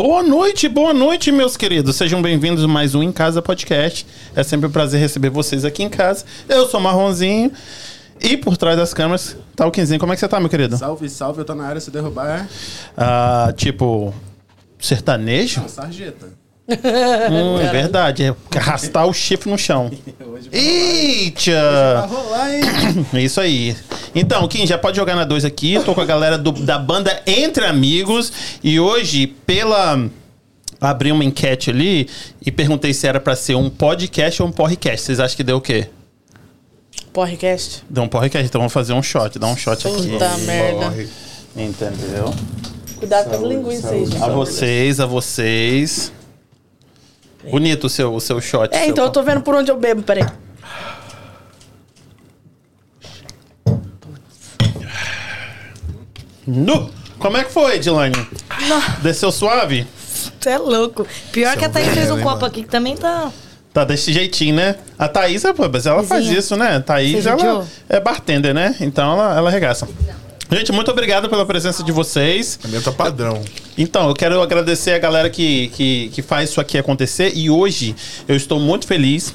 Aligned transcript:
Boa 0.00 0.22
noite, 0.22 0.68
boa 0.68 0.94
noite, 0.94 1.32
meus 1.32 1.56
queridos. 1.56 1.96
Sejam 1.96 2.22
bem-vindos 2.22 2.62
a 2.62 2.68
mais 2.68 2.94
um 2.94 3.02
Em 3.02 3.10
Casa 3.10 3.42
Podcast. 3.42 4.06
É 4.32 4.44
sempre 4.44 4.68
um 4.68 4.70
prazer 4.70 5.00
receber 5.00 5.28
vocês 5.28 5.64
aqui 5.64 5.82
em 5.82 5.88
casa. 5.88 6.24
Eu 6.48 6.68
sou 6.68 6.78
Marronzinho. 6.78 7.50
E 8.20 8.36
por 8.36 8.56
trás 8.56 8.76
das 8.76 8.94
câmeras 8.94 9.36
tá 9.56 9.66
o 9.66 9.72
Quinzinho. 9.72 9.98
Como 9.98 10.12
é 10.12 10.14
que 10.14 10.20
você 10.20 10.28
tá, 10.28 10.38
meu 10.38 10.48
querido? 10.48 10.76
Salve, 10.76 11.08
salve, 11.08 11.40
eu 11.40 11.44
tô 11.44 11.52
na 11.52 11.64
área 11.64 11.80
se 11.80 11.90
derrubar. 11.90 12.48
Ah, 12.96 13.52
tipo, 13.56 14.14
sertanejo? 14.78 15.62
Não, 15.62 15.68
sarjeta. 15.68 16.28
Hum, 16.68 17.58
é 17.58 17.68
verdade. 17.72 18.22
É 18.22 18.34
arrastar 18.56 19.04
o 19.04 19.12
chifre 19.12 19.50
no 19.50 19.58
chão. 19.58 19.90
Hoje 20.24 20.48
vai 20.48 20.60
Eita! 20.60 22.06
rolar, 22.08 22.54
hein? 22.54 22.62
É 23.14 23.20
Isso 23.20 23.40
aí. 23.40 23.74
Então, 24.18 24.46
Kim, 24.48 24.66
já 24.66 24.76
pode 24.76 24.96
jogar 24.96 25.14
na 25.14 25.24
2 25.24 25.44
aqui. 25.44 25.78
Tô 25.84 25.94
com 25.94 26.00
a 26.00 26.04
galera 26.04 26.36
do- 26.36 26.50
da 26.52 26.76
banda 26.78 27.22
Entre 27.26 27.64
Amigos. 27.64 28.32
E 28.64 28.80
hoje, 28.80 29.26
pela. 29.26 30.08
Abri 30.80 31.10
uma 31.10 31.24
enquete 31.24 31.70
ali 31.70 32.08
e 32.44 32.52
perguntei 32.52 32.92
se 32.94 33.06
era 33.06 33.18
pra 33.18 33.34
ser 33.34 33.54
um 33.56 33.68
podcast 33.68 34.40
ou 34.42 34.48
um 34.48 34.52
podcast. 34.52 35.04
Vocês 35.06 35.18
acham 35.20 35.36
que 35.36 35.42
deu 35.42 35.56
o 35.56 35.60
quê? 35.60 35.88
Podcast. 37.12 37.82
Deu 37.90 38.04
um 38.04 38.08
podcast, 38.08 38.46
então 38.48 38.60
vamos 38.60 38.72
fazer 38.72 38.92
um 38.92 39.02
shot. 39.02 39.38
Dá 39.38 39.46
um 39.48 39.56
shot 39.56 39.86
aqui. 39.88 40.08
Puta 40.08 40.36
merda. 40.38 40.94
Entendeu? 41.56 42.32
Cuidado 42.96 43.30
com 43.30 43.44
a 43.44 43.48
linguiça 43.48 43.90
aí, 43.90 44.04
gente. 44.06 44.22
A 44.22 44.28
vocês, 44.28 45.00
a 45.00 45.06
vocês. 45.06 46.12
Bonito 47.50 47.84
o 47.84 47.90
seu, 47.90 48.14
o 48.14 48.20
seu 48.20 48.40
shot. 48.40 48.72
É, 48.74 48.80
seu 48.82 48.88
então 48.90 49.04
eu 49.04 49.10
tô 49.10 49.22
vendo 49.22 49.40
por 49.42 49.54
onde 49.54 49.70
eu 49.70 49.76
bebo, 49.78 50.02
peraí. 50.02 50.26
Nu! 56.48 56.90
Como 57.18 57.36
é 57.36 57.44
que 57.44 57.52
foi, 57.52 57.76
Edilane? 57.76 58.14
Desceu 59.02 59.30
suave? 59.30 59.86
Você 60.40 60.48
é 60.48 60.58
louco. 60.58 61.06
Pior 61.30 61.54
que 61.58 61.64
a 61.64 61.68
Thaís 61.68 61.88
fez 61.92 62.10
um 62.10 62.22
copo 62.22 62.44
aqui 62.46 62.62
que 62.62 62.68
também 62.68 62.96
tá. 62.96 63.30
Tá 63.74 63.84
desse 63.84 64.12
jeitinho, 64.12 64.54
né? 64.54 64.76
A 64.98 65.06
Thaís, 65.08 65.42
pô, 65.54 65.68
mas 65.70 65.84
ela 65.84 66.02
faz 66.02 66.26
isso, 66.26 66.56
né? 66.56 66.76
A 66.76 66.80
Thaís, 66.80 67.22
Você 67.22 67.28
ela 67.28 67.38
judiou? 67.38 67.64
é 67.88 68.00
bartender, 68.00 68.54
né? 68.54 68.74
Então 68.80 69.12
ela, 69.12 69.36
ela 69.36 69.50
arregaça. 69.50 69.86
Gente, 70.50 70.72
muito 70.72 70.90
obrigado 70.90 71.28
pela 71.28 71.44
presença 71.44 71.82
de 71.82 71.92
vocês. 71.92 72.58
A 72.64 72.68
minha 72.68 72.80
tá 72.80 72.90
padrão. 72.90 73.42
Então, 73.76 74.08
eu 74.08 74.14
quero 74.14 74.40
agradecer 74.40 74.92
a 74.92 74.98
galera 74.98 75.28
que, 75.28 75.68
que, 75.68 76.08
que 76.14 76.22
faz 76.22 76.48
isso 76.48 76.60
aqui 76.62 76.78
acontecer. 76.78 77.32
E 77.34 77.50
hoje 77.50 77.94
eu 78.26 78.34
estou 78.34 78.58
muito 78.58 78.86
feliz. 78.86 79.34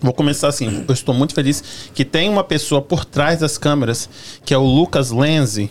Vou 0.00 0.12
começar 0.12 0.46
assim. 0.48 0.84
Eu 0.86 0.94
estou 0.94 1.12
muito 1.12 1.34
feliz 1.34 1.64
que 1.92 2.04
tem 2.04 2.28
uma 2.28 2.44
pessoa 2.44 2.80
por 2.80 3.04
trás 3.04 3.40
das 3.40 3.58
câmeras, 3.58 4.08
que 4.44 4.54
é 4.54 4.58
o 4.58 4.62
Lucas 4.62 5.10
Lenzi, 5.10 5.68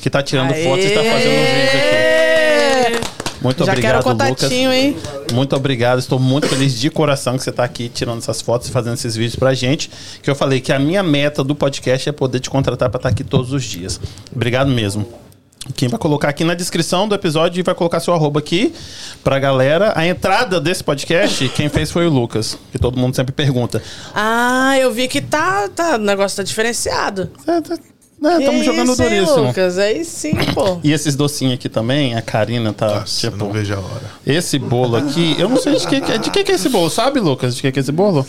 que 0.00 0.08
tá 0.10 0.22
tirando 0.22 0.52
Aê! 0.52 0.64
fotos 0.64 0.84
e 0.84 0.90
tá 0.90 1.02
fazendo 1.02 1.32
um 1.32 1.44
vídeo 1.44 1.80
aqui. 1.80 3.12
Muito 3.42 3.64
Já 3.64 3.74
quero 3.74 3.98
obrigado, 3.98 4.00
o 4.00 4.04
contatinho, 4.04 4.70
Lucas. 4.70 4.84
hein? 4.84 4.96
Muito 5.32 5.56
obrigado, 5.56 5.98
estou 5.98 6.18
muito 6.20 6.46
feliz 6.46 6.78
de 6.78 6.88
coração 6.90 7.36
que 7.36 7.42
você 7.42 7.50
está 7.50 7.64
aqui 7.64 7.88
tirando 7.88 8.18
essas 8.18 8.40
fotos 8.40 8.68
e 8.68 8.70
fazendo 8.70 8.94
esses 8.94 9.16
vídeos 9.16 9.34
pra 9.34 9.52
gente. 9.52 9.90
Que 10.22 10.30
eu 10.30 10.34
falei 10.36 10.60
que 10.60 10.72
a 10.72 10.78
minha 10.78 11.02
meta 11.02 11.42
do 11.42 11.52
podcast 11.54 12.08
é 12.08 12.12
poder 12.12 12.38
te 12.38 12.48
contratar 12.48 12.88
para 12.88 12.98
estar 12.98 13.08
aqui 13.08 13.24
todos 13.24 13.52
os 13.52 13.64
dias. 13.64 14.00
Obrigado 14.34 14.70
mesmo. 14.70 15.08
Quem 15.76 15.88
vai 15.88 15.98
colocar 15.98 16.28
aqui 16.28 16.42
na 16.44 16.54
descrição 16.54 17.06
do 17.08 17.14
episódio 17.14 17.58
e 17.60 17.62
vai 17.62 17.74
colocar 17.74 17.98
seu 18.00 18.12
arroba 18.14 18.38
aqui 18.40 18.72
pra 19.24 19.38
galera. 19.38 19.92
A 19.96 20.04
entrada 20.06 20.60
desse 20.60 20.82
podcast, 20.82 21.48
quem 21.50 21.68
fez 21.68 21.90
foi 21.90 22.06
o 22.06 22.10
Lucas, 22.10 22.58
que 22.70 22.78
todo 22.78 22.98
mundo 22.98 23.14
sempre 23.14 23.32
pergunta. 23.32 23.82
Ah, 24.14 24.76
eu 24.78 24.92
vi 24.92 25.06
que 25.08 25.20
tá, 25.20 25.68
tá, 25.68 25.94
o 25.94 25.98
negócio 25.98 26.36
tá 26.36 26.42
diferenciado. 26.42 27.30
Estamos 28.22 28.60
Que 28.60 28.64
jogando 28.64 28.92
isso, 28.92 29.02
hein, 29.02 29.08
duríssimo. 29.10 29.46
Lucas, 29.46 29.78
aí 29.78 30.04
sim, 30.04 30.34
pô. 30.54 30.78
E 30.84 30.92
esses 30.92 31.16
docinhos 31.16 31.54
aqui 31.54 31.68
também, 31.68 32.14
a 32.14 32.22
Karina 32.22 32.72
tá, 32.72 33.00
Nossa, 33.00 33.26
eu 33.26 33.30
tipo... 33.32 33.44
não 33.44 33.52
vejo 33.52 33.74
a 33.74 33.78
hora. 33.78 34.02
Esse 34.26 34.58
bolo 34.58 34.96
aqui, 34.96 35.34
eu 35.38 35.48
não 35.48 35.56
sei 35.56 35.74
de 35.76 35.86
que, 35.86 35.96
é- 35.96 36.18
de 36.18 36.30
que, 36.30 36.44
que 36.44 36.52
é 36.52 36.54
esse 36.54 36.68
bolo, 36.68 36.88
sabe, 36.88 37.18
Lucas? 37.20 37.56
De 37.56 37.62
que, 37.62 37.72
que 37.72 37.78
é 37.78 37.82
esse 37.82 37.92
bolo? 37.92 38.24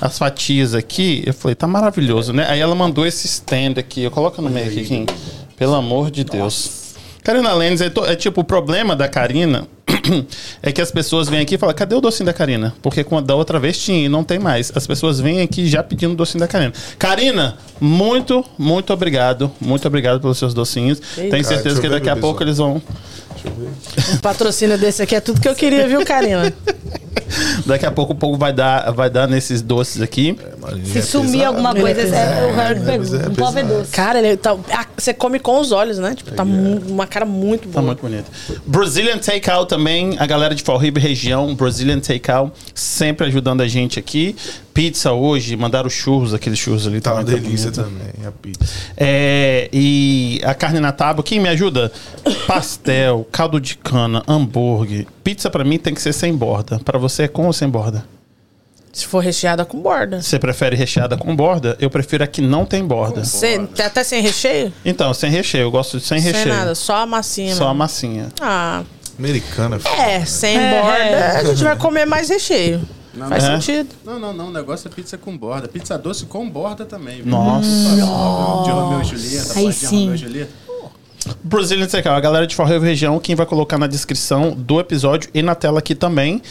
As 0.00 0.18
fatias 0.18 0.74
aqui, 0.74 1.22
eu 1.26 1.32
falei, 1.34 1.54
tá 1.54 1.66
maravilhoso, 1.66 2.32
né? 2.32 2.46
Aí 2.48 2.58
ela 2.60 2.74
mandou 2.74 3.06
esse 3.06 3.26
stand 3.26 3.74
aqui, 3.78 4.02
eu 4.02 4.10
coloco 4.10 4.42
no 4.42 4.50
meio 4.50 4.66
aqui, 4.66 4.84
Kim. 4.84 5.06
Pelo 5.56 5.74
amor 5.74 6.10
de 6.10 6.24
Deus. 6.24 6.82
Karina 7.22 7.52
Lenz, 7.54 7.80
é, 7.80 7.88
to- 7.88 8.04
é 8.04 8.16
tipo, 8.16 8.40
o 8.40 8.44
problema 8.44 8.96
da 8.96 9.06
Karina 9.08 9.68
é 10.62 10.72
que 10.72 10.80
as 10.80 10.90
pessoas 10.90 11.28
vêm 11.28 11.40
aqui 11.40 11.56
e 11.56 11.58
falam, 11.58 11.74
cadê 11.74 11.94
o 11.94 12.00
docinho 12.00 12.26
da 12.26 12.32
Karina? 12.32 12.74
Porque 12.82 13.02
quando 13.04 13.26
da 13.26 13.34
outra 13.34 13.58
vez 13.58 13.78
tinha 13.78 14.06
e 14.06 14.08
não 14.08 14.24
tem 14.24 14.38
mais. 14.38 14.72
As 14.74 14.86
pessoas 14.86 15.20
vêm 15.20 15.40
aqui 15.40 15.66
já 15.66 15.82
pedindo 15.82 16.12
o 16.12 16.16
docinho 16.16 16.40
da 16.40 16.48
Karina. 16.48 16.72
Karina, 16.98 17.56
muito, 17.80 18.44
muito 18.58 18.92
obrigado. 18.92 19.50
Muito 19.60 19.86
obrigado 19.86 20.20
pelos 20.20 20.38
seus 20.38 20.54
docinhos. 20.54 21.00
Tenho 21.14 21.30
Cara, 21.30 21.42
certeza 21.44 21.62
deixa 21.62 21.78
eu 21.78 21.82
que 21.82 21.88
daqui 21.88 22.08
a 22.08 22.16
pouco 22.16 22.42
eles 22.42 22.58
vão 22.58 22.80
Um 24.12 24.16
patrocínio 24.18 24.78
desse 24.78 25.02
aqui 25.02 25.14
é 25.14 25.20
tudo 25.20 25.40
que 25.40 25.48
eu 25.48 25.54
queria, 25.54 25.86
viu, 25.88 26.04
Karina? 26.04 26.52
Daqui 27.64 27.86
a 27.86 27.90
pouco 27.90 28.12
o 28.12 28.16
povo 28.16 28.36
vai 28.36 28.52
dar, 28.52 28.90
vai 28.92 29.08
dar 29.08 29.26
nesses 29.26 29.62
doces 29.62 30.02
aqui. 30.02 30.36
Marinha 30.60 30.84
Se 30.86 30.98
é 30.98 31.02
sumir 31.02 31.32
pesado. 31.32 31.46
alguma 31.46 31.74
coisa, 31.74 32.00
É 32.00 32.04
é, 32.04 32.46
o 32.46 32.54
Harry 32.54 32.80
é 32.80 32.84
pergunta. 32.84 33.42
Um 33.42 33.58
é 33.58 33.62
doce. 33.62 33.90
Cara, 33.92 34.18
ele 34.18 34.36
tá, 34.36 34.56
ah, 34.70 34.86
você 34.96 35.14
come 35.14 35.38
com 35.38 35.58
os 35.60 35.72
olhos, 35.72 35.98
né? 35.98 36.14
Tipo, 36.14 36.32
tá 36.32 36.42
uma 36.42 37.06
cara 37.06 37.24
muito 37.24 37.68
Tá 37.68 37.80
boa. 37.80 37.86
muito 37.86 38.00
bonito. 38.00 38.30
Brazilian 38.66 39.18
Takeout 39.18 39.71
também, 39.76 40.16
a 40.18 40.26
galera 40.26 40.54
de 40.54 40.62
Fall 40.62 40.76
River 40.76 41.02
região, 41.02 41.54
Brazilian 41.54 41.98
Takeout, 41.98 42.52
sempre 42.74 43.26
ajudando 43.28 43.62
a 43.62 43.66
gente 43.68 43.98
aqui. 43.98 44.36
Pizza 44.74 45.12
hoje, 45.12 45.56
mandaram 45.56 45.88
churros, 45.88 46.34
aqueles 46.34 46.58
churros 46.58 46.86
ali. 46.86 47.00
Tá 47.00 47.14
uma 47.14 47.24
também, 47.24 47.40
delícia 47.40 47.70
bonito. 47.70 47.88
também, 47.90 48.26
a 48.26 48.30
pizza. 48.32 48.64
É, 48.98 49.70
e 49.72 50.42
a 50.44 50.52
carne 50.52 50.78
na 50.78 50.92
tábua, 50.92 51.24
quem 51.24 51.40
me 51.40 51.48
ajuda? 51.48 51.90
Pastel, 52.46 53.26
caldo 53.32 53.58
de 53.58 53.78
cana, 53.78 54.22
hambúrguer. 54.28 55.06
Pizza 55.24 55.48
pra 55.48 55.64
mim 55.64 55.78
tem 55.78 55.94
que 55.94 56.02
ser 56.02 56.12
sem 56.12 56.36
borda. 56.36 56.78
Pra 56.84 56.98
você 56.98 57.22
é 57.22 57.28
com 57.28 57.46
ou 57.46 57.52
sem 57.54 57.66
borda? 57.68 58.04
Se 58.92 59.06
for 59.06 59.20
recheada 59.20 59.64
com 59.64 59.80
borda. 59.80 60.20
Você 60.20 60.38
prefere 60.38 60.76
recheada 60.76 61.16
com 61.16 61.34
borda? 61.34 61.78
Eu 61.80 61.88
prefiro 61.88 62.24
a 62.24 62.26
que 62.26 62.42
não 62.42 62.66
tem 62.66 62.84
borda. 62.84 63.24
Sem- 63.24 63.64
tá 63.64 63.86
até 63.86 64.04
sem 64.04 64.20
recheio? 64.20 64.70
Então, 64.84 65.14
sem 65.14 65.30
recheio. 65.30 65.62
Eu 65.62 65.70
gosto 65.70 65.96
de 65.98 66.04
sem 66.04 66.20
recheio. 66.20 66.44
Sem 66.44 66.52
nada, 66.52 66.74
só 66.74 66.96
a 66.96 67.06
massinha. 67.06 67.54
Só 67.54 67.68
a 67.68 67.72
massinha. 67.74 68.28
Ah, 68.38 68.82
Americana, 69.18 69.78
filho. 69.78 69.94
é, 69.94 70.24
sem 70.24 70.56
É, 70.56 70.80
borda, 70.80 70.98
é. 70.98 71.36
a 71.40 71.44
gente 71.50 71.62
vai 71.64 71.76
comer 71.76 72.06
mais 72.06 72.28
recheio. 72.28 72.80
Não, 73.14 73.28
Faz 73.28 73.44
É. 73.44 73.54
sentido. 73.60 73.90
Não, 74.04 74.18
não, 74.18 74.32
não. 74.32 74.48
O 74.48 74.50
negócio 74.52 74.88
é 74.88 74.90
pizza 74.90 75.18
com 75.18 75.36
borda. 75.36 75.68
Pizza 75.68 75.98
doce 75.98 76.24
com 76.24 76.48
borda 76.48 76.84
também. 76.86 77.16
viu? 77.16 77.26
Nossa. 77.26 77.68
De 77.94 78.70
Romeu 78.70 79.02
e 79.02 79.04
Julieta. 79.04 79.58
Aí 79.58 79.66
de 79.66 79.72
sim. 79.74 80.00
Romeu 80.00 80.14
e 80.14 80.18
Julieta. 80.18 80.50
Brazilian 81.44 81.86
Takeout, 81.86 82.16
a 82.16 82.20
galera 82.20 82.46
de 82.46 82.54
Forró 82.56 82.78
Região, 82.78 83.20
quem 83.20 83.36
vai 83.36 83.46
colocar 83.46 83.78
na 83.78 83.86
descrição 83.86 84.52
do 84.52 84.80
episódio 84.80 85.30
e 85.32 85.40
na 85.42 85.54
tela 85.54 85.78
aqui 85.78 85.94
também. 85.94 86.42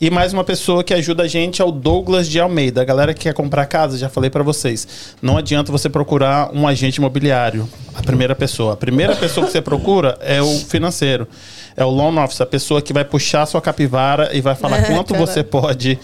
E 0.00 0.10
mais 0.10 0.32
uma 0.32 0.44
pessoa 0.44 0.84
que 0.84 0.92
ajuda 0.94 1.24
a 1.24 1.26
gente 1.26 1.60
é 1.60 1.64
o 1.64 1.72
Douglas 1.72 2.28
de 2.28 2.38
Almeida. 2.38 2.82
A 2.82 2.84
galera 2.84 3.12
que 3.14 3.20
quer 3.22 3.34
comprar 3.34 3.66
casa, 3.66 3.96
já 3.98 4.08
falei 4.08 4.28
pra 4.30 4.42
vocês. 4.44 4.86
Não 5.20 5.36
adianta 5.36 5.72
você 5.72 5.88
procurar 5.88 6.50
um 6.54 6.68
agente 6.68 6.98
imobiliário. 6.98 7.68
A 7.96 8.02
primeira 8.02 8.34
pessoa. 8.34 8.74
A 8.74 8.76
primeira 8.76 9.16
pessoa 9.16 9.46
que 9.46 9.50
você 9.52 9.60
procura 9.62 10.16
é 10.20 10.40
o 10.40 10.58
financeiro. 10.60 11.26
É 11.78 11.84
o 11.84 11.90
loan 11.90 12.22
officer, 12.22 12.44
a 12.44 12.46
pessoa 12.46 12.82
que 12.82 12.92
vai 12.92 13.04
puxar 13.04 13.42
a 13.42 13.46
sua 13.46 13.60
capivara 13.60 14.30
e 14.36 14.40
vai 14.40 14.54
falar 14.54 14.78
É, 14.88 14.94
quanto 14.94 15.14
você 15.14 15.42
pode 15.42 15.98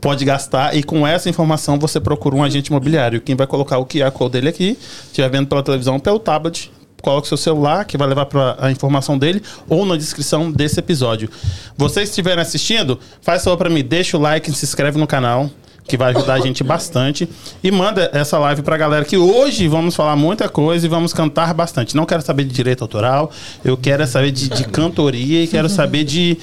pode 0.00 0.24
gastar 0.24 0.76
e 0.76 0.82
com 0.82 1.06
essa 1.06 1.28
informação 1.28 1.78
você 1.78 2.00
procura 2.00 2.36
um 2.36 2.42
agente 2.42 2.68
imobiliário. 2.68 3.20
Quem 3.20 3.34
vai 3.34 3.46
colocar 3.46 3.78
o 3.78 3.86
QR 3.86 4.10
Code 4.10 4.32
dele 4.32 4.48
aqui, 4.48 4.78
estiver 5.06 5.28
vendo 5.28 5.46
pela 5.46 5.62
televisão 5.62 5.98
pelo 5.98 6.18
tablet, 6.18 6.70
coloca 7.02 7.26
seu 7.26 7.36
celular 7.36 7.84
que 7.84 7.96
vai 7.96 8.08
levar 8.08 8.26
para 8.26 8.56
a 8.58 8.70
informação 8.70 9.18
dele 9.18 9.42
ou 9.68 9.84
na 9.86 9.96
descrição 9.96 10.50
desse 10.50 10.78
episódio. 10.78 11.28
Vocês 11.76 12.08
estiverem 12.08 12.42
assistindo, 12.42 12.98
faz 13.20 13.44
favor 13.44 13.56
para 13.56 13.70
mim, 13.70 13.84
deixa 13.84 14.16
o 14.16 14.20
like, 14.20 14.50
se 14.52 14.64
inscreve 14.64 14.98
no 14.98 15.06
canal. 15.06 15.50
Que 15.88 15.96
vai 15.96 16.14
ajudar 16.14 16.34
a 16.34 16.40
gente 16.40 16.62
bastante. 16.62 17.28
E 17.64 17.70
manda 17.70 18.10
essa 18.12 18.38
live 18.38 18.62
pra 18.62 18.76
galera 18.76 19.04
que 19.04 19.16
hoje 19.16 19.66
vamos 19.66 19.96
falar 19.96 20.14
muita 20.14 20.48
coisa 20.48 20.84
e 20.86 20.88
vamos 20.88 21.12
cantar 21.12 21.52
bastante. 21.54 21.96
Não 21.96 22.04
quero 22.04 22.22
saber 22.22 22.44
de 22.44 22.54
direito 22.54 22.82
autoral, 22.82 23.32
eu 23.64 23.76
quero 23.76 24.02
é 24.02 24.06
saber 24.06 24.30
de, 24.30 24.48
de 24.48 24.64
cantoria 24.64 25.42
e 25.42 25.46
quero 25.46 25.68
saber 25.68 26.04
de, 26.04 26.36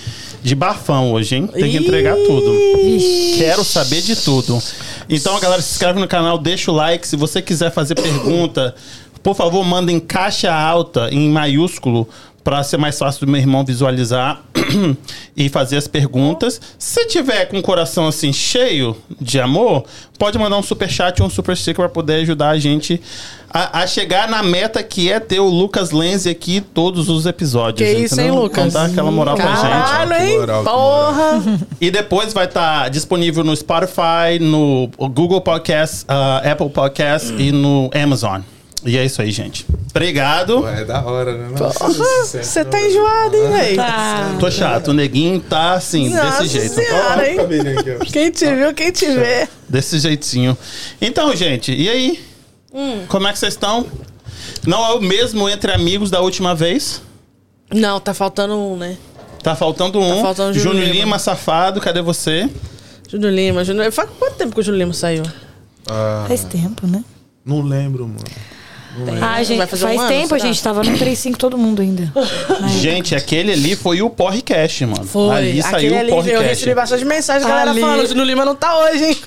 de 0.44 0.56
bafão 0.56 1.14
hoje, 1.14 1.36
hein? 1.36 1.48
Tem 1.48 1.72
que 1.72 1.78
entregar 1.78 2.16
tudo. 2.16 2.52
Quero 3.38 3.64
saber 3.64 4.02
de 4.02 4.16
tudo. 4.16 4.62
Então, 5.08 5.40
galera, 5.40 5.62
se 5.62 5.74
inscreve 5.74 6.00
no 6.00 6.08
canal, 6.08 6.38
deixa 6.38 6.72
o 6.72 6.76
like. 6.76 7.08
Se 7.08 7.16
você 7.16 7.42
quiser 7.42 7.72
fazer 7.72 7.96
pergunta, 7.96 8.74
por 9.22 9.36
favor, 9.36 9.64
manda 9.64 9.92
em 9.92 10.00
caixa 10.00 10.54
alta, 10.54 11.10
em 11.12 11.30
maiúsculo, 11.30 12.08
para 12.46 12.62
ser 12.64 12.78
mais 12.78 13.00
fácil 13.00 13.26
do 13.26 13.32
meu 13.32 13.42
irmão 13.42 13.66
visualizar 13.66 14.40
e 15.36 15.50
fazer 15.50 15.78
as 15.78 15.88
perguntas. 15.88 16.62
Se 16.78 17.08
tiver 17.08 17.48
com 17.48 17.58
o 17.58 17.62
coração 17.64 18.08
assim 18.08 18.32
cheio 18.32 18.96
de 19.20 19.42
amor, 19.42 19.84
pode 20.20 20.38
mandar 20.38 20.56
um 20.56 20.62
super 20.62 20.88
chat 20.88 21.20
ou 21.22 21.28
um 21.28 21.30
super 21.30 21.58
sticker 21.58 21.84
para 21.84 21.90
poder 21.90 22.22
ajudar 22.22 22.50
a 22.50 22.60
gente 22.60 23.02
a, 23.50 23.80
a 23.80 23.88
chegar 23.88 24.30
na 24.30 24.44
meta 24.44 24.84
que 24.84 25.12
é 25.12 25.20
ter 25.20 25.40
o 25.40 25.48
Lucas 25.48 25.90
Lenz 25.90 26.28
aqui 26.28 26.62
todos 26.62 27.10
os 27.10 27.26
episódios. 27.26 27.90
Que 27.90 27.98
isso, 27.98 28.22
hein? 28.22 28.30
Lucas? 28.30 28.68
Então 28.68 28.84
dá 28.84 28.92
aquela 28.92 29.10
moral 29.10 29.36
pra 29.36 29.56
gente. 29.56 29.62
Caralho, 29.62 30.14
hein? 30.14 30.38
moral, 30.38 30.64
Porra! 30.64 31.60
E 31.82 31.90
depois 31.90 32.32
vai 32.32 32.46
estar 32.46 32.90
disponível 32.92 33.44
no 33.44 33.56
Spotify, 33.56 34.38
no 34.40 34.88
Google 35.10 35.42
Podcast, 35.42 36.06
ah, 36.08 36.44
Apple 36.46 36.70
Podcast 36.70 37.34
e 37.42 37.52
no 37.52 37.90
Amazon. 37.92 38.42
E 38.86 38.98
é 38.98 39.04
isso 39.04 39.20
aí, 39.22 39.32
gente. 39.32 39.66
Obrigado. 39.90 40.62
Pô, 40.62 40.68
é 40.68 40.86
da 40.86 41.04
hora, 41.04 41.36
né? 41.36 41.56
Nossa, 41.60 41.80
Porra, 41.80 41.94
Você 42.26 42.64
tá 42.64 42.80
enjoado, 42.80 43.36
hein, 43.36 43.50
velho? 43.50 43.76
Tá. 43.78 44.38
Tô 44.40 44.52
chato. 44.52 44.90
O 44.90 44.94
neguinho 44.94 45.40
tá 45.40 45.74
assim, 45.74 46.10
Nossa 46.14 46.44
desse 46.44 46.60
jeito. 46.60 46.76
Senhora, 46.76 47.28
hein? 47.28 47.38
Quem 48.12 48.30
te 48.30 48.46
viu, 48.54 48.74
quem 48.76 48.92
te 48.92 49.08
vê. 49.08 49.48
Desse 49.68 49.98
jeitinho. 49.98 50.56
Então, 51.02 51.36
gente, 51.36 51.74
e 51.74 51.90
aí? 51.90 52.20
Como 53.08 53.28
é 53.28 53.34
que 53.34 53.40
vocês 53.40 53.54
estão? 53.54 53.88
Não 54.68 54.86
é 54.86 54.94
o 54.94 55.02
mesmo 55.02 55.50
entre 55.50 55.72
amigos 55.72 56.12
da 56.12 56.22
última 56.22 56.54
vez? 56.54 57.02
Não, 57.74 58.00
tá 58.00 58.14
faltando 58.14 58.54
um, 58.56 58.78
né? 58.78 58.98
Tá 59.42 59.56
faltando 59.56 60.00
um. 60.00 60.22
faltando 60.22 60.52
o 60.52 60.54
Júnior 60.54 60.74
Júnior 60.76 60.89
Lima. 60.94 61.06
Lima, 61.06 61.20
safado, 61.20 61.82
cadê 61.82 62.01
você? 62.01 62.48
Júnior 63.10 63.32
Lima, 63.32 63.63
Júnior... 63.63 63.92
Faz 63.92 64.10
quanto 64.20 64.36
tempo 64.36 64.54
que 64.54 64.60
o 64.60 64.63
Júnior 64.63 64.80
Lima 64.80 64.94
saiu? 64.94 65.24
Ah, 65.88 66.25
Faz 66.27 66.44
tempo, 66.44 66.86
né? 66.86 67.04
não 67.46 67.62
lembro, 67.62 68.08
mano. 68.08 68.20
Ah, 69.22 69.44
gente, 69.44 69.58
Vai 69.58 69.68
fazer 69.68 69.86
um 69.86 69.88
faz 69.90 70.00
ano, 70.00 70.08
tempo, 70.10 70.28
será? 70.30 70.44
a 70.44 70.46
gente 70.48 70.64
tava 70.64 70.84
no 70.84 70.98
3-5 70.98 71.36
todo 71.36 71.58
mundo 71.58 71.82
ainda. 71.82 72.12
Gente, 72.80 73.14
aquele 73.16 73.52
ali 73.52 73.75
foi 73.75 74.02
o 74.02 74.10
Porrecast, 74.10 74.86
mano. 74.86 75.04
Foi. 75.06 75.36
Ali 75.36 75.62
saiu 75.62 75.96
Aquele 75.96 76.12
o 76.12 76.20
ali, 76.20 76.32
eu 76.32 76.42
recebi 76.42 76.74
bastante 76.74 77.04
mensagem, 77.06 77.46
a 77.46 77.50
galera 77.50 77.72
Ali. 77.72 77.82
falando, 77.82 78.04
o 78.04 78.08
Júnior 78.08 78.25
Lima 78.28 78.46
não 78.46 78.56
tá 78.56 78.78
hoje, 78.80 79.04
hein? 79.06 79.18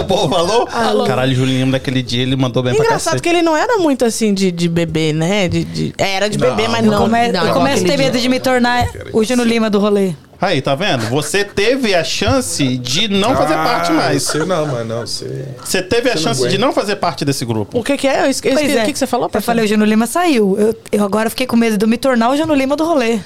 O 0.00 0.04
povo 0.08 0.28
falou? 0.34 0.66
Caralho, 1.06 1.32
o 1.32 1.34
Júnior 1.34 1.58
Lima 1.58 1.72
daquele 1.72 2.02
dia, 2.02 2.22
ele 2.22 2.36
mandou 2.36 2.62
bem 2.62 2.74
pra 2.74 2.84
Engraçado 2.84 3.20
que 3.20 3.28
ele 3.28 3.42
não 3.42 3.56
era 3.56 3.78
muito 3.78 4.04
assim 4.04 4.32
de, 4.32 4.50
de 4.50 4.68
bebê, 4.68 5.12
né? 5.12 5.48
De, 5.48 5.64
de- 5.64 5.94
é, 5.98 6.14
Era 6.14 6.28
de 6.28 6.38
Não, 6.38 6.48
bebê, 6.54 6.68
mas 6.68 6.84
Eu, 6.84 6.90
não. 6.90 6.98
come- 7.02 7.28
não, 7.32 7.46
eu 7.46 7.52
começo 7.54 7.76
a 7.76 7.80
aquele 7.80 7.96
ter 7.96 7.98
medo 8.04 8.18
de 8.18 8.28
me 8.28 8.40
tornar 8.40 8.86
o 9.12 9.22
Júnior 9.24 9.46
Lima 9.46 9.68
do 9.70 9.78
rolê. 9.78 10.12
Aí, 10.40 10.62
tá 10.62 10.74
vendo? 10.76 11.06
Você 11.08 11.44
teve 11.44 11.94
a 11.96 12.04
chance 12.04 12.78
de 12.78 13.08
não 13.08 13.34
fazer 13.34 13.54
Ah, 13.54 13.64
parte 13.64 13.92
mais. 13.92 14.22
Você 14.22 14.44
não, 14.44 14.66
mas 14.66 14.86
não, 14.86 15.00
você. 15.00 15.48
Você 15.64 15.82
teve 15.82 16.10
a 16.10 16.12
Você 16.12 16.18
não 16.18 16.22
chance 16.34 16.48
de 16.48 16.58
não 16.58 16.72
fazer 16.72 16.94
parte 16.96 17.24
desse 17.24 17.44
grupo. 17.44 17.76
O 17.76 17.82
que 17.82 17.96
que 17.96 18.06
é? 18.06 18.22
Eu 18.24 18.30
esque- 18.30 18.48
é. 18.48 18.54
O 18.54 18.84
que, 18.86 18.92
que 18.92 18.98
você 18.98 19.06
falou? 19.06 19.28
Eu 19.32 19.42
falei, 19.42 19.64
o 19.64 19.68
Júnior 19.68 19.88
Lima 19.88 20.06
saiu. 20.06 20.56
Eu, 20.56 20.76
eu 20.92 21.04
agora 21.04 21.28
fiquei 21.28 21.44
com 21.44 21.56
medo 21.56 21.76
de 21.76 21.84
eu 21.84 21.88
me 21.88 21.98
tornar 21.98 22.30
o 22.30 22.36
Júnior 22.36 22.56
Lima 22.56 22.76
do 22.76 22.84
rolê. 22.84 23.18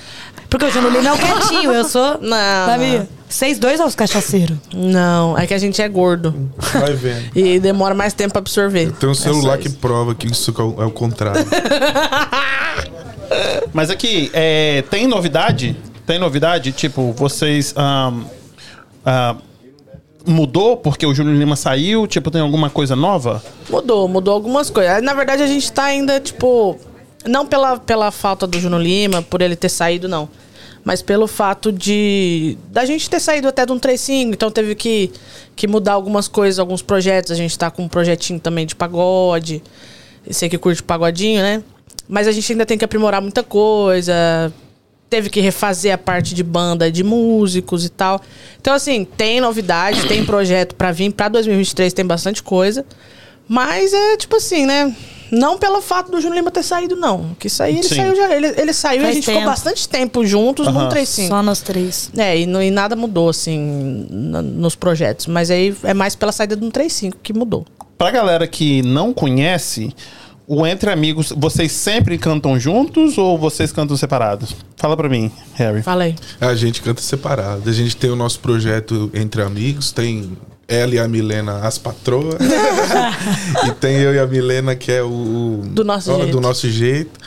Porque 0.48 0.64
o 0.64 0.70
Júnior 0.70 0.90
Lima 0.92 1.10
é 1.10 1.12
o 1.12 1.18
quietinho, 1.18 1.70
eu 1.72 1.84
sou. 1.84 2.18
Não. 2.22 2.66
Sabe? 2.66 3.02
Vocês 3.28 3.58
dois 3.58 3.78
aos 3.80 3.94
cachaceiros. 3.94 4.56
Não, 4.74 5.38
é 5.38 5.46
que 5.46 5.52
a 5.54 5.58
gente 5.58 5.80
é 5.82 5.88
gordo. 5.88 6.50
Vai 6.72 6.94
vendo. 6.94 7.30
E 7.36 7.60
demora 7.60 7.94
mais 7.94 8.14
tempo 8.14 8.32
pra 8.32 8.40
absorver. 8.40 8.90
Tem 8.92 9.08
um 9.08 9.14
celular 9.14 9.56
É 9.56 9.58
que 9.58 9.68
prova 9.68 10.14
que 10.14 10.26
isso 10.26 10.52
é 10.56 10.62
o- 10.62 10.82
é 10.82 10.86
o 10.86 10.90
contrário. 10.90 11.44
Mas 13.72 13.90
aqui, 13.90 14.30
é, 14.32 14.82
tem 14.90 15.06
novidade? 15.06 15.76
Tem 16.06 16.18
novidade? 16.18 16.72
Tipo, 16.72 17.12
vocês. 17.12 17.74
ahn, 17.76 18.24
ah, 19.04 19.36
mudou 20.26 20.76
porque 20.76 21.04
o 21.04 21.14
Júnior 21.14 21.36
Lima 21.36 21.56
saiu? 21.56 22.06
Tipo, 22.06 22.30
tem 22.30 22.40
alguma 22.40 22.70
coisa 22.70 22.94
nova? 22.94 23.42
Mudou, 23.68 24.08
mudou 24.08 24.34
algumas 24.34 24.70
coisas. 24.70 25.02
Na 25.02 25.14
verdade, 25.14 25.42
a 25.42 25.46
gente 25.46 25.70
tá 25.72 25.84
ainda, 25.84 26.20
tipo. 26.20 26.78
Não 27.24 27.46
pela, 27.46 27.78
pela 27.78 28.10
falta 28.10 28.48
do 28.48 28.58
Juno 28.58 28.78
Lima, 28.78 29.22
por 29.22 29.40
ele 29.42 29.54
ter 29.54 29.68
saído, 29.68 30.08
não. 30.08 30.28
Mas 30.84 31.00
pelo 31.00 31.28
fato 31.28 31.70
de. 31.70 32.58
Da 32.68 32.84
gente 32.84 33.08
ter 33.08 33.20
saído 33.20 33.46
até 33.46 33.64
de 33.64 33.70
um 33.70 33.78
3.5, 33.78 34.32
então 34.32 34.50
teve 34.50 34.74
que, 34.74 35.12
que 35.54 35.68
mudar 35.68 35.92
algumas 35.92 36.26
coisas, 36.26 36.58
alguns 36.58 36.82
projetos. 36.82 37.30
A 37.30 37.36
gente 37.36 37.56
tá 37.56 37.70
com 37.70 37.84
um 37.84 37.88
projetinho 37.88 38.40
também 38.40 38.66
de 38.66 38.74
pagode. 38.74 39.62
Você 40.28 40.48
que 40.48 40.58
curte 40.58 40.82
pagodinho, 40.82 41.40
né? 41.42 41.62
Mas 42.08 42.26
a 42.26 42.32
gente 42.32 42.50
ainda 42.52 42.66
tem 42.66 42.76
que 42.76 42.84
aprimorar 42.84 43.22
muita 43.22 43.44
coisa. 43.44 44.52
Teve 45.12 45.28
que 45.28 45.42
refazer 45.42 45.92
a 45.92 45.98
parte 45.98 46.34
de 46.34 46.42
banda 46.42 46.90
de 46.90 47.04
músicos 47.04 47.84
e 47.84 47.90
tal. 47.90 48.18
Então, 48.58 48.72
assim, 48.72 49.04
tem 49.04 49.42
novidade, 49.42 50.06
tem 50.08 50.24
projeto 50.24 50.74
pra 50.74 50.90
vir. 50.90 51.12
Pra 51.12 51.28
2023 51.28 51.92
tem 51.92 52.02
bastante 52.06 52.42
coisa. 52.42 52.82
Mas 53.46 53.92
é 53.92 54.16
tipo 54.16 54.36
assim, 54.36 54.64
né? 54.64 54.96
Não 55.30 55.58
pelo 55.58 55.82
fato 55.82 56.10
do 56.10 56.18
Júnior 56.18 56.36
Lima 56.38 56.50
ter 56.50 56.62
saído, 56.62 56.96
não. 56.96 57.36
Que 57.38 57.46
isso 57.48 57.62
aí 57.62 57.74
ele 57.74 57.82
Sim. 57.88 57.96
saiu 57.96 58.16
já. 58.16 58.34
Ele, 58.34 58.54
ele 58.58 58.72
saiu 58.72 59.00
e 59.00 59.02
a 59.02 59.04
Faz 59.04 59.14
gente 59.16 59.24
ficou 59.24 59.40
tempo. 59.40 59.50
bastante 59.50 59.86
tempo 59.86 60.24
juntos 60.24 60.66
Aham. 60.66 60.84
num 60.84 60.88
3.5. 60.88 61.28
Só 61.28 61.42
nós 61.42 61.60
três. 61.60 62.10
É, 62.16 62.38
e, 62.38 62.46
não- 62.46 62.62
e 62.62 62.70
nada 62.70 62.96
mudou, 62.96 63.28
assim, 63.28 64.06
na- 64.08 64.40
nos 64.40 64.74
projetos. 64.74 65.26
Mas 65.26 65.50
aí 65.50 65.74
é 65.84 65.92
mais 65.92 66.16
pela 66.16 66.32
saída 66.32 66.56
do 66.56 66.70
3.5 66.70 67.16
que 67.22 67.34
mudou. 67.34 67.66
Pra 67.98 68.10
galera 68.10 68.46
que 68.46 68.80
não 68.80 69.12
conhece, 69.12 69.94
o 70.46 70.66
Entre 70.66 70.90
Amigos, 70.90 71.32
vocês 71.36 71.72
sempre 71.72 72.18
cantam 72.18 72.58
juntos 72.58 73.16
ou 73.18 73.38
vocês 73.38 73.72
cantam 73.72 73.96
separados? 73.96 74.54
Fala 74.76 74.96
pra 74.96 75.08
mim, 75.08 75.30
Harry. 75.54 75.82
Fala 75.82 76.04
aí. 76.04 76.14
A 76.40 76.54
gente 76.54 76.82
canta 76.82 77.00
separado. 77.00 77.68
A 77.68 77.72
gente 77.72 77.96
tem 77.96 78.10
o 78.10 78.16
nosso 78.16 78.40
projeto 78.40 79.10
Entre 79.14 79.40
Amigos, 79.42 79.92
tem 79.92 80.36
ela 80.68 80.94
e 80.94 80.98
a 80.98 81.06
Milena, 81.06 81.58
as 81.66 81.78
patroas. 81.78 82.36
e 83.66 83.70
tem 83.72 83.96
eu 83.96 84.14
e 84.14 84.18
a 84.18 84.26
Milena, 84.26 84.74
que 84.74 84.90
é 84.90 85.02
o. 85.02 85.06
o- 85.08 85.62
Do 85.66 85.84
nosso 85.84 86.10
ó, 86.12 86.16
jeito. 86.16 86.30
Do 86.32 86.40
nosso 86.40 86.70
jeito. 86.70 87.20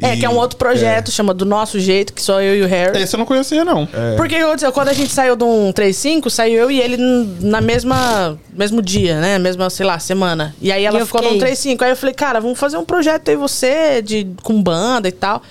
É, 0.00 0.14
E- 0.14 0.18
que 0.18 0.26
é 0.26 0.28
um 0.30 0.36
outro 0.36 0.56
projeto, 0.56 1.10
chama 1.12 1.32
Do 1.32 1.44
Nosso 1.44 1.78
Jeito, 1.78 2.12
que 2.12 2.20
sou 2.22 2.40
eu 2.40 2.56
e 2.56 2.62
o 2.62 2.66
Harry. 2.66 3.00
Esse 3.00 3.14
eu 3.14 3.18
não 3.18 3.26
conhecia, 3.26 3.64
não. 3.64 3.86
Porque 4.16 4.34
o 4.34 4.38
que 4.38 4.42
aconteceu? 4.44 4.72
quando 4.72 4.88
a 4.88 4.92
gente 4.92 5.12
saiu 5.12 5.36
de 5.36 5.44
um 5.44 5.70
3.5, 5.72 6.28
saiu 6.30 6.58
eu 6.58 6.70
e 6.70 6.80
ele 6.80 6.96
na 7.40 7.60
mesma 7.60 8.38
mesmo 8.52 8.82
dia, 8.82 9.20
né? 9.20 9.38
Mesma, 9.38 9.68
sei 9.70 9.86
lá, 9.86 9.98
semana. 9.98 10.54
E 10.60 10.72
aí 10.72 10.84
ela 10.84 11.00
E 11.00 11.04
ficou 11.04 11.20
fiquei- 11.22 11.38
num 11.38 11.44
3.5. 11.44 11.82
Aí 11.84 11.90
eu 11.90 11.96
falei, 11.96 12.14
cara, 12.14 12.40
vamos 12.40 12.58
fazer 12.58 12.76
um 12.78 12.84
projeto 12.84 13.28
aí 13.28 13.36
você, 13.36 14.02
de, 14.02 14.26
com 14.42 14.60
banda 14.62 15.08
e 15.08 15.12
tal. 15.12 15.42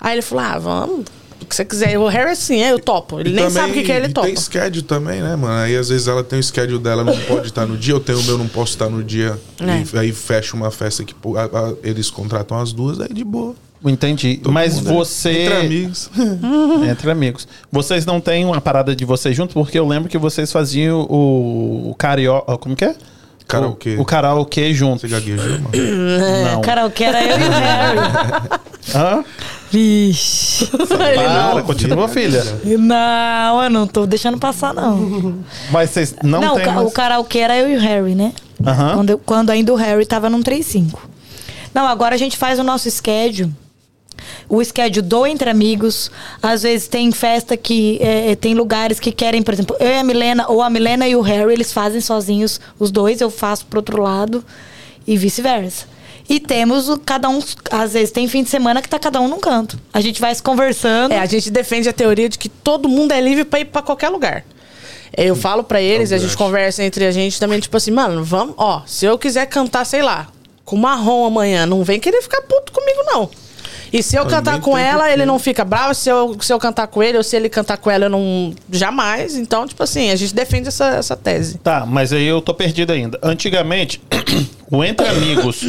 Aí 0.00 0.14
ele 0.14 0.22
falou, 0.22 0.44
ah, 0.44 0.58
vamos. 0.58 1.04
O 1.40 1.46
que 1.46 1.54
você 1.54 1.64
quiser. 1.64 1.98
O 1.98 2.06
Harry, 2.08 2.30
assim, 2.30 2.62
é, 2.62 2.72
eu 2.72 2.78
topo. 2.78 3.20
Ele 3.20 3.28
E 3.28 3.32
nem 3.34 3.44
também- 3.44 3.62
sabe 3.62 3.70
o 3.70 3.74
que, 3.74 3.82
que 3.82 3.92
é, 3.92 3.96
ele 3.96 4.08
topa. 4.08 4.26
Tem 4.26 4.34
schedule 4.36 4.82
também, 4.82 5.20
né, 5.20 5.36
mano? 5.36 5.52
Aí 5.62 5.76
às 5.76 5.90
vezes 5.90 6.08
ela 6.08 6.24
tem 6.24 6.38
o 6.38 6.42
schedule 6.42 6.78
dela, 6.78 7.04
não 7.04 7.16
pode 7.28 7.48
estar 7.48 7.66
no 7.66 7.76
dia, 7.76 7.92
eu 7.92 8.00
tenho 8.00 8.18
o 8.18 8.22
meu, 8.24 8.38
não 8.38 8.48
posso 8.48 8.72
estar 8.72 8.88
no 8.88 9.04
dia. 9.04 9.38
É. 9.60 9.84
E 9.94 9.98
aí 9.98 10.10
fecha 10.12 10.56
uma 10.56 10.70
festa 10.70 11.04
que 11.04 11.14
a- 11.36 11.42
a- 11.58 11.74
eles 11.82 12.08
contratam 12.10 12.58
as 12.58 12.72
duas, 12.72 12.98
aí 12.98 13.12
de 13.12 13.22
boa. 13.24 13.54
Entendi. 13.84 14.38
Todo 14.42 14.52
Mas 14.52 14.76
mundo 14.76 14.88
é 14.90 14.92
você. 14.92 15.30
Entre 15.44 15.54
amigos. 15.66 16.10
Entre 16.90 17.10
amigos. 17.10 17.48
Vocês 17.70 18.06
não 18.06 18.20
têm 18.20 18.44
uma 18.44 18.60
parada 18.60 18.94
de 18.96 19.04
vocês 19.04 19.36
juntos? 19.36 19.52
Porque 19.54 19.78
eu 19.78 19.86
lembro 19.86 20.08
que 20.08 20.16
vocês 20.18 20.50
faziam 20.50 21.02
o, 21.02 21.90
o 21.90 21.94
carioca. 21.96 22.56
Como 22.58 22.74
que 22.74 22.84
é? 22.84 22.94
Karaokê. 23.46 23.96
O, 23.96 24.00
o 24.00 24.04
karaokê 24.06 24.72
juntos. 24.72 25.02
Você 25.02 25.08
gaguejou, 25.08 25.58
mano? 25.60 25.70
Não. 26.54 26.60
Karaokê 26.62 27.04
era 27.04 27.22
eu 27.22 27.38
e 27.38 27.42
o 27.44 27.50
Harry. 27.50 27.98
Hã? 28.94 29.24
Vixe. 29.70 30.66
Para, 30.66 31.62
continua, 31.62 32.06
filha. 32.08 32.42
Não, 32.78 33.62
eu 33.64 33.70
não 33.70 33.86
tô 33.86 34.06
deixando 34.06 34.38
passar, 34.38 34.72
não. 34.72 35.34
Mas 35.70 35.90
vocês 35.90 36.14
não, 36.22 36.40
Não, 36.40 36.52
o, 36.52 36.56
têm 36.56 36.64
ca- 36.64 36.72
mais... 36.72 36.86
o 36.86 36.90
karaokê 36.92 37.38
era 37.40 37.56
eu 37.58 37.68
e 37.68 37.76
o 37.76 37.80
Harry, 37.80 38.14
né? 38.14 38.32
Quando, 38.94 39.10
eu- 39.10 39.18
quando 39.18 39.50
ainda 39.50 39.72
o 39.72 39.76
Harry 39.76 40.06
tava 40.06 40.30
num 40.30 40.40
3-5. 40.42 40.94
Não, 41.74 41.88
agora 41.88 42.14
a 42.14 42.18
gente 42.18 42.36
faz 42.36 42.58
o 42.60 42.62
nosso 42.62 42.88
schedule. 42.90 43.52
O 44.48 44.62
schedule 44.64 45.02
do 45.02 45.26
Entre 45.26 45.48
Amigos. 45.48 46.10
Às 46.42 46.62
vezes 46.62 46.88
tem 46.88 47.10
festa 47.12 47.56
que 47.56 47.98
é, 48.00 48.34
tem 48.34 48.54
lugares 48.54 49.00
que 49.00 49.12
querem, 49.12 49.42
por 49.42 49.54
exemplo, 49.54 49.76
eu 49.80 49.88
e 49.88 49.98
a 49.98 50.04
Milena, 50.04 50.46
ou 50.48 50.62
a 50.62 50.70
Milena 50.70 51.06
e 51.06 51.16
o 51.16 51.20
Harry, 51.20 51.52
eles 51.52 51.72
fazem 51.72 52.00
sozinhos 52.00 52.60
os 52.78 52.90
dois, 52.90 53.20
eu 53.20 53.30
faço 53.30 53.66
pro 53.66 53.78
outro 53.78 54.02
lado 54.02 54.44
e 55.06 55.16
vice-versa. 55.16 55.86
E 56.28 56.40
temos 56.40 56.88
o, 56.88 56.98
cada 56.98 57.28
um, 57.28 57.38
às 57.70 57.92
vezes 57.92 58.10
tem 58.10 58.26
fim 58.26 58.42
de 58.42 58.48
semana 58.48 58.80
que 58.80 58.88
tá 58.88 58.98
cada 58.98 59.20
um 59.20 59.28
num 59.28 59.38
canto. 59.38 59.78
A 59.92 60.00
gente 60.00 60.20
vai 60.20 60.34
se 60.34 60.42
conversando. 60.42 61.12
É, 61.12 61.18
a 61.18 61.26
gente 61.26 61.50
defende 61.50 61.88
a 61.88 61.92
teoria 61.92 62.28
de 62.28 62.38
que 62.38 62.48
todo 62.48 62.88
mundo 62.88 63.12
é 63.12 63.20
livre 63.20 63.44
pra 63.44 63.60
ir 63.60 63.66
pra 63.66 63.82
qualquer 63.82 64.08
lugar. 64.08 64.44
Eu 65.16 65.36
falo 65.36 65.62
pra 65.62 65.80
eles, 65.80 66.10
a 66.12 66.18
gente 66.18 66.36
conversa 66.36 66.82
entre 66.82 67.06
a 67.06 67.12
gente 67.12 67.38
também, 67.38 67.60
tipo 67.60 67.76
assim, 67.76 67.92
mano, 67.92 68.24
vamos, 68.24 68.54
ó, 68.58 68.82
se 68.84 69.06
eu 69.06 69.16
quiser 69.16 69.46
cantar, 69.46 69.84
sei 69.84 70.02
lá, 70.02 70.28
com 70.64 70.76
marrom 70.76 71.24
amanhã, 71.24 71.66
não 71.66 71.84
vem 71.84 72.00
querer 72.00 72.20
ficar 72.20 72.42
puto 72.42 72.72
comigo, 72.72 73.00
não. 73.04 73.30
E 73.94 74.02
se 74.02 74.16
eu 74.16 74.22
Também 74.24 74.38
cantar 74.38 74.60
com 74.60 74.76
ela, 74.76 75.08
ele 75.12 75.24
não 75.24 75.38
fica 75.38 75.64
bravo. 75.64 75.94
Se 75.94 76.10
eu, 76.10 76.36
se 76.40 76.52
eu 76.52 76.58
cantar 76.58 76.88
com 76.88 77.00
ele, 77.00 77.16
ou 77.16 77.22
se 77.22 77.36
ele 77.36 77.48
cantar 77.48 77.76
com 77.76 77.88
ela, 77.88 78.06
eu 78.06 78.10
não. 78.10 78.52
Jamais. 78.68 79.36
Então, 79.36 79.68
tipo 79.68 79.80
assim, 79.84 80.10
a 80.10 80.16
gente 80.16 80.34
defende 80.34 80.66
essa, 80.66 80.86
essa 80.96 81.14
tese. 81.16 81.58
Tá, 81.58 81.86
mas 81.86 82.12
aí 82.12 82.26
eu 82.26 82.42
tô 82.42 82.52
perdido 82.52 82.92
ainda. 82.92 83.20
Antigamente, 83.22 84.02
o 84.68 84.82
Entre 84.82 85.06
Amigos, 85.06 85.60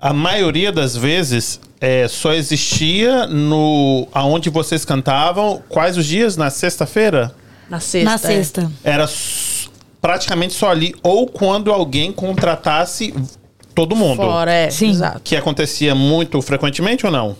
a 0.00 0.12
maioria 0.12 0.72
das 0.72 0.96
vezes, 0.96 1.60
é, 1.80 2.08
só 2.08 2.32
existia 2.32 3.28
no 3.28 4.08
aonde 4.12 4.50
vocês 4.50 4.84
cantavam. 4.84 5.62
Quais 5.68 5.96
os 5.96 6.04
dias? 6.04 6.36
Na 6.36 6.50
sexta-feira? 6.50 7.32
Na 7.70 7.78
sexta. 7.78 8.10
na 8.10 8.14
é. 8.16 8.18
sexta. 8.18 8.72
Era 8.82 9.04
s- 9.04 9.68
praticamente 10.00 10.52
só 10.52 10.68
ali. 10.68 10.96
Ou 11.04 11.28
quando 11.28 11.72
alguém 11.72 12.10
contratasse 12.10 13.14
todo 13.80 13.94
mundo. 13.96 14.16
Fora, 14.16 14.52
é. 14.52 14.70
Sim. 14.70 14.90
Exato. 14.90 15.20
Que 15.22 15.36
acontecia 15.36 15.94
muito 15.94 16.40
frequentemente 16.42 17.06
ou 17.06 17.12
não? 17.12 17.36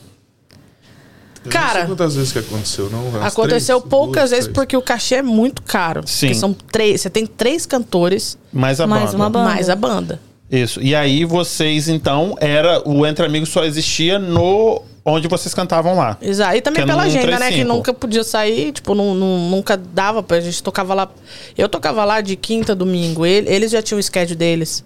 Eu 1.44 1.50
Cara, 1.50 1.66
não 1.66 1.74
sei 1.74 1.86
quantas 1.86 2.14
vezes 2.16 2.32
que 2.32 2.38
aconteceu, 2.40 2.90
não? 2.90 3.08
Umas 3.08 3.32
Aconteceu 3.32 3.78
três, 3.80 3.90
poucas 3.90 4.14
duas, 4.22 4.30
vezes 4.30 4.44
três. 4.46 4.54
porque 4.54 4.76
o 4.76 4.82
cachê 4.82 5.16
é 5.16 5.22
muito 5.22 5.62
caro. 5.62 6.02
Sim. 6.06 6.26
Porque 6.28 6.38
são 6.38 6.52
três. 6.52 7.00
Você 7.00 7.08
tem 7.10 7.26
três 7.26 7.64
cantores, 7.64 8.36
Mais 8.52 8.80
a 8.80 8.86
Mais 8.86 9.04
banda. 9.06 9.16
uma 9.16 9.30
banda. 9.30 9.44
mais 9.48 9.68
a 9.70 9.74
banda. 9.76 10.20
Isso. 10.50 10.80
E 10.82 10.94
aí 10.94 11.24
vocês, 11.24 11.88
então, 11.88 12.36
era. 12.40 12.82
O 12.88 13.06
Entre 13.06 13.24
Amigos 13.24 13.48
só 13.50 13.64
existia 13.64 14.18
no. 14.18 14.82
Onde 15.04 15.26
vocês 15.26 15.54
cantavam 15.54 15.96
lá. 15.96 16.18
Exato. 16.20 16.54
E 16.56 16.60
também 16.60 16.82
é 16.82 16.86
pela 16.86 17.02
agenda, 17.04 17.38
né? 17.38 17.48
3-5. 17.50 17.52
Que 17.54 17.64
nunca 17.64 17.94
podia 17.94 18.22
sair, 18.22 18.72
tipo, 18.72 18.94
não, 18.94 19.14
não- 19.14 19.38
nunca 19.48 19.74
dava 19.74 20.22
pra 20.22 20.38
gente 20.38 20.62
tocava 20.62 20.92
lá. 20.92 21.08
Eu 21.56 21.66
tocava 21.66 22.04
lá 22.04 22.20
de 22.20 22.36
quinta 22.36 22.72
a 22.72 22.74
domingo. 22.74 23.24
Ele- 23.24 23.48
eles 23.48 23.70
já 23.70 23.80
tinham 23.80 23.98
o 23.98 24.02
schedule 24.02 24.36
deles. 24.36 24.84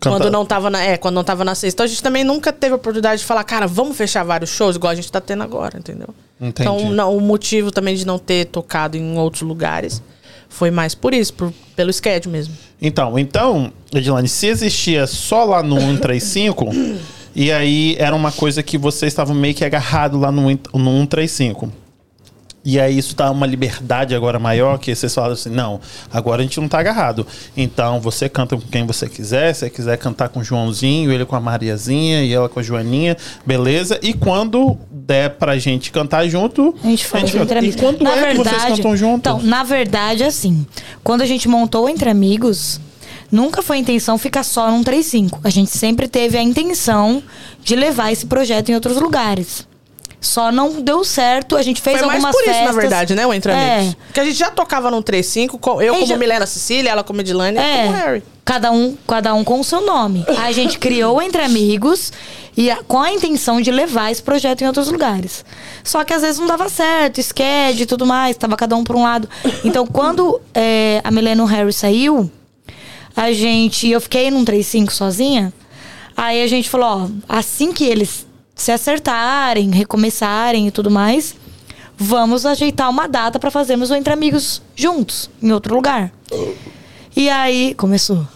Cantar. 0.00 0.16
Quando 0.16 0.30
não 0.30 0.46
tava 0.46 0.70
na, 0.70 0.82
é, 0.82 0.96
quando 0.96 1.16
não 1.16 1.24
tava 1.24 1.44
na 1.44 1.54
sexta. 1.54 1.76
Então 1.76 1.84
a 1.84 1.88
gente 1.88 2.02
também 2.02 2.22
nunca 2.22 2.52
teve 2.52 2.72
a 2.72 2.76
oportunidade 2.76 3.20
de 3.20 3.26
falar, 3.26 3.42
cara, 3.42 3.66
vamos 3.66 3.96
fechar 3.96 4.22
vários 4.22 4.50
shows, 4.50 4.76
igual 4.76 4.92
a 4.92 4.94
gente 4.94 5.10
tá 5.10 5.20
tendo 5.20 5.42
agora, 5.42 5.76
entendeu? 5.78 6.08
Entendi. 6.40 6.68
Então 6.68 6.90
não, 6.90 7.16
o 7.16 7.20
motivo 7.20 7.72
também 7.72 7.96
de 7.96 8.06
não 8.06 8.18
ter 8.18 8.46
tocado 8.46 8.96
em 8.96 9.18
outros 9.18 9.42
lugares 9.42 10.00
foi 10.48 10.70
mais 10.70 10.94
por 10.94 11.12
isso, 11.12 11.34
por, 11.34 11.52
pelo 11.76 11.92
schedule 11.92 12.32
mesmo. 12.32 12.54
Então, 12.80 13.18
então, 13.18 13.72
Edilane, 13.92 14.28
se 14.28 14.46
existia 14.46 15.06
só 15.06 15.44
lá 15.44 15.62
no 15.62 15.80
135, 15.80 16.70
e 17.34 17.50
aí 17.50 17.96
era 17.98 18.14
uma 18.14 18.32
coisa 18.32 18.62
que 18.62 18.78
vocês 18.78 19.12
estavam 19.12 19.34
meio 19.34 19.54
que 19.54 19.64
agarrado 19.64 20.18
lá 20.18 20.30
no, 20.30 20.42
no 20.42 20.58
135. 21.00 21.72
E 22.70 22.78
aí 22.78 22.98
isso 22.98 23.16
dá 23.16 23.30
uma 23.30 23.46
liberdade 23.46 24.14
agora 24.14 24.38
maior, 24.38 24.78
que 24.78 24.94
vocês 24.94 25.14
falam 25.14 25.32
assim, 25.32 25.48
não, 25.48 25.80
agora 26.12 26.42
a 26.42 26.44
gente 26.44 26.60
não 26.60 26.68
tá 26.68 26.78
agarrado. 26.78 27.26
Então 27.56 27.98
você 27.98 28.28
canta 28.28 28.58
com 28.58 28.62
quem 28.70 28.84
você 28.84 29.08
quiser, 29.08 29.54
se 29.54 29.60
você 29.60 29.70
quiser 29.70 29.96
cantar 29.96 30.28
com 30.28 30.40
o 30.40 30.44
Joãozinho, 30.44 31.10
ele 31.10 31.24
com 31.24 31.34
a 31.34 31.40
Mariazinha 31.40 32.22
e 32.22 32.30
ela 32.30 32.46
com 32.46 32.60
a 32.60 32.62
Joaninha, 32.62 33.16
beleza? 33.46 33.98
E 34.02 34.12
quando 34.12 34.76
der 34.90 35.30
pra 35.30 35.56
gente 35.56 35.90
cantar 35.90 36.28
junto, 36.28 36.74
A 36.84 36.88
gente 36.88 37.06
faz 37.06 37.32
canta. 37.32 37.42
entre 37.42 37.54
E 37.54 37.58
amigos. 37.60 37.80
quando 37.80 38.02
na 38.02 38.14
é 38.18 38.32
que 38.32 38.36
vocês 38.36 38.62
cantam 38.64 38.94
juntos? 38.94 39.20
Então, 39.20 39.42
na 39.42 39.64
verdade, 39.64 40.22
assim, 40.22 40.66
quando 41.02 41.22
a 41.22 41.26
gente 41.26 41.48
montou 41.48 41.88
Entre 41.88 42.10
Amigos, 42.10 42.78
nunca 43.32 43.62
foi 43.62 43.78
a 43.78 43.80
intenção 43.80 44.18
ficar 44.18 44.42
só 44.42 44.70
num 44.70 44.84
3-5. 44.84 45.40
A 45.42 45.48
gente 45.48 45.70
sempre 45.70 46.06
teve 46.06 46.36
a 46.36 46.42
intenção 46.42 47.22
de 47.64 47.74
levar 47.74 48.12
esse 48.12 48.26
projeto 48.26 48.68
em 48.68 48.74
outros 48.74 49.00
lugares. 49.00 49.66
Só 50.20 50.50
não 50.50 50.82
deu 50.82 51.04
certo, 51.04 51.56
a 51.56 51.62
gente 51.62 51.80
fez 51.80 51.98
foi 51.98 52.06
mais 52.08 52.16
algumas 52.24 52.34
por 52.36 52.44
festas. 52.44 52.64
isso, 52.66 52.74
na 52.74 52.80
verdade, 52.80 53.14
né, 53.14 53.24
o 53.26 53.32
Entre 53.32 53.52
É. 53.52 53.76
Amigos. 53.78 53.96
Porque 54.06 54.20
a 54.20 54.24
gente 54.24 54.36
já 54.36 54.50
tocava 54.50 54.90
num 54.90 55.00
3-5, 55.00 55.58
com- 55.58 55.80
eu 55.80 55.94
É, 55.94 55.96
como 55.98 56.06
já- 56.08 56.16
Milena 56.16 56.44
Cecília, 56.46 56.90
ela 56.90 57.04
como 57.04 57.20
Edilane, 57.20 57.56
e 57.56 57.60
É, 57.60 57.84
como 57.86 57.96
Harry. 57.96 58.22
cada 58.44 58.72
um, 58.72 58.96
cada 59.06 59.32
um 59.34 59.44
com 59.44 59.60
o 59.60 59.64
seu 59.64 59.80
nome. 59.80 60.24
A 60.42 60.50
gente 60.50 60.76
criou 60.80 61.22
Entre 61.22 61.40
Amigos 61.40 62.12
e 62.56 62.68
a- 62.68 62.82
com 62.82 62.98
a 63.00 63.12
intenção 63.12 63.60
de 63.60 63.70
levar 63.70 64.10
esse 64.10 64.20
projeto 64.22 64.62
em 64.62 64.66
outros 64.66 64.90
lugares. 64.90 65.44
Só 65.84 66.02
que 66.02 66.12
às 66.12 66.22
vezes 66.22 66.40
não 66.40 66.48
dava 66.48 66.68
certo, 66.68 67.20
sketch 67.20 67.78
e 67.80 67.86
tudo 67.86 68.04
mais, 68.04 68.36
tava 68.36 68.56
cada 68.56 68.74
um 68.74 68.82
por 68.82 68.96
um 68.96 69.04
lado. 69.04 69.28
Então 69.64 69.86
quando 69.86 70.40
é, 70.52 71.00
a 71.04 71.12
Milena 71.12 71.42
e 71.42 71.44
o 71.44 71.46
Harry 71.46 71.72
saiu, 71.72 72.28
a 73.16 73.30
gente, 73.32 73.88
eu 73.88 74.00
fiquei 74.00 74.32
num 74.32 74.44
3-5 74.44 74.90
sozinha. 74.90 75.52
Aí 76.16 76.42
a 76.42 76.46
gente 76.48 76.68
falou, 76.68 76.88
ó, 77.04 77.08
assim 77.28 77.72
que 77.72 77.84
eles 77.84 78.26
se 78.58 78.70
acertarem, 78.72 79.70
recomeçarem 79.70 80.66
e 80.66 80.70
tudo 80.70 80.90
mais, 80.90 81.34
vamos 81.96 82.44
ajeitar 82.44 82.90
uma 82.90 83.06
data 83.08 83.38
pra 83.38 83.50
fazermos 83.50 83.90
o 83.90 83.94
Entre 83.94 84.12
Amigos 84.12 84.60
juntos, 84.76 85.30
em 85.42 85.50
outro 85.52 85.74
lugar. 85.74 86.12
E 87.16 87.30
aí, 87.30 87.74
começou. 87.74 88.26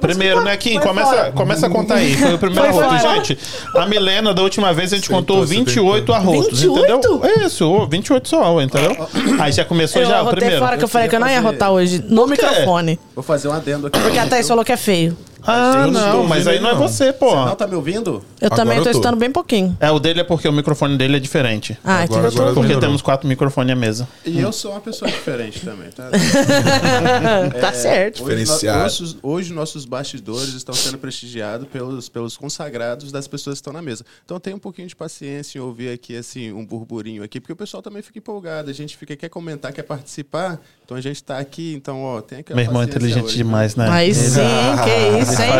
Primeiro, 0.00 0.42
né, 0.42 0.56
Kim? 0.56 0.80
Começa, 0.80 1.32
começa 1.32 1.66
a 1.66 1.70
contar 1.70 1.96
aí. 1.96 2.16
Foi 2.16 2.34
o 2.34 2.38
primeiro 2.38 2.72
Foi 2.72 2.82
arroto. 2.84 3.00
fora. 3.00 3.14
Gente, 3.16 3.38
a 3.74 3.86
Milena, 3.86 4.34
da 4.34 4.42
última 4.42 4.72
vez, 4.72 4.92
a 4.92 4.96
gente 4.96 5.06
Sentou, 5.06 5.20
contou 5.20 5.46
você 5.46 5.54
28 5.54 5.98
tentou. 6.00 6.14
arrotos, 6.14 6.60
28? 6.60 6.92
entendeu? 6.92 7.20
É 7.24 7.46
isso, 7.46 7.70
ô, 7.70 7.86
28 7.86 8.28
só, 8.28 8.60
entendeu? 8.62 9.08
Aí 9.38 9.52
já 9.52 9.64
começou 9.64 10.02
Eu 10.02 10.08
já 10.08 10.22
o 10.22 10.30
primeiro. 10.30 10.58
fora 10.58 10.76
que 10.76 10.82
eu 10.84 10.88
falei 10.88 11.08
que 11.08 11.14
eu 11.14 11.20
não 11.20 11.28
ia 11.28 11.38
arrotar 11.38 11.70
hoje 11.70 12.02
no 12.08 12.26
microfone. 12.26 12.98
Vou 13.14 13.22
fazer 13.22 13.46
um 13.48 13.52
adendo 13.52 13.86
aqui. 13.86 13.98
Porque 14.00 14.18
a 14.18 14.26
Thaís 14.26 14.48
falou 14.48 14.64
que 14.64 14.72
é 14.72 14.76
feio. 14.76 15.16
Ah, 15.46 15.84
Eu 15.86 15.92
não 15.92 16.10
tô 16.12 16.22
mas 16.24 16.46
aí 16.46 16.58
não 16.60 16.70
é 16.70 16.74
você, 16.74 17.12
pô. 17.12 17.30
Você 17.30 17.36
não 17.36 17.54
tá 17.56 17.66
me 17.66 17.74
ouvindo? 17.74 18.24
Eu 18.40 18.46
Agora 18.46 18.56
também 18.62 18.76
tô 18.76 18.80
eu 18.80 18.84
tô. 18.84 18.90
escutando 18.90 19.16
bem 19.16 19.30
pouquinho. 19.30 19.76
É, 19.80 19.90
o 19.90 19.98
dele 19.98 20.20
é 20.20 20.24
porque 20.24 20.48
o 20.48 20.52
microfone 20.52 20.96
dele 20.96 21.16
é 21.16 21.20
diferente. 21.20 21.78
Ah, 21.84 22.04
então 22.04 22.16
Agora- 22.18 22.32
eu 22.32 22.36
tô... 22.36 22.44
Porque 22.46 22.60
melhorou. 22.60 22.80
temos 22.80 23.02
quatro 23.02 23.28
microfones 23.28 23.72
à 23.72 23.76
mesa. 23.76 24.08
E 24.24 24.40
eu 24.40 24.52
sou 24.52 24.72
uma 24.72 24.80
pessoa 24.80 25.10
diferente 25.10 25.60
também, 25.60 25.90
tá? 25.90 26.10
tá 27.60 27.72
certo. 27.72 28.22
Hoje, 28.24 28.36
Diferenciado. 28.36 28.78
no- 28.78 28.82
nossos, 28.84 29.16
hoje 29.22 29.52
nossos 29.52 29.84
bastidores 29.84 30.54
estão 30.54 30.74
sendo 30.74 30.98
prestigiados 30.98 31.66
pelos, 31.68 32.08
pelos 32.08 32.36
consagrados 32.36 33.12
das 33.12 33.26
pessoas 33.28 33.54
que 33.54 33.60
estão 33.60 33.72
na 33.72 33.82
mesa. 33.82 34.04
Então 34.24 34.38
tenha 34.40 34.56
um 34.56 34.58
pouquinho 34.60 34.88
de 34.88 34.96
paciência 34.96 35.58
em 35.58 35.62
ouvir 35.62 35.90
aqui 35.92 36.16
assim 36.16 36.52
um 36.52 36.64
burburinho 36.64 37.22
aqui, 37.22 37.40
porque 37.40 37.52
o 37.52 37.56
pessoal 37.56 37.82
também 37.82 38.02
fica 38.02 38.18
empolgado. 38.18 38.70
A 38.70 38.72
gente 38.72 38.96
fica 38.96 39.16
quer 39.16 39.28
comentar, 39.28 39.72
quer 39.72 39.82
participar. 39.82 40.60
Então 40.86 40.96
a 40.96 41.00
gente 41.00 41.20
tá 41.20 41.38
aqui, 41.38 41.74
então 41.74 42.00
ó, 42.04 42.20
tem 42.20 42.38
aquela 42.38 42.54
Meu 42.54 42.64
irmão 42.64 42.80
é 42.80 42.84
inteligente 42.84 43.24
hoje, 43.24 43.36
demais, 43.38 43.74
né? 43.74 43.88
Aí 43.90 44.10
Ele- 44.10 44.14
sim, 44.14 44.40
que 44.84 45.18
isso, 45.20 45.42
hein? 45.42 45.50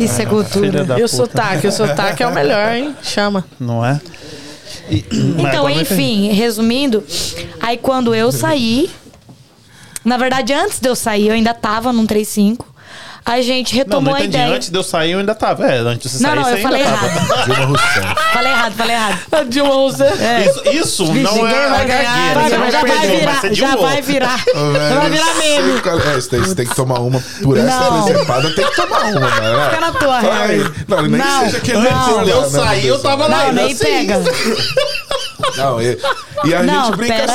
Isso 0.00 0.22
é 0.22 0.24
cultura. 0.24 0.98
E 0.98 1.02
o 1.02 1.08
sotaque, 1.08 1.66
o 1.66 1.72
sotaque 1.72 2.22
é 2.22 2.26
o 2.26 2.32
melhor, 2.34 2.72
hein? 2.74 2.96
Chama. 3.02 3.44
Não 3.60 3.84
é? 3.84 4.00
E- 4.88 5.04
mas 5.36 5.48
Então, 5.52 5.68
entendi. 5.68 5.92
enfim, 5.92 6.32
resumindo, 6.32 7.04
aí 7.60 7.76
quando 7.76 8.14
eu 8.14 8.32
saí, 8.32 8.88
na 10.02 10.16
verdade, 10.16 10.54
antes 10.54 10.80
de 10.80 10.88
eu 10.88 10.96
sair, 10.96 11.28
eu 11.28 11.34
ainda 11.34 11.52
tava 11.52 11.92
num 11.92 12.06
3-5. 12.06 12.64
A 13.32 13.40
gente 13.42 13.74
Não, 13.74 13.78
retomou 13.78 14.02
não 14.02 14.14
a 14.14 14.18
entendi. 14.20 14.36
ideia. 14.36 14.54
Antes 14.56 14.70
de 14.70 14.76
eu 14.78 14.82
sair, 14.82 15.12
eu 15.12 15.20
ainda 15.20 15.34
tava. 15.36 15.64
É, 15.64 15.78
antes 15.78 16.10
de 16.10 16.18
você 16.18 16.22
Não, 16.22 16.30
sair, 16.30 16.36
não, 16.36 16.44
você 16.44 16.50
eu 16.50 16.56
ainda 16.56 16.68
falei 16.68 16.82
tava. 16.84 17.06
errado. 17.06 17.44
Dilma 17.46 17.64
Rousseff. 17.66 18.32
Falei 18.32 18.52
errado, 18.52 18.72
falei 18.76 18.96
errado. 18.96 19.18
A 19.32 19.42
Dilma 19.44 19.74
Rousseff. 19.74 20.18
Isso, 20.48 20.62
isso 20.72 21.04
não 21.06 21.14
ninguém 21.14 21.46
é 21.46 21.68
vai 21.68 21.80
a 21.80 21.84
ganhar, 21.84 22.02
gagueira. 22.34 22.40
Você 22.42 22.50
vai- 22.50 22.58
não 22.58 22.70
já 22.72 22.80
vai 22.84 23.06
virar, 23.08 23.40
você 23.40 23.54
já 23.54 23.76
vai 23.76 24.02
virar. 24.02 24.44
Velho, 24.44 25.00
Vai 25.00 25.10
virar 25.10 25.34
meme. 25.34 25.80
qual- 25.80 25.98
É, 26.00 26.14
você 26.14 26.28
tem, 26.28 26.40
você 26.40 26.54
tem 26.56 26.66
que 26.66 26.74
tomar 26.74 26.98
uma 27.00 27.22
por 27.42 27.56
essa 27.56 27.78
Não. 27.90 28.02
presepada, 28.04 28.50
tem 28.54 28.64
que 28.66 28.76
tomar 28.76 29.00
uma, 29.04 29.20
né? 29.20 29.64
Fica 29.70 29.80
na 29.80 29.92
tua. 29.92 30.18
Harry. 30.20 30.72
Não, 30.88 31.02
nem 31.02 31.10
Não, 31.20 31.40
seja 31.44 31.60
que 31.60 31.70
ele 31.70 31.80
não. 31.82 31.90
entrou 31.90 32.16
lá, 32.16 32.30
Eu 32.30 32.40
né, 32.42 32.48
saí, 32.48 32.86
eu 32.86 32.98
tava 32.98 33.26
lá. 33.28 33.44
Não, 33.46 33.52
nem 33.52 33.72
assim. 33.72 33.84
pega. 33.84 34.20
Não, 35.56 35.80
e, 35.82 35.98
e 36.44 36.54
a 36.54 36.62
Não, 36.62 36.86
gente 36.86 36.96
brinca 36.96 37.24
assim. 37.24 37.34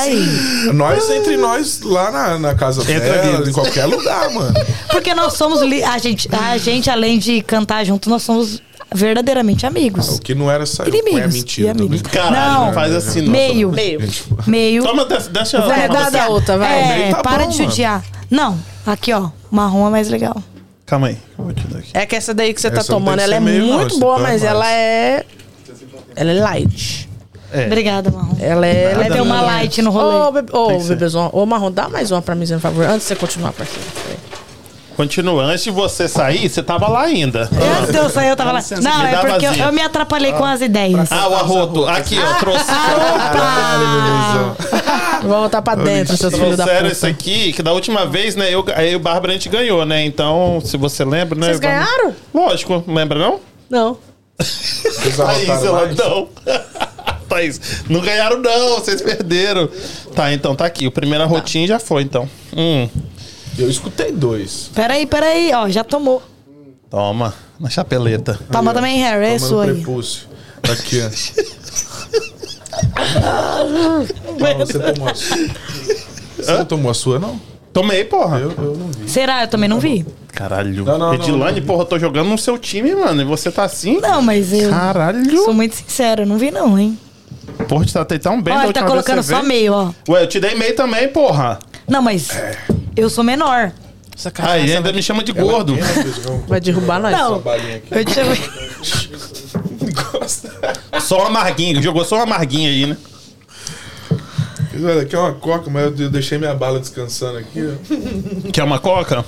aí. 0.67 0.73
Nós 0.73 1.09
entre 1.09 1.37
nós, 1.37 1.81
lá 1.81 2.11
na, 2.11 2.39
na 2.39 2.55
casa 2.55 2.81
Entre 2.81 2.99
dela, 2.99 3.47
em 3.49 3.51
qualquer 3.53 3.85
lugar, 3.85 4.29
mano. 4.31 4.53
Porque 4.91 5.13
nós 5.13 5.33
somos. 5.33 5.61
li- 5.61 5.83
A 5.83 5.97
gente, 5.97 6.27
a 6.33 6.57
gente, 6.57 6.89
além 6.89 7.17
de 7.19 7.41
cantar 7.41 7.83
junto, 7.85 8.09
nós 8.09 8.23
somos 8.23 8.61
verdadeiramente 8.93 9.65
amigos. 9.65 10.17
O 10.17 10.21
que 10.21 10.33
não 10.35 10.49
era 10.49 10.65
saiu. 10.65 10.89
Inimigos. 10.93 11.19
É 11.21 11.27
mentira. 11.27 11.67
E 11.67 11.71
amigos. 11.71 12.01
também. 12.01 12.11
Caralho, 12.21 12.53
Não. 12.53 12.65
não 12.67 12.73
faz 12.73 12.93
assim, 12.95 13.21
não. 13.21 13.31
Meio. 13.31 13.71
Meio. 13.71 13.99
Meio. 14.47 14.83
Toma, 14.83 15.05
deixa, 15.05 15.29
deixa 15.29 15.61
Vai, 15.61 15.87
toma, 15.87 16.11
da 16.11 16.27
outra, 16.29 16.57
vai. 16.57 17.09
É, 17.09 17.11
tá 17.11 17.21
para 17.21 17.43
bom, 17.43 17.49
de 17.49 17.57
mano. 17.57 17.69
judiar. 17.69 18.03
Não, 18.29 18.57
aqui 18.85 19.11
ó, 19.13 19.29
marrom 19.51 19.87
é 19.87 19.89
mais 19.91 20.09
legal. 20.09 20.41
Calma 20.85 21.07
aí. 21.07 21.17
eu 21.37 21.45
vou 21.45 21.53
te 21.53 21.65
dar 21.67 21.79
aqui. 21.79 21.89
É 21.93 22.05
que 22.05 22.15
essa 22.15 22.33
daí 22.33 22.53
que 22.53 22.61
você 22.61 22.69
tá 22.69 22.79
Essa 22.81 22.91
não 22.91 22.99
tomando, 22.99 23.19
ela 23.19 23.35
é 23.35 23.39
não, 23.39 23.77
muito 23.79 23.97
boa, 23.99 24.15
tá 24.17 24.21
mas 24.21 24.29
mais. 24.41 24.43
ela 24.43 24.71
é. 24.71 25.25
Ela 26.15 26.31
é 26.31 26.39
light. 26.39 27.04
É. 27.55 27.65
Obrigada, 27.67 28.11
marrom. 28.11 28.35
Ela 28.39 28.67
é. 28.67 28.91
ela 28.91 29.05
é 29.05 29.09
Tem 29.09 29.21
uma 29.21 29.41
light 29.41 29.81
no 29.81 29.91
rolê. 29.91 30.41
Ô, 30.51 30.79
ser. 30.81 30.89
bebezão. 30.89 31.29
Ô, 31.31 31.45
Marrom, 31.45 31.71
dá 31.71 31.87
mais 31.87 32.11
uma 32.11 32.21
pra 32.21 32.35
mim, 32.35 32.45
por 32.47 32.59
favor. 32.59 32.85
Antes 32.85 33.01
de 33.01 33.07
você 33.07 33.15
continuar, 33.15 33.53
parceiro. 33.53 33.81
Peraí. 34.03 34.17
Continua. 34.95 35.43
Antes 35.43 35.63
de 35.65 35.71
você 35.71 36.07
sair, 36.07 36.47
você 36.49 36.63
tava 36.63 36.87
lá 36.87 37.01
ainda. 37.01 37.49
Antes 37.79 37.91
de 37.91 37.97
eu 37.97 38.09
sair, 38.09 38.29
eu 38.29 38.35
tava 38.35 38.53
lá. 38.53 38.59
Não, 38.81 39.03
me 39.03 39.09
é 39.09 39.17
porque 39.17 39.45
eu, 39.45 39.53
eu 39.53 39.71
me 39.73 39.81
atrapalhei 39.81 40.31
com 40.33 40.45
as 40.45 40.61
ideias. 40.61 41.11
Ah, 41.11 41.27
o 41.27 41.35
arroto. 41.35 41.85
Aqui, 41.85 42.17
ó. 42.17 42.33
Trouxe. 42.39 42.65
Ah, 42.69 44.55
Vou 45.21 45.39
voltar 45.39 45.61
pra 45.61 45.75
dentro, 45.75 46.15
seus 46.15 46.33
filhos 46.33 46.55
da 46.57 46.63
Trouxeram 46.63 46.89
puta. 46.89 46.91
esse 46.93 47.05
aqui, 47.07 47.53
que 47.53 47.61
da 47.63 47.73
última 47.73 48.05
vez, 48.05 48.35
né, 48.35 48.53
eu, 48.53 48.63
aí 48.75 48.95
o 48.95 48.99
Bárbara 48.99 49.33
a 49.33 49.35
gente 49.35 49.49
ganhou, 49.49 49.85
né? 49.85 50.05
Então, 50.05 50.61
se 50.63 50.77
você 50.77 51.03
lembra, 51.03 51.37
né? 51.37 51.47
Vocês 51.47 51.59
vamos- 51.59 51.75
ganharam? 51.87 52.15
Lógico, 52.33 52.83
lembra 52.87 53.19
não? 53.19 53.39
Não. 53.69 53.97
Vocês 54.39 55.17
ela 55.19 55.33
mais? 55.33 55.95
não. 55.95 56.27
Thaís, 57.27 57.59
não 57.89 57.99
ganharam 58.01 58.39
não, 58.41 58.79
vocês 58.79 59.01
perderam. 59.01 59.69
Tá, 60.15 60.31
então 60.33 60.55
tá 60.55 60.65
aqui. 60.65 60.87
O 60.87 60.91
primeiro 60.91 61.23
arrotinho 61.23 61.67
já 61.67 61.79
foi, 61.79 62.03
então. 62.03 62.29
Hum, 62.55 62.87
Eu 63.57 63.69
escutei 63.69 64.11
dois. 64.11 64.69
peraí, 64.73 65.05
peraí, 65.05 65.51
ó, 65.53 65.67
já 65.69 65.83
tomou. 65.83 66.21
toma, 66.89 67.33
na 67.59 67.69
chapeleta. 67.69 68.39
Toma 68.51 68.73
também, 68.73 68.99
Harry, 68.99 69.25
é 69.25 69.37
Toma 69.37 69.39
no 69.41 69.47
sua 69.47 69.63
aí. 69.65 69.73
prepúcio. 69.73 70.27
Aqui, 70.63 71.01
ó. 71.01 71.09
Não, 74.39 74.57
você 74.65 74.79
tomou 74.79 75.09
a 75.09 75.15
sua. 75.15 75.37
Você 76.37 76.51
não 76.51 76.65
tomou 76.65 76.91
a 76.91 76.93
sua, 76.93 77.19
não? 77.19 77.39
Tomei, 77.71 78.03
porra. 78.05 78.39
Eu, 78.39 78.51
eu 78.51 78.75
não 78.77 78.87
vi. 78.87 79.09
Será? 79.09 79.43
Eu 79.43 79.47
também 79.47 79.67
não 79.69 79.79
vi. 79.79 80.05
Caralho. 80.31 80.83
Não, 80.85 80.97
não, 80.97 81.07
não, 81.07 81.13
Edilane, 81.15 81.59
não. 81.59 81.67
porra, 81.67 81.81
eu 81.81 81.85
tô 81.85 81.99
jogando 81.99 82.27
no 82.29 82.37
seu 82.37 82.57
time, 82.57 82.93
mano. 82.95 83.21
E 83.21 83.25
você 83.25 83.51
tá 83.51 83.63
assim? 83.63 83.99
Não, 83.99 84.21
mas 84.21 84.51
eu 84.53 84.69
Caralho. 84.69 85.43
sou 85.43 85.53
muito 85.53 85.75
sincera, 85.75 86.23
eu 86.23 86.25
não 86.25 86.37
vi 86.37 86.51
não, 86.51 86.77
hein. 86.77 86.97
Porra, 87.67 87.85
te 87.85 87.93
tratei 87.93 88.19
tão 88.19 88.41
bem 88.41 88.55
Ó, 88.55 88.63
ele 88.63 88.73
tá 88.73 88.83
colocando 88.83 89.23
só 89.23 89.37
veio. 89.37 89.47
meio, 89.47 89.73
ó. 89.73 89.91
Ué, 90.09 90.23
eu 90.23 90.27
te 90.27 90.39
dei 90.39 90.55
meio 90.55 90.75
também, 90.75 91.07
porra. 91.07 91.59
Não, 91.87 92.01
mas 92.01 92.29
eu 92.95 93.09
sou 93.09 93.23
menor. 93.23 93.71
Essa 94.15 94.31
Aí 94.39 94.73
ainda 94.73 94.93
me 94.93 95.03
chama 95.03 95.23
de 95.23 95.31
gordo. 95.33 95.75
vai 96.47 96.61
derrubar 96.61 96.99
nós. 96.99 97.11
Não, 97.11 97.41
eu 97.91 98.05
te 98.05 98.13
chamei. 98.13 98.39
Só 101.01 101.19
uma 101.19 101.27
amarguinha. 101.27 101.81
Jogou 101.81 102.05
só 102.05 102.15
uma 102.15 102.23
amarguinha 102.23 102.69
aí, 102.69 102.85
né? 102.85 102.97
Olha, 104.83 105.01
aqui 105.01 105.15
é 105.15 105.19
uma 105.19 105.33
coca, 105.33 105.69
mas 105.69 105.99
eu 105.99 106.09
deixei 106.09 106.37
minha 106.37 106.53
bala 106.53 106.79
descansando 106.79 107.37
aqui, 107.37 107.61
ó. 107.61 108.51
Quer 108.51 108.63
uma 108.63 108.79
coca? 108.79 109.23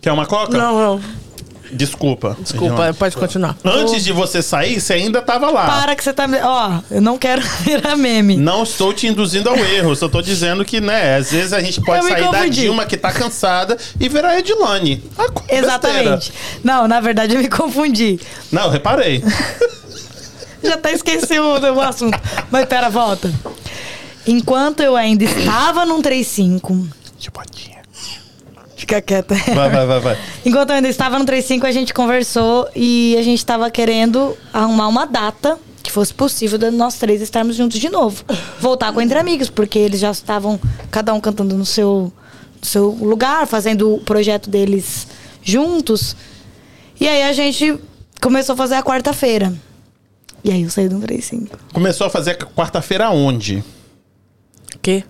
Quer 0.00 0.12
uma 0.12 0.26
coca? 0.26 0.56
Não, 0.58 0.96
não. 0.96 1.00
Desculpa. 1.72 2.36
Desculpa, 2.38 2.94
pode 2.98 3.16
continuar. 3.16 3.56
Antes 3.64 4.04
de 4.04 4.12
você 4.12 4.42
sair, 4.42 4.78
você 4.80 4.92
ainda 4.92 5.22
tava 5.22 5.50
lá. 5.50 5.64
Para 5.80 5.96
que 5.96 6.04
você 6.04 6.12
tá. 6.12 6.28
me- 6.28 6.40
Ó, 6.42 6.80
eu 6.90 7.00
não 7.00 7.16
quero 7.16 7.40
virar 7.64 7.96
meme. 7.96 8.36
Não 8.36 8.62
estou 8.62 8.92
te 8.92 9.06
induzindo 9.06 9.48
ao 9.48 9.56
erro, 9.56 9.96
só 9.96 10.08
tô 10.08 10.20
dizendo 10.20 10.64
que, 10.64 10.80
né, 10.80 11.16
às 11.16 11.30
vezes 11.32 11.52
a 11.52 11.60
gente 11.60 11.80
pode 11.80 11.98
Eu 12.00 12.04
me 12.04 12.10
sair 12.10 12.20
da 12.22 12.28
confundi. 12.38 12.60
Dilma 12.60 12.84
que 12.84 12.96
tá 12.96 13.10
cansada 13.10 13.76
e 13.98 14.08
virar 14.08 14.28
a 14.30 14.38
Edilane. 14.38 15.02
Ah, 15.18 15.28
besteira. 15.28 15.64
Exatamente. 15.66 16.32
Não, 16.62 16.86
na 16.86 17.00
verdade 17.00 17.34
eu 17.34 17.40
me 17.40 17.48
confundi. 17.48 18.20
Não, 18.50 18.68
reparei. 18.68 19.24
Já 20.62 20.74
até 20.74 20.92
esqueci 20.92 21.38
o, 21.38 21.58
o 21.74 21.80
assunto. 21.80 22.18
Mas 22.50 22.66
pera, 22.66 22.88
volta. 22.88 23.32
Enquanto 24.26 24.80
eu 24.80 24.94
ainda 24.94 25.24
estava 25.24 25.84
num 25.84 26.00
35. 26.00 26.86
Fica 28.82 29.00
quieta. 29.00 29.36
Vai, 29.54 29.70
vai, 29.70 29.86
vai, 29.86 30.00
vai. 30.00 30.18
Enquanto 30.44 30.70
eu 30.70 30.76
ainda 30.76 30.88
estava 30.88 31.16
no 31.16 31.24
35, 31.24 31.64
a 31.64 31.70
gente 31.70 31.94
conversou 31.94 32.68
e 32.74 33.14
a 33.16 33.22
gente 33.22 33.38
estava 33.38 33.70
querendo 33.70 34.36
arrumar 34.52 34.88
uma 34.88 35.06
data 35.06 35.56
que 35.80 35.90
fosse 35.90 36.12
possível 36.12 36.58
de 36.58 36.68
nós 36.72 36.96
três 36.96 37.22
estarmos 37.22 37.54
juntos 37.54 37.78
de 37.78 37.88
novo. 37.88 38.24
Voltar 38.58 38.92
com 38.92 39.00
Entre 39.00 39.16
Amigos, 39.16 39.48
porque 39.48 39.78
eles 39.78 40.00
já 40.00 40.10
estavam, 40.10 40.58
cada 40.90 41.14
um 41.14 41.20
cantando 41.20 41.56
no 41.56 41.64
seu, 41.64 42.12
no 42.60 42.66
seu 42.66 42.88
lugar, 42.88 43.46
fazendo 43.46 43.94
o 43.94 44.00
projeto 44.00 44.50
deles 44.50 45.06
juntos. 45.44 46.16
E 47.00 47.06
aí 47.06 47.22
a 47.22 47.32
gente 47.32 47.78
começou 48.20 48.54
a 48.54 48.56
fazer 48.56 48.74
a 48.74 48.82
quarta-feira. 48.82 49.52
E 50.42 50.50
aí 50.50 50.62
eu 50.62 50.70
saí 50.70 50.88
do 50.88 50.98
35. 50.98 51.56
Começou 51.72 52.08
a 52.08 52.10
fazer 52.10 52.36
quarta-feira 52.36 53.10
onde? 53.10 53.62
O 54.74 54.78
quê? 54.82 55.04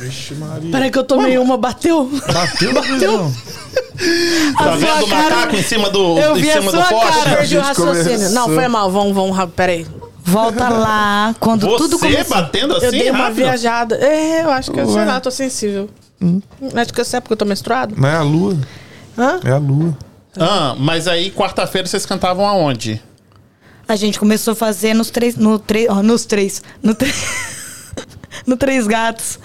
Vixe, 0.00 0.34
Maria. 0.34 0.70
Peraí 0.72 0.90
que 0.90 0.98
eu 0.98 1.04
tomei 1.04 1.36
uma, 1.38 1.56
bateu. 1.56 2.10
Bateu, 2.32 2.72
bateu. 2.72 3.32
Tá 4.56 4.64
sua 4.64 4.76
vendo 4.76 5.04
o 5.04 5.08
cara- 5.08 5.36
macaco 5.36 5.56
em 5.56 5.62
cima 5.62 5.90
do, 5.90 6.18
Eu 6.18 6.36
em 6.36 6.40
vi 6.40 6.50
a 6.50 6.54
cima 6.54 6.72
do 6.72 6.78
sua 6.78 6.84
poste? 6.88 7.18
cara. 7.24 7.36
Perdi 7.36 7.58
o 7.58 7.60
raciocínio. 7.60 8.04
começou. 8.16 8.30
Não, 8.30 8.48
foi 8.48 8.68
mal. 8.68 8.90
Vamos, 8.90 9.14
vamos, 9.14 9.36
rápido, 9.36 9.54
peraí. 9.56 9.86
Volta 10.24 10.68
lá, 10.72 11.34
quando 11.38 11.66
tudo 11.76 11.98
Você 11.98 12.06
começou. 12.12 12.36
batendo 12.36 12.76
assim 12.76 12.86
eu 12.86 12.92
dei 12.92 13.10
uma 13.10 13.18
rápido? 13.24 13.36
viajada. 13.36 13.96
É, 13.96 14.42
eu 14.42 14.50
acho 14.50 14.70
que 14.72 14.80
eu, 14.80 14.86
sei 14.90 15.04
lá, 15.04 15.20
tô 15.20 15.30
sensível. 15.30 15.88
Acho 16.74 16.92
que 16.92 17.00
eu 17.00 17.04
sei 17.04 17.20
porque 17.20 17.32
eu 17.34 17.36
tô 17.36 17.44
menstruado. 17.44 17.94
Não 17.98 18.08
é 18.08 18.16
a 18.16 18.22
lua. 18.22 18.56
Hã? 19.18 19.40
É 19.44 19.50
a 19.50 19.58
lua. 19.58 19.96
Ah, 20.38 20.74
mas 20.78 21.08
aí 21.08 21.30
quarta-feira 21.30 21.86
vocês 21.86 22.06
cantavam 22.06 22.46
aonde? 22.46 23.02
A 23.88 23.96
gente 23.96 24.18
começou 24.20 24.52
a 24.52 24.54
fazer 24.54 24.94
nos 24.94 25.10
três. 25.10 25.34
No 25.36 25.58
três 25.58 25.88
ó, 25.90 26.02
nos 26.02 26.24
três. 26.24 26.62
No, 26.82 26.94
tre- 26.94 27.12
no 28.50 28.56
Três 28.56 28.86
Gatos. 28.86 29.38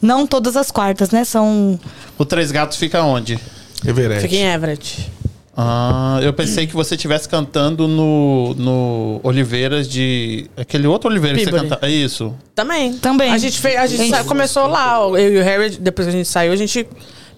Não 0.00 0.26
todas 0.26 0.56
as 0.56 0.70
quartas, 0.70 1.10
né? 1.10 1.24
São. 1.24 1.80
O 2.18 2.24
Três 2.24 2.52
Gatos 2.52 2.76
fica 2.76 3.02
onde? 3.02 3.38
Everett. 3.84 4.20
Fiquei 4.22 4.40
em 4.42 4.52
Everett. 4.52 5.10
Ah, 5.56 6.20
eu 6.22 6.32
pensei 6.32 6.66
que 6.66 6.74
você 6.74 6.94
estivesse 6.94 7.28
cantando 7.28 7.88
no, 7.88 8.54
no 8.54 9.20
Oliveiras 9.22 9.88
de. 9.88 10.48
Aquele 10.56 10.86
outro 10.86 11.10
Oliveiras 11.10 11.38
que 11.38 11.44
você 11.44 11.50
Peabody. 11.50 11.70
canta. 11.70 11.86
É 11.86 11.90
isso. 11.90 12.34
Também. 12.54 12.94
Também. 12.94 13.30
A 13.32 13.36
gente, 13.38 13.58
fez, 13.58 13.76
a 13.76 13.86
gente 13.86 14.08
sa- 14.10 14.24
começou 14.24 14.66
lá, 14.68 15.04
ó, 15.06 15.16
eu 15.16 15.34
e 15.34 15.38
o 15.38 15.42
Harry, 15.44 15.70
depois 15.70 16.06
que 16.06 16.14
a 16.14 16.16
gente 16.16 16.28
saiu, 16.28 16.52
a 16.52 16.56
gente 16.56 16.86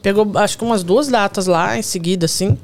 pegou 0.02 0.30
acho 0.36 0.58
que 0.58 0.62
umas 0.64 0.82
duas 0.84 1.08
datas 1.08 1.46
lá 1.46 1.76
em 1.78 1.82
seguida, 1.82 2.26
assim. 2.26 2.56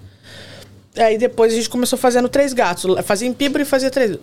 Aí 0.97 1.16
depois 1.18 1.53
a 1.53 1.57
gente 1.57 1.68
começou 1.71 1.99
fazendo 1.99 2.29
três 2.29 2.53
gatos. 2.53 2.85
Fazia 3.05 3.27
em 3.29 3.33
Pibra 3.33 3.62
e 3.62 3.64
fazia 3.64 3.90
três. 3.90 4.16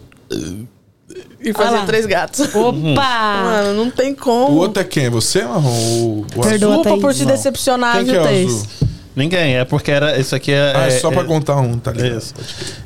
E 1.39 1.54
fazia 1.54 1.80
lá. 1.80 1.86
três 1.86 2.06
gatos. 2.06 2.39
Opa! 2.56 2.74
Mano, 3.44 3.74
não 3.86 3.91
tem 3.91 4.13
O 4.13 4.15
como. 4.15 4.58
outro 4.58 4.82
é 4.82 4.84
quem? 4.84 5.10
Você, 5.10 5.44
Marrom? 5.44 5.70
O, 5.70 6.20
o 6.22 6.26
Perdoa. 6.26 6.46
azul? 6.74 6.84
Desculpa 6.84 6.98
por 7.02 7.13
te 7.13 7.20
Não. 7.26 7.32
decepcionar, 7.32 7.98
Quem 7.98 8.06
que 8.06 8.12
viu, 8.12 8.20
é 8.20 8.24
o 8.24 8.26
Thaís? 8.28 8.68
Ninguém, 9.15 9.56
é 9.58 9.63
porque 9.65 9.91
era. 9.91 10.19
Isso 10.19 10.36
aqui 10.36 10.51
é. 10.51 10.73
Ah, 10.75 10.88
é, 10.88 10.91
só 10.99 11.10
é- 11.10 11.13
pra 11.13 11.23
contar 11.23 11.56
um, 11.58 11.78
tá 11.80 11.91
ligado? 11.91 12.17
Isso. 12.17 12.34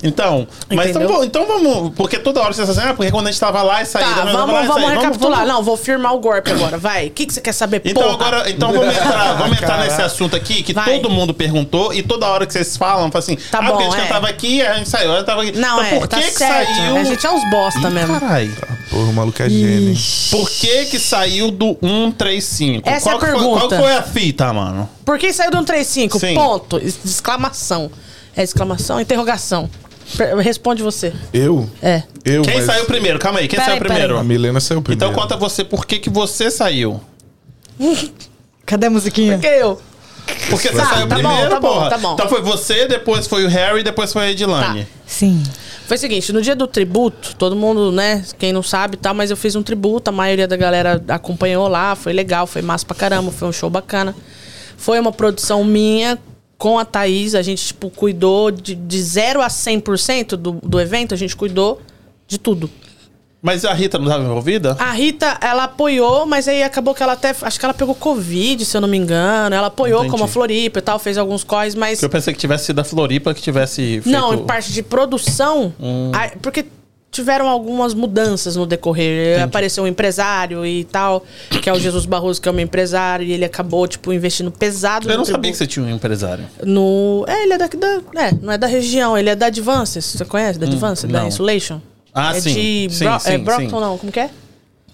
Então, 0.03 0.47
mas 0.69 0.89
então, 0.89 1.01
Entendeu? 1.01 1.07
vamos- 1.09 1.25
então 1.25 1.47
vamos. 1.47 1.93
Porque 1.95 2.19
toda 2.19 2.39
hora 2.41 2.53
você 2.53 2.61
fala 2.65 2.71
assim, 2.79 2.89
ah, 2.89 2.93
porque 2.93 3.11
quando 3.11 3.27
a 3.27 3.31
gente 3.31 3.39
tava 3.39 3.61
lá 3.63 3.81
e 3.81 3.85
saía. 3.85 4.05
Tá, 4.07 4.15
tava 4.17 4.31
vamos, 4.31 4.53
lá 4.53 4.61
vamos 4.61 4.83
saía. 4.83 4.99
recapitular. 4.99 5.45
Não, 5.47 5.63
vou 5.63 5.75
firmar 5.75 6.13
o 6.13 6.19
golpe 6.19 6.51
agora. 6.51 6.77
Vai. 6.77 7.07
O 7.07 7.11
que, 7.11 7.25
que 7.25 7.33
você 7.33 7.41
quer 7.41 7.53
saber, 7.53 7.81
Então 7.83 8.03
porra? 8.03 8.13
agora, 8.15 8.49
então 8.49 8.71
vamos 8.71 8.95
entrar, 8.95 9.33
vamos 9.37 9.57
entrar 9.57 9.67
Caraca. 9.67 9.85
nesse 9.89 10.01
assunto 10.01 10.35
aqui 10.35 10.61
que 10.61 10.71
Vai. 10.73 10.99
todo 10.99 11.09
mundo 11.09 11.33
perguntou 11.33 11.93
e 11.93 12.03
toda 12.03 12.27
hora 12.27 12.45
que 12.45 12.53
vocês 12.53 12.77
falam, 12.77 13.11
fala 13.11 13.23
assim, 13.23 13.35
Tá 13.49 13.57
ah, 13.57 13.61
bom, 13.63 13.67
porque 13.69 13.83
a 13.83 13.89
gente 13.89 13.97
é. 13.99 14.01
cantava 14.03 14.29
aqui, 14.29 14.61
a 14.61 14.73
gente 14.75 14.89
saiu, 14.89 15.11
a 15.13 15.17
gente 15.17 15.25
tava 15.25 15.41
aqui. 15.41 15.57
Não, 15.57 15.81
Então, 15.81 15.97
é, 15.97 15.99
por 15.99 16.07
tá 16.07 16.17
que 16.17 16.23
que 16.25 16.31
certo. 16.31 16.75
saiu? 16.75 16.97
A 16.97 17.03
gente 17.03 17.25
é 17.25 17.29
uns 17.31 17.49
bosta 17.49 17.79
Ih, 17.87 17.91
mesmo. 17.91 18.19
Caralho. 18.19 18.55
Porra, 18.91 19.03
o 19.03 19.13
maluco 19.13 19.41
é 19.41 19.49
gênio. 19.49 19.95
Por 20.31 20.49
que 20.49 20.85
que 20.85 20.99
saiu 20.99 21.49
do 21.51 21.75
135? 21.81 22.87
Essa 22.87 23.09
é 23.09 23.13
a 23.13 23.15
qual 23.17 23.19
que 23.19 23.25
foi- 23.25 23.35
pergunta. 23.39 23.67
qual 23.75 23.81
foi 23.81 23.95
a 23.95 24.03
fita, 24.03 24.53
mano? 24.53 24.89
Por 25.09 25.17
que 25.17 25.33
saiu 25.33 25.49
do 25.49 25.57
135? 25.57 26.19
Sim. 26.19 26.35
Ponto. 26.35 26.77
Exclamação. 26.77 27.89
É 28.35 28.43
exclamação? 28.43 29.01
Interrogação. 29.01 29.67
Responde 30.39 30.83
você. 30.83 31.11
Eu? 31.33 31.67
É. 31.81 32.03
Eu, 32.23 32.43
Quem 32.43 32.57
mas 32.57 32.65
saiu 32.65 32.85
primeiro? 32.85 33.17
Calma 33.17 33.39
aí, 33.39 33.47
quem 33.47 33.57
Peraí, 33.57 33.71
saiu 33.71 33.83
primeiro? 33.83 34.19
A 34.19 34.23
Milena 34.23 34.59
saiu 34.59 34.83
primeiro. 34.83 35.11
Então 35.11 35.19
conta 35.19 35.35
você 35.35 35.63
por 35.63 35.87
que 35.87 35.97
que 35.97 36.11
você 36.11 36.51
saiu. 36.51 37.01
Cadê 38.67 38.85
a 38.85 38.89
musiquinha? 38.91 39.33
Porque 39.33 39.47
eu. 39.47 39.81
Porque 40.47 40.67
você 40.67 40.77
Tá, 40.77 40.85
saiu 40.85 41.07
tá 41.07 41.15
bom, 41.15 41.21
primeiro, 41.23 41.49
tá 41.49 41.59
bom, 41.59 41.73
porra. 41.73 41.89
tá 41.89 41.97
bom. 41.97 42.13
Então 42.13 42.29
foi 42.29 42.43
você, 42.43 42.87
depois 42.87 43.25
foi 43.25 43.45
o 43.45 43.47
Harry, 43.49 43.81
depois 43.81 44.13
foi 44.13 44.25
a 44.25 44.29
Edilane. 44.29 44.83
Tá. 44.83 44.91
Sim. 45.07 45.41
Foi 45.87 45.97
o 45.97 45.99
seguinte, 45.99 46.31
no 46.31 46.39
dia 46.39 46.55
do 46.55 46.67
tributo, 46.67 47.35
todo 47.35 47.55
mundo, 47.55 47.91
né, 47.91 48.23
quem 48.37 48.53
não 48.53 48.61
sabe 48.61 48.93
e 48.93 48.97
tal, 48.99 49.15
mas 49.15 49.31
eu 49.31 49.37
fiz 49.37 49.55
um 49.55 49.63
tributo, 49.63 50.09
a 50.11 50.13
maioria 50.13 50.47
da 50.47 50.55
galera 50.55 51.03
acompanhou 51.07 51.67
lá, 51.67 51.95
foi 51.95 52.13
legal, 52.13 52.45
foi 52.45 52.61
massa 52.61 52.85
pra 52.85 52.95
caramba, 52.95 53.31
foi 53.31 53.47
um 53.47 53.51
show 53.51 53.71
bacana. 53.71 54.15
Foi 54.79 54.99
uma 54.99 55.11
produção 55.11 55.63
minha 55.63 56.17
com 56.57 56.79
a 56.79 56.85
Thaís, 56.85 57.35
a 57.35 57.41
gente, 57.41 57.67
tipo, 57.67 57.89
cuidou 57.89 58.49
de, 58.49 58.75
de 58.75 59.01
0 59.01 59.41
a 59.41 59.47
100% 59.47 60.35
do, 60.35 60.53
do 60.63 60.79
evento, 60.79 61.13
a 61.13 61.17
gente 61.17 61.35
cuidou 61.35 61.81
de 62.27 62.37
tudo. 62.37 62.69
Mas 63.41 63.63
a 63.63 63.73
Rita 63.73 63.97
não 63.97 64.05
estava 64.05 64.23
envolvida? 64.23 64.75
A 64.79 64.91
Rita, 64.91 65.37
ela 65.41 65.63
apoiou, 65.63 66.25
mas 66.25 66.47
aí 66.47 66.61
acabou 66.61 66.93
que 66.93 67.01
ela 67.01 67.13
até. 67.13 67.33
Acho 67.41 67.57
que 67.57 67.65
ela 67.65 67.73
pegou 67.73 67.95
Covid, 67.95 68.65
se 68.65 68.75
eu 68.75 68.81
não 68.81 68.87
me 68.87 68.97
engano. 68.97 69.55
Ela 69.55 69.67
apoiou 69.67 69.99
Entendi. 69.99 70.11
como 70.11 70.25
a 70.25 70.27
Floripa 70.27 70.79
e 70.79 70.81
tal, 70.81 70.99
fez 70.99 71.17
alguns 71.17 71.45
corres, 71.45 71.73
mas. 71.73 72.03
Eu 72.03 72.09
pensei 72.09 72.33
que 72.33 72.39
tivesse 72.39 72.65
sido 72.65 72.79
a 72.79 72.83
Floripa 72.83 73.33
que 73.33 73.41
tivesse 73.41 74.01
feito... 74.01 74.09
Não, 74.09 74.33
em 74.33 74.45
parte 74.45 74.73
de 74.73 74.83
produção. 74.83 75.73
Hum. 75.79 76.11
a- 76.13 76.31
porque 76.41 76.65
tiveram 77.11 77.47
algumas 77.47 77.93
mudanças 77.93 78.55
no 78.55 78.65
decorrer. 78.65 79.41
Apareceu 79.41 79.83
um 79.83 79.87
empresário 79.87 80.65
e 80.65 80.83
tal, 80.83 81.25
que 81.61 81.69
é 81.69 81.73
o 81.73 81.79
Jesus 81.79 82.05
Barroso, 82.05 82.41
que 82.41 82.47
é 82.47 82.51
meu 82.51 82.63
empresário, 82.63 83.25
e 83.25 83.31
ele 83.31 83.43
acabou, 83.45 83.87
tipo, 83.87 84.13
investindo 84.13 84.51
pesado 84.51 85.09
Eu 85.09 85.17
não 85.17 85.25
sabia 85.25 85.41
tributo. 85.41 85.51
que 85.51 85.57
você 85.57 85.67
tinha 85.67 85.85
um 85.85 85.89
empresário. 85.89 86.45
No. 86.63 87.25
É, 87.27 87.43
ele 87.43 87.53
é 87.53 87.57
daqui 87.57 87.77
da. 87.77 88.01
É, 88.15 88.31
não 88.41 88.51
é 88.53 88.57
da 88.57 88.67
região, 88.67 89.17
ele 89.17 89.29
é 89.29 89.35
da 89.35 89.47
Advances. 89.47 90.05
Você 90.05 90.25
conhece? 90.25 90.59
Da 90.59 90.65
Advances? 90.67 91.09
Da 91.09 91.19
Hum, 91.19 91.21
não. 91.23 91.27
Insulation? 91.29 91.81
Ah, 92.13 92.35
é 92.35 92.41
sim, 92.41 92.87
De 92.87 92.93
sim, 92.95 93.05
Bro- 93.05 93.19
sim, 93.19 93.31
é 93.31 93.37
Brockton, 93.37 93.69
sim. 93.75 93.81
não, 93.81 93.97
como 93.97 94.11
que 94.11 94.19
é? 94.19 94.29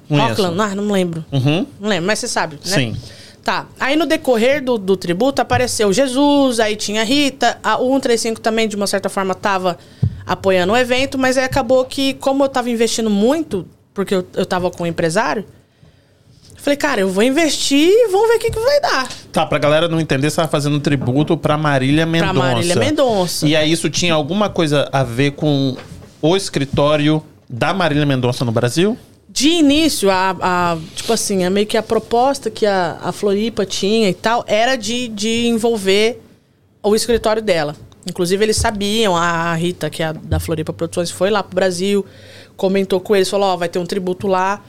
Auckland, 0.10 0.62
ah, 0.62 0.76
não 0.76 0.92
lembro. 0.92 1.26
Uhum. 1.32 1.66
Não 1.80 1.90
lembro, 1.90 2.06
mas 2.08 2.20
você 2.20 2.28
sabe, 2.28 2.60
né? 2.66 2.76
Sim. 2.76 2.96
Tá. 3.44 3.68
Aí 3.80 3.96
no 3.96 4.06
decorrer 4.06 4.64
do, 4.64 4.78
do 4.78 4.96
tributo 4.98 5.42
apareceu 5.42 5.92
Jesus, 5.94 6.60
aí 6.60 6.76
tinha 6.76 7.02
a 7.02 7.04
Rita, 7.04 7.58
a 7.64 7.78
135 7.78 8.40
também, 8.42 8.68
de 8.68 8.76
uma 8.76 8.86
certa 8.88 9.08
forma, 9.10 9.34
tava 9.36 9.78
apoiando 10.26 10.74
o 10.74 10.78
evento, 10.78 11.18
mas 11.18 11.38
aí 11.38 11.44
acabou 11.44 11.86
que, 11.86 12.14
como 12.16 12.44
eu 12.44 12.50
tava 12.50 12.70
investindo 12.70 13.10
muito, 13.10 13.68
porque 13.94 14.16
eu, 14.16 14.26
eu 14.36 14.46
tava 14.46 14.70
com 14.72 14.84
um 14.84 14.88
empresário, 14.88 15.46
eu 16.56 16.62
falei, 16.62 16.78
cara, 16.78 17.02
eu 17.02 17.10
vou 17.10 17.24
investir 17.24 17.88
e 17.90 18.08
vamos 18.10 18.28
ver 18.30 18.36
o 18.36 18.40
que, 18.40 18.50
que 18.52 18.60
vai 18.60 18.82
dar. 18.82 19.08
Tá, 19.32 19.46
pra 19.46 19.60
galera 19.60 19.88
não 19.88 20.00
entender, 20.00 20.30
você 20.30 20.38
tava 20.38 20.48
fazendo 20.48 20.78
um 20.78 20.80
tributo 20.80 21.38
pra 21.38 21.58
Marília 21.58 22.06
Mendonça. 22.06 22.34
Marília 22.34 22.76
Mendonça. 22.76 23.48
E 23.48 23.56
aí 23.56 23.72
isso 23.72 23.90
tinha 23.90 24.14
alguma 24.14 24.50
coisa 24.50 24.90
a 24.92 25.04
ver 25.04 25.32
com 25.34 25.78
o 26.22 26.36
escritório 26.36 27.24
da 27.48 27.72
Marília 27.74 28.06
Mendonça 28.06 28.44
no 28.44 28.52
Brasil? 28.52 28.98
De 29.30 29.50
início, 29.50 30.10
a, 30.10 30.36
a- 30.42 30.78
tipo 30.96 31.12
assim, 31.14 31.44
é 31.44 31.50
meio 31.50 31.68
que 31.68 31.78
a 31.78 31.84
proposta 31.84 32.50
que 32.50 32.66
a, 32.66 32.98
a 33.04 33.12
Floripa 33.12 33.66
tinha 33.66 34.10
e 34.10 34.14
tal 34.14 34.44
era 34.48 34.76
de, 34.76 35.10
de 35.10 35.48
envolver 35.48 36.22
o 36.82 36.96
escritório 36.96 37.42
dela. 37.42 37.76
Inclusive, 38.08 38.44
eles 38.44 38.58
sabiam, 38.58 39.16
a 39.16 39.54
Rita, 39.56 39.90
que 39.90 40.04
é 40.04 40.08
a 40.08 40.12
da 40.12 40.40
Floripa 40.40 40.72
Produções, 40.72 41.10
foi 41.10 41.30
lá 41.32 41.42
pro 41.42 41.56
Brasil, 41.56 42.06
comentou 42.56 43.00
com 43.00 43.16
eles, 43.16 43.30
falou, 43.30 43.48
ó, 43.50 43.58
vai 43.58 43.68
ter 43.68 43.80
um 43.80 43.86
tributo 43.86 44.28
lá. 44.28 44.62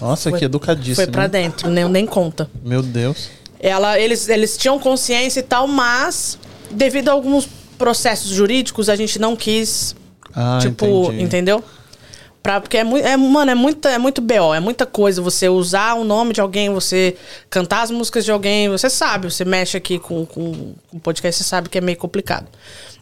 Nossa, 0.00 0.30
Foi- 0.30 0.38
que 0.38 0.44
educadíssimo. 0.44 0.96
Foi 0.96 1.06
pra 1.06 1.26
dentro, 1.26 1.68
nem, 1.70 1.88
nem 1.88 2.06
conta. 2.06 2.48
Meu 2.64 2.82
Deus. 2.82 3.30
Ela, 3.60 3.98
eles, 3.98 4.28
eles 4.28 4.56
tinham 4.56 4.78
consciência 4.78 5.40
e 5.40 5.42
tal, 5.42 5.66
mas 5.66 6.38
devido 6.70 7.08
a 7.08 7.12
alguns 7.12 7.48
processos 7.76 8.30
jurídicos, 8.30 8.88
a 8.88 8.94
gente 8.96 9.18
não 9.18 9.34
quis, 9.34 9.96
Ah, 10.34 10.58
tipo, 10.60 10.86
entendi. 11.06 11.22
entendeu? 11.24 11.64
Pra, 12.48 12.62
porque 12.62 12.78
é, 12.78 12.84
muito, 12.84 13.06
é, 13.06 13.14
mano, 13.14 13.50
é, 13.50 13.54
muita, 13.54 13.90
é 13.90 13.98
muito 13.98 14.22
BO, 14.22 14.54
é 14.54 14.58
muita 14.58 14.86
coisa. 14.86 15.20
Você 15.20 15.50
usar 15.50 15.92
o 15.96 16.02
nome 16.02 16.32
de 16.32 16.40
alguém, 16.40 16.70
você 16.70 17.14
cantar 17.50 17.82
as 17.82 17.90
músicas 17.90 18.24
de 18.24 18.32
alguém, 18.32 18.70
você 18.70 18.88
sabe, 18.88 19.30
você 19.30 19.44
mexe 19.44 19.76
aqui 19.76 19.98
com, 19.98 20.24
com, 20.24 20.72
com 20.90 20.98
podcast, 20.98 21.42
você 21.42 21.46
sabe 21.46 21.68
que 21.68 21.76
é 21.76 21.80
meio 21.82 21.98
complicado. 21.98 22.46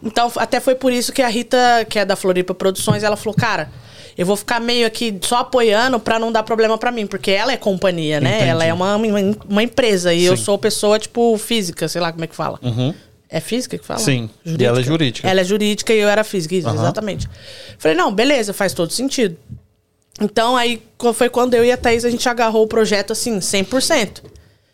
Então, 0.03 0.33
até 0.35 0.59
foi 0.59 0.75
por 0.75 0.93
isso 0.93 1.13
que 1.13 1.23
a 1.23 1.29
Rita, 1.29 1.87
que 1.89 1.97
é 1.97 2.05
da 2.05 2.17
Floripa 2.17 2.55
Produções, 2.55 3.05
ela 3.05 3.15
falou, 3.15 3.37
cara, 3.37 3.71
eu 4.19 4.27
vou 4.27 4.35
ficar 4.35 4.59
meio 4.59 4.85
aqui 4.85 5.17
só 5.21 5.37
apoiando 5.37 6.01
pra 6.01 6.19
não 6.19 6.33
dar 6.33 6.43
problema 6.43 6.77
pra 6.77 6.91
mim, 6.91 7.07
porque 7.07 7.31
ela 7.31 7.53
é 7.53 7.57
companhia, 7.57 8.21
né? 8.21 8.39
Entendi. 8.39 8.51
Ela 8.51 8.65
é 8.65 8.75
uma, 8.75 8.97
uma, 8.97 9.19
uma 9.49 9.63
empresa 9.63 10.13
e 10.13 10.25
eu 10.25 10.37
Sim. 10.37 10.43
sou 10.43 10.59
pessoa, 10.59 10.99
tipo, 10.99 11.39
física, 11.39 11.87
sei 11.87 12.01
lá 12.01 12.11
como 12.11 12.25
é 12.25 12.27
que 12.27 12.35
fala. 12.35 12.59
Uhum. 12.61 12.93
É 13.37 13.41
física 13.41 13.77
que 13.77 13.85
fala? 13.85 14.01
Sim. 14.01 14.31
E 14.47 14.65
ela 14.65 14.81
é 14.81 14.83
jurídica. 14.83 15.29
Ela 15.29 15.43
é 15.43 15.45
jurídica 15.45 15.93
e 15.93 15.99
eu 15.99 16.09
era 16.09 16.25
física, 16.25 16.55
isso, 16.55 16.67
Aham. 16.67 16.79
exatamente. 16.79 17.29
Falei, 17.79 17.95
não, 17.95 18.11
beleza, 18.11 18.55
faz 18.55 18.73
todo 18.73 18.91
sentido. 18.91 19.37
Então 20.19 20.57
aí 20.57 20.83
foi 21.13 21.29
quando 21.29 21.53
eu 21.53 21.63
e 21.63 21.71
a 21.71 21.77
Thaís 21.77 22.07
a 22.07 22.09
gente 22.09 22.27
agarrou 22.27 22.65
o 22.65 22.67
projeto 22.67 23.13
assim, 23.13 23.39
100%. 23.39 24.23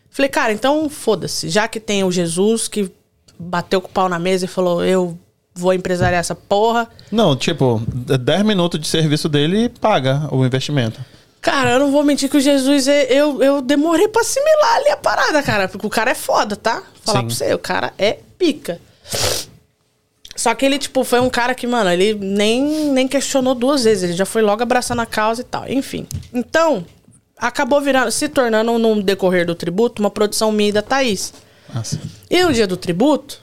Falei, 0.09 0.29
cara, 0.29 0.53
então 0.53 0.89
foda-se. 0.89 1.49
Já 1.49 1.67
que 1.67 1.77
tem 1.77 2.05
o 2.05 2.11
Jesus 2.11 2.69
que 2.69 2.89
bateu 3.37 3.81
com 3.81 3.89
o 3.89 3.91
pau 3.91 4.07
na 4.07 4.17
mesa 4.17 4.45
e 4.45 4.47
falou, 4.47 4.81
eu 4.85 5.19
vou 5.53 5.73
empresariar 5.73 6.21
essa 6.21 6.33
porra. 6.33 6.87
Não, 7.11 7.35
tipo, 7.35 7.81
10 7.87 8.43
minutos 8.43 8.79
de 8.79 8.87
serviço 8.87 9.27
dele 9.27 9.67
paga 9.67 10.29
o 10.31 10.45
investimento. 10.45 11.01
Cara, 11.43 11.71
eu 11.71 11.79
não 11.79 11.91
vou 11.91 12.03
mentir 12.03 12.29
que 12.29 12.37
o 12.37 12.41
Jesus, 12.41 12.87
é- 12.87 13.05
eu, 13.11 13.43
eu 13.43 13.61
demorei 13.61 14.07
pra 14.07 14.21
assimilar 14.21 14.75
ali 14.77 14.89
a 14.89 14.97
parada, 14.97 15.43
cara. 15.43 15.67
Porque 15.67 15.85
o 15.85 15.89
cara 15.89 16.11
é 16.11 16.15
foda, 16.15 16.55
tá? 16.55 16.81
Falar 17.03 17.19
Sim. 17.19 17.25
pra 17.27 17.35
você, 17.35 17.53
o 17.53 17.59
cara 17.59 17.93
é 17.97 18.19
pica. 18.37 18.79
Só 20.35 20.55
que 20.55 20.65
ele, 20.65 20.79
tipo, 20.79 21.03
foi 21.03 21.19
um 21.19 21.29
cara 21.29 21.53
que, 21.53 21.67
mano, 21.67 21.89
ele 21.91 22.13
nem, 22.15 22.63
nem 22.91 23.07
questionou 23.09 23.53
duas 23.53 23.83
vezes. 23.83 24.03
Ele 24.05 24.13
já 24.13 24.25
foi 24.25 24.41
logo 24.41 24.63
abraçando 24.63 25.01
a 25.01 25.05
causa 25.05 25.41
e 25.41 25.43
tal. 25.43 25.67
Enfim. 25.69 26.07
Então, 26.33 26.85
acabou 27.37 27.81
virando, 27.81 28.09
se 28.09 28.29
tornando, 28.29 28.79
no 28.79 29.03
decorrer 29.03 29.45
do 29.45 29.53
tributo, 29.53 30.01
uma 30.01 30.09
produção 30.09 30.49
minha 30.49 30.69
e 30.69 30.71
da 30.71 30.81
Thaís. 30.81 31.33
Nossa. 31.73 31.99
E 32.29 32.41
no 32.41 32.53
dia 32.53 32.65
do 32.65 32.77
tributo, 32.77 33.41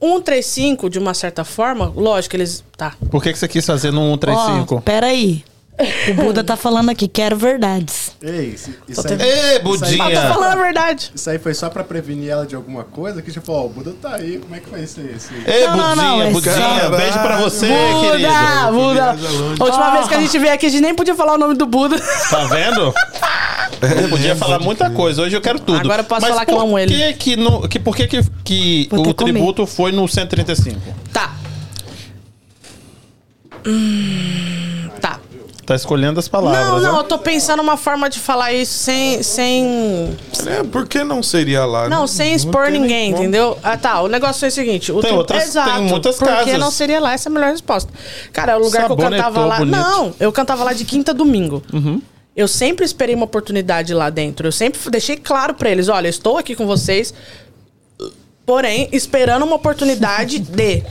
135, 0.00 0.90
de 0.90 0.98
uma 0.98 1.14
certa 1.14 1.44
forma, 1.44 1.90
lógico, 1.96 2.36
eles. 2.36 2.62
Tá. 2.76 2.94
Por 3.10 3.22
que, 3.22 3.32
que 3.32 3.38
você 3.38 3.48
quis 3.48 3.64
fazer 3.64 3.90
no 3.90 4.02
Ó, 4.02 4.10
135? 4.12 4.82
peraí. 4.82 5.42
O 6.10 6.14
Buda 6.14 6.42
tá 6.42 6.56
falando 6.56 6.88
aqui, 6.90 7.06
quero 7.06 7.36
verdades. 7.36 8.12
Ei, 8.22 8.54
isso, 8.54 8.70
isso, 8.88 9.02
aí, 9.06 9.20
Ê, 9.20 9.56
Ah, 9.56 9.60
tô 9.60 9.64
Budinha! 9.68 10.20
falando 10.28 10.52
a 10.58 10.62
verdade. 10.62 11.10
isso 11.14 11.28
aí 11.28 11.38
foi 11.38 11.52
só 11.52 11.68
pra 11.68 11.84
prevenir 11.84 12.30
ela 12.30 12.46
de 12.46 12.54
alguma 12.56 12.82
coisa? 12.82 13.20
Que 13.20 13.30
tipo, 13.30 13.52
ó, 13.52 13.66
o 13.66 13.68
Buda 13.68 13.92
tá 14.00 14.14
aí, 14.14 14.38
como 14.38 14.54
é 14.54 14.60
que 14.60 14.70
vai 14.70 14.86
ser 14.86 15.14
isso? 15.14 15.28
aí? 15.34 15.44
Ê, 15.62 15.66
Não, 15.66 15.76
não, 15.76 15.96
não, 15.96 16.16
Budinha, 16.16 16.24
é 16.28 16.30
Budinha, 16.32 16.54
só- 16.82 16.96
beijo 16.96 17.18
pra 17.18 17.36
você, 17.42 17.66
Buda! 17.68 18.10
querido. 18.10 18.72
Buda! 18.72 19.12
viaja 19.12 19.28
longe. 19.38 19.60
A 19.60 19.64
última 19.64 19.86
Ah. 19.86 19.90
vez 19.96 20.08
que 20.08 20.14
a 20.14 20.20
gente 20.20 20.38
veio 20.38 20.54
aqui, 20.54 20.66
a 20.66 20.68
gente 20.70 20.82
nem 20.82 20.94
podia 20.94 21.14
falar 21.14 21.34
o 21.34 21.38
nome 21.38 21.54
do 21.54 21.66
Buda. 21.66 21.98
Tá 22.30 22.44
vendo? 22.46 22.94
Eu 24.02 24.08
podia 24.08 24.34
falar 24.34 24.58
muita 24.58 24.88
coisa, 24.88 25.20
hoje 25.22 25.36
eu 25.36 25.40
quero 25.42 25.58
tudo. 25.60 25.78
Agora 25.80 26.00
eu 26.00 26.04
posso 26.06 26.22
Mas 26.22 26.30
falar 26.30 26.46
que 26.46 26.52
eu 26.52 26.60
amo 26.60 26.78
ele. 26.78 26.94
Que 26.96 27.12
que 27.12 27.36
no, 27.36 27.68
que, 27.68 27.78
por 27.78 27.94
que, 27.94 28.06
que, 28.08 28.22
que 28.42 28.88
o 28.90 29.12
comer. 29.12 29.32
tributo 29.34 29.66
foi 29.66 29.92
no 29.92 30.08
135? 30.08 30.80
Tá. 31.12 31.32
Hum, 33.66 34.88
tá. 35.00 35.18
Tá 35.66 35.74
escolhendo 35.74 36.20
as 36.20 36.28
palavras. 36.28 36.64
Não, 36.64 36.80
não, 36.80 36.94
ó. 36.94 37.00
eu 37.00 37.04
tô 37.04 37.18
pensando 37.18 37.60
uma 37.60 37.76
forma 37.76 38.08
de 38.08 38.20
falar 38.20 38.52
isso 38.52 38.72
sem. 38.72 39.20
sem. 39.20 40.16
É, 40.46 40.62
por 40.62 40.86
que 40.86 41.02
não 41.02 41.24
seria 41.24 41.64
lá? 41.64 41.88
Não, 41.88 42.06
sem 42.06 42.32
expor 42.34 42.70
ninguém, 42.70 43.10
como. 43.10 43.24
entendeu? 43.24 43.58
Ah, 43.64 43.76
tá. 43.76 44.00
O 44.00 44.06
negócio 44.06 44.44
é 44.44 44.48
o 44.48 44.50
seguinte. 44.52 44.92
O 44.92 45.00
Tem 45.00 45.10
tri- 45.10 45.18
outras- 45.18 45.42
Exato. 45.48 45.70
tem 45.72 45.82
muitas 45.82 46.16
Porque 46.18 46.32
casas. 46.32 46.58
não 46.60 46.70
seria 46.70 47.00
lá? 47.00 47.12
Essa 47.14 47.28
é 47.28 47.30
a 47.30 47.34
melhor 47.34 47.50
resposta. 47.50 47.92
Cara, 48.32 48.56
o 48.56 48.62
lugar 48.62 48.86
que 48.86 48.92
eu 48.92 48.96
Sabonetou 48.96 49.24
cantava 49.24 49.44
lá. 49.44 49.56
bonito. 49.58 49.76
Não, 49.76 50.14
eu 50.20 50.30
cantava 50.32 50.62
lá 50.62 50.72
de 50.72 50.84
quinta 50.84 51.10
a 51.10 51.14
domingo. 51.14 51.60
Eu 52.36 52.46
sempre 52.46 52.84
esperei 52.84 53.14
uma 53.16 53.24
oportunidade 53.24 53.92
lá 53.92 54.08
dentro. 54.08 54.46
Eu 54.46 54.52
sempre 54.52 54.78
deixei 54.88 55.16
claro 55.16 55.54
pra 55.54 55.68
eles: 55.68 55.88
olha, 55.88 56.06
eu 56.06 56.10
estou 56.10 56.38
aqui 56.38 56.54
com 56.54 56.64
vocês. 56.66 57.12
Porém, 58.46 58.88
esperando 58.92 59.44
uma 59.44 59.56
oportunidade 59.56 60.38
de 60.38 60.84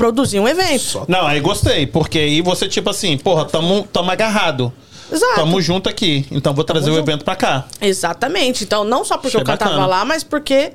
produzir 0.00 0.40
um 0.40 0.48
evento. 0.48 1.04
Não, 1.06 1.26
aí 1.26 1.40
gostei, 1.40 1.86
porque 1.86 2.18
aí 2.18 2.40
você, 2.40 2.66
tipo 2.66 2.88
assim, 2.88 3.18
porra, 3.18 3.44
tamo, 3.44 3.86
tamo 3.92 4.10
agarrado. 4.10 4.72
Exato. 5.12 5.34
Tamo 5.34 5.60
junto 5.60 5.88
aqui. 5.90 6.24
Então 6.30 6.54
vou 6.54 6.64
trazer 6.64 6.90
o 6.90 6.94
junto. 6.94 7.06
evento 7.08 7.24
pra 7.24 7.36
cá. 7.36 7.66
Exatamente. 7.82 8.64
Então, 8.64 8.82
não 8.82 9.04
só 9.04 9.16
porque 9.16 9.28
Achei 9.36 9.40
eu 9.40 9.44
cantava 9.44 9.72
bacana. 9.72 9.86
lá, 9.86 10.04
mas 10.06 10.24
porque 10.24 10.72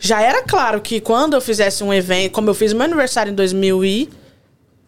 já 0.00 0.20
era 0.20 0.42
claro 0.42 0.80
que 0.80 1.00
quando 1.00 1.34
eu 1.34 1.40
fizesse 1.40 1.84
um 1.84 1.92
evento, 1.94 2.32
como 2.32 2.50
eu 2.50 2.54
fiz 2.54 2.72
meu 2.72 2.82
aniversário 2.82 3.30
em 3.30 3.34
2020, 3.34 4.10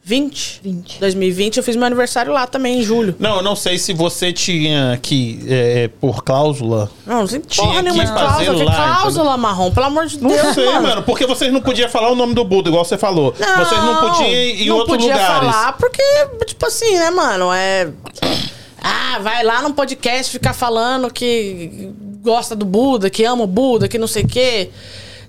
20. 0.08 1.00
2020, 1.00 1.56
eu 1.56 1.62
fiz 1.64 1.74
meu 1.74 1.84
aniversário 1.84 2.32
lá 2.32 2.46
também, 2.46 2.78
em 2.78 2.82
julho. 2.84 3.16
Não, 3.18 3.38
eu 3.38 3.42
não 3.42 3.56
sei 3.56 3.76
se 3.76 3.92
você 3.92 4.32
tinha 4.32 4.96
que, 5.02 5.40
é, 5.48 5.88
por 6.00 6.22
cláusula. 6.22 6.88
Não, 7.04 7.22
não 7.22 7.26
tem 7.26 7.40
Tinha 7.40 7.66
porra 7.66 7.82
nenhuma 7.82 8.04
que 8.04 8.12
de 8.12 8.16
fazer 8.16 8.44
cláusula. 8.44 8.58
Que 8.58 8.64
lá, 8.64 8.74
cláusula 8.98 9.36
marrom, 9.36 9.72
pelo 9.72 9.86
amor 9.86 10.06
de 10.06 10.22
Não 10.22 10.30
Deus, 10.30 10.54
sei, 10.54 10.64
mano. 10.66 10.82
mano. 10.82 11.02
Porque 11.02 11.26
vocês 11.26 11.52
não 11.52 11.60
podiam 11.60 11.88
falar 11.88 12.12
o 12.12 12.14
nome 12.14 12.34
do 12.34 12.44
Buda, 12.44 12.68
igual 12.68 12.84
você 12.84 12.96
falou. 12.96 13.32
vocês 13.36 13.80
não 13.82 13.96
podiam 14.00 14.28
ir 14.30 14.62
em 14.62 14.66
não 14.68 14.76
outros 14.76 14.96
podia 14.96 15.12
lugares. 15.12 15.50
falar 15.50 15.72
porque, 15.72 16.02
tipo 16.46 16.66
assim, 16.66 16.94
né, 17.00 17.10
mano? 17.10 17.52
É. 17.52 17.88
Ah, 18.80 19.18
vai 19.20 19.42
lá 19.42 19.60
num 19.60 19.72
podcast 19.72 20.30
ficar 20.30 20.52
falando 20.52 21.10
que 21.12 21.90
gosta 22.22 22.54
do 22.54 22.64
Buda, 22.64 23.10
que 23.10 23.24
ama 23.24 23.42
o 23.42 23.46
Buda, 23.48 23.88
que 23.88 23.98
não 23.98 24.06
sei 24.06 24.22
o 24.22 24.28
quê. 24.28 24.70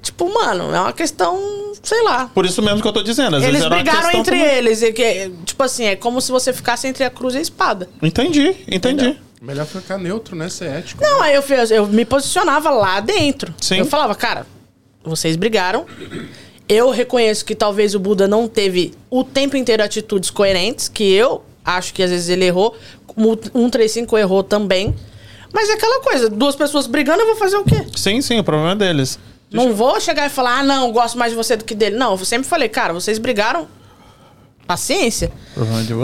Tipo, 0.01 0.33
mano, 0.33 0.73
é 0.73 0.79
uma 0.79 0.93
questão, 0.93 1.73
sei 1.83 2.03
lá. 2.03 2.29
Por 2.33 2.45
isso 2.45 2.61
mesmo 2.61 2.81
que 2.81 2.87
eu 2.87 2.93
tô 2.93 3.01
dizendo. 3.03 3.35
Às 3.37 3.43
Eles 3.43 3.55
vezes 3.61 3.65
era 3.65 3.75
uma 3.75 3.83
brigaram 3.83 4.11
entre 4.19 4.37
também. 4.39 4.55
eles. 4.55 4.81
E 4.81 4.93
que, 4.93 5.31
tipo 5.45 5.61
assim, 5.63 5.85
é 5.85 5.95
como 5.95 6.21
se 6.21 6.31
você 6.31 6.53
ficasse 6.53 6.87
entre 6.87 7.03
a 7.03 7.09
cruz 7.09 7.35
e 7.35 7.37
a 7.39 7.41
espada. 7.41 7.89
Entendi, 8.01 8.55
entendi. 8.69 9.17
Melhor 9.41 9.65
ficar 9.65 9.97
neutro, 9.97 10.35
né? 10.35 10.49
Ser 10.49 10.65
ético. 10.71 11.03
Não, 11.03 11.21
aí 11.21 11.35
eu, 11.35 11.41
fiz, 11.41 11.69
eu 11.71 11.85
me 11.87 12.05
posicionava 12.05 12.69
lá 12.71 12.99
dentro. 12.99 13.53
Sim. 13.61 13.77
Eu 13.77 13.85
falava, 13.85 14.15
cara, 14.15 14.47
vocês 15.03 15.35
brigaram. 15.35 15.85
Eu 16.67 16.89
reconheço 16.89 17.45
que 17.45 17.55
talvez 17.55 17.95
o 17.95 17.99
Buda 17.99 18.27
não 18.27 18.47
teve 18.47 18.93
o 19.09 19.23
tempo 19.23 19.55
inteiro 19.55 19.83
atitudes 19.83 20.29
coerentes, 20.29 20.89
que 20.89 21.13
eu 21.13 21.43
acho 21.63 21.93
que 21.93 22.03
às 22.03 22.09
vezes 22.09 22.29
ele 22.29 22.45
errou. 22.45 22.75
O 23.15 23.35
135 23.35 24.17
errou 24.17 24.43
também. 24.43 24.93
Mas 25.53 25.69
é 25.69 25.73
aquela 25.73 26.01
coisa, 26.01 26.29
duas 26.29 26.55
pessoas 26.55 26.87
brigando, 26.87 27.21
eu 27.21 27.27
vou 27.27 27.35
fazer 27.37 27.55
o 27.57 27.63
quê? 27.63 27.85
Sim, 27.95 28.21
sim, 28.21 28.37
o 28.39 28.43
problema 28.43 28.71
é 28.73 28.75
deles. 28.75 29.17
Não 29.51 29.73
vou 29.73 29.99
chegar 30.01 30.25
e 30.25 30.29
falar, 30.29 30.59
ah, 30.59 30.63
não, 30.63 30.91
gosto 30.91 31.17
mais 31.17 31.31
de 31.31 31.37
você 31.37 31.55
do 31.55 31.63
que 31.63 31.73
dele. 31.73 31.95
Não, 31.95 32.11
eu 32.11 32.17
sempre 32.25 32.47
falei, 32.47 32.67
cara, 32.67 32.93
vocês 32.93 33.17
brigaram. 33.17 33.67
Paciência. 34.65 35.31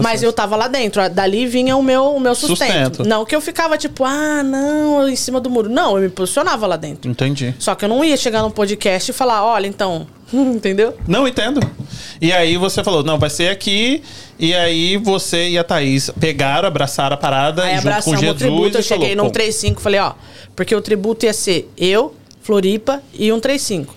Mas 0.01 0.23
eu 0.23 0.31
tava 0.31 0.55
lá 0.55 0.69
dentro. 0.69 1.01
Dali 1.09 1.45
vinha 1.45 1.75
o 1.75 1.83
meu, 1.83 2.15
o 2.15 2.19
meu 2.19 2.33
sustento. 2.33 2.95
Sustento. 2.95 3.03
Não 3.03 3.25
que 3.25 3.35
eu 3.35 3.41
ficava 3.41 3.77
tipo, 3.77 4.05
ah, 4.05 4.41
não, 4.41 5.09
em 5.09 5.17
cima 5.17 5.41
do 5.41 5.49
muro. 5.49 5.67
Não, 5.69 5.97
eu 5.97 6.03
me 6.03 6.09
posicionava 6.09 6.65
lá 6.65 6.77
dentro. 6.77 7.11
Entendi. 7.11 7.53
Só 7.59 7.75
que 7.75 7.83
eu 7.83 7.89
não 7.89 8.05
ia 8.05 8.15
chegar 8.15 8.41
num 8.41 8.49
podcast 8.49 9.11
e 9.11 9.13
falar, 9.13 9.43
olha, 9.43 9.67
então. 9.67 10.07
Entendeu? 10.33 10.97
Não, 11.05 11.27
entendo. 11.27 11.59
E 12.21 12.31
aí 12.31 12.55
você 12.55 12.81
falou, 12.85 13.03
não, 13.03 13.19
vai 13.19 13.29
ser 13.29 13.49
aqui. 13.49 14.01
E 14.39 14.53
aí 14.53 14.95
você 14.95 15.49
e 15.49 15.57
a 15.57 15.63
Thaís 15.63 16.09
pegaram, 16.17 16.65
abraçaram 16.67 17.15
a 17.15 17.17
parada 17.17 17.63
Aí 17.63 17.75
junto 17.81 18.03
com 18.03 18.15
Jesus. 18.15 18.29
o 18.29 18.35
tributo. 18.35 18.77
e 18.77 18.79
Eu 18.79 18.83
cheguei 18.83 19.09
falou, 19.09 19.25
num 19.25 19.29
pô, 19.29 19.39
35 19.39 19.81
falei, 19.81 19.99
ó. 19.99 20.13
Porque 20.55 20.73
o 20.73 20.81
tributo 20.81 21.25
ia 21.25 21.33
ser 21.33 21.69
eu, 21.77 22.15
Floripa 22.43 23.01
e 23.13 23.31
um 23.31 23.39
35. 23.39 23.95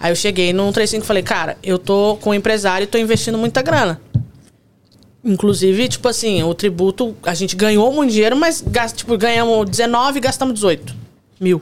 Aí 0.00 0.10
eu 0.12 0.16
cheguei 0.16 0.52
num 0.52 0.72
35 0.72 1.04
e 1.04 1.06
falei, 1.06 1.22
cara, 1.22 1.58
eu 1.62 1.78
tô 1.78 2.16
com 2.22 2.30
um 2.30 2.34
empresário 2.34 2.84
e 2.84 2.86
tô 2.86 2.96
investindo 2.96 3.36
muita 3.36 3.60
grana. 3.60 4.00
Inclusive, 5.24 5.88
tipo 5.88 6.08
assim, 6.08 6.42
o 6.44 6.54
tributo, 6.54 7.14
a 7.24 7.34
gente 7.34 7.56
ganhou 7.56 7.92
muito 7.92 8.12
dinheiro, 8.12 8.36
mas 8.36 8.64
tipo, 8.94 9.18
ganhamos 9.18 9.68
19 9.68 10.18
e 10.18 10.20
gastamos 10.20 10.54
18 10.54 10.94
mil. 11.40 11.60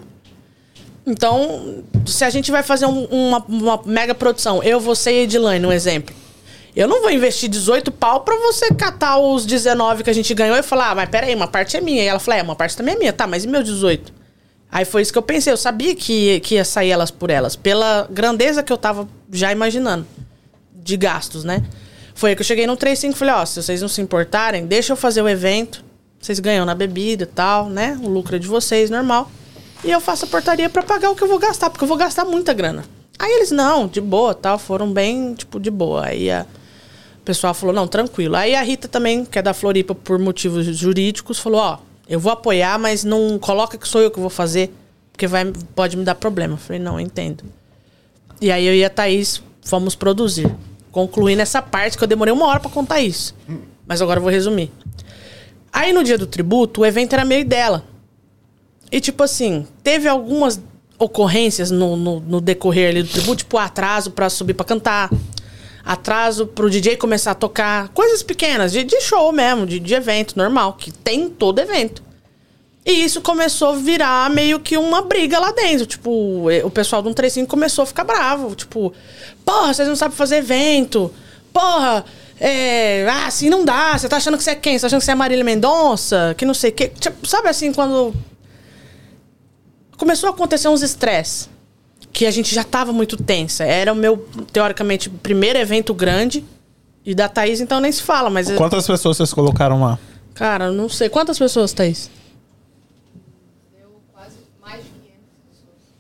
Então, 1.07 1.83
se 2.05 2.25
a 2.25 2.31
gente 2.31 2.51
vai 2.51 2.63
fazer 2.63 2.85
um- 2.87 3.05
uma, 3.05 3.39
uma 3.49 3.81
mega 3.87 4.15
produção, 4.15 4.63
eu, 4.63 4.79
você 4.79 5.11
e 5.13 5.23
Edilane, 5.23 5.65
um 5.65 5.73
exemplo. 5.73 6.15
Eu 6.75 6.87
não 6.87 7.01
vou 7.01 7.11
investir 7.11 7.49
18 7.49 7.91
pau 7.91 8.21
pra 8.21 8.37
você 8.37 8.69
catar 8.75 9.17
os 9.17 9.47
19 9.47 10.05
que 10.05 10.11
a 10.11 10.13
gente 10.13 10.35
ganhou 10.35 10.57
e 10.59 10.63
falar, 10.63 10.91
ah, 10.91 10.95
mas 10.95 11.09
peraí, 11.09 11.35
uma 11.35 11.49
parte 11.49 11.77
é 11.77 11.81
minha. 11.81 12.03
E 12.03 12.07
ela 12.07 12.19
falou, 12.19 12.39
é, 12.39 12.43
uma 12.43 12.55
parte 12.57 12.77
também 12.77 12.95
é 12.95 12.99
minha. 12.99 13.13
Tá, 13.15 13.27
mas 13.27 13.45
e 13.45 13.49
meu 13.49 13.63
18? 13.63 14.13
Aí 14.77 14.85
foi 14.85 15.01
isso 15.01 15.11
que 15.11 15.17
eu 15.17 15.23
pensei. 15.23 15.51
Eu 15.51 15.57
sabia 15.57 15.95
que, 15.95 16.39
que 16.41 16.57
ia 16.57 16.65
sair 16.65 16.91
elas 16.91 17.11
por 17.11 17.31
elas, 17.31 17.57
pela 17.57 18.07
grandeza 18.11 18.63
que 18.63 18.71
eu 18.71 18.77
tava 18.77 19.09
já 19.33 19.51
imaginando 19.51 20.07
de 20.71 20.99
gastos, 20.99 21.45
né? 21.45 21.65
Foi 22.15 22.29
aí 22.29 22.37
que 22.37 22.43
eu 22.43 22.47
cheguei 22.47 22.67
no 22.67 22.77
35 22.77 23.15
e 23.15 23.19
falei, 23.19 23.35
ó, 23.37 23.47
se 23.47 23.63
vocês 23.63 23.81
não 23.81 23.89
se 23.89 24.03
importarem, 24.03 24.67
deixa 24.67 24.93
eu 24.93 24.97
fazer 24.97 25.23
o 25.23 25.29
evento. 25.31 25.83
Vocês 26.21 26.39
ganham 26.41 26.67
na 26.67 26.75
bebida 26.75 27.23
e 27.23 27.27
tal, 27.27 27.71
né? 27.71 27.99
O 28.03 28.07
lucro 28.07 28.37
é 28.37 28.39
de 28.39 28.47
vocês, 28.47 28.91
normal. 28.91 29.31
E 29.83 29.91
eu 29.91 29.99
faço 29.99 30.27
a 30.27 30.29
portaria 30.29 30.69
pra 30.69 30.83
pagar 30.83 31.09
o 31.09 31.17
que 31.17 31.25
eu 31.25 31.29
vou 31.29 31.39
gastar, 31.39 31.71
porque 31.71 31.83
eu 31.83 31.89
vou 31.89 31.97
gastar 31.97 32.27
muita 32.27 32.53
grana. 32.53 32.85
Aí 33.19 33.33
eles, 33.33 33.51
não, 33.51 33.87
de 33.87 34.03
boa, 34.03 34.35
tal, 34.35 34.59
foram 34.59 34.93
bem, 34.93 35.33
tipo, 35.33 35.59
de 35.59 35.71
boa. 35.71 36.05
Aí 36.05 36.31
a, 36.31 36.45
o 37.19 37.25
pessoal 37.25 37.55
falou, 37.55 37.75
não, 37.75 37.89
tranquilo. 37.89 38.37
Aí 38.37 38.55
a 38.55 38.61
Rita 38.61 38.89
também, 38.89 39.25
que 39.25 39.39
é 39.39 39.43
da 39.43 39.55
Floripa 39.55 39.95
por 39.95 40.19
motivos 40.19 40.67
jurídicos, 40.67 41.39
falou, 41.39 41.63
ó, 41.63 41.79
eu 42.09 42.21
vou 42.21 42.33
apoiar, 42.33 42.79
mas 42.79 43.05
não 43.05 43.39
coloca 43.39 43.77
que 43.77 43.89
sou 43.89 44.01
eu 44.01 44.11
que 44.11 44.21
vou 44.21 44.31
fazer, 44.31 44.73
porque 45.13 45.27
vai, 45.27 45.45
pode 45.75 45.97
me 45.97 46.05
dar 46.05 46.15
problema. 46.15 46.55
Eu 46.55 46.59
falei, 46.59 46.81
não, 46.81 47.01
eu 47.01 47.01
entendo. 47.01 47.45
E 48.41 48.51
aí 48.51 48.67
eu 48.67 48.75
e 48.75 48.85
a 48.85 48.91
Thaís 48.91 49.43
fomos 49.63 49.95
produzir. 49.95 50.55
Concluindo 50.93 51.43
essa 51.43 51.61
parte 51.61 51.99
que 51.99 52.05
eu 52.05 52.09
demorei 52.09 52.33
uma 52.33 52.47
hora 52.47 52.61
pra 52.61 52.71
contar 52.71 53.01
isso. 53.01 53.35
Mas 53.87 54.01
agora 54.01 54.19
eu 54.19 54.23
vou 54.23 54.31
resumir. 54.31 54.71
Aí 55.73 55.93
no 55.93 56.03
dia 56.03 56.17
do 56.17 56.27
tributo, 56.27 56.81
o 56.81 56.87
evento 56.87 57.13
era 57.13 57.25
meio 57.25 57.45
dela. 57.45 57.85
E 58.91 59.01
tipo 59.01 59.23
assim, 59.23 59.67
teve 59.83 60.09
algumas 60.09 60.61
ocorrências 60.99 61.71
no, 61.71 61.97
no, 61.97 62.21
no 62.21 62.41
decorrer 62.41 62.91
ali 62.91 63.03
do 63.03 63.09
tributo, 63.09 63.39
tipo 63.39 63.59
atraso 63.59 64.11
pra 64.11 64.31
subir 64.31 64.55
pra 64.55 64.65
cantar, 64.65 65.11
atraso 65.87 66.49
pro 66.49 66.69
DJ 66.69 66.97
começar 66.97 67.31
a 67.31 67.35
tocar, 67.35 67.89
coisas 67.91 68.21
pequenas, 68.21 68.73
de, 68.73 68.83
de 68.83 69.01
show 69.01 69.31
mesmo, 69.31 69.65
de, 69.65 69.79
de 69.79 69.95
evento 69.95 70.37
normal, 70.37 70.73
que 70.73 70.91
tem 70.91 71.23
em 71.23 71.31
todo 71.31 71.61
evento. 71.61 72.03
E 72.85 73.05
isso 73.05 73.21
começou 73.21 73.71
a 73.71 73.77
virar 73.77 74.31
meio 74.31 74.61
que 74.61 74.77
uma 74.77 75.03
briga 75.03 75.39
lá 75.39 75.53
dentro. 75.53 75.87
Tipo, 75.87 76.51
eh, 76.51 76.65
o 76.65 76.71
pessoal 76.71 77.03
do 77.03 77.09
135 77.09 77.49
começou 77.49 77.83
a 77.83 77.87
ficar 77.87 78.05
bravo. 78.05 78.55
Tipo, 78.55 78.93
porra, 79.45 79.75
vocês 79.75 79.89
não 79.89 79.97
sabem 79.97 80.17
fazer 80.17 80.37
evento. 80.37 81.13
Porra, 81.53 82.05
é, 82.39 83.05
assim 83.27 83.51
não 83.51 83.65
dá. 83.65 83.99
Você 83.99 84.09
tá 84.09 84.19
achando 84.19 84.37
que 84.37 84.45
você 84.45 84.51
é 84.51 84.55
quem? 84.55 84.79
Você 84.79 84.83
tá 84.83 84.87
achando 84.87 85.01
que 85.01 85.05
você 85.05 85.11
é 85.11 85.17
Marília 85.17 85.45
Mendonça? 85.45 86.33
Que 86.39 86.45
não 86.45 86.55
sei 86.55 86.71
o 86.71 86.75
quê. 86.75 86.89
Tipo, 86.89 87.27
sabe 87.27 87.49
assim, 87.49 87.73
quando. 87.73 88.15
Começou 89.97 90.29
a 90.29 90.33
acontecer 90.33 90.69
uns 90.69 90.83
estresse. 90.83 91.49
Que 92.17 92.25
a 92.25 92.31
gente 92.31 92.55
já 92.55 92.65
tava 92.65 92.95
muito 92.95 93.15
tensa. 93.15 93.63
Era 93.63 93.93
o 93.93 93.95
meu, 93.95 94.27
teoricamente, 94.51 95.11
primeiro 95.11 95.59
evento 95.59 95.93
grande. 95.93 96.43
E 97.05 97.15
da 97.15 97.29
Thaís, 97.29 97.61
então 97.61 97.79
nem 97.79 97.93
se 97.93 98.01
fala, 98.01 98.31
mas. 98.31 98.51
Quantas 98.53 98.87
pessoas 98.87 99.19
vocês 99.19 99.35
colocaram 99.35 99.83
lá? 99.83 99.99
Cara, 100.33 100.65
eu 100.67 100.73
não 100.73 100.89
sei. 100.89 101.11
Quantas 101.11 101.39
pessoas, 101.39 101.75
Thaís? 101.75 102.11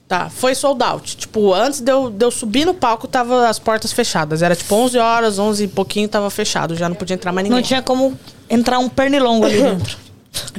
Tá, 0.09 0.31
foi 0.31 0.55
sold 0.55 0.83
out. 0.83 1.19
Tipo, 1.19 1.53
antes 1.53 1.81
de 1.81 1.93
eu, 1.93 2.09
de 2.09 2.25
eu 2.25 2.31
subir 2.31 2.65
no 2.65 2.73
palco, 2.73 3.07
tava 3.07 3.47
as 3.47 3.59
portas 3.59 3.93
fechadas. 3.93 4.41
Era 4.41 4.57
tipo 4.57 4.75
11 4.75 4.97
horas, 4.97 5.39
11 5.39 5.65
e 5.65 5.69
pouquinho, 5.69 6.09
tava 6.09 6.31
fechado. 6.31 6.75
Já 6.77 6.89
não 6.89 6.97
podia 6.97 7.13
entrar 7.13 7.31
mais 7.31 7.45
ninguém. 7.45 7.61
Não 7.61 7.67
tinha 7.67 7.83
como 7.83 8.19
entrar 8.49 8.79
um 8.79 8.89
pernilongo 8.89 9.45
ali 9.45 9.61
dentro. 9.61 9.99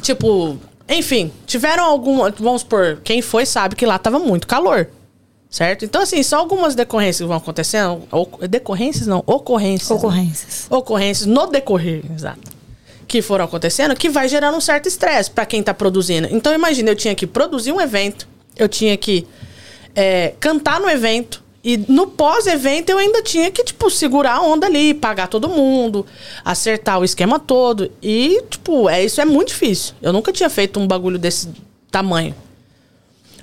Tipo, 0.01 0.57
enfim, 0.87 1.31
tiveram 1.45 1.83
algum. 1.83 2.17
Vamos 2.39 2.61
supor, 2.61 2.99
quem 3.03 3.21
foi 3.21 3.45
sabe 3.45 3.75
que 3.75 3.85
lá 3.85 3.97
tava 3.97 4.19
muito 4.19 4.47
calor. 4.47 4.89
Certo? 5.57 5.83
Então, 5.85 6.03
assim, 6.03 6.21
só 6.21 6.37
algumas 6.37 6.75
decorrências 6.75 7.27
vão 7.27 7.35
acontecendo. 7.35 8.07
Decorrências 8.47 9.07
não, 9.07 9.23
ocorrências. 9.25 9.89
né? 9.89 9.95
Ocorrências. 9.95 10.67
Ocorrências 10.69 11.25
no 11.25 11.47
decorrer, 11.47 12.03
exato. 12.13 12.51
Que 13.07 13.23
foram 13.23 13.45
acontecendo, 13.45 13.95
que 13.95 14.07
vai 14.07 14.29
gerando 14.29 14.55
um 14.55 14.61
certo 14.61 14.87
estresse 14.87 15.31
pra 15.31 15.47
quem 15.47 15.63
tá 15.63 15.73
produzindo. 15.73 16.27
Então, 16.29 16.53
imagina, 16.53 16.91
eu 16.91 16.95
tinha 16.95 17.15
que 17.15 17.25
produzir 17.25 17.71
um 17.71 17.81
evento, 17.81 18.27
eu 18.55 18.69
tinha 18.69 18.95
que 18.95 19.25
é, 19.95 20.35
cantar 20.39 20.79
no 20.79 20.87
evento. 20.87 21.43
E 21.63 21.75
no 21.75 22.05
pós-evento 22.05 22.91
eu 22.91 22.99
ainda 22.99 23.23
tinha 23.23 23.49
que, 23.49 23.63
tipo, 23.63 23.89
segurar 23.89 24.35
a 24.35 24.41
onda 24.43 24.67
ali, 24.67 24.93
pagar 24.93 25.25
todo 25.25 25.49
mundo, 25.49 26.05
acertar 26.45 26.99
o 26.99 27.03
esquema 27.03 27.39
todo. 27.39 27.91
E, 27.99 28.43
tipo, 28.47 28.87
é, 28.87 29.03
isso 29.03 29.19
é 29.19 29.25
muito 29.25 29.47
difícil. 29.47 29.95
Eu 30.03 30.13
nunca 30.13 30.31
tinha 30.31 30.51
feito 30.51 30.79
um 30.79 30.85
bagulho 30.85 31.17
desse 31.17 31.49
tamanho. 31.89 32.35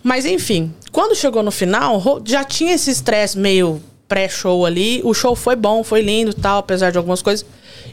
Mas 0.01 0.25
enfim, 0.27 0.73
quando 0.95 1.17
chegou 1.17 1.43
no 1.43 1.51
final, 1.51 2.01
já 2.25 2.45
tinha 2.45 2.73
esse 2.73 2.89
estresse 2.89 3.37
meio 3.37 3.83
pré-show 4.07 4.65
ali. 4.65 5.01
O 5.03 5.13
show 5.13 5.35
foi 5.35 5.57
bom, 5.57 5.83
foi 5.83 6.01
lindo 6.01 6.31
e 6.31 6.35
tal, 6.35 6.59
apesar 6.59 6.93
de 6.93 6.97
algumas 6.97 7.21
coisas. 7.21 7.45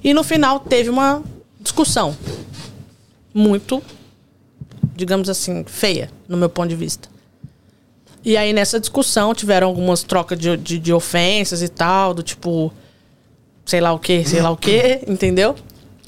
E 0.04 0.14
no 0.14 0.24
final 0.24 0.60
teve 0.60 0.88
uma 0.88 1.24
discussão. 1.60 2.16
Muito, 3.34 3.82
digamos 4.96 5.30
assim, 5.30 5.64
feia, 5.66 6.12
no 6.28 6.38
meu 6.38 6.48
ponto 6.48 6.70
de 6.70 6.76
vista. 6.76 7.10
E 8.24 8.38
aí 8.38 8.54
nessa 8.54 8.80
discussão 8.80 9.34
tiveram 9.34 9.66
algumas 9.66 10.04
trocas 10.04 10.38
de, 10.38 10.56
de, 10.56 10.78
de 10.78 10.94
ofensas 10.94 11.64
e 11.64 11.70
tal, 11.70 12.14
do 12.14 12.22
tipo, 12.22 12.72
sei 13.66 13.82
lá 13.82 13.92
o 13.94 13.98
que, 13.98 14.24
sei 14.26 14.44
lá 14.44 14.52
o 14.52 14.58
que, 14.58 15.02
entendeu? 15.10 15.56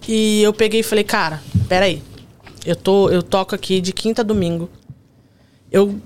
E 0.08 0.44
eu 0.44 0.54
peguei 0.54 0.82
e 0.82 0.84
falei, 0.84 1.04
cara, 1.04 1.42
peraí. 1.68 2.04
Eu, 2.64 2.76
tô, 2.76 3.10
eu 3.10 3.24
toco 3.24 3.56
aqui 3.56 3.82
de 3.82 3.92
quinta 3.92 4.22
a 4.22 4.24
domingo. 4.24 4.70
Eu 5.72 6.00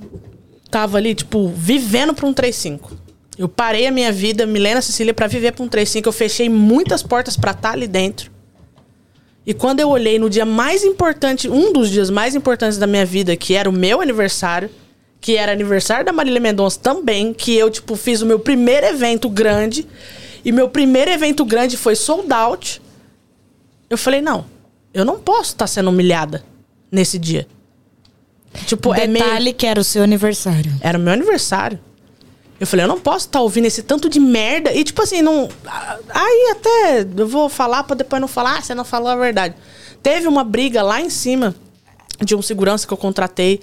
tava 0.69 0.97
ali, 0.97 1.15
tipo, 1.15 1.47
vivendo 1.49 2.13
pra 2.13 2.25
um 2.25 2.33
35. 2.33 2.97
Eu 3.37 3.47
parei 3.47 3.85
a 3.85 3.91
minha 3.91 4.11
vida, 4.11 4.45
Milena 4.45 4.81
Cecília, 4.81 5.13
pra 5.13 5.27
viver 5.27 5.51
pra 5.51 5.63
um 5.63 5.67
35. 5.67 6.07
Eu 6.07 6.13
fechei 6.13 6.49
muitas 6.49 7.03
portas 7.03 7.37
pra 7.37 7.51
estar 7.51 7.71
ali 7.71 7.87
dentro. 7.87 8.31
E 9.45 9.53
quando 9.53 9.79
eu 9.79 9.89
olhei 9.89 10.19
no 10.19 10.29
dia 10.29 10.45
mais 10.45 10.83
importante, 10.83 11.47
um 11.47 11.71
dos 11.71 11.89
dias 11.89 12.09
mais 12.09 12.35
importantes 12.35 12.77
da 12.77 12.85
minha 12.85 13.05
vida, 13.05 13.35
que 13.35 13.53
era 13.53 13.69
o 13.69 13.73
meu 13.73 14.01
aniversário, 14.01 14.69
que 15.21 15.37
era 15.37 15.51
aniversário 15.51 16.05
da 16.05 16.11
Marília 16.11 16.39
Mendonça 16.39 16.79
também, 16.79 17.33
que 17.33 17.55
eu, 17.55 17.69
tipo, 17.69 17.95
fiz 17.95 18.21
o 18.21 18.25
meu 18.25 18.39
primeiro 18.39 18.87
evento 18.87 19.29
grande. 19.29 19.87
E 20.43 20.51
meu 20.51 20.67
primeiro 20.69 21.11
evento 21.11 21.45
grande 21.45 21.77
foi 21.77 21.95
sold 21.95 22.31
out. 22.33 22.81
Eu 23.89 23.97
falei, 23.97 24.21
não, 24.21 24.45
eu 24.93 25.05
não 25.05 25.19
posso 25.19 25.51
estar 25.51 25.67
sendo 25.67 25.89
humilhada 25.89 26.43
nesse 26.91 27.17
dia. 27.17 27.47
Tipo, 28.65 28.93
é 28.93 29.07
meio... 29.07 29.23
Detalhe 29.23 29.53
que 29.53 29.65
era 29.65 29.79
o 29.79 29.83
seu 29.83 30.03
aniversário. 30.03 30.73
Era 30.81 30.97
o 30.97 31.01
meu 31.01 31.13
aniversário. 31.13 31.79
Eu 32.59 32.65
falei, 32.65 32.85
eu 32.85 32.87
não 32.87 32.99
posso 32.99 33.27
estar 33.27 33.39
ouvindo 33.41 33.65
esse 33.65 33.83
tanto 33.83 34.09
de 34.09 34.19
merda. 34.19 34.73
E, 34.73 34.83
tipo 34.83 35.01
assim, 35.01 35.21
não. 35.21 35.47
Aí 36.09 36.51
até 36.51 37.05
eu 37.15 37.27
vou 37.27 37.49
falar 37.49 37.83
pra 37.83 37.95
depois 37.95 38.19
não 38.19 38.27
falar, 38.27 38.57
ah, 38.57 38.61
você 38.61 38.73
não 38.73 38.83
falou 38.83 39.09
a 39.09 39.15
verdade. 39.15 39.55
Teve 40.01 40.27
uma 40.27 40.43
briga 40.43 40.81
lá 40.81 40.99
em 40.99 41.09
cima 41.09 41.55
de 42.19 42.35
um 42.35 42.41
segurança 42.41 42.87
que 42.87 42.93
eu 42.93 42.97
contratei 42.97 43.61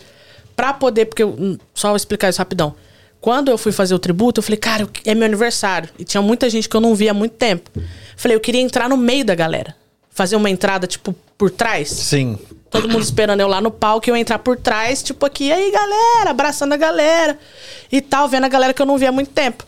pra 0.55 0.73
poder. 0.73 1.07
Porque, 1.07 1.25
eu, 1.25 1.31
hum, 1.31 1.59
só 1.75 1.89
vou 1.89 1.97
explicar 1.97 2.29
isso 2.29 2.39
rapidão. 2.39 2.75
Quando 3.21 3.51
eu 3.51 3.59
fui 3.59 3.73
fazer 3.73 3.95
o 3.95 3.99
tributo, 3.99 4.39
eu 4.39 4.43
falei, 4.43 4.59
cara, 4.59 4.89
é 5.05 5.15
meu 5.15 5.25
aniversário. 5.25 5.89
E 5.99 6.05
tinha 6.05 6.23
muita 6.23 6.49
gente 6.49 6.69
que 6.69 6.77
eu 6.77 6.81
não 6.81 6.95
via 6.95 7.11
há 7.11 7.15
muito 7.15 7.33
tempo. 7.33 7.71
Falei, 8.17 8.37
eu 8.37 8.41
queria 8.41 8.61
entrar 8.61 8.89
no 8.89 8.97
meio 8.97 9.25
da 9.25 9.35
galera. 9.35 9.75
Fazer 10.11 10.37
uma 10.37 10.51
entrada, 10.51 10.87
tipo, 10.87 11.17
por 11.37 11.51
trás. 11.51 11.91
Sim. 11.91 12.39
Todo 12.71 12.89
mundo 12.89 13.03
esperando 13.03 13.41
eu 13.41 13.47
lá 13.47 13.61
no 13.61 13.71
palco 13.71 14.09
e 14.09 14.11
eu 14.11 14.17
entrar 14.17 14.39
por 14.41 14.57
trás, 14.57 15.03
tipo 15.03 15.25
aqui, 15.25 15.53
aí 15.53 15.71
galera, 15.71 16.31
abraçando 16.31 16.73
a 16.73 16.77
galera 16.77 17.39
e 17.91 18.01
tal, 18.01 18.29
vendo 18.29 18.45
a 18.45 18.49
galera 18.49 18.75
que 18.75 18.83
eu 18.83 18.87
não 18.87 18.99
via 18.99 19.11
há 19.11 19.13
muito 19.13 19.31
tempo. 19.31 19.65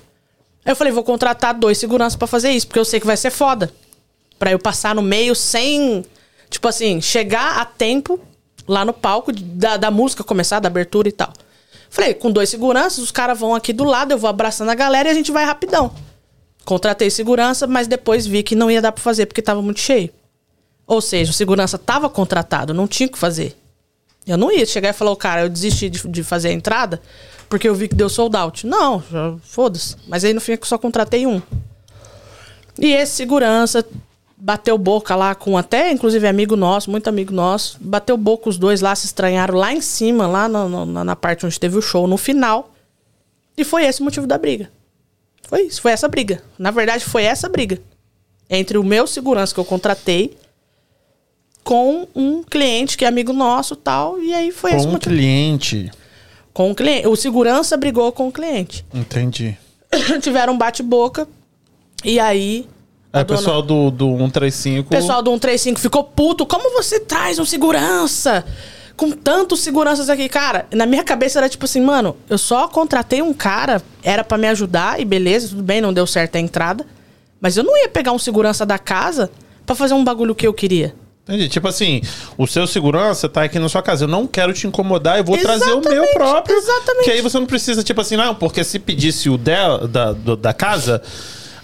Aí 0.64 0.72
eu 0.72 0.76
falei, 0.76 0.92
vou 0.92 1.04
contratar 1.04 1.54
dois 1.54 1.78
seguranças 1.78 2.16
pra 2.16 2.26
fazer 2.26 2.50
isso, 2.50 2.66
porque 2.66 2.80
eu 2.80 2.84
sei 2.84 2.98
que 2.98 3.06
vai 3.06 3.16
ser 3.16 3.30
foda. 3.30 3.72
Pra 4.38 4.50
eu 4.50 4.58
passar 4.58 4.94
no 4.94 5.02
meio 5.02 5.34
sem, 5.36 6.04
tipo 6.50 6.66
assim, 6.66 7.00
chegar 7.00 7.58
a 7.58 7.64
tempo 7.64 8.20
lá 8.66 8.84
no 8.84 8.92
palco 8.92 9.32
da, 9.32 9.76
da 9.76 9.90
música 9.90 10.24
começar, 10.24 10.58
da 10.58 10.66
abertura 10.66 11.08
e 11.08 11.12
tal. 11.12 11.32
Falei, 11.88 12.12
com 12.12 12.30
dois 12.32 12.48
seguranças, 12.48 12.98
os 12.98 13.12
caras 13.12 13.38
vão 13.38 13.54
aqui 13.54 13.72
do 13.72 13.84
lado, 13.84 14.10
eu 14.12 14.18
vou 14.18 14.28
abraçando 14.28 14.70
a 14.70 14.74
galera 14.74 15.08
e 15.08 15.12
a 15.12 15.14
gente 15.14 15.30
vai 15.30 15.44
rapidão. 15.44 15.94
Contratei 16.64 17.08
segurança, 17.08 17.68
mas 17.68 17.86
depois 17.86 18.26
vi 18.26 18.42
que 18.42 18.56
não 18.56 18.68
ia 18.68 18.82
dar 18.82 18.90
pra 18.90 19.02
fazer 19.02 19.26
porque 19.26 19.40
tava 19.40 19.62
muito 19.62 19.78
cheio. 19.78 20.10
Ou 20.86 21.00
seja, 21.00 21.30
o 21.30 21.34
segurança 21.34 21.76
tava 21.78 22.08
contratado, 22.08 22.72
não 22.72 22.86
tinha 22.86 23.06
o 23.08 23.10
que 23.12 23.18
fazer. 23.18 23.56
Eu 24.26 24.36
não 24.36 24.50
ia 24.52 24.64
chegar 24.66 24.90
e 24.90 24.92
falar, 24.92 25.12
"Ô, 25.12 25.16
cara, 25.16 25.42
eu 25.42 25.48
desisti 25.48 25.88
de, 25.88 26.06
de 26.08 26.22
fazer 26.22 26.48
a 26.48 26.52
entrada 26.52 27.00
porque 27.48 27.68
eu 27.68 27.74
vi 27.74 27.86
que 27.88 27.94
deu 27.94 28.08
sold 28.08 28.36
out. 28.36 28.66
Não, 28.66 29.02
foda-se. 29.42 29.96
Mas 30.08 30.24
aí 30.24 30.34
no 30.34 30.40
fim 30.40 30.52
eu 30.52 30.58
só 30.62 30.76
contratei 30.78 31.26
um. 31.26 31.40
E 32.78 32.92
esse 32.92 33.12
segurança 33.12 33.84
bateu 34.36 34.76
boca 34.76 35.14
lá 35.16 35.34
com 35.34 35.56
até, 35.56 35.90
inclusive, 35.92 36.26
amigo 36.26 36.56
nosso, 36.56 36.90
muito 36.90 37.08
amigo 37.08 37.32
nosso. 37.32 37.78
Bateu 37.80 38.16
boca 38.16 38.48
os 38.48 38.58
dois 38.58 38.80
lá, 38.80 38.94
se 38.94 39.06
estranharam 39.06 39.54
lá 39.56 39.72
em 39.72 39.80
cima, 39.80 40.26
lá 40.26 40.48
no- 40.48 40.68
no- 40.86 41.04
na 41.04 41.16
parte 41.16 41.46
onde 41.46 41.58
teve 41.58 41.76
o 41.78 41.82
show, 41.82 42.06
no 42.06 42.16
final. 42.16 42.72
E 43.56 43.64
foi 43.64 43.84
esse 43.86 44.00
o 44.00 44.04
motivo 44.04 44.26
da 44.26 44.36
briga. 44.36 44.70
Foi 45.48 45.62
isso, 45.62 45.80
foi 45.80 45.92
essa 45.92 46.08
briga. 46.08 46.42
Na 46.58 46.70
verdade, 46.70 47.04
foi 47.04 47.22
essa 47.24 47.48
briga. 47.48 47.78
Entre 48.50 48.76
o 48.76 48.84
meu 48.84 49.06
segurança 49.06 49.54
que 49.54 49.60
eu 49.60 49.64
contratei 49.64 50.36
com 51.66 52.06
um 52.14 52.44
cliente 52.44 52.96
que 52.96 53.04
é 53.04 53.08
amigo 53.08 53.32
nosso 53.32 53.74
tal. 53.74 54.20
E 54.20 54.32
aí 54.32 54.52
foi 54.52 54.70
esse 54.70 54.78
Com 54.82 54.84
o 54.84 54.88
um 54.90 54.92
motivo. 54.92 55.14
cliente. 55.16 55.90
Com 56.54 56.70
o 56.70 56.74
cliente. 56.76 57.08
O 57.08 57.16
segurança 57.16 57.76
brigou 57.76 58.12
com 58.12 58.28
o 58.28 58.32
cliente. 58.32 58.86
Entendi. 58.94 59.58
Tiveram 60.22 60.52
um 60.52 60.58
bate-boca. 60.58 61.26
E 62.04 62.20
aí. 62.20 62.68
Aí 63.12 63.22
o 63.22 63.24
dona- 63.24 63.38
pessoal 63.40 63.62
do, 63.62 63.90
do 63.90 64.16
135. 64.16 64.86
o 64.86 64.90
pessoal 64.90 65.20
do 65.22 65.30
135 65.32 65.80
ficou 65.80 66.04
puto. 66.04 66.46
Como 66.46 66.70
você 66.72 67.00
traz 67.00 67.40
um 67.40 67.44
segurança? 67.44 68.44
Com 68.96 69.10
tantos 69.10 69.58
seguranças 69.60 70.08
aqui, 70.08 70.28
cara, 70.28 70.66
na 70.72 70.86
minha 70.86 71.02
cabeça 71.02 71.40
era 71.40 71.48
tipo 71.48 71.64
assim, 71.64 71.80
mano, 71.82 72.16
eu 72.30 72.38
só 72.38 72.66
contratei 72.68 73.20
um 73.20 73.34
cara, 73.34 73.82
era 74.04 74.22
pra 74.24 74.38
me 74.38 74.46
ajudar, 74.48 74.98
e 75.00 75.04
beleza, 75.04 75.48
tudo 75.50 75.62
bem, 75.64 75.80
não 75.82 75.92
deu 75.92 76.06
certo 76.06 76.36
a 76.36 76.40
entrada. 76.40 76.86
Mas 77.40 77.56
eu 77.58 77.64
não 77.64 77.76
ia 77.76 77.88
pegar 77.90 78.12
um 78.12 78.18
segurança 78.18 78.64
da 78.64 78.78
casa 78.78 79.30
pra 79.66 79.74
fazer 79.74 79.92
um 79.94 80.02
bagulho 80.04 80.34
que 80.34 80.46
eu 80.46 80.54
queria. 80.54 80.94
Entendi. 81.28 81.48
Tipo 81.48 81.66
assim, 81.66 82.00
o 82.38 82.46
seu 82.46 82.66
segurança 82.66 83.28
tá 83.28 83.42
aqui 83.42 83.58
na 83.58 83.68
sua 83.68 83.82
casa. 83.82 84.04
Eu 84.04 84.08
não 84.08 84.26
quero 84.26 84.52
te 84.52 84.66
incomodar, 84.66 85.18
eu 85.18 85.24
vou 85.24 85.36
trazer 85.36 85.64
o 85.72 85.80
meu 85.80 85.90
Exatamente, 85.90 86.14
próprio. 86.14 86.56
exatamente. 86.56 87.04
Que 87.04 87.10
aí 87.10 87.20
você 87.20 87.38
não 87.38 87.46
precisa, 87.46 87.82
tipo 87.82 88.00
assim, 88.00 88.16
não, 88.16 88.34
porque 88.34 88.62
se 88.62 88.78
pedisse 88.78 89.28
o 89.28 89.36
dela, 89.36 89.88
da, 89.88 90.12
do- 90.12 90.36
da 90.36 90.52
casa. 90.54 91.02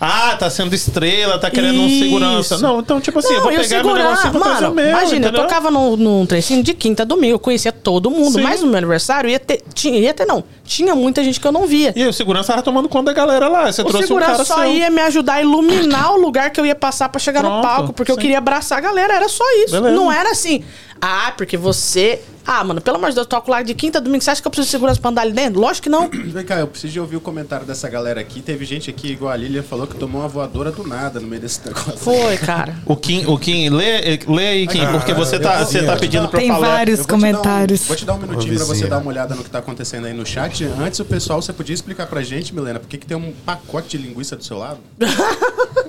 Ah, 0.04 0.34
tá 0.36 0.50
sendo 0.50 0.74
estrela, 0.74 1.38
tá 1.38 1.48
querendo 1.48 1.80
um 1.80 1.88
segurança. 1.88 2.58
Não, 2.58 2.80
então, 2.80 3.00
tipo 3.00 3.20
assim, 3.20 3.34
eu 3.34 3.40
vou 3.40 3.52
pegar 3.52 3.84
meu 3.84 3.94
negócio 3.94 4.26
e 4.26 4.30
vou 4.32 4.42
o 4.42 4.74
meu. 4.74 4.88
imagina, 4.88 5.28
entendeu? 5.28 5.42
eu 5.42 5.46
tocava 5.48 5.70
num, 5.70 5.96
num 5.96 6.26
trecinho 6.26 6.60
de 6.60 6.74
quinta 6.74 7.04
a 7.04 7.06
domingo, 7.06 7.34
eu 7.34 7.38
conhecia 7.38 7.70
todo 7.70 8.10
mundo, 8.10 8.32
Sim. 8.32 8.42
mas 8.42 8.60
no 8.60 8.66
meu 8.66 8.78
aniversário 8.78 9.30
ia 9.30 9.38
ter, 9.38 9.62
tinha, 9.72 9.96
ia 10.00 10.12
ter 10.12 10.26
não, 10.26 10.42
tinha 10.64 10.92
muita 10.96 11.22
gente 11.22 11.38
que 11.38 11.46
eu 11.46 11.52
não 11.52 11.68
via. 11.68 11.92
E 11.94 12.04
o 12.04 12.12
segurança 12.12 12.48
tava 12.52 12.62
tomando 12.64 12.88
conta 12.88 13.06
da 13.06 13.12
galera 13.12 13.46
lá. 13.46 13.70
Você 13.70 13.82
O 13.82 13.84
trouxe 13.84 14.06
um 14.06 14.08
segurança 14.08 14.32
cara 14.32 14.44
só 14.44 14.56
seu. 14.56 14.72
ia 14.72 14.90
me 14.90 15.00
ajudar 15.02 15.34
a 15.34 15.42
iluminar 15.42 16.14
o 16.14 16.16
lugar 16.16 16.50
que 16.50 16.58
eu 16.60 16.66
ia 16.66 16.74
passar 16.74 17.08
pra 17.08 17.20
chegar 17.20 17.40
no 17.44 17.48
Pronto, 17.50 17.62
palco, 17.62 17.92
porque 17.92 18.10
eu 18.10 18.16
sim. 18.16 18.22
queria 18.22 18.38
abraçar 18.38 18.78
a 18.78 18.80
galera, 18.80 19.14
era 19.14 19.28
só 19.28 19.44
isso. 19.64 19.72
Beleza. 19.76 19.94
Não 19.94 20.10
era 20.10 20.32
assim, 20.32 20.64
ah, 21.02 21.32
porque 21.36 21.56
você 21.56 22.20
Ah, 22.44 22.64
mano, 22.64 22.80
pelo 22.80 22.96
amor 22.96 23.08
de 23.10 23.14
Deus, 23.14 23.24
eu 23.24 23.28
toco 23.28 23.50
lá 23.52 23.62
de 23.62 23.72
quinta 23.72 23.98
a 23.98 24.00
domingo. 24.00 24.22
Você 24.24 24.28
acha 24.30 24.42
que 24.42 24.46
eu 24.48 24.50
preciso 24.50 24.66
de 24.66 24.70
segurança 24.72 25.00
pra 25.00 25.10
andar 25.10 25.22
ali 25.22 25.32
dentro? 25.32 25.60
Lógico 25.60 25.84
que 25.84 25.88
não. 25.88 26.08
Vem 26.10 26.44
cá, 26.44 26.56
eu 26.58 26.66
preciso 26.66 26.92
de 26.92 26.98
ouvir 26.98 27.14
o 27.16 27.20
comentário 27.20 27.64
dessa 27.64 27.88
galera 27.88 28.20
aqui. 28.20 28.42
Teve 28.42 28.64
gente 28.64 28.90
aqui, 28.90 29.12
igual 29.12 29.30
a 29.32 29.36
Lilian, 29.36 29.62
falou 29.62 29.86
que 29.86 29.94
tomou 29.96 30.20
uma 30.22 30.26
voadora 30.28 30.72
do 30.72 30.84
nada 30.86 31.20
no 31.20 31.28
meio 31.28 31.40
desse 31.40 31.60
negócio. 31.64 31.96
Foi, 31.98 32.36
cara. 32.38 32.74
O 32.84 32.96
Kim, 32.96 33.24
o 33.26 33.38
Kim, 33.38 33.68
lê, 33.68 34.18
lê 34.26 34.48
aí, 34.48 34.66
Kim, 34.66 34.84
porque 34.90 35.14
você 35.14 35.38
tá, 35.38 35.64
você 35.64 35.84
tá 35.84 35.96
pedindo 35.96 36.26
pra 36.28 36.40
Tem 36.40 36.48
falar. 36.48 36.66
vários 36.68 36.98
Eu 37.00 37.06
vou 37.06 37.16
te 37.16 37.22
dar 37.22 37.28
um- 37.28 37.36
comentários. 37.36 37.84
vou 37.86 37.96
te 37.96 38.04
dar 38.04 38.14
um 38.14 38.18
minutinho 38.18 38.56
pra 38.56 38.64
você 38.64 38.86
dar 38.88 38.98
uma 38.98 39.08
olhada 39.08 39.34
no 39.36 39.44
que 39.44 39.50
tá 39.50 39.58
acontecendo 39.60 40.06
aí 40.08 40.12
no 40.12 40.26
chat. 40.26 40.64
Antes, 40.64 40.98
o 40.98 41.04
pessoal, 41.04 41.40
você 41.40 41.52
podia 41.52 41.74
explicar 41.74 42.06
pra 42.08 42.22
gente, 42.22 42.52
Milena, 42.54 42.80
por 42.80 42.88
que, 42.88 42.98
que 42.98 43.06
tem 43.06 43.16
um 43.16 43.32
pacote 43.46 43.96
de 43.96 43.98
linguiça 44.04 44.34
do 44.36 44.42
seu 44.44 44.58
lado? 44.58 44.80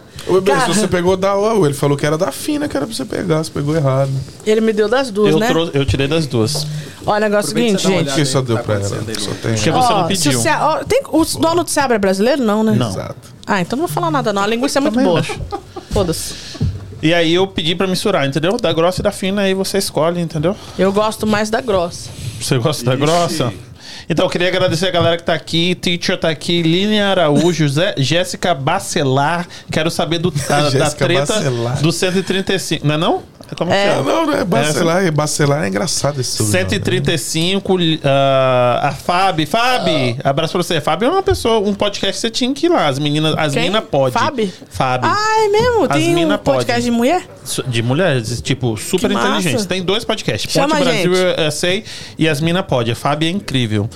Cara. 0.45 0.61
se 0.73 0.79
você 0.79 0.87
pegou 0.87 1.17
da 1.17 1.37
UAU, 1.37 1.65
ele 1.65 1.73
falou 1.73 1.97
que 1.97 2.05
era 2.05 2.17
da 2.17 2.31
fina, 2.31 2.67
que 2.69 2.77
era 2.77 2.85
pra 2.85 2.95
você 2.95 3.03
pegar, 3.05 3.43
você 3.43 3.51
pegou 3.51 3.75
errado. 3.75 4.09
Ele 4.45 4.61
me 4.61 4.71
deu 4.71 4.87
das 4.87 5.11
duas, 5.11 5.33
Eu, 5.33 5.39
né? 5.39 5.47
trouxe- 5.47 5.71
eu 5.77 5.85
tirei 5.85 6.07
das 6.07 6.25
duas. 6.25 6.65
Olha, 7.05 7.27
o 7.27 7.29
negócio 7.29 7.49
é 7.49 7.49
o 7.49 7.51
Aproveita 7.51 7.79
seguinte, 7.79 8.05
gente. 8.05 8.15
Quem 8.15 8.25
só 8.25 8.41
deu 8.41 8.55
tá 8.57 8.63
pra 8.63 8.75
ela? 8.75 8.83
Só 8.87 8.95
tem. 8.95 9.53
Porque 9.53 9.57
você 9.57 9.69
não 9.71 9.79
Ó, 9.79 10.01
se 10.03 10.07
pediu. 10.07 10.39
você- 10.39 10.49
ó, 10.49 10.75
tem, 10.85 11.01
o 11.09 11.25
dono 11.25 11.63
do 11.63 11.69
Seabra 11.69 11.95
é 11.95 11.99
brasileiro? 11.99 12.41
Não, 12.41 12.63
né? 12.63 12.73
Não. 12.73 12.89
Exato. 12.89 13.15
Ah, 13.45 13.59
então 13.59 13.77
não 13.77 13.85
vou 13.85 13.93
falar 13.93 14.09
nada, 14.09 14.31
não. 14.31 14.41
A 14.41 14.47
linguiça 14.47 14.79
é 14.79 14.81
muito 14.81 14.93
Também 14.95 15.09
boa. 15.09 15.21
Foda-se. 15.91 16.33
E 17.01 17.13
aí 17.13 17.33
eu 17.33 17.45
pedi 17.45 17.75
pra 17.75 17.85
misturar, 17.85 18.25
entendeu? 18.25 18.55
Da 18.57 18.71
grossa 18.71 19.01
e 19.01 19.03
da 19.03 19.11
fina, 19.11 19.41
aí 19.41 19.53
você 19.53 19.77
escolhe, 19.77 20.21
entendeu? 20.21 20.55
Eu 20.79 20.93
gosto 20.93 21.27
mais 21.27 21.49
da 21.49 21.59
grossa. 21.59 22.09
Você 22.39 22.57
gosta 22.57 22.85
da 22.85 22.93
Ixi. 22.93 23.01
grossa? 23.01 23.53
Então, 24.09 24.25
eu 24.25 24.29
queria 24.29 24.47
agradecer 24.47 24.87
a 24.87 24.91
galera 24.91 25.17
que 25.17 25.23
tá 25.23 25.33
aqui. 25.33 25.75
Teacher 25.75 26.17
tá 26.17 26.29
aqui, 26.29 26.61
Línia 26.61 27.07
Araújo, 27.07 27.67
Zé, 27.67 27.93
Jéssica 27.97 28.53
Bacelar. 28.53 29.47
Quero 29.71 29.89
saber 29.91 30.19
do, 30.19 30.29
da, 30.47 30.89
treta 30.91 31.33
Bacelar. 31.33 31.81
do 31.81 31.91
135. 31.91 32.85
Não 32.87 32.95
é 32.95 32.97
não? 32.97 33.23
É 33.51 33.55
como 33.55 33.71
É. 33.71 33.83
que 33.83 33.89
Ah, 33.89 33.93
é? 33.99 34.01
não, 34.03 34.25
não 34.25 34.33
é 34.33 34.43
Bacelar. 34.45 35.05
É, 35.05 35.11
Bacelar 35.11 35.63
é 35.63 35.67
engraçado 35.67 36.19
esse 36.21 36.31
sobrenome. 36.37 36.69
135, 36.69 37.75
ah, 38.03 38.79
a 38.83 38.91
Fábio. 38.91 39.45
Fábio, 39.45 40.17
abraço 40.23 40.53
pra 40.53 40.63
você. 40.63 40.79
Fábio 40.81 41.07
é 41.07 41.11
uma 41.11 41.23
pessoa, 41.23 41.59
um 41.59 41.73
podcast 41.73 42.13
que 42.13 42.19
você 42.21 42.29
tinha 42.29 42.53
que 42.53 42.65
ir 42.67 42.69
lá. 42.69 42.87
As 42.87 42.97
meninas, 42.99 43.35
as 43.37 43.53
Quem? 43.53 43.63
minas 43.63 43.83
podem. 43.91 44.11
Fábio? 44.13 44.51
Fábio. 44.69 45.09
Ah, 45.11 45.45
é 45.45 45.49
mesmo? 45.49 45.83
As 45.83 45.89
Tem 45.97 46.13
mina 46.15 46.35
um 46.35 46.37
podcast 46.37 46.73
podem. 46.73 46.83
de 46.83 46.91
mulher? 46.91 47.23
De 47.67 47.83
mulheres, 47.83 48.41
tipo, 48.41 48.77
super 48.77 49.09
Que 49.09 49.13
massa. 49.13 49.27
inteligentes. 49.29 49.65
Tem 49.65 49.83
dois 49.83 50.05
podcasts. 50.05 50.51
Chama 50.51 50.69
Ponte 50.77 50.81
a 50.81 50.85
Brasil 50.85 51.13
gente. 51.15 51.41
USA 51.41 51.83
e 52.17 52.29
as 52.29 52.39
Mina 52.39 52.63
Pode. 52.63 52.91
A 52.91 52.95
Fábio 52.95 53.27
é 53.27 53.31
incrível. 53.31 53.89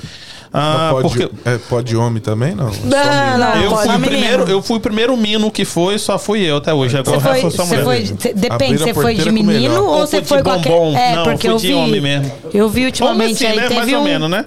Ah, 0.54 0.90
pode, 0.92 1.10
porque 1.10 1.30
é, 1.46 1.58
pode 1.70 1.96
homem 1.96 2.22
também, 2.22 2.56
não? 2.56 2.66
Não, 2.66 2.72
menino. 2.72 3.38
não. 3.38 3.62
eu 3.64 3.70
pode. 3.70 3.84
fui, 3.84 3.98
menino. 3.98 4.08
primeiro, 4.08 4.44
eu 4.50 4.62
fui 4.62 4.78
o 4.78 4.80
primeiro 4.80 5.18
mino 5.18 5.52
que 5.52 5.66
foi, 5.66 6.00
só 6.00 6.18
fui 6.18 6.42
eu 6.42 6.58
até 6.58 6.74
hoje. 6.74 6.98
Agora 6.98 7.20
foi, 7.20 7.32
resto 7.34 7.52
só 7.52 7.66
mulher. 7.66 7.84
foi, 7.84 8.06
cê- 8.18 8.34
depende, 8.34 8.78
você 8.78 8.94
foi 8.94 9.16
de 9.16 9.30
menino 9.30 9.84
ou 9.84 10.00
Ou 10.00 10.08
você 10.08 10.22
foi 10.24 10.38
de 10.38 10.44
foi 10.44 10.44
qualquer... 10.44 10.72
É, 10.72 11.16
Não, 11.16 11.24
porque 11.26 11.48
fui 11.48 11.56
eu 11.56 11.58
de 11.58 11.68
vi... 11.68 11.74
homem 11.74 12.02
mesmo. 12.02 12.32
Eu 12.54 12.70
vi 12.70 12.86
ultimamente 12.86 13.34
assim, 13.34 13.46
aí, 13.46 13.56
né? 13.58 13.68
teve 13.68 13.76
Mais 13.76 13.94
ou 13.94 14.00
um... 14.00 14.04
menos, 14.04 14.30
né? 14.30 14.46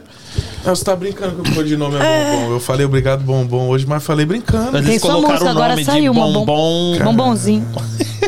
Ah, 0.64 0.70
Você 0.70 0.84
tá 0.84 0.94
brincando 0.96 1.42
que 1.42 1.50
o 1.50 1.54
codinome 1.54 1.96
é 1.96 1.98
bombom. 1.98 2.52
Eu 2.52 2.60
falei 2.60 2.86
obrigado 2.86 3.22
bombom 3.22 3.68
hoje, 3.68 3.86
mas 3.86 4.02
falei 4.02 4.26
brincando. 4.26 4.76
Eles 4.78 4.88
Tem 4.88 4.98
colocaram 5.00 5.32
música, 5.46 5.50
o 5.50 5.68
nome 5.68 5.84
de 5.84 6.10
bombom. 6.10 6.44
bombom. 6.44 6.98
Bombonzinho. 7.04 7.66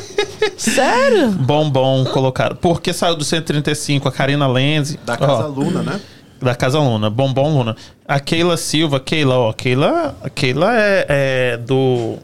Sério? 0.57 1.31
Bombom 1.31 2.05
colocaram. 2.05 2.57
Porque 2.57 2.93
saiu 2.93 3.17
do 3.17 3.25
135 3.25 4.09
a 4.09 4.13
Karina 4.13 4.47
Lenz. 4.47 4.97
Da 5.05 5.17
Casa 5.17 5.45
ó, 5.45 5.47
Luna, 5.49 5.83
né? 5.83 6.01
Da 6.43 6.55
Casa 6.57 6.79
Luna, 6.79 7.09
Bombom 7.09 7.59
Luna. 7.59 7.77
A 8.07 8.19
Keila 8.19 8.57
Silva, 8.57 8.99
Keila, 8.99 9.39
ó, 9.39 9.53
Keila, 9.53 10.17
Keila 10.35 10.75
é, 10.77 11.07
é 11.09 11.57
do. 11.57 12.19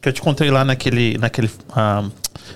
Que 0.00 0.08
eu 0.08 0.12
te 0.12 0.20
contei 0.20 0.50
lá 0.50 0.64
naquele. 0.64 1.16
naquele 1.16 1.48
ah, 1.70 2.04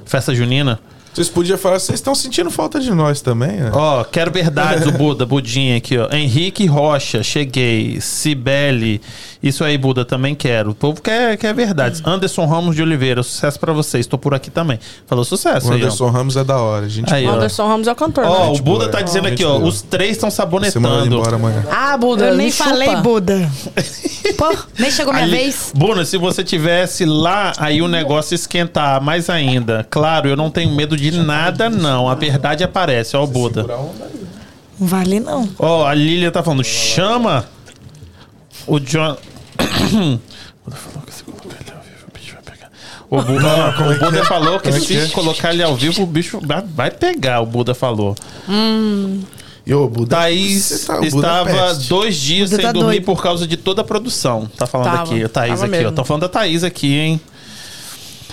festa 0.04 0.34
junina. 0.34 0.80
Vocês 1.16 1.30
podiam 1.30 1.56
falar, 1.56 1.78
vocês 1.78 1.98
estão 1.98 2.14
sentindo 2.14 2.50
falta 2.50 2.78
de 2.78 2.90
nós 2.90 3.22
também, 3.22 3.52
né? 3.52 3.70
Ó, 3.72 4.04
quero 4.04 4.30
verdades, 4.30 4.86
o 4.86 4.92
Buda, 4.92 5.24
Budinha 5.24 5.78
aqui, 5.78 5.96
ó. 5.96 6.14
Henrique 6.14 6.66
Rocha, 6.66 7.22
cheguei. 7.22 7.98
Cibele, 8.02 9.00
isso 9.42 9.64
aí, 9.64 9.78
Buda, 9.78 10.04
também 10.04 10.34
quero. 10.34 10.72
O 10.72 10.74
povo 10.74 11.00
quer, 11.00 11.38
quer 11.38 11.54
verdades. 11.54 12.02
Anderson 12.04 12.44
Ramos 12.44 12.76
de 12.76 12.82
Oliveira, 12.82 13.22
sucesso 13.22 13.58
pra 13.58 13.72
vocês, 13.72 14.06
tô 14.06 14.18
por 14.18 14.34
aqui 14.34 14.50
também. 14.50 14.78
Falou 15.06 15.24
sucesso 15.24 15.68
O 15.68 15.72
aí. 15.72 15.78
Anderson 15.80 16.10
Ramos 16.10 16.36
é 16.36 16.44
da 16.44 16.58
hora. 16.58 16.86
Gente 16.86 17.10
Aí, 17.14 17.26
ó. 17.26 17.32
Anderson 17.36 17.66
Ramos 17.66 17.88
é 17.88 17.92
o 17.92 17.96
cantor, 17.96 18.24
Ó, 18.26 18.52
né? 18.52 18.58
o 18.58 18.62
Buda 18.62 18.62
boa, 18.80 18.88
tá 18.90 19.00
dizendo 19.00 19.26
aqui, 19.28 19.42
ó, 19.42 19.56
boa. 19.58 19.68
os 19.70 19.80
três 19.80 20.10
estão 20.12 20.30
sabonetando. 20.30 21.06
embora 21.06 21.36
amanhã. 21.36 21.64
Ah, 21.72 21.96
Buda, 21.96 22.26
Eu 22.26 22.36
nem 22.36 22.50
chupa. 22.50 22.68
falei 22.68 22.94
Buda. 22.96 23.50
Pô, 24.36 24.54
nem 24.78 24.90
chegou 24.90 25.14
minha 25.14 25.24
Ali- 25.24 25.36
vez. 25.36 25.72
Buna, 25.74 26.04
se 26.04 26.18
você 26.18 26.44
tivesse 26.44 27.06
lá, 27.06 27.52
aí 27.56 27.80
o 27.80 27.88
negócio 27.88 28.34
esquentar 28.34 29.00
mais 29.00 29.30
ainda. 29.30 29.86
Claro, 29.88 30.28
eu 30.28 30.36
não 30.36 30.50
tenho 30.50 30.70
medo 30.74 30.94
de 30.96 31.05
nada, 31.10 31.68
não. 31.70 32.08
A 32.08 32.14
verdade 32.14 32.62
aparece, 32.64 33.16
ó, 33.16 33.24
o 33.24 33.26
Buda. 33.26 33.62
Não 33.64 33.90
vale 34.78 35.20
não. 35.20 35.48
Ó, 35.58 35.86
a 35.86 35.94
Lilia 35.94 36.30
tá 36.30 36.42
falando, 36.42 36.62
chama 36.64 37.44
o 38.66 38.78
John. 38.78 39.16
Buda 40.64 40.76
falou 40.76 41.02
que 41.06 41.14
se 41.14 41.22
colocar 41.24 41.56
ele 41.60 41.72
ao 41.72 41.82
vivo, 41.82 42.06
o 42.08 42.12
bicho 42.18 42.34
vai 42.34 42.42
pegar. 42.42 42.70
O 43.08 43.22
Buda, 43.22 43.90
o 43.90 44.04
Buda 44.04 44.24
falou 44.24 44.58
que 44.58 44.64
Como 44.64 44.76
é 44.76 44.80
se 44.80 44.86
que 44.86 44.96
é? 44.98 45.06
colocar 45.08 45.52
ele 45.54 45.62
ao 45.62 45.76
vivo, 45.76 46.02
o 46.02 46.06
bicho 46.06 46.40
vai- 46.44 46.62
vai 46.62 46.90
pegar, 46.90 47.40
o 47.40 47.46
Buda 47.46 47.74
falou. 47.74 48.14
E 49.66 49.74
ô, 49.74 49.88
Buda, 49.88 50.16
Thaís 50.16 50.62
você 50.64 50.86
tá- 50.86 50.94
o 50.94 50.96
Buda 50.98 51.04
é 51.04 51.08
estava 51.08 51.50
peste. 51.74 51.88
dois 51.88 52.16
dias 52.16 52.50
Buda 52.50 52.56
sem 52.62 52.66
tá 52.66 52.72
dormir 52.72 52.90
doido. 53.00 53.04
por 53.04 53.22
causa 53.22 53.46
de 53.46 53.56
toda 53.56 53.80
a 53.82 53.84
produção. 53.84 54.48
Tá 54.56 54.66
falando 54.66 54.86
Tava, 54.86 55.02
aqui, 55.14 55.24
a 55.24 55.28
Thaís 55.28 55.54
tava 55.54 55.64
aqui, 55.66 55.74
ó. 55.74 55.78
mesmo. 55.82 55.92
Tô 55.96 56.04
falando 56.04 56.22
da 56.22 56.28
Thaís 56.28 56.62
aqui, 56.62 56.94
hein? 56.94 57.20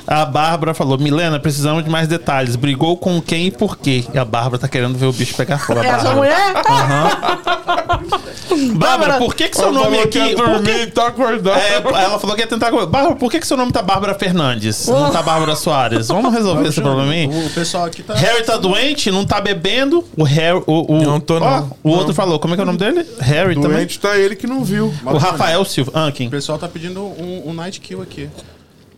A 0.05 0.25
Bárbara 0.25 0.73
falou: 0.73 0.97
Milena, 0.97 1.39
precisamos 1.39 1.83
de 1.83 1.89
mais 1.89 2.07
detalhes. 2.07 2.55
Brigou 2.55 2.97
com 2.97 3.21
quem 3.21 3.47
e 3.47 3.51
por 3.51 3.77
quê? 3.77 4.03
E 4.13 4.17
a 4.17 4.25
Bárbara 4.25 4.57
tá 4.59 4.67
querendo 4.67 4.97
ver 4.97 5.05
o 5.05 5.13
bicho 5.13 5.35
pegar 5.35 5.57
fogo. 5.59 5.79
a 5.79 5.85
É 5.85 5.87
essa 5.87 6.03
Bárbara. 6.03 6.15
mulher? 6.17 6.53
Bárbara, 8.75 9.17
por 9.17 9.33
que, 9.35 9.49
que 9.49 9.57
seu 9.57 9.71
nome 9.71 9.99
aqui. 9.99 10.35
dormir 10.35 10.85
que- 10.85 10.91
tá 10.91 11.07
acordado. 11.07 11.57
É, 11.57 11.75
ela 12.03 12.19
falou 12.19 12.35
que 12.35 12.41
ia 12.41 12.47
tentar. 12.47 12.71
Bárbara, 12.71 13.15
por 13.15 13.31
que, 13.31 13.39
que 13.39 13.47
seu 13.47 13.57
nome 13.57 13.71
tá 13.71 13.81
Bárbara 13.81 14.13
Fernandes? 14.13 14.87
Não 14.87 15.11
tá 15.11 15.21
Bárbara 15.21 15.55
Soares? 15.55 16.07
Vamos 16.07 16.33
resolver 16.33 16.67
esse 16.67 16.81
problema 16.81 17.11
aí? 17.11 17.27
O 17.27 17.49
pessoal 17.51 17.85
aqui 17.85 18.03
tá. 18.03 18.13
Harry 18.13 18.43
tá 18.43 18.57
doente, 18.57 19.11
não 19.11 19.25
tá 19.25 19.41
bebendo. 19.41 20.03
O 20.17 20.23
Harry. 20.23 20.61
O, 20.67 20.93
o, 20.95 21.03
Não 21.03 21.19
tô, 21.19 21.39
não. 21.39 21.71
o 21.83 21.89
Não. 21.89 21.97
outro 21.97 22.13
falou. 22.13 22.39
Como 22.39 22.53
é 22.53 22.57
que 22.57 22.61
é 22.61 22.63
o 22.63 22.67
nome 22.67 22.77
dele? 22.77 23.05
Harry 23.19 23.55
também. 23.55 23.71
Doente 23.77 23.99
tá 23.99 24.17
ele 24.17 24.35
que 24.35 24.47
não 24.47 24.63
viu. 24.63 24.93
O 25.05 25.17
Rafael 25.17 25.63
Silva. 25.65 25.91
Ah, 25.95 26.11
quem? 26.11 26.27
O 26.27 26.31
pessoal 26.31 26.57
tá 26.57 26.67
pedindo 26.67 27.01
um, 27.01 27.43
um 27.49 27.53
night 27.53 27.79
kill 27.79 28.01
aqui. 28.01 28.29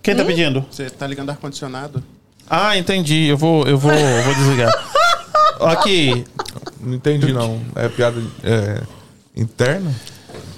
Quem 0.06 0.16
tá 0.16 0.24
pedindo? 0.24 0.64
Você 0.70 0.88
tá 0.88 1.08
ligando 1.08 1.32
ar-condicionado? 1.32 2.04
Ah, 2.48 2.78
entendi. 2.78 3.26
Eu 3.26 3.36
vou, 3.36 3.66
eu 3.66 3.76
vou, 3.76 3.92
eu 3.92 4.24
vou 4.24 4.36
desligar. 4.36 4.72
Aqui. 5.60 6.24
Não 6.80 6.94
entendi, 6.94 7.34
não. 7.34 7.60
É 7.76 7.90
piada 7.90 8.22
é, 8.44 8.82
interna? 9.36 9.92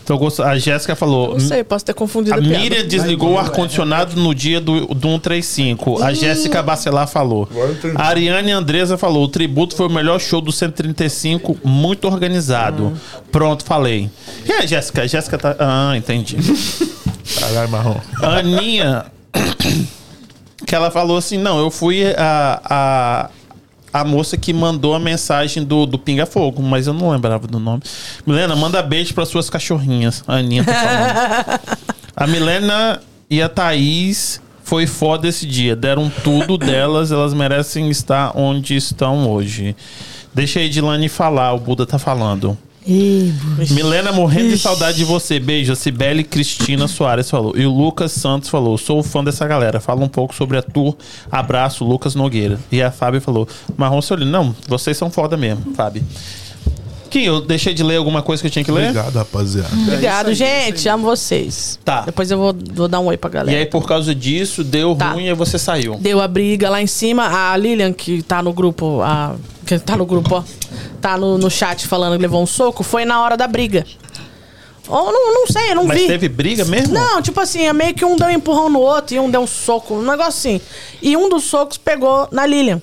Gost... 0.06 0.42
A 0.42 0.58
Jéssica 0.58 0.98
falou. 0.98 1.32
Não 1.32 1.40
sei, 1.40 1.64
posso 1.64 1.86
ter 1.86 1.94
confundido 1.94 2.36
A 2.36 2.40
a 2.40 2.42
piada. 2.42 2.60
Miriam 2.60 2.86
desligou 2.86 3.36
o 3.36 3.38
ar-condicionado 3.38 4.20
no 4.20 4.36
dia 4.36 4.60
do, 4.60 4.86
do 4.88 5.08
135. 5.08 6.04
A 6.04 6.14
Jéssica 6.14 6.62
Bacelar 6.62 7.08
falou. 7.08 7.48
A 7.96 8.08
Ariane 8.08 8.52
Andresa 8.52 8.98
falou: 8.98 9.24
o 9.24 9.28
tributo 9.30 9.78
foi 9.78 9.88
o 9.88 9.90
melhor 9.90 10.20
show 10.20 10.42
do 10.42 10.52
135, 10.52 11.58
muito 11.64 12.06
organizado. 12.06 12.92
Pronto, 13.32 13.64
falei. 13.64 14.10
E 14.46 14.52
a 14.52 14.66
Jéssica? 14.66 15.04
A 15.04 15.08
Jéssica 15.08 15.38
tá. 15.38 15.56
Ah, 15.58 15.96
entendi. 15.96 16.36
Caralho, 17.40 17.70
marrom. 17.70 18.00
Aninha, 18.22 19.06
que 20.66 20.76
ela 20.76 20.92
falou 20.92 21.18
assim: 21.18 21.38
não, 21.38 21.60
eu 21.60 21.72
fui 21.72 22.04
a, 22.18 22.62
a, 22.64 23.30
a 24.02 24.04
moça 24.04 24.38
que 24.38 24.54
mandou 24.54 24.94
a 24.94 25.00
mensagem 25.00 25.64
do, 25.64 25.86
do 25.86 25.98
Pinga 25.98 26.26
Fogo, 26.26 26.62
mas 26.62 26.88
eu 26.88 26.94
não 26.94 27.12
lembrava 27.12 27.48
do 27.48 27.60
nome. 27.60 27.84
Milena, 28.26 28.56
manda 28.56 28.82
beijo 28.82 29.14
para 29.14 29.26
suas 29.26 29.50
cachorrinhas. 29.50 30.24
A 30.28 30.36
Aninha 30.36 30.64
tá 30.64 30.74
falando. 30.74 31.78
a 32.16 32.28
Milena 32.28 33.02
e 33.30 33.42
a 33.42 33.50
Thaís 33.50 34.42
foi 34.64 34.86
foda 34.86 35.28
esse 35.28 35.46
dia. 35.46 35.76
Deram 35.76 36.12
tudo 36.24 36.58
delas, 36.58 37.12
elas 37.12 37.34
merecem 37.34 37.90
estar 37.90 38.34
onde 38.36 38.76
estão 38.76 39.30
hoje. 39.30 39.76
Deixa 40.34 40.60
a 40.60 40.64
Edilane 40.64 41.10
falar, 41.10 41.54
o 41.54 41.60
Buda 41.60 41.86
tá 41.86 41.98
falando. 41.98 42.58
Buda. 42.88 43.74
Milena 43.74 44.12
morrendo 44.12 44.50
de 44.50 44.58
saudade 44.58 44.98
de 44.98 45.04
você. 45.06 45.40
Beijo. 45.40 45.76
Cibele 45.76 46.24
Cristina 46.24 46.88
Soares 46.88 47.30
falou. 47.30 47.54
E 47.58 47.66
o 47.66 47.72
Lucas 47.72 48.12
Santos 48.14 48.50
falou: 48.50 48.78
sou 48.78 49.04
fã 49.04 49.24
dessa 49.24 49.46
galera. 49.48 49.80
Fala 49.80 50.04
um 50.04 50.08
pouco 50.08 50.34
sobre 50.34 50.58
a 50.58 50.62
tour. 50.62 50.96
Abraço, 51.32 51.84
Lucas 51.84 52.16
Nogueira. 52.16 52.60
E 52.72 52.82
a 52.82 52.92
Fábio 52.92 53.20
falou: 53.20 53.48
Marrom 53.76 54.02
Solino. 54.02 54.32
Não, 54.32 54.56
vocês 54.68 54.96
são 54.96 55.10
foda 55.12 55.36
mesmo, 55.36 55.74
Fábio. 55.76 56.04
Kim, 57.08 57.22
eu 57.24 57.42
deixei 57.42 57.74
de 57.74 57.84
ler 57.84 57.98
alguma 57.98 58.22
coisa 58.22 58.42
que 58.42 58.48
eu 58.48 58.52
tinha 58.52 58.64
que 58.66 58.72
ler? 58.72 58.90
Obrigado, 58.90 59.16
rapaziada. 59.16 59.70
Obrigado, 59.74 60.30
É 60.30 60.34
isso 60.34 60.44
aí, 60.44 60.50
é 60.50 60.66
gente. 60.66 60.90
Amo 60.90 61.04
vocês. 61.06 61.80
Tá. 61.84 62.02
Depois 62.02 62.30
eu 62.30 62.38
vou, 62.38 62.56
vou 62.74 62.88
dar 62.88 63.00
um 63.00 63.08
oi 63.08 63.18
pra 63.18 63.30
E 63.30 63.34
galera. 63.34 63.58
aí, 63.60 63.66
por 63.66 63.88
causa 63.88 64.14
disso, 64.14 64.64
deu 64.64 64.96
Tá. 64.96 65.12
ruim 65.12 65.28
e 65.28 65.34
você 65.34 65.58
saiu. 65.58 65.96
Deu 65.96 66.20
a 66.22 66.28
briga 66.28 66.70
lá 66.70 66.82
em 66.82 66.88
cima. 66.88 67.28
A 67.52 67.56
Lilian, 67.58 67.94
que 67.94 68.22
tá 68.22 68.42
no 68.44 68.54
grupo, 68.54 69.02
a, 69.02 69.36
que 69.66 69.80
tá 69.80 69.96
no 69.96 70.06
grupo, 70.06 70.36
ó, 70.36 70.44
tá 71.02 71.18
no, 71.18 71.38
no 71.38 71.50
chat 71.50 71.88
falando 71.88 72.16
que 72.16 72.22
levou 72.22 72.42
um 72.42 72.48
soco, 72.48 72.84
foi 72.84 73.06
na 73.06 73.22
hora 73.22 73.36
da 73.38 73.48
briga. 73.48 73.86
Ou 74.90 75.12
não, 75.12 75.34
não 75.34 75.48
sei, 75.48 75.72
eu 75.72 75.76
não 75.76 75.84
Mas 75.86 76.00
vi. 76.00 76.08
teve 76.08 76.30
briga 76.30 76.64
mesmo? 76.64 76.94
Não, 76.94 77.22
tipo 77.22 77.38
assim, 77.42 77.66
é 77.68 77.74
meio 77.74 77.94
que 77.94 78.06
um 78.06 78.16
deu 78.16 78.28
um 78.28 78.32
empurrão 78.32 78.70
no 78.70 78.80
outro 78.80 79.16
e 79.18 79.20
um 79.20 79.30
deu 79.30 79.42
um 79.42 79.48
soco, 79.48 79.96
um 79.96 80.02
negócio 80.02 80.30
assim. 80.30 80.62
E 81.02 81.18
um 81.18 81.28
dos 81.28 81.44
socos 81.44 81.78
pegou 81.78 82.30
na 82.32 82.46
Lilian. 82.46 82.82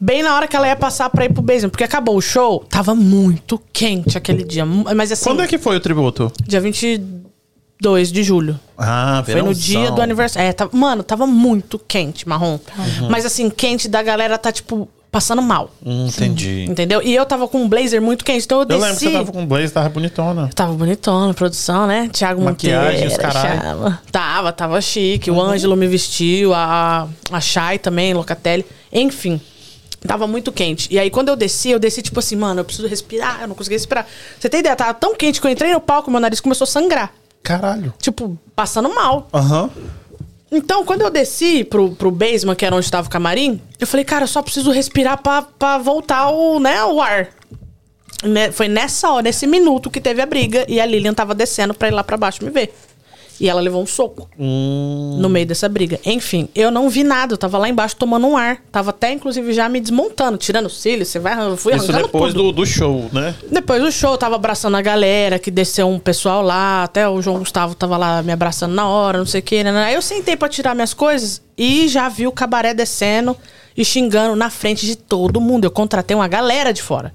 Bem 0.00 0.22
na 0.22 0.34
hora 0.34 0.46
que 0.46 0.54
ela 0.56 0.66
ia 0.68 0.76
passar 0.76 1.08
pra 1.10 1.24
ir 1.24 1.32
pro 1.32 1.42
basement, 1.42 1.70
porque 1.70 1.84
acabou 1.84 2.16
o 2.16 2.20
show, 2.20 2.64
tava 2.68 2.94
muito 2.94 3.60
quente 3.72 4.16
aquele 4.18 4.44
dia. 4.44 4.64
Mas 4.66 5.12
assim, 5.12 5.24
Quando 5.24 5.42
é 5.42 5.46
que 5.46 5.58
foi 5.58 5.76
o 5.76 5.80
tributo? 5.80 6.30
dia 6.46 6.60
22 6.60 8.10
de 8.12 8.22
julho. 8.22 8.58
Ah, 8.78 9.22
Foi 9.24 9.40
no 9.42 9.54
dia 9.54 9.90
do 9.90 10.00
aniversário. 10.02 10.48
É, 10.48 10.52
tava, 10.52 10.76
mano, 10.76 11.02
tava 11.02 11.26
muito 11.26 11.78
quente, 11.78 12.28
marrom. 12.28 12.58
Mas 13.10 13.24
assim, 13.24 13.48
quente 13.50 13.88
da 13.88 14.02
galera 14.02 14.36
tá, 14.38 14.52
tipo, 14.52 14.88
passando 15.10 15.40
mal. 15.40 15.70
Hum, 15.84 16.06
entendi. 16.06 16.66
Entendeu? 16.68 17.00
E 17.02 17.14
eu 17.14 17.24
tava 17.24 17.48
com 17.48 17.62
um 17.62 17.68
blazer 17.68 18.02
muito 18.02 18.22
quente, 18.24 18.44
então 18.44 18.58
eu 18.58 18.62
Eu 18.62 18.66
desci. 18.66 18.80
lembro 18.82 18.98
que 18.98 19.04
você 19.06 19.10
tava 19.12 19.32
com 19.32 19.40
um 19.40 19.46
blazer, 19.46 19.70
tava 19.70 19.88
bonitona. 19.88 20.50
Tava 20.54 20.72
bonitona, 20.74 21.32
produção, 21.32 21.86
né? 21.86 22.08
Tiago 22.12 22.42
Maquiagem, 22.42 23.08
Monteiro. 23.08 23.12
os 23.12 23.16
caralho. 23.18 23.98
Tava, 24.12 24.52
tava 24.52 24.80
chique. 24.80 25.30
O 25.30 25.40
Ângelo 25.40 25.74
me 25.76 25.86
vestiu, 25.86 26.52
a, 26.52 27.08
a 27.32 27.40
Shai 27.40 27.78
também, 27.78 28.12
Locatelli. 28.12 28.64
Enfim, 28.92 29.40
tava 30.00 30.26
muito 30.26 30.50
quente. 30.50 30.88
E 30.90 30.98
aí, 30.98 31.10
quando 31.10 31.28
eu 31.28 31.36
desci, 31.36 31.70
eu 31.70 31.78
desci 31.78 32.02
tipo 32.02 32.18
assim, 32.18 32.36
mano, 32.36 32.60
eu 32.60 32.64
preciso 32.64 32.88
respirar. 32.88 33.42
Eu 33.42 33.48
não 33.48 33.54
conseguia 33.54 33.76
respirar. 33.76 34.06
Você 34.38 34.48
tem 34.48 34.60
ideia? 34.60 34.74
Tava 34.74 34.94
tão 34.94 35.14
quente 35.14 35.40
que 35.40 35.46
eu 35.46 35.50
entrei 35.50 35.72
no 35.72 35.80
palco, 35.80 36.10
meu 36.10 36.20
nariz 36.20 36.40
começou 36.40 36.64
a 36.64 36.68
sangrar. 36.68 37.12
Caralho. 37.42 37.94
Tipo, 38.00 38.38
passando 38.54 38.92
mal. 38.92 39.28
Aham. 39.32 39.70
Então, 40.50 40.84
quando 40.84 41.02
eu 41.02 41.10
desci 41.10 41.64
pro, 41.64 41.90
pro 41.90 42.10
basement, 42.10 42.54
que 42.54 42.64
era 42.64 42.74
onde 42.74 42.90
tava 42.90 43.08
o 43.08 43.10
camarim, 43.10 43.60
eu 43.80 43.86
falei, 43.86 44.04
cara, 44.04 44.24
eu 44.24 44.28
só 44.28 44.42
preciso 44.42 44.70
respirar 44.70 45.20
pra, 45.20 45.42
pra 45.42 45.78
voltar 45.78 46.30
o, 46.30 46.60
né, 46.60 46.84
o 46.84 47.00
ar. 47.00 47.28
Foi 48.52 48.68
nessa 48.68 49.10
hora, 49.10 49.22
nesse 49.22 49.46
minuto 49.46 49.90
que 49.90 50.00
teve 50.00 50.22
a 50.22 50.26
briga 50.26 50.64
e 50.68 50.80
a 50.80 50.86
Lilian 50.86 51.12
tava 51.12 51.34
descendo 51.34 51.74
pra 51.74 51.88
ir 51.88 51.90
lá 51.90 52.02
pra 52.02 52.16
baixo 52.16 52.44
me 52.44 52.50
ver. 52.50 52.72
E 53.40 53.48
ela 53.48 53.60
levou 53.60 53.82
um 53.82 53.86
soco 53.86 54.28
no 54.38 55.28
meio 55.28 55.46
dessa 55.46 55.68
briga. 55.68 56.00
Enfim, 56.04 56.48
eu 56.54 56.70
não 56.70 56.88
vi 56.88 57.04
nada, 57.04 57.34
eu 57.34 57.38
tava 57.38 57.58
lá 57.58 57.68
embaixo 57.68 57.96
tomando 57.96 58.26
um 58.26 58.36
ar. 58.36 58.62
Tava 58.72 58.90
até, 58.90 59.12
inclusive, 59.12 59.52
já 59.52 59.68
me 59.68 59.80
desmontando, 59.80 60.38
tirando 60.38 60.66
os 60.66 60.80
cílios, 60.80 61.08
você 61.08 61.18
vai, 61.18 61.38
eu 61.38 61.56
fui 61.56 61.74
Isso 61.74 61.90
arrancando 61.90 62.06
depois 62.06 62.34
do, 62.34 62.52
do 62.52 62.64
show, 62.64 63.08
né? 63.12 63.34
Depois 63.50 63.82
do 63.82 63.92
show, 63.92 64.12
eu 64.12 64.18
tava 64.18 64.36
abraçando 64.36 64.76
a 64.76 64.82
galera, 64.82 65.38
que 65.38 65.50
desceu 65.50 65.88
um 65.88 65.98
pessoal 65.98 66.42
lá, 66.42 66.84
até 66.84 67.08
o 67.08 67.20
João 67.20 67.38
Gustavo 67.38 67.74
tava 67.74 67.96
lá 67.96 68.22
me 68.22 68.32
abraçando 68.32 68.74
na 68.74 68.88
hora, 68.88 69.18
não 69.18 69.26
sei 69.26 69.40
o 69.40 69.44
que, 69.44 69.62
né? 69.62 69.70
Aí 69.84 69.94
eu 69.94 70.02
sentei 70.02 70.36
pra 70.36 70.48
tirar 70.48 70.74
minhas 70.74 70.94
coisas 70.94 71.42
e 71.56 71.88
já 71.88 72.08
vi 72.08 72.26
o 72.26 72.32
cabaré 72.32 72.74
descendo 72.74 73.36
e 73.76 73.84
xingando 73.84 74.34
na 74.34 74.50
frente 74.50 74.86
de 74.86 74.96
todo 74.96 75.40
mundo. 75.40 75.64
Eu 75.64 75.70
contratei 75.70 76.14
uma 76.16 76.28
galera 76.28 76.72
de 76.72 76.82
fora. 76.82 77.12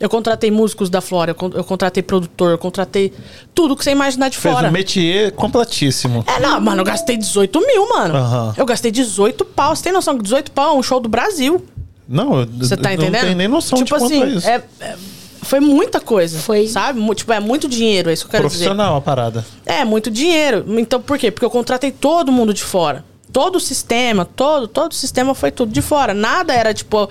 Eu 0.00 0.08
contratei 0.08 0.50
músicos 0.50 0.90
da 0.90 1.00
Flora, 1.00 1.30
eu, 1.30 1.34
con- 1.34 1.52
eu 1.54 1.62
contratei 1.64 2.02
produtor, 2.02 2.50
eu 2.50 2.58
contratei 2.58 3.12
tudo 3.54 3.76
que 3.76 3.84
você 3.84 3.90
imaginar 3.92 4.28
de 4.28 4.36
Fez 4.36 4.52
fora. 4.54 4.68
um 4.68 4.72
métier 4.72 5.30
completíssimo. 5.32 6.24
É, 6.26 6.40
não, 6.40 6.60
mano, 6.60 6.80
eu 6.80 6.84
gastei 6.84 7.16
18 7.16 7.60
mil, 7.64 7.88
mano. 7.88 8.16
Aham. 8.16 8.54
Eu 8.56 8.66
gastei 8.66 8.90
18 8.90 9.44
pau. 9.44 9.74
Você 9.74 9.84
tem 9.84 9.92
noção 9.92 10.16
que 10.16 10.22
18 10.24 10.50
pau 10.50 10.74
é 10.74 10.78
um 10.78 10.82
show 10.82 10.98
do 11.00 11.08
Brasil? 11.08 11.64
Não, 12.08 12.40
eu 12.40 12.46
Você 12.58 12.76
tá 12.76 12.90
eu 12.90 12.94
entendendo? 12.94 13.12
não 13.14 13.20
tenho 13.20 13.36
nem 13.36 13.48
noção 13.48 13.78
tipo 13.78 13.84
de 13.84 13.92
quanto 13.92 14.04
assim, 14.12 14.22
é 14.22 14.26
isso. 14.36 14.48
é- 14.48 14.62
é- 14.80 14.96
foi 15.42 15.60
muita 15.60 16.00
coisa. 16.00 16.38
Foi. 16.40 16.66
Sabe? 16.66 16.98
Mu- 16.98 17.14
Tipo, 17.14 17.32
é 17.32 17.38
muito 17.40 17.68
dinheiro, 17.68 18.10
é 18.10 18.12
isso 18.12 18.24
que 18.24 18.28
eu 18.28 18.30
quero 18.32 18.48
dizer. 18.48 18.64
Profissional 18.64 18.96
a 18.96 19.00
parada. 19.00 19.44
É, 19.64 19.84
muito 19.84 20.10
dinheiro. 20.10 20.64
Então, 20.78 21.00
por 21.00 21.16
quê? 21.18 21.30
Porque 21.30 21.44
eu 21.44 21.50
contratei 21.50 21.90
todo 21.92 22.32
mundo 22.32 22.52
de 22.52 22.64
fora. 22.64 23.04
Todo 23.32 23.56
o 23.56 23.60
sistema, 23.60 24.24
todo, 24.24 24.66
todo 24.68 24.92
o 24.92 24.94
sistema 24.94 25.34
foi 25.34 25.50
tudo 25.50 25.72
de 25.72 25.82
fora. 25.82 26.14
Nada 26.14 26.52
era, 26.54 26.72
tipo, 26.74 27.08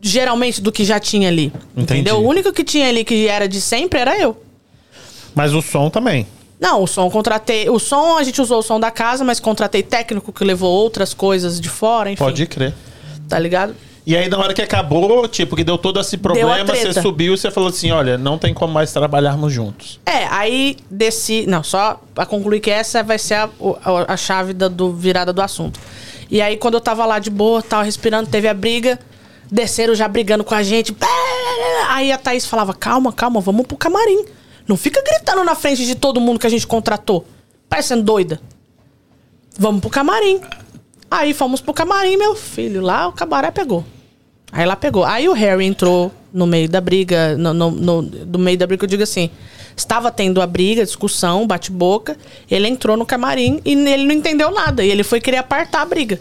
geralmente 0.00 0.60
do 0.60 0.70
que 0.70 0.84
já 0.84 1.00
tinha 1.00 1.28
ali. 1.28 1.52
Entendi. 1.76 2.00
Entendeu? 2.00 2.16
O 2.16 2.28
único 2.28 2.52
que 2.52 2.64
tinha 2.64 2.88
ali 2.88 3.04
que 3.04 3.26
era 3.26 3.48
de 3.48 3.60
sempre 3.60 3.98
era 3.98 4.18
eu. 4.18 4.40
Mas 5.34 5.52
o 5.52 5.62
som 5.62 5.90
também. 5.90 6.26
Não, 6.60 6.82
o 6.82 6.86
som 6.86 7.10
contratei. 7.10 7.68
O 7.68 7.78
som, 7.78 8.16
a 8.16 8.22
gente 8.22 8.40
usou 8.40 8.60
o 8.60 8.62
som 8.62 8.78
da 8.78 8.90
casa, 8.90 9.24
mas 9.24 9.40
contratei 9.40 9.82
técnico 9.82 10.32
que 10.32 10.44
levou 10.44 10.72
outras 10.72 11.12
coisas 11.12 11.60
de 11.60 11.68
fora, 11.68 12.10
enfim. 12.10 12.22
Pode 12.22 12.46
crer. 12.46 12.72
Tá 13.28 13.38
ligado? 13.38 13.74
E 14.06 14.14
aí, 14.14 14.28
na 14.28 14.38
hora 14.38 14.52
que 14.52 14.60
acabou, 14.60 15.26
tipo, 15.26 15.56
que 15.56 15.64
deu 15.64 15.78
todo 15.78 15.98
esse 15.98 16.18
problema, 16.18 16.62
você 16.64 16.92
subiu 17.00 17.34
e 17.34 17.38
você 17.38 17.50
falou 17.50 17.70
assim: 17.70 17.90
olha, 17.90 18.18
não 18.18 18.36
tem 18.36 18.52
como 18.52 18.72
mais 18.72 18.92
trabalharmos 18.92 19.52
juntos. 19.52 19.98
É, 20.04 20.26
aí 20.30 20.76
desci. 20.90 21.46
Não, 21.46 21.62
só 21.62 22.00
pra 22.14 22.26
concluir 22.26 22.60
que 22.60 22.70
essa 22.70 23.02
vai 23.02 23.18
ser 23.18 23.34
a, 23.34 23.48
a, 23.82 24.12
a 24.12 24.16
chave 24.16 24.52
da 24.52 24.68
do 24.68 24.92
virada 24.92 25.32
do 25.32 25.40
assunto. 25.40 25.80
E 26.30 26.40
aí, 26.42 26.56
quando 26.56 26.74
eu 26.74 26.80
tava 26.80 27.06
lá 27.06 27.18
de 27.18 27.30
boa, 27.30 27.62
tava 27.62 27.82
respirando, 27.82 28.28
teve 28.28 28.46
a 28.46 28.54
briga, 28.54 28.98
desceram 29.50 29.94
já 29.94 30.06
brigando 30.08 30.44
com 30.44 30.54
a 30.54 30.62
gente. 30.62 30.94
Aí 31.88 32.10
a 32.12 32.18
Thaís 32.18 32.46
falava: 32.46 32.74
calma, 32.74 33.12
calma, 33.12 33.40
vamos 33.40 33.66
pro 33.66 33.76
camarim. 33.76 34.24
Não 34.66 34.76
fica 34.76 35.02
gritando 35.02 35.44
na 35.44 35.54
frente 35.54 35.84
de 35.84 35.94
todo 35.94 36.20
mundo 36.20 36.38
que 36.40 36.46
a 36.46 36.50
gente 36.50 36.66
contratou. 36.66 37.26
Parecendo 37.68 38.02
doida. 38.02 38.40
Vamos 39.58 39.80
pro 39.80 39.90
camarim. 39.90 40.40
Aí 41.10 41.32
fomos 41.34 41.60
pro 41.60 41.74
camarim, 41.74 42.16
meu 42.16 42.34
filho. 42.34 42.80
Lá 42.80 43.06
o 43.08 43.12
cabaré 43.12 43.50
pegou. 43.50 43.84
Aí 44.50 44.64
lá 44.64 44.74
pegou. 44.76 45.04
Aí 45.04 45.28
o 45.28 45.32
Harry 45.32 45.64
entrou 45.66 46.10
no 46.32 46.46
meio 46.46 46.68
da 46.68 46.80
briga, 46.80 47.36
no, 47.36 47.52
no, 47.54 47.70
no- 47.70 48.02
do 48.02 48.38
meio 48.38 48.56
da 48.58 48.66
briga, 48.66 48.84
eu 48.84 48.88
digo 48.88 49.02
assim. 49.02 49.30
Estava 49.76 50.10
tendo 50.10 50.40
a 50.40 50.46
briga, 50.46 50.84
discussão, 50.84 51.46
bate-boca. 51.46 52.16
Ele 52.50 52.68
entrou 52.68 52.96
no 52.96 53.04
camarim 53.04 53.60
e 53.64 53.72
ele 53.72 54.04
não 54.06 54.14
entendeu 54.14 54.50
nada. 54.50 54.84
E 54.84 54.90
ele 54.90 55.02
foi 55.02 55.20
querer 55.20 55.38
apartar 55.38 55.82
a 55.82 55.84
briga. 55.84 56.20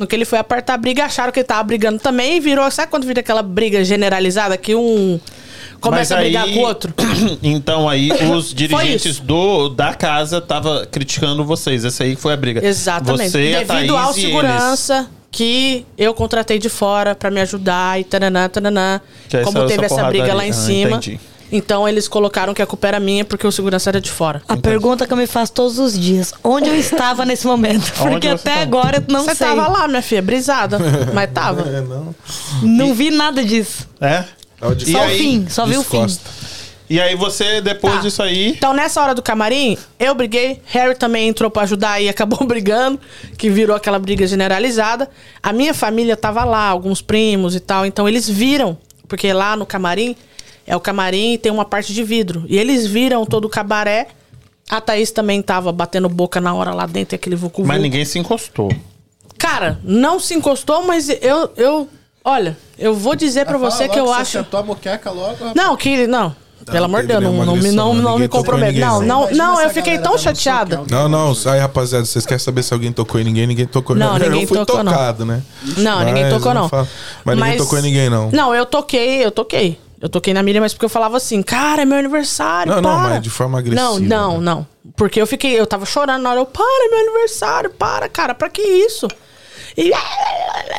No 0.00 0.06
que 0.06 0.16
ele 0.16 0.24
foi 0.24 0.38
apartar 0.38 0.72
a 0.72 0.76
briga, 0.78 1.04
acharam 1.04 1.30
que 1.30 1.40
ele 1.40 1.46
tava 1.46 1.62
brigando 1.62 1.98
também 1.98 2.38
e 2.38 2.40
virou. 2.40 2.70
Sabe 2.70 2.90
quando 2.90 3.04
vira 3.06 3.20
aquela 3.20 3.42
briga 3.42 3.84
generalizada 3.84 4.56
que 4.56 4.74
um 4.74 5.20
começa 5.78 6.14
Mas 6.14 6.18
a 6.18 6.24
brigar 6.24 6.44
aí- 6.46 6.54
com 6.54 6.60
o 6.60 6.62
outro? 6.62 6.94
então 7.42 7.86
aí 7.86 8.10
os 8.34 8.54
dirigentes 8.54 9.18
do, 9.20 9.68
da 9.68 9.92
casa 9.92 10.40
tava 10.40 10.86
criticando 10.90 11.44
vocês. 11.44 11.84
Essa 11.84 12.04
aí 12.04 12.16
foi 12.16 12.32
a 12.32 12.36
briga. 12.38 12.64
Exatamente. 12.66 13.30
Você, 13.30 13.62
Devido 13.62 13.94
ao 13.94 14.06
e 14.06 14.12
eles. 14.14 14.22
segurança 14.24 15.10
que 15.30 15.84
eu 15.98 16.14
contratei 16.14 16.58
de 16.58 16.70
fora 16.70 17.14
pra 17.14 17.30
me 17.30 17.40
ajudar 17.42 18.00
e 18.00 18.04
tananã, 18.04 18.48
tananã. 18.48 19.02
Que 19.28 19.36
Como 19.42 19.66
teve 19.66 19.84
essa 19.84 19.96
essa 19.96 20.04
briga 20.08 20.32
lá 20.32 20.46
em. 20.46 20.50
Ah, 20.50 20.54
cima. 20.54 20.90
entendi. 20.96 21.20
Então 21.52 21.88
eles 21.88 22.06
colocaram 22.06 22.54
que 22.54 22.62
a 22.62 22.66
culpa 22.66 22.88
era 22.88 23.00
minha 23.00 23.24
porque 23.24 23.46
o 23.46 23.50
segurança 23.52 23.90
era 23.90 24.00
de 24.00 24.10
fora. 24.10 24.42
A 24.48 24.56
pergunta 24.56 25.06
que 25.06 25.12
eu 25.12 25.16
me 25.16 25.26
faço 25.26 25.52
todos 25.52 25.78
os 25.78 25.98
dias: 25.98 26.32
onde 26.44 26.68
eu 26.68 26.76
estava 26.76 27.24
nesse 27.24 27.46
momento? 27.46 27.92
Porque 27.98 28.28
você 28.28 28.34
até 28.34 28.50
tava? 28.50 28.62
agora 28.62 28.96
eu 28.98 29.12
não 29.12 29.24
Você 29.24 29.34
sei. 29.34 29.46
tava 29.46 29.68
lá, 29.68 29.88
minha 29.88 30.02
filha, 30.02 30.22
brisada. 30.22 30.78
mas 31.12 31.30
tava. 31.32 31.62
É, 31.68 31.80
não. 31.80 32.14
Não 32.62 32.94
vi 32.94 33.10
nada 33.10 33.44
disso. 33.44 33.88
É? 34.00 34.24
É 34.60 34.66
o 34.66 34.74
de 34.74 34.90
E 34.90 34.92
Só 34.92 35.00
aí, 35.02 35.14
o 35.16 35.18
fim, 35.18 35.46
só 35.48 35.66
vi 35.66 35.76
o 35.76 35.82
fim. 35.82 36.06
E 36.88 37.00
aí 37.00 37.14
você, 37.14 37.60
depois 37.60 37.94
Tá. 37.94 38.00
disso 38.00 38.20
aí. 38.22 38.48
Então, 38.48 38.72
nessa 38.72 39.00
hora 39.00 39.14
do 39.14 39.22
camarim, 39.22 39.78
eu 39.98 40.12
briguei, 40.14 40.60
Harry 40.66 40.94
também 40.96 41.28
entrou 41.28 41.48
pra 41.48 41.62
ajudar 41.62 42.00
e 42.00 42.08
acabou 42.08 42.42
brigando, 42.46 42.98
que 43.38 43.48
virou 43.48 43.76
aquela 43.76 43.98
briga 43.98 44.26
generalizada. 44.26 45.08
A 45.42 45.52
minha 45.52 45.72
família 45.72 46.16
tava 46.16 46.42
lá, 46.44 46.66
alguns 46.66 47.00
primos 47.00 47.54
e 47.54 47.60
tal, 47.60 47.86
então 47.86 48.08
eles 48.08 48.28
viram, 48.28 48.76
porque 49.06 49.32
lá 49.32 49.54
no 49.56 49.64
camarim 49.64 50.16
é 50.70 50.76
o 50.76 50.80
camarim 50.80 51.32
e 51.32 51.38
tem 51.38 51.50
uma 51.50 51.64
parte 51.64 51.92
de 51.92 52.04
vidro. 52.04 52.44
E 52.48 52.56
eles 52.56 52.86
viram 52.86 53.26
todo 53.26 53.46
o 53.46 53.48
cabaré. 53.48 54.06
A 54.70 54.80
Thaís 54.80 55.10
também 55.10 55.42
tava 55.42 55.72
batendo 55.72 56.08
boca 56.08 56.40
na 56.40 56.54
hora 56.54 56.72
lá 56.72 56.86
dentro, 56.86 57.16
aquele 57.16 57.34
vucu 57.34 57.66
Mas 57.66 57.82
ninguém 57.82 58.04
se 58.04 58.20
encostou. 58.20 58.72
Cara, 59.36 59.80
não 59.82 60.20
se 60.20 60.32
encostou, 60.32 60.86
mas 60.86 61.08
eu, 61.08 61.50
eu 61.56 61.88
olha, 62.24 62.56
eu 62.78 62.94
vou 62.94 63.16
dizer 63.16 63.46
pra 63.46 63.58
você 63.58 63.88
que 63.88 63.98
eu 63.98 64.12
acho. 64.12 64.30
Você 64.30 64.38
sentou 64.38 64.60
a 64.60 64.62
moqueca 64.62 65.10
logo, 65.10 65.32
rapaz. 65.44 65.54
Não, 65.56 65.76
que 65.76 66.06
não. 66.06 66.36
Pelo 66.70 66.84
amor 66.84 67.00
de 67.00 67.08
Deus, 67.08 67.20
não, 67.20 67.32
não, 67.32 67.46
não, 67.46 67.94
não 67.94 68.12
me 68.12 68.20
Ninguém 68.20 68.28
tocou 68.28 68.58
ninguém, 68.58 68.80
Não, 68.80 69.02
não, 69.02 69.30
não, 69.32 69.60
eu 69.60 69.70
fiquei 69.70 69.98
tão 69.98 70.16
chateada. 70.16 70.82
Não, 70.88 71.08
não, 71.08 71.34
aí 71.46 71.58
rapaziada, 71.58 72.04
vocês 72.04 72.24
querem 72.24 72.38
saber 72.38 72.62
se 72.62 72.72
alguém 72.72 72.92
tocou 72.92 73.20
em 73.20 73.24
ninguém? 73.24 73.48
Ninguém 73.48 73.66
tocou 73.66 73.96
em 73.96 73.98
Não, 73.98 74.16
ninguém 74.16 74.42
Eu 74.42 74.46
fui 74.46 74.58
tocou, 74.58 74.84
não. 74.84 74.92
tocado, 74.92 75.24
né? 75.24 75.42
Não, 75.78 76.04
ninguém 76.04 76.24
Mas 76.24 76.34
tocou, 76.34 76.52
eu 76.52 76.54
não. 76.54 76.68
falo- 76.68 76.86
Mas, 77.24 77.36
ninguém 77.36 77.56
tocou 77.56 77.78
em 77.78 77.82
ninguém, 77.82 78.08
não. 78.08 78.30
Não, 78.30 78.54
eu 78.54 78.64
toquei, 78.64 79.24
eu 79.24 79.32
toquei. 79.32 79.80
Eu 80.00 80.08
toquei 80.08 80.32
na 80.32 80.42
Miriam, 80.42 80.62
mas 80.62 80.72
porque 80.72 80.86
eu 80.86 80.88
falava 80.90 81.16
assim, 81.18 81.42
cara, 81.42 81.82
é 81.82 81.84
meu 81.84 81.98
aniversário, 81.98 82.72
Não, 82.74 82.82
para. 82.82 82.92
não, 82.92 83.00
mas 83.10 83.22
de 83.22 83.28
forma 83.28 83.58
agressiva, 83.58 83.82
Não, 83.90 83.98
não, 84.00 84.38
né? 84.38 84.44
não. 84.44 84.66
Porque 84.96 85.20
eu 85.20 85.26
fiquei, 85.26 85.58
eu 85.60 85.66
tava 85.66 85.84
chorando 85.84 86.22
na 86.22 86.30
hora, 86.30 86.40
eu, 86.40 86.46
para, 86.46 86.64
é 86.86 86.88
meu 86.88 87.00
aniversário, 87.00 87.68
para, 87.70 88.08
cara, 88.08 88.34
pra 88.34 88.48
que 88.48 88.62
isso? 88.62 89.06
E 89.76 89.92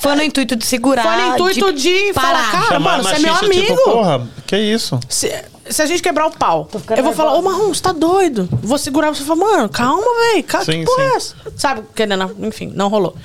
Foi 0.02 0.16
no 0.16 0.24
intuito 0.24 0.56
de 0.56 0.66
segurar. 0.66 1.04
Foi 1.04 1.16
no 1.18 1.34
intuito 1.34 1.72
de 1.74 2.14
falar, 2.14 2.28
parar. 2.34 2.52
cara, 2.52 2.66
Chamar 2.66 2.92
mano, 2.98 3.04
você 3.04 3.16
é 3.16 3.20
meu 3.20 3.34
machista, 3.34 3.56
amigo. 3.56 3.76
Tipo, 3.78 3.84
porra, 3.92 4.28
que 4.48 4.58
isso? 4.58 5.00
Se, 5.08 5.46
se 5.70 5.82
a 5.82 5.86
gente 5.86 6.02
quebrar 6.02 6.26
o 6.28 6.32
pau, 6.32 6.68
eu 6.98 7.04
vou 7.04 7.14
falar, 7.14 7.32
ô 7.34 7.36
nervosa. 7.42 7.58
Marrom, 7.60 7.74
você 7.74 7.82
tá 7.82 7.92
doido? 7.94 8.50
Vou 8.52 8.78
segurar 8.78 9.14
você 9.14 9.22
e 9.24 9.26
falar, 9.26 9.40
mano, 9.40 9.70
calma, 9.70 10.04
velho. 10.32 10.44
Que 10.44 10.66
Sim, 10.66 10.84
porra 10.84 11.04
sim. 11.04 11.10
é 11.14 11.16
essa? 11.16 11.36
Sabe? 11.56 11.84
Querendo, 11.96 12.36
enfim, 12.46 12.72
não 12.76 12.90
rolou. 12.90 13.16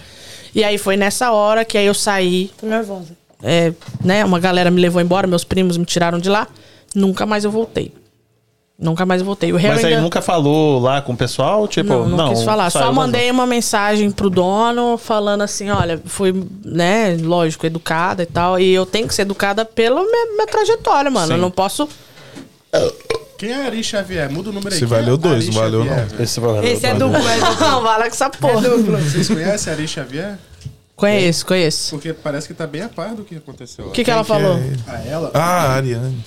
E 0.55 0.63
aí 0.63 0.79
foi 0.79 0.97
nessa 0.97 1.33
hora 1.33 1.65
que 1.65 1.77
aí 1.77 1.87
eu 1.87 1.95
saí. 1.95 2.51
Tô 2.61 2.67
nervosa. 2.67 3.17
É, 3.43 3.73
né, 4.05 4.25
uma 4.25 4.39
galera 4.41 4.71
me 4.71 4.81
levou 4.81 5.01
embora, 5.01 5.27
meus 5.27 5.45
primos 5.45 5.77
me 5.77 5.85
tiraram 5.85 6.19
de 6.19 6.29
lá. 6.29 6.47
Nunca 6.95 7.27
mais 7.27 7.45
eu 7.45 7.51
voltei. 7.51 7.93
Nunca 8.79 9.07
mais 9.07 9.23
eu 9.23 9.27
voltei. 9.27 9.53
O 9.53 9.57
Harry 9.57 9.75
Mas 9.77 9.85
aí 9.87 9.93
ainda- 9.93 10.03
nunca 10.03 10.21
falou 10.21 10.79
lá 10.79 11.01
com 11.01 11.15
o 11.15 11.17
pessoal? 11.17 11.67
Tipo, 11.67 11.89
não, 11.89 12.09
não, 12.09 12.29
quis 12.35 12.43
falar. 12.43 12.69
Só 12.69 12.93
mandei 12.93 13.31
uma 13.31 13.47
mensagem 13.47 14.11
pro 14.11 14.29
dono 14.29 14.99
falando 14.99 15.41
assim, 15.43 15.71
olha, 15.71 15.99
fui, 16.05 16.35
né, 16.63 17.17
lógico, 17.19 17.65
educada 17.65 18.23
e 18.23 18.27
tal. 18.27 18.61
E 18.61 18.75
eu 18.75 18.85
tenho 18.85 19.09
que 19.09 19.15
ser 19.15 19.23
educada 19.23 19.65
pela 19.65 20.03
minha, 20.03 20.27
minha 20.35 20.47
trajetória, 20.47 21.11
mano. 21.11 21.29
Sim. 21.29 21.33
Eu 21.35 21.39
não 21.39 21.51
posso. 21.51 21.89
Quem 23.39 23.51
é 23.51 23.67
Ari 23.67 23.83
Xavier? 23.83 24.31
Muda 24.31 24.51
o 24.51 24.53
número 24.53 24.75
aí. 24.75 24.79
Se 24.81 24.87
Quem 24.87 24.95
é 24.97 25.01
valeu 25.01 25.17
dois, 25.17 25.45
Ari 25.45 25.47
não 25.47 25.63
valeu 25.63 25.85
Xavier, 25.85 26.07
não. 26.15 26.23
Esse, 26.25 26.41
vai- 26.41 26.67
Esse 26.67 26.87
é 26.87 26.95
duplo, 26.95 27.17
é 27.29 27.39
duplo. 27.39 27.67
Não, 27.67 27.83
vai 27.83 27.99
lá 27.99 28.05
com 28.05 28.15
essa 28.15 28.31
porra. 28.31 28.69
Vocês 29.01 29.29
conhecem 29.29 29.73
Ari 29.73 29.89
Xavier? 29.89 30.39
Conheço, 30.97 31.45
conheço. 31.45 31.91
Porque 31.91 32.13
parece 32.15 32.49
que 32.49 32.55
tá 32.55 32.67
bem 32.67 32.81
a 32.83 32.89
par 32.89 33.15
do 33.15 33.23
que 33.23 33.37
aconteceu. 33.37 33.87
O 33.87 33.91
que, 33.91 34.03
que 34.03 34.11
ela 34.11 34.23
que 34.23 34.29
falou? 34.29 34.57
é? 34.57 34.73
Ah, 34.89 35.03
ela? 35.07 35.31
Ah, 35.35 35.41
a 35.67 35.73
Ariane. 35.75 36.25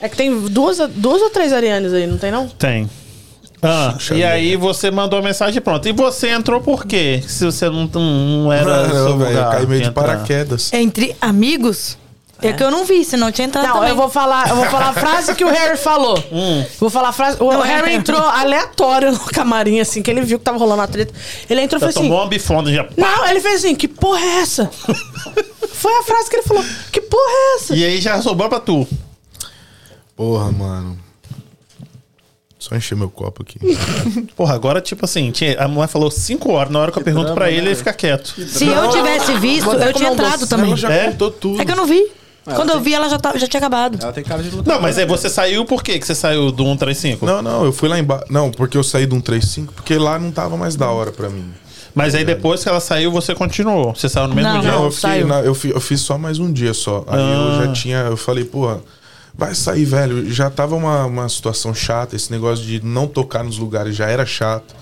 É 0.00 0.08
que 0.08 0.16
tem 0.16 0.48
duas, 0.48 0.78
duas 0.94 1.20
ou 1.22 1.28
três 1.30 1.52
Arianes 1.52 1.92
aí, 1.92 2.06
não 2.06 2.16
tem 2.18 2.30
não? 2.30 2.48
Tem. 2.48 2.88
Ah, 3.62 3.90
Puxa 3.94 4.14
e 4.14 4.18
vida. 4.18 4.28
aí 4.30 4.56
você 4.56 4.90
mandou 4.90 5.18
a 5.18 5.22
mensagem 5.22 5.60
pronto. 5.60 5.86
E 5.88 5.92
você 5.92 6.28
entrou 6.30 6.60
por 6.60 6.86
quê? 6.86 7.22
Se 7.26 7.44
você 7.44 7.68
não, 7.68 7.86
não 7.86 8.52
era. 8.52 8.86
Não, 8.86 8.94
seu 8.94 9.18
velho, 9.18 9.30
lugar 9.30 9.50
caiu 9.52 9.68
meio 9.68 9.82
de 9.82 9.88
entrar. 9.88 10.02
paraquedas. 10.02 10.72
Entre 10.72 11.14
amigos? 11.20 11.98
É. 12.42 12.52
que 12.52 12.62
eu 12.62 12.70
não 12.70 12.84
vi, 12.84 13.02
senão 13.04 13.32
tinha 13.32 13.46
entrado 13.46 13.66
Não, 13.66 13.74
também. 13.74 13.88
eu 13.90 13.96
vou 13.96 14.08
falar, 14.10 14.48
eu 14.50 14.56
vou 14.56 14.66
falar 14.66 14.88
a 14.88 14.92
frase 14.92 15.34
que 15.34 15.42
o 15.44 15.48
Harry 15.48 15.76
falou. 15.78 16.16
Vou 16.78 16.90
falar 16.90 17.08
a 17.08 17.12
frase. 17.12 17.38
O 17.40 17.50
Não 17.50 17.64
é 17.64 17.68
Harry 17.68 17.94
entrou 17.94 18.20
aleatório 18.20 19.10
no 19.12 19.18
camarim, 19.20 19.80
assim, 19.80 20.02
que 20.02 20.10
ele 20.10 20.20
viu 20.20 20.38
que 20.38 20.44
tava 20.44 20.58
rolando 20.58 20.82
a 20.82 20.86
treta. 20.86 21.14
Ele 21.48 21.62
entrou 21.62 21.78
e 21.78 21.80
falou 21.80 21.90
assim. 21.90 22.02
tomou 22.02 22.18
uma 22.18 22.26
bifona 22.28 22.70
já. 22.72 22.86
Não, 22.96 23.26
ele 23.28 23.40
fez 23.40 23.64
assim, 23.64 23.74
que 23.74 23.88
porra 23.88 24.20
é 24.20 24.40
essa? 24.40 24.70
Foi 25.72 25.92
a 25.98 26.02
frase 26.02 26.28
que 26.28 26.36
ele 26.36 26.42
falou, 26.42 26.64
que 26.92 27.00
porra 27.00 27.22
é 27.30 27.56
essa? 27.56 27.74
E 27.76 27.84
aí 27.84 28.00
já 28.00 28.20
sobrou 28.20 28.48
pra 28.48 28.60
tu. 28.60 28.86
Porra, 30.14 30.50
mano. 30.52 30.98
Só 32.58 32.74
encher 32.74 32.96
meu 32.96 33.08
copo 33.08 33.42
aqui. 33.42 33.58
Porra, 34.34 34.54
agora, 34.54 34.80
tipo 34.80 35.04
assim, 35.04 35.32
a 35.58 35.68
mulher 35.68 35.86
falou 35.86 36.10
cinco 36.10 36.50
horas. 36.52 36.72
Na 36.72 36.80
hora 36.80 36.90
que 36.90 36.98
eu 36.98 37.02
pergunto 37.04 37.26
drama, 37.26 37.36
pra 37.40 37.50
ele, 37.50 37.60
né? 37.62 37.66
ele 37.68 37.76
fica 37.76 37.92
quieto. 37.92 38.34
Se 38.48 38.66
eu 38.66 38.90
tivesse 38.90 39.34
visto, 39.38 39.70
eu 39.72 39.92
tinha 39.92 40.10
entrado 40.10 40.40
doce. 40.40 40.48
também. 40.48 40.76
Já 40.76 40.90
É? 40.90 41.10
contou 41.12 41.30
tudo. 41.30 41.62
É 41.62 41.64
que 41.64 41.70
eu 41.70 41.76
não 41.76 41.86
vi. 41.86 42.04
Ela 42.46 42.54
Quando 42.56 42.68
eu 42.70 42.74
tem- 42.76 42.84
vi, 42.84 42.94
ela 42.94 43.08
já, 43.08 43.18
tá- 43.18 43.36
já 43.36 43.46
tinha 43.46 43.58
acabado. 43.58 43.98
Ela 44.00 44.12
tem 44.12 44.22
cara 44.24 44.42
de 44.42 44.50
lutar. 44.50 44.74
Não, 44.74 44.80
mas 44.80 44.96
aí 44.98 45.04
você 45.06 45.28
saiu 45.28 45.64
por 45.64 45.82
quê 45.82 45.98
que 45.98 46.06
você 46.06 46.14
saiu 46.14 46.52
do 46.52 46.62
135? 46.64 47.26
Não, 47.26 47.42
não, 47.42 47.64
eu 47.64 47.72
fui 47.72 47.88
lá 47.88 47.98
embaixo. 47.98 48.24
Não, 48.30 48.50
porque 48.50 48.76
eu 48.78 48.84
saí 48.84 49.04
de 49.06 49.14
um 49.14 49.20
35, 49.20 49.72
porque 49.72 49.96
lá 49.98 50.18
não 50.18 50.30
tava 50.30 50.56
mais 50.56 50.76
da 50.76 50.88
hora 50.90 51.10
pra 51.10 51.28
mim. 51.28 51.52
Mas 51.94 52.14
aí 52.14 52.24
depois 52.24 52.62
que 52.62 52.68
ela 52.68 52.78
saiu, 52.78 53.10
você 53.10 53.34
continuou. 53.34 53.94
Você 53.94 54.08
saiu 54.08 54.28
no 54.28 54.34
mesmo 54.34 54.52
Não, 54.52 54.60
dia? 54.60 54.70
Não, 54.70 54.78
não. 54.78 54.84
eu, 54.84 54.90
fiquei 54.92 55.10
saiu. 55.10 55.26
na- 55.26 55.40
eu, 55.40 55.54
fi- 55.54 55.70
eu 55.70 55.80
fiz 55.80 56.00
só 56.00 56.16
mais 56.18 56.38
um 56.38 56.52
dia 56.52 56.74
só. 56.74 57.04
Aí 57.08 57.18
Ah. 57.20 57.56
eu 57.60 57.66
já 57.66 57.72
tinha. 57.72 57.98
Eu 58.00 58.16
falei, 58.18 58.44
porra, 58.44 58.80
vai 59.34 59.54
sair, 59.54 59.84
velho. 59.86 60.30
Já 60.30 60.48
tava 60.50 60.74
uma, 60.76 61.06
uma 61.06 61.28
situação 61.28 61.74
chata. 61.74 62.14
Esse 62.14 62.30
negócio 62.30 62.64
de 62.64 62.84
não 62.84 63.06
tocar 63.06 63.42
nos 63.42 63.58
lugares 63.58 63.96
já 63.96 64.06
era 64.08 64.26
chato. 64.26 64.74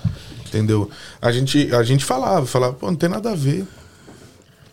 Entendeu? 0.45 0.89
A 1.21 1.31
gente, 1.31 1.73
a 1.73 1.83
gente 1.83 2.03
falava, 2.05 2.45
falava, 2.45 2.73
pô, 2.73 2.87
não 2.87 2.95
tem 2.95 3.09
nada 3.09 3.31
a 3.31 3.35
ver. 3.35 3.65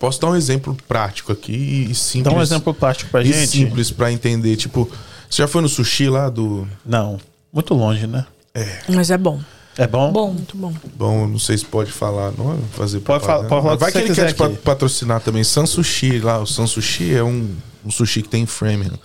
Posso 0.02 0.20
dar 0.20 0.30
um 0.30 0.34
exemplo 0.34 0.76
prático 0.88 1.30
aqui 1.30 1.86
e, 1.88 1.94
simples. 1.94 2.24
Dá 2.34 2.36
um 2.36 2.42
exemplo 2.42 2.74
prático 2.74 3.08
pra 3.08 3.22
e 3.22 3.26
gente. 3.32 3.46
simples 3.46 3.92
pra 3.92 4.10
entender. 4.10 4.56
Tipo, 4.56 4.90
você 5.30 5.42
já 5.42 5.46
foi 5.46 5.62
no 5.62 5.68
sushi 5.68 6.08
lá 6.08 6.28
do. 6.28 6.66
Não, 6.84 7.20
muito 7.52 7.72
longe, 7.72 8.08
né? 8.08 8.26
Mas 8.88 9.12
é 9.12 9.16
bom. 9.16 9.40
É 9.78 9.86
bom? 9.86 10.10
Bom, 10.10 10.32
Muito 10.32 10.56
bom. 10.56 10.74
Bom, 10.96 11.28
não 11.28 11.38
sei 11.38 11.56
se 11.56 11.64
pode 11.64 11.92
falar, 11.92 12.32
não 12.36 12.58
fazer 12.72 12.98
Pode 12.98 13.24
falar- 13.24 13.44
pode 13.46 13.62
falar 13.62 13.76
que 13.76 13.80
Vai 13.80 13.92
você 13.92 14.02
que 14.02 14.20
ele 14.20 14.34
quer 14.34 14.50
te 14.50 14.56
patrocinar 14.58 15.20
também. 15.20 15.44
San 15.44 15.66
Sushi 15.66 16.18
lá, 16.18 16.40
o 16.40 16.46
San 16.48 16.66
Sushi 16.66 17.14
é 17.14 17.22
um, 17.22 17.48
um 17.86 17.90
sushi 17.90 18.22
que 18.22 18.28
tem 18.28 18.42
em 18.42 18.46
Framingham. 18.46 18.98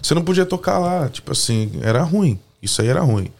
Você 0.00 0.14
não 0.14 0.22
podia 0.22 0.46
tocar 0.46 0.78
lá, 0.78 1.08
tipo 1.08 1.32
assim, 1.32 1.72
era 1.82 2.04
ruim. 2.04 2.38
Isso 2.62 2.80
aí 2.80 2.86
era 2.88 3.00
ruim. 3.00 3.32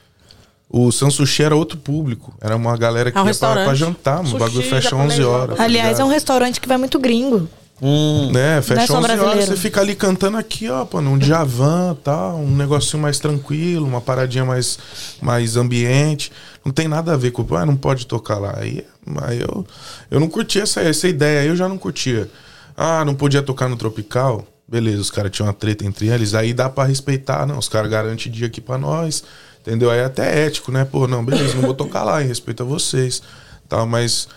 O 0.69 0.91
San 0.91 1.11
Sushi 1.11 1.43
era 1.43 1.55
outro 1.55 1.79
público. 1.79 2.35
Era 2.41 2.57
uma 2.57 2.77
galera 2.77 3.11
que 3.13 3.17
É 3.19 3.23
um 3.23 3.27
ia 3.29 3.35
pra, 3.35 3.65
pra 3.65 3.75
jantar, 3.75 4.23
mano. 4.23 4.37
O 4.37 4.39
bagulho 4.39 4.63
Sushi 4.63 4.69
fecha 4.69 4.91
japonês 4.91 5.13
11 5.13 5.23
lá. 5.23 5.29
horas. 5.29 5.57
tá 5.57 5.65
aliás, 5.65 6.01
é 6.01 6.05
um 6.05 6.09
restaurante 6.09 6.61
que 6.61 6.69
vai 6.69 6.77
muito 6.77 6.99
gringo. 6.99 7.49
Hum. 7.81 8.31
Né, 8.33 8.63
fecha 8.63 8.87
só 8.87 8.99
11 8.99 9.19
horas, 9.21 9.45
você 9.45 9.57
fica 9.57 9.83
ali 9.83 9.95
cantando 9.95 10.39
aqui, 10.39 10.67
ó, 10.69 10.87
pô, 10.87 11.03
num 11.03 11.19
Djavan, 11.19 11.95
tal, 12.03 12.39
um 12.39 12.57
negocinho 12.57 13.03
mais 13.03 13.19
tranquilo, 13.19 13.87
uma 13.87 14.01
paradinha 14.01 14.47
mais, 14.47 14.79
mais 15.21 15.57
ambiente. 15.59 16.33
Não 16.65 16.73
tem 16.73 16.89
nada 16.89 17.13
a 17.13 17.17
ver 17.19 17.33
com, 17.33 17.47
ah, 17.55 17.67
não 17.67 17.77
pode 17.77 18.07
tocar 18.07 18.39
lá. 18.39 18.55
Aí, 18.57 18.83
aí 19.23 19.41
eu, 19.41 19.67
eu 20.11 20.19
não 20.19 20.29
curtia 20.29 20.63
essa, 20.63 20.81
essa 20.81 21.07
ideia, 21.07 21.41
aí 21.43 21.49
eu 21.49 21.57
já 21.57 21.69
não 21.69 21.77
curtia. 21.77 22.31
Ah, 22.75 23.05
não 23.05 23.15
podia 23.15 23.43
tocar 23.43 23.69
no 23.69 23.77
Tropical? 23.77 24.47
Beleza, 24.67 25.01
os 25.01 25.11
caras 25.11 25.31
tinham 25.31 25.47
uma 25.47 25.53
treta 25.53 25.85
entre 25.87 26.09
eles, 26.09 26.35
aí 26.35 26.53
dá 26.55 26.69
pra 26.69 26.85
respeitar, 26.85 27.47
não, 27.47 27.59
os 27.59 27.69
caras 27.69 27.91
garantem 27.91 28.33
dia 28.33 28.47
aqui 28.47 28.61
pra 28.61 28.77
nós, 28.79 29.23
entendeu? 29.67 29.91
Aí 29.91 29.99
é 29.99 30.05
até 30.05 30.47
ético, 30.47 30.71
né? 30.71 30.85
Pô, 30.85 31.07
não, 31.07 31.25
beleza, 31.25 31.55
não 31.55 31.63
vou 31.63 31.75
tocar 31.75 32.05
lá, 32.05 32.23
em 32.23 32.27
respeito 32.27 32.63
a 32.63 32.67
vocês, 32.67 33.23
tal, 33.69 33.87
mas... 33.87 34.29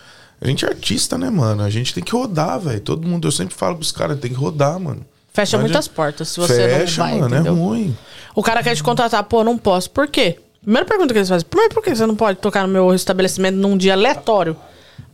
A 0.41 0.47
gente 0.47 0.63
é 0.63 0.69
artista, 0.69 1.17
né, 1.17 1.29
mano? 1.29 1.61
A 1.63 1.69
gente 1.69 1.93
tem 1.93 2.01
que 2.01 2.13
rodar, 2.13 2.57
velho. 2.61 2.79
Todo 2.79 3.05
mundo, 3.05 3.27
eu 3.27 3.31
sempre 3.31 3.53
falo 3.53 3.75
pros 3.75 3.91
caras, 3.91 4.17
tem 4.19 4.31
que 4.31 4.37
rodar, 4.37 4.79
mano. 4.79 5.05
Fecha 5.33 5.57
muitas 5.57 5.87
portas 5.87 6.29
se 6.29 6.39
você 6.39 6.69
Fecha, 6.69 7.03
não 7.03 7.09
vai, 7.09 7.19
mano, 7.19 7.35
entendeu? 7.35 7.53
é 7.53 7.57
ruim. 7.57 7.97
O 8.33 8.41
cara 8.41 8.63
quer 8.63 8.75
te 8.75 8.81
contratar, 8.81 9.23
pô, 9.25 9.43
não 9.43 9.57
posso. 9.57 9.89
Por 9.89 10.07
quê? 10.07 10.39
Primeira 10.61 10.85
pergunta 10.85 11.13
que 11.13 11.19
eles 11.19 11.29
fazem, 11.29 11.47
primeiro, 11.47 11.73
por 11.73 11.83
que 11.83 11.93
você 11.93 12.05
não 12.05 12.15
pode 12.15 12.39
tocar 12.39 12.65
no 12.65 12.73
meu 12.73 12.93
estabelecimento 12.93 13.55
num 13.55 13.77
dia 13.77 13.93
aleatório? 13.93 14.55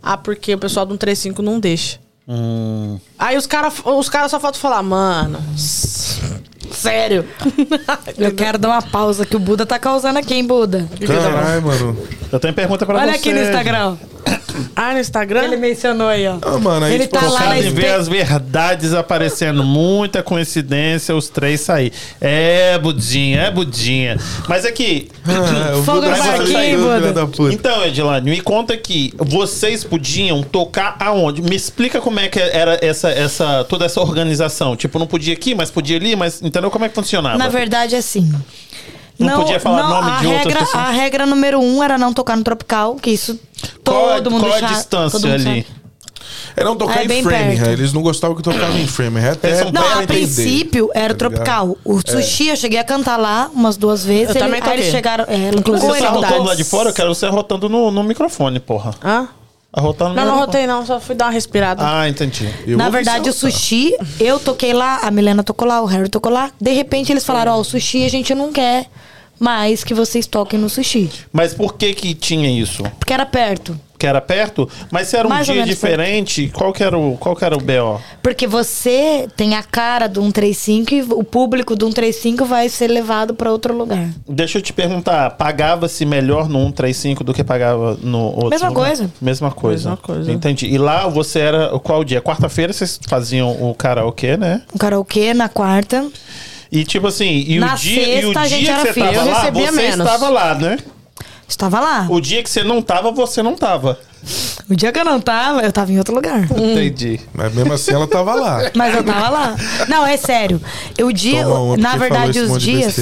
Ah, 0.01 0.17
porque 0.17 0.53
o 0.53 0.57
pessoal 0.57 0.85
do 0.85 0.93
135 0.93 1.41
não 1.41 1.59
deixa. 1.59 1.99
Hum. 2.27 2.99
Aí 3.19 3.37
os 3.37 3.45
caras 3.45 3.73
os 3.83 4.09
cara 4.09 4.27
só 4.27 4.39
faltam 4.39 4.59
falar, 4.59 4.81
mano. 4.81 5.39
Sério. 6.71 7.25
Eu 8.17 8.33
quero 8.33 8.57
dar 8.57 8.69
uma 8.69 8.81
pausa 8.81 9.25
que 9.25 9.35
o 9.35 9.39
Buda 9.39 9.65
tá 9.65 9.77
causando 9.79 10.19
aqui, 10.19 10.33
hein, 10.33 10.45
Buda? 10.45 10.87
Caralho, 11.05 11.61
mano. 11.61 11.97
Eu 12.31 12.39
tenho 12.39 12.53
pergunta 12.53 12.85
pra 12.85 12.95
Olha 12.99 13.11
você. 13.13 13.17
aqui 13.17 13.33
no 13.33 13.41
Instagram. 13.41 13.97
Ah, 14.75 14.93
no 14.93 14.99
Instagram? 14.99 15.43
Ele 15.43 15.57
mencionou 15.57 16.07
aí, 16.07 16.27
ó. 16.27 16.37
Ah, 16.41 16.57
mano, 16.59 16.85
aí 16.85 16.93
Ele 16.93 17.07
tipo, 17.07 17.19
tá 17.19 17.27
lá 17.27 17.39
Focado 17.39 17.49
na 17.49 17.59
em 17.59 17.73
ver 17.73 17.91
as 17.91 18.07
verdades 18.07 18.93
aparecendo. 18.93 19.63
Muita 19.63 20.21
coincidência 20.23 21.15
os 21.15 21.29
três 21.29 21.61
sair. 21.61 21.91
É, 22.19 22.77
Budinha, 22.77 23.41
é 23.41 23.51
Budinha. 23.51 24.17
Mas 24.47 24.65
aqui. 24.65 25.09
Ah, 25.25 25.77
o 25.77 25.83
Fogo 25.83 26.01
no 26.01 27.27
puta. 27.27 27.53
Então, 27.53 27.85
Edilane, 27.85 28.29
me 28.29 28.41
conta 28.41 28.73
aqui. 28.73 29.13
Vocês 29.17 29.83
podiam 29.83 30.43
tocar 30.43 30.95
aonde? 30.99 31.41
Me 31.41 31.55
explica 31.55 31.99
como 31.99 32.19
é 32.19 32.27
que 32.27 32.39
era 32.39 32.79
essa, 32.81 33.09
essa, 33.09 33.63
toda 33.63 33.85
essa 33.85 33.99
organização. 34.01 34.75
Tipo, 34.75 34.99
não 34.99 35.07
podia 35.07 35.33
aqui, 35.33 35.55
mas 35.55 35.71
podia 35.71 35.97
ali, 35.97 36.15
mas 36.15 36.41
entendeu 36.41 36.69
como 36.69 36.85
é 36.85 36.89
que 36.89 36.95
funcionava? 36.95 37.37
Na 37.37 37.49
verdade, 37.49 37.95
é 37.95 37.97
assim. 37.97 38.31
Não 39.17 39.41
podia 39.41 39.59
falar 39.59 39.87
nome 39.87 40.11
a 40.11 40.19
de 40.19 40.27
outras 40.27 40.43
regra, 40.45 40.59
pessoas? 40.59 40.83
A 40.83 40.89
regra 40.91 41.25
número 41.25 41.59
um 41.59 41.81
era 41.83 41.97
não 41.97 42.13
tocar 42.13 42.35
no 42.35 42.43
tropical, 42.43 42.95
que 42.95 43.11
isso 43.11 43.39
qual 43.83 44.09
a, 44.11 44.15
todo 44.15 44.31
mundo 44.31 44.41
qual 44.45 44.53
a 44.53 44.59
já- 44.59 44.67
distância 44.67 45.19
todo 45.19 45.29
mundo 45.29 45.35
ali? 45.35 45.43
sabe. 45.63 45.65
É 46.57 46.63
não 46.63 46.75
tocar 46.77 46.99
É 47.01 47.03
em 47.03 47.21
Framingham. 47.23 47.65
perto. 47.65 47.69
Eles 47.79 47.91
não 47.91 48.01
gostavam 48.01 48.35
que 48.35 48.41
tocava 48.41 48.77
em 48.79 48.87
Framingham. 48.87 49.33
Até 49.33 49.69
Não, 49.71 49.99
a 49.99 50.03
princípio 50.07 50.89
era 50.93 51.13
o 51.13 51.15
tá 51.17 51.27
tropical. 51.27 51.77
O 51.83 51.99
sushi 51.99 52.47
eu 52.47 52.55
cheguei 52.55 52.79
a 52.79 52.83
cantar 52.83 53.17
lá 53.17 53.49
umas 53.53 53.75
duas 53.75 54.05
vezes. 54.05 54.33
Eu 54.35 54.41
também 54.41 54.55
aí 54.55 54.61
toquei. 54.61 54.79
eles 54.79 54.91
chegaram. 54.91 55.25
É, 55.27 55.49
Inclusive, 55.49 55.85
você 55.91 55.91
tá 55.93 55.97
ele, 55.97 56.07
arrotando 56.07 56.37
tá? 56.37 56.43
lá 56.43 56.55
de 56.55 56.63
fora? 56.63 56.89
Eu 56.89 56.93
quero 56.93 57.13
você 57.13 57.25
arrotando 57.25 57.67
no, 57.67 57.91
no 57.91 58.03
microfone, 58.03 58.59
porra. 58.61 58.93
Hã? 59.03 59.27
No 59.75 59.83
Não, 59.83 59.93
não 59.93 60.13
microfone. 60.15 60.39
rotei 60.45 60.67
não, 60.67 60.85
só 60.85 60.99
fui 60.99 61.15
dar 61.15 61.25
uma 61.25 61.31
respirada. 61.31 61.83
Ah, 61.85 62.07
entendi. 62.07 62.49
Eu 62.65 62.77
Na 62.77 62.89
verdade, 62.89 63.29
o 63.29 63.33
sushi, 63.33 63.95
eu 64.19 64.39
toquei 64.39 64.73
lá, 64.73 64.99
a 65.03 65.11
Milena 65.11 65.43
tocou 65.43 65.67
lá, 65.67 65.81
o 65.81 65.85
Harry 65.85 66.07
tocou 66.09 66.31
lá. 66.31 66.51
De 66.59 66.71
repente 66.71 67.11
eles 67.11 67.25
falaram: 67.25 67.53
Ó, 67.53 67.59
o 67.59 67.63
sushi 67.63 68.05
a 68.05 68.09
gente 68.09 68.33
não 68.33 68.51
quer 68.53 68.85
mais 69.39 69.83
que 69.83 69.93
vocês 69.93 70.25
toquem 70.25 70.57
no 70.59 70.69
sushi. 70.69 71.09
Mas 71.31 71.53
por 71.53 71.73
que 71.73 71.93
que 71.93 72.13
tinha 72.13 72.49
isso? 72.49 72.83
Porque 72.97 73.13
era 73.13 73.25
perto. 73.25 73.77
Que 73.97 74.05
era 74.05 74.19
perto? 74.19 74.69
Mas 74.91 75.07
se 75.07 75.15
era 75.17 75.25
um 75.25 75.29
Mais 75.29 75.45
dia 75.45 75.63
diferente, 75.63 76.49
qual 76.53 76.73
que, 76.73 76.83
era 76.83 76.97
o, 76.97 77.15
qual 77.17 77.35
que 77.35 77.45
era 77.45 77.55
o 77.55 77.59
BO? 77.59 77.99
Porque 78.21 78.45
você 78.45 79.27
tem 79.37 79.55
a 79.55 79.63
cara 79.63 80.07
do 80.07 80.21
135 80.21 80.93
e 80.93 81.01
o 81.03 81.23
público 81.23 81.75
do 81.75 81.85
135 81.85 82.43
vai 82.45 82.67
ser 82.69 82.87
levado 82.87 83.33
pra 83.33 83.51
outro 83.51 83.75
lugar. 83.75 84.09
Deixa 84.27 84.57
eu 84.57 84.61
te 84.61 84.73
perguntar, 84.73 85.31
pagava-se 85.31 86.05
melhor 86.05 86.49
no 86.49 86.59
135 86.65 87.23
do 87.23 87.33
que 87.33 87.43
pagava 87.43 87.97
no 88.01 88.19
outro? 88.19 88.49
Mesma 88.49 88.69
lugar? 88.69 88.85
coisa. 88.87 89.11
Mesma 89.21 89.51
coisa. 89.51 89.89
Mesma 89.91 89.97
coisa. 89.97 90.31
Entendi. 90.31 90.65
E 90.67 90.77
lá 90.77 91.07
você 91.07 91.39
era. 91.39 91.79
Qual 91.79 92.03
dia? 92.03 92.21
Quarta-feira 92.21 92.73
vocês 92.73 92.99
faziam 93.07 93.51
o 93.51 93.73
karaokê, 93.73 94.35
né? 94.37 94.61
Um 94.73 94.77
karaokê 94.77 95.33
na 95.33 95.47
quarta. 95.47 96.05
E 96.71 96.83
tipo 96.83 97.07
assim, 97.07 97.45
e 97.47 97.59
Na 97.59 97.73
o 97.73 97.77
dia, 97.77 98.19
e 98.21 98.25
o 98.25 98.33
sexta, 98.33 98.39
a 98.41 98.47
gente 98.47 98.63
dia 98.63 98.71
era 98.73 98.81
que 98.81 98.87
você 98.87 98.93
frio. 98.93 99.05
tava 99.05 99.17
Eu 99.29 99.31
lá, 99.31 99.51
você 99.51 99.71
menos. 99.71 100.05
estava 100.05 100.29
lá, 100.29 100.55
né? 100.55 100.77
Estava 101.47 101.79
lá. 101.79 102.07
O 102.09 102.19
dia 102.19 102.41
que 102.41 102.49
você 102.49 102.63
não 102.63 102.81
tava, 102.81 103.11
você 103.11 103.41
não 103.41 103.55
tava. 103.55 103.99
O 104.69 104.75
dia 104.75 104.91
que 104.91 104.99
eu 104.99 105.05
não 105.05 105.19
tava, 105.19 105.61
eu 105.61 105.71
tava 105.71 105.91
em 105.91 105.97
outro 105.97 106.15
lugar. 106.15 106.43
Entendi. 106.51 107.19
Mas 107.33 107.53
mesmo 107.53 107.73
assim 107.73 107.91
ela 107.93 108.07
tava 108.07 108.33
lá. 108.33 108.59
Mas 108.75 108.95
eu 108.95 109.03
tava 109.03 109.29
lá. 109.29 109.55
Não, 109.87 110.05
é 110.05 110.17
sério. 110.17 110.59
O 111.01 111.11
dia, 111.11 111.43
Toma 111.43 111.77
na 111.77 111.95
verdade, 111.95 112.39
os 112.39 112.61
dias. 112.61 112.95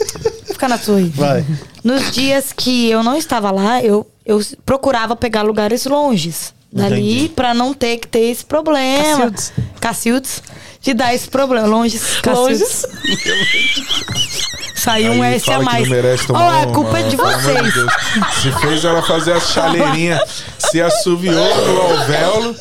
Fica 0.44 0.68
na 0.68 0.78
sua 0.78 0.98
aí. 0.98 1.08
Vai. 1.08 1.44
Nos 1.82 2.10
dias 2.12 2.52
que 2.52 2.90
eu 2.90 3.02
não 3.02 3.16
estava 3.16 3.50
lá, 3.50 3.82
eu, 3.82 4.06
eu 4.24 4.40
procurava 4.64 5.16
pegar 5.16 5.42
lugares 5.42 5.86
longes 5.86 6.55
dali 6.72 7.28
pra 7.28 7.54
não 7.54 7.72
ter 7.72 7.98
que 7.98 8.08
ter 8.08 8.30
esse 8.30 8.44
problema. 8.44 9.30
Cacildes. 9.30 9.52
Cacildes. 9.80 10.42
De 10.80 10.94
dar 10.94 11.14
esse 11.14 11.28
problema. 11.28 11.66
Longes. 11.66 12.02
Longes. 12.24 12.86
Saiu 14.76 15.12
um 15.12 15.24
S 15.24 15.50
a 15.50 15.60
mais. 15.60 15.88
não 15.88 15.96
merece 15.96 16.24
Ó, 16.24 16.26
tomar 16.28 16.62
a 16.62 16.66
uma, 16.66 16.72
culpa 16.72 16.98
é 17.00 17.02
de 17.02 17.16
vocês. 17.16 17.74
Deus. 17.74 17.92
Se 18.40 18.52
fez 18.60 18.84
ela 18.84 19.02
fazer 19.02 19.32
as 19.32 19.50
chaleirinhas, 19.50 20.44
se 20.58 20.80
assoviou 20.80 21.34
no 21.34 21.80
alvéolo. 21.80 22.54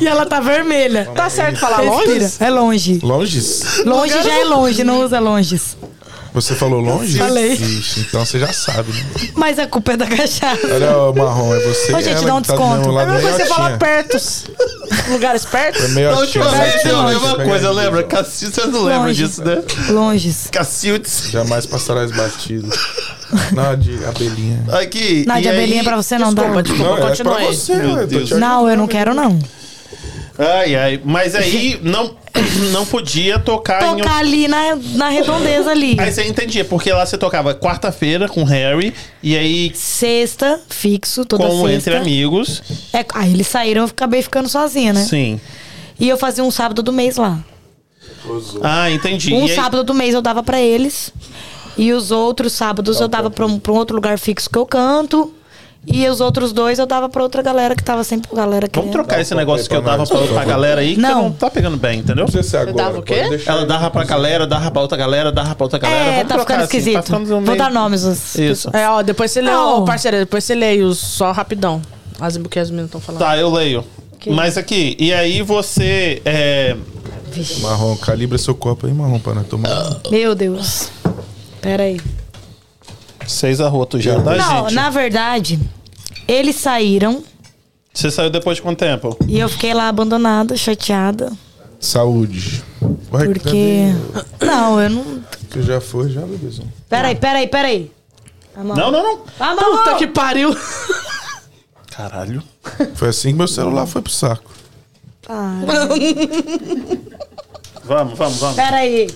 E 0.00 0.06
ela 0.06 0.24
tá 0.24 0.40
vermelha. 0.40 1.10
Tá 1.14 1.28
certo 1.28 1.58
falar 1.58 1.82
longe? 1.82 2.34
É 2.40 2.48
longe. 2.48 3.00
Longes? 3.02 3.84
Longe 3.84 4.22
já 4.22 4.40
é 4.40 4.44
longe, 4.44 4.82
não 4.82 5.04
usa 5.04 5.18
longes. 5.18 5.76
Você 6.36 6.54
falou 6.54 6.80
longe? 6.80 7.16
Falei. 7.16 7.54
Ixi, 7.54 8.00
então 8.00 8.22
você 8.22 8.38
já 8.38 8.52
sabe, 8.52 8.92
né? 8.92 9.06
Mas 9.34 9.58
a 9.58 9.66
culpa 9.66 9.92
é 9.92 9.96
da 9.96 10.06
cachaça. 10.06 10.66
Olha 10.70 10.96
o 10.98 11.14
marrom, 11.14 11.54
é 11.54 11.60
você 11.60 11.94
Ô, 11.94 12.00
gente, 12.02 12.24
dá 12.26 12.34
um 12.34 12.42
tá 12.42 12.52
desconto. 12.52 12.76
mesmo 12.78 12.92
lado, 12.92 13.08
Mas 13.12 13.22
você 13.22 13.26
meiotinha. 13.28 13.46
fala 13.56 13.78
pertos. 13.78 14.44
Lugares 15.08 15.44
pertos? 15.46 15.82
É 15.84 15.88
meio 15.88 16.10
Da 16.10 16.18
última 16.18 16.44
vez 16.50 16.84
eu 16.84 17.02
lembro 17.06 17.20
Você 17.20 17.26
uma 17.36 17.44
coisa, 17.44 17.68
aí. 17.70 17.74
lembra? 17.76 18.02
Cacildes, 18.02 18.54
você 18.54 18.66
não 18.66 18.82
lembra 18.84 19.14
disso, 19.14 19.42
né? 19.42 19.62
Longes. 19.88 20.48
Cacildes. 20.52 21.30
Jamais 21.30 21.64
passarás 21.64 22.10
batido. 22.12 22.68
Não, 23.52 23.74
de 23.76 24.04
abelhinha. 24.04 24.62
Aqui. 24.80 25.24
Não, 25.26 25.40
de 25.40 25.48
aí- 25.48 25.56
abelhinha 25.56 25.82
pra 25.82 25.96
você 25.96 26.16
não 26.16 26.32
dá. 26.32 26.42
Desculpa, 26.42 26.62
desculpa, 26.62 26.90
Não, 26.90 26.98
é 26.98 27.08
continua 27.08 27.36
aí. 27.38 27.46
você, 27.46 28.34
Não, 28.36 28.70
eu 28.70 28.76
não 28.76 28.86
quero, 28.86 29.12
não. 29.14 29.36
Ai, 30.38 30.74
ai. 30.76 31.00
Mas 31.04 31.34
aí 31.34 31.78
não, 31.82 32.14
não 32.72 32.84
podia 32.84 33.38
tocar, 33.38 33.82
em. 33.82 33.96
Tocar 33.96 34.18
ali 34.18 34.46
na, 34.48 34.76
na 34.94 35.08
redondeza 35.08 35.70
ali. 35.70 35.96
Aí 35.98 36.12
você 36.12 36.24
entendia, 36.24 36.64
porque 36.64 36.92
lá 36.92 37.04
você 37.06 37.16
tocava 37.16 37.54
quarta-feira 37.54 38.28
com 38.28 38.42
o 38.42 38.44
Harry, 38.44 38.92
e 39.22 39.36
aí 39.36 39.72
Sexta, 39.74 40.60
fixo, 40.68 41.24
toda 41.24 41.46
com 41.46 41.62
sexta. 41.66 41.90
Entre 41.90 41.96
Amigos. 41.96 42.62
É, 42.92 43.04
aí 43.14 43.32
eles 43.32 43.46
saíram, 43.46 43.82
eu 43.82 43.86
acabei 43.86 44.22
ficando 44.22 44.48
sozinha, 44.48 44.92
né? 44.92 45.04
Sim. 45.04 45.40
E 45.98 46.08
eu 46.08 46.18
fazia 46.18 46.44
um 46.44 46.50
sábado 46.50 46.82
do 46.82 46.92
mês 46.92 47.16
lá. 47.16 47.38
Ah, 48.62 48.90
entendi. 48.90 49.32
Um 49.32 49.44
aí- 49.44 49.54
sábado 49.54 49.82
do 49.82 49.94
mês 49.94 50.14
eu 50.14 50.20
dava 50.20 50.42
pra 50.42 50.60
eles. 50.60 51.12
E 51.78 51.92
os 51.92 52.10
outros 52.10 52.52
sábados 52.54 53.00
eu 53.00 53.08
dava 53.08 53.30
pra 53.30 53.44
um, 53.46 53.58
pra 53.58 53.72
um 53.72 53.76
outro 53.76 53.94
lugar 53.96 54.18
fixo 54.18 54.48
que 54.48 54.58
eu 54.58 54.64
canto. 54.66 55.32
E 55.86 56.08
os 56.08 56.20
outros 56.20 56.52
dois 56.52 56.78
eu 56.80 56.86
dava 56.86 57.08
pra 57.08 57.22
outra 57.22 57.40
galera 57.42 57.74
que 57.76 57.82
tava 57.84 58.02
sempre 58.02 58.28
com 58.28 58.36
a 58.36 58.40
galera 58.40 58.66
Vamos 58.72 58.90
querendo. 58.90 58.92
trocar 58.92 59.20
esse 59.20 59.32
um 59.32 59.36
negócio 59.36 59.68
copo 59.68 59.70
que 59.70 59.76
eu 59.76 59.82
pra 59.82 59.92
dava 59.92 60.04
pra, 60.06 60.18
pra 60.18 60.26
favor. 60.26 60.44
galera 60.44 60.80
aí, 60.80 60.94
que 60.96 61.00
Não. 61.00 61.22
não 61.24 61.32
tá 61.32 61.48
pegando 61.48 61.76
bem, 61.76 62.00
entendeu? 62.00 62.16
Não 62.16 62.32
precisa 62.32 62.42
ser 62.42 62.56
agora. 62.58 62.76
dava 62.76 62.98
o 62.98 63.02
quê? 63.02 63.40
Ela 63.46 63.64
dava 63.64 63.90
pra 63.90 64.04
galera, 64.04 64.46
dava 64.46 64.70
pra 64.70 64.82
outra 64.82 64.98
galera, 64.98 65.30
dava 65.30 65.54
pra 65.54 65.64
outra 65.64 65.78
galera. 65.78 66.02
É, 66.04 66.14
Vamos 66.16 66.28
tá 66.28 66.34
trocar 66.34 66.42
ficando 66.44 66.64
assim, 66.64 66.76
esquisito. 66.78 66.94
tá 66.96 67.02
ficando 67.02 67.26
Vou 67.26 67.40
meio- 67.40 67.56
dar 67.56 67.70
nomes. 67.70 68.02
Os, 68.02 68.34
Isso. 68.34 68.68
É, 68.76 68.88
ó, 68.88 69.00
depois 69.02 69.30
você 69.30 69.40
lê, 69.40 69.50
Não. 69.50 69.82
ô 69.82 69.84
parceiro, 69.84 70.16
depois 70.18 70.42
você 70.44 70.54
lê 70.56 70.82
os 70.82 70.98
só 70.98 71.30
rapidão. 71.30 71.80
As 72.20 72.36
que 72.36 72.58
as 72.58 72.68
meninas 72.70 72.88
estão 72.88 73.00
falando. 73.00 73.20
Tá, 73.20 73.36
eu 73.38 73.48
leio. 73.52 73.84
Ok. 74.14 74.32
Mas 74.32 74.58
aqui, 74.58 74.96
e 74.98 75.12
aí 75.14 75.40
você. 75.42 76.20
É... 76.24 76.74
Marrom, 77.60 77.94
calibra 77.96 78.38
seu 78.38 78.54
copo 78.54 78.86
aí, 78.86 78.92
marrom, 78.92 79.18
pra 79.20 79.34
nós 79.34 79.46
tomar. 79.46 79.98
Meu 80.10 80.34
Deus. 80.34 80.88
Pera 81.60 81.82
aí. 81.84 82.00
Seis 83.26 83.60
arrotos 83.60 84.02
já, 84.02 84.20
tá, 84.20 84.34
Não, 84.36 84.62
gente? 84.64 84.74
na 84.74 84.90
verdade, 84.90 85.58
eles 86.28 86.56
saíram 86.56 87.22
Você 87.92 88.10
saiu 88.10 88.30
depois 88.30 88.56
de 88.56 88.62
quanto 88.62 88.78
tempo? 88.78 89.16
e 89.26 89.38
eu 89.38 89.48
fiquei 89.48 89.74
lá 89.74 89.88
abandonada, 89.88 90.56
chateada. 90.56 91.32
Saúde. 91.80 92.62
Vai, 93.10 93.28
Porque. 93.28 93.92
Não, 94.40 94.80
eu 94.80 94.90
não. 94.90 95.04
cadê? 95.04 95.46
Você 95.50 95.62
já 95.62 95.80
foi, 95.80 96.08
já, 96.10 96.20
bebezão? 96.22 96.64
Pera 96.88 97.08
aí, 97.08 97.14
pera 97.16 97.38
aí, 97.38 97.46
pera 97.48 97.68
aí. 97.68 97.90
A 98.56 98.64
mão. 98.64 98.76
Não, 98.76 98.90
não, 98.90 99.02
não. 99.02 99.20
A 99.38 99.54
mão. 99.54 99.78
Puta 99.78 99.94
que 99.96 100.06
pariu. 100.06 100.56
Caralho. 101.90 102.42
Foi 102.94 103.08
assim 103.08 103.28
que 103.30 103.34
meu 103.38 103.46
celular 103.48 103.86
foi 103.86 104.00
pro 104.02 104.10
saco. 104.12 104.50
Para. 105.22 105.86
Vamos, 107.84 108.18
vamos, 108.18 108.38
vamos. 108.38 108.56
Pera 108.56 108.76
aí. 108.78 109.08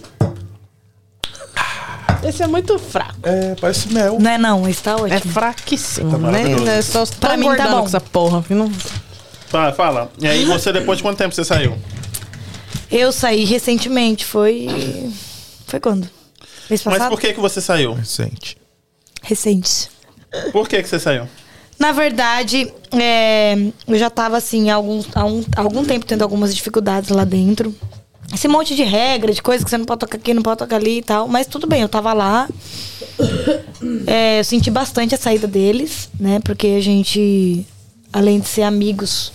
Esse 2.23 2.43
é 2.43 2.47
muito 2.47 2.79
fraco. 2.79 3.14
É, 3.23 3.55
parece 3.61 3.93
mel. 3.93 4.18
Não 4.21 4.31
é 4.31 4.37
não, 4.39 4.68
está 4.68 4.95
ótimo. 4.97 5.14
É 5.14 5.21
fraquíssimo, 5.21 6.12
né? 6.18 6.18
maravilhoso. 6.18 6.64
né? 6.64 6.83
Só 6.83 7.07
Pra 7.07 7.31
tá 7.31 7.37
mim 7.37 7.47
tá 7.57 7.68
bom. 7.68 7.81
com 7.81 7.87
essa 7.87 8.01
porra. 8.01 8.43
que 8.43 8.55
Não... 8.55 8.71
Fala, 9.49 9.73
fala. 9.73 10.12
E 10.21 10.29
aí 10.29 10.45
você, 10.45 10.73
depois 10.73 10.99
de 10.99 11.03
quanto 11.03 11.18
tempo 11.18 11.35
você 11.35 11.45
saiu? 11.45 11.77
Eu 12.91 13.11
saí 13.11 13.45
recentemente, 13.45 14.25
foi. 14.25 14.68
Foi 15.66 15.81
quando? 15.81 16.09
Mês 16.68 16.85
Mas 16.85 16.99
passado? 16.99 17.11
por 17.11 17.21
que 17.21 17.33
que 17.33 17.41
você 17.41 17.61
saiu? 17.61 17.95
Recente. 17.95 18.57
Recente. 19.23 19.89
Por 20.53 20.68
que 20.68 20.81
que 20.83 20.89
você 20.89 21.01
saiu? 21.01 21.27
Na 21.79 21.91
verdade, 21.93 22.73
é, 22.93 23.57
eu 23.89 23.99
já 23.99 24.11
tava 24.11 24.37
assim, 24.37 24.71
há 24.71 24.75
algum, 24.75 25.03
há, 25.14 25.25
um- 25.25 25.45
há 25.57 25.61
algum 25.62 25.85
tempo 25.85 26.05
tendo 26.07 26.23
algumas 26.23 26.55
dificuldades 26.55 27.11
lá 27.11 27.25
dentro. 27.25 27.75
Esse 28.33 28.47
monte 28.47 28.76
de 28.76 28.85
regra, 28.85 29.33
de 29.33 29.43
coisa 29.43 29.64
que 29.64 29.70
você 29.70 29.76
não 29.76 29.85
pode 29.85 30.01
tocar 30.01 30.16
aqui, 30.16 30.33
não 30.33 30.43
pode 30.43 30.59
tocar 30.59 30.76
ali 30.76 30.99
e 30.99 31.03
tal. 31.03 31.26
Mas 31.26 31.47
tudo 31.47 31.66
bem, 31.66 31.83
eu 31.83 31.89
tava 31.89 32.12
lá. 32.12 32.49
É, 34.07 34.39
eu 34.41 34.45
senti 34.45 34.70
bastante 34.70 35.14
a 35.14 35.18
saída 35.18 35.47
deles, 35.47 36.09
né? 36.18 36.41
Porque 36.45 36.68
a 36.68 36.81
gente, 36.81 37.66
além 38.12 38.39
de 38.39 38.49
ser 38.49 38.62
amigos, 38.62 39.33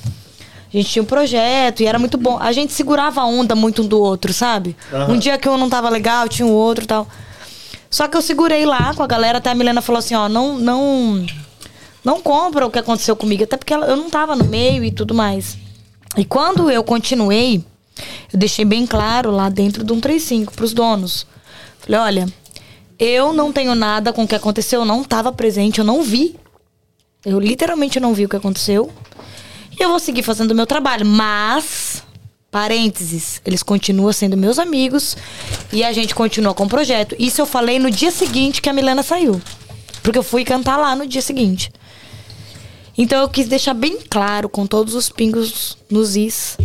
a 0.74 0.78
gente 0.78 0.90
tinha 0.90 1.04
um 1.04 1.06
projeto 1.06 1.82
e 1.82 1.86
era 1.86 2.00
muito 2.00 2.18
bom. 2.18 2.38
A 2.40 2.52
gente 2.52 2.74
segurava 2.74 3.22
a 3.22 3.26
onda 3.26 3.54
muito 3.56 3.82
um 3.82 3.88
do 3.88 4.00
outro, 4.00 4.34
sabe? 4.34 4.76
Um 5.10 5.18
dia 5.18 5.38
que 5.38 5.48
eu 5.48 5.58
não 5.58 5.70
tava 5.70 5.90
legal, 5.90 6.28
tinha 6.30 6.46
o 6.46 6.52
outro 6.52 6.84
e 6.84 6.88
tal. 6.88 7.08
Só 7.90 8.08
que 8.08 8.18
eu 8.18 8.22
segurei 8.22 8.66
lá 8.66 8.94
com 8.94 9.04
a 9.04 9.08
galera, 9.08 9.38
até 9.38 9.50
a 9.50 9.56
Milena 9.56 9.82
falou 9.82 10.00
assim, 10.00 10.16
ó, 10.16 10.28
não, 10.28 10.58
não, 10.58 11.26
não 12.04 12.22
compra 12.22 12.66
o 12.66 12.72
que 12.72 12.80
aconteceu 12.80 13.16
comigo, 13.16 13.44
até 13.44 13.56
porque 13.56 13.74
eu 13.74 13.96
não 13.96 14.10
tava 14.10 14.36
no 14.36 14.44
meio 14.44 14.84
e 14.84 14.92
tudo 14.92 15.14
mais. 15.14 15.58
E 16.18 16.26
quando 16.26 16.70
eu 16.70 16.84
continuei, 16.84 17.64
eu 18.32 18.40
deixei 18.40 18.66
bem 18.66 18.86
claro 18.86 19.32
lá 19.32 19.50
dentro 19.50 19.84
de 19.84 19.94
um 19.94 20.00
35 20.00 20.54
pros 20.54 20.74
donos. 20.74 21.26
Falei, 21.80 22.00
olha, 22.00 22.28
eu 22.98 23.34
não 23.34 23.52
tenho 23.52 23.76
nada 23.76 24.14
com 24.14 24.24
o 24.24 24.28
que 24.28 24.36
aconteceu, 24.36 24.82
eu 24.82 24.86
não 24.86 25.04
tava 25.04 25.32
presente, 25.32 25.80
eu 25.80 25.86
não 25.86 26.02
vi. 26.02 26.36
Eu 27.26 27.40
literalmente 27.40 28.00
não 28.00 28.14
vi 28.14 28.26
o 28.26 28.30
que 28.30 28.36
aconteceu. 28.36 28.92
E 29.78 29.84
eu 29.84 29.90
vou 29.90 30.00
seguir 30.00 30.24
fazendo 30.24 30.52
o 30.52 30.56
meu 30.56 30.66
trabalho, 30.66 31.06
mas 31.06 32.04
parênteses, 32.50 33.42
eles 33.46 33.62
continuam 33.62 34.14
sendo 34.14 34.38
meus 34.38 34.58
amigos 34.58 35.18
e 35.74 35.84
a 35.84 35.92
gente 35.92 36.16
continua 36.16 36.54
com 36.54 36.64
o 36.64 36.70
projeto. 36.70 37.14
Isso 37.20 37.42
eu 37.42 37.46
falei 37.46 37.80
no 37.80 37.92
dia 37.92 38.12
seguinte 38.12 38.62
que 38.62 38.70
a 38.70 38.74
Milena 38.74 39.04
saiu. 39.04 39.42
Porque 40.02 40.18
eu 40.18 40.24
fui 40.24 40.46
cantar 40.46 40.78
lá 40.78 40.96
no 40.96 41.06
dia 41.06 41.22
seguinte. 41.22 41.70
Então 42.98 43.22
eu 43.22 43.28
quis 43.28 43.48
deixar 43.48 43.74
bem 43.74 43.98
claro, 44.10 44.48
com 44.48 44.66
todos 44.66 44.94
os 44.96 45.10
pingos 45.10 45.78
nos 45.90 46.16
is, 46.16 46.56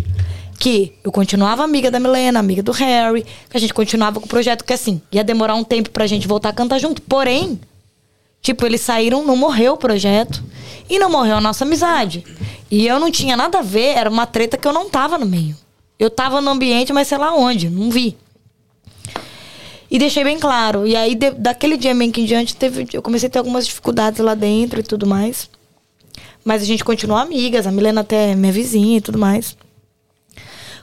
que 0.60 0.92
eu 1.02 1.10
continuava 1.10 1.64
amiga 1.64 1.90
da 1.90 1.98
Milena, 1.98 2.38
amiga 2.38 2.62
do 2.62 2.70
Harry, 2.72 3.24
que 3.48 3.56
a 3.56 3.58
gente 3.58 3.72
continuava 3.72 4.20
com 4.20 4.26
o 4.26 4.28
projeto, 4.28 4.62
que 4.62 4.74
assim, 4.74 5.00
ia 5.10 5.24
demorar 5.24 5.54
um 5.54 5.64
tempo 5.64 5.88
pra 5.88 6.06
gente 6.06 6.28
voltar 6.28 6.50
a 6.50 6.52
cantar 6.52 6.78
junto. 6.78 7.00
Porém, 7.00 7.58
tipo, 8.42 8.66
eles 8.66 8.82
saíram, 8.82 9.24
não 9.24 9.36
morreu 9.36 9.72
o 9.72 9.76
projeto. 9.78 10.44
E 10.88 10.98
não 10.98 11.08
morreu 11.10 11.36
a 11.36 11.40
nossa 11.40 11.64
amizade. 11.64 12.22
E 12.70 12.86
eu 12.86 13.00
não 13.00 13.10
tinha 13.10 13.38
nada 13.38 13.60
a 13.60 13.62
ver, 13.62 13.96
era 13.96 14.10
uma 14.10 14.26
treta 14.26 14.58
que 14.58 14.68
eu 14.68 14.72
não 14.72 14.90
tava 14.90 15.16
no 15.16 15.24
meio. 15.24 15.56
Eu 15.98 16.10
tava 16.10 16.42
no 16.42 16.50
ambiente, 16.50 16.92
mas 16.92 17.08
sei 17.08 17.16
lá 17.16 17.32
onde, 17.34 17.70
não 17.70 17.90
vi. 17.90 18.18
E 19.90 19.98
deixei 19.98 20.22
bem 20.22 20.38
claro. 20.38 20.86
E 20.86 20.94
aí, 20.94 21.14
de- 21.14 21.30
daquele 21.30 21.78
dia 21.78 21.94
meio 21.94 22.12
que 22.12 22.20
em 22.20 22.24
diante, 22.26 22.54
teve, 22.54 22.86
eu 22.92 23.00
comecei 23.00 23.28
a 23.28 23.30
ter 23.30 23.38
algumas 23.38 23.66
dificuldades 23.66 24.20
lá 24.20 24.34
dentro 24.34 24.78
e 24.80 24.82
tudo 24.82 25.06
mais. 25.06 25.48
Mas 26.44 26.60
a 26.62 26.66
gente 26.66 26.84
continuou 26.84 27.18
amigas, 27.18 27.66
a 27.66 27.72
Milena 27.72 28.02
até 28.02 28.32
é 28.32 28.34
minha 28.34 28.52
vizinha 28.52 28.98
e 28.98 29.00
tudo 29.00 29.18
mais. 29.18 29.56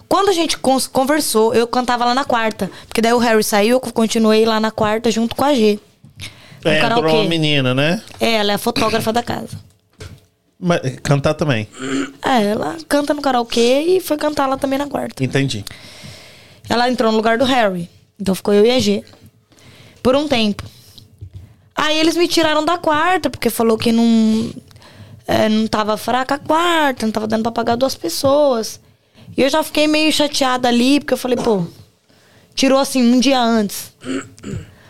Quando 0.09 0.29
a 0.29 0.33
gente 0.33 0.57
conversou, 0.57 1.53
eu 1.53 1.67
cantava 1.67 2.05
lá 2.05 2.13
na 2.15 2.23
quarta. 2.23 2.71
Porque 2.87 3.01
daí 3.01 3.13
o 3.13 3.17
Harry 3.17 3.43
saiu, 3.43 3.73
eu 3.73 3.79
continuei 3.79 4.45
lá 4.45 4.59
na 4.59 4.71
quarta 4.71 5.11
junto 5.11 5.35
com 5.35 5.43
a 5.43 5.53
G. 5.53 5.79
No 6.63 6.71
É, 6.71 6.79
karaokê. 6.79 7.07
uma 7.11 7.23
menina, 7.25 7.73
né? 7.73 8.01
É, 8.19 8.33
ela 8.35 8.53
é 8.53 8.55
a 8.55 8.57
fotógrafa 8.59 9.11
da 9.11 9.21
casa. 9.21 9.57
Mas, 10.59 10.81
cantar 11.03 11.33
também. 11.33 11.67
É, 12.25 12.43
ela 12.45 12.77
canta 12.87 13.13
no 13.13 13.21
karaokê 13.21 13.81
e 13.81 13.99
foi 13.99 14.17
cantar 14.17 14.47
lá 14.47 14.57
também 14.57 14.79
na 14.79 14.87
quarta. 14.87 15.23
Entendi. 15.23 15.63
Ela 16.69 16.89
entrou 16.89 17.11
no 17.11 17.17
lugar 17.17 17.37
do 17.37 17.45
Harry. 17.45 17.89
Então 18.19 18.33
ficou 18.33 18.53
eu 18.53 18.65
e 18.65 18.71
a 18.71 18.79
G. 18.79 19.03
Por 20.01 20.15
um 20.15 20.27
tempo. 20.27 20.63
Aí 21.75 21.99
eles 21.99 22.15
me 22.17 22.27
tiraram 22.27 22.65
da 22.65 22.77
quarta, 22.77 23.29
porque 23.29 23.49
falou 23.51 23.77
que 23.77 23.91
não. 23.91 24.51
é, 25.27 25.47
não 25.47 25.67
tava 25.67 25.95
fraca 25.95 26.35
a 26.35 26.39
quarta, 26.39 27.05
não 27.05 27.11
tava 27.13 27.27
dando 27.27 27.43
pra 27.43 27.51
pagar 27.51 27.75
duas 27.75 27.93
pessoas. 27.93 28.79
E 29.35 29.41
eu 29.41 29.49
já 29.49 29.63
fiquei 29.63 29.87
meio 29.87 30.11
chateada 30.11 30.67
ali, 30.67 30.99
porque 30.99 31.13
eu 31.13 31.17
falei, 31.17 31.37
pô, 31.37 31.65
tirou 32.55 32.79
assim 32.79 33.01
um 33.01 33.19
dia 33.19 33.39
antes. 33.39 33.91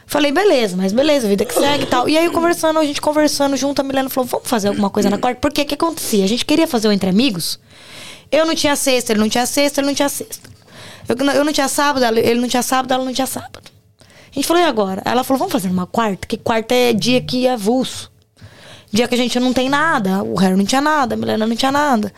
Falei, 0.06 0.32
beleza, 0.32 0.78
mas 0.78 0.94
beleza, 0.94 1.28
vida 1.28 1.44
que 1.44 1.54
segue 1.54 1.84
e 1.84 1.88
tal. 1.88 2.08
E 2.08 2.18
aí, 2.18 2.30
conversando, 2.30 2.80
a 2.80 2.86
gente 2.86 3.02
conversando 3.02 3.58
junto, 3.58 3.82
a 3.82 3.84
Milena 3.84 4.10
falou, 4.10 4.28
vamos 4.28 4.48
fazer 4.48 4.70
alguma 4.70 4.90
coisa 4.90 5.10
na 5.10 5.18
quarta. 5.18 5.42
Porque 5.42 5.62
o 5.62 5.66
que 5.66 5.74
acontecia? 5.74 6.24
A 6.24 6.28
gente 6.28 6.46
queria 6.46 6.66
fazer 6.66 6.88
o 6.88 6.92
Entre 6.92 7.10
Amigos. 7.10 7.60
Eu 8.32 8.46
não 8.46 8.56
tinha 8.56 8.76
sexta, 8.76 9.12
ele 9.12 9.20
não 9.20 9.28
tinha 9.28 9.46
sexta, 9.46 9.82
ele 9.82 9.88
não 9.88 9.94
tinha 9.94 10.08
sexta. 10.08 10.50
Eu, 11.10 11.16
eu 11.34 11.44
não 11.44 11.52
tinha 11.52 11.68
sábado, 11.68 12.06
ele 12.18 12.40
não 12.40 12.48
tinha 12.48 12.64
sábado, 12.64 12.94
ela 12.94 13.04
não 13.04 13.14
tinha 13.14 13.28
sábado. 13.28 13.70
A 14.00 14.34
gente 14.34 14.48
falou, 14.48 14.64
e 14.64 14.66
agora? 14.66 15.02
Ela 15.04 15.24
falou, 15.24 15.40
vamos 15.40 15.52
fazer 15.52 15.70
uma 15.70 15.86
quarta? 15.86 16.26
Que 16.26 16.38
quarta 16.38 16.74
é 16.74 16.94
dia 16.94 17.20
que 17.20 17.46
é 17.46 17.52
avulso. 17.52 18.10
Dia 18.92 19.08
que 19.10 19.16
a 19.16 19.18
gente 19.18 19.38
não 19.42 19.52
tem 19.52 19.68
nada. 19.68 20.24
O 20.24 20.36
Harry 20.36 20.56
não 20.56 20.66
tinha 20.66 20.82
nada, 20.82 21.16
a 21.16 21.18
Milena 21.18 21.46
não 21.46 21.56
tinha 21.56 21.72
nada. 21.72 22.14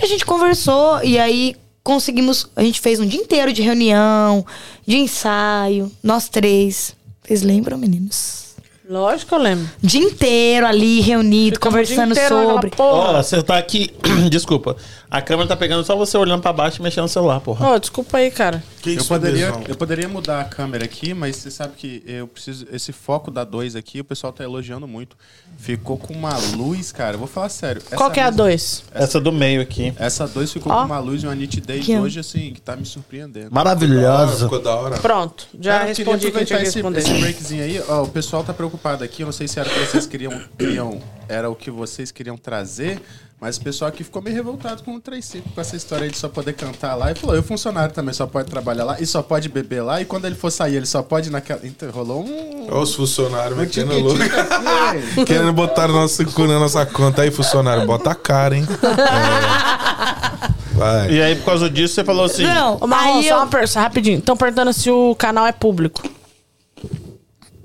E 0.00 0.04
a 0.04 0.06
gente 0.06 0.24
conversou, 0.24 1.02
e 1.02 1.18
aí 1.18 1.56
conseguimos. 1.82 2.50
A 2.56 2.62
gente 2.62 2.80
fez 2.80 3.00
um 3.00 3.06
dia 3.06 3.20
inteiro 3.20 3.52
de 3.52 3.62
reunião, 3.62 4.44
de 4.86 4.96
ensaio, 4.96 5.90
nós 6.02 6.28
três. 6.28 6.94
Vocês 7.22 7.42
lembram, 7.42 7.78
meninos? 7.78 8.46
Lógico 8.88 9.30
que 9.30 9.34
eu 9.34 9.38
lembro. 9.38 9.68
Dia 9.82 10.00
inteiro 10.00 10.64
ali, 10.64 11.00
reunido, 11.00 11.56
Ficamos 11.56 11.88
conversando 11.88 12.14
sobre. 12.14 12.70
Porra. 12.70 13.18
Ó, 13.18 13.22
você 13.22 13.42
tá 13.42 13.58
aqui. 13.58 13.90
Desculpa. 14.30 14.76
A 15.16 15.22
câmera 15.22 15.48
tá 15.48 15.56
pegando 15.56 15.82
só 15.82 15.96
você 15.96 16.16
olhando 16.18 16.42
pra 16.42 16.52
baixo 16.52 16.78
e 16.78 16.82
mexendo 16.82 17.04
no 17.04 17.08
celular, 17.08 17.40
porra. 17.40 17.70
Ô, 17.70 17.78
desculpa 17.78 18.18
aí, 18.18 18.30
cara. 18.30 18.62
Que 18.82 18.90
Eu 18.90 18.96
isso, 18.96 19.08
poderia, 19.08 19.46
Bezão? 19.46 19.64
eu 19.66 19.74
poderia 19.74 20.08
mudar 20.08 20.40
a 20.40 20.44
câmera 20.44 20.84
aqui, 20.84 21.14
mas 21.14 21.36
você 21.36 21.50
sabe 21.50 21.72
que 21.76 22.02
eu 22.06 22.28
preciso. 22.28 22.66
Esse 22.70 22.92
foco 22.92 23.30
da 23.30 23.42
2 23.42 23.74
aqui, 23.76 24.00
o 24.00 24.04
pessoal 24.04 24.32
tá 24.32 24.44
elogiando 24.44 24.86
muito. 24.86 25.16
Ficou 25.56 25.96
com 25.96 26.12
uma 26.12 26.36
luz, 26.54 26.92
cara. 26.92 27.14
Eu 27.14 27.18
vou 27.18 27.26
falar 27.26 27.48
sério. 27.48 27.80
Qual 27.94 28.10
que 28.10 28.20
é 28.20 28.24
a 28.24 28.26
luz- 28.26 28.36
2? 28.36 28.84
Essa 28.92 29.18
do 29.20 29.32
meio 29.32 29.62
aqui. 29.62 29.94
Essa 29.98 30.26
2 30.28 30.52
ficou 30.52 30.70
Ó. 30.70 30.80
com 30.80 30.84
uma 30.86 30.98
luz 30.98 31.22
e 31.22 31.26
uma 31.26 31.34
nitidez 31.34 31.88
ó. 31.88 32.00
hoje, 32.00 32.20
assim, 32.20 32.52
que 32.52 32.60
tá 32.60 32.76
me 32.76 32.84
surpreendendo. 32.84 33.48
Maravilhosa. 33.50 34.44
Ficou 34.44 34.60
da 34.60 34.74
hora. 34.74 34.98
Pronto, 34.98 35.46
já 35.58 35.78
Cara, 35.78 35.90
eu 35.90 35.94
queria 35.94 36.12
respondi 36.12 36.30
quem 36.32 36.44
tinha 36.44 36.58
aproveitar 36.58 36.58
que 36.58 36.62
esse, 36.68 36.74
responder. 36.76 36.98
esse 37.00 37.20
breakzinho 37.20 37.64
aí. 37.64 37.82
Ó, 37.88 38.02
o 38.02 38.08
pessoal 38.08 38.44
tá 38.44 38.52
preocupado 38.52 39.02
aqui. 39.02 39.22
Eu 39.22 39.26
não 39.26 39.32
sei 39.32 39.48
se 39.48 39.58
era 39.58 39.68
o 39.68 39.72
que 39.72 39.78
vocês 39.80 40.06
queriam, 40.06 40.38
queriam. 40.58 41.00
Era 41.28 41.50
o 41.50 41.56
que 41.56 41.70
vocês 41.70 42.12
queriam 42.12 42.36
trazer. 42.36 43.00
Mas 43.38 43.58
o 43.58 43.60
pessoal 43.60 43.90
aqui 43.90 44.02
ficou 44.02 44.22
meio 44.22 44.34
revoltado 44.34 44.82
com 44.82 44.94
o 44.94 45.00
35, 45.00 45.50
com 45.50 45.60
essa 45.60 45.76
história 45.76 46.08
de 46.08 46.16
só 46.16 46.26
poder 46.26 46.54
cantar 46.54 46.94
lá. 46.94 47.12
E 47.12 47.14
falou: 47.14 47.36
e 47.36 47.38
o 47.38 47.42
funcionário 47.42 47.94
também 47.94 48.14
só 48.14 48.26
pode 48.26 48.48
trabalhar 48.50 48.84
lá 48.84 48.96
e 48.98 49.04
só 49.04 49.22
pode 49.22 49.50
beber 49.50 49.82
lá. 49.82 50.00
E 50.00 50.06
quando 50.06 50.24
ele 50.24 50.34
for 50.34 50.50
sair, 50.50 50.76
ele 50.76 50.86
só 50.86 51.02
pode 51.02 51.30
naquela. 51.30 51.60
Então, 51.62 51.90
rolou 51.90 52.24
um. 52.24 52.66
Olha 52.70 52.78
os 52.78 52.94
funcionários 52.94 53.52
um 53.52 53.60
metendo 53.60 53.92
tiquitico 53.94 54.08
louco. 54.08 55.26
Querendo 55.26 55.52
botar 55.52 55.86
nosso 55.88 56.24
cu 56.32 56.46
na 56.46 56.58
nossa 56.58 56.86
conta 56.86 57.22
aí, 57.22 57.30
funcionário. 57.30 57.86
Bota 57.86 58.10
a 58.12 58.14
cara, 58.14 58.56
hein? 58.56 58.66
É. 58.82 60.56
Vai. 60.76 61.10
E 61.10 61.22
aí, 61.22 61.36
por 61.36 61.44
causa 61.46 61.70
disso, 61.70 61.94
você 61.94 62.04
falou 62.04 62.24
assim. 62.24 62.42
Não, 62.42 62.78
Marrom, 62.86 63.18
aí 63.18 63.24
só 63.24 63.30
eu... 63.30 63.36
uma 63.36 63.46
pergunta, 63.46 63.80
rapidinho. 63.80 64.18
Estão 64.18 64.36
perguntando 64.36 64.72
se 64.72 64.90
o 64.90 65.14
canal 65.14 65.46
é 65.46 65.52
público. 65.52 66.02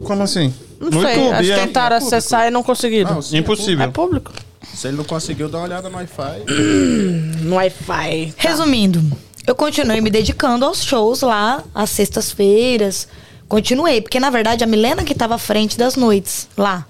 Como 0.04 0.24
assim? 0.24 0.54
Não 0.80 0.90
no 0.90 1.02
sei, 1.02 1.16
YouTube, 1.16 1.34
acho 1.34 1.44
que 1.44 1.52
é 1.52 1.66
tentaram 1.66 1.96
é 1.96 2.00
público. 2.00 2.16
acessar 2.16 2.48
e 2.48 2.52
não 2.52 2.64
conseguiram. 2.64 3.16
Não, 3.16 3.22
sim, 3.22 3.38
impossível. 3.38 3.86
é 3.86 3.88
público. 3.90 4.32
Se 4.74 4.88
ele 4.88 4.98
não 4.98 5.04
conseguiu, 5.04 5.48
dá 5.50 5.60
uma 5.60 5.66
olhada 5.66 5.90
no 5.90 5.98
Wi-Fi. 5.98 6.44
No 7.44 7.56
Wi-Fi. 7.56 8.34
Resumindo, 8.38 9.02
eu 9.46 9.56
continuei 9.56 10.00
me 10.02 10.10
dedicando 10.10 10.66
aos 10.66 10.84
shows 10.84 11.22
lá, 11.22 11.64
às 11.74 11.90
sextas-feiras. 11.90 13.08
Continuei, 13.48 14.02
porque 14.02 14.20
na 14.20 14.30
verdade 14.30 14.64
a 14.64 14.68
Milena 14.68 15.04
que 15.04 15.14
tava 15.14 15.36
à 15.36 15.38
frente 15.38 15.78
das 15.78 15.96
noites 15.96 16.48
lá. 16.58 16.86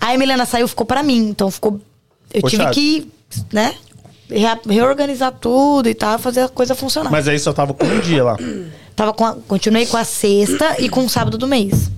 Aí 0.00 0.14
a 0.14 0.18
Milena 0.18 0.46
saiu, 0.46 0.68
ficou 0.68 0.86
pra 0.86 1.02
mim. 1.02 1.28
Então 1.28 1.50
ficou. 1.50 1.80
Eu 2.32 2.42
tive 2.42 2.62
que, 2.72 3.08
né? 3.52 3.74
Reorganizar 4.68 5.32
tudo 5.32 5.88
e 5.88 5.94
tal, 5.94 6.18
fazer 6.18 6.42
a 6.42 6.48
coisa 6.48 6.74
funcionar. 6.74 7.10
Mas 7.10 7.26
aí 7.28 7.38
só 7.38 7.52
tava 7.52 7.74
com 7.74 7.84
um 7.86 8.00
dia 8.00 8.22
lá. 8.24 8.36
Tava 8.94 9.12
com 9.12 9.24
a- 9.24 9.36
continuei 9.48 9.86
com 9.86 9.96
a 9.96 10.04
sexta 10.04 10.76
e 10.80 10.88
com 10.88 11.04
o 11.04 11.08
sábado 11.08 11.36
do 11.36 11.46
mês. 11.48 11.90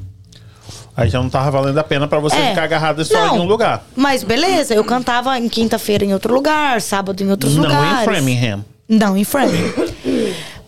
Aí 0.97 1.09
já 1.11 1.21
não 1.21 1.29
tava 1.29 1.51
valendo 1.51 1.77
a 1.79 1.85
pena 1.85 2.09
pra 2.09 2.19
você 2.19 2.37
É. 2.37 2.49
ficar 2.51 2.63
agarrado 2.65 3.05
só 3.05 3.27
Não, 3.27 3.37
em 3.37 3.41
um 3.41 3.45
lugar. 3.45 3.85
Mas 3.95 4.23
beleza, 4.23 4.73
eu 4.75 4.83
cantava 4.85 5.39
em 5.39 5.49
quinta-feira 5.49 6.05
em 6.05 6.13
outro 6.15 6.33
lugar, 6.33 6.81
sábado 6.81 7.23
em 7.23 7.31
outros 7.31 7.55
não 7.57 7.65
lugares. 7.65 8.01
em 8.01 8.05
Framingham. 8.05 8.65
Não, 8.89 9.17
em 9.17 9.25
Framingham. 9.25 9.73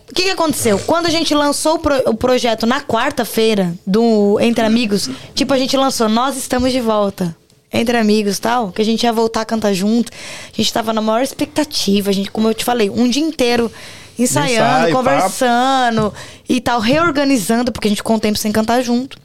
O 0.09 0.13
que, 0.13 0.23
que 0.23 0.29
aconteceu? 0.29 0.77
Quando 0.79 1.05
a 1.05 1.09
gente 1.09 1.33
lançou 1.33 1.75
o, 1.75 1.79
pro- 1.79 2.09
o 2.09 2.13
projeto 2.15 2.65
na 2.65 2.81
quarta-feira 2.81 3.73
do 3.85 4.37
Entre 4.39 4.63
Amigos, 4.65 5.09
tipo, 5.35 5.53
a 5.53 5.57
gente 5.57 5.75
lançou 5.77 6.09
Nós 6.09 6.35
Estamos 6.37 6.71
de 6.71 6.79
Volta. 6.79 7.35
Entre 7.71 7.95
amigos 7.95 8.37
e 8.37 8.41
tal, 8.41 8.71
que 8.71 8.81
a 8.81 8.85
gente 8.85 9.03
ia 9.03 9.13
voltar 9.13 9.41
a 9.41 9.45
cantar 9.45 9.71
junto. 9.73 10.11
A 10.11 10.55
gente 10.57 10.73
tava 10.73 10.91
na 10.91 11.01
maior 11.01 11.21
expectativa. 11.21 12.09
A 12.09 12.13
gente, 12.13 12.31
como 12.31 12.47
eu 12.49 12.53
te 12.55 12.65
falei, 12.65 12.89
um 12.89 13.07
dia 13.07 13.21
inteiro 13.23 13.71
ensaiando, 14.17 14.79
Ensaio, 14.89 14.95
conversando 14.95 16.13
e 16.49 16.59
tal, 16.59 16.79
reorganizando, 16.79 17.71
porque 17.71 17.87
a 17.87 17.89
gente 17.89 17.99
ficou 17.99 18.15
um 18.15 18.19
tempo 18.19 18.39
sem 18.39 18.51
cantar 18.51 18.81
junto. 18.81 19.19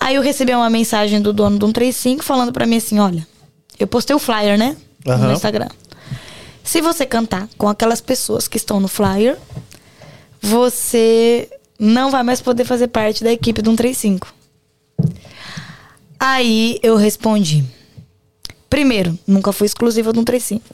Aí 0.00 0.16
eu 0.16 0.22
recebi 0.22 0.54
uma 0.54 0.70
mensagem 0.70 1.20
do 1.20 1.32
dono 1.32 1.58
do 1.58 1.66
135 1.66 2.24
falando 2.24 2.52
pra 2.52 2.66
mim 2.66 2.76
assim: 2.76 2.98
olha, 2.98 3.26
eu 3.78 3.86
postei 3.86 4.14
o 4.14 4.18
flyer, 4.18 4.58
né? 4.58 4.76
Aham. 5.06 5.28
No 5.28 5.32
Instagram. 5.32 5.68
Se 6.62 6.80
você 6.80 7.04
cantar 7.04 7.48
com 7.58 7.68
aquelas 7.68 8.00
pessoas 8.00 8.48
que 8.48 8.56
estão 8.56 8.80
no 8.80 8.88
flyer, 8.88 9.36
você 10.40 11.48
não 11.78 12.10
vai 12.10 12.22
mais 12.22 12.40
poder 12.40 12.64
fazer 12.64 12.88
parte 12.88 13.22
da 13.22 13.32
equipe 13.32 13.60
do 13.60 13.70
135. 13.70 14.32
Aí 16.18 16.78
eu 16.82 16.96
respondi: 16.96 17.64
primeiro, 18.70 19.18
nunca 19.26 19.52
fui 19.52 19.66
exclusiva 19.66 20.12
do 20.12 20.20
135. 20.20 20.64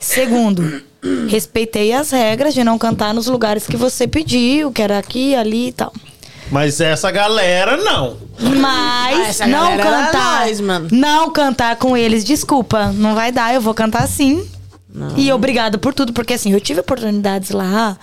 Segundo, 0.00 0.82
respeitei 1.28 1.92
as 1.92 2.10
regras 2.10 2.54
de 2.54 2.62
não 2.62 2.78
cantar 2.78 3.12
nos 3.12 3.26
lugares 3.26 3.66
que 3.66 3.76
você 3.76 4.06
pediu, 4.06 4.70
que 4.70 4.80
era 4.80 4.98
aqui, 4.98 5.34
ali 5.34 5.68
e 5.68 5.72
tal. 5.72 5.92
Mas 6.50 6.80
essa 6.80 7.10
galera, 7.10 7.76
não. 7.76 8.16
Ah, 8.40 8.48
Mas 8.56 9.28
essa 9.30 9.46
não 9.46 9.60
galera 9.60 9.82
era 9.82 10.06
cantar, 10.06 10.46
nós, 10.46 10.60
mano. 10.60 10.88
não 10.92 11.30
cantar 11.32 11.76
com 11.76 11.96
eles, 11.96 12.24
desculpa, 12.24 12.86
não 12.92 13.14
vai 13.14 13.30
dar, 13.32 13.52
eu 13.54 13.60
vou 13.60 13.74
cantar 13.74 14.06
sim. 14.06 14.48
E 15.16 15.30
obrigado 15.32 15.78
por 15.78 15.92
tudo, 15.92 16.12
porque 16.12 16.34
assim, 16.34 16.52
eu 16.52 16.60
tive 16.60 16.80
oportunidades 16.80 17.50
lá, 17.50 17.96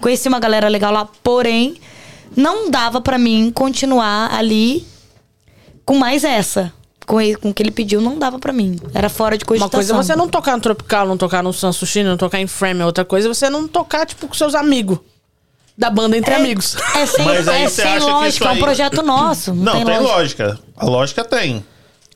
conheci 0.00 0.28
uma 0.28 0.40
galera 0.40 0.68
legal 0.68 0.92
lá, 0.92 1.08
porém 1.22 1.76
não 2.36 2.70
dava 2.70 3.00
pra 3.00 3.16
mim 3.16 3.50
continuar 3.54 4.34
ali 4.34 4.86
com 5.84 5.96
mais 5.96 6.24
essa. 6.24 6.72
Com, 7.06 7.20
ele, 7.20 7.34
com 7.36 7.50
o 7.50 7.54
que 7.54 7.62
ele 7.62 7.70
pediu, 7.72 8.00
não 8.00 8.16
dava 8.18 8.38
pra 8.38 8.52
mim. 8.52 8.78
Era 8.94 9.08
fora 9.08 9.36
de 9.36 9.42
Uma 9.44 9.48
cogitação. 9.48 9.70
coisa 9.70 9.92
é 9.92 9.96
você 9.96 10.16
não 10.16 10.28
tocar 10.28 10.54
no 10.56 10.62
Tropical, 10.62 11.06
não 11.06 11.16
tocar 11.16 11.42
no 11.42 11.52
Sansushine, 11.52 12.08
não 12.08 12.16
tocar 12.16 12.40
em 12.40 12.46
Frame. 12.46 12.82
Outra 12.84 13.04
coisa 13.04 13.28
é 13.28 13.34
você 13.34 13.50
não 13.50 13.66
tocar, 13.66 14.06
tipo, 14.06 14.28
com 14.28 14.34
seus 14.34 14.54
amigos. 14.54 14.98
Da 15.76 15.88
banda 15.90 16.16
Entre 16.16 16.34
Amigos. 16.34 16.76
É 16.96 17.06
sem, 17.06 17.24
Mas 17.24 17.48
aí 17.48 17.62
é 17.64 17.68
você 17.68 17.82
sem 17.82 17.90
acha 17.92 18.04
que 18.04 18.10
lógica, 18.12 18.28
isso 18.28 18.44
é 18.44 18.48
um 18.48 18.50
aí- 18.52 18.58
projeto 18.60 19.02
nosso. 19.02 19.54
Não, 19.54 19.72
tem, 19.72 19.84
lógica. 19.84 20.02
lógica. 20.02 20.58
A 20.76 20.84
lógica 20.84 21.24
tem. 21.24 21.64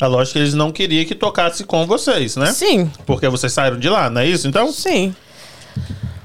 A 0.00 0.07
lógica 0.07 0.38
é 0.38 0.40
que 0.40 0.44
eles 0.44 0.54
não 0.54 0.70
queriam 0.70 1.04
que 1.07 1.14
tocasse 1.14 1.64
com 1.64 1.86
vocês, 1.86 2.36
né? 2.36 2.52
Sim, 2.52 2.90
Porque 3.07 3.28
vocês 3.28 3.50
saíram 3.52 3.78
de 3.78 3.88
lá, 3.88 4.11
não 4.11 4.20
é 4.20 4.26
isso? 4.26 4.46
Então, 4.46 4.70
sim. 4.70 5.14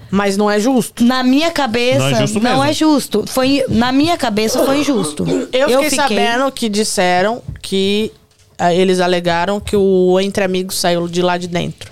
Mas 0.10 0.36
não 0.36 0.52
é 0.52 0.60
justo. 0.60 1.06
Na 1.06 1.24
minha 1.24 1.50
cabeça, 1.52 2.00
Não 2.00 2.10
não 2.42 2.64
é 2.64 2.70
é 2.72 2.74
justo 2.74 2.94
justo. 2.94 3.18
mesmo. 3.20 3.32
Foi, 3.34 3.66
na 3.70 3.94
minha 3.94 4.18
cabeça, 4.18 4.62
foi 4.66 4.80
injusto. 4.80 5.26
Eu 5.54 5.70
fiquei, 5.70 5.90
sabendo 5.92 6.52
que 6.52 6.68
disseram 6.68 7.42
que 7.62 8.12
ah, 8.60 8.74
eles 8.74 9.00
alegaram 9.00 9.60
que 9.62 9.76
o 9.76 10.20
Entre 10.20 10.44
Amigos 10.44 10.76
saiu 10.76 11.08
de 11.08 11.22
lá 11.22 11.38
de 11.38 11.48
dentro. 11.48 11.91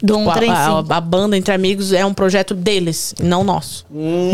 Tipo, 0.00 0.30
a- 0.30 0.34
135. 0.34 0.92
a, 0.92 0.96
a 0.96 1.00
banda 1.00 1.36
Entre 1.36 1.52
Amigos 1.52 1.92
é 1.92 2.04
um 2.06 2.14
projeto 2.14 2.54
deles, 2.54 3.14
não 3.20 3.42
nosso. 3.42 3.84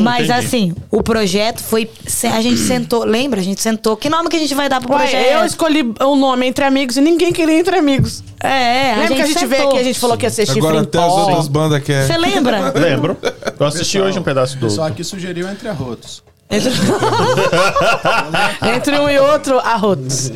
Mas 0.02 0.24
entendi. 0.28 0.46
assim, 0.46 0.74
o 0.90 1.02
projeto 1.02 1.60
foi. 1.62 1.90
A 2.32 2.40
gente 2.42 2.58
sentou, 2.58 3.04
lembra? 3.04 3.40
A 3.40 3.42
gente 3.44 3.62
sentou. 3.62 3.96
Que 3.96 4.08
nome 4.10 4.28
que 4.28 4.36
a 4.36 4.38
gente 4.38 4.54
vai 4.54 4.68
dar 4.68 4.80
pro 4.80 4.92
Ué, 4.92 4.98
projeto? 4.98 5.26
eu 5.26 5.44
escolhi 5.44 5.94
o 6.00 6.16
nome 6.16 6.46
Entre 6.46 6.64
Amigos 6.64 6.96
e 6.96 7.00
ninguém 7.00 7.32
queria 7.32 7.58
Entre 7.58 7.76
Amigos. 7.76 8.22
É, 8.42 8.92
a 8.92 8.96
Lembra 8.96 9.08
gente 9.08 9.16
que 9.16 9.22
a 9.22 9.26
gente 9.26 9.46
veio 9.46 9.68
aqui 9.68 9.76
e 9.76 9.80
a 9.80 9.84
gente 9.84 9.98
falou 9.98 10.16
que 10.18 10.26
ia 10.26 10.30
ser 10.30 10.44
chifre 10.44 10.60
Agora 10.60 10.80
até 10.82 10.98
as 10.98 11.12
outras 11.12 11.48
bandas 11.48 11.82
querem. 11.82 12.06
Você 12.06 12.18
lembra? 12.18 12.72
lembro. 12.78 13.16
Eu 13.58 13.66
assisti 13.66 13.98
hoje 13.98 14.18
um 14.18 14.22
pedaço 14.22 14.58
do. 14.58 14.68
Só 14.68 14.88
que 14.90 15.02
sugeriu 15.02 15.48
entre 15.48 15.66
arrotos. 15.68 16.22
Entre... 16.50 16.70
Entre 18.76 18.98
um 18.98 19.08
e 19.08 19.18
outro, 19.18 19.58
arrotos. 19.58 20.30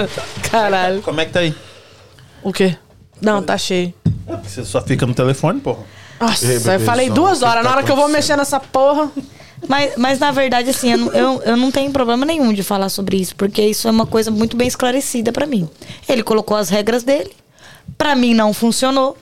Caralho. 0.50 1.00
Como 1.02 1.20
é 1.20 1.24
que 1.24 1.32
tá 1.32 1.40
aí? 1.40 1.54
O 2.42 2.52
quê? 2.52 2.76
Não, 3.20 3.42
tá 3.42 3.56
cheio. 3.56 3.94
Você 4.42 4.64
só 4.64 4.80
fica 4.80 5.06
no 5.06 5.14
telefone, 5.14 5.60
porra. 5.60 5.84
Nossa, 6.20 6.46
eu 6.46 6.80
falei 6.80 7.10
duas 7.10 7.42
horas. 7.42 7.64
Na 7.64 7.70
hora 7.70 7.82
que 7.82 7.90
eu 7.90 7.96
vou 7.96 8.08
mexer 8.08 8.36
nessa 8.36 8.58
porra. 8.60 9.10
Mas, 9.68 9.94
mas 9.96 10.18
na 10.18 10.30
verdade, 10.30 10.70
assim, 10.70 10.92
eu 10.92 10.98
não, 10.98 11.12
eu, 11.12 11.42
eu 11.42 11.56
não 11.56 11.70
tenho 11.70 11.90
problema 11.90 12.26
nenhum 12.26 12.52
de 12.52 12.62
falar 12.62 12.88
sobre 12.88 13.16
isso, 13.16 13.34
porque 13.34 13.62
isso 13.62 13.88
é 13.88 13.90
uma 13.90 14.06
coisa 14.06 14.30
muito 14.30 14.56
bem 14.56 14.68
esclarecida 14.68 15.32
pra 15.32 15.46
mim. 15.46 15.68
Ele 16.08 16.22
colocou 16.22 16.56
as 16.56 16.68
regras 16.68 17.02
dele, 17.02 17.32
pra 17.96 18.14
mim 18.14 18.34
não 18.34 18.52
funcionou. 18.52 19.16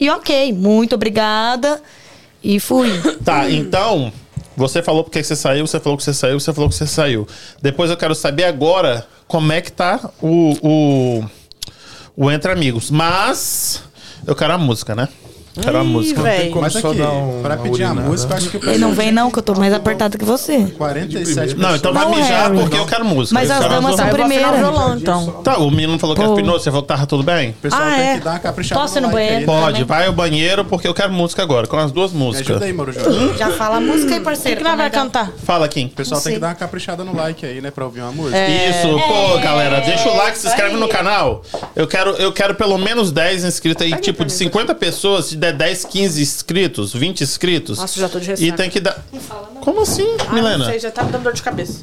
E 0.00 0.08
ok, 0.10 0.52
muito 0.52 0.94
obrigada. 0.94 1.80
E 2.42 2.58
fui. 2.58 2.90
Tá, 3.24 3.48
então. 3.50 4.12
Você 4.56 4.82
falou 4.82 5.02
porque 5.02 5.22
você 5.22 5.34
saiu, 5.34 5.66
você 5.66 5.80
falou 5.80 5.96
que 5.96 6.04
você 6.04 6.12
saiu, 6.12 6.38
você 6.38 6.52
falou 6.52 6.68
que 6.68 6.74
você 6.76 6.86
saiu. 6.86 7.26
Depois 7.62 7.90
eu 7.90 7.96
quero 7.96 8.14
saber 8.14 8.44
agora 8.44 9.06
como 9.26 9.52
é 9.52 9.60
que 9.60 9.72
tá 9.72 10.10
o. 10.20 10.54
o, 10.62 11.24
o 12.16 12.30
Entre 12.30 12.50
Amigos. 12.50 12.90
Mas. 12.90 13.82
Eu 14.26 14.36
quero 14.36 14.52
a 14.52 14.58
música, 14.58 14.94
né? 14.94 15.08
Quero 15.60 15.78
a 15.78 15.84
música. 15.84 16.22
véi. 16.22 16.48
como 16.50 16.62
Mas 16.62 16.72
só 16.72 16.88
aqui, 16.90 16.98
dar 16.98 17.10
um- 17.10 17.42
pra 17.42 17.56
pedir 17.56 17.84
a 17.84 17.92
música, 17.94 18.32
eu 18.32 18.36
acho 18.38 18.50
que 18.50 18.56
o 18.56 18.70
Ele 18.70 18.78
não 18.78 18.92
vem, 18.92 19.12
não, 19.12 19.30
que 19.30 19.38
eu 19.38 19.42
tô 19.42 19.54
mais 19.54 19.72
apertada 19.72 20.16
que 20.16 20.24
você. 20.24 20.66
47 20.78 21.54
Não, 21.56 21.74
então 21.76 21.92
vai 21.92 22.04
Não, 22.04 22.10
mijar 22.14 22.44
Harry. 22.50 22.58
porque 22.58 22.78
eu 22.78 22.86
quero 22.86 23.04
música. 23.04 23.34
Mas 23.38 23.48
Eu 23.48 23.54
as 23.56 23.60
quero 23.62 23.74
damas 23.74 23.96
são 23.96 24.04
música. 24.06 24.22
Primeira. 24.22 24.52
violão, 24.52 24.96
então. 24.96 25.26
Tá, 25.44 25.58
o 25.58 25.70
menino 25.70 25.98
falou 25.98 26.16
que 26.16 26.22
Pô. 26.22 26.32
afinou, 26.32 26.58
você 26.58 26.70
falou 26.70 26.82
que 26.82 26.88
tava 26.88 27.06
tudo 27.06 27.22
bem? 27.22 27.50
O 27.50 27.54
pessoal 27.54 27.82
Ah, 27.82 27.90
tem 27.96 28.08
é? 28.08 28.14
que 28.18 28.24
dar 28.24 28.30
uma 28.32 28.38
caprichada 28.38 28.80
Posso 28.80 28.98
ir 28.98 29.00
no 29.00 29.06
like 29.08 29.16
banheiro? 29.16 29.38
aí. 29.40 29.44
Pode, 29.46 29.72
Também. 29.72 29.84
vai 29.84 30.06
ao 30.06 30.12
banheiro 30.12 30.64
porque 30.64 30.88
eu 30.88 30.94
quero 30.94 31.12
música 31.12 31.42
agora, 31.42 31.66
com 31.66 31.76
as 31.76 31.92
duas 31.92 32.12
Me 32.12 32.18
músicas. 32.18 32.50
ajuda 32.62 32.64
aí, 32.66 32.94
Jorge. 32.94 33.38
Já 33.38 33.50
fala 33.50 33.76
a 33.76 33.80
música 33.80 34.14
aí, 34.14 34.20
O 34.20 34.24
parceiro. 34.24 34.58
que 34.58 34.64
nós 34.64 34.76
vai 34.76 34.90
cantar? 34.90 35.32
Fala, 35.44 35.68
Kim. 35.68 35.86
O 35.86 35.90
pessoal 35.90 36.18
Não 36.18 36.24
tem 36.24 36.34
que 36.34 36.38
dar 36.40 36.48
uma 36.48 36.54
caprichada 36.54 37.04
no 37.04 37.14
like 37.14 37.44
aí, 37.44 37.60
né? 37.60 37.70
Pra 37.70 37.84
ouvir 37.84 38.00
uma 38.00 38.12
música. 38.12 38.36
É. 38.38 38.70
Isso, 38.70 38.88
pô, 38.88 39.38
galera, 39.38 39.80
deixa 39.80 40.08
o 40.10 40.16
like, 40.16 40.38
se 40.38 40.46
inscreve 40.46 40.76
no 40.76 40.88
canal. 40.88 41.42
Eu 41.76 41.86
quero, 41.86 42.10
eu 42.12 42.32
quero 42.32 42.54
pelo 42.54 42.78
menos 42.78 43.10
10 43.12 43.44
inscritos 43.44 43.84
aí, 43.84 43.92
tipo, 44.00 44.24
de 44.24 44.32
50 44.32 44.74
pessoas, 44.74 45.26
se 45.26 45.36
der 45.42 45.52
10, 45.52 45.84
15 45.86 46.22
inscritos, 46.22 46.94
20 46.94 47.20
inscritos. 47.22 47.78
Nossa, 47.78 47.98
já 48.00 48.08
tô 48.08 48.20
de 48.20 48.28
ressaca. 48.28 48.46
E 48.48 48.52
tem 48.52 48.70
que 48.70 48.78
dar. 48.80 49.04
Como 49.60 49.82
assim, 49.82 50.06
Ah, 50.28 50.32
Milena? 50.32 50.58
Não 50.58 50.66
sei, 50.66 50.78
já 50.78 50.90
tá 50.90 51.02
me 51.02 51.10
dando 51.10 51.24
dor 51.24 51.32
de 51.32 51.42
cabeça. 51.42 51.82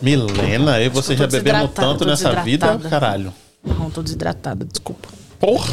Milena, 0.00 0.80
e 0.80 0.88
você 0.88 1.14
já 1.16 1.26
bebendo 1.26 1.58
desidratada, 1.58 1.88
tanto 1.88 2.04
nessa 2.06 2.42
vida, 2.42 2.78
caralho. 2.88 3.32
Não, 3.64 3.90
tô 3.90 4.00
desidratada, 4.02 4.64
desculpa. 4.64 5.08
Porra! 5.38 5.68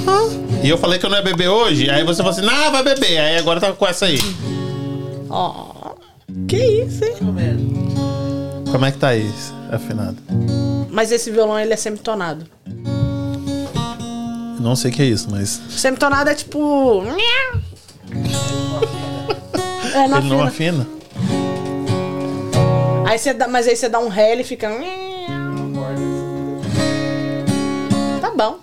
E 0.63 0.69
eu 0.69 0.77
falei 0.77 0.99
que 0.99 1.05
eu 1.05 1.09
não 1.09 1.17
ia 1.17 1.23
beber 1.23 1.47
hoje, 1.47 1.89
aí 1.89 2.03
você 2.03 2.17
falou 2.17 2.31
assim, 2.31 2.45
não, 2.45 2.71
vai 2.71 2.83
beber. 2.83 3.17
Aí 3.17 3.37
agora 3.37 3.59
tá 3.59 3.71
com 3.71 3.87
essa 3.87 4.05
aí. 4.05 4.19
Ó. 5.29 5.93
Que 6.47 6.57
isso, 6.57 7.03
hein? 7.05 7.15
Como 8.71 8.85
é 8.85 8.91
que 8.91 8.97
tá 8.97 9.15
isso, 9.15 9.53
afinado? 9.71 10.17
Mas 10.89 11.11
esse 11.11 11.31
violão, 11.31 11.57
ele 11.59 11.73
é 11.73 11.77
semitonado. 11.77 12.45
Não 14.59 14.75
sei 14.75 14.91
o 14.91 14.93
que 14.93 15.01
é 15.01 15.05
isso, 15.05 15.27
mas. 15.29 15.61
Semitonado 15.69 16.29
é 16.29 16.35
tipo. 16.35 17.03
É, 19.93 20.07
não 20.09 20.17
Ele 20.17 20.27
não 20.27 20.43
afina. 20.43 20.81
afina. 20.81 20.87
Aí 23.07 23.17
você 23.17 23.33
dá, 23.33 23.47
mas 23.47 23.65
aí 23.65 23.77
você 23.77 23.87
dá 23.87 23.97
um 23.99 24.09
ré, 24.09 24.33
ele 24.33 24.43
fica. 24.43 24.69
Tá 28.19 28.31
bom. 28.35 28.57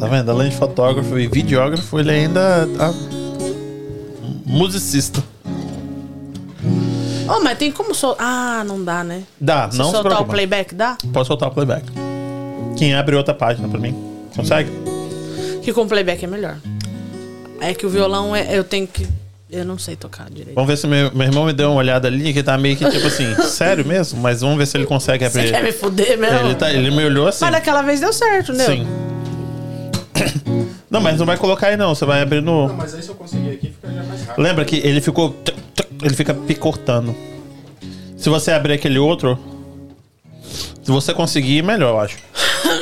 Tá 0.00 0.06
vendo? 0.08 0.30
Além 0.32 0.48
de 0.50 0.56
fotógrafo 0.56 1.16
e 1.16 1.28
videógrafo, 1.28 2.00
ele 2.00 2.10
ainda 2.10 2.40
é 2.80 4.50
musicista. 4.50 5.22
Oh, 7.28 7.38
mas 7.40 7.56
tem 7.56 7.70
como 7.70 7.94
soltar. 7.94 8.26
Ah, 8.26 8.64
não 8.64 8.82
dá, 8.82 9.04
né? 9.04 9.22
Dá, 9.40 9.70
Se 9.70 9.78
não 9.78 9.84
se 9.86 9.92
soltar 9.92 10.20
o 10.22 10.24
playback, 10.24 10.74
dá? 10.74 10.98
Pode 11.12 11.28
soltar 11.28 11.48
o 11.50 11.52
playback. 11.52 11.84
Quem 12.80 12.94
abre 12.94 13.14
outra 13.14 13.34
página 13.34 13.68
pra 13.68 13.78
mim? 13.78 13.94
Consegue? 14.34 14.70
Que 15.62 15.70
com 15.70 15.86
playback 15.86 16.24
é 16.24 16.26
melhor. 16.26 16.56
É 17.60 17.74
que 17.74 17.84
o 17.84 17.90
violão 17.90 18.34
é, 18.34 18.56
eu 18.56 18.64
tenho 18.64 18.86
que. 18.86 19.06
Eu 19.50 19.66
não 19.66 19.78
sei 19.78 19.96
tocar 19.96 20.30
direito. 20.30 20.54
Vamos 20.54 20.66
ver 20.66 20.78
se 20.78 20.86
meu, 20.86 21.14
meu 21.14 21.26
irmão 21.26 21.44
me 21.44 21.52
deu 21.52 21.68
uma 21.72 21.76
olhada 21.76 22.08
ali, 22.08 22.32
que 22.32 22.42
tá 22.42 22.56
meio 22.56 22.78
que 22.78 22.88
tipo 22.88 23.06
assim, 23.06 23.34
sério 23.44 23.84
mesmo? 23.84 24.18
Mas 24.22 24.40
vamos 24.40 24.56
ver 24.56 24.66
se 24.66 24.78
ele 24.78 24.86
consegue 24.86 25.28
Você 25.28 25.40
abrir. 25.40 25.50
quer 25.50 25.62
me 25.62 25.72
fuder 25.72 26.16
mesmo? 26.16 26.38
Ele, 26.38 26.54
tá, 26.54 26.72
ele 26.72 26.90
me 26.90 27.04
olhou 27.04 27.28
assim. 27.28 27.44
Mas 27.44 27.52
daquela 27.52 27.82
vez 27.82 28.00
deu 28.00 28.14
certo, 28.14 28.54
né? 28.54 28.64
Sim. 28.64 28.86
Não, 30.88 31.02
mas 31.02 31.18
não 31.18 31.26
vai 31.26 31.36
colocar 31.36 31.66
aí 31.66 31.76
não, 31.76 31.94
você 31.94 32.06
vai 32.06 32.22
abrir 32.22 32.40
no. 32.40 32.68
Não, 32.68 32.76
mas 32.76 32.94
aí 32.94 33.02
se 33.02 33.10
eu 33.10 33.14
conseguir 33.14 33.50
aqui, 33.50 33.66
fica 33.66 33.92
já 33.92 34.02
mais 34.04 34.22
rápido. 34.22 34.42
Lembra 34.42 34.64
que 34.64 34.76
ele 34.76 35.02
ficou. 35.02 35.36
Ele 36.02 36.14
fica 36.14 36.32
picortando. 36.32 37.14
Se 38.16 38.30
você 38.30 38.52
abrir 38.52 38.72
aquele 38.72 38.98
outro. 38.98 39.38
Se 40.82 40.90
você 40.90 41.12
conseguir, 41.12 41.62
melhor, 41.62 41.90
eu 41.90 42.00
acho. 42.00 42.29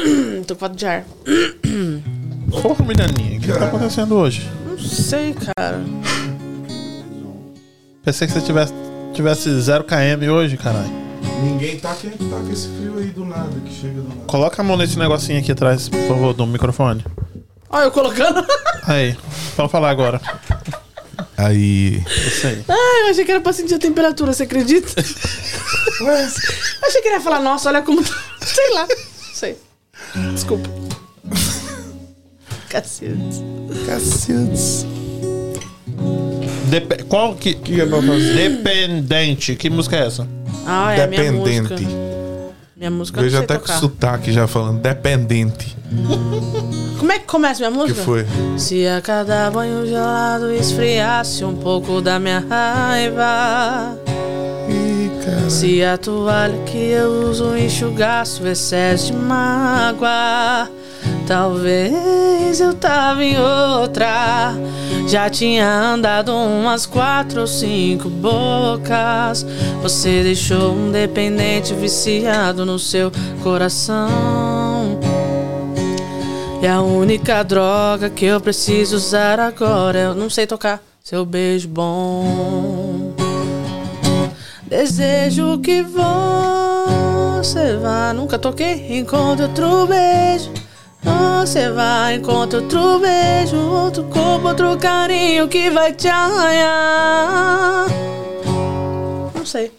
Tô 0.47 0.55
com 0.55 0.61
falta 0.61 0.77
de 0.77 0.87
ar. 0.87 1.05
Porra, 2.63 2.85
Milhaninha, 2.85 3.39
o 3.39 3.41
que 3.43 3.53
tá 3.53 3.67
acontecendo 3.67 4.15
hoje? 4.17 4.49
Não 4.67 4.79
sei, 4.79 5.35
cara. 5.35 5.81
Pensei 8.05 8.27
que 8.27 8.33
você 8.33 8.41
tivesse, 8.41 8.73
tivesse 9.13 9.61
0 9.61 9.85
km 9.85 10.29
hoje, 10.33 10.57
caralho. 10.57 10.91
Ninguém 11.43 11.79
tá 11.79 11.95
quem 12.01 12.11
tá 12.11 12.37
com 12.37 12.51
esse 12.53 12.69
frio 12.69 12.99
aí 12.99 13.07
do 13.07 13.25
nada, 13.25 13.51
que 13.65 13.73
chega 13.73 14.01
do 14.01 14.09
nada. 14.09 14.21
Coloca 14.27 14.63
a 14.63 14.65
mão 14.65 14.77
nesse 14.77 14.99
negocinho 14.99 15.39
aqui 15.39 15.53
atrás, 15.53 15.89
por 15.89 16.01
favor, 16.09 16.33
do 16.33 16.47
microfone. 16.47 17.05
Olha 17.71 17.85
eu 17.85 17.91
colocando. 17.91 18.45
Aí, 18.89 19.15
pode 19.55 19.71
falar 19.71 19.91
agora. 19.91 20.19
Aí. 21.37 22.03
Isso 22.27 22.47
aí. 22.47 22.65
Ai, 22.67 23.03
eu 23.03 23.11
achei 23.11 23.25
que 23.25 23.31
era 23.31 23.41
pra 23.41 23.53
sentir 23.53 23.75
a 23.75 23.79
temperatura, 23.79 24.33
você 24.33 24.45
acredita? 24.45 24.89
Ué, 26.01 26.25
Eu 26.25 26.89
achei 26.89 27.03
que 27.03 27.09
ele 27.09 27.17
ia 27.17 27.21
falar, 27.21 27.41
nossa, 27.41 27.69
olha 27.69 27.83
como. 27.83 28.03
tá. 28.03 28.15
Sei 28.41 28.73
lá. 28.73 28.89
Sei. 29.35 29.59
Desculpa. 30.35 30.69
Cacete. 32.69 33.43
cacete. 33.87 34.87
Dep 36.71 37.05
qual 37.05 37.35
que. 37.35 37.55
que 37.55 37.81
é 37.81 37.87
pra 37.87 38.03
fazer? 38.03 38.35
Dependente. 38.51 39.57
Que 39.57 39.71
música 39.71 39.97
é 39.97 40.07
essa? 40.07 40.27
Ah, 40.67 40.93
é 40.93 41.03
a 41.03 41.07
minha 41.07 41.33
música. 41.33 41.63
Dependente. 41.75 41.97
Minha 42.77 42.91
música 42.91 43.19
eu 43.19 43.25
Veja 43.25 43.41
até 43.41 43.55
com 43.55 43.61
tocar. 43.63 43.81
sotaque 43.81 44.33
já 44.33 44.47
falando. 44.47 44.81
Dependente. 44.81 45.77
Como 46.99 47.11
é 47.13 47.19
que 47.19 47.25
começa 47.27 47.59
minha 47.61 47.71
Que 47.73 47.79
música? 47.95 48.03
foi? 48.03 48.27
Se 48.59 48.87
a 48.87 49.01
cada 49.01 49.51
banho 49.51 49.87
gelado 49.87 50.53
esfriasse 50.53 51.45
um 51.45 51.57
pouco 51.57 52.01
da 52.03 52.19
minha 52.19 52.41
raiva. 52.41 53.99
Cara. 55.29 55.51
Se 55.51 55.83
a 55.83 55.99
toalha 55.99 56.59
que 56.65 56.79
eu 56.79 57.29
uso 57.29 57.57
enxugasse 57.57 58.43
o 58.43 58.47
excesso 58.47 59.09
de 59.09 59.13
mágoa, 59.13 60.71
talvez 61.27 62.61
eu 62.61 62.73
tava 62.75 63.23
em 63.23 63.37
outra. 63.39 64.55
Já 65.07 65.29
tinha 65.29 65.69
andado 65.69 66.35
umas 66.35 66.87
quatro 66.87 67.43
ou 67.43 67.47
cinco 67.47 68.09
bocas. 68.09 69.47
Você 69.83 70.23
deixou 70.23 70.73
um 70.73 70.91
dependente 70.91 71.75
viciado 71.75 72.65
no 72.65 72.79
seu 72.79 73.13
coração. 73.43 74.99
E 76.63 76.67
a 76.67 76.81
única 76.81 77.43
droga 77.43 78.11
que 78.11 78.25
eu 78.25 78.41
preciso 78.41 78.97
usar 78.97 79.39
agora 79.39 79.99
eu 79.99 80.15
não 80.15 80.29
sei 80.29 80.47
tocar 80.47 80.83
seu 81.05 81.25
beijo 81.25 81.69
bom. 81.69 83.18
Desejo 84.69 85.59
que 85.61 85.83
você 85.83 87.77
vá. 87.77 88.13
Nunca 88.13 88.39
toquei. 88.39 88.99
Encontre 88.99 89.45
outro 89.45 89.87
beijo. 89.87 90.51
Você 91.41 91.71
vai, 91.71 92.17
encontre 92.17 92.59
outro 92.59 92.99
beijo. 92.99 93.57
Outro 93.57 94.05
corpo, 94.05 94.49
outro 94.49 94.77
carinho 94.77 95.49
que 95.49 95.71
vai 95.71 95.95
te 95.95 96.09
arranhar. 96.09 97.87
Não 99.35 99.47
sei. 99.47 99.73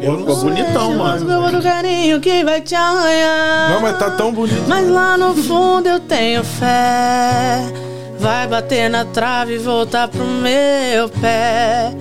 Ficou 0.00 0.36
bonitão, 0.36 0.94
mano. 0.96 1.42
outro 1.42 1.62
carinho 1.62 2.18
que 2.18 2.42
vai 2.44 2.62
te 2.62 2.74
arranhar. 2.74 3.70
Não, 3.72 3.82
mas 3.82 3.98
tá 3.98 4.10
tão 4.12 4.32
bonito. 4.32 4.64
Mas 4.66 4.88
lá 4.88 5.18
no 5.18 5.34
fundo 5.34 5.86
eu 5.86 6.00
tenho 6.00 6.42
fé. 6.42 7.85
Vai 8.18 8.46
bater 8.48 8.88
na 8.88 9.04
trave 9.04 9.54
e 9.54 9.58
voltar 9.58 10.08
pro 10.08 10.24
meu 10.24 11.08
pé. 11.20 11.92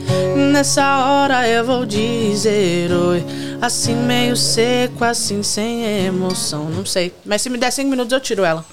Nessa 0.52 1.06
hora 1.06 1.48
eu 1.48 1.64
vou 1.66 1.86
dizer 1.86 2.92
oi. 2.92 3.24
Assim 3.62 3.96
meio 3.96 4.36
seco, 4.36 5.04
assim 5.04 5.44
sem 5.44 6.06
emoção. 6.06 6.70
Não 6.70 6.86
sei. 6.86 7.14
Mas 7.26 7.42
se 7.42 7.50
me 7.50 7.58
der 7.58 7.72
cinco 7.72 7.90
minutos 7.90 8.12
eu 8.14 8.20
tiro 8.20 8.44
ela. 8.44 8.66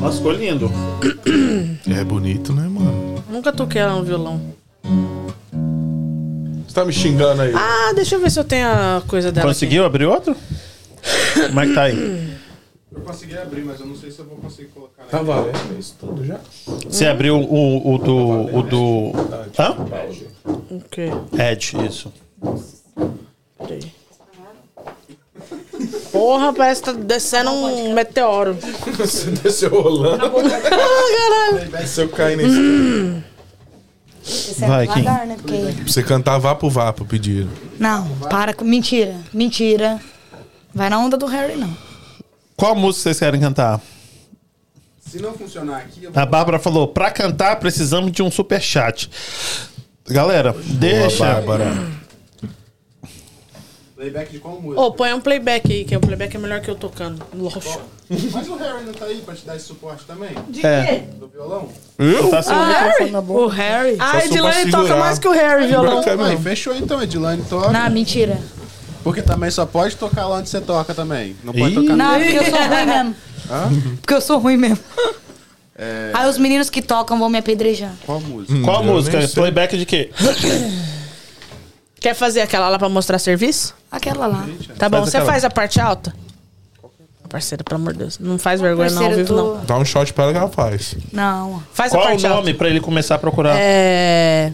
Nossa, 0.00 0.16
ficou 0.18 0.32
lindo. 0.32 0.70
É 1.88 2.02
bonito, 2.02 2.52
né, 2.52 2.62
mano? 2.68 3.22
Nunca 3.30 3.52
toquei 3.52 3.80
ela 3.80 3.94
no 3.94 4.02
violão. 4.02 4.40
Você 6.66 6.74
tá 6.74 6.84
me 6.84 6.92
xingando 6.92 7.42
aí. 7.42 7.52
Ah, 7.54 7.92
deixa 7.94 8.16
eu 8.16 8.20
ver 8.20 8.30
se 8.30 8.40
eu 8.40 8.44
tenho 8.44 8.66
a 8.68 9.02
coisa 9.06 9.30
dela. 9.30 9.46
Conseguiu 9.46 9.84
abrir 9.84 10.04
outro? 10.04 10.36
Como 11.48 11.60
é 11.60 11.66
que 11.66 11.74
tá 11.74 11.82
aí? 11.82 12.36
Eu 12.96 13.02
consegui 13.02 13.36
abrir, 13.36 13.62
mas 13.62 13.78
eu 13.78 13.86
não 13.86 13.94
sei 13.94 14.10
se 14.10 14.18
eu 14.20 14.24
vou 14.24 14.38
conseguir 14.38 14.68
colocar 14.68 15.04
Tá 15.04 15.20
valendo 15.20 15.78
isso 15.78 15.94
tudo 16.00 16.24
já? 16.24 16.40
Você 16.88 17.06
abriu 17.06 17.36
o, 17.36 17.94
o 17.94 17.98
do. 17.98 18.56
O 18.56 18.62
do. 18.62 19.12
Hã? 19.58 19.76
aqui. 20.08 20.26
O 20.70 20.80
quê? 20.90 21.10
Ed, 21.38 21.76
isso. 21.86 22.12
Peraí. 23.58 23.92
Porra, 26.10 26.52
parece 26.54 26.82
que 26.82 26.92
tá 26.92 26.98
descendo 26.98 27.50
um 27.50 27.92
meteoro. 27.92 28.56
Você 28.96 29.30
desceu 29.42 29.70
rolando. 29.82 30.24
Ah, 30.24 31.60
caralho. 31.60 31.86
Se 31.86 32.00
eu 32.00 32.08
cair 32.08 32.36
nesse. 32.38 33.22
Esse 34.24 34.64
é 34.64 34.66
Vai, 34.66 34.88
devagar, 34.88 35.26
né? 35.26 35.36
Porque... 35.36 35.56
Pra 35.56 35.86
você 35.86 36.02
cantar 36.02 36.38
vapo 36.38 36.70
vapo, 36.70 37.04
pediram. 37.04 37.48
Não, 37.78 38.08
para 38.30 38.54
com. 38.54 38.64
Mentira. 38.64 39.14
Mentira. 39.32 40.00
Vai 40.74 40.88
na 40.88 40.98
onda 40.98 41.16
do 41.16 41.26
Harry, 41.26 41.56
não. 41.56 41.85
Qual 42.56 42.74
música 42.74 43.02
vocês 43.02 43.18
querem 43.18 43.40
cantar? 43.40 43.80
Se 45.00 45.20
não 45.20 45.34
funcionar 45.34 45.78
aqui, 45.78 46.04
eu 46.04 46.10
vou 46.10 46.22
A 46.22 46.26
Bárbara 46.26 46.58
falou: 46.58 46.88
pra 46.88 47.10
cantar 47.10 47.56
precisamos 47.56 48.10
de 48.10 48.22
um 48.22 48.30
super 48.30 48.60
chat. 48.60 49.10
Galera, 50.08 50.54
deixa. 50.64 51.18
Boa, 51.18 51.34
Bárbara. 51.34 51.96
playback 53.94 54.32
de 54.32 54.38
qual 54.38 54.60
música? 54.60 54.80
Ô, 54.80 54.92
põe 54.92 55.12
um 55.12 55.20
playback 55.20 55.70
aí, 55.70 55.84
que 55.84 55.96
o 55.96 56.00
playback 56.00 56.34
é 56.34 56.38
melhor 56.38 56.60
que 56.60 56.70
eu 56.70 56.74
tocando. 56.74 57.22
Lógico. 57.34 57.82
Mas 58.08 58.48
o 58.48 58.56
Harry 58.56 58.84
não 58.84 58.92
tá 58.92 59.04
aí 59.04 59.20
pra 59.20 59.34
te 59.34 59.44
dar 59.44 59.56
esse 59.56 59.66
suporte 59.66 60.04
também? 60.04 60.30
É. 60.62 61.00
Do 61.18 61.28
violão? 61.28 61.68
Eu? 61.98 62.30
Tá 62.30 62.42
sem 62.42 62.54
o 62.54 62.66
microfone 62.66 63.10
na 63.10 63.20
boca. 63.20 63.40
O 63.42 63.48
Harry? 63.48 63.96
Ah, 63.98 64.24
Edilane 64.24 64.70
toca 64.70 64.96
mais 64.96 65.18
que 65.18 65.28
o 65.28 65.32
Harry, 65.32 65.66
violão. 65.66 66.02
Aí, 66.24 66.38
fechou 66.38 66.74
então, 66.74 67.02
Edilane 67.02 67.42
toca. 67.44 67.70
Não, 67.70 67.90
mentira. 67.90 68.40
Porque 69.06 69.22
também 69.22 69.48
só 69.52 69.64
pode 69.64 69.94
tocar 69.94 70.26
lá 70.26 70.38
onde 70.38 70.48
você 70.48 70.60
toca 70.60 70.92
também. 70.92 71.36
Não 71.44 71.52
pode 71.52 71.72
Ih. 71.72 71.74
tocar 71.76 71.94
Não, 71.96 72.14
porque 72.18 72.34
eu 72.34 72.42
sou 72.50 72.58
ruim 72.58 72.86
mesmo. 72.86 73.14
Porque 74.00 74.14
eu 74.14 74.20
sou 74.20 74.38
ruim 74.40 74.56
mesmo. 74.56 74.78
É, 75.78 76.10
Aí 76.12 76.28
os 76.28 76.38
meninos 76.38 76.68
que 76.68 76.82
tocam 76.82 77.16
vão 77.16 77.28
me 77.28 77.38
apedrejar. 77.38 77.92
Qual 78.04 78.20
música? 78.20 78.60
Qual 78.64 78.82
Eu 78.84 78.92
música? 78.92 79.28
Playback 79.28 79.78
de 79.78 79.86
quê? 79.86 80.10
Quer 82.00 82.14
fazer 82.14 82.40
aquela 82.40 82.68
lá 82.68 82.78
pra 82.80 82.88
mostrar 82.88 83.20
serviço? 83.20 83.74
Aquela 83.92 84.26
lá. 84.26 84.44
Tá 84.76 84.88
bom, 84.88 84.98
Faz 84.98 85.10
você 85.10 85.16
aquela. 85.18 85.32
faz 85.32 85.44
a 85.44 85.50
parte 85.50 85.80
alta? 85.80 86.12
Parceira, 87.28 87.62
pelo 87.62 87.80
amor 87.80 87.92
de 87.92 88.00
Deus. 88.00 88.18
Não 88.18 88.38
faz 88.38 88.60
vergonha 88.60 88.90
não, 88.90 89.04
ao 89.04 89.12
vivo 89.12 89.28
tô- 89.34 89.54
não. 89.56 89.64
Dá 89.64 89.78
um 89.78 89.84
shot 89.84 90.12
pra 90.12 90.24
ela 90.24 90.32
que 90.32 90.38
ela 90.38 90.48
faz. 90.48 90.96
Não. 91.12 91.62
Faz 91.72 91.92
Qual 91.92 92.02
a 92.02 92.06
o 92.06 92.08
parte 92.08 92.22
nome 92.24 92.34
alta. 92.36 92.54
pra 92.54 92.68
ele 92.68 92.80
começar 92.80 93.14
a 93.16 93.18
procurar? 93.18 93.56
É... 93.56 94.52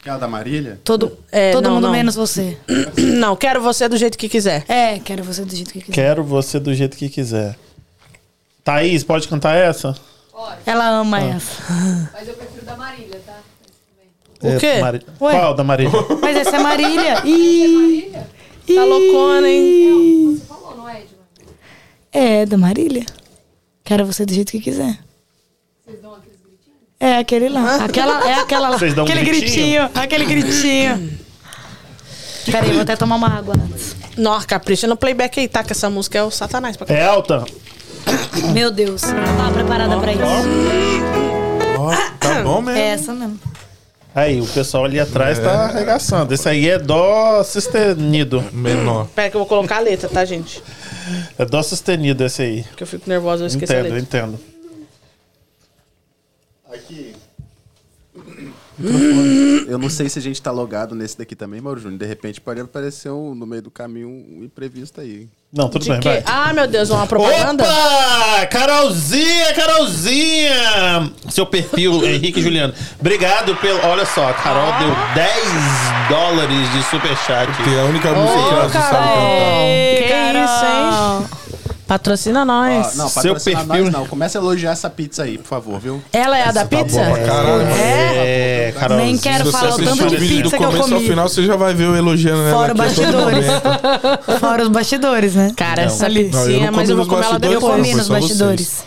Aquela 0.00 0.16
da 0.18 0.26
Marília? 0.28 0.80
Todo, 0.82 1.18
É, 1.30 1.52
todo 1.52 1.64
não, 1.64 1.74
mundo 1.74 1.84
não. 1.84 1.92
menos 1.92 2.14
você. 2.14 2.56
Não, 2.96 3.36
quero 3.36 3.60
você 3.60 3.86
do 3.86 3.98
jeito 3.98 4.16
que 4.16 4.28
quiser. 4.30 4.64
É, 4.66 4.98
quero 4.98 5.22
você 5.22 5.44
do 5.44 5.54
jeito 5.54 5.72
que 5.72 5.80
quiser. 5.80 5.92
Quero 5.92 6.24
você 6.24 6.58
do 6.58 6.72
jeito 6.72 6.96
que 6.96 7.08
quiser. 7.10 7.58
Thaís, 8.64 9.04
pode 9.04 9.28
cantar 9.28 9.54
essa? 9.56 9.94
Ela 10.64 10.88
ama 10.88 11.20
essa. 11.20 11.62
Mas 12.14 12.26
eu 12.28 12.34
prefiro 12.34 12.64
da 12.64 12.76
Marília, 12.76 13.20
tá? 13.26 13.40
O 14.42 14.58
quê? 14.58 14.66
É? 14.66 14.80
Qual 15.18 15.54
da 15.54 15.62
Marília? 15.64 15.92
Mas 16.22 16.36
essa 16.38 16.56
é 16.56 16.58
Marília. 16.60 17.20
Ih, 17.28 17.68
Marília? 17.68 18.28
Tá 18.74 18.84
loucona, 18.84 19.48
hein? 19.50 20.34
Você 20.38 20.46
falou, 20.46 20.76
não 20.78 20.88
é, 20.88 21.00
Edmar? 21.02 21.26
é, 22.12 22.46
da 22.46 22.56
Marília. 22.56 23.04
Quero 23.84 24.06
você 24.06 24.24
do 24.24 24.32
jeito 24.32 24.50
que 24.52 24.60
quiser. 24.60 24.98
Vocês 25.84 26.00
dão 26.00 26.14
aqueles 26.14 26.38
gritinhos? 26.40 26.78
É 27.02 27.16
aquele 27.16 27.48
lá. 27.48 27.76
Aquela, 27.76 28.28
é 28.28 28.34
aquela 28.34 28.68
lá. 28.68 28.78
Vocês 28.78 28.92
dão 28.94 29.04
um 29.04 29.08
aquele 29.08 29.24
gritinho? 29.24 29.48
gritinho. 29.82 29.90
Aquele 29.94 30.24
gritinho. 30.26 31.18
Peraí, 32.50 32.72
vou 32.72 32.82
até 32.82 32.94
tomar 32.94 33.16
uma 33.16 33.28
água 33.38 33.54
antes. 33.54 33.96
Nossa, 34.18 34.46
capricha 34.46 34.86
no 34.86 34.96
playback 34.96 35.40
aí, 35.40 35.48
tá? 35.48 35.64
Que 35.64 35.72
essa 35.72 35.88
música 35.88 36.18
é 36.18 36.22
o 36.22 36.30
satanás 36.30 36.76
pra 36.76 36.94
É 36.94 37.04
alta? 37.04 37.44
Meu 38.52 38.70
Deus, 38.70 39.02
eu 39.04 39.14
não 39.14 39.36
tava 39.36 39.52
preparada 39.52 39.98
pra 39.98 40.12
isso. 40.12 40.22
Ó, 41.78 41.90
tá 42.18 42.42
bom 42.42 42.60
mesmo. 42.60 42.78
É 42.80 42.88
essa 42.88 43.12
mesmo. 43.14 43.40
Aí, 44.14 44.40
o 44.40 44.46
pessoal 44.46 44.84
ali 44.84 44.98
atrás 44.98 45.38
tá 45.38 45.66
arregaçando. 45.66 46.34
Esse 46.34 46.48
aí 46.48 46.68
é 46.68 46.78
dó 46.78 47.42
sustenido. 47.44 48.44
Menor. 48.52 49.06
Pera 49.14 49.30
que 49.30 49.36
eu 49.36 49.40
vou 49.40 49.46
colocar 49.46 49.76
a 49.76 49.80
letra, 49.80 50.08
tá, 50.08 50.24
gente? 50.24 50.60
É 51.38 51.44
dó 51.44 51.62
sustenido 51.62 52.24
esse 52.24 52.42
aí. 52.42 52.64
Porque 52.64 52.82
eu 52.82 52.86
fico 52.88 53.08
nervosa, 53.08 53.44
eu 53.44 53.46
esqueço 53.46 53.72
a 53.72 53.76
Entendo, 53.76 53.94
letra. 53.94 54.00
entendo. 54.00 54.40
Aqui. 56.72 57.14
Eu 59.68 59.78
não 59.78 59.88
sei 59.88 60.08
se 60.08 60.18
a 60.18 60.22
gente 60.22 60.40
tá 60.42 60.50
logado 60.50 60.94
nesse 60.94 61.16
daqui 61.16 61.36
também, 61.36 61.60
Mauro 61.60 61.78
Júnior. 61.80 61.98
De 61.98 62.06
repente 62.06 62.40
pode 62.40 62.60
aparecer 62.60 63.10
um- 63.10 63.34
no 63.34 63.46
meio 63.46 63.62
do 63.62 63.70
caminho 63.70 64.08
um 64.08 64.42
imprevisto 64.44 65.00
aí. 65.00 65.28
Não, 65.52 65.68
tudo 65.68 65.82
De 65.84 65.90
bem, 65.90 66.00
vai. 66.00 66.22
Ah, 66.26 66.52
meu 66.52 66.66
Deus, 66.66 66.90
uma 66.90 67.06
propaganda? 67.06 67.64
Opa! 67.64 68.46
Carolzinha, 68.46 69.52
Carolzinha! 69.54 71.12
Seu 71.30 71.44
perfil, 71.46 72.02
Henrique 72.06 72.40
Juliano. 72.40 72.72
Obrigado 72.98 73.54
pelo. 73.56 73.78
Olha 73.86 74.06
só, 74.06 74.28
a 74.28 74.34
Carol 74.34 74.72
deu 74.78 74.94
10 75.14 75.44
dólares 76.08 76.72
de 76.72 76.82
superchat. 76.84 77.50
Que 77.62 77.74
é 77.74 77.80
a 77.80 77.84
única 77.84 78.12
música 78.12 78.42
que 78.48 78.54
ela 78.54 78.68
sabe 78.70 78.92
cantar. 78.92 79.06
Que 79.98 80.44
isso, 80.44 80.64
hein? 80.64 81.39
Patrocina 81.90 82.44
nós. 82.44 82.94
não, 82.94 83.08
Seu 83.08 83.22
patrocinar 83.34 83.66
perfil- 83.66 83.84
nós 83.86 83.92
não. 83.92 84.06
Começa 84.06 84.38
a 84.38 84.40
elogiar 84.40 84.70
essa 84.70 84.88
pizza 84.88 85.24
aí, 85.24 85.38
por 85.38 85.48
favor, 85.48 85.80
viu? 85.80 86.00
Ela 86.12 86.38
é 86.38 86.42
a 86.48 86.52
da 86.52 86.60
Tá 86.64 86.66
pizza? 86.68 87.02
bom 87.02 87.12
pra 87.14 87.24
caralho, 87.24 87.48
mano. 87.64 87.70
É, 87.76 88.74
Carolzinha. 88.78 89.06
Nem 89.06 89.18
quero 89.18 89.50
falar 89.50 89.74
o 89.74 89.78
tanto 89.82 90.06
de 90.06 90.14
o 90.14 90.18
vídeo 90.20 90.36
do 90.36 90.42
pizza 90.44 90.56
que 90.56 90.62
eu 90.62 90.68
começo 90.68 90.84
ao 90.84 90.98
comi. 91.00 91.08
final, 91.08 91.28
você 91.28 91.44
já 91.44 91.56
vai 91.56 91.74
ver 91.74 91.86
eu 91.86 91.96
elogiando 91.96 92.42
ela 92.42 92.52
Fora 92.52 92.72
a 92.72 92.74
todo 92.76 92.76
bastidores. 92.86 93.46
Fora 94.38 94.62
os 94.62 94.68
bastidores, 94.68 95.34
né? 95.34 95.52
Cara, 95.56 95.82
essa 95.82 96.06
pizzinha, 96.06 96.30
Não, 96.30 96.48
eu 96.48 96.60
não 96.66 96.72
mas 96.76 96.88
eu 96.90 96.94
comi 96.94 96.94
vou 96.94 96.96
nos 96.96 97.08
comer 97.08 97.22
ela 97.24 97.38
bastidores, 97.40 97.54
Eu 97.54 97.60
depois. 97.60 97.74
comi 97.82 97.94
nos 97.94 98.08
bastidores. 98.08 98.84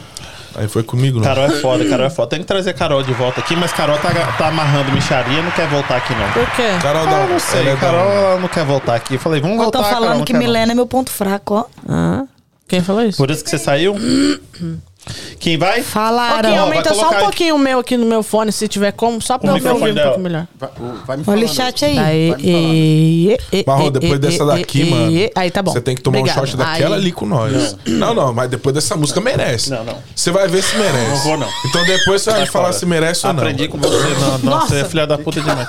Aí 0.55 0.67
foi 0.69 0.83
comigo, 0.83 1.17
não. 1.17 1.25
Carol 1.25 1.45
é 1.45 1.49
foda, 1.49 1.83
Carol 1.83 2.05
é 2.05 2.09
foda. 2.09 2.29
Tem 2.29 2.39
que 2.39 2.45
trazer 2.45 2.73
Carol 2.73 3.03
de 3.03 3.11
volta 3.11 3.41
aqui, 3.41 3.53
mas 3.55 3.73
Carol 3.73 3.97
tá, 3.97 4.11
tá 4.37 4.47
amarrando 4.47 4.91
micharia 4.93 5.41
não 5.41 5.51
quer 5.51 5.67
voltar 5.67 5.97
aqui, 5.97 6.13
não. 6.13 6.31
Por 6.31 6.49
quê? 6.55 6.67
Carol 6.81 7.01
Ah, 7.01 7.05
dá. 7.11 7.25
não 7.25 7.39
sei, 7.39 7.67
é 7.67 7.71
da- 7.71 7.75
Carol 7.77 8.39
não 8.39 8.47
quer 8.47 8.63
voltar 8.63 8.95
aqui. 8.95 9.15
Eu 9.15 9.19
falei, 9.19 9.41
vamos 9.41 9.57
Eu 9.57 9.63
voltar, 9.63 9.79
tô 9.79 9.83
Carol, 9.83 9.99
falando 10.03 10.17
não 10.19 10.25
que 10.25 10.31
não. 10.31 10.39
Milena 10.39 10.71
é 10.71 10.75
meu 10.75 10.85
ponto 10.87 11.09
fraco, 11.11 11.55
ó. 11.55 11.65
Ah, 11.89 12.23
quem 12.67 12.81
falou 12.81 13.03
isso? 13.03 13.17
Por 13.17 13.29
isso 13.29 13.43
que 13.43 13.49
você 13.49 13.57
saiu? 13.57 13.95
Quem 15.37 15.57
vai? 15.57 15.83
Falaram. 15.83 16.49
Ok, 16.49 16.59
Ó, 16.59 16.61
aumenta 16.63 16.89
vai 16.89 16.93
só 16.93 17.01
um 17.01 17.03
colocar 17.09 17.19
pouquinho 17.25 17.55
o 17.55 17.59
meu 17.59 17.79
aqui 17.79 17.97
no 17.97 18.05
meu 18.05 18.23
fone, 18.23 18.53
se 18.53 18.69
tiver 18.69 18.93
como, 18.93 19.21
só 19.21 19.37
pra 19.37 19.47
O 19.47 19.49
eu 19.51 19.53
ouvir 19.55 19.63
microfone 19.65 19.91
um 19.91 19.95
dela. 19.95 20.07
pouco 20.07 20.21
melhor. 20.23 20.47
Vai, 20.57 20.69
vai 21.05 21.17
me 21.17 21.23
Olha 21.27 21.45
o 21.45 21.49
falando. 21.49 21.55
chat 21.55 21.83
aí. 21.85 21.99
Aí, 21.99 22.29
Vai 22.29 22.37
me 22.37 22.43
falando. 22.51 22.73
e, 22.73 23.37
e, 23.51 23.63
Marrom, 23.67 23.91
depois 23.91 24.13
e, 24.13 24.17
dessa 24.19 24.43
e, 24.43 24.47
daqui, 24.47 24.81
e, 24.81 24.85
mano. 24.89 25.11
e- 25.11 25.31
Aí 25.35 25.51
tá 25.51 25.61
bom. 25.61 25.73
Você 25.73 25.81
tem 25.81 25.93
que 25.93 26.01
tomar 26.01 26.19
Obrigado. 26.19 26.41
um 26.41 26.47
shot 26.47 26.55
daquela 26.57 26.95
Aí- 26.95 27.01
ali 27.01 27.11
com 27.11 27.25
nós. 27.25 27.75
Não, 27.85 28.13
não, 28.13 28.33
mas 28.33 28.49
depois 28.49 28.73
dessa 28.73 28.95
música 28.95 29.19
merece. 29.19 29.69
Não, 29.71 29.83
não. 29.83 29.97
Você 30.15 30.31
vai 30.31 30.47
ver 30.47 30.63
se 30.63 30.77
merece. 30.77 31.09
Não 31.09 31.17
vou, 31.17 31.37
não. 31.37 31.49
Então 31.67 31.85
depois 31.85 32.21
você 32.21 32.31
vai 32.31 32.45
falar 32.45 32.65
fora. 32.67 32.77
se 32.79 32.85
merece 32.85 33.27
ou 33.27 33.33
não. 33.33 33.39
Aprendi 33.43 33.67
com 33.67 33.77
você. 33.77 33.97
Não, 33.97 34.05
nossa, 34.31 34.45
Nossa. 34.45 34.67
você 34.67 34.79
é 34.79 34.85
filha 34.85 35.05
da 35.05 35.17
puta 35.17 35.41
demais. 35.41 35.67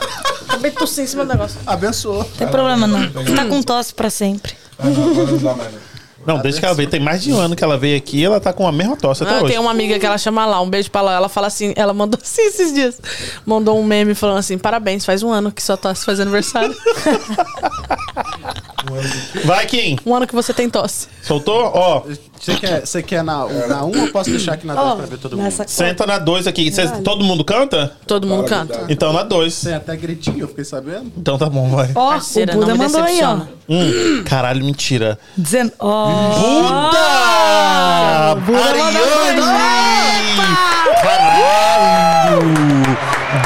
Acabei 0.49 0.71
de 0.71 0.77
tossir 0.77 1.03
em 1.03 1.07
cima 1.09 1.25
do 1.25 1.33
negócio. 1.33 1.59
Abençoou. 1.67 2.19
Não 2.19 2.25
tem 2.25 2.47
problema, 2.47 2.87
não. 2.87 3.01
Você 3.11 3.33
tá 3.35 3.45
com 3.47 3.61
tosse 3.65 3.93
pra 3.93 4.09
sempre. 4.11 4.53
Ah, 4.79 4.87
não, 4.87 5.11
agora 5.11 5.27
não 5.33 5.39
dá 5.39 5.55
mais, 5.55 5.73
não. 5.73 5.94
Não, 6.27 6.39
desde 6.39 6.59
que 6.61 6.66
ela 6.66 6.75
veio, 6.75 6.89
tem 6.89 7.01
mais 7.01 7.22
de 7.22 7.33
um 7.33 7.39
ano 7.39 7.55
que 7.55 7.62
ela 7.62 7.77
veio 7.77 7.97
aqui 7.97 8.18
e 8.18 8.25
ela 8.25 8.41
tá 8.41 8.53
com 8.53 8.66
a 8.66 8.72
mesma 8.72 8.97
tosse 8.97 9.22
até 9.22 9.33
Ah, 9.33 9.37
hoje. 9.43 9.53
tem 9.53 9.59
uma 9.59 9.70
amiga 9.70 9.99
que 9.99 10.07
ela 10.07 10.16
chama 10.18 10.47
lá, 10.47 10.61
um 10.61 10.68
beijo 10.70 10.91
pra 10.91 11.01
ela. 11.03 11.14
Ela 11.14 11.29
fala 11.29 11.47
assim, 11.49 11.72
ela 11.77 11.93
mandou 11.93 12.18
assim 12.22 12.43
esses 12.43 12.72
dias. 12.72 12.99
Mandou 13.45 13.79
um 13.79 13.85
meme 13.85 14.14
falando 14.14 14.39
assim: 14.39 14.57
parabéns, 14.59 15.05
faz 15.05 15.22
um 15.22 15.31
ano 15.31 15.53
que 15.53 15.62
sua 15.62 15.77
tosse 15.77 16.05
faz 16.05 16.18
aniversário. 16.20 16.75
Vai, 19.45 19.66
Kim. 19.66 19.97
um 20.05 20.14
ano 20.14 20.26
que 20.26 20.35
você 20.35 20.53
tem 20.55 20.68
tosse. 20.70 21.09
Soltou? 21.22 21.70
Ó, 21.74 22.03
Você 22.41 22.55
quer, 22.57 22.80
você 22.87 23.03
quer 23.03 23.22
na, 23.24 23.47
na 23.47 23.85
1 23.85 24.01
ou 24.03 24.09
posso 24.09 24.28
deixar 24.30 24.53
aqui 24.55 24.66
na 24.66 24.74
2 24.74 24.95
pra 24.97 25.07
ver 25.07 25.18
todo 25.18 25.37
mundo? 25.37 25.45
Nessa 25.45 25.64
senta 25.66 26.07
na 26.07 26.18
2 26.18 26.47
aqui. 26.47 26.70
Cês- 26.70 26.91
todo 27.03 27.24
mundo 27.24 27.43
canta? 27.45 27.97
Todo 28.07 28.26
mundo 28.26 28.45
canta. 28.45 28.85
Então 28.89 29.12
na 29.12 29.22
2. 29.22 29.61
Tem 29.62 29.74
até 29.74 29.97
gritinho, 29.97 30.41
eu 30.41 30.49
fiquei 30.49 30.64
sabendo. 30.64 31.11
Então 31.16 31.39
tá 31.39 31.47
bom, 31.49 31.68
vai. 31.70 31.91
Ó, 31.95 32.11
Parceira, 32.11 32.53
o 32.53 32.57
Buda 32.57 32.66
não 32.68 32.76
me 32.76 32.85
mandou 32.85 33.01
aí, 33.03 33.22
ó. 33.22 33.35
decepciona. 33.37 33.49
Hum, 33.68 34.24
caralho, 34.24 34.62
mentira. 34.64 35.18
Dizendo, 35.37 35.72
ó. 35.78 36.07
Buda! 38.35 38.59
Ariane! 38.68 39.41
Caralho! 41.03 42.74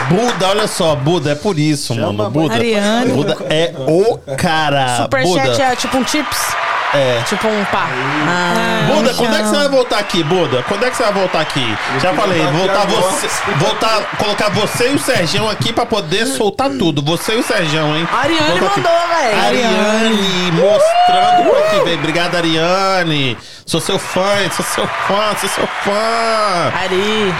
Buda, 0.08 0.48
olha 0.48 0.66
só, 0.66 0.94
Buda, 0.94 1.32
é 1.32 1.34
por 1.34 1.58
isso, 1.58 1.94
mano. 1.94 2.30
Buda. 2.30 2.54
Ariane. 2.54 3.12
Buda 3.12 3.36
é 3.50 3.72
o 3.76 4.18
cara. 4.36 5.02
Superchat 5.02 5.50
Buda. 5.50 5.62
é 5.62 5.76
tipo 5.76 5.96
um 5.98 6.06
chips. 6.06 6.56
É. 6.94 7.22
Tipo 7.26 7.46
um 7.48 7.64
pá. 7.66 7.86
Ah, 8.26 8.90
Buda, 8.90 9.12
quando 9.12 9.36
é 9.36 9.42
que 9.42 9.48
você 9.48 9.56
vai 9.56 9.68
voltar 9.68 9.98
aqui, 9.98 10.22
Buda? 10.24 10.62
Quando 10.66 10.86
é 10.86 10.90
que 10.90 10.96
você 10.96 11.02
vai 11.02 11.12
voltar 11.12 11.40
aqui? 11.40 11.78
Já 12.00 12.14
falei, 12.14 12.40
voltar 12.46 12.86
você, 12.86 13.28
voltar, 13.56 14.16
colocar 14.16 14.48
você 14.48 14.92
e 14.92 14.94
o 14.94 14.98
Sergião 14.98 15.50
aqui 15.50 15.70
pra 15.70 15.84
poder 15.84 16.24
soltar 16.26 16.70
tudo. 16.70 17.02
Você 17.02 17.34
e 17.34 17.36
o 17.36 17.42
Sergião, 17.42 17.94
hein? 17.94 18.08
Ariane 18.10 18.58
Volta 18.58 18.80
mandou, 18.80 19.08
velho. 19.08 19.42
Ariane, 19.44 20.52
mostrando 20.52 21.50
pra 21.50 21.62
que 21.70 21.84
veio. 21.84 21.98
Obrigado, 21.98 22.36
Ariane. 22.36 23.36
Sou 23.66 23.80
seu 23.80 23.98
fã, 23.98 24.48
sou 24.50 24.64
seu 24.64 24.86
fã, 24.86 25.36
sou 25.38 25.48
seu 25.50 25.66
fã. 25.84 26.72
Ari. 26.74 27.34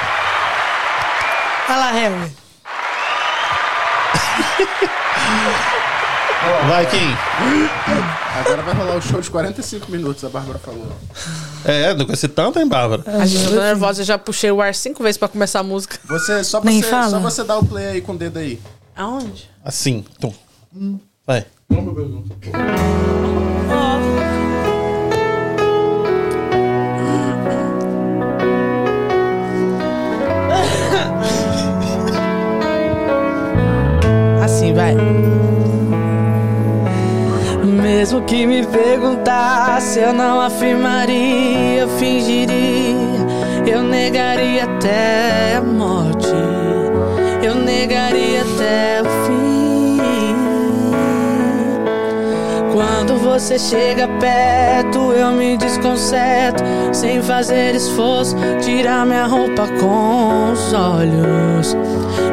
Olha 1.71 1.79
lá, 1.79 1.91
Harry. 1.93 2.38
Vai, 6.69 6.87
Kim. 6.87 7.15
Agora 8.39 8.63
vai 8.63 8.75
rolar 8.75 8.97
o 8.97 9.03
show 9.03 9.21
de 9.21 9.31
45 9.31 9.91
minutos, 9.91 10.25
a 10.25 10.29
Bárbara 10.29 10.59
falou. 10.59 10.87
É, 11.65 11.93
não 11.95 12.05
conheci 12.07 12.29
tanto, 12.29 12.59
hein, 12.59 12.67
Bárbara? 12.69 13.03
A 13.07 13.27
gente 13.27 13.53
tá 13.53 13.61
nervosa, 13.61 14.01
eu 14.03 14.07
já 14.07 14.17
puxei 14.17 14.51
o 14.51 14.63
ar 14.63 14.75
cinco 14.75 15.03
vezes 15.03 15.19
pra 15.19 15.29
começar 15.29 15.61
a 15.61 15.63
música. 15.63 15.99
Você, 16.05 16.43
só, 16.45 16.61
Nem 16.63 16.81
você, 16.81 16.89
fala. 16.89 17.11
só 17.11 17.19
você 17.19 17.45
dar 17.45 17.59
o 17.59 17.67
play 17.67 17.89
aí 17.89 18.01
com 18.01 18.13
o 18.13 18.17
dedo 18.17 18.39
aí. 18.39 18.59
Aonde? 18.97 19.51
Assim, 19.65 20.05
tum. 20.21 20.33
Vai. 21.27 21.45
Assim, 21.71 22.25
vai. 34.79 34.95
Mesmo 37.65 38.23
que 38.23 38.47
me 38.47 38.65
perguntasse, 38.65 39.99
eu 39.99 40.13
não 40.13 40.41
afirmaria, 40.41 41.81
eu 41.81 41.89
fingiria, 41.99 43.27
eu 43.67 43.83
negaria 43.83 44.65
até 44.65 45.57
a 45.57 45.63
morte, 45.63 46.33
eu 47.43 47.57
negaria 47.57 48.43
até 48.43 49.03
o 49.03 49.05
fim. 49.25 49.28
Você 53.39 53.57
chega 53.57 54.09
perto, 54.19 55.13
eu 55.13 55.31
me 55.31 55.57
desconcerto, 55.57 56.61
sem 56.93 57.23
fazer 57.23 57.77
esforço, 57.77 58.35
tirar 58.61 59.07
minha 59.07 59.27
roupa 59.27 59.69
com 59.81 60.51
os 60.51 60.75
olhos, 60.75 61.77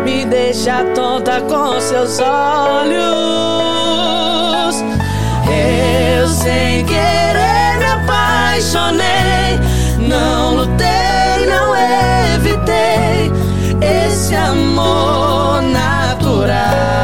me 0.03 0.25
deixa 0.25 0.83
tonta 0.95 1.41
com 1.41 1.79
seus 1.79 2.19
olhos. 2.19 3.05
Eu 5.47 6.27
sem 6.27 6.83
querer 6.85 7.77
me 7.77 7.85
apaixonei, 7.85 9.59
não 10.09 10.55
lutei, 10.55 11.45
não 11.47 11.75
evitei 12.33 13.31
esse 14.07 14.33
amor 14.33 15.61
natural. 15.61 16.94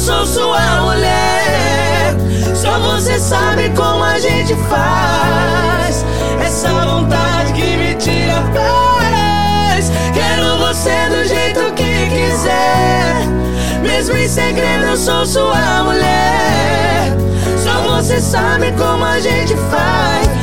Sou 0.00 0.26
sua 0.26 0.80
mulher. 0.80 2.16
Sou 2.54 2.80
você 2.80 3.18
sabe 3.18 3.68
como 3.76 4.02
a 4.02 4.18
gente 4.18 4.54
faz. 4.68 6.04
Essa 6.42 6.68
vontade 6.68 7.52
que 7.52 7.76
me 7.76 7.94
tira 7.96 8.38
a 8.38 8.42
paz. 8.42 9.92
Quero 10.14 10.56
você 10.56 11.08
do 11.10 11.28
jeito 11.28 11.74
que 11.74 12.06
quiser. 12.08 13.26
Mesmo 13.82 14.16
em 14.16 14.26
segredo, 14.28 14.84
eu 14.86 14.96
sou 14.96 15.26
sua 15.26 15.84
mulher. 15.84 17.14
Só 17.62 17.82
você 17.82 18.20
sabe 18.20 18.72
como 18.72 19.04
a 19.04 19.20
gente 19.20 19.54
faz. 19.70 20.39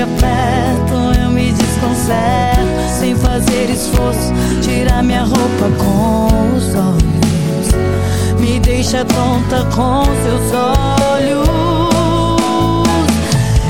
Chega 0.00 0.06
perto, 0.18 1.20
eu 1.20 1.30
me 1.30 1.52
desconcerto. 1.52 2.98
Sem 2.98 3.14
fazer 3.16 3.70
esforço, 3.70 4.32
tira 4.62 5.02
minha 5.02 5.22
roupa 5.22 5.70
com 5.78 6.56
os 6.56 6.74
olhos. 6.74 8.40
Me 8.40 8.58
deixa 8.60 9.04
tonta 9.04 9.64
com 9.74 10.04
seus 10.04 10.52
olhos. 10.54 11.48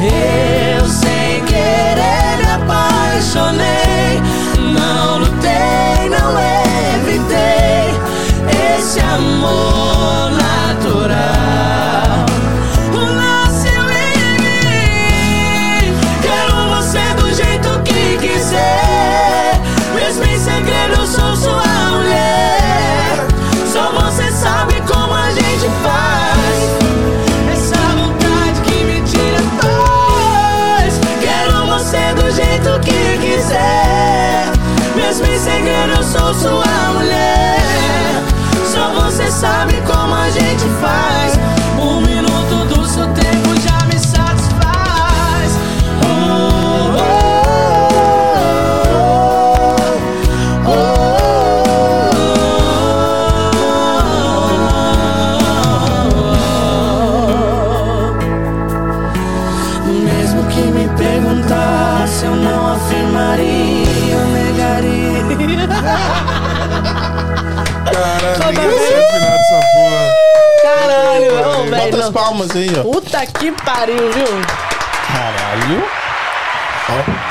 Eu 0.03 0.87
sem 0.89 1.45
querer 1.47 2.37
me 2.39 2.51
apaixonei. 2.53 4.21
Não 4.73 5.19
lutei, 5.19 6.09
não 6.11 6.39
evitei 7.01 8.79
esse 8.79 9.01
amor 9.01 10.31
natural. 10.33 11.40
Sou 36.35 36.35
sua 36.35 36.93
mulher. 36.93 38.23
Só 38.73 38.93
você 38.95 39.31
sabe 39.31 39.75
como 39.87 40.15
a 40.15 40.31
gente 40.31 40.65
faz. 40.81 41.10
Palmas 72.41 72.57
aí, 72.57 72.71
ó. 72.79 72.83
Puta 72.83 73.27
que 73.27 73.53
pariu, 73.53 73.97
viu? 73.97 74.27
Caralho. 75.07 75.83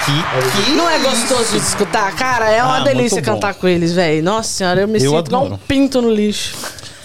Que, 0.05 0.63
que 0.63 0.71
Não 0.71 0.89
é 0.89 0.99
gostoso 0.99 1.51
de 1.51 1.57
escutar? 1.57 2.15
Cara, 2.15 2.49
é 2.49 2.63
uma 2.63 2.77
Ah, 2.77 2.83
delícia 2.83 3.21
cantar 3.21 3.53
com 3.55 3.67
eles, 3.67 3.91
velho. 3.91 4.23
Nossa 4.23 4.49
senhora, 4.49 4.81
eu 4.81 4.87
me 4.87 5.03
Eu 5.03 5.11
sinto 5.11 5.27
igual 5.27 5.45
um 5.45 5.57
pinto 5.57 6.01
no 6.01 6.09
lixo. 6.09 6.55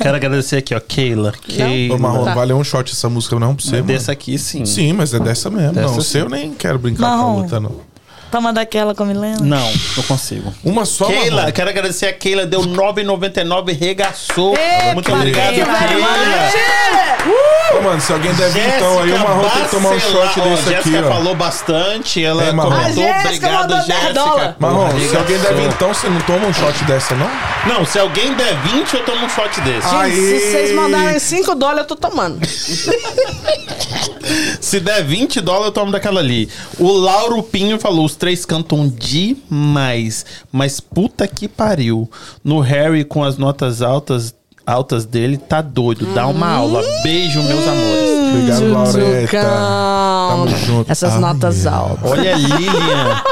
Quero 0.00 0.16
agradecer 0.16 0.58
aqui, 0.58 0.72
ó, 0.74 0.80
Keila. 0.80 1.32
Keila. 1.32 1.96
Ô, 1.96 1.98
Marrom, 1.98 2.24
Tá. 2.24 2.34
valeu 2.34 2.56
um 2.56 2.62
shot 2.62 2.92
essa 2.92 3.08
música 3.08 3.38
não 3.40 3.56
pra 3.56 3.64
você, 3.64 3.72
mano. 3.76 3.86
Dessa 3.86 4.12
aqui, 4.12 4.38
sim. 4.38 4.64
Sim, 4.64 4.92
mas 4.92 5.12
é 5.14 5.18
dessa 5.18 5.50
mesmo. 5.50 5.72
Dessa 5.72 5.94
não, 5.94 6.00
sim. 6.00 6.18
eu 6.18 6.28
nem 6.28 6.52
quero 6.54 6.78
brincar 6.78 6.98
com 7.00 7.06
a 7.06 7.16
Marrom. 7.16 7.36
outra, 7.38 7.60
não. 8.34 8.40
Toma 8.44 8.52
daquela 8.52 8.94
com 8.94 9.02
a 9.04 9.06
Milena. 9.06 9.38
Não, 9.40 9.72
não 9.96 10.02
consigo. 10.04 10.52
Uma 10.64 10.84
só, 10.84 11.06
Keila, 11.06 11.42
Marrom. 11.42 11.52
quero 11.52 11.70
agradecer 11.70 12.06
a 12.06 12.12
Keila, 12.12 12.44
deu 12.46 12.62
9,99, 12.62 13.78
regaçou. 13.78 14.54
Epa, 14.54 14.94
Muito 14.94 15.12
obrigado, 15.12 15.54
Keila, 15.54 15.78
Keila. 15.78 17.78
Ô, 17.78 17.82
mano, 17.82 18.00
se 18.00 18.12
alguém 18.12 18.32
der 18.34 18.50
vintão 18.50 19.02
aí, 19.02 19.12
o 19.12 19.18
Marrom 19.18 19.48
tem 19.48 19.64
que 19.64 19.70
tomar 19.70 19.90
um 19.90 20.00
shot 20.00 20.40
Ó, 20.40 20.44
desse 20.44 20.74
aqui, 20.74 20.90
Jéssica 20.90 21.06
ó. 21.06 21.12
falou 21.14 21.34
bastante, 21.34 22.24
ela 22.24 22.44
É, 22.44 22.52
Marrom. 22.52 22.70
Comentou. 22.70 23.02
Jéssica 23.04 23.26
Obrigado, 23.28 23.74
Jéssica. 23.76 24.00
10 24.02 24.14
dólares. 24.14 24.54
Marrom, 24.58 24.90
se 25.00 25.16
alguém 25.16 25.38
der 25.38 25.54
vintão, 25.54 25.94
você 25.94 26.08
não 26.08 26.20
toma 26.20 26.46
um 26.46 26.52
shot 26.52 26.84
dessa, 26.84 27.14
não? 27.14 27.30
Não, 27.66 27.84
se 27.86 27.98
alguém 27.98 28.34
der 28.34 28.54
20, 28.62 28.94
eu 28.94 29.04
tomo 29.04 29.24
um 29.24 29.28
shot 29.28 29.60
desse. 29.62 29.88
Gente, 29.88 30.14
se 30.16 30.50
vocês 30.50 30.72
mandarem 30.72 31.18
5 31.18 31.54
dólares, 31.54 31.80
eu 31.80 31.86
tô 31.86 31.96
tomando. 31.96 32.40
Se 34.60 34.80
der 34.80 35.02
20 35.04 35.40
dólares, 35.40 35.66
eu 35.66 35.72
tomo 35.72 35.92
daquela 35.92 36.20
ali. 36.20 36.48
O 36.78 36.90
Lauro 36.92 37.42
Pinho 37.42 37.78
falou: 37.78 38.04
os 38.04 38.14
três 38.24 38.46
cantam 38.46 38.88
demais. 38.88 40.24
Mas 40.50 40.80
puta 40.80 41.28
que 41.28 41.46
pariu. 41.46 42.10
No 42.42 42.58
Harry, 42.60 43.04
com 43.04 43.22
as 43.22 43.36
notas 43.36 43.82
altas, 43.82 44.34
altas 44.66 45.04
dele, 45.04 45.36
tá 45.36 45.60
doido. 45.60 46.06
Dá 46.14 46.26
uma 46.26 46.48
aula. 46.48 46.80
Beijo, 47.02 47.42
meus 47.42 47.68
amores. 47.68 48.30
Obrigado, 48.30 48.72
Laureta. 48.72 49.42
Tamo 50.30 50.48
junto. 50.56 50.90
Essas 50.90 51.12
Ah, 51.12 51.20
notas 51.20 51.66
é. 51.66 51.68
altas. 51.68 52.10
Olha 52.10 52.34
a 52.34 52.38
Lilian. 52.38 53.22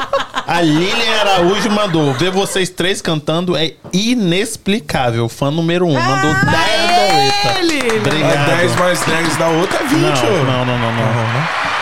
A 0.47 0.61
Lilian 0.61 1.21
Araújo 1.23 1.71
mandou. 1.71 2.13
Ver 2.13 2.31
vocês 2.31 2.69
três 2.69 3.01
cantando 3.01 3.57
é 3.57 3.73
inexplicável. 3.95 5.27
Fã 5.27 5.51
número 5.51 5.87
um. 5.87 5.95
Mandou 5.95 6.35
10 6.35 6.45
doletas. 6.45 7.67
Lilian. 7.67 7.99
Obrigado. 8.01 8.51
É 8.51 8.57
10 8.59 8.77
mais 8.77 9.01
10 9.01 9.37
da 9.39 9.49
outra 9.49 9.79
é 9.79 9.85
20, 9.87 10.01
Não, 10.01 10.45
não, 10.45 10.67
não, 10.67 10.79
não, 10.79 10.93
não. 10.93 11.82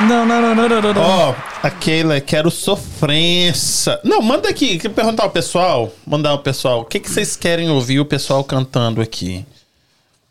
Não, 0.00 0.24
não, 0.24 0.40
não, 0.40 0.54
não, 0.54 0.68
não, 0.68 0.80
não, 0.82 0.94
não. 0.94 1.02
Ó, 1.02 1.34
a 1.62 1.70
Keila, 1.70 2.20
quero 2.20 2.50
sofrência. 2.50 3.98
Não, 4.04 4.22
manda 4.22 4.48
aqui, 4.48 4.78
quer 4.78 4.90
perguntar 4.90 5.24
ao 5.24 5.30
pessoal, 5.30 5.90
mandar 6.06 6.30
ao 6.30 6.38
pessoal, 6.38 6.80
o 6.82 6.84
que, 6.84 7.00
que 7.00 7.10
vocês 7.10 7.34
querem 7.36 7.68
ouvir 7.68 7.98
o 7.98 8.04
pessoal 8.04 8.44
cantando 8.44 9.00
aqui? 9.00 9.44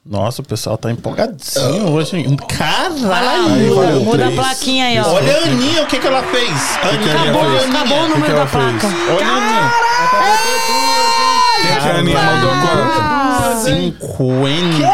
Nossa, 0.05 0.41
o 0.41 0.45
pessoal 0.45 0.77
tá 0.77 0.89
empolgadinho 0.89 1.89
hoje. 1.91 2.15
hein? 2.15 2.37
Caralho! 2.47 3.81
Aí, 3.81 3.99
Muda 4.05 4.27
a 4.29 4.31
plaquinha 4.31 4.85
aí, 4.85 4.99
ó. 4.99 5.05
Olha 5.11 5.37
a 5.37 5.43
Aninha, 5.43 5.83
o 5.83 5.85
que, 5.85 5.99
que 5.99 6.07
ela 6.07 6.23
fez? 6.23 6.49
Aninha, 6.81 7.13
Acabou, 7.13 7.41
olha 7.43 7.59
a 7.59 7.63
Acabou 7.65 7.97
o 7.97 8.01
número 8.07 8.21
que 8.23 8.31
da 8.31 8.37
ela 8.37 8.47
fez? 8.47 8.63
placa. 8.63 8.87
Olha 9.13 9.27
a 9.27 9.35
Aninha. 9.35 9.73
Quem 11.61 11.81
que 11.81 11.87
é 11.87 11.91
a 11.91 11.95
Aninha 11.97 12.21
mandou 12.21 12.51
quanto? 13.37 13.63
50 13.63 14.87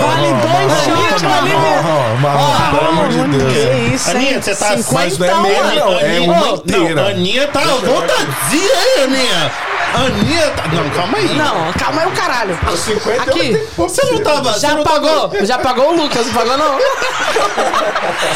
Vale 0.00 0.32
dois 0.42 0.72
shots, 0.84 1.22
vale 1.22 1.50
Marrom, 1.52 2.16
Marrom, 2.20 2.76
pelo 2.78 2.88
amor 2.88 3.08
de 3.08 3.38
Deus. 3.38 3.52
Que 3.52 3.94
isso, 3.94 4.10
hein? 4.10 4.16
Aninha, 4.16 4.42
você 4.42 4.54
tá... 4.56 4.76
Mas 4.92 5.18
não 5.18 5.26
é 5.26 5.40
meia, 5.42 5.62
não, 5.64 5.92
é 5.98 6.16
Aninha- 6.16 6.32
uma 6.32 6.48
inteira. 6.48 7.08
Aninha 7.08 7.48
tá 7.48 7.60
à 7.60 7.64
vontade, 7.64 8.26
hein, 8.52 9.04
Aninha? 9.04 9.52
Aninha 9.94 10.50
tá... 10.50 10.68
Não, 10.68 10.90
calma 10.90 11.18
aí. 11.18 11.34
Não, 11.36 11.72
calma 11.72 12.02
aí 12.02 12.08
o 12.08 12.10
caralho. 12.12 12.58
50 12.76 13.22
Aqui. 13.22 13.62
Você 13.76 14.04
não 14.06 14.18
tava... 14.22 14.52
você 14.52 14.60
Já 14.60 14.74
não 14.74 14.84
pagou? 14.84 15.30
Já 15.44 15.58
pagou 15.58 15.92
o 15.92 15.96
Lucas, 16.02 16.26
não 16.26 16.34
pagou 16.34 16.56
não? 16.58 16.76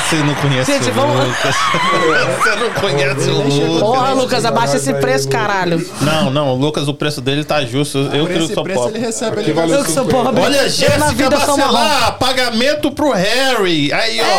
Você 0.08 0.16
não 0.16 0.34
conhece 0.36 0.72
Gente, 0.72 0.90
o 0.90 0.92
vamos- 0.94 1.24
Lucas. 1.26 1.54
Você 2.40 2.56
não 2.56 2.70
conhece 2.80 3.30
o 3.30 3.34
Lucas. 3.42 3.80
Porra, 3.80 4.12
Lucas, 4.12 4.44
abaixa 4.44 4.76
esse 4.76 4.92
preço, 4.94 5.28
caralho. 5.28 5.84
Não, 6.00 6.30
não, 6.30 6.48
o 6.50 6.54
Lucas, 6.56 6.88
o 6.88 6.94
preço 6.94 7.20
dele 7.20 7.44
tá 7.44 7.62
justo. 7.64 7.98
Eu 8.12 8.24
Por 8.26 8.28
que 8.32 8.38
esse 8.44 8.54
sou 8.54 8.62
preço 8.64 8.80
ele 8.80 8.86
pobre. 8.88 9.00
recebe 9.00 9.29
Valeu 9.54 9.78
Eu 9.78 9.84
que 9.84 9.92
sou 9.92 10.04
50. 10.04 10.24
pobre. 10.24 10.42
Olha, 10.42 10.68
Jéssica. 10.68 11.30
Bacelar, 11.30 12.18
pagamento 12.18 12.90
pro 12.90 13.12
Harry. 13.12 13.92
Aí, 13.92 14.20
ó. 14.20 14.24
Que 14.24 14.30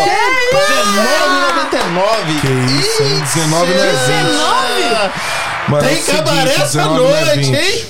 R$19,99. 0.57 2.79
isso, 2.79 3.03
hein? 3.03 3.21
19 3.33 3.73
não 3.73 3.83
é 3.83 3.91
20. 3.91 4.01
Mano, 5.67 5.85
é 5.85 5.89
Tem 5.89 5.97
o 5.97 6.01
seguinte, 6.03 6.23
cabaré 6.23 6.53
essa 6.55 6.65
19 6.65 7.03
é 7.03 7.25
noite, 7.25 7.51
20. 7.51 7.55
hein? 7.55 7.85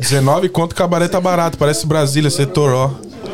19 0.00 0.48
conto, 0.48 0.74
cabaré 0.74 1.08
tá 1.08 1.20
barato. 1.20 1.58
Parece 1.58 1.86
Brasília, 1.86 2.30
setor, 2.30 2.72
ó. 2.72 2.90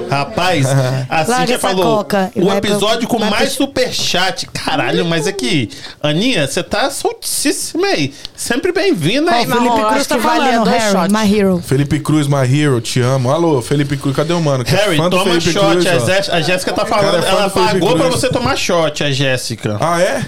Rapaz, 0.09 0.67
a 0.67 1.07
Larga 1.23 1.37
Cíntia 1.37 1.59
falou 1.59 1.97
coca 1.99 2.31
o 2.37 2.53
episódio 2.53 3.09
com 3.09 3.19
mais 3.19 3.53
superchat. 3.53 4.47
Caralho, 4.53 5.05
mas 5.05 5.27
aqui, 5.27 5.71
Aninha, 6.03 6.47
você 6.47 6.63
tá 6.63 6.91
soltíssima 6.91 7.87
aí. 7.87 8.13
Sempre 8.35 8.73
bem-vinda 8.73 9.31
aí. 9.31 9.47
Felipe 9.47 9.85
Cruz 9.89 10.07
tá 10.07 10.17
que 10.17 10.23
vale 10.23 10.51
falando, 10.51 10.65
dois 10.65 10.83
Harry, 10.83 11.13
my 11.13 11.39
hero. 11.39 11.63
Felipe 11.65 12.01
Cruz, 12.01 12.27
my 12.27 12.37
hero, 12.45 12.81
te 12.81 13.01
amo. 13.01 13.31
Alô, 13.31 13.61
Felipe 13.63 13.97
Cruz, 13.97 14.15
cadê 14.15 14.33
o 14.33 14.41
mano? 14.41 14.65
Que 14.65 14.75
é 14.75 14.79
Harry, 14.79 14.97
do 14.97 15.11
toma 15.11 15.25
Felipe 15.25 15.53
shot. 15.53 15.67
Cruz, 15.67 16.29
a, 16.31 16.41
Jéssica 16.41 16.73
tá 16.73 16.85
Cara, 16.85 17.03
falando. 17.03 17.25
é 17.25 17.29
ela 17.29 17.51
pagou 17.51 17.97
pra 17.97 18.09
você 18.09 18.29
tomar 18.29 18.57
shot, 18.57 19.03
a 19.03 19.11
Jéssica. 19.11 19.77
Ah, 19.81 20.01
é? 20.01 20.27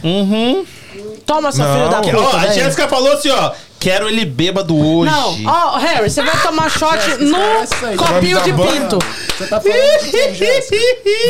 Toma, 1.29 1.53
seu 1.53 1.63
filho 1.67 1.89
da 1.91 2.01
puta. 2.01 2.17
Ó, 2.17 2.37
a. 2.39 2.47
Jéssica 2.49 2.89
falou 2.89 3.13
assim, 3.13 3.29
ó. 3.29 3.53
Quero 3.79 4.09
ele 4.09 4.25
bêbado 4.25 4.75
hoje. 4.77 5.13
Não, 5.13 5.39
ó, 5.47 5.77
Harry, 5.77 6.11
você 6.11 6.21
vai 6.21 6.37
tomar 6.43 6.69
shot 6.73 6.99
no 7.21 7.39
copinho 7.97 8.37
Vai 8.39 8.45
de 8.45 8.53
banho? 8.53 8.73
pinto. 8.73 8.99
Você 8.99 9.47
tá 9.47 9.61
falando 9.61 10.05
de 10.05 10.11
quem, 10.11 10.35
Jéssica? 10.35 10.77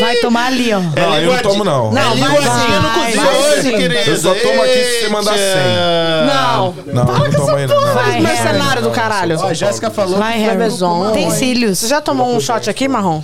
Vai 0.01 0.17
tomar 0.17 0.47
ali, 0.47 0.73
ó. 0.73 0.79
É 0.79 1.01
Não, 1.01 1.19
eu 1.19 1.33
não 1.35 1.43
tomo, 1.43 1.65
não. 1.65 1.93
Não, 1.93 2.01
é 2.01 2.17
vai, 2.17 2.17
no 2.17 2.21
vai, 2.21 2.35
cozinho 2.37 3.23
vai 3.23 3.37
hoje, 3.37 3.63
sim. 3.63 3.71
querida. 3.77 4.11
Eu 4.11 4.17
só 4.17 4.35
tomo 4.35 4.63
aqui 4.63 4.85
se 4.85 5.01
você 5.01 5.09
mandar 5.09 5.37
Eita. 5.37 5.59
100. 5.59 6.27
Não. 6.27 6.75
Não, 6.87 7.05
não 7.05 7.31
toma 7.33 7.59
aí, 7.59 7.67
não. 7.67 7.95
Vai, 7.95 8.21
mercenário 8.21 8.83
do 8.83 8.91
caralho. 8.91 9.39
Ó, 9.39 9.49
a 9.49 9.53
Jéssica 9.53 9.91
falou 9.91 10.19
Vai, 10.19 10.35
que 10.35 10.39
Harry. 10.39 10.73
Tem 11.13 11.31
cílios. 11.33 11.81
Você 11.81 11.89
já 11.89 12.01
tomou 12.01 12.35
um 12.35 12.41
shot 12.41 12.71
aqui, 12.71 12.89
Marrom? 12.89 13.21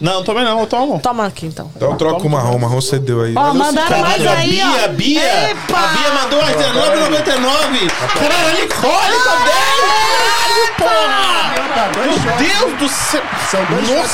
Não, 0.00 0.22
também 0.22 0.44
não, 0.44 0.60
eu 0.60 0.66
tomo. 0.66 1.00
Toma 1.00 1.26
aqui, 1.26 1.46
então. 1.46 1.70
Então 1.74 1.96
troca 1.96 2.24
o 2.24 2.30
marrom, 2.30 2.56
o 2.56 2.60
marrom 2.60 2.80
cedeu 2.80 3.22
aí. 3.22 3.34
Ó, 3.36 3.52
mandaram 3.54 3.98
mais 4.00 4.22
Caralho, 4.22 4.30
a 4.30 4.34
aí, 4.34 4.50
Bia, 4.50 4.66
ó. 4.66 4.84
a 4.84 4.88
Bia, 4.88 5.50
Epa! 5.50 5.78
a 5.78 5.86
Bia 5.88 6.12
mandou 6.12 6.40
as 6.40 6.48
R$19,99. 6.50 7.90
Caralho, 8.14 8.48
a 8.48 8.52
Nicole 8.52 9.16
também! 9.24 9.98
Caralho, 10.18 10.74
porra! 10.78 11.58
Tá, 11.74 11.90
Meu. 11.98 12.38
Deus 12.38 12.78
do 12.78 12.88
céu! 12.88 13.22
São 13.50 13.64
dois 13.64 13.90
aí. 13.90 14.08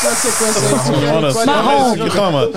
Senhora, 0.84 1.32
toma 1.34 1.92
esse 1.92 2.00
aqui, 2.02 2.16
toma. 2.16 2.50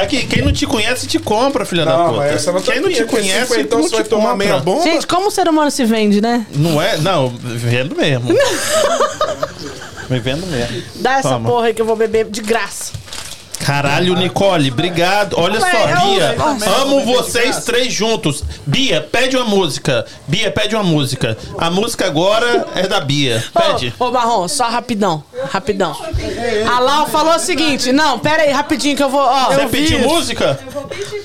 Aqui, 0.00 0.26
quem 0.26 0.42
não 0.42 0.52
te 0.52 0.66
conhece, 0.66 1.06
te 1.06 1.18
compra, 1.18 1.64
filha 1.64 1.84
da 1.84 1.96
puta. 2.04 2.18
mas 2.18 2.32
essa 2.32 2.52
não 2.52 2.60
tá 2.60 2.72
Quem 2.72 2.80
não 2.80 2.90
te 2.90 3.04
conhece, 3.04 3.60
então 3.60 3.80
não 3.80 3.88
você 3.88 3.96
vai 3.96 4.04
tomar 4.04 4.36
meia 4.36 4.58
bomba? 4.58 4.82
Gente, 4.84 5.06
como 5.06 5.28
o 5.28 5.30
ser 5.30 5.48
humano 5.48 5.70
se 5.70 5.84
vende, 5.84 6.20
né? 6.20 6.46
Não 6.54 6.80
é? 6.80 6.98
Não, 6.98 7.28
vendo 7.28 7.96
mesmo. 7.96 8.28
Me 10.08 10.18
vendo 10.20 10.46
mesmo. 10.46 10.82
Dá 10.96 11.18
essa 11.18 11.30
Toma. 11.30 11.48
porra 11.48 11.66
aí 11.68 11.74
que 11.74 11.82
eu 11.82 11.86
vou 11.86 11.96
beber 11.96 12.26
de 12.30 12.40
graça. 12.40 12.92
Caralho, 13.64 14.14
Nicole, 14.14 14.70
obrigado. 14.70 15.36
Olha 15.38 15.58
só, 15.58 15.66
é 15.66 15.86
Bia, 15.86 16.32
Nossa. 16.36 16.70
amo 16.82 17.00
vocês 17.00 17.64
três 17.64 17.90
juntos. 17.90 18.44
Bia, 18.66 19.00
pede 19.00 19.36
uma 19.36 19.46
música. 19.46 20.04
Bia, 20.28 20.50
pede 20.50 20.74
uma 20.74 20.84
música. 20.84 21.38
A 21.56 21.70
música 21.70 22.04
agora 22.04 22.66
é 22.74 22.86
da 22.86 23.00
Bia. 23.00 23.42
Pede. 23.54 23.94
Ô, 23.98 24.04
ô, 24.06 24.10
Marrom, 24.12 24.46
só 24.48 24.64
rapidão. 24.68 25.24
Rapidão. 25.50 25.96
A 26.70 26.78
Lau 26.78 27.06
falou 27.06 27.36
o 27.36 27.38
seguinte. 27.38 27.90
Não, 27.90 28.18
pera 28.18 28.42
aí, 28.42 28.50
rapidinho 28.52 28.96
que 28.96 29.02
eu 29.02 29.08
vou. 29.08 29.22
Ó, 29.22 29.46
Você 29.54 29.66
pediu 29.68 29.98
música? 30.00 30.58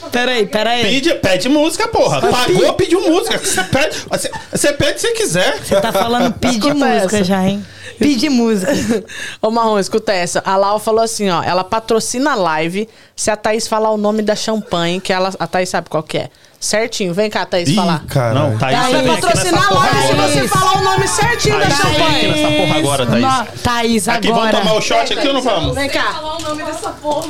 Peraí, 0.10 0.46
peraí. 0.46 0.84
Pede, 0.84 1.14
pede 1.16 1.50
música, 1.50 1.90
porra. 1.90 2.22
Pagou, 2.22 2.74
pediu 2.74 3.02
música. 3.02 3.38
Você 3.38 3.64
pede, 3.64 3.98
você, 4.10 4.32
você 4.52 4.72
pede 4.74 5.02
se 5.02 5.12
quiser. 5.12 5.60
Tá 5.82 5.92
falando 5.92 6.34
Escuta 6.42 6.74
música 6.74 7.18
essa. 7.18 7.24
já, 7.24 7.46
hein? 7.46 7.66
Pedir 7.98 8.30
música. 8.30 8.72
Ô, 9.42 9.50
Marrom, 9.52 9.80
escuta 9.80 10.12
essa. 10.14 10.42
A 10.46 10.56
Lau 10.56 10.80
falou 10.80 11.02
assim, 11.04 11.30
ó. 11.30 11.42
Ela 11.44 11.64
patrocina 11.64 12.32
a 12.32 12.36
live 12.36 12.88
se 13.16 13.32
a 13.32 13.36
Thaís 13.38 13.68
falar 13.68 13.90
o 13.92 13.98
nome 13.98 14.22
da 14.22 14.36
champanhe, 14.36 15.00
que 15.00 15.12
ela, 15.12 15.32
a 15.40 15.48
Thaís 15.48 15.70
sabe 15.70 15.90
qual 15.90 16.04
que 16.04 16.18
é. 16.18 16.30
Certinho. 16.60 17.14
Vem 17.14 17.30
cá, 17.30 17.46
Thaís, 17.46 17.70
Ih, 17.70 17.76
falar. 17.76 18.04
cara. 18.08 18.34
Não, 18.34 18.58
Thaís 18.58 18.78
Vai 18.78 18.92
também 18.92 19.12
aqui 19.14 19.22
patrocinar 19.22 19.68
a 19.68 19.74
live 19.74 19.98
se 20.02 20.12
agora. 20.12 20.28
você 20.28 20.48
falar 20.50 20.78
o 20.78 20.84
nome 20.84 21.08
certinho 21.08 21.60
da 21.60 21.66
Thaís 21.66 21.80
aqui 21.80 21.94
champanhe. 21.96 22.28
nessa 22.28 22.58
porra 22.58 22.80
agora, 22.80 23.06
Thaís. 23.06 23.22
No- 23.24 23.62
Thaís, 23.64 24.08
Aqui, 24.10 24.28
vamos 24.28 24.44
agora. 24.48 24.58
tomar 24.60 24.74
o 24.78 24.82
shot 24.82 25.14
aqui 25.14 25.28
ou 25.28 25.34
não 25.34 25.42
vamos? 25.42 25.76
Vem 25.76 25.90
cá. 25.90 26.14
falar 26.14 26.36
o 26.38 26.42
nome 26.42 26.64
dessa 26.64 26.90
porra. 26.90 27.28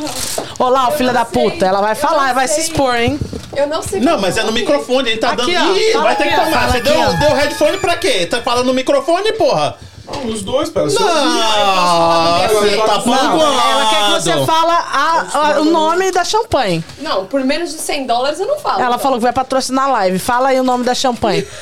Ô, 0.58 0.70
Lau, 0.70 0.92
filha 0.94 1.14
da 1.14 1.26
puta. 1.26 1.66
Ela 1.66 1.80
vai 1.82 1.94
falar, 1.96 2.34
vai 2.34 2.48
se 2.48 2.60
expor, 2.62 2.96
hein? 2.96 3.20
Eu 3.56 3.68
não 3.68 3.82
sei 3.84 4.00
Não, 4.00 4.20
mas 4.20 4.38
é 4.38 4.44
no 4.44 4.52
microfone, 4.52 5.10
ele 5.10 5.20
tá 5.20 5.32
Aqui, 5.32 5.54
dando. 5.54 5.72
ó. 5.72 5.76
Ih, 5.76 5.94
vai 5.94 6.16
ter 6.16 6.24
que 6.30 6.36
tomar. 6.36 6.72
Você 6.72 6.78
aqui, 6.78 6.90
deu, 6.90 7.18
deu 7.18 7.36
headphone 7.36 7.78
pra 7.78 7.98
quê? 7.98 8.26
Tá 8.26 8.42
falando 8.42 8.66
no 8.68 8.74
microfone, 8.74 9.32
porra? 9.34 9.76
Os 10.28 10.42
dois, 10.42 10.70
pera. 10.70 10.86
Não. 10.86 10.92
Você 10.92 11.00
tá 12.78 12.98
Não, 12.98 13.02
falando. 13.04 13.42
ela 13.42 13.90
quer 13.90 14.06
que 14.06 14.12
você 14.22 14.46
fala 14.46 14.74
a- 14.74 15.26
a- 15.34 15.62
o 15.62 15.66
nome 15.66 16.12
da 16.12 16.24
champanhe. 16.24 16.84
Não, 17.00 17.26
por 17.26 17.44
menos 17.44 17.72
de 17.72 17.78
100 17.80 18.06
dólares 18.06 18.40
eu 18.40 18.48
não 18.48 18.60
falo. 18.60 18.82
Ela 18.82 18.98
falou 18.98 19.18
que 19.18 19.24
vai 19.24 19.34
patrocinar 19.34 19.86
a 19.86 19.92
live. 19.92 20.20
Fala 20.20 20.50
aí 20.50 20.60
o 20.60 20.64
nome 20.64 20.84
da 20.84 20.94
champanhe. 20.96 21.46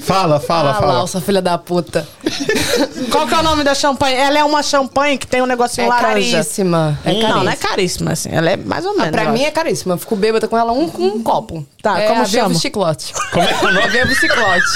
Fala, 0.00 0.38
fala, 0.38 0.72
Ah, 0.72 0.74
fala. 0.74 1.06
sua 1.06 1.22
filha 1.22 1.40
da 1.40 1.56
puta. 1.56 2.06
Qual 3.10 3.26
que 3.26 3.32
é 3.34 3.38
o 3.38 3.42
nome 3.42 3.64
da 3.64 3.74
champanhe? 3.74 4.14
Ela 4.16 4.38
é 4.40 4.44
uma 4.44 4.62
champanhe 4.62 5.16
que 5.16 5.26
tem 5.26 5.40
um 5.40 5.46
negocinho 5.46 5.86
É 5.86 5.88
laranja. 5.88 6.08
caríssima. 6.36 6.98
É 7.02 7.08
caríssima. 7.14 7.34
Não, 7.34 7.44
não 7.44 7.50
é 7.52 7.56
caríssima, 7.56 8.12
assim. 8.12 8.28
Ela 8.30 8.50
é 8.50 8.56
mais 8.58 8.84
ou 8.84 8.94
menos. 8.94 9.10
Pra 9.12 9.24
eu 9.24 9.30
mim 9.32 9.40
acho. 9.40 9.48
é 9.48 9.50
caríssima. 9.50 9.94
Eu 9.94 9.98
fico 9.98 10.14
bêbada 10.14 10.46
com 10.46 10.58
ela 10.58 10.72
um, 10.72 10.90
com 10.90 11.04
um 11.04 11.22
copo. 11.22 11.66
Tá, 11.82 11.98
é 11.98 12.06
como 12.06 12.20
a 12.20 12.26
chama? 12.26 12.48
Vivo 12.48 12.60
Chiclote. 12.60 13.14
Como 13.32 13.42
é 13.42 13.46
que 13.46 13.64
é 13.64 13.68
o 13.68 13.72
nome? 13.72 13.88
Vivo 13.88 14.14
Chiclote. 14.14 14.66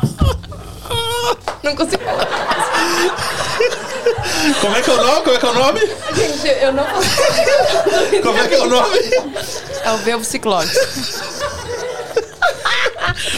Não 1.66 1.74
consigo 1.74 2.02
falar. 2.04 2.26
Como 4.60 4.76
é 4.76 4.82
que 4.82 4.90
é 4.90 4.94
o 4.94 4.96
nome? 5.02 5.22
Como 5.22 5.34
é 5.34 5.38
que 5.38 5.46
é 5.46 5.50
o 5.50 5.54
nome? 5.54 5.80
Gente, 6.14 6.48
eu 6.62 6.72
não 6.72 6.84
consigo. 6.84 8.22
Como 8.22 8.38
é 8.38 8.48
que 8.48 8.54
é 8.54 8.58
o 8.60 8.66
nome? 8.68 8.98
É 9.82 9.90
o 9.90 9.96
Vivo 9.98 10.24
Chiclote. 10.24 10.72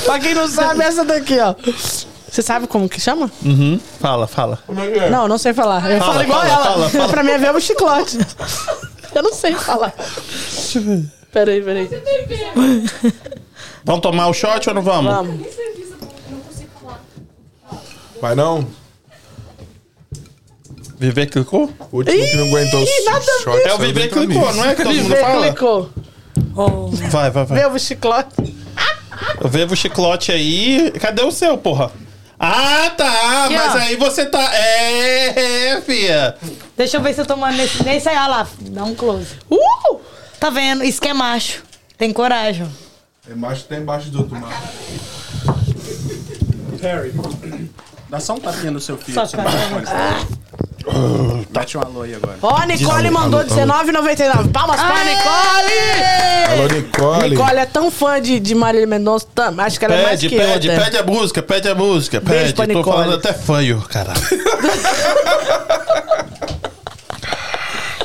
Pra 0.04 0.18
quem 0.20 0.34
não 0.34 0.46
sabe, 0.46 0.82
essa 0.82 1.04
daqui, 1.06 1.38
ó. 1.40 1.54
Você 2.30 2.42
sabe 2.42 2.66
como 2.66 2.86
que 2.88 3.00
chama? 3.00 3.30
Uhum. 3.42 3.80
Fala, 3.98 4.26
fala. 4.26 4.58
Não, 5.10 5.26
não 5.26 5.38
sei 5.38 5.54
falar. 5.54 5.90
Eu 5.90 5.98
Fala, 5.98 6.12
falo 6.12 6.24
igual 6.24 6.40
fala, 6.42 6.52
ela. 6.52 6.64
fala, 6.64 6.90
fala. 6.90 7.08
Pra 7.08 7.22
mim 7.22 7.30
é 7.30 7.38
verbo 7.38 7.60
chiclote. 7.60 8.18
Eu 9.14 9.22
não 9.22 9.32
sei 9.32 9.54
falar. 9.54 9.94
Peraí, 11.32 11.62
peraí. 11.62 11.88
Vamos 13.84 14.02
tomar 14.02 14.26
o 14.28 14.34
shot 14.34 14.68
ou 14.68 14.74
não 14.74 14.82
vamos? 14.82 15.10
Vamos. 15.14 15.46
Vai 18.20 18.34
não? 18.34 18.66
Viver 20.98 21.26
clicou? 21.26 21.70
O 21.92 21.98
último 21.98 22.16
que 22.16 22.36
não 22.36 22.46
aguentou 22.48 22.82
os 22.82 23.04
nada 23.04 23.18
a 23.18 23.42
shots. 23.42 23.66
É 23.66 23.74
o 23.74 23.78
Viver 23.78 24.08
clicou, 24.10 24.52
não 24.54 24.64
é 24.64 24.74
que 24.74 24.82
todo 24.82 24.94
mundo 24.94 25.08
Vê, 25.08 25.20
fala? 25.20 25.46
clicou. 25.46 25.90
Vai, 27.10 27.30
vai, 27.30 27.44
vai. 27.44 27.58
Verbo 27.58 27.78
chiclote. 27.78 28.56
Eu 29.40 29.48
vejo 29.48 29.72
o 29.72 29.76
chiclote 29.76 30.32
aí. 30.32 30.92
Cadê 31.00 31.22
o 31.22 31.30
seu, 31.30 31.56
porra? 31.56 31.92
Ah, 32.38 32.90
tá. 32.96 33.44
Aqui, 33.44 33.54
mas 33.54 33.74
ó. 33.74 33.78
aí 33.78 33.96
você 33.96 34.26
tá. 34.26 34.54
É, 34.54 35.70
é, 35.72 35.80
fia. 35.80 36.36
Deixa 36.76 36.96
eu 36.96 37.00
ver 37.00 37.14
se 37.14 37.20
eu 37.20 37.26
tô 37.26 37.36
nesse, 37.36 37.82
nesse 37.84 38.08
aí. 38.08 38.16
Olha 38.16 38.26
lá, 38.28 38.48
dá 38.60 38.84
um 38.84 38.94
close. 38.94 39.34
Uh! 39.50 40.00
Tá 40.38 40.50
vendo? 40.50 40.84
Isso 40.84 41.00
que 41.00 41.08
é 41.08 41.14
macho. 41.14 41.62
Tem 41.96 42.12
coragem. 42.12 42.66
ó. 42.66 43.32
Embaixo 43.32 43.64
tem 43.64 43.80
embaixo 43.80 44.08
do 44.10 44.18
outro 44.20 44.36
mano. 44.36 44.52
Dá 48.08 48.18
só 48.20 48.34
um 48.34 48.40
tapinha 48.40 48.70
no 48.70 48.80
seu 48.80 48.96
filho. 48.96 49.14
Só 49.14 49.26
seu 49.26 49.38
microfone. 49.40 49.84
Mete 51.54 51.76
um 51.76 51.80
alô 51.82 52.02
aí 52.02 52.14
agora. 52.14 52.38
Ó, 52.40 52.62
Nicole 52.64 53.10
mandou 53.10 53.40
R$19,99. 53.40 54.50
Palmas 54.52 54.80
pra 54.80 55.04
Nicole! 55.04 56.52
Alô, 56.52 56.66
Nicole. 56.74 57.30
Nicole 57.30 57.58
é 57.58 57.66
tão 57.66 57.90
fã 57.90 58.20
de, 58.20 58.40
de 58.40 58.54
Marília 58.54 58.86
Mendonça. 58.86 59.26
tam- 59.34 59.60
Acho 59.60 59.78
que 59.78 59.84
ela 59.84 59.94
é 59.94 60.02
mais 60.04 60.20
Pede, 60.20 60.28
que 60.30 60.34
eu. 60.36 60.48
pede, 60.48 60.70
até. 60.70 60.84
pede 60.84 60.96
a 60.96 61.02
música, 61.02 61.42
pede 61.42 61.68
a 61.68 61.74
música, 61.74 62.20
Beijo 62.20 62.42
pede. 62.44 62.54
pra 62.54 62.66
Tô 62.66 62.72
Nicole. 62.78 62.96
falando 62.96 63.14
até 63.16 63.32
fanho, 63.34 63.82
caralho. 63.82 64.20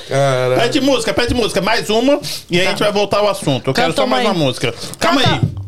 Cara, 0.09 0.55
Pede 0.59 0.81
música, 0.81 1.13
pede 1.13 1.33
música. 1.33 1.61
Mais 1.61 1.89
uma 1.89 2.19
e 2.49 2.59
aí 2.59 2.67
a 2.67 2.69
gente 2.71 2.79
vai 2.79 2.91
voltar 2.91 3.19
ao 3.19 3.29
assunto. 3.29 3.69
Eu 3.69 3.73
quero 3.73 3.87
Canta 3.87 4.01
só 4.01 4.07
mais 4.07 4.25
uma 4.25 4.33
uma 4.33 4.45
música. 4.45 4.73
Calma 4.99 5.21
Canta. 5.21 5.35
aí. 5.35 5.62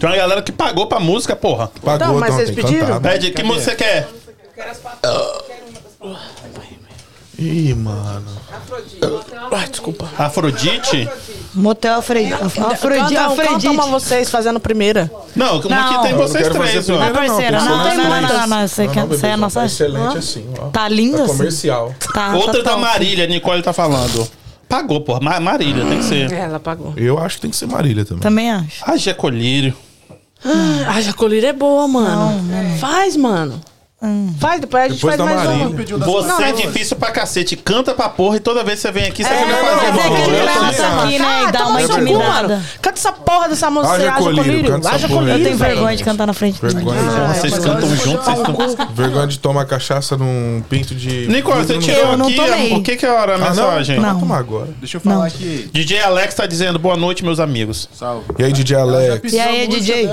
Tem 0.00 0.08
uma 0.08 0.16
galera 0.16 0.42
que 0.42 0.50
pagou 0.50 0.86
pra 0.86 0.98
música, 0.98 1.36
porra. 1.36 1.70
pagou, 1.84 1.94
Então, 1.94 2.14
mas 2.18 2.22
então, 2.30 2.36
vocês 2.36 2.48
tem 2.48 2.56
que 2.56 2.62
pediram? 2.62 2.86
cantar. 2.94 3.12
Pede, 3.12 3.30
que 3.30 3.42
música 3.42 3.70
você 3.70 3.76
quer? 3.76 4.08
Ih, 7.38 7.74
mano. 7.74 8.26
Ai, 9.52 9.68
desculpa. 9.68 10.08
Afrodite? 10.18 11.08
Motel 11.54 11.94
Afrodite. 11.98 12.34
Afrodite. 12.34 12.54
Canta, 12.60 13.10
canta 13.10 13.42
Afrodite. 13.42 13.68
uma 13.68 13.86
vocês 13.86 14.30
fazendo 14.30 14.60
primeira. 14.60 15.10
Não, 15.34 15.54
Não. 15.54 15.60
que 15.60 15.68
tem 16.02 16.10
Eu 16.12 16.18
não 16.18 16.28
vocês 16.28 16.42
quero 16.48 16.54
três, 16.60 16.86
Não, 16.88 16.98
que 17.90 17.96
não, 17.96 18.04
não, 18.04 18.10
mais 18.10 18.22
não, 18.22 18.38
não, 18.38 18.46
não. 18.46 18.68
Você 18.68 18.84
Não, 18.86 18.92
quer, 18.92 19.00
não, 19.00 19.06
você 19.08 19.26
é 19.26 19.32
a 19.32 19.36
nossa. 19.38 19.60
tá 19.60 19.66
excelente 19.66 20.18
assim, 20.18 20.46
ó. 20.60 20.66
Tá 20.68 20.88
linda. 20.88 21.18
Tá 21.18 21.24
assim. 21.24 21.36
comercial. 21.36 21.94
Tá, 22.12 22.34
Outra 22.36 22.62
tá 22.62 22.70
da. 22.72 22.76
Marília, 22.76 23.24
a 23.24 23.28
Nicole 23.28 23.62
tá 23.62 23.72
falando. 23.72 24.28
Pagou, 24.68 25.00
porra. 25.00 25.20
Ma- 25.20 25.40
Marília, 25.40 25.84
tem 25.86 25.98
que 25.98 26.04
ser. 26.04 26.30
Ela 26.32 26.60
pagou. 26.60 26.92
Eu 26.96 27.18
acho 27.18 27.36
que 27.36 27.42
tem 27.42 27.50
que 27.50 27.56
ser 27.56 27.66
Marília 27.66 28.04
também. 28.04 28.20
Também 28.22 28.50
acho. 28.50 28.82
Haja 28.88 29.14
colírio. 29.14 29.74
A 30.88 31.00
Jacolira 31.00 31.48
é 31.48 31.52
boa, 31.52 31.86
mano. 31.86 32.40
Faz, 32.78 33.16
mano. 33.16 33.60
Faz, 34.38 34.62
depois 34.62 34.82
a 34.84 34.88
gente 34.88 34.96
Depois 34.96 35.16
faz 35.16 35.28
mais 35.30 35.46
Marília. 35.46 35.96
uma. 35.96 36.06
Você 36.06 36.28
Não, 36.28 36.40
é 36.40 36.52
difícil 36.52 36.96
pra 36.96 37.10
cacete. 37.10 37.54
Canta 37.54 37.92
pra 37.92 38.08
porra 38.08 38.36
e 38.36 38.40
toda 38.40 38.64
vez 38.64 38.76
que 38.80 38.82
você 38.88 38.92
vem 38.92 39.04
aqui, 39.06 39.22
você 39.22 39.28
É, 39.28 39.36
quer 39.36 39.46
fazer 39.46 39.90
uma 39.90 40.92
acho. 40.92 41.02
aqui, 41.02 41.18
né? 41.18 41.42
E 41.42 41.52
dá 41.52 41.58
toma 41.58 41.70
uma 41.70 41.82
intimidada. 41.82 42.48
mano. 42.48 42.64
Canta 42.80 42.98
essa 42.98 43.12
porra 43.12 43.48
dessa 43.50 43.70
música, 43.70 43.92
Haja 43.94 44.10
Haja 44.12 44.18
colírio, 44.24 44.42
Colírio. 44.44 44.74
Haja 44.74 44.80
porra 44.80 44.94
aí. 44.96 45.04
Eu 45.04 45.08
Colírio. 45.18 45.44
tenho 45.44 45.56
vergonha 45.58 45.96
de 45.98 46.04
cantar 46.04 46.26
na 46.26 46.32
frente. 46.32 46.62
Vergonha. 46.62 46.98
Ah, 46.98 47.34
Vocês 47.34 47.52
é, 47.52 47.56
cantam 47.60 47.96
juntos, 47.96 48.24
vocês 48.24 48.38
estão... 48.72 48.86
Vergonha 48.94 49.26
de 49.26 49.38
tomar 49.38 49.66
cachaça 49.66 50.16
num 50.16 50.62
pinto 50.66 50.94
de. 50.94 51.28
Nicola, 51.28 51.62
você 51.62 51.76
tirou 51.78 52.12
aqui, 52.14 52.34
tomei. 52.36 52.72
o 52.72 52.82
que 52.82 52.96
que 52.96 53.04
é 53.04 53.08
a 53.10 53.14
hora 53.20 53.38
da 53.38 53.46
Ah, 53.48 53.54
não? 53.54 53.64
mensagem? 53.66 54.00
Não. 54.00 54.18
tomar 54.18 54.38
agora. 54.38 54.68
Deixa 54.78 54.96
eu 54.96 55.00
falar 55.02 55.26
aqui. 55.26 55.68
DJ 55.74 56.00
Alex 56.00 56.34
tá 56.34 56.46
dizendo 56.46 56.78
boa 56.78 56.96
noite, 56.96 57.22
meus 57.22 57.38
amigos. 57.38 57.86
Salve. 57.92 58.24
E 58.38 58.44
aí, 58.44 58.50
DJ 58.52 58.76
Alex? 58.78 59.30
E 59.30 59.38
aí, 59.38 59.64
a 59.64 59.66
DJ? 59.68 60.08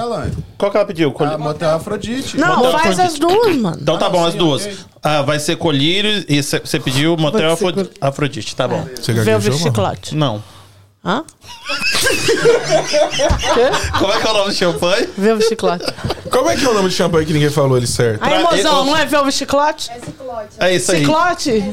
Qual 0.57 0.69
que 0.69 0.75
ela 0.77 0.85
pediu? 0.85 1.15
A 1.19 1.37
Motel 1.37 1.69
Afrodite. 1.73 2.35
Não, 2.37 2.69
faz 2.77 2.99
as 2.99 3.17
duas, 3.17 3.55
mano. 3.55 3.76
Então 3.81 3.97
tá 3.97 4.07
Ah, 4.07 4.09
bom, 4.09 4.21
sim, 4.23 4.27
as 4.29 4.35
duas. 4.35 4.69
Ah, 5.03 5.21
vai 5.21 5.39
ser 5.39 5.55
colírio 5.57 6.25
e 6.27 6.41
cê- 6.43 6.59
você 6.59 6.79
pediu 6.79 7.15
motel 7.17 7.55
Afrodite, 8.01 8.55
tá 8.55 8.67
bom. 8.67 8.85
Você 8.95 9.13
Velvet 9.13 9.25
gaguejou, 9.49 9.51
mano? 9.59 9.65
Chiclote. 9.75 10.15
Não. 10.15 10.43
Hã? 11.05 11.23
Como 13.99 14.11
é 14.11 14.19
que 14.19 14.27
é 14.27 14.29
o 14.29 14.33
nome 14.33 14.49
do 14.49 14.53
champanhe? 14.55 15.07
Velvet 15.17 15.47
Chiclote. 15.47 15.85
Como 16.29 16.49
é 16.49 16.55
que 16.57 16.65
é 16.65 16.69
o 16.69 16.73
nome 16.73 16.89
de 16.89 16.95
champanhe 16.95 17.25
que 17.25 17.31
ninguém 17.33 17.49
falou 17.49 17.77
ele 17.77 17.87
certo? 17.87 18.21
Aí, 18.23 18.43
mozão, 18.43 18.83
não 18.85 18.97
é 18.97 19.05
Velvet 19.05 19.33
Chiclote? 19.33 19.89
É 20.59 20.75
isso 20.75 20.91
aí. 20.91 20.99
Ciclote? 20.99 21.63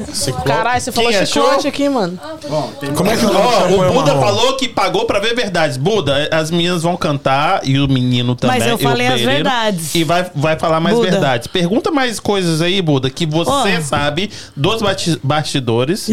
Caralho, 0.45 0.79
você 0.81 0.91
falou 0.91 1.09
Quem 1.09 1.19
achou? 1.19 1.43
chiclote 1.43 1.67
aqui, 1.67 1.89
mano. 1.89 2.17
Bom, 2.47 2.71
tem 2.79 2.93
Como 2.93 3.09
é 3.11 3.17
que 3.17 3.25
é 3.25 3.27
o 3.27 3.33
nome 3.33 3.45
do 3.47 3.51
champanhe 3.53 3.89
o 3.89 3.93
Buda 3.93 4.13
marrom? 4.15 4.25
falou 4.27 4.57
que 4.57 4.69
pagou 4.69 5.05
pra 5.05 5.19
ver 5.19 5.35
verdades. 5.35 5.75
Buda, 5.77 6.29
as 6.31 6.49
meninas 6.49 6.83
vão 6.83 6.95
cantar 6.95 7.61
e 7.67 7.77
o 7.79 7.87
menino 7.87 8.35
também. 8.35 8.59
Mas 8.59 8.69
eu 8.69 8.77
falei 8.77 9.07
as 9.07 9.13
Pereira, 9.15 9.33
verdades. 9.33 9.93
E 9.95 10.03
vai, 10.03 10.25
vai 10.33 10.57
falar 10.57 10.79
mais 10.79 10.95
Buda. 10.95 11.11
verdades. 11.11 11.47
Pergunta 11.47 11.91
mais 11.91 12.19
coisas 12.19 12.61
aí, 12.61 12.81
Buda, 12.81 13.09
que 13.09 13.25
você 13.25 13.51
Ó. 13.51 13.81
sabe 13.81 14.31
dos 14.55 14.81
bastidores. 15.21 16.07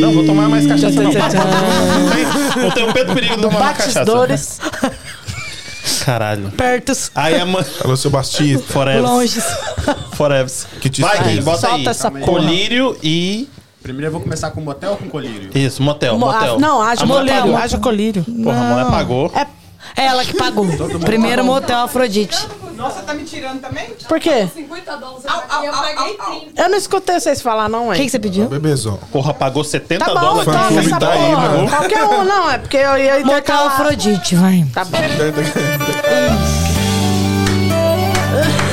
Não, 0.00 0.12
vou 0.12 0.24
tomar 0.24 0.48
mais 0.48 0.66
cachaça 0.66 1.02
não. 1.02 1.10
Não 1.56 2.10
tem- 2.10 2.62
Não 2.62 2.70
tem 2.70 2.84
o 2.88 2.92
pedo 2.92 3.14
perigo 3.14 3.48
cachaça. 3.50 4.00
Batidores, 4.00 4.58
Caralho. 6.04 6.50
pertos. 6.52 7.10
Aí 7.14 7.40
a 7.40 7.46
mãe... 7.46 7.62
Falou 7.64 7.96
seu 7.96 8.10
Bastista. 8.10 8.64
Forever. 8.72 9.02
Longe. 9.02 9.40
Forever. 10.14 10.52
Que 10.80 10.88
te 10.90 11.00
Vai. 11.02 11.22
Gui, 11.34 11.40
bota 11.42 11.60
Solta 11.60 11.76
aí. 11.76 11.86
essa 11.86 12.10
porra. 12.10 12.24
Colírio 12.24 12.96
e... 13.02 13.48
Primeiro 13.82 14.08
eu 14.08 14.12
vou 14.12 14.20
começar 14.20 14.50
com 14.50 14.60
motel 14.60 14.92
ou 14.92 14.96
com 14.96 15.08
colírio? 15.08 15.48
Isso, 15.54 15.80
motel, 15.80 16.18
Mo- 16.18 16.26
motel. 16.26 16.56
ah, 16.56 16.58
Não, 16.58 16.82
haja 16.82 17.04
A 17.04 17.06
mulher 17.06 17.40
colírio. 17.40 17.56
Haja 17.56 17.78
colírio. 17.78 18.24
Porra, 18.42 18.58
a 18.58 18.62
mulher 18.64 18.86
pagou. 18.90 19.32
É, 19.32 19.46
Ela 19.96 20.24
que 20.24 20.34
pagou. 20.34 20.66
Primeiro 21.00 21.44
motel 21.44 21.78
Afrodite. 21.78 22.46
Nossa, 22.76 23.00
tá 23.00 23.14
me 23.14 23.24
tirando 23.24 23.58
também? 23.62 23.86
por 24.06 24.20
quê? 24.20 24.46
50 24.54 24.96
dólares. 24.98 25.24
Au, 25.26 25.64
eu 25.64 25.72
au, 25.74 25.82
paguei 25.82 26.16
au, 26.20 26.32
au. 26.32 26.40
30. 26.40 26.62
Eu 26.62 26.68
não 26.68 26.76
escutei 26.76 27.18
vocês 27.18 27.40
falar, 27.40 27.70
não, 27.70 27.86
O 27.86 27.88
ué. 27.88 27.96
que, 27.96 28.04
que 28.04 28.10
você 28.10 28.18
pediu? 28.18 28.46
Bebezão. 28.48 28.98
Porra, 29.10 29.32
pagou 29.32 29.64
70 29.64 30.04
Tá 30.04 30.12
bom, 30.14 30.20
dólares. 30.20 30.46
então 30.46 30.78
essa 30.78 30.98
tá 31.00 31.12
aí, 31.12 31.18
porra. 31.30 31.48
mano. 31.48 31.68
Qualquer 31.70 32.04
um, 32.04 32.24
não, 32.24 32.50
é 32.50 32.58
porque 32.58 32.76
eu 32.76 32.98
ia 32.98 33.14
Motel 33.14 33.20
intercalar. 33.20 33.66
Afrodite, 33.72 34.36
vai. 34.36 34.66
Tá 34.74 34.84
bom. 34.84 34.98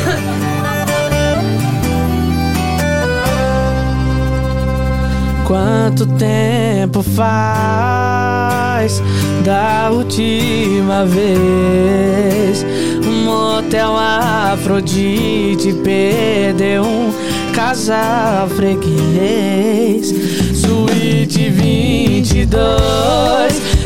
Quanto 5.53 6.07
tempo 6.07 7.03
faz 7.03 9.03
da 9.45 9.91
última 9.91 11.05
vez? 11.05 12.65
Um 13.05 13.25
motel 13.25 13.95
Afrodite 13.95 15.71
perdeu 15.83 16.81
um 16.81 17.13
casal 17.53 18.49
freguês. 18.49 20.11
Suíte 20.55 21.51
22, 21.51 22.57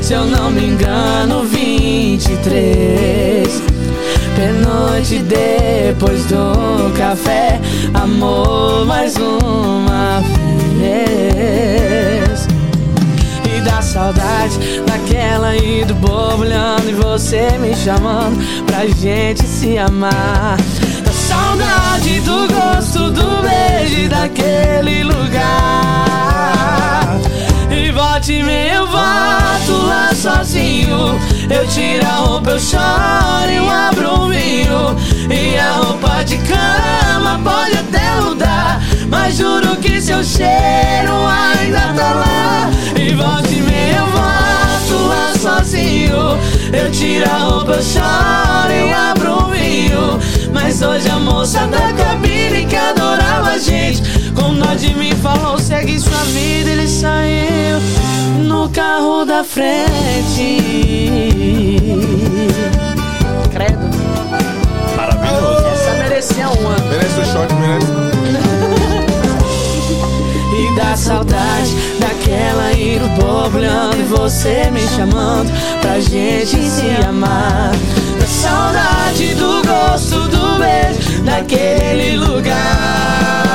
se 0.02 0.14
eu 0.14 0.24
não 0.24 0.50
me 0.50 0.68
engano, 0.68 1.44
23. 1.44 3.62
Pernoite 4.38 5.20
depois 5.20 6.24
do 6.28 6.94
café, 6.98 7.60
amor 7.94 8.86
mais 8.86 9.18
uma 9.18 10.22
vez. 10.22 10.57
E 13.56 13.62
da 13.62 13.82
saudade 13.82 14.58
daquela 14.86 15.56
do 15.86 15.96
borbulhando 15.96 16.90
e 16.90 16.94
você 16.94 17.58
me 17.58 17.76
chamando 17.76 18.38
pra 18.66 18.86
gente 18.86 19.44
se 19.44 19.78
amar. 19.78 20.58
Da 21.04 21.12
saudade 21.12 22.20
do 22.22 22.48
gosto 22.54 23.12
do 23.12 23.42
beijo 23.42 24.10
daquele 24.10 25.04
lugar. 25.04 25.18
E 28.18 28.20
volte 28.20 28.34
e 28.34 28.44
meia 28.44 28.74
eu 28.74 28.88
volto 28.88 29.86
lá 29.86 30.10
sozinho. 30.16 31.20
Eu 31.52 31.68
tiro 31.68 32.04
a 32.04 32.16
roupa, 32.16 32.50
eu 32.50 32.60
choro 32.60 33.52
e 33.52 33.70
abro 33.70 34.24
o 34.24 34.30
vinho 34.30 34.98
E 35.30 35.56
a 35.56 35.74
roupa 35.74 36.24
de 36.24 36.38
cama 36.40 37.40
pode 37.44 37.78
até 37.78 38.20
mudar 38.22 38.82
Mas 39.08 39.38
juro 39.38 39.76
que 39.76 40.02
seu 40.02 40.24
cheiro 40.24 41.14
ainda 41.28 41.94
tá 41.96 42.14
lá. 42.14 42.72
E 43.00 43.14
volte 43.14 43.54
e 43.54 43.62
meia 43.62 43.98
eu 43.98 44.08
volto 44.08 45.08
lá 45.08 45.34
sozinho. 45.40 46.40
Eu 46.74 46.92
tiro 46.92 47.30
a 47.30 47.38
roupa, 47.38 47.74
eu 47.74 47.84
choro 47.84 48.74
e 48.74 48.94
abro 48.94 49.44
o 49.44 49.52
vinho 49.52 50.20
Mas 50.52 50.82
hoje 50.82 51.08
a 51.08 51.20
moça 51.20 51.68
da 51.68 51.94
cabine 51.94 52.66
que 52.66 52.76
adorava 52.76 53.52
a 53.52 53.60
gente 53.60 54.17
Dó 54.60 54.74
de 54.74 54.94
mim 54.96 55.12
falou, 55.22 55.60
segue 55.60 56.00
sua 56.00 56.24
vida 56.26 56.72
Ele 56.72 56.88
saiu 56.88 57.80
no 58.44 58.70
carro 58.70 59.26
da 59.26 59.44
frente. 59.44 60.58
Credo, 63.52 63.90
Maravilhoso. 64.96 65.68
essa 65.68 65.94
merecia 66.04 66.50
uma 66.50 66.76
Merece 66.90 67.20
o 67.20 67.26
shot, 67.26 67.54
merece. 67.54 67.88
E 70.58 70.76
da 70.76 70.96
saudade 70.98 71.76
daquela 72.00 72.72
ir 72.74 73.00
no 73.00 73.10
borbulhando 73.10 73.98
E 73.98 74.04
você 74.04 74.72
me 74.72 74.82
chamando 74.82 75.52
pra 75.82 76.00
gente 76.00 76.58
se 76.70 77.06
amar. 77.08 77.72
Da 78.20 78.26
saudade 78.26 79.36
do 79.36 79.62
gosto 79.68 80.28
do 80.30 80.58
beijo 80.58 81.22
daquele 81.24 82.18
lugar 82.18 83.47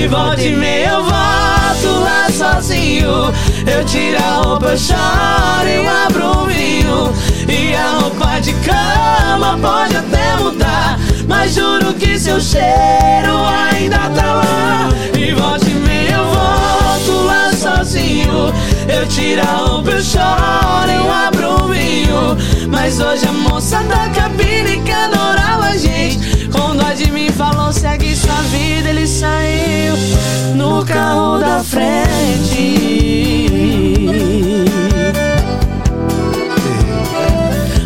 E 0.00 0.08
volta 0.08 0.42
e 0.42 0.56
meia 0.56 0.92
eu 0.92 1.04
volto 1.04 2.00
lá 2.02 2.26
sozinho. 2.30 3.30
Eu 3.70 3.84
tiro 3.84 4.16
a 4.16 4.42
roupa, 4.42 4.68
eu 4.68 4.78
choro 4.78 5.68
e 5.68 5.76
eu 5.76 5.86
abro 6.06 6.26
o 6.38 6.46
vinho. 6.46 7.12
E 7.46 7.74
a 7.76 7.98
roupa 7.98 8.40
de 8.40 8.54
cama 8.54 9.58
pode 9.60 9.96
até 9.96 10.36
mudar 10.36 10.98
Mas 11.26 11.54
juro 11.54 11.92
que 11.94 12.18
seu 12.18 12.40
cheiro 12.40 13.44
ainda 13.70 14.08
tá 14.08 14.34
lá. 14.36 14.88
E 15.18 15.32
volta 15.32 15.68
e 15.68 15.74
meia 15.74 16.12
eu 16.12 16.24
volto 16.24 17.26
lá 17.26 17.52
sozinho 17.52 18.54
Eu 18.92 19.06
tiro 19.06 19.40
a 19.40 19.90
eu 19.90 20.02
choro, 20.02 20.90
eu 20.90 21.12
abro 21.12 21.64
o 21.64 21.68
vinho. 21.68 22.36
Mas 22.68 22.98
hoje 22.98 23.24
a 23.26 23.32
moça 23.32 23.82
da 23.84 24.08
cabine 24.10 24.82
adorava 24.92 25.66
a 25.66 25.76
gente. 25.76 26.48
Com 26.48 26.76
dó 26.76 26.92
de 26.92 27.10
mim 27.10 27.30
falou, 27.30 27.72
segue 27.72 28.14
sua 28.14 28.42
vida 28.50 28.90
Ele 28.90 29.06
saiu 29.06 29.94
no 30.56 30.84
carro 30.84 31.38
da 31.38 31.62
frente. 31.62 33.46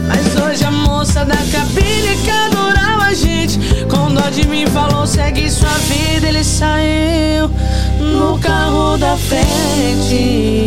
Mas 0.09 0.43
hoje 0.43 0.65
a 0.65 0.71
moça 0.71 1.25
da 1.25 1.37
cabine 1.37 2.17
que 2.25 2.31
gente 3.61 3.85
Com 3.87 4.13
dó 4.13 4.29
de 4.31 4.47
mim 4.47 4.67
falou, 4.67 5.07
segue 5.07 5.51
sua 5.51 5.69
vida 5.71 6.29
Ele 6.29 6.45
saiu 6.45 7.51
no 8.01 8.39
carro 8.39 8.97
da 8.97 9.17
frente 9.17 10.65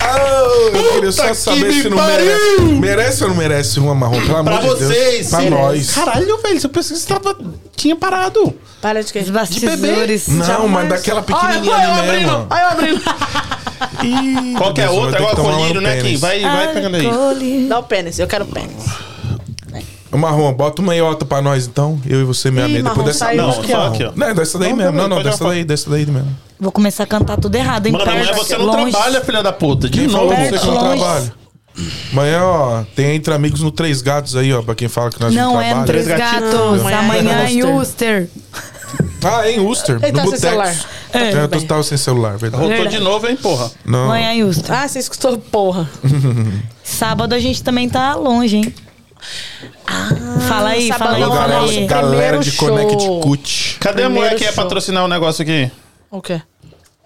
Ah, 0.00 0.68
eu 0.74 0.92
queria 0.94 1.12
só 1.12 1.34
saber 1.34 1.68
que 1.72 1.82
se 1.82 1.88
não 1.88 1.96
me 1.96 2.02
merece. 2.06 2.60
Merece 2.62 3.22
ou 3.24 3.30
não 3.30 3.36
merece 3.36 3.80
uma 3.80 3.94
marrom? 3.94 4.20
Pelo 4.20 4.36
amor 4.36 4.52
Pra 4.52 4.62
de 4.62 4.66
Deus. 4.66 4.78
vocês. 4.80 5.28
Pra 5.30 5.38
Merece. 5.40 5.56
nós. 5.62 5.90
Caralho, 5.92 6.38
velho, 6.42 6.60
eu 6.62 6.68
pensei 6.68 6.96
que 6.96 7.02
você 7.02 7.06
tava... 7.14 7.36
tinha 7.76 7.96
parado. 7.96 8.54
Para 8.80 9.02
de 9.02 9.12
quê? 9.12 9.20
Os 9.20 9.30
bastidores. 9.30 10.28
Não, 10.28 10.68
mas 10.68 10.88
daquela 10.88 11.22
pequenininha 11.22 11.74
ali 11.76 12.06
mesmo. 12.20 12.46
Olha 12.50 12.60
eu 12.60 12.68
abrindo 12.68 13.02
Ih, 14.02 14.54
Qualquer 14.56 14.88
Deus, 14.88 14.98
outra, 14.98 15.18
agora 15.18 15.36
colírio, 15.36 15.80
né, 15.80 16.00
Kim? 16.02 16.16
Vai, 16.16 16.40
vai 16.42 16.72
pegando 16.72 16.96
aí. 16.96 17.66
Dá 17.68 17.78
o 17.78 17.82
pênis, 17.82 18.18
eu 18.18 18.26
quero 18.26 18.44
pênis 18.46 18.84
Ô, 20.12 20.16
Marrom, 20.16 20.52
bota 20.52 20.80
uma 20.80 20.94
iota 20.94 21.24
pra 21.24 21.42
nós 21.42 21.66
então. 21.66 22.00
Eu 22.06 22.20
e 22.20 22.24
você, 22.24 22.48
minha 22.48 22.62
Ih, 22.68 22.76
amiga. 22.76 22.82
Depois 22.90 22.96
Marrom, 22.98 23.06
dessa. 23.08 23.18
saiu 23.18 23.42
Não, 23.42 23.50
aqui, 23.50 23.72
só 23.72 23.78
ó. 23.78 23.86
aqui, 23.88 24.04
ó. 24.04 24.12
Não, 24.14 24.26
é 24.28 24.34
dessa 24.34 24.58
daí 24.60 24.70
Não, 24.70 24.76
mesmo. 24.76 24.92
não, 24.92 25.02
Não, 25.02 25.08
não, 25.08 25.16
pode 25.16 25.28
dessa 25.28 25.44
daí, 25.44 25.64
dessa 25.64 25.90
daí 25.90 26.06
mesmo. 26.06 26.28
Vou 26.60 26.70
começar 26.70 27.02
a 27.02 27.06
cantar 27.06 27.36
tudo 27.36 27.56
errado, 27.56 27.86
hein? 27.86 27.92
Mano, 27.92 28.04
amanhã 28.08 28.26
Perto, 28.26 28.38
você 28.44 28.56
não 28.56 28.64
longe. 28.66 28.92
trabalha, 28.92 29.20
filha 29.22 29.42
da 29.42 29.52
puta. 29.52 29.88
De 29.90 29.98
Quem 29.98 30.06
novo. 30.06 30.18
falou 30.18 30.34
pra 30.36 30.44
você 30.44 30.58
que 30.58 30.66
não 30.66 30.74
longe. 30.74 30.98
trabalha? 31.02 31.34
Amanhã, 32.12 32.44
ó, 32.44 32.82
tem 32.94 33.16
Entre 33.16 33.34
Amigos 33.34 33.60
no 33.60 33.72
Três 33.72 34.00
Gatos 34.02 34.36
aí, 34.36 34.52
ó, 34.54 34.62
pra 34.62 34.76
quem 34.76 34.86
fala 34.86 35.10
que 35.10 35.20
nós 35.20 35.34
Não 35.34 35.60
é 35.60 35.74
no 35.74 35.84
trabalha. 35.84 35.86
Três 35.86 36.04
Três. 36.04 36.18
Gatos. 36.20 36.80
Amanhã 36.80 36.98
Amanhã 37.00 37.32
é 37.40 37.50
em 37.50 37.58
em 37.58 37.64
Uster. 37.76 38.28
Ah, 39.24 39.46
é 39.48 39.52
em 39.52 39.60
Uster, 39.66 39.98
Ele 40.02 40.12
no 40.12 40.18
tá 40.18 40.22
sem 40.22 40.30
Boteco. 40.32 40.38
celular. 40.40 40.76
É, 41.12 41.32
eu 41.32 41.48
tô, 41.48 41.58
bem. 41.58 41.66
tava 41.66 41.82
sem 41.82 41.96
celular, 41.96 42.36
verdade. 42.36 42.62
Voltou 42.62 42.76
Verdade. 42.76 42.96
de 42.98 43.02
novo, 43.02 43.26
hein, 43.26 43.36
porra. 43.36 43.70
Não. 43.84 44.04
Amanhã 44.04 44.32
em 44.34 44.44
Uster. 44.44 44.70
Ah, 44.74 44.86
você 44.86 44.98
escutou, 44.98 45.38
porra. 45.38 45.88
Sábado 46.84 47.34
a 47.34 47.38
gente 47.38 47.62
também 47.62 47.88
tá 47.88 48.14
longe, 48.14 48.56
hein? 48.58 48.74
fala 50.48 50.70
aí, 50.70 50.88
sábado 50.88 51.12
fala 51.14 51.16
aí, 51.16 51.22
fala 51.24 51.64
aí. 51.70 51.86
galera 51.86 52.08
primeiro 52.10 52.40
de. 52.40 52.52
Connect 52.52 53.06
Cut. 53.22 53.76
Cadê 53.80 54.02
a 54.02 54.10
mulher 54.10 54.34
que 54.36 54.44
ia 54.44 54.52
patrocinar 54.52 55.04
o 55.04 55.08
negócio 55.08 55.42
aqui? 55.42 55.70
O 56.10 56.20
quê? 56.20 56.42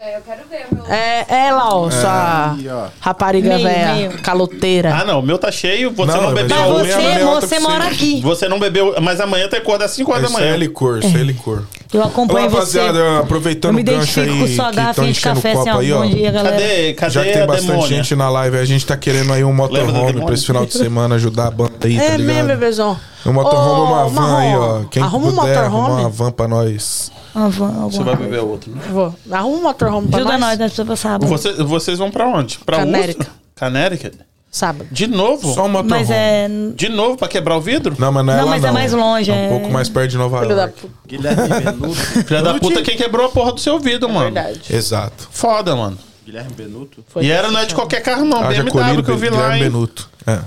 É, 0.00 0.16
eu 0.16 0.20
quero 0.20 0.42
ver 0.48 0.66
o 0.70 0.74
meu. 0.76 0.86
É 0.94 1.26
ela, 1.28 1.74
ó, 1.74 1.90
sua 1.90 2.52
Aí, 2.52 2.68
ó. 2.68 2.86
rapariga 3.00 3.48
Meio, 3.48 3.62
velha, 3.66 3.94
meio. 3.94 4.18
caloteira. 4.22 4.94
Ah, 4.94 5.04
não, 5.04 5.18
o 5.18 5.22
meu 5.24 5.36
tá 5.38 5.50
cheio, 5.50 5.90
você 5.90 6.12
não, 6.12 6.22
Não, 6.22 6.34
bebeu. 6.34 6.56
mas 6.56 6.88
eu- 6.90 6.96
meia- 7.02 7.24
você, 7.26 7.40
você 7.48 7.54
pra 7.60 7.68
mora 7.68 7.84
você. 7.86 7.90
aqui. 7.90 8.20
Você 8.22 8.48
não 8.48 8.60
bebeu, 8.60 8.94
mas 9.02 9.20
amanhã 9.20 9.48
tem 9.48 9.58
que 9.60 9.66
acordar 9.66 9.86
às 9.86 9.90
5 9.90 10.12
horas 10.12 10.22
da 10.22 10.28
Isso 10.28 10.36
aí 10.38 10.44
manhã. 10.44 10.54
é 10.54 10.56
licor, 10.58 10.98
isso 10.98 11.08
aí 11.08 11.20
é 11.20 11.24
licor. 11.24 11.64
Eu 11.92 12.00
Olá, 12.00 12.08
acompanho 12.10 12.48
você. 12.48 12.78
rapaziada, 12.78 12.98
Eu 13.00 13.16
aproveitando 13.18 13.74
me 13.74 13.82
o 13.82 13.84
gancho 13.84 13.96
identifico 14.20 14.30
aí 14.34 14.38
com 14.40 14.46
que 14.46 14.54
sua 14.54 14.70
garrafinha 14.70 15.06
de 15.06 15.18
enchendo 15.18 15.32
o 15.40 15.42
café, 15.42 15.52
assim, 15.52 15.64
copo 15.64 15.76
ó. 15.76 15.80
aí, 15.80 15.92
ó. 15.92 15.98
Bom 16.02 16.10
dia, 16.10 16.30
galera. 16.30 16.56
Cadê, 16.56 16.92
cadê 16.94 17.12
Já 17.12 17.24
que 17.24 17.32
tem 17.32 17.42
a 17.42 17.46
bastante 17.46 17.66
demônia? 17.66 17.88
gente 17.96 18.14
na 18.14 18.30
live, 18.30 18.56
a 18.58 18.64
gente 18.64 18.86
tá 18.86 18.96
querendo 18.96 19.32
aí 19.32 19.42
um 19.42 19.48
Lembra 19.50 19.62
motorhome 19.82 20.24
pra 20.24 20.34
esse 20.34 20.46
final 20.46 20.64
de 20.64 20.74
semana 20.74 21.16
ajudar 21.16 21.48
a 21.48 21.50
banda 21.50 21.72
aí, 21.82 21.96
tá 21.96 22.04
É 22.04 22.16
ligado? 22.16 22.22
mesmo, 22.24 22.46
bebezão. 22.48 23.00
Um 23.26 23.32
motorhome, 23.32 23.80
Ô, 23.80 23.84
uma 23.84 24.08
van 24.08 24.36
aí, 24.38 24.56
ó. 24.56 24.84
Quem 24.90 25.02
Arruma 25.02 25.28
um 25.28 25.34
puder, 25.34 25.58
arruma 25.58 25.78
motorhome. 25.82 26.02
uma 26.02 26.08
van 26.10 26.30
pra 26.32 26.48
nós. 26.48 27.12
Ah, 27.34 27.48
vamos, 27.48 27.94
Você 27.94 27.98
alguma 27.98 28.04
vai 28.04 28.16
coisa. 28.16 28.30
beber 28.30 28.40
outro, 28.44 28.70
né? 28.72 28.80
Vou. 28.90 29.14
Arruma 29.30 29.56
um 29.58 29.62
motorhome 29.62 30.08
pra 30.08 30.18
Ajuda 30.20 30.32
nós. 30.38 30.40
nós, 30.40 30.58
nós 30.58 30.72
precisamos 30.72 31.00
passar. 31.00 31.18
Você- 31.18 31.62
vocês 31.64 31.98
vão 31.98 32.10
pra 32.10 32.26
onde? 32.26 32.58
Pra 32.58 32.78
Canérica. 32.78 33.26
Canérica? 33.54 34.12
Sábado. 34.50 34.88
De 34.90 35.06
novo? 35.06 35.52
Só 35.52 35.64
um 35.66 35.68
motorhome. 35.68 35.90
Mas 35.90 36.10
é. 36.10 36.48
De 36.74 36.88
novo 36.88 37.18
pra 37.18 37.28
quebrar 37.28 37.56
o 37.56 37.60
vidro? 37.60 37.94
Não, 37.98 38.10
mas 38.10 38.24
não 38.24 38.32
é 38.32 38.36
Não, 38.38 38.44
lá 38.46 38.50
mas 38.52 38.64
é 38.64 38.66
não. 38.68 38.72
mais 38.74 38.92
longe, 38.92 39.30
É 39.30 39.34
um 39.34 39.36
é- 39.36 39.48
pouco 39.48 39.70
mais 39.70 39.88
perto 39.90 40.10
de 40.10 40.16
Nova 40.16 40.40
Filho 40.40 40.56
da 40.56 40.62
York. 40.62 40.80
puta. 40.80 40.94
Guilherme 41.06 41.48
Benuto. 41.60 41.94
Filha 42.24 42.42
da 42.42 42.54
puta, 42.54 42.82
quem 42.82 42.96
quebrou 42.96 43.26
a 43.26 43.28
porra 43.28 43.52
do 43.52 43.60
seu 43.60 43.78
vidro, 43.78 44.08
mano? 44.08 44.32
Verdade. 44.32 44.60
Exato. 44.70 45.28
Foda, 45.30 45.76
mano. 45.76 45.98
Guilherme 46.24 46.52
Benuto. 46.56 47.04
Foi 47.08 47.24
e 47.24 47.30
era 47.30 47.50
não 47.50 47.60
é 47.60 47.66
de 47.66 47.74
qualquer 47.74 48.00
carro, 48.02 48.24
não. 48.24 48.42
Haja 48.42 48.62
BMW 48.62 49.02
que 49.02 49.10
eu 49.10 49.16
vi 49.18 49.28
lá, 49.28 49.36
Guilherme 49.36 49.56
hein? 49.56 49.62
Benuto. 49.64 50.08
É. 50.26 50.38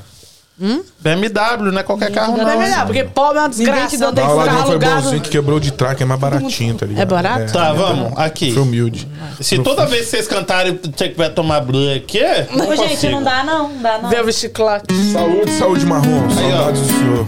BMW, 0.99 1.71
não 1.71 1.79
é 1.79 1.83
qualquer 1.83 2.11
carro, 2.11 2.37
Não 2.37 2.43
não. 2.45 2.51
é 2.51 2.57
verdade, 2.57 2.85
porque 2.85 3.03
pobre 3.05 3.37
é 3.39 3.41
uma 3.41 3.49
desgraça. 3.49 3.97
Não 3.97 4.13
tem 4.13 4.23
o 4.23 4.27
carro 4.27 4.37
ladrão 4.37 4.61
foi 4.61 4.69
alugado. 4.71 5.01
bonzinho 5.01 5.21
que 5.21 5.29
quebrou 5.29 5.59
de 5.59 5.71
track, 5.71 6.03
é 6.03 6.05
mais 6.05 6.19
baratinho, 6.19 6.75
tá 6.75 6.85
ligado? 6.85 7.01
É 7.01 7.05
barato? 7.05 7.51
Tá, 7.51 7.73
vamos, 7.73 8.13
aqui. 8.17 8.51
Foi 8.53 8.61
humilde. 8.61 9.07
Se 9.39 9.57
toda 9.59 9.85
vez 9.87 10.05
que 10.05 10.11
vocês 10.11 10.27
cantarem 10.27 10.79
você 10.95 11.09
que 11.09 11.17
vai 11.17 11.29
tomar 11.31 11.61
blue 11.61 11.91
aqui, 11.95 12.19
não 12.55 12.69
Ô, 12.69 12.75
gente, 12.75 13.09
não 13.09 13.23
dá 13.23 13.43
não, 13.43 13.69
não 13.69 13.81
dá 13.81 13.97
não. 13.97 14.09
O 14.25 14.31
chiclete. 14.31 14.93
Saúde, 15.11 15.51
saúde 15.53 15.85
marrom. 15.85 16.27
Aí, 16.37 16.53
ó. 16.53 16.57
Saudades 16.57 16.81
do 16.81 16.87
senhor. 16.93 17.27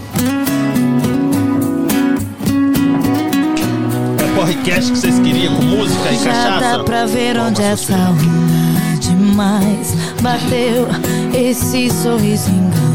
É 4.20 4.36
podcast 4.40 4.92
que 4.92 4.98
vocês 4.98 5.20
queriam 5.20 5.56
com 5.56 5.64
música 5.64 6.12
e 6.12 6.18
Já 6.18 6.32
cachaça? 6.32 6.78
dá 6.78 6.84
pra 6.84 7.06
ver 7.08 7.38
onde 7.40 7.62
essa 7.64 7.94
uma 7.94 8.98
demais 9.00 9.94
bateu. 10.22 10.88
Esse 11.34 11.90
sorriso 11.90 12.50
engana. 12.50 12.93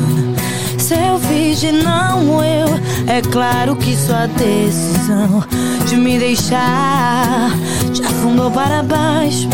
Seu 0.89 1.19
de 1.55 1.71
não 1.71 2.43
eu, 2.43 2.67
é 3.07 3.21
claro 3.21 3.77
que 3.77 3.95
sua 3.95 4.27
decisão 4.27 5.45
de 5.87 5.97
me 5.97 6.19
deixar 6.19 7.51
te 7.93 8.03
afundou 8.03 8.51
para 8.51 8.83
baixo. 8.83 9.51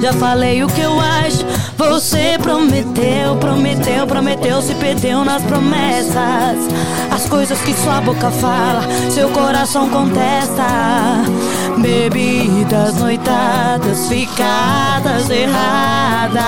Já 0.00 0.12
falei 0.12 0.62
o 0.62 0.68
que 0.68 0.82
eu 0.82 1.00
acho. 1.00 1.44
Você 1.76 2.38
prometeu, 2.40 3.34
prometeu, 3.40 4.06
prometeu, 4.06 4.62
se 4.62 4.72
perdeu 4.76 5.24
nas 5.24 5.42
promessas. 5.42 6.58
As 7.10 7.28
coisas 7.28 7.60
que 7.62 7.74
sua 7.74 8.00
boca 8.00 8.30
fala, 8.30 8.82
seu 9.10 9.30
coração 9.30 9.88
contesta. 9.90 11.24
Bebidas, 11.78 12.94
noitadas, 13.00 14.06
ficadas 14.06 15.28
erradas. 15.28 16.42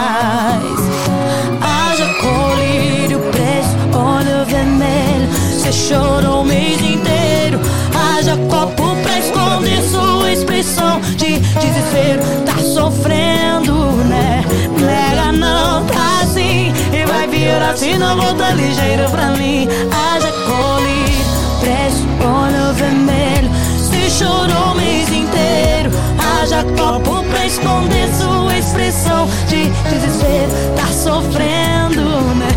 Você 5.65 5.95
chorou 5.95 6.43
o 6.43 6.45
mês 6.45 6.79
inteiro. 6.79 7.59
Haja 7.95 8.37
copo 8.51 8.95
pra 9.03 9.19
esconder 9.19 9.83
sua 9.83 10.31
expressão 10.31 11.01
de 11.01 11.39
desespero. 11.39 12.23
Tá 12.45 12.59
sofrendo, 12.59 13.73
né? 14.05 14.45
Nega 14.79 15.33
não, 15.33 15.83
tá 15.87 16.21
assim. 16.23 16.71
E 16.93 17.07
vai 17.07 17.27
piorar 17.29 17.75
se 17.79 17.97
não 17.97 18.15
voltar 18.15 18.55
ligeiro 18.55 19.09
pra 19.11 19.31
mim. 19.31 19.67
Haja 19.91 20.31
colírio 20.33 21.25
preto, 21.61 22.29
olho 22.29 22.75
vermelho. 22.75 23.51
Você 23.79 24.11
chorou 24.11 24.73
o 24.73 24.75
mês 24.75 25.09
inteiro. 25.09 25.91
Haja 26.19 26.63
copo 26.77 27.25
pra 27.25 27.47
esconder 27.47 28.11
sua 28.13 28.59
expressão 28.59 29.27
de 29.49 29.71
desespero. 29.89 30.53
Tá 30.77 30.87
sofrendo, 30.89 32.03
né? 32.35 32.49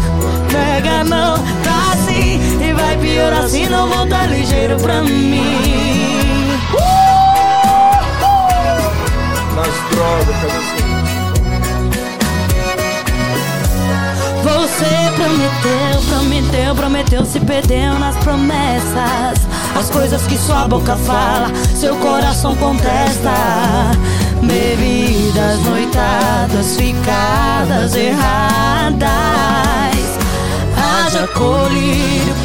Pega 0.51 1.05
não, 1.05 1.37
tá 1.37 1.43
assim 1.43 1.66
Piorar 3.17 3.49
se 3.49 3.65
não 3.67 3.89
voltar 3.89 4.29
ligeiro 4.29 4.77
pra 4.77 5.01
mim. 5.01 5.41
Nas 9.55 9.73
drogas, 9.89 10.35
cadê 10.39 10.61
Você 14.43 14.85
prometeu, 15.15 16.01
prometeu, 16.07 16.75
prometeu 16.75 17.25
Se 17.25 17.39
perdeu 17.39 17.97
nas 17.97 18.15
promessas. 18.17 19.47
As 19.75 19.89
coisas 19.89 20.21
que 20.27 20.37
sua 20.37 20.67
boca 20.67 20.95
fala 20.95 21.51
Seu 21.73 21.95
coração 21.95 22.55
contesta. 22.57 23.33
Bebidas, 24.43 25.59
noitadas, 25.63 26.77
ficadas 26.77 27.95
erradas. 27.95 29.07
Haja 30.77 31.27
colírio 31.29 32.36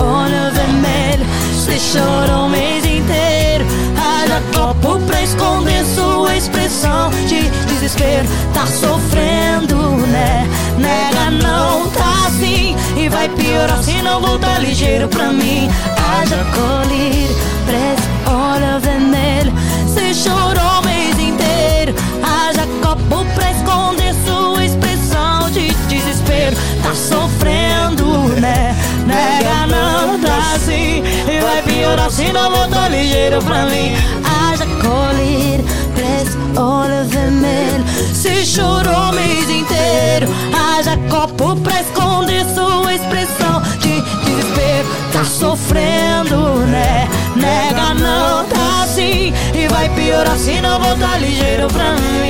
olho 0.00 0.52
vermelho 0.52 1.26
Você 1.54 1.78
chorou 1.78 2.46
o 2.46 2.50
mês 2.50 2.84
inteiro. 2.84 3.64
Haja 3.96 4.42
copo 4.54 4.98
pra 5.06 5.22
esconder 5.22 5.84
sua 5.84 6.36
expressão 6.36 7.10
de 7.26 7.48
desespero. 7.66 8.28
Tá 8.54 8.66
sofrendo, 8.66 9.76
né? 10.08 10.46
Nega 10.78 11.30
não, 11.30 11.88
tá 11.90 12.26
assim. 12.26 12.76
E 12.96 13.08
vai 13.08 13.28
piorar 13.28 13.82
se 13.82 14.00
não 14.02 14.20
voltar 14.20 14.60
ligeiro 14.60 15.08
pra 15.08 15.32
mim. 15.32 15.68
Haja 15.96 16.44
colírio 16.54 17.36
preto, 17.68 18.30
olho 18.30 18.80
vermelho 18.80 19.52
Você 19.86 20.14
chorou 20.14 20.80
o 20.80 20.84
mês 20.84 21.18
inteiro. 21.18 21.94
Haja 22.22 22.66
copo 22.82 23.24
pra 23.34 23.50
esconder 23.50 24.14
sua 24.24 24.64
expressão 24.64 25.50
de 25.50 25.68
desespero. 25.88 26.56
Tá 26.82 26.94
sofrendo, 26.94 28.28
né? 28.40 28.74
Nega 29.08 29.66
não 29.66 30.20
tá 30.20 30.52
assim. 30.54 31.02
E 31.02 31.40
vai 31.40 31.62
piorar 31.62 32.10
se 32.10 32.30
não 32.30 32.50
voltar 32.50 32.90
ligeiro 32.90 33.42
pra 33.42 33.64
mim. 33.64 33.94
Haja 34.22 34.66
colírio, 34.66 35.64
preto, 35.94 36.60
olho 36.60 37.04
vermelho. 37.08 37.84
Se 38.14 38.44
chorou 38.44 39.10
o 39.10 39.12
mês 39.14 39.48
inteiro. 39.48 40.28
Haja 40.52 40.98
copo 41.08 41.56
pra 41.56 41.80
esconder 41.80 42.44
sua 42.54 42.94
expressão 42.94 43.62
de 43.80 44.02
desespero. 44.02 44.88
Tá 45.10 45.24
sofrendo, 45.24 46.66
né? 46.66 47.08
Nega 47.34 47.94
não 47.94 48.44
tá 48.44 48.82
assim. 48.84 49.32
E 49.54 49.68
vai 49.68 49.88
piorar 49.88 50.36
se 50.36 50.60
não 50.60 50.78
voltar 50.78 51.18
ligeiro 51.18 51.66
pra 51.68 51.92
mim. 51.94 52.28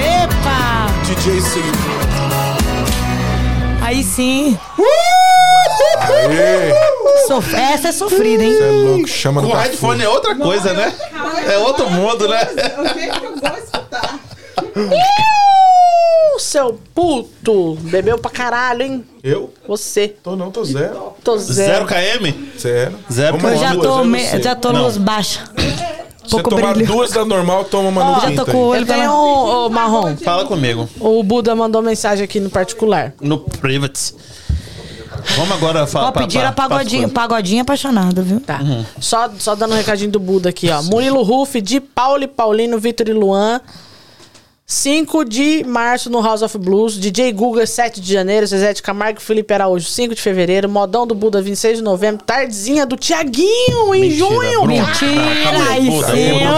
Epa! 0.00 0.86
DJ 1.04 1.40
Sim. 1.40 1.97
Aí 3.88 4.02
sim. 4.04 4.58
Aê! 5.98 6.74
Sof- 7.26 7.54
Essa 7.54 7.88
é 7.88 7.92
sofrida, 7.92 8.44
hein? 8.44 8.52
Você 8.52 8.62
é 8.62 8.70
louco, 8.70 9.08
chama 9.08 9.40
no 9.40 9.48
O 9.48 9.54
headphone 9.54 10.02
é 10.02 10.08
outra 10.10 10.34
coisa, 10.34 10.74
né? 10.74 10.92
É 11.50 11.56
outro 11.56 11.88
mundo, 11.88 12.28
né? 12.28 12.38
O 12.78 12.98
jeito 12.98 13.18
que 13.18 13.26
eu 13.26 13.36
vou 13.36 13.58
escutar. 13.58 14.18
Seu 16.38 16.78
puto. 16.94 17.76
Bebeu 17.80 18.18
pra 18.18 18.30
caralho, 18.30 18.82
hein? 18.82 19.04
Eu? 19.24 19.54
Você. 19.66 20.08
Tô 20.22 20.36
não, 20.36 20.50
tô 20.50 20.64
zero. 20.66 21.14
Tô 21.24 21.38
Zero 21.38 21.54
zero. 21.54 22.18
KM? 22.20 22.50
Zero. 22.58 22.94
Zero 23.10 23.38
Eu 23.42 23.56
já 23.56 23.74
tô, 23.74 24.04
me- 24.04 24.42
já 24.42 24.54
tô 24.54 24.70
Não. 24.70 24.82
luz 24.82 24.98
baixa. 24.98 25.44
Se 26.28 26.34
pouco 26.36 26.50
tomar 26.50 26.74
brilho. 26.74 26.86
duas 26.92 27.10
da 27.10 27.24
normal, 27.24 27.64
toma 27.64 27.88
uma 27.88 28.04
no 28.04 28.20
Já 28.20 28.32
tô 28.32 28.50
com 28.50 28.56
o 28.58 28.66
olho 28.68 28.86
pela... 28.86 29.10
um, 29.12 29.66
ô, 29.66 29.68
Marrom. 29.70 30.16
Fala 30.16 30.44
comigo. 30.44 30.88
O 31.00 31.22
Buda 31.22 31.54
mandou 31.54 31.80
mensagem 31.82 32.24
aqui 32.24 32.38
no 32.38 32.50
particular. 32.50 33.14
No 33.20 33.38
private. 33.38 34.14
Vamos 35.36 35.52
agora 35.52 35.86
falar. 35.86 36.08
Ó, 36.08 36.12
pediram 36.12 36.48
a 36.48 36.52
pagodinha, 36.52 37.08
pagodinha 37.08 37.62
apaixonado, 37.62 38.22
viu? 38.22 38.40
Tá. 38.40 38.60
Só, 39.00 39.30
só 39.38 39.54
dando 39.54 39.72
um 39.72 39.76
recadinho 39.76 40.10
do 40.10 40.20
Buda 40.20 40.50
aqui, 40.50 40.70
ó. 40.70 40.82
Murilo 40.82 41.22
Ruff, 41.22 41.60
de 41.60 41.80
Paulo 41.80 42.22
e 42.22 42.28
Paulino, 42.28 42.78
Vitor 42.78 43.08
e 43.08 43.12
Luan. 43.12 43.60
5 44.78 45.24
de 45.24 45.64
março 45.66 46.10
no 46.10 46.20
House 46.20 46.42
of 46.42 46.58
Blues, 46.58 47.00
DJ 47.00 47.32
Guga 47.32 47.66
7 47.66 48.02
de 48.02 48.12
janeiro, 48.12 48.46
Zezé 48.46 48.74
de 48.74 48.82
Camargo 48.82 49.18
e 49.18 49.22
Felipe 49.22 49.54
Araújo 49.54 49.88
5 49.88 50.14
de 50.14 50.20
fevereiro, 50.20 50.68
Modão 50.68 51.06
do 51.06 51.14
Buda 51.14 51.40
26 51.40 51.78
de 51.78 51.82
novembro, 51.82 52.22
Tardezinha 52.22 52.84
do 52.84 52.94
Tiaguinho 52.94 53.94
em 53.94 54.00
Mentira, 54.02 54.18
junho. 54.18 54.60
Bruno. 54.60 54.66
Mentira, 54.66 55.70
Aí 55.70 55.86
Buda, 55.86 56.06
sim, 56.08 56.32
Buda, 56.34 56.50
ô, 56.50 56.52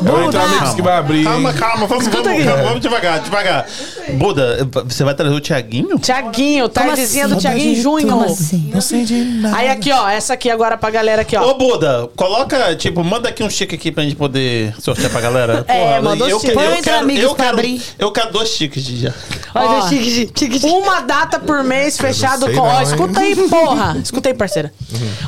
Buda, 0.00 0.74
que 0.76 0.82
vai 0.82 0.96
abrir, 0.96 1.24
puta. 1.24 1.30
Calma, 1.32 1.52
calma, 1.52 1.86
vamos, 1.88 2.06
vamos, 2.06 2.28
aqui. 2.28 2.42
vamos, 2.44 2.62
vamos 2.62 2.80
devagar, 2.80 3.18
devagar. 3.20 3.66
Buda, 4.12 4.68
você 4.86 5.02
vai 5.02 5.12
trazer 5.16 5.34
o 5.34 5.40
Tiaguinho? 5.40 5.98
Tiaguinho, 5.98 6.68
Tardezinha 6.68 7.26
do 7.26 7.34
Tiaguinho 7.34 7.72
em 7.72 7.74
junho. 7.74 8.06
Como 8.06 8.24
assim? 8.24 8.70
Não 8.72 8.80
sei 8.80 9.04
de 9.04 9.24
nada. 9.24 9.56
Aí 9.56 9.68
aqui, 9.68 9.90
ó, 9.90 10.08
essa 10.08 10.34
aqui 10.34 10.48
agora 10.48 10.78
pra 10.78 10.88
galera 10.88 11.22
aqui, 11.22 11.36
ó. 11.36 11.50
Ô, 11.50 11.54
Buda, 11.54 12.08
coloca, 12.14 12.76
tipo, 12.76 13.02
manda 13.02 13.28
aqui 13.28 13.42
um 13.42 13.50
chique 13.50 13.74
aqui 13.74 13.90
pra 13.90 14.04
gente 14.04 14.14
poder 14.14 14.72
sortear 14.78 15.10
pra 15.10 15.20
galera. 15.20 15.47
É, 15.68 16.00
manda 16.00 16.24
um 16.24 16.28
eu, 16.28 16.38
chique. 16.40 16.48
que- 16.50 16.54
Põe 16.54 16.64
eu 16.64 16.72
Entre 16.72 16.82
quero, 16.84 16.98
Amigos 17.02 17.22
eu 17.24 17.34
pra 17.34 17.44
quero, 17.46 17.56
abrir. 17.58 17.82
eu 17.98 18.12
quero 18.12 18.32
dois 18.32 18.48
chiques 18.50 18.82
de 18.84 18.96
já. 19.00 19.12
Olha, 19.54 19.68
Ó. 19.84 19.88
chique, 19.88 20.10
chique, 20.10 20.58
chique. 20.60 20.66
Uma 20.66 21.00
data 21.00 21.38
por 21.40 21.62
mês 21.64 21.96
fechado 21.98 22.46
com. 22.46 22.52
não, 22.52 22.62
Ó, 22.64 22.82
escuta 22.82 23.20
aí, 23.20 23.34
porra. 23.48 23.96
Escuta 24.02 24.28
aí, 24.28 24.34
parceira. 24.34 24.72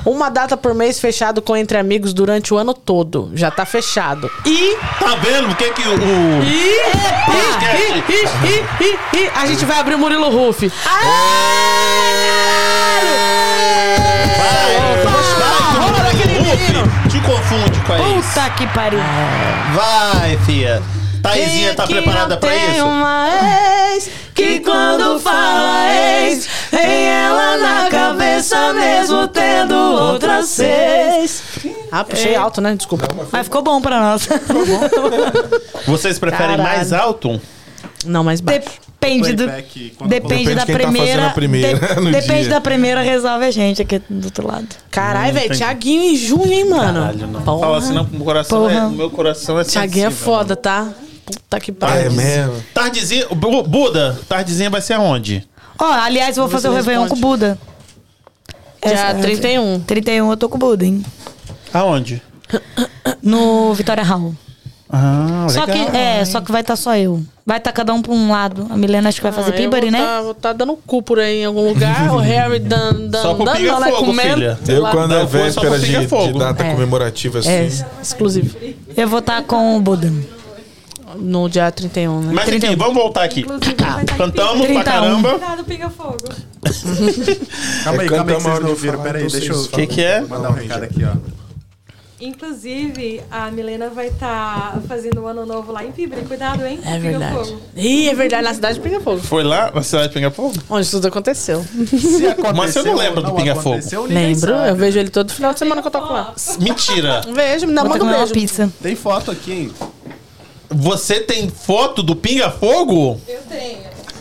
Uma 0.04 0.28
data 0.30 0.56
por 0.56 0.74
mês 0.74 0.98
fechado 1.00 1.40
com 1.42 1.56
Entre 1.56 1.76
Amigos 1.78 2.12
durante 2.12 2.52
o 2.54 2.56
ano 2.58 2.72
todo. 2.74 3.30
Já 3.34 3.50
tá 3.50 3.64
fechado. 3.66 4.30
E. 4.46 4.76
Tá 4.98 5.16
vendo 5.16 5.50
o 5.50 5.56
que 5.56 5.70
que 5.72 5.82
o... 5.88 5.92
o- 5.94 6.42
E. 6.44 6.80
E, 7.30 8.12
e, 8.12 8.24
e, 8.46 8.84
e, 8.84 9.24
e, 9.24 9.30
a 9.34 9.46
gente 9.46 9.64
vai 9.64 9.78
abrir 9.80 9.94
o 9.94 9.98
Murilo 9.98 10.28
Ruff. 10.30 10.68
Vai, 10.84 12.79
confunde 17.40 17.80
com 17.80 17.92
a 17.92 17.98
ex. 17.98 18.26
Puta 18.26 18.50
que 18.50 18.66
pariu. 18.68 19.00
Vai, 19.74 20.36
fia. 20.44 20.82
Taizinha 21.22 21.74
tá 21.74 21.86
preparada 21.86 22.34
não 22.34 22.40
pra 22.40 22.48
tem 22.50 22.76
isso? 22.76 22.86
uma 22.86 23.28
ex 23.92 24.10
que 24.34 24.60
quando 24.60 25.20
fala 25.20 25.92
ex, 26.22 26.48
tem 26.70 27.04
ela 27.08 27.58
na 27.58 27.90
cabeça 27.90 28.72
mesmo 28.72 29.28
tendo 29.28 29.74
outras 29.74 30.46
seis. 30.46 31.42
Ah, 31.92 32.04
puxei 32.04 32.34
alto, 32.34 32.60
né? 32.62 32.74
Desculpa. 32.74 33.06
Mas 33.30 33.44
ficou 33.44 33.60
bom 33.60 33.82
pra 33.82 34.00
nós. 34.00 34.26
Vocês 35.86 36.18
preferem 36.18 36.56
Caralho. 36.56 36.62
mais 36.62 36.92
alto? 36.92 37.40
Não, 38.06 38.24
mais 38.24 38.40
baixo. 38.40 38.89
Depende 39.00 39.32
do. 39.32 39.46
Depende 39.46 40.08
Depende 40.08 40.54
da 40.54 40.66
tá 40.66 40.72
primeira. 40.72 41.28
de- 41.34 42.10
depende 42.12 42.40
dia. 42.42 42.50
da 42.50 42.60
primeira, 42.60 43.00
resolve 43.02 43.46
a 43.46 43.50
gente 43.50 43.80
aqui 43.80 43.98
do 44.10 44.26
outro 44.26 44.46
lado. 44.46 44.66
Caralho, 44.90 45.32
velho. 45.32 45.56
Tiaguinho 45.56 46.02
em 46.02 46.16
junho, 46.16 46.52
hein, 46.52 46.68
mano? 46.68 47.00
Caralho, 47.00 47.26
não. 47.26 47.42
Porra. 47.42 47.60
Fala 47.60 47.78
assim, 47.78 47.92
não, 47.94 48.02
o 48.02 48.24
coração 48.24 48.60
Porra. 48.60 48.72
é, 48.74 48.88
meu 48.88 49.08
coração 49.10 49.58
é 49.58 49.64
Tiaguinho 49.64 50.08
é 50.08 50.10
foda, 50.10 50.54
tá? 50.54 50.92
Puta 51.24 51.60
que 51.60 51.70
Ah, 51.70 51.74
pariu. 51.86 52.06
é 52.06 52.10
mesmo? 52.10 52.62
Tardezinha, 52.74 53.26
Bu- 53.28 53.62
Buda, 53.62 54.18
tardezinha 54.28 54.68
vai 54.68 54.82
ser 54.82 54.94
aonde? 54.94 55.48
Ó, 55.78 55.84
aliás, 55.92 56.36
eu 56.36 56.42
vou 56.42 56.50
fazer 56.50 56.68
o 56.68 56.72
você 56.72 56.76
Réveillon 56.78 57.08
com 57.08 57.16
o. 57.16 57.18
Buda. 57.20 57.58
Dia 58.84 58.92
Essa- 58.92 59.14
31. 59.14 59.80
31 59.80 60.30
eu 60.30 60.36
tô 60.36 60.48
com 60.48 60.56
o 60.56 60.58
Buda, 60.58 60.84
hein? 60.84 61.02
Aonde? 61.72 62.20
No 63.22 63.72
Vitória 63.74 64.02
Hall. 64.02 64.34
Ah, 64.92 65.46
Só 65.48 65.66
que, 65.66 65.78
é, 65.96 66.24
só 66.24 66.40
que 66.40 66.50
vai 66.50 66.62
estar 66.62 66.74
só 66.74 66.96
eu. 66.96 67.22
Vai 67.46 67.58
estar 67.58 67.70
cada 67.70 67.94
um 67.94 68.02
pra 68.02 68.12
um 68.12 68.30
lado. 68.30 68.66
A 68.70 68.76
Milena 68.76 69.08
acho 69.08 69.18
que 69.18 69.22
vai 69.22 69.30
fazer 69.32 69.52
Ah, 69.54 69.68
vou 69.70 69.90
né? 69.90 69.98
Tá, 70.04 70.20
vou 70.22 70.34
tá 70.34 70.52
dando 70.52 70.76
cu 70.84 71.00
por 71.02 71.18
aí 71.20 71.42
em 71.42 71.44
algum 71.44 71.68
lugar. 71.68 72.12
o 72.12 72.18
Harry 72.18 72.58
dando, 72.60 73.08
dando, 73.08 73.22
Só 73.22 73.34
dando, 73.34 73.56
Pinga 73.56 73.78
né, 73.80 73.90
Fogo, 73.92 74.06
comendo. 74.06 74.34
filha. 74.34 74.58
Eu, 74.66 74.82
lá. 74.82 74.90
quando 74.90 75.14
é 75.14 75.24
véspera 75.24 75.78
de, 75.78 76.06
de 76.06 76.38
data 76.38 76.64
É. 76.64 76.72
comemorativa 76.72 77.38
assim. 77.38 77.48
É, 77.50 77.68
exclusivo. 78.02 78.56
Eu 78.96 79.08
vou 79.08 79.20
estar 79.20 79.42
com 79.44 79.76
o 79.76 79.80
Buda. 79.80 80.12
No 81.16 81.48
dia 81.48 81.70
31, 81.72 82.20
né? 82.22 82.32
Mas 82.32 82.48
enfim, 82.48 82.60
31. 82.60 82.76
vamos 82.78 82.94
voltar 82.94 83.24
aqui. 83.24 83.40
Estar 83.40 84.02
em 84.02 84.06
Cantamos 84.06 84.66
pra 84.66 84.82
31. 84.82 84.82
caramba. 84.84 85.30
Cuidado, 85.30 85.64
pinga 85.64 85.90
fogo. 85.90 86.16
Calma 87.84 88.02
aí, 88.02 88.08
calma 88.08 88.30
aí, 88.30 88.32
É, 88.32 88.36
que 88.36 88.42
vocês 88.42 88.60
não 88.60 88.70
ouviram. 88.70 88.92
falar, 88.94 89.04
Pera 89.04 89.18
aí, 89.18 89.24
então 89.26 89.38
deixa 89.38 89.52
eu 89.52 89.60
O 89.62 89.68
que 89.68 89.86
que 89.86 90.02
é? 90.02 90.20
mandar 90.20 90.50
um 90.50 90.54
recado 90.54 90.84
aqui, 90.84 91.04
ó. 91.04 91.39
Inclusive, 92.20 93.22
a 93.30 93.50
Milena 93.50 93.88
vai 93.88 94.08
estar 94.08 94.78
fazendo 94.86 95.22
o 95.22 95.26
ano 95.26 95.46
novo 95.46 95.72
lá 95.72 95.82
em 95.84 95.90
Pibre. 95.90 96.20
Cuidado, 96.22 96.66
hein? 96.66 96.78
É 96.84 96.98
verdade. 96.98 97.56
Ih, 97.74 98.08
é 98.10 98.14
verdade, 98.14 98.42
na 98.44 98.52
cidade 98.52 98.74
de 98.74 98.80
Pinga 98.80 99.00
Fogo. 99.00 99.20
Foi 99.20 99.42
lá 99.42 99.70
na 99.74 99.82
cidade 99.82 100.08
de 100.08 100.14
Pinga 100.14 100.30
Fogo? 100.30 100.54
Onde 100.68 100.90
tudo 100.90 101.08
aconteceu. 101.08 101.64
Se 101.64 102.26
aconteceu, 102.26 102.54
Mas 102.54 102.72
você 102.72 102.82
não 102.82 102.94
lembra 102.94 103.22
do 103.22 103.32
Pinga 103.32 103.54
Fogo? 103.56 103.80
Lembro, 104.06 104.52
sabe. 104.52 104.68
eu 104.68 104.76
vejo 104.76 104.98
ele 104.98 105.08
todo 105.08 105.32
final 105.32 105.52
de 105.54 105.58
semana 105.58 105.80
que 105.80 105.88
eu 105.88 105.92
toco 105.92 106.12
lá. 106.12 106.34
Mentira. 106.58 107.22
Vejo, 107.32 107.66
me 107.66 107.74
dá 107.74 107.82
Vou 107.82 107.90
manda 107.92 108.04
um 108.04 108.08
uma 108.08 108.18
beijo. 108.18 108.32
pizza. 108.34 108.70
Tem 108.82 108.94
foto 108.94 109.30
aqui, 109.30 109.52
hein? 109.52 109.72
Você 110.68 111.20
tem 111.20 111.48
foto 111.48 112.02
do 112.02 112.14
Pinga 112.14 112.50
Fogo? 112.50 113.18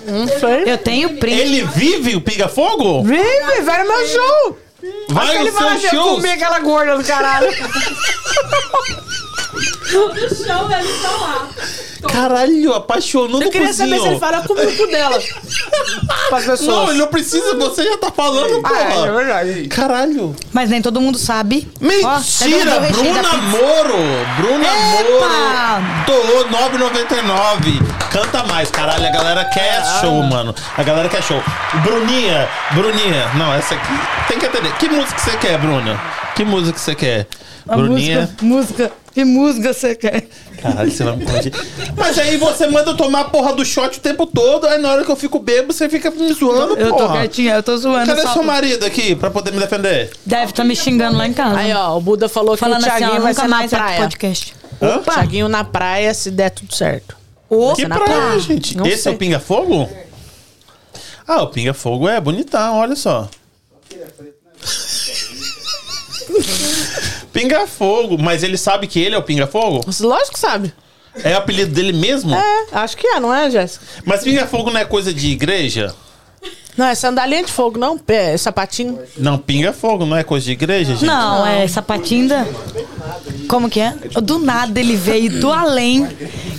Não 0.08 0.26
sei. 0.28 0.64
Eu 0.66 0.78
tenho 0.78 1.18
print. 1.18 1.38
Ele 1.40 1.64
vive 1.64 2.16
o 2.16 2.22
Pinga 2.22 2.48
Fogo? 2.48 3.04
Vive, 3.04 3.62
vai 3.64 3.84
no 3.84 3.88
meu 3.90 4.08
show. 4.08 4.58
Vai 5.10 5.36
ele 5.36 5.52
no 5.52 5.58
vai 5.58 5.78
seu 5.80 5.90
eu 5.90 6.04
show? 6.04 6.16
comer 6.16 6.32
aquela 6.32 6.60
gorda 6.60 6.98
do 6.98 7.04
caralho. 7.04 7.48
Todo 9.92 10.20
show 10.20 10.72
eles 10.72 10.90
estão 10.96 11.20
lá. 11.22 11.48
Caralho, 12.10 12.74
apaixonou 12.74 13.42
Eu 13.42 13.48
no 13.48 13.52
queria 13.52 13.74
saber 13.74 13.90
se 13.90 13.96
ele 13.96 14.00
cozinho. 14.00 14.20
fala 14.20 14.42
com 14.48 14.54
o 14.54 14.56
grupo 14.56 14.88
dela. 14.88 15.20
Pessoas. 16.30 16.62
Não, 16.62 16.90
ele 16.90 17.00
não 17.00 17.08
precisa, 17.08 17.56
você 17.56 17.84
já 17.84 17.98
tá 17.98 18.10
falando, 18.12 18.62
Ah, 18.64 18.78
é, 18.78 18.82
é 18.84 18.86
porra. 18.92 19.12
verdade. 19.12 19.68
Caralho. 19.68 20.36
Mas 20.54 20.70
nem 20.70 20.82
todo 20.82 21.02
mundo 21.02 21.18
sabe. 21.18 21.68
Ó, 22.04 22.08
tá 22.08 22.20
Mentira, 22.20 22.80
vendo 22.80 23.00
o 23.00 23.02
recheio 23.02 23.14
da 23.14 23.22
Bruna 23.22 23.24
pizza? 23.24 23.38
Moro. 23.38 23.98
Bruna 24.38 24.68
Epa! 24.68 25.80
Moro 25.80 26.06
doou 26.06 26.46
9,99. 26.50 27.84
Canta 28.12 28.44
mais, 28.44 28.72
caralho. 28.72 29.06
A 29.06 29.12
galera 29.12 29.46
quer 29.46 29.84
show, 30.00 30.24
mano. 30.24 30.56
A 30.78 30.84
galera 30.84 31.10
quer 31.10 31.22
show. 31.22 31.42
Bruninha, 31.84 32.48
Bruninha. 32.72 33.30
Não, 33.36 33.54
essa 33.54 33.76
aqui 33.76 33.94
tem 34.28 34.40
que 34.40 34.46
entender. 34.46 34.72
Que 34.78 34.88
música 34.88 35.20
você 35.20 35.36
quer, 35.38 35.58
Bruna? 35.58 36.00
Que 36.36 36.46
música 36.46 36.78
você 36.78 36.96
quer? 36.96 37.28
A 37.70 37.76
Bruninha. 37.78 38.22
música, 38.22 38.46
música. 38.46 38.92
Que 39.14 39.26
música 39.26 39.74
você 39.74 39.96
quer? 39.96 40.28
Caralho, 40.62 40.92
você 40.92 41.04
vai 41.04 41.16
me 41.16 41.26
corrigir. 41.26 41.54
Mas 41.96 42.18
aí 42.20 42.38
você 42.38 42.68
manda 42.68 42.92
eu 42.92 42.98
tomar 42.98 43.22
a 43.22 43.26
porra 43.26 43.54
do 43.54 43.66
shot 43.66 43.98
o 43.98 44.02
tempo 44.02 44.26
todo. 44.26 44.68
Aí 44.68 44.80
na 44.82 44.92
hora 44.92 45.04
que 45.06 45.12
eu 45.12 45.16
fico 45.16 45.40
bêbado, 45.40 45.74
você 45.74 45.90
fica 45.90 46.12
me 46.12 46.32
zoando, 46.34 46.76
Eu 46.78 46.90
tô 46.90 46.98
porra. 46.98 47.20
quietinha, 47.20 47.56
eu 47.56 47.64
tô 47.64 47.76
zoando. 47.78 48.06
Cadê 48.08 48.22
só. 48.22 48.34
seu 48.34 48.44
marido 48.44 48.86
aqui 48.86 49.16
pra 49.16 49.30
poder 49.32 49.52
me 49.52 49.60
defender? 49.60 50.12
Deve 50.26 50.52
estar 50.52 50.64
me 50.64 50.76
xingando 50.76 51.18
lá 51.18 51.28
em 51.28 51.34
casa. 51.34 51.58
Aí, 51.58 51.74
ó, 51.74 51.98
o 51.98 52.02
Buda 52.02 52.30
falou 52.30 52.54
que 52.56 52.60
Falando 52.60 52.84
o 52.84 52.88
assim, 52.88 52.98
Thiaguinho 52.98 53.20
ó, 53.20 53.24
vai 53.24 53.32
nunca 53.34 53.42
ser 53.42 53.48
na 53.48 53.58
mais 53.58 53.70
praia. 53.72 54.00
podcast. 54.02 54.56
Hã? 54.82 54.98
Thiaguinho 55.00 55.50
na 55.50 55.64
praia, 55.64 56.14
se 56.14 56.32
der 56.32 56.50
tudo 56.52 56.74
certo. 56.74 57.18
Opa! 57.50 57.76
Que 57.76 57.88
na 57.88 57.98
praia, 58.00 58.22
praia? 58.22 58.40
gente? 58.40 58.78
Não 58.78 58.86
Esse 58.86 59.04
sei. 59.04 59.12
é 59.12 59.16
o 59.16 59.18
Pinga 59.18 59.40
Fogo? 59.40 59.90
Ah, 61.28 61.42
o 61.44 61.48
Pinga 61.48 61.74
Fogo 61.74 62.08
é 62.08 62.20
bonitão, 62.22 62.78
olha 62.78 62.96
só. 62.96 63.28
Pinga 67.40 67.66
Fogo, 67.66 68.18
mas 68.18 68.44
ele 68.44 68.58
sabe 68.58 68.86
que 68.86 69.00
ele 69.00 69.16
é 69.16 69.18
o 69.18 69.24
Pinga 69.24 69.48
Fogo? 69.48 69.82
Lógico 70.02 70.34
que 70.34 70.40
sabe. 70.40 70.74
É 71.24 71.36
o 71.36 71.38
apelido 71.38 71.74
dele 71.74 71.94
mesmo? 71.94 72.36
É, 72.36 72.66
acho 72.74 72.98
que 72.98 73.08
é, 73.08 73.20
não 73.20 73.34
é, 73.34 73.50
Jéssica? 73.50 73.86
Mas 74.04 74.24
Pinga 74.24 74.46
Fogo 74.46 74.70
não 74.70 74.80
é 74.80 74.84
coisa 74.84 75.14
de 75.14 75.30
igreja? 75.30 75.96
Não, 76.80 76.86
é 76.86 76.96
sandalinha 76.96 77.44
de 77.44 77.52
fogo, 77.52 77.78
não? 77.78 78.00
É 78.08 78.38
sapatinho. 78.38 78.98
Não, 79.18 79.38
Pinga 79.38 79.74
Fogo 79.74 80.06
não 80.06 80.16
é 80.16 80.24
coisa 80.24 80.46
de 80.46 80.54
igreja, 80.54 80.94
gente? 80.94 81.04
Não, 81.06 81.46
é 81.46 81.68
sapatinda. 81.68 82.48
Como 83.50 83.70
que 83.70 83.82
é? 83.82 83.94
Do 84.24 84.40
nada 84.40 84.80
ele 84.80 84.96
veio 84.96 85.42
do 85.42 85.52
além, 85.52 86.08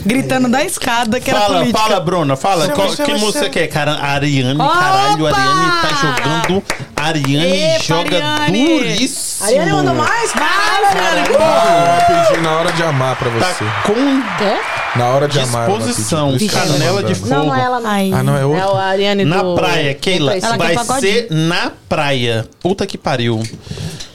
gritando 0.05 0.47
da 0.47 0.63
escada 0.63 1.19
que 1.19 1.31
era 1.31 1.41
Fala, 1.41 1.59
política. 1.61 1.79
fala, 1.79 2.01
Bruna, 2.01 2.37
fala. 2.37 2.69
Qual, 2.69 2.89
que 2.95 3.15
música 3.15 3.45
você 3.45 3.49
quer? 3.49 3.67
Cara, 3.69 3.93
Ariane, 3.93 4.59
caralho, 4.59 5.27
Opa! 5.27 5.39
Ariane 5.39 5.81
tá 5.81 5.89
jogando. 6.03 6.63
Ariane 6.97 7.63
Epa, 7.77 7.83
joga 7.85 8.17
Ariane! 8.23 8.79
duríssimo. 8.79 9.49
Ariane 9.49 9.73
mandou 9.73 9.95
mais? 9.95 10.33
Caralho, 10.33 10.87
Ariane. 10.87 11.29
Eu 11.31 12.27
pedi 12.29 12.41
na 12.43 12.51
hora 12.59 12.73
de 12.73 12.83
amar 12.83 13.17
pra 13.17 13.31
você. 13.31 13.65
Tá 13.65 13.83
com 13.87 14.45
É? 14.45 14.80
Na 14.97 15.09
hora 15.11 15.29
de 15.29 15.39
amar. 15.39 15.69
disposição, 15.69 16.37
que 16.37 16.49
canela 16.49 17.03
de 17.03 17.15
fogo. 17.15 17.31
Não, 17.31 17.47
não 17.47 17.55
é 17.55 17.61
ela, 17.61 17.81
não. 17.81 17.91
Ai. 17.91 18.11
Ah, 18.12 18.23
não, 18.23 18.37
é 18.37 18.41
É 18.41 18.45
outro? 18.45 18.75
o 18.75 18.77
Ariane 18.77 19.25
Na 19.25 19.43
do... 19.43 19.55
praia, 19.55 19.95
Keila. 19.95 20.37
Ela 20.37 20.57
vai 20.57 20.77
ser 21.01 21.29
na 21.31 21.73
praia. 21.89 22.47
Puta 22.61 22.87
que 22.87 22.99
pariu. 22.99 23.41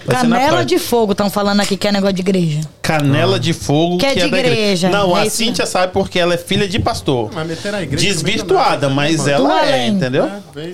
Vai 0.06 0.18
Canela 0.18 0.64
de 0.64 0.77
fogo, 0.77 1.14
estão 1.14 1.31
falando 1.31 1.61
aqui 1.61 1.76
que 1.76 1.88
é 1.88 1.91
negócio 1.91 2.14
de 2.14 2.22
igreja. 2.22 2.61
Canela 2.81 3.39
de 3.39 3.53
fogo 3.53 3.97
Que 3.97 4.06
é 4.06 4.14
de 4.14 4.30
da 4.30 4.38
igreja, 4.38 4.88
Não, 4.88 5.18
é 5.18 5.23
a 5.23 5.30
Cíntia 5.31 5.65
sabe 5.65 5.91
porque 5.93 6.19
ela 6.19 6.35
é 6.35 6.38
filha 6.38 6.68
de 6.68 6.77
pastor. 6.77 7.31
Mas 7.34 7.47
meter 7.47 7.72
na 7.72 7.81
igreja. 7.81 8.06
Desvirtuada, 8.06 8.88
mas 8.88 9.27
ela 9.27 9.65
é, 9.65 9.88
entendeu? 9.88 10.30
Vem, 10.53 10.73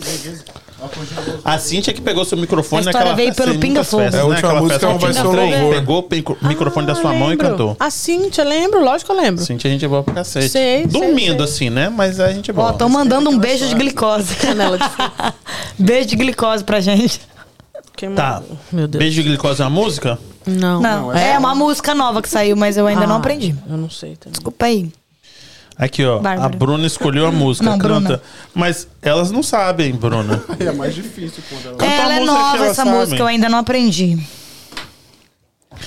A 1.46 1.58
Cíntia 1.60 1.94
que 1.94 2.02
pegou 2.02 2.26
seu 2.26 2.38
microfone 2.38 2.80
A 2.80 2.90
história 2.90 3.00
naquela 3.00 3.16
veio 3.16 3.28
festa, 3.30 3.44
pelo 3.44 3.60
Pinga 3.60 3.84
Fogo. 3.84 4.04
festas, 4.04 4.20
É, 4.20 4.24
a 4.24 4.28
né? 4.28 4.30
última 4.30 4.50
Aquela 4.50 4.62
música 4.62 4.80
festa 4.80 4.98
vai 4.98 5.14
ser 5.14 5.24
louvor. 5.24 5.76
Pegou 6.10 6.38
o 6.42 6.48
microfone 6.48 6.88
da 6.88 6.96
sua 6.96 7.12
Ah, 7.12 7.14
mão 7.14 7.32
e 7.34 7.38
cantou. 7.38 7.76
A 7.80 7.90
Cíntia, 7.90 8.44
lembro, 8.44 8.84
lógico 8.84 9.12
que 9.14 9.18
eu 9.20 9.22
lembro. 9.24 9.44
Cíntia 9.44 9.70
a 9.70 9.72
gente 9.72 9.86
é 9.86 9.88
boa 9.88 10.04
pra 10.04 10.14
cacete. 10.16 10.50
Sei, 10.50 10.84
sei, 10.84 10.88
Dormindo 10.88 11.44
assim, 11.44 11.70
né? 11.70 11.90
Mas 11.90 12.20
a 12.20 12.32
gente 12.32 12.50
é 12.50 12.54
boa. 12.54 12.68
Ó, 12.68 12.72
estão 12.72 12.90
mandando 12.90 13.30
um 13.30 13.38
beijo 13.38 13.68
de 13.68 13.76
glicose. 13.76 14.36
Canela 14.36 14.78
de 14.78 14.90
fogo. 14.90 15.12
beijo 15.78 16.08
de 16.10 16.16
glicose 16.16 16.64
pra 16.64 16.80
gente. 16.80 17.22
Quem 17.96 18.12
Tá. 18.14 18.42
Meu 18.72 18.88
Deus. 18.88 19.00
Beijo 19.00 19.22
de 19.22 19.30
glicose 19.30 19.62
é 19.62 19.66
uma 19.66 19.70
música? 19.70 20.18
Não. 20.46 20.82
Não, 20.82 21.14
é, 21.16 21.38
uma 21.38 21.54
música 21.54 21.94
nova 21.94 22.22
que 22.22 22.28
saiu, 22.30 22.56
mas 22.56 22.76
eu 22.76 22.88
ainda 22.88 23.06
não 23.06 23.16
Ah, 23.16 23.20
aprendi. 23.20 23.56
Eu 23.70 23.78
não 23.78 23.90
sei 23.90 24.16
também. 24.16 24.32
Desculpa 24.34 24.66
aí. 24.66 24.92
Aqui, 25.82 26.06
ó. 26.06 26.20
Bárbara. 26.20 26.46
A 26.46 26.58
Bruna 26.58 26.86
escolheu 26.86 27.26
a 27.26 27.32
música, 27.32 27.66
Não, 27.66 27.80
canta. 27.80 27.88
Bruna. 28.00 28.22
Mas 28.54 28.88
elas 29.02 29.32
não 29.32 29.42
sabem, 29.42 29.92
Bruna. 29.94 30.40
É 30.60 30.72
mais 30.72 30.94
difícil 30.94 31.44
quando 31.50 31.66
ela... 31.70 31.76
Canta 31.76 31.92
uma 31.94 32.02
ela 32.04 32.14
é 32.14 32.20
nova, 32.24 32.66
essa 32.66 32.76
sabe. 32.86 32.92
música, 32.92 33.18
eu 33.20 33.26
ainda 33.26 33.50
não 33.50 33.58
aprendi. 33.58 34.16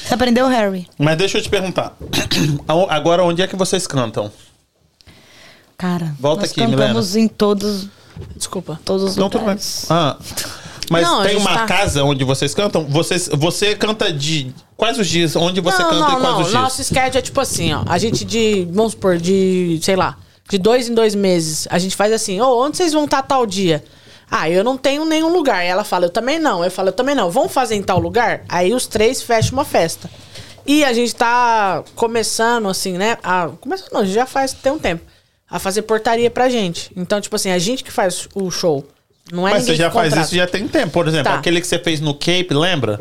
Você 0.05 0.12
aprendeu, 0.15 0.49
Harry? 0.49 0.89
Mas 0.99 1.16
deixa 1.16 1.39
eu 1.39 1.43
te 1.43 1.49
perguntar. 1.49 1.97
Agora, 2.91 3.23
onde 3.23 3.41
é 3.41 3.47
que 3.47 3.55
vocês 3.55 3.87
cantam? 3.87 4.33
Cara, 5.79 6.12
Volta 6.19 6.41
nós 6.43 6.51
aqui, 6.51 6.61
cantamos 6.61 7.15
em 7.15 7.29
todos, 7.29 7.87
Desculpa. 8.37 8.81
todos 8.85 9.11
os 9.11 9.16
Não, 9.16 9.29
lugares. 9.29 9.87
Ah. 9.89 10.16
Mas 10.90 11.06
Não, 11.06 11.23
tem 11.23 11.36
uma 11.36 11.55
tá- 11.55 11.66
casa 11.66 12.05
onde 12.05 12.24
vocês 12.24 12.55
cantam? 12.55 12.85
Vocês, 12.85 13.28
você 13.32 13.74
canta 13.74 14.12
de 14.12 14.52
quais 14.77 14.98
os 14.98 15.06
dias? 15.06 15.35
Onde 15.36 15.61
você 15.61 15.82
não, 15.82 15.90
canta 15.90 16.01
não, 16.01 16.09
e 16.09 16.20
quais 16.20 16.23
não. 16.23 16.40
os 16.40 16.48
dias? 16.48 16.62
Nosso 16.62 16.85
schedule 16.85 17.19
é 17.19 17.23
tipo 17.23 17.40
assim, 17.40 17.73
ó. 17.73 17.82
A 17.86 17.98
gente 17.98 18.24
de, 18.24 18.66
vamos 18.70 18.93
supor, 18.93 19.16
de, 19.19 19.78
sei 19.82 19.97
lá, 19.97 20.16
de 20.48 20.59
dois 20.59 20.89
em 20.89 20.94
dois 20.94 21.15
meses, 21.15 21.66
a 21.70 21.78
gente 21.78 21.97
faz 21.97 22.12
assim, 22.12 22.40
ô, 22.40 22.62
onde 22.62 22.77
vocês 22.77 22.93
vão 22.93 23.05
estar 23.05 23.23
tal 23.23 23.47
dia? 23.47 23.82
Ah, 24.31 24.48
eu 24.51 24.65
não 24.65 24.77
tenho 24.77 25.05
nenhum 25.05 25.32
lugar. 25.32 25.65
E 25.65 25.69
ela 25.69 25.85
fala, 25.85 26.06
eu 26.06 26.11
também 26.11 26.39
não. 26.39 26.65
Eu 26.65 26.70
falo, 26.70 26.89
eu 26.89 26.93
também 26.93 27.15
não. 27.15 27.31
Vamos 27.31 27.52
fazer 27.52 27.77
em 27.77 27.82
tal 27.82 27.98
lugar? 27.98 28.43
Aí 28.48 28.74
os 28.74 28.86
três 28.86 29.23
fecham 29.23 29.52
uma 29.52 29.65
festa. 29.65 30.11
E 30.66 30.82
a 30.85 30.93
gente 30.93 31.15
tá 31.15 31.85
começando, 31.94 32.69
assim, 32.69 32.97
né? 32.97 33.19
A, 33.23 33.48
começando, 33.61 33.93
não, 33.93 34.01
a 34.01 34.05
gente 34.05 34.15
já 34.15 34.27
faz 34.27 34.52
tem 34.52 34.73
um 34.73 34.78
tempo. 34.78 35.05
A 35.48 35.59
fazer 35.59 35.82
portaria 35.82 36.31
pra 36.31 36.48
gente. 36.48 36.90
Então, 36.97 37.20
tipo 37.20 37.36
assim, 37.36 37.51
a 37.51 37.59
gente 37.59 37.85
que 37.85 37.90
faz 37.93 38.27
o 38.35 38.51
show. 38.51 38.85
Não 39.32 39.46
é 39.48 39.52
Mas 39.52 39.64
você 39.64 39.74
já 39.74 39.90
faz 39.90 40.09
contrata. 40.10 40.26
isso 40.26 40.36
já 40.36 40.46
tem 40.46 40.68
tempo. 40.68 40.92
Por 40.92 41.09
exemplo, 41.09 41.32
Tá. 41.32 41.38
aquele 41.38 41.60
que 41.60 41.66
você 41.66 41.78
fez 41.78 42.01
no 42.01 42.14
Cape, 42.14 42.48
lembra? 42.51 43.01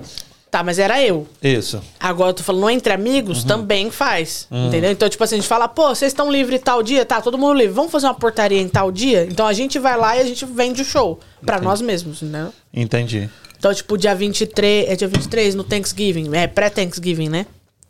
Tá, 0.50 0.64
mas 0.64 0.78
era 0.78 1.02
eu. 1.04 1.28
Isso. 1.42 1.82
Agora 2.00 2.30
eu 2.30 2.34
tô 2.36 2.44
falando 2.44 2.70
entre 2.70 2.94
amigos, 2.94 3.40
Uhum. 3.42 3.48
também 3.48 3.90
faz. 3.90 4.48
Entendeu? 4.52 4.92
Então, 4.92 5.10
tipo 5.10 5.24
assim, 5.24 5.36
a 5.36 5.38
gente 5.40 5.48
fala, 5.48 5.68
pô, 5.68 5.90
vocês 5.90 6.12
estão 6.12 6.32
livres 6.32 6.62
tal 6.64 6.84
dia? 6.84 7.04
Tá, 7.04 7.20
todo 7.22 7.38
mundo 7.40 7.54
livre. 7.56 7.74
Vamos 7.74 7.92
fazer 7.92 8.06
uma 8.06 8.14
portaria 8.14 8.62
em 8.62 8.68
tal 8.70 8.92
dia? 8.92 9.26
Então 9.30 9.48
a 9.48 9.54
gente 9.54 9.80
vai 9.80 9.98
lá 9.98 10.16
e 10.16 10.20
a 10.22 10.24
gente 10.24 10.46
vende 10.46 10.84
o 10.84 10.86
show. 10.86 11.20
Pra 11.44 11.60
nós 11.60 11.82
mesmos, 11.82 12.22
né? 12.22 12.50
Entendi. 12.72 13.28
Então, 13.58 13.74
tipo, 13.74 13.98
dia 13.98 14.14
23, 14.14 14.90
é 14.90 14.96
dia 14.96 15.08
23 15.08 15.56
no 15.56 15.64
Thanksgiving, 15.64 16.30
é 16.36 16.46
pré-Thanksgiving, 16.48 17.30
né? 17.30 17.46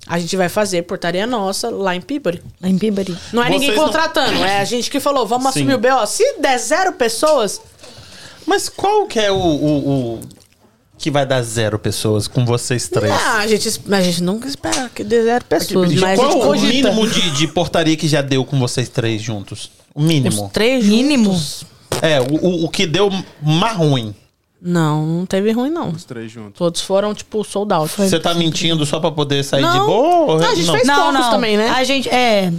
A 0.07 0.19
gente 0.19 0.35
vai 0.37 0.49
fazer 0.49 0.81
portaria 0.83 1.25
nossa 1.27 1.69
lá 1.69 1.95
em 1.95 2.01
Peabody. 2.01 2.41
Lá 2.61 2.69
em 2.69 2.77
Peabody. 2.77 3.15
Não 3.31 3.41
é 3.43 3.47
Vocês 3.47 3.59
ninguém 3.61 3.75
não- 3.75 3.83
contratando, 3.85 4.43
é 4.43 4.59
a 4.59 4.65
gente 4.65 4.89
que 4.89 4.99
falou, 4.99 5.25
vamos 5.25 5.51
Sim. 5.53 5.59
assumir 5.61 5.73
o 5.75 5.77
BO. 5.77 6.05
Se 6.05 6.39
der 6.39 6.57
zero 6.57 6.93
pessoas, 6.93 7.61
Mas 8.45 8.69
qual 8.69 9.05
que 9.07 9.19
é 9.19 9.31
o, 9.31 9.35
o- 9.35 10.13
o 10.15 10.19
que 10.97 11.09
vai 11.11 11.25
dar 11.25 11.41
zero 11.41 11.77
pessoas 11.79 12.27
com 12.27 12.45
vocês 12.45 12.87
três? 12.87 13.11
ah, 13.11 13.39
a, 13.39 13.47
gente, 13.47 13.81
a 13.91 14.01
gente 14.01 14.23
nunca 14.23 14.47
espera 14.47 14.89
que 14.93 15.03
dê 15.03 15.23
zero 15.23 15.45
pessoas. 15.45 15.91
E 15.91 15.95
mas 15.97 16.19
qual 16.19 16.39
o 16.51 16.51
mínimo 16.59 17.07
de, 17.07 17.31
de 17.31 17.47
portaria 17.47 17.95
que 17.97 18.07
já 18.07 18.21
deu 18.21 18.45
com 18.45 18.59
vocês 18.59 18.87
três 18.89 19.21
juntos? 19.21 19.71
O 19.93 20.01
mínimo. 20.01 20.45
Os 20.45 20.51
três 20.51 20.85
Mínimo? 20.85 21.33
juntos? 21.33 21.65
É, 22.01 22.19
o, 22.19 22.35
o, 22.35 22.65
o 22.65 22.69
que 22.69 22.85
deu 22.87 23.09
mais 23.41 23.77
ruim. 23.77 24.15
Não, 24.65 25.05
não 25.05 25.25
teve 25.25 25.51
ruim, 25.51 25.69
não. 25.69 25.89
Os 25.89 26.05
três 26.05 26.31
juntos. 26.31 26.53
Todos 26.57 26.79
foram, 26.81 27.13
tipo, 27.13 27.43
sold 27.43 27.73
out. 27.73 27.93
Você 27.97 28.17
tá 28.19 28.33
mentindo 28.33 28.85
só 28.85 28.97
pra 28.99 29.11
poder 29.11 29.43
sair 29.43 29.61
de 29.61 29.67
Não. 29.77 29.85
boa? 29.85 30.17
ou- 30.33 30.39
Não, 30.39 30.47
a 30.49 30.55
gente 30.55 30.71
fez- 30.71 30.87
Não, 30.87 30.95
poucos 31.03 31.19
não. 31.19 31.31
também, 31.31 31.57
né? 31.57 31.67
A 31.69 31.83
gente, 31.83 32.07
é... 32.09 32.51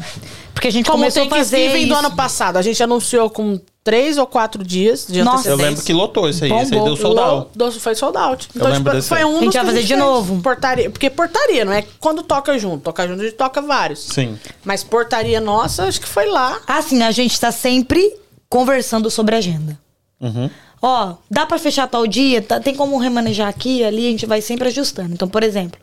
Porque 0.64 0.68
a 0.68 0.72
gente 0.78 0.86
Como 0.86 0.96
começou 1.02 1.22
tem 1.24 1.30
a 1.30 1.36
fazer 1.36 1.56
Thanksgiving 1.58 1.88
do 1.88 1.92
isso. 1.94 2.06
ano 2.06 2.16
passado. 2.16 2.56
A 2.56 2.62
gente 2.62 2.82
anunciou 2.82 3.28
com 3.28 3.60
três 3.82 4.16
ou 4.16 4.26
quatro 4.26 4.64
dias 4.64 5.06
de 5.06 5.22
Nossa. 5.22 5.46
Eu 5.46 5.52
antecedência. 5.56 5.66
lembro 5.68 5.84
que 5.84 5.92
lotou 5.92 6.26
isso 6.26 6.42
aí. 6.42 6.50
Esse 6.50 6.72
aí 6.72 6.80
Bombou. 6.80 6.84
deu 6.86 6.96
sold 6.96 7.20
out. 7.20 7.50
Lo- 7.54 7.72
Foi 7.72 7.94
sold 7.94 8.16
out. 8.16 8.48
Então, 8.56 8.68
lembro 8.68 8.84
tipo, 8.84 8.96
desse 8.96 9.08
foi 9.10 9.18
aí. 9.18 9.24
um 9.26 9.28
A 9.36 9.40
gente 9.40 9.44
dos 9.44 9.54
vai 9.56 9.60
que 9.62 9.66
fazer 9.68 9.80
de 9.82 9.86
fez. 9.88 9.98
novo. 10.00 10.40
Portaria. 10.40 10.88
Porque 10.90 11.10
portaria, 11.10 11.66
não 11.66 11.72
é 11.74 11.84
quando 12.00 12.22
toca 12.22 12.58
junto. 12.58 12.82
Toca 12.82 13.06
junto, 13.06 13.20
a 13.20 13.24
gente 13.24 13.36
toca 13.36 13.60
vários. 13.60 13.98
Sim. 14.04 14.38
Mas 14.64 14.82
portaria 14.82 15.38
nossa, 15.38 15.84
acho 15.84 16.00
que 16.00 16.08
foi 16.08 16.30
lá. 16.30 16.58
Assim, 16.66 17.02
a 17.02 17.10
gente 17.10 17.38
tá 17.38 17.52
sempre 17.52 18.16
conversando 18.48 19.10
sobre 19.10 19.34
a 19.34 19.38
agenda. 19.38 19.78
Uhum. 20.18 20.48
Ó, 20.80 21.14
dá 21.30 21.44
pra 21.44 21.58
fechar 21.58 21.86
tal 21.88 22.06
dia? 22.06 22.40
Tá- 22.40 22.58
tem 22.58 22.74
como 22.74 22.96
remanejar 22.96 23.48
aqui 23.48 23.84
ali? 23.84 24.06
A 24.06 24.10
gente 24.10 24.24
vai 24.24 24.40
sempre 24.40 24.68
ajustando. 24.68 25.12
Então, 25.12 25.28
por 25.28 25.42
exemplo, 25.42 25.78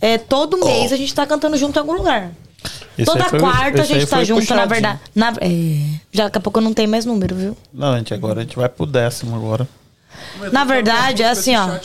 é, 0.00 0.18
todo 0.18 0.58
mês 0.58 0.92
a 0.92 0.96
gente 0.96 1.14
tá 1.14 1.24
cantando 1.24 1.56
junto 1.56 1.76
em 1.76 1.78
algum 1.78 1.92
lugar. 1.92 2.32
Esse 2.96 3.06
Toda 3.06 3.24
foi- 3.24 3.40
quarta 3.40 3.82
a 3.82 3.84
gente 3.84 4.06
tá 4.06 4.22
junto, 4.24 4.54
na 4.54 4.64
verdade. 4.66 5.00
Na, 5.14 5.32
é, 5.40 5.98
já 6.12 6.24
daqui 6.24 6.38
a 6.38 6.40
pouco 6.40 6.58
eu 6.58 6.62
não 6.62 6.72
tenho 6.72 6.88
mais 6.88 7.04
número, 7.04 7.34
viu? 7.34 7.56
Não, 7.72 7.96
gente, 7.96 8.14
agora 8.14 8.40
a 8.40 8.42
gente 8.44 8.56
vai 8.56 8.68
pro 8.68 8.86
décimo 8.86 9.34
agora. 9.36 9.68
Na 10.52 10.64
verdade, 10.64 11.22
é 11.22 11.28
assim, 11.30 11.56
ó. 11.56 11.66
O 11.74 11.78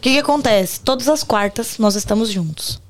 que 0.00 0.12
que 0.12 0.18
acontece? 0.18 0.80
Todas 0.80 1.08
as 1.08 1.22
quartas 1.22 1.78
nós 1.78 1.94
estamos 1.94 2.30
juntos. 2.30 2.80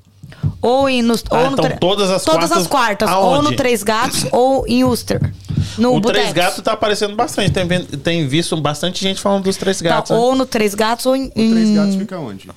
Ou, 0.60 0.88
em, 0.88 1.00
nos, 1.02 1.22
Ah, 1.30 1.38
ou 1.38 1.46
no 1.46 1.52
então 1.52 1.64
tre- 1.66 1.76
todas 1.78 2.10
as 2.10 2.24
todas 2.24 2.48
quartas 2.50 2.58
as 2.62 2.66
quartas. 2.66 3.10
Ou 3.10 3.42
no 3.42 3.52
Três 3.54 3.82
Gatos 3.82 4.26
ou 4.32 4.66
em 4.66 4.82
Worcester. 4.82 5.32
No 5.78 5.94
o 5.96 6.00
Três. 6.00 6.32
Gatos 6.32 6.62
tá 6.62 6.72
aparecendo 6.72 7.14
bastante. 7.14 7.50
Tem, 7.52 7.66
tem 7.84 8.26
visto 8.26 8.56
bastante 8.56 9.00
gente 9.02 9.20
falando 9.20 9.44
dos 9.44 9.56
Três 9.56 9.78
Tá, 9.78 9.84
Gatos. 9.84 10.10
né? 10.10 10.16
ou 10.16 10.34
no 10.34 10.44
Três 10.46 10.74
Gatos 10.74 11.06
ou 11.06 11.14
em, 11.14 11.26
O 11.26 11.30
Três 11.30 11.70
Gatos 11.70 11.94
fica 11.96 12.18
onde? 12.18 12.50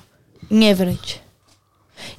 em 0.50 0.64
Everett. 0.66 1.20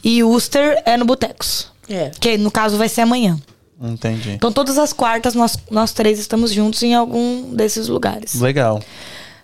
E 0.04 0.24
Worcester 0.24 0.82
é 0.86 0.96
no 0.98 1.06
Botecos. 1.06 1.72
É. 1.90 2.12
Que 2.20 2.38
no 2.38 2.52
caso 2.52 2.78
vai 2.78 2.90
ser 2.90 3.02
amanhã. 3.02 3.40
Entendi. 3.82 4.32
Então 4.32 4.52
todas 4.52 4.78
as 4.78 4.92
quartas 4.92 5.34
nós, 5.34 5.58
nós 5.72 5.94
três 5.94 6.20
estamos 6.20 6.52
juntos 6.52 6.84
em 6.84 6.94
algum 6.94 7.54
desses 7.54 7.88
lugares. 7.88 8.36
Legal. 8.36 8.82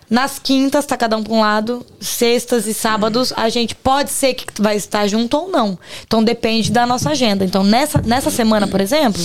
Nas 0.08 0.38
quintas 0.38 0.86
tá 0.86 0.96
cada 0.96 1.16
um 1.16 1.22
pra 1.24 1.32
um 1.32 1.40
lado, 1.40 1.84
sextas 2.00 2.66
e 2.66 2.74
sábados 2.74 3.32
a 3.36 3.48
gente 3.48 3.74
pode 3.74 4.10
ser 4.10 4.34
que 4.34 4.46
vai 4.62 4.76
estar 4.76 5.06
junto 5.08 5.36
ou 5.36 5.50
não. 5.50 5.76
Então 6.06 6.22
depende 6.22 6.70
da 6.70 6.86
nossa 6.86 7.10
agenda. 7.10 7.44
Então 7.44 7.64
nessa, 7.64 8.00
nessa 8.02 8.30
semana, 8.30 8.68
por 8.68 8.80
exemplo, 8.80 9.20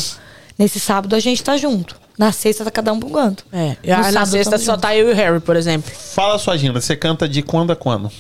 nesse 0.58 0.80
sábado 0.80 1.16
a 1.16 1.20
gente 1.20 1.44
tá 1.44 1.56
junto. 1.58 2.00
Na 2.18 2.32
sexta 2.32 2.64
tá 2.64 2.72
cada 2.72 2.94
um 2.94 3.00
pra 3.00 3.10
um 3.10 3.12
canto. 3.12 3.46
É. 3.52 3.76
E 3.84 3.92
aí, 3.92 4.12
na 4.12 4.26
sexta 4.26 4.58
só 4.58 4.74
junto. 4.74 4.82
tá 4.82 4.96
eu 4.96 5.10
e 5.10 5.12
o 5.12 5.16
Harry, 5.16 5.40
por 5.40 5.56
exemplo. 5.56 5.92
Fala 5.92 6.36
a 6.36 6.40
sua 6.40 6.54
agenda. 6.54 6.80
Você 6.80 6.96
canta 6.96 7.28
de 7.28 7.42
quando 7.42 7.72
a 7.72 7.76
quando? 7.76 8.12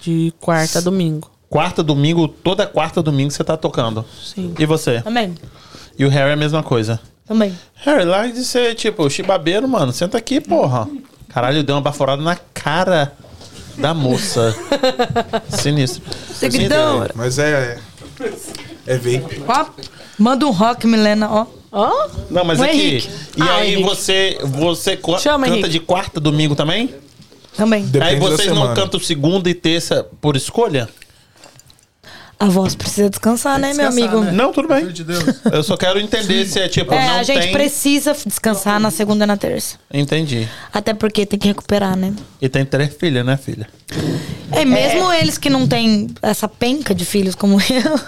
De 0.00 0.32
quarta 0.40 0.78
a 0.78 0.82
domingo. 0.82 1.30
Quarta, 1.48 1.82
domingo, 1.82 2.28
toda 2.28 2.66
quarta, 2.66 3.02
domingo 3.02 3.30
você 3.30 3.42
tá 3.42 3.56
tocando. 3.56 4.04
Sim. 4.22 4.54
E 4.58 4.66
você? 4.66 5.00
Também. 5.00 5.34
E 5.98 6.04
o 6.04 6.08
Harry 6.08 6.30
é 6.30 6.34
a 6.34 6.36
mesma 6.36 6.62
coisa. 6.62 7.00
Também. 7.26 7.56
Harry, 7.76 8.04
lá 8.04 8.26
de 8.26 8.44
ser, 8.44 8.74
tipo, 8.74 9.08
chibabeiro, 9.08 9.66
mano. 9.66 9.92
Senta 9.92 10.18
aqui, 10.18 10.40
porra. 10.40 10.86
Caralho, 11.28 11.62
deu 11.62 11.74
uma 11.76 11.80
baforada 11.82 12.22
na 12.22 12.36
cara 12.36 13.12
da 13.76 13.94
moça. 13.94 14.54
Sinistro. 15.48 16.02
Seguidão. 16.34 17.06
Mas 17.14 17.38
é. 17.38 17.78
É, 18.86 18.94
é 18.94 18.96
ver. 18.98 19.24
Ó, 19.46 19.66
manda 20.18 20.46
um 20.46 20.50
rock, 20.50 20.86
Milena, 20.86 21.28
ó. 21.30 21.46
Hã? 21.72 21.90
Não, 22.30 22.44
mas 22.44 22.58
O 22.60 22.64
aqui. 22.64 22.76
Henrique. 22.76 23.08
E 23.36 23.42
Ah, 23.42 23.54
aí 23.56 23.72
Henrique. 23.74 23.88
você, 23.88 24.38
você 24.42 24.96
co- 24.96 25.18
Chama, 25.18 25.44
canta 25.46 25.58
Henrique. 25.58 25.70
de 25.70 25.80
quarta, 25.80 26.18
domingo 26.18 26.54
também? 26.54 26.94
Também. 27.56 27.84
Depende 27.84 28.12
aí 28.14 28.20
da 28.20 28.26
vocês 28.26 28.48
não 28.48 28.56
semana. 28.56 28.74
cantam 28.74 29.00
segunda 29.00 29.50
e 29.50 29.54
terça 29.54 30.06
por 30.20 30.34
escolha? 30.36 30.88
A 32.40 32.46
voz 32.46 32.74
precisa 32.76 33.10
descansar, 33.10 33.58
né, 33.58 33.74
meu 33.74 33.88
amigo? 33.88 34.20
né? 34.20 34.30
Não, 34.30 34.52
tudo 34.52 34.68
bem. 34.68 34.86
De 34.88 35.02
Deus. 35.02 35.24
Eu 35.50 35.62
só 35.64 35.76
quero 35.76 35.98
entender 35.98 36.46
se 36.46 36.60
é 36.60 36.68
tipo, 36.68 36.94
É, 36.94 37.06
não 37.08 37.14
a 37.18 37.22
gente 37.24 37.40
tem. 37.42 37.52
precisa 37.52 38.14
descansar 38.24 38.78
na 38.78 38.92
segunda 38.92 39.24
e 39.24 39.26
na 39.26 39.36
terça. 39.36 39.76
Entendi. 39.92 40.48
Até 40.72 40.94
porque 40.94 41.26
tem 41.26 41.36
que 41.38 41.48
recuperar, 41.48 41.96
né? 41.96 42.12
E 42.40 42.48
tem 42.48 42.64
três 42.64 42.94
filhas, 42.94 43.26
né, 43.26 43.36
filha? 43.36 43.68
É, 44.52 44.64
mesmo 44.64 45.12
eles 45.12 45.36
que 45.36 45.50
não 45.50 45.66
têm 45.66 46.08
essa 46.22 46.48
penca 46.48 46.94
de 46.94 47.04
filhos 47.04 47.34
como 47.34 47.58
eu. 47.70 48.00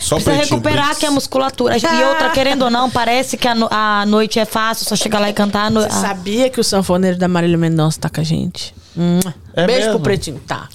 Só 0.00 0.14
Precisa 0.14 0.36
pretinho 0.36 0.56
recuperar 0.60 0.84
Brits. 0.86 0.98
que 1.00 1.06
a 1.06 1.10
musculatura. 1.10 1.76
E 1.76 2.04
outra, 2.04 2.30
querendo 2.30 2.62
ou 2.62 2.70
não, 2.70 2.88
parece 2.88 3.36
que 3.36 3.46
a, 3.48 3.54
no- 3.54 3.68
a 3.70 4.06
noite 4.06 4.38
é 4.38 4.44
fácil, 4.46 4.86
só 4.86 4.94
chegar 4.96 5.18
lá 5.18 5.28
e 5.28 5.32
cantar. 5.34 5.66
a 5.66 5.70
No, 5.70 5.80
Você 5.82 5.88
a- 5.88 5.90
sabia 5.90 6.48
que 6.48 6.58
o 6.60 6.64
sanfoneiro 6.64 7.18
da 7.18 7.26
Marília 7.28 7.58
Mendonça 7.58 8.00
tá 8.00 8.08
com 8.08 8.20
a 8.20 8.24
gente? 8.24 8.72
Hum. 8.96 9.18
É 9.54 9.66
Beijo 9.66 9.80
mesmo? 9.80 9.92
pro 9.94 10.04
Pretinho. 10.04 10.40
Tá. 10.46 10.68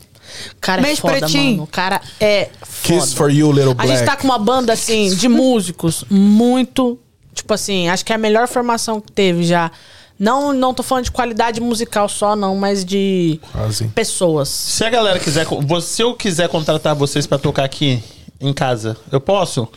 O 0.51 0.55
cara 0.61 0.81
é 0.89 0.95
foda, 0.95 1.18
Pretinho. 1.19 1.51
mano. 1.51 1.64
O 1.64 1.68
cara 1.68 2.01
é 2.19 2.49
foda. 2.61 2.99
Kiss 3.01 3.15
for 3.15 3.31
you, 3.31 3.51
little 3.51 3.72
A 3.72 3.76
black. 3.76 3.89
gente 3.89 4.05
tá 4.05 4.15
com 4.15 4.26
uma 4.26 4.39
banda, 4.39 4.73
assim, 4.73 5.14
de 5.15 5.27
músicos 5.27 6.03
muito... 6.10 6.99
Tipo 7.34 7.53
assim, 7.55 7.89
acho 7.89 8.05
que 8.05 8.11
é 8.11 8.15
a 8.15 8.19
melhor 8.19 8.47
formação 8.47 9.01
que 9.01 9.11
teve 9.11 9.43
já. 9.43 9.72
Não, 10.19 10.53
não 10.53 10.72
tô 10.72 10.84
falando 10.84 11.05
de 11.05 11.11
qualidade 11.11 11.60
musical 11.60 12.07
só, 12.07 12.35
não, 12.35 12.55
mas 12.55 12.85
de 12.85 13.39
Quase. 13.51 13.85
pessoas. 13.88 14.49
Se 14.49 14.85
a 14.85 14.89
galera 14.91 15.18
quiser. 15.19 15.47
Se 15.81 16.03
eu 16.03 16.14
quiser 16.14 16.47
contratar 16.47 16.93
vocês 16.93 17.26
pra 17.26 17.39
tocar 17.39 17.64
aqui 17.64 18.03
em 18.39 18.53
casa, 18.53 18.95
eu 19.11 19.19
posso? 19.19 19.68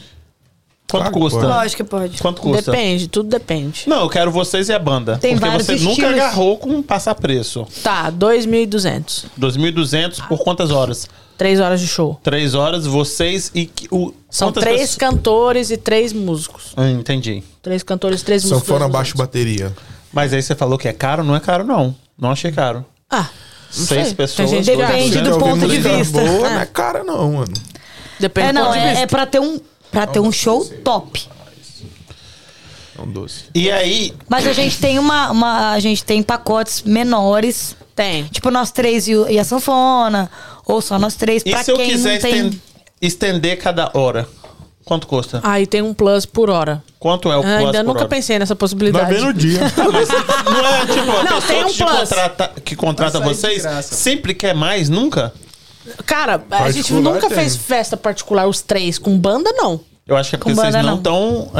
Quanto 0.98 1.12
Claro 1.12 1.14
que 1.14 1.20
custa? 1.20 1.38
pode. 1.40 1.52
Lógico 1.52 1.84
que 1.84 1.88
pode. 1.90 2.18
Quanto 2.22 2.40
custa? 2.42 2.70
Depende, 2.72 3.08
tudo 3.08 3.28
depende. 3.28 3.84
Não, 3.86 4.00
eu 4.02 4.08
quero 4.08 4.30
vocês 4.30 4.68
e 4.68 4.72
a 4.72 4.78
banda. 4.78 5.18
Tem 5.18 5.34
porque 5.34 5.48
vários 5.48 5.66
você 5.66 5.72
nunca 5.76 5.90
estilos. 5.90 6.12
agarrou 6.14 6.56
com 6.58 6.82
passar 6.82 7.14
preço. 7.14 7.66
Tá, 7.82 8.10
2.200. 8.10 9.26
2.200 9.38 10.26
por 10.28 10.38
quantas 10.38 10.70
horas? 10.70 11.08
Três 11.36 11.60
horas 11.60 11.80
de 11.80 11.86
show. 11.86 12.18
Três 12.22 12.54
horas, 12.54 12.86
vocês 12.86 13.50
e. 13.54 13.66
que- 13.66 13.86
O, 13.90 14.12
São 14.30 14.48
quantas 14.48 14.62
três 14.64 14.80
pessoas- 14.80 14.96
cantores 14.96 15.70
e 15.70 15.76
três 15.76 16.12
músicos. 16.12 16.72
Ah, 16.76 16.88
entendi. 16.88 17.42
Três 17.62 17.82
cantores, 17.82 18.22
três 18.22 18.42
músicos. 18.42 18.62
Sanfona, 18.62 18.80
dois 18.80 18.92
baixo, 18.92 19.10
músicos. 19.10 19.20
bateria. 19.26 19.72
Mas 20.12 20.32
aí 20.32 20.42
você 20.42 20.54
falou 20.54 20.78
que 20.78 20.88
é 20.88 20.92
caro, 20.94 21.22
não 21.22 21.36
é 21.36 21.40
caro, 21.40 21.62
não. 21.64 21.94
Não 22.18 22.30
achei 22.30 22.50
caro. 22.50 22.84
Ah, 23.10 23.28
Seis 23.70 24.06
sei. 24.06 24.14
pessoas. 24.14 24.48
Tem 24.50 24.62
gente 24.64 24.70
que 24.70 24.76
Depende 24.86 25.18
acha. 25.18 25.30
do 25.30 25.38
ponto 25.38 25.58
de 25.58 25.66
música 25.66 25.96
vista. 25.98 26.20
Boa, 26.20 26.48
É. 26.48 26.54
não 26.54 26.60
é 26.60 26.66
cara, 26.66 27.04
não, 27.04 27.32
mano. 27.32 27.52
Depende 28.18 28.48
É, 28.48 28.52
do 28.52 28.58
não, 28.58 28.64
ponto 28.68 28.74
de 28.74 28.80
é, 28.80 28.88
vista. 28.88 29.02
é 29.02 29.06
pra 29.06 29.26
ter 29.26 29.40
um, 29.40 29.60
pra 29.90 30.06
ter 30.06 30.20
um 30.20 30.30
show 30.32 30.64
top. 30.84 31.26
É 32.98 33.02
um 33.02 33.10
doce. 33.10 33.44
E 33.54 33.70
aí, 33.70 34.14
Mas 34.28 34.46
a 34.46 34.52
gente 34.52 34.78
tem 34.78 34.98
uma, 34.98 35.30
uma- 35.30 35.72
a 35.72 35.80
gente 35.80 36.02
tem 36.04 36.22
pacotes 36.22 36.82
menores, 36.82 37.76
Tem. 37.94 38.24
tipo 38.24 38.50
nós 38.50 38.70
três 38.70 39.06
e, 39.06 39.12
e 39.30 39.38
a 39.38 39.44
sanfona, 39.44 40.30
ou 40.66 40.80
só 40.80 40.98
nós 40.98 41.14
três, 41.14 41.42
e 41.44 41.50
pra 41.50 41.62
se 41.62 41.70
eu 41.70 41.76
quem 41.76 41.90
quiser 41.90 42.14
não 42.14 42.20
tem... 42.20 42.34
esten- 42.46 42.60
estender 43.02 43.58
cada 43.58 43.90
hora? 43.94 44.26
Quanto 44.84 45.06
custa? 45.08 45.40
Aí 45.42 45.66
tem 45.66 45.82
um 45.82 45.92
plus 45.92 46.24
por 46.24 46.48
hora. 46.48 46.82
Quanto 47.00 47.30
é 47.30 47.36
o 47.36 47.40
Ah, 47.40 47.42
plus 47.42 47.54
Ainda 47.66 47.78
por 47.78 47.84
nunca 47.88 47.98
hora? 48.00 48.08
pensei 48.08 48.38
nessa 48.38 48.54
Vai 48.54 48.58
possibilidade. 48.60 49.12
ver 49.12 49.20
no 49.20 49.34
dia. 49.34 49.58
Não 49.76 50.64
é 50.66 50.86
tipo 50.86 51.10
a 51.10 51.24
Não, 51.24 51.40
pessoa 51.40 51.42
tem 51.42 51.64
um 51.64 51.68
que, 51.68 51.84
contrata, 51.84 52.52
que 52.64 52.76
contrata 52.76 53.18
Vai 53.18 53.28
de 53.28 53.34
vocês 53.34 53.64
sempre 53.84 54.32
quer 54.32 54.54
mais, 54.54 54.88
nunca? 54.88 55.34
Cara, 56.04 56.44
a 56.50 56.70
gente 56.70 56.92
nunca 56.92 57.28
tem. 57.28 57.38
fez 57.38 57.56
festa 57.56 57.96
particular, 57.96 58.46
os 58.46 58.60
três, 58.60 58.98
com 58.98 59.16
banda, 59.18 59.52
não. 59.52 59.80
Eu 60.06 60.16
acho 60.16 60.30
que 60.30 60.36
é 60.36 60.38
porque 60.38 60.52
Com 60.52 60.60
vocês 60.60 60.72
banda, 60.72 60.86
não 60.86 60.96
estão 60.98 61.50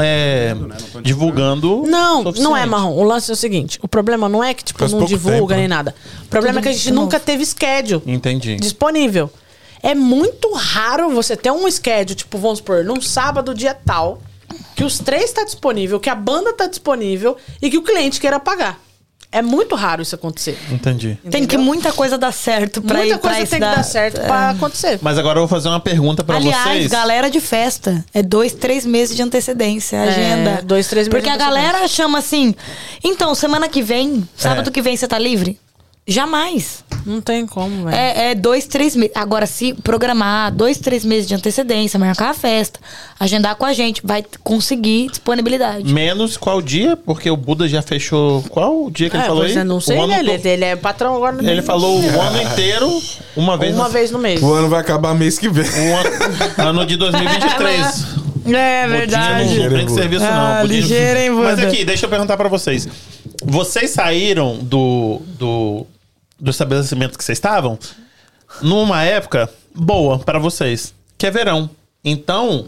divulgando. 1.01 1.83
Não, 1.85 2.23
não 2.23 2.55
é 2.55 2.65
marrom. 2.65 2.93
O 2.93 3.03
lance 3.03 3.29
é 3.29 3.33
o 3.33 3.35
seguinte: 3.37 3.77
o 3.81 3.87
problema 3.87 4.29
não 4.29 4.43
é 4.43 4.53
que, 4.53 4.63
tipo, 4.63 4.79
Faz 4.79 4.93
não 4.93 5.03
divulga 5.05 5.37
tempo, 5.37 5.47
nem 5.49 5.61
né? 5.63 5.67
nada. 5.67 5.93
O 6.23 6.27
problema 6.27 6.59
é 6.59 6.61
que 6.61 6.69
a 6.69 6.71
gente 6.71 6.91
nunca 6.91 7.17
novo. 7.17 7.25
teve 7.25 7.45
schedule 7.45 8.01
Entendi. 8.05 8.55
disponível. 8.55 9.29
É 9.83 9.93
muito 9.93 10.51
raro 10.53 11.09
você 11.11 11.35
ter 11.35 11.51
um 11.51 11.69
schedule, 11.69 12.15
tipo, 12.15 12.37
vamos 12.37 12.59
supor, 12.59 12.83
num 12.83 12.99
sábado, 13.01 13.53
dia 13.53 13.73
tal, 13.73 14.19
que 14.75 14.83
os 14.83 14.97
três 14.99 15.31
tá 15.31 15.43
disponível, 15.43 15.99
que 15.99 16.09
a 16.09 16.15
banda 16.15 16.51
tá 16.53 16.67
disponível 16.67 17.37
e 17.61 17.69
que 17.69 17.77
o 17.77 17.83
cliente 17.83 18.19
queira 18.19 18.39
pagar. 18.39 18.79
É 19.37 19.41
muito 19.41 19.75
raro 19.75 20.01
isso 20.01 20.15
acontecer. 20.15 20.57
Entendi. 20.71 21.17
Tem 21.29 21.45
que 21.45 21.57
muita 21.57 21.91
coisa 21.93 22.17
dar 22.17 22.31
certo 22.31 22.81
pra 22.81 22.97
Muita 22.99 23.15
ir 23.15 23.17
pra 23.19 23.29
coisa 23.29 23.43
isso 23.43 23.51
tem 23.51 23.59
que 23.59 23.65
dar- 23.65 23.75
dar 23.75 23.83
certo 23.83 24.19
é. 24.19 24.25
pra 24.25 24.49
acontecer. 24.51 24.99
Mas 25.01 25.17
agora 25.17 25.37
eu 25.39 25.41
vou 25.41 25.47
fazer 25.47 25.69
uma 25.69 25.79
pergunta 25.79 26.23
pra 26.23 26.37
Aliás, 26.37 26.63
vocês. 26.63 26.87
galera 26.91 27.29
de 27.29 27.39
festa, 27.39 28.03
é 28.13 28.21
dois, 28.23 28.53
três 28.53 28.85
meses 28.85 29.15
de 29.15 29.21
antecedência, 29.21 29.99
a 29.99 30.05
É, 30.05 30.09
agenda. 30.09 30.61
dois, 30.63 30.87
três 30.87 31.07
meses 31.07 31.21
Porque 31.21 31.29
de 31.29 31.41
a 31.43 31.45
galera 31.45 31.87
chama 31.87 32.17
assim, 32.19 32.55
então, 33.03 33.33
semana 33.35 33.67
que 33.67 33.81
vem, 33.81 34.27
sábado 34.35 34.69
É. 34.69 34.71
que 34.71 34.81
vem 34.81 34.95
você 34.97 35.07
tá 35.07 35.17
livre? 35.19 35.59
Jamais. 36.07 36.85
Não 37.05 37.19
tem 37.21 37.45
como, 37.45 37.85
velho. 37.85 37.95
É, 37.95 38.31
é 38.31 38.35
dois, 38.35 38.65
três 38.65 38.95
meses. 38.95 39.11
Agora, 39.15 39.45
se 39.45 39.73
programar 39.73 40.51
dois, 40.53 40.77
três 40.77 41.03
meses 41.05 41.27
de 41.27 41.35
antecedência, 41.35 41.99
marcar 41.99 42.29
a 42.29 42.33
festa, 42.33 42.79
agendar 43.19 43.55
com 43.55 43.65
a 43.65 43.73
gente, 43.73 44.01
vai 44.03 44.23
conseguir 44.43 45.07
disponibilidade. 45.09 45.93
Menos 45.93 46.37
qual 46.37 46.61
dia? 46.61 46.95
Porque 46.97 47.29
o 47.29 47.35
Buda 47.37 47.67
já 47.67 47.81
fechou. 47.81 48.41
Qual 48.49 48.85
o 48.85 48.91
dia 48.91 49.09
que 49.09 49.15
ele 49.17 49.23
É, 49.23 49.27
falou 49.27 49.43
aí? 49.43 49.57
é, 49.57 49.63
não 49.63 49.79
sei, 49.81 49.97
O 49.97 50.01
ano 50.03 50.13
né? 50.13 50.19
Ele, 50.19 50.49
ele 50.49 50.65
é 50.65 50.75
patrão 50.75 51.15
agora 51.15 51.35
no 51.41 51.49
Ele 51.49 51.61
falou 51.61 51.99
o 52.01 52.07
ano 52.21 52.41
inteiro, 52.41 53.01
uma 53.35 53.57
vez, 53.57 53.73
uma 53.75 53.85
no- 53.85 53.89
vez 53.89 54.11
no 54.11 54.19
mês. 54.19 54.41
O 54.41 54.53
ano 54.53 54.69
vai 54.69 54.79
acabar 54.81 55.13
mês 55.13 55.37
que 55.37 55.47
vem. 55.49 55.65
o 55.65 55.95
ano, 55.97 56.09
ano 56.69 56.85
de 56.85 56.95
2023. 56.97 58.27
É 58.49 58.87
Budinha 58.87 59.59
não 59.59 59.69
brinca 59.69 59.89
serviço, 59.93 60.23
não. 60.23 60.31
Ah, 60.31 60.59
Budinha- 60.61 60.79
ligeiro, 60.79 61.19
hein, 61.19 61.29
Mas 61.31 61.55
Buda? 61.57 61.67
aqui, 61.67 61.83
deixa 61.83 62.05
eu 62.05 62.09
perguntar 62.09 62.37
pra 62.37 62.47
vocês. 62.47 62.87
Vocês 63.43 63.89
saíram 63.91 64.55
do, 64.61 65.21
do, 65.37 65.85
do 66.39 66.51
estabelecimento 66.51 67.17
que 67.17 67.23
vocês 67.23 67.37
estavam 67.37 67.77
numa 68.61 69.03
época 69.03 69.49
boa 69.75 70.19
pra 70.19 70.39
vocês, 70.39 70.93
que 71.17 71.25
é 71.25 71.31
verão. 71.31 71.69
Então, 72.03 72.65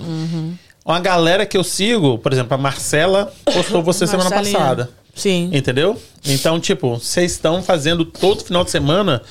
uma 0.84 1.00
galera 1.00 1.46
que 1.46 1.58
eu 1.58 1.64
sigo, 1.64 2.18
por 2.18 2.34
exemplo, 2.34 2.54
a 2.54 2.58
Marcela 2.58 3.32
postou 3.46 3.82
você 3.82 4.06
semana 4.08 4.30
passada. 4.30 4.90
Sim. 5.16 5.50
Entendeu? 5.54 6.00
Então, 6.26 6.60
tipo, 6.60 6.98
vocês 6.98 7.32
estão 7.34 7.62
fazendo 7.62 8.06
todo 8.06 8.44
final 8.44 8.64
de 8.64 8.72
semana. 8.72 9.22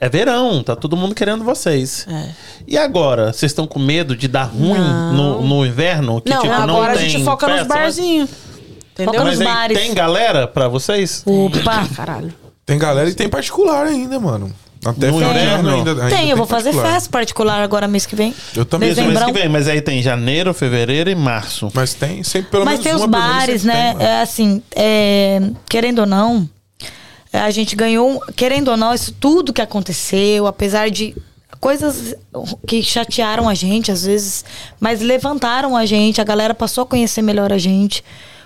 É 0.00 0.08
verão, 0.08 0.62
tá 0.62 0.74
todo 0.74 0.96
mundo 0.96 1.14
querendo 1.14 1.44
vocês. 1.44 2.06
É. 2.08 2.30
E 2.66 2.76
agora? 2.76 3.32
Vocês 3.32 3.52
estão 3.52 3.66
com 3.66 3.78
medo 3.78 4.16
de 4.16 4.26
dar 4.28 4.44
ruim 4.44 4.78
no, 5.14 5.40
no 5.42 5.64
inverno? 5.64 6.20
Que, 6.20 6.30
Não, 6.30 6.42
tipo, 6.42 6.52
agora 6.52 6.92
a 6.92 6.96
gente 6.96 7.24
foca 7.24 7.46
nos 7.46 7.58
festa, 7.58 7.74
mas- 7.74 7.82
barzinhos. 7.82 8.30
Entendeu? 8.92 9.12
Foca 9.14 9.24
Mas 9.24 9.38
nos 9.38 9.48
bares. 9.48 9.78
tem 9.78 9.94
galera 9.94 10.46
pra 10.46 10.68
vocês? 10.68 11.22
Opa! 11.26 11.88
Caralho. 11.96 12.32
Tem 12.66 12.78
galera 12.78 13.08
e 13.08 13.14
tem 13.14 13.28
particular 13.28 13.86
ainda, 13.86 14.18
mano. 14.18 14.52
Até 14.84 15.10
No 15.10 15.22
inverno? 15.22 15.70
ainda, 15.76 15.90
ainda 15.92 16.08
Tem, 16.08 16.28
eu 16.28 16.36
vou 16.36 16.46
fazer 16.46 16.72
festa 16.72 17.08
particular 17.08 17.62
agora 17.62 17.88
mês 17.88 18.04
que 18.04 18.14
vem. 18.14 18.34
Eu 18.54 18.66
também. 18.66 18.90
Isso 18.90 19.02
mês 19.02 19.24
que 19.24 19.32
vem, 19.32 19.48
mas 19.48 19.66
aí 19.66 19.80
tem 19.80 20.02
janeiro, 20.02 20.52
fevereiro 20.52 21.08
e 21.08 21.14
março. 21.14 21.70
Mas 21.72 21.94
tem 21.94 22.22
sempre 22.22 22.50
pelo 22.50 22.64
Mas 22.66 22.80
menos 22.80 22.84
tem 22.84 22.94
os 22.94 23.06
bares, 23.10 23.64
né? 23.64 23.94
tem, 23.94 24.06
é 24.06 24.20
assim, 24.20 24.62
é, 24.76 25.40
querendo 25.68 26.00
ou 26.00 26.06
não, 26.06 26.48
é, 27.32 27.40
a 27.40 27.50
gente 27.50 27.74
ganhou, 27.74 28.20
querendo 28.36 28.68
ou 28.68 28.76
não, 28.76 28.92
isso 28.92 29.12
tudo 29.18 29.52
que 29.52 29.62
aconteceu, 29.62 30.46
apesar 30.46 30.90
de 30.90 31.16
coisas 31.58 32.14
que 32.66 32.82
chatearam 32.82 33.48
a 33.48 33.54
gente 33.54 33.90
às 33.90 34.04
vezes, 34.04 34.44
mas 34.78 35.00
levantaram 35.00 35.74
a 35.74 35.86
gente, 35.86 36.20
a 36.20 36.24
galera 36.24 36.52
passou 36.52 36.82
a 36.82 36.86
conhecer 36.86 37.22
melhor 37.22 37.52
a 37.54 37.58
gente, 37.58 38.04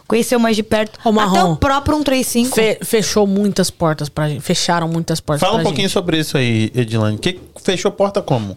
conheceu 0.08 0.40
mais 0.40 0.56
de 0.56 0.62
perto. 0.64 0.98
Ô, 1.04 1.12
Marrom. 1.12 1.30
Até 1.36 1.44
o 1.44 1.56
próprio 1.56 1.96
135. 1.98 2.54
Fe- 2.56 2.78
fechou 2.82 3.26
muitas 3.26 3.70
portas 3.70 4.08
pra 4.08 4.28
gente. 4.28 4.40
Fecharam 4.40 4.88
muitas 4.88 5.20
portas 5.20 5.46
Fala 5.46 5.60
um 5.60 5.62
pouquinho 5.62 5.86
gente. 5.86 5.92
sobre 5.92 6.18
isso 6.18 6.36
aí, 6.36 6.72
Edilane. 6.74 7.18
Que 7.18 7.38
fechou 7.62 7.92
porta 7.92 8.20
como? 8.20 8.56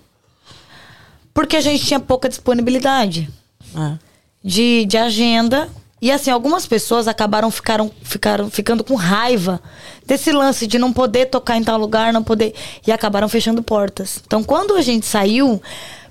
Porque 1.34 1.56
a 1.58 1.62
gente 1.62 1.86
tinha 1.86 2.00
pouca 2.00 2.28
disponibilidade. 2.28 3.30
É. 3.76 3.98
de, 4.44 4.86
de 4.86 4.98
agenda. 4.98 5.70
E 6.02 6.12
assim, 6.12 6.32
algumas 6.32 6.66
pessoas 6.66 7.08
acabaram 7.08 7.52
ficaram, 7.52 7.92
ficaram 8.02 8.50
ficando 8.50 8.84
com 8.84 8.96
raiva 8.96 9.62
desse 10.06 10.32
lance 10.32 10.66
de 10.66 10.80
não 10.80 10.92
poder 10.92 11.28
tocar 11.28 11.58
em 11.58 11.64
tal 11.64 11.78
lugar, 11.78 12.12
não 12.12 12.24
poder. 12.24 12.54
E 12.86 12.92
acabaram 12.92 13.30
fechando 13.30 13.62
portas. 13.62 14.20
Então, 14.26 14.44
quando 14.44 14.76
a 14.76 14.82
gente 14.82 15.06
saiu, 15.06 15.62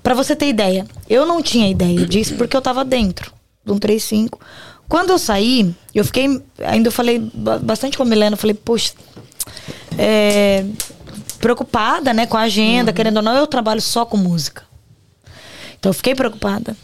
pra 0.01 0.13
você 0.15 0.33
ter 0.35 0.47
ideia, 0.47 0.87
eu 1.09 1.25
não 1.25 1.41
tinha 1.41 1.69
ideia 1.69 2.05
disso 2.05 2.35
porque 2.35 2.55
eu 2.55 2.61
tava 2.61 2.85
dentro 2.85 3.31
do 3.65 3.73
135. 3.73 4.39
Quando 4.91 5.11
eu 5.11 5.17
saí, 5.17 5.73
eu 5.95 6.03
fiquei. 6.03 6.27
Ainda 6.65 6.89
eu 6.89 6.91
falei 6.91 7.17
ba- 7.33 7.59
bastante 7.59 7.95
com 7.95 8.03
a 8.03 8.05
Milena, 8.05 8.33
eu 8.33 8.37
falei, 8.37 8.53
poxa. 8.53 8.91
É, 9.97 10.65
preocupada, 11.39 12.13
né, 12.13 12.25
com 12.25 12.35
a 12.35 12.41
agenda, 12.41 12.91
querendo 12.91 13.15
ou 13.15 13.23
não, 13.23 13.33
eu 13.37 13.47
trabalho 13.47 13.79
só 13.81 14.03
com 14.05 14.17
música. 14.17 14.63
Então 15.79 15.91
eu 15.91 15.93
fiquei 15.93 16.13
preocupada. 16.13 16.75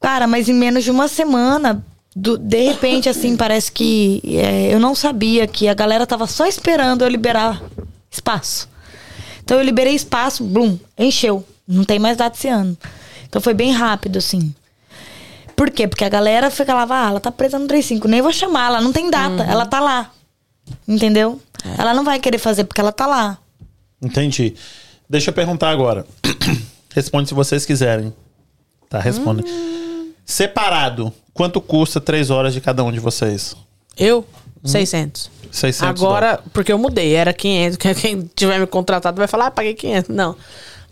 Cara, 0.00 0.26
mas 0.26 0.48
em 0.48 0.54
menos 0.54 0.82
de 0.82 0.90
uma 0.90 1.08
semana, 1.08 1.84
do- 2.16 2.38
de 2.38 2.62
repente, 2.62 3.06
assim, 3.06 3.36
parece 3.36 3.70
que 3.70 4.22
é, 4.24 4.72
eu 4.72 4.80
não 4.80 4.94
sabia 4.94 5.46
que 5.46 5.68
a 5.68 5.74
galera 5.74 6.06
tava 6.06 6.26
só 6.26 6.46
esperando 6.46 7.02
eu 7.02 7.08
liberar 7.08 7.62
espaço. 8.10 8.66
Então 9.44 9.58
eu 9.58 9.62
liberei 9.62 9.94
espaço, 9.94 10.42
blum, 10.42 10.78
encheu. 10.98 11.44
Não 11.68 11.84
tem 11.84 11.98
mais 11.98 12.16
data 12.16 12.34
esse 12.34 12.48
ano. 12.48 12.74
Então 13.28 13.42
foi 13.42 13.52
bem 13.52 13.72
rápido, 13.72 14.16
assim. 14.16 14.54
Por 15.58 15.70
quê? 15.72 15.88
Porque 15.88 16.04
a 16.04 16.08
galera 16.08 16.52
falava, 16.52 16.94
ah, 16.94 17.08
ela 17.08 17.18
tá 17.18 17.32
presa 17.32 17.58
no 17.58 17.66
35, 17.66 18.06
nem 18.06 18.22
vou 18.22 18.32
chamar, 18.32 18.68
ela 18.68 18.80
não 18.80 18.92
tem 18.92 19.10
data, 19.10 19.42
ela 19.42 19.66
tá 19.66 19.80
lá. 19.80 20.12
Entendeu? 20.86 21.40
Ela 21.76 21.92
não 21.92 22.04
vai 22.04 22.20
querer 22.20 22.38
fazer 22.38 22.62
porque 22.62 22.80
ela 22.80 22.92
tá 22.92 23.08
lá. 23.08 23.38
Entendi. 24.00 24.54
Deixa 25.10 25.30
eu 25.30 25.34
perguntar 25.34 25.70
agora. 25.70 26.06
Responde 26.94 27.28
se 27.28 27.34
vocês 27.34 27.66
quiserem. 27.66 28.14
Tá, 28.88 29.00
responde. 29.00 29.44
Separado, 30.24 31.12
quanto 31.34 31.60
custa 31.60 32.00
três 32.00 32.30
horas 32.30 32.54
de 32.54 32.60
cada 32.60 32.84
um 32.84 32.92
de 32.92 33.00
vocês? 33.00 33.56
Eu, 33.98 34.24
600. 34.64 35.28
600 35.50 36.02
Agora, 36.02 36.40
porque 36.52 36.72
eu 36.72 36.78
mudei, 36.78 37.14
era 37.14 37.32
500. 37.32 37.76
que 37.76 37.94
Quem 38.00 38.30
tiver 38.34 38.60
me 38.60 38.66
contratado 38.66 39.18
vai 39.18 39.26
falar, 39.26 39.46
ah, 39.46 39.50
paguei 39.50 39.74
500. 39.74 40.14
Não. 40.14 40.36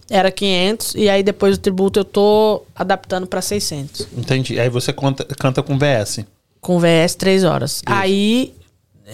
Era 0.08 0.30
500 0.30 0.94
e 0.94 1.08
aí 1.08 1.22
depois 1.22 1.58
do 1.58 1.60
tributo 1.60 1.98
eu 2.00 2.04
tô 2.04 2.62
adaptando 2.74 3.26
pra 3.26 3.42
600. 3.42 4.06
Entendi. 4.16 4.58
Aí 4.60 4.68
você 4.68 4.92
conta- 4.92 5.24
canta 5.38 5.62
com 5.62 5.76
VS. 5.78 6.24
Com 6.60 6.78
VS 6.78 7.14
3 7.16 7.42
horas. 7.44 7.82
Aí 7.86 8.54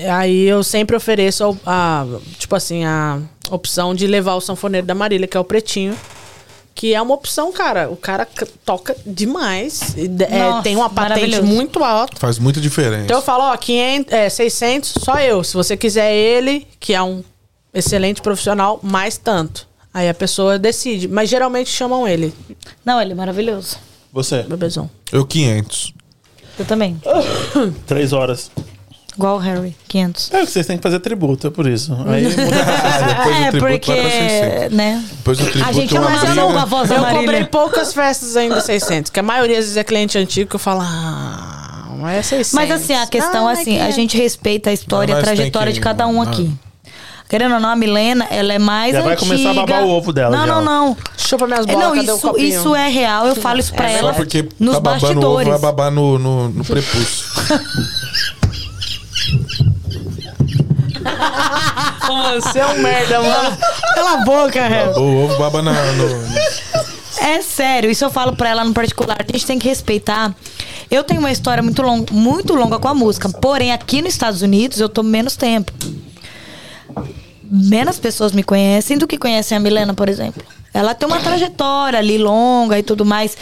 aí 0.08 0.42
eu 0.48 0.62
sempre 0.62 0.96
ofereço 0.96 1.58
a, 1.66 2.02
a- 2.02 2.06
tipo 2.38 2.54
assim, 2.56 2.84
a 2.84 3.18
opção 3.50 3.94
de 3.94 4.06
levar 4.06 4.34
o 4.34 4.40
sanfoneiro 4.40 4.86
da 4.86 4.94
Marília, 4.94 5.26
que 5.26 5.36
é 5.36 5.40
o 5.40 5.44
Pretinho. 5.44 5.96
Que 6.74 6.94
é 6.94 7.02
uma 7.02 7.14
opção, 7.14 7.52
cara. 7.52 7.90
O 7.90 7.96
cara 7.96 8.26
toca 8.64 8.96
demais. 9.06 9.94
de- 9.94 10.24
é, 10.24 10.38
Nossa, 10.38 10.62
tem 10.62 10.74
uma 10.76 10.88
patente 10.88 11.40
muito 11.42 11.84
alta. 11.84 12.16
Faz 12.18 12.38
muita 12.38 12.60
diferença. 12.60 13.04
Então 13.04 13.18
eu 13.18 13.22
falo, 13.22 13.44
ó, 13.44 13.56
500, 13.56 14.12
é, 14.12 14.28
600, 14.30 14.94
só 15.04 15.20
eu. 15.20 15.44
Se 15.44 15.52
você 15.54 15.76
quiser 15.76 16.14
ele, 16.14 16.66
que 16.80 16.94
é 16.94 17.02
um 17.02 17.22
excelente 17.74 18.22
profissional, 18.22 18.80
mais 18.82 19.18
tanto. 19.18 19.68
Aí 19.94 20.08
a 20.08 20.14
pessoa 20.14 20.58
decide. 20.58 21.06
Mas 21.08 21.28
geralmente 21.28 21.68
chamam 21.70 22.06
ele, 22.08 22.32
Não, 22.84 23.00
ele 23.00 23.12
é 23.12 23.14
maravilhoso. 23.14 23.76
Você? 24.12 24.42
bebezão. 24.42 24.90
Eu 25.10 25.24
500. 25.26 25.94
Eu 26.58 26.64
também. 26.64 27.00
Três 27.86 28.12
horas. 28.12 28.50
Igual 29.16 29.36
o 29.36 29.38
Harry, 29.38 29.76
500. 29.88 30.32
É 30.32 30.40
que 30.40 30.50
vocês 30.50 30.66
têm 30.66 30.78
que 30.78 30.82
fazer 30.82 30.98
tributo, 31.00 31.46
é 31.46 31.50
por 31.50 31.66
isso. 31.66 31.92
Aí 32.06 32.22
muda 32.24 32.34
Depois 33.06 33.36
é, 33.36 33.44
do 33.44 33.50
tributo 33.50 33.72
porque, 33.72 33.92
vai 33.92 34.00
pra 34.00 34.10
600. 34.10 34.76
né? 34.76 35.04
Depois 35.18 35.38
do 35.38 35.44
tributo 35.44 35.68
A 35.68 35.72
gente 35.72 35.96
é 35.96 36.00
não, 36.34 36.58
a 36.58 36.64
voz 36.64 36.88
da 36.88 36.94
Eu 36.96 37.04
cobrei 37.04 37.26
Marília. 37.26 37.46
poucas 37.46 37.92
festas 37.92 38.36
ainda 38.36 38.60
600, 38.62 39.10
que 39.10 39.20
a 39.20 39.22
maioria 39.22 39.58
às 39.58 39.64
vezes 39.64 39.76
é 39.76 39.84
cliente 39.84 40.16
antigo 40.16 40.48
que 40.48 40.56
eu 40.56 40.60
falo, 40.60 40.80
ah, 40.82 41.88
mas 42.00 42.16
é 42.18 42.22
600. 42.22 42.52
Mas 42.54 42.70
assim, 42.70 42.94
a 42.94 43.06
questão 43.06 43.46
Ah, 43.48 43.52
assim, 43.52 43.76
mas 43.78 43.82
a 43.86 43.88
é. 43.88 43.92
gente 43.92 44.16
respeita 44.16 44.70
a 44.70 44.72
história, 44.72 45.14
a 45.14 45.18
Mas 45.18 45.24
trajetória 45.26 45.72
que- 45.72 45.78
de 45.78 45.80
cada 45.82 46.06
um 46.06 46.22
ah. 46.22 46.26
Querendo 47.32 47.54
ou 47.54 47.60
não, 47.60 47.70
a 47.70 47.76
Milena, 47.76 48.26
ela 48.30 48.52
é 48.52 48.58
mais 48.58 48.92
Já 48.92 49.00
vai 49.00 49.14
antiga. 49.14 49.26
começar 49.30 49.50
a 49.52 49.54
babar 49.54 49.84
o 49.84 49.88
ovo 49.88 50.12
dela, 50.12 50.36
Não, 50.36 50.46
já. 50.46 50.54
não, 50.56 50.62
não. 50.62 50.96
Chupa 51.16 51.46
minhas 51.46 51.64
bolas, 51.64 51.82
Não, 51.82 51.96
cadê 51.96 52.12
o 52.12 52.14
isso, 52.14 52.36
isso 52.38 52.74
é 52.76 52.88
real. 52.90 53.26
Eu 53.26 53.34
falo 53.36 53.58
isso 53.58 53.72
pra 53.72 53.90
É 53.90 53.94
ela 53.94 54.10
Só 54.12 54.18
porque 54.18 54.46
nos 54.60 54.74
tá 54.74 54.80
babando 54.80 55.06
ovo, 55.06 55.36
bastidores. 55.38 55.48
vai 55.48 55.58
babar 55.58 55.90
no, 55.90 56.18
no, 56.18 56.48
no 56.50 56.62
prepúcio. 56.62 57.24
Você 62.34 62.58
é 62.58 62.66
um 62.66 62.78
merda, 62.82 63.20
mano. 63.22 63.56
Cala 63.94 64.12
a 64.12 64.16
boca, 64.24 64.68
Rev. 64.68 64.96
o 64.98 65.24
ovo 65.24 65.38
baba 65.38 65.62
na, 65.62 65.72
no... 65.72 66.06
É 67.20 67.40
sério, 67.40 67.90
isso 67.90 68.04
eu 68.04 68.10
falo 68.10 68.34
pra 68.36 68.48
ela 68.50 68.62
no 68.64 68.74
particular. 68.74 69.16
A 69.26 69.32
gente 69.32 69.46
tem 69.46 69.58
que 69.58 69.68
respeitar. 69.68 70.34
Eu 70.90 71.02
tenho 71.04 71.20
uma 71.20 71.30
história 71.32 71.62
muito, 71.62 71.80
long, 71.80 72.04
muito 72.10 72.54
longa 72.54 72.78
com 72.78 72.88
a 72.88 72.94
música, 72.94 73.28
porém 73.28 73.72
aqui 73.72 74.02
nos 74.02 74.12
Estados 74.12 74.42
Unidos 74.42 74.80
eu 74.80 74.88
tô 74.90 75.02
menos 75.02 75.34
tempo. 75.36 75.72
Menos 77.54 77.98
pessoas 77.98 78.32
me 78.32 78.42
conhecem 78.42 78.96
do 78.96 79.06
que 79.06 79.18
conhecem 79.18 79.58
a 79.58 79.60
Milena, 79.60 79.92
por 79.92 80.08
exemplo. 80.08 80.42
Ela 80.72 80.94
tem 80.94 81.06
uma 81.06 81.20
trajetória 81.20 81.98
ali 81.98 82.16
longa 82.16 82.78
e 82.78 82.82
tudo 82.82 83.04
mais. 83.04 83.36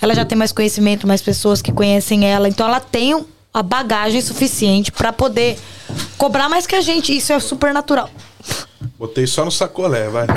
Ela 0.00 0.16
já 0.16 0.24
tem 0.24 0.36
mais 0.36 0.50
conhecimento, 0.50 1.06
mais 1.06 1.22
pessoas 1.22 1.62
que 1.62 1.70
conhecem 1.70 2.24
ela. 2.24 2.48
Então 2.48 2.66
ela 2.66 2.80
tem 2.80 3.24
a 3.54 3.62
bagagem 3.62 4.20
suficiente 4.20 4.90
pra 4.90 5.12
poder 5.12 5.56
cobrar 6.18 6.48
mais 6.48 6.66
que 6.66 6.74
a 6.74 6.80
gente. 6.80 7.16
Isso 7.16 7.32
é 7.32 7.38
super 7.38 7.72
natural. 7.72 8.10
Botei 9.02 9.26
só 9.26 9.44
no 9.44 9.50
sacolé, 9.50 10.08
vai. 10.08 10.28
Pô, 10.30 10.34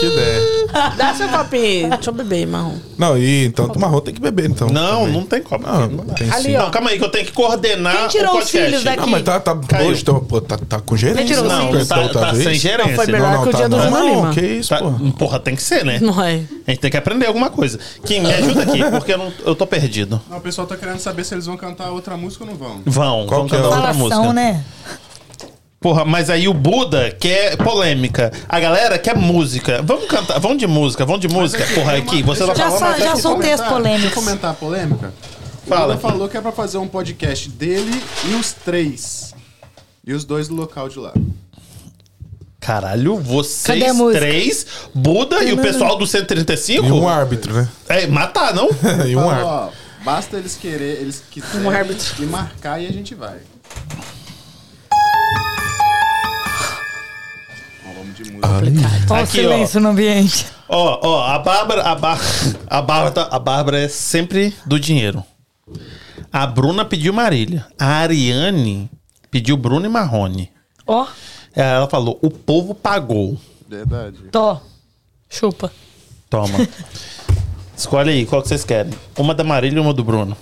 que 0.00 0.06
ideia. 0.06 0.40
Dá 0.96 1.14
seu 1.14 1.28
copinho. 1.28 1.90
Deixa 1.90 2.08
eu 2.08 2.14
beber, 2.14 2.46
marrom. 2.46 2.76
Não, 2.96 3.18
e 3.18 3.44
então 3.44 3.66
o 3.66 3.78
marrom 3.78 4.00
tem 4.00 4.14
que 4.14 4.20
beber, 4.20 4.48
então. 4.48 4.68
Não, 4.68 5.00
também. 5.00 5.12
não 5.12 5.26
tem 5.26 5.42
como. 5.42 5.66
Não, 5.66 5.88
Não 5.88 6.04
dá. 6.06 6.14
tem 6.14 6.30
Ali, 6.30 6.42
sim. 6.44 6.56
ó. 6.56 6.62
Não, 6.64 6.70
calma 6.70 6.88
aí, 6.88 6.98
que 6.98 7.04
eu 7.04 7.10
tenho 7.10 7.26
que 7.26 7.32
coordenar 7.32 7.94
Quem 7.98 8.08
tirou 8.08 8.36
o 8.36 8.38
os 8.38 8.48
filhos 8.50 8.82
daqui? 8.82 9.00
Não, 9.00 9.08
mas 9.08 9.22
tá, 9.24 9.38
tá, 9.40 9.54
hoje 9.82 10.02
tá, 10.02 10.14
pô, 10.14 10.40
tá, 10.40 10.56
tá 10.56 10.80
com 10.80 10.96
gerência. 10.96 11.26
tirou 11.26 11.44
não, 11.44 11.64
os 11.64 11.70
filhos? 11.72 11.88
da 11.88 11.96
Tá, 11.96 12.08
tá 12.08 12.32
vez. 12.32 12.44
sem 12.44 12.54
gerência. 12.54 12.88
Não 12.88 12.96
foi 12.96 13.06
melhor 13.08 13.42
que 13.42 13.48
o 13.48 13.52
tá 13.52 13.58
dia 13.58 13.68
do 13.68 13.76
não. 13.76 13.84
Júnior 13.90 14.24
Não, 14.24 14.32
que 14.32 14.40
isso, 14.40 14.68
Tá- 14.70 14.78
pô. 14.78 14.90
porra, 15.18 15.38
tem 15.38 15.54
que 15.54 15.62
ser, 15.62 15.84
né? 15.84 15.98
Não 16.00 16.18
é. 16.22 16.40
A 16.66 16.70
gente 16.70 16.80
tem 16.80 16.90
que 16.90 16.96
aprender 16.96 17.26
alguma 17.26 17.50
coisa. 17.50 17.78
Kim, 18.06 18.20
me 18.20 18.32
ajuda 18.32 18.62
aqui, 18.62 18.82
porque 18.90 19.12
eu, 19.12 19.18
não, 19.18 19.30
eu 19.44 19.54
tô 19.54 19.66
perdido. 19.66 20.18
Não, 20.30 20.38
o 20.38 20.40
pessoal 20.40 20.66
tá 20.66 20.76
querendo 20.78 20.98
saber 21.00 21.24
se 21.24 21.34
eles 21.34 21.44
vão 21.44 21.58
cantar 21.58 21.90
outra 21.90 22.16
música 22.16 22.44
ou 22.44 22.50
não 22.50 22.56
vão. 22.56 22.80
Vão, 22.86 23.26
Qual 23.26 23.46
vão 23.46 23.58
é 23.58 23.60
cantar 23.62 23.68
o- 23.68 23.76
outra 23.76 23.92
música. 23.92 24.32
né? 24.32 24.64
Porra, 25.82 26.04
mas 26.04 26.30
aí 26.30 26.46
o 26.48 26.54
Buda 26.54 27.10
quer 27.18 27.56
polêmica. 27.56 28.32
A 28.48 28.60
galera 28.60 28.98
quer 28.98 29.16
música. 29.16 29.82
Vamos 29.82 30.06
cantar, 30.06 30.38
vamos 30.38 30.58
de 30.58 30.66
música, 30.66 31.04
vamos 31.04 31.20
de 31.20 31.28
música. 31.28 31.66
Porra, 31.74 31.96
aqui, 31.96 32.22
você 32.22 32.46
tá 32.46 32.54
Já 32.54 32.70
falando. 32.70 32.80
mas 32.80 33.02
já 33.02 33.12
aqui- 33.12 33.20
soltei 33.20 33.52
as 33.52 33.60
Comentar- 33.60 33.76
polêmicas. 33.82 34.02
Deixa 34.02 34.18
eu 34.20 34.24
comentar 34.24 34.50
a 34.50 34.54
polêmica. 34.54 35.12
Fala. 35.66 35.82
O 35.82 35.86
Lula 35.88 35.98
falou 35.98 36.28
que 36.28 36.36
é 36.36 36.40
pra 36.40 36.52
fazer 36.52 36.78
um 36.78 36.86
podcast 36.88 37.48
dele 37.48 38.02
e 38.30 38.34
os 38.34 38.52
três. 38.52 39.34
E 40.06 40.12
os 40.12 40.24
dois 40.24 40.48
do 40.48 40.54
local 40.54 40.88
de 40.88 40.98
lá. 40.98 41.12
Caralho, 42.60 43.16
Cadê 43.16 43.28
vocês 43.28 43.94
música? 43.96 44.20
três, 44.20 44.66
Buda 44.94 45.42
e 45.42 45.52
o 45.52 45.58
pessoal 45.58 45.96
do 45.96 46.06
135? 46.06 46.86
E 46.86 46.92
um 46.92 47.08
árbitro, 47.08 47.52
né? 47.54 47.68
É, 47.88 48.06
matar, 48.06 48.54
não? 48.54 48.68
E 49.06 49.16
um 49.16 49.20
Falou, 49.20 49.30
árbitro. 49.30 49.48
ó, 49.48 49.68
basta 50.04 50.36
eles 50.36 50.54
querer, 50.56 51.00
eles 51.00 51.22
quiserem 51.28 51.66
árbitro. 51.68 52.22
e 52.22 52.26
marcar 52.26 52.80
e 52.80 52.86
a 52.86 52.92
gente 52.92 53.16
vai. 53.16 53.38
De 58.12 58.24
música. 58.24 58.48
Olha 59.10 59.22
o 59.22 59.26
silêncio 59.26 59.80
no 59.80 59.88
ambiente. 59.90 60.46
Ó, 60.68 61.00
ó, 61.02 61.26
a 61.26 61.38
Bárbara, 61.38 61.82
a, 61.82 61.94
Bá- 61.94 62.18
a 62.66 62.82
Bárbara, 62.82 63.28
a 63.30 63.38
Bárbara 63.38 63.80
é 63.80 63.88
sempre 63.88 64.54
do 64.66 64.78
dinheiro. 64.80 65.22
A 66.32 66.46
Bruna 66.46 66.84
pediu 66.84 67.12
Marília. 67.12 67.66
A 67.78 67.86
Ariane 67.86 68.90
pediu 69.30 69.56
Bruno 69.56 69.84
e 69.86 69.88
Marrone. 69.88 70.50
Ó, 70.86 71.06
Ela 71.54 71.88
falou: 71.88 72.18
o 72.22 72.30
povo 72.30 72.74
pagou. 72.74 73.38
Verdade. 73.68 74.18
tô. 74.30 74.58
Chupa. 75.28 75.70
Toma. 76.30 76.66
Escolhe 77.76 78.10
aí, 78.10 78.26
qual 78.26 78.42
que 78.42 78.48
vocês 78.48 78.64
querem? 78.64 78.92
Uma 79.16 79.34
da 79.34 79.42
Marília 79.44 79.78
e 79.78 79.80
uma 79.80 79.92
do 79.94 80.04
Bruno. 80.04 80.36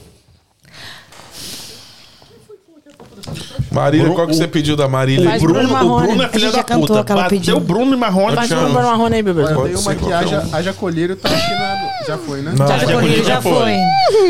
Marília, 3.70 4.06
Bru- 4.06 4.14
qual 4.14 4.26
que 4.26 4.32
o- 4.32 4.36
você 4.36 4.48
pediu 4.48 4.76
da 4.76 4.88
Marília? 4.88 5.28
Faz 5.30 5.42
o 5.42 5.46
Bruno, 5.46 5.60
Bruno 5.60 5.68
o 5.68 5.72
Marrone. 5.88 6.06
Bruno 6.08 6.22
é 6.22 6.26
A 6.26 6.28
filha 6.28 6.40
gente 6.46 6.52
da 6.52 6.58
já 6.58 6.64
cantou 6.64 6.86
puta. 6.88 7.00
aquela 7.00 7.22
Bateu 7.22 7.38
pedindo. 7.38 7.60
Bruno 7.60 7.94
e 7.94 7.96
Marrone. 7.96 8.34
Faz 8.36 8.48
Bruno 8.48 8.72
Marrone 8.74 9.14
aí, 9.16 9.22
bebê. 9.22 9.44
Tem 9.46 9.54
uma 9.56 9.94
qualquer 9.94 10.12
haja, 10.14 10.48
haja 10.52 10.72
colírio, 10.72 11.16
tá 11.16 11.28
aqui 11.28 11.50
na. 11.54 11.90
Já 12.06 12.18
foi, 12.18 12.40
né? 12.42 12.54
Não, 12.58 12.66
Já, 12.66 12.78
já 12.78 13.22
já, 13.22 13.40
foi. 13.42 13.72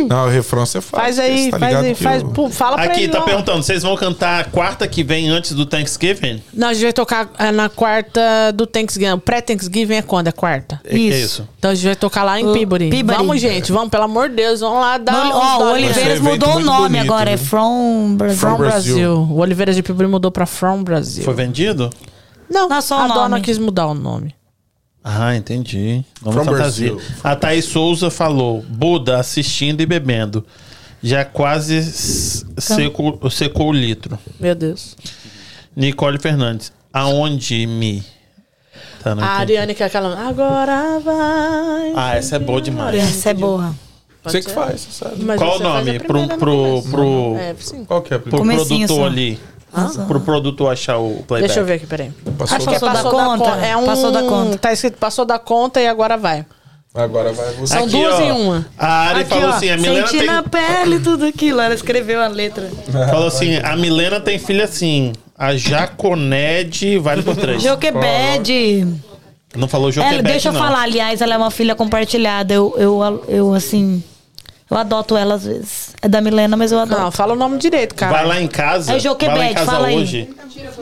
Não, 0.09 0.27
o 0.27 0.29
refrão 0.29 0.67
você 0.67 0.81
faz. 0.81 1.03
Faz 1.03 1.19
aí, 1.19 1.51
tá 1.51 1.59
faz 1.59 1.77
aí, 1.77 1.95
faz. 1.95 2.23
o- 2.23 2.51
fala 2.51 2.77
pra 2.77 2.85
Aqui, 2.87 3.05
ele. 3.05 3.13
tá 3.13 3.21
perguntando, 3.23 3.63
vocês 3.63 3.83
vão 3.83 3.97
cantar 3.97 4.47
quarta 4.51 4.87
que 4.87 5.03
vem 5.03 5.29
antes 5.31 5.53
do 5.53 5.65
Thanksgiving? 5.65 6.43
Não, 6.53 6.69
a 6.69 6.75
gente 6.75 6.83
vai 6.83 6.93
tocar 6.93 7.31
é, 7.39 7.51
na 7.51 7.69
quarta 7.69 8.21
do 8.55 8.67
Thanksgiving. 8.67 9.13
O 9.13 9.19
Pré-Thanksgiving 9.19 9.95
é 9.95 10.03
quando? 10.03 10.27
É 10.27 10.33
quarta? 10.33 10.81
É 10.85 10.95
é 10.95 10.99
Isso. 10.99 11.19
isso? 11.19 11.49
Então 11.59 11.71
a 11.71 11.75
gente 11.75 11.87
vai 11.87 11.97
tocar 11.97 12.25
lá 12.25 12.39
em 12.41 12.47
O- 12.47 12.53
Peabody. 12.53 12.91
Peabody. 12.91 13.19
Vamos, 13.19 13.41
gente, 13.41 13.73
vamos, 13.73 13.89
pelo 13.89 14.05
amor 14.05 14.29
de 14.29 14.35
Deus, 14.37 14.61
vamos 14.61 14.81
lá 14.81 14.99
dar 14.99 15.31
Ó, 15.33 15.59
o. 15.65 15.73
Oliveiras 15.73 16.21
mudou 16.21 16.57
o 16.57 16.61
nome 16.61 16.99
agora, 16.99 17.31
é? 17.31 17.37
From 17.37 18.17
Brasil. 18.17 19.30
Brasil. 19.31 19.35
Brasil. 19.35 19.37
O 19.37 19.39
Oliveiras 19.41 19.77
de 19.77 19.83
Peabody 19.83 20.09
mudou 20.09 20.31
pra 20.31 20.47
From 20.47 20.83
Brasil. 20.83 21.25
Foi 21.25 21.35
vendido? 21.35 21.91
Não, 22.51 22.69
Não, 22.69 22.81
só 22.83 22.99
o 22.99 23.03
a 23.03 23.09
dona 23.09 23.29
nome. 23.31 23.43
quis 23.43 23.59
mudar 23.59 23.87
o 23.87 23.95
nome. 23.95 24.35
Ah, 25.03 25.35
entendi. 25.35 26.05
Vamos 26.21 26.35
From 26.45 26.53
fantasia. 26.53 26.93
Brazil. 26.93 27.15
A 27.25 27.35
Thaís 27.37 27.65
Souza 27.65 28.11
falou: 28.11 28.63
Buda 28.69 29.19
assistindo 29.19 29.81
e 29.81 29.87
bebendo. 29.87 30.45
Já 31.03 31.25
quase 31.25 31.77
s- 31.79 32.45
secou, 32.59 33.19
secou 33.31 33.69
o 33.69 33.73
litro. 33.73 34.19
Meu 34.39 34.55
Deus. 34.55 34.97
Nicole 35.75 36.19
Fernandes. 36.19 36.71
Aonde 36.93 37.67
me. 37.67 38.03
Tá, 39.03 39.15
não 39.15 39.23
A 39.23 39.27
entendi. 39.37 39.41
Ariane 39.57 39.75
que 39.75 39.83
é 39.83 39.87
aquela. 39.87 40.29
Agora 40.29 40.99
vai. 41.01 41.93
Ah, 41.97 42.17
essa 42.17 42.37
é 42.37 42.39
boa 42.39 42.61
demais. 42.61 42.95
Essa 43.03 43.31
é 43.31 43.35
boa. 43.35 43.75
Você 44.25 44.43
que 44.43 44.51
faz, 44.51 44.81
você 44.83 45.05
sabe. 45.05 45.25
Mas 45.25 45.39
Qual 45.39 45.57
o 45.57 45.63
nome? 45.63 45.99
Pro, 46.01 46.29
pro, 46.29 46.83
pro, 46.91 47.37
É. 47.39 47.55
Qual 47.87 48.03
que 48.03 48.15
é? 48.15 48.19
pro 48.19 48.39
Comecinho 48.39 48.87
produtor 48.87 48.97
só. 48.97 49.07
ali. 49.07 49.41
Pro 50.09 50.21
produtor 50.21 50.73
achar 50.73 50.99
o 50.99 51.23
playback. 51.27 51.47
Deixa 51.49 51.61
eu 51.61 51.65
ver 51.65 51.75
aqui, 51.75 51.87
peraí. 51.87 52.11
Passou 52.37 52.57
Acho 52.57 52.67
que 52.69 52.75
é 52.75 52.79
Passou 52.81 52.89
da 52.93 53.03
da 53.03 53.11
conta. 53.11 53.45
conta. 53.51 53.67
É 53.67 53.77
um, 53.77 53.87
Passou 53.87 54.11
da 54.13 54.23
conta. 54.23 54.59
Tá 54.59 54.73
escrito 54.73 54.99
passou 54.99 55.25
da 55.25 55.39
conta 55.39 55.81
e 55.81 55.87
agora 55.87 56.17
vai. 56.17 56.45
Agora 56.93 57.33
vai 57.33 57.53
você. 57.55 57.75
São 57.75 57.87
duas 57.87 58.15
ó, 58.17 58.21
em 58.21 58.33
uma. 58.33 58.67
A 58.77 59.09
Ari 59.11 59.21
Aqui, 59.21 59.31
falou 59.31 59.49
ó, 59.49 59.53
assim: 59.53 59.71
a 59.71 59.77
Milena 59.77 60.07
senti 60.09 60.19
tem. 60.19 60.27
na 60.27 60.43
pele 60.43 60.99
tudo 60.99 61.25
aquilo. 61.25 61.61
Ela 61.61 61.73
escreveu 61.75 62.21
a 62.21 62.27
letra. 62.27 62.69
Falou 63.11 63.29
assim: 63.29 63.57
a 63.59 63.77
Milena 63.77 64.19
tem 64.21 64.39
filha 64.41 64.65
assim. 64.65 65.13
A 65.39 65.55
Jaconed 65.57 66.99
vale 66.99 67.23
por 67.23 67.37
três. 67.37 67.63
Joquebed. 67.63 68.87
Não 69.57 69.67
falou 69.67 69.87
Ela, 69.87 69.93
Joquebed, 69.93 70.23
deixa 70.23 70.49
eu 70.49 70.53
não. 70.53 70.61
falar, 70.61 70.83
aliás, 70.83 71.21
ela 71.21 71.35
é 71.35 71.37
uma 71.39 71.51
filha 71.51 71.75
compartilhada. 71.75 72.55
Eu, 72.55 72.75
eu, 72.79 73.25
eu, 73.29 73.55
assim. 73.55 74.03
Eu 74.71 74.77
adoto 74.77 75.17
ela 75.17 75.35
às 75.35 75.45
vezes. 75.45 75.95
É 76.01 76.09
da 76.09 76.21
Milena, 76.21 76.57
mas 76.57 76.71
eu 76.71 76.79
adoto. 76.79 77.01
Não, 77.03 77.11
fala 77.11 77.33
o 77.33 77.37
nome 77.37 77.59
direito, 77.59 77.95
cara. 77.97 78.13
Vai 78.13 78.25
lá 78.27 78.41
em 78.41 78.47
casa. 78.47 78.95
É 78.95 79.01
Joquebed, 79.01 79.37
vai 79.37 79.47
lá 79.47 79.51
em 79.51 79.55
casa 79.55 79.71
fala 79.73 79.89
aí. 79.89 79.97
hoje. 79.97 80.31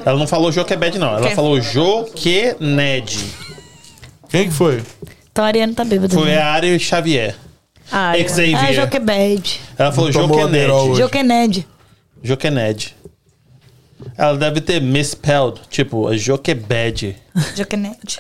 Ela 0.04 0.18
não 0.18 0.26
falou 0.26 0.52
Joquebed, 0.52 0.98
não. 0.98 1.08
Ela 1.08 1.26
Quem? 1.28 1.34
falou 1.34 1.58
Joquened. 1.60 3.18
Quem 4.28 4.48
que 4.48 4.54
foi? 4.54 4.82
Então 5.32 5.42
a 5.42 5.48
Ariane 5.48 5.72
tá 5.72 5.84
bêbada. 5.84 6.12
Foi 6.14 6.26
gente. 6.26 6.36
a 6.38 6.52
Ari 6.52 6.78
Xavier. 6.78 7.34
Ah, 7.90 8.12
Ah, 8.12 8.28
Xavier. 8.28 8.74
Joquebed. 8.74 9.60
Ela 9.78 9.92
falou 9.92 10.12
Joquened. 10.12 10.96
Joquened. 10.98 11.66
Joquened. 12.22 12.94
Ela 14.18 14.36
deve 14.36 14.60
ter 14.60 14.82
misspelled. 14.82 15.60
Tipo, 15.70 16.14
Joquebed. 16.14 17.16
Joquened. 17.56 18.18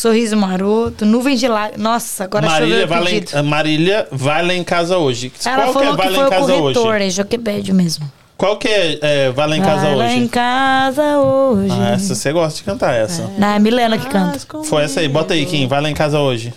Sorriso 0.00 0.34
maroto, 0.34 1.04
nuvem 1.04 1.36
de 1.36 1.46
lágrimas. 1.46 1.82
Nossa, 1.82 2.24
agora 2.24 2.46
Marília 2.46 2.74
choveu 2.80 2.88
vai, 2.88 3.00
lá 3.00 3.10
pedido. 3.10 3.38
em, 3.38 3.42
Marília 3.42 4.08
vai 4.10 4.46
lá 4.46 4.54
em 4.54 4.64
casa 4.64 4.96
hoje. 4.96 5.30
Ela 5.44 5.64
Qual 5.64 5.72
que 5.74 5.78
é 5.78 5.82
falou 5.82 5.96
vai 5.96 6.06
que 6.08 6.12
lá 6.12 6.16
foi 6.16 6.24
em 6.24 6.26
o 6.26 6.30
casa 6.30 6.52
corretor, 6.54 6.94
hoje? 6.94 7.04
é 7.04 7.10
Joquebed 7.10 7.72
mesmo. 7.74 8.12
Qual 8.34 8.56
que 8.56 8.66
é, 8.66 8.98
é 9.02 9.30
vai 9.30 9.46
lá 9.46 9.56
em 9.58 9.60
casa 9.60 9.82
Vai 9.82 9.94
lá 9.96 10.04
hoje? 10.06 10.14
em 10.16 10.26
casa 10.28 11.18
hoje. 11.18 11.76
Ah, 11.78 11.90
essa 11.90 12.14
você 12.14 12.32
gosta 12.32 12.56
de 12.56 12.64
cantar 12.64 12.94
essa. 12.94 13.30
Não, 13.36 13.48
é 13.48 13.56
a 13.56 13.58
Milena 13.58 13.98
que 13.98 14.06
canta. 14.08 14.38
Foi 14.64 14.82
essa 14.82 15.00
aí, 15.00 15.08
bota 15.10 15.34
aí, 15.34 15.44
Kim. 15.44 15.68
Vai 15.68 15.82
lá 15.82 15.90
em 15.90 15.94
casa 15.94 16.18
hoje. 16.18 16.54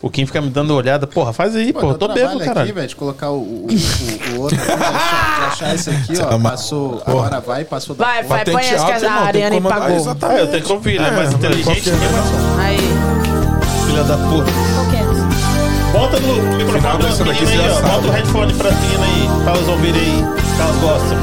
O 0.00 0.08
Kim 0.08 0.24
fica 0.26 0.40
me 0.40 0.48
dando 0.48 0.72
olhada. 0.74 1.06
Porra, 1.08 1.32
faz 1.32 1.56
aí, 1.56 1.72
pô. 1.72 1.80
Eu 1.90 1.94
tô 1.98 2.06
bêbado, 2.08 2.36
aqui, 2.36 2.44
caralho. 2.46 2.72
velho, 2.72 2.86
de 2.86 2.94
colocar 2.94 3.30
o, 3.30 3.38
o, 3.38 3.66
o, 3.66 4.36
o 4.36 4.40
outro. 4.42 4.56
aqui, 4.56 4.66
de 4.66 4.72
achar, 4.84 5.38
de 5.38 5.44
achar 5.46 5.74
esse 5.74 5.90
aqui, 5.90 6.12
ó. 6.22 6.38
Passou. 6.38 7.02
Agora 7.04 7.40
vai, 7.40 7.64
passou 7.64 7.96
da 7.96 8.04
Vai, 8.04 8.22
vai, 8.22 8.44
põe 8.44 8.64
essa 8.64 8.86
que 8.86 9.04
a 9.06 9.12
Ariane 9.22 9.56
comandar- 9.56 9.80
pagou. 9.80 9.96
Exatamente. 9.96 10.38
Ah, 10.38 10.42
eu 10.42 10.46
tenho 10.52 10.62
que 10.64 10.72
ouvir, 10.72 11.00
né? 11.00 11.08
É, 11.08 11.10
Mais 11.10 11.32
inteligente 11.32 11.90
é? 11.90 11.94
Aí. 12.62 12.78
filha 13.86 14.04
da 14.04 14.16
puta. 14.16 14.50
É? 14.50 15.08
Bota 15.92 16.20
no 16.20 16.34
microfone 16.58 17.02
das 17.02 17.18
meninas 17.18 17.50
aí, 17.50 17.70
ó. 17.70 17.80
Bota 17.88 18.06
o 18.06 18.10
headphone 18.12 18.52
pras 18.54 18.74
meninas 18.78 19.02
aí, 19.02 19.28
pra 19.42 19.52
elas 19.54 19.68
ouvirem 19.68 20.00
aí, 20.00 20.24
que 20.54 20.62
elas 20.62 20.76
gostam. 20.76 21.18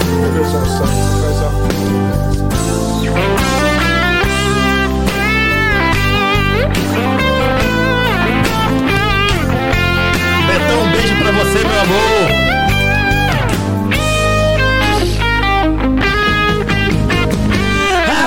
beijo 11.06 11.16
pra 11.18 11.32
você, 11.32 11.60
meu 11.60 11.82
amor. 11.82 12.30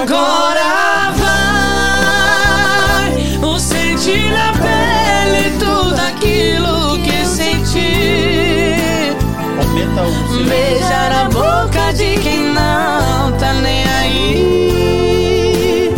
Agora 0.00 1.10
vai 1.18 3.12
o 3.42 3.58
sentir 3.58 4.30
na 4.30 4.52
pele 4.52 5.50
tudo 5.58 5.98
aquilo 6.00 6.98
que 7.02 7.26
senti. 7.26 8.76
Beijar 10.48 11.10
a 11.12 11.24
boca 11.24 11.92
de 11.92 12.16
quem 12.18 12.52
não 12.52 13.32
tá 13.38 13.54
nem 13.54 13.84
aí. 13.88 15.92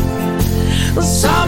Só 1.01 1.40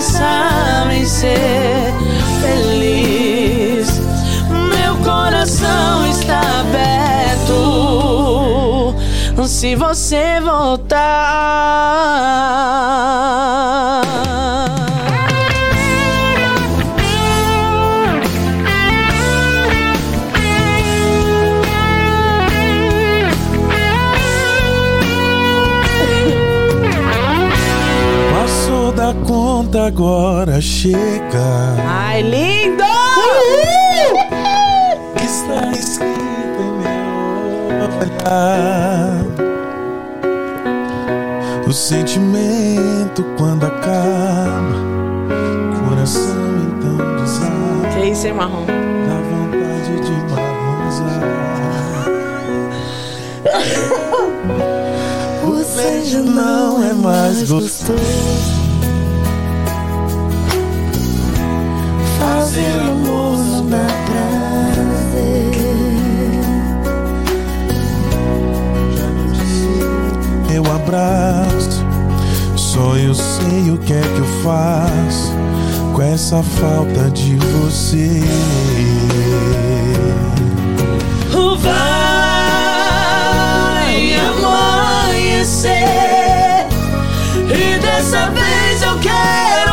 só 0.00 0.18
pensar 0.18 0.90
em 0.92 1.04
ser 1.04 1.92
feliz. 2.40 4.00
Meu 4.48 4.96
coração 5.04 6.06
está 6.06 6.40
aberto. 6.60 7.50
Se 9.46 9.74
você 9.74 10.40
voltar. 10.40 11.00
Conta, 29.70 29.86
agora 29.86 30.60
chega. 30.60 31.76
Ai, 31.86 32.22
lindo! 32.22 32.82
Está 35.16 35.70
escrito 35.78 36.60
em 36.60 36.72
meu 36.80 37.86
olhar. 38.00 39.24
O 41.66 41.72
sentimento 41.72 43.24
quando 43.38 43.64
acaba, 43.66 44.74
coração 45.88 46.36
então 46.66 46.96
desaba, 47.16 47.88
Que 47.94 48.10
isso, 48.10 48.26
hein, 48.26 48.32
Marrom? 48.32 48.66
dá 48.66 49.20
vontade 49.30 50.00
de 50.04 50.12
marronzar. 50.32 51.20
O 55.42 55.46
beijo 55.76 56.22
não 56.22 56.82
é 56.82 56.92
mais 56.92 57.48
gostoso. 57.48 58.59
Fazer 62.50 62.80
amor 62.80 63.38
não 63.38 63.70
dá 63.70 63.78
Meu 70.48 70.64
abraço, 70.72 71.86
só 72.56 72.96
eu 72.96 73.14
sei 73.14 73.70
o 73.70 73.78
que 73.78 73.92
é 73.92 74.00
que 74.00 74.18
eu 74.18 74.26
faço 74.42 75.32
com 75.94 76.02
essa 76.02 76.42
falta 76.42 77.08
de 77.10 77.36
você. 77.36 78.20
Vai 81.62 81.78
amanhecer 84.26 85.76
E 87.48 87.78
dessa 87.78 88.28
vez 88.30 88.82
eu 88.82 88.98
quero 88.98 89.72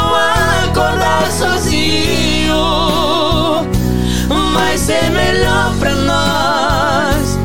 acordar 0.69 1.31
sozinho 1.31 2.16
Vai 4.57 4.75
ser 4.75 5.11
melhor 5.11 5.71
pra 5.79 5.93
nós. 5.93 7.37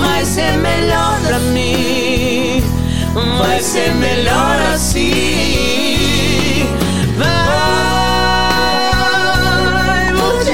Vai 0.00 0.24
ser 0.24 0.58
melhor 0.58 1.16
pra 1.24 1.38
mim. 1.38 2.60
Vai 3.38 3.62
ser 3.62 3.94
melhor 3.94 4.60
assim. 4.74 5.06
Vai, 7.16 7.28
vou 10.14 10.40
te 10.40 10.50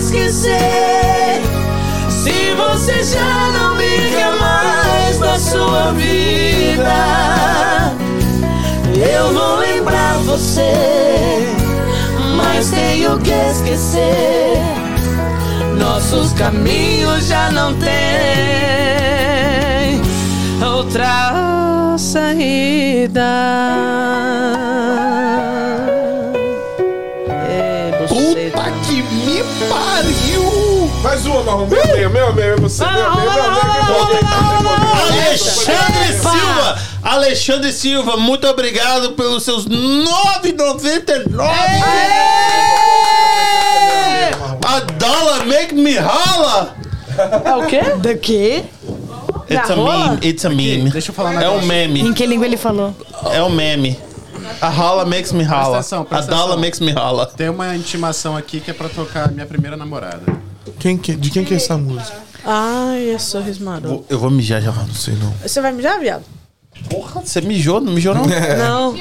esquecer. 0.00 1.40
Se 2.08 2.52
você 2.54 3.04
já 3.04 3.52
não 3.52 3.76
me 3.76 4.10
quer 4.10 4.32
mais 4.40 5.20
na 5.20 5.38
sua 5.38 5.92
vida, 5.92 7.94
eu 8.96 9.32
vou 9.32 9.58
lembrar 9.58 10.18
você, 10.24 11.46
mas 12.36 12.70
tenho 12.70 13.16
que 13.20 13.30
esquecer. 13.30 14.87
Nossos 16.10 16.32
caminhos 16.32 17.26
já 17.26 17.50
não 17.50 17.74
têm 17.74 17.90
outra 20.66 21.94
saída. 21.98 23.20
É, 27.28 28.06
você 28.08 28.50
Puta 28.50 28.70
que 28.86 29.02
me 29.02 29.44
pariu! 29.68 30.90
Mais 31.02 31.26
uma, 31.26 31.42
Marrom. 31.42 31.66
Meu 31.66 31.86
bem, 31.86 32.08
meu 32.08 32.32
bem, 32.32 32.56
você. 32.56 32.86
Meu 32.86 32.94
bem, 32.94 33.04
meu 33.26 34.06
bem. 34.06 34.20
Alexandre 35.10 36.14
Silva! 36.14 36.78
Alexandre 37.02 37.70
Silva, 37.70 38.16
muito 38.16 38.48
obrigado 38.48 39.12
pelos 39.12 39.42
seus 39.42 39.68
9,99! 39.68 42.27
Make 45.48 45.74
me 45.74 45.96
holla! 45.98 46.76
É 47.44 47.56
o 47.56 47.66
quê? 47.66 47.80
Do 47.96 48.18
quê? 48.18 48.64
It's 49.50 49.70
a 49.70 49.74
rola? 49.74 50.08
meme, 50.10 50.26
it's 50.28 50.44
a 50.44 50.50
meme. 50.50 50.90
Deixa 50.90 51.10
eu 51.10 51.14
falar 51.14 51.30
um 51.30 51.32
É 51.32 51.36
um 51.36 51.60
negócio. 51.60 51.64
Em 51.64 51.88
meme, 51.88 52.14
que 52.14 52.26
língua 52.26 52.46
ele 52.46 52.56
falou? 52.56 52.94
é 53.32 53.42
um 53.42 53.50
meme. 53.50 53.98
A 54.60 54.68
holla 54.68 55.04
makes 55.04 55.32
me 55.32 55.42
holla. 55.44 55.78
atenção, 55.78 56.02
A 56.02 56.04
presta 56.04 56.26
dollar 56.30 56.44
atenção. 56.44 56.60
makes 56.60 56.80
me 56.80 56.92
holla. 56.92 57.26
Tem 57.26 57.48
uma 57.48 57.74
intimação 57.76 58.36
aqui 58.36 58.60
que 58.60 58.70
é 58.70 58.74
pra 58.74 58.88
tocar 58.88 59.30
minha 59.32 59.46
primeira 59.46 59.76
namorada. 59.76 60.22
Quem 60.78 60.96
que- 60.96 61.14
de 61.16 61.30
quem 61.30 61.44
que 61.44 61.54
é 61.54 61.56
essa 61.56 61.76
música? 61.76 62.16
Ai, 62.44 63.10
é 63.10 63.18
sorriso 63.18 63.64
maroto. 63.64 64.04
Eu 64.08 64.18
vou 64.18 64.30
mijar 64.30 64.60
já. 64.62 64.70
Não 64.70 64.94
sei 64.94 65.14
não. 65.14 65.32
Você 65.42 65.60
vai 65.60 65.72
mijar, 65.72 65.98
viado? 65.98 66.22
Porra, 66.88 67.20
você 67.22 67.40
mijou? 67.40 67.80
Não 67.80 67.92
mijou 67.92 68.14
não? 68.14 68.24
Não. 68.58 68.94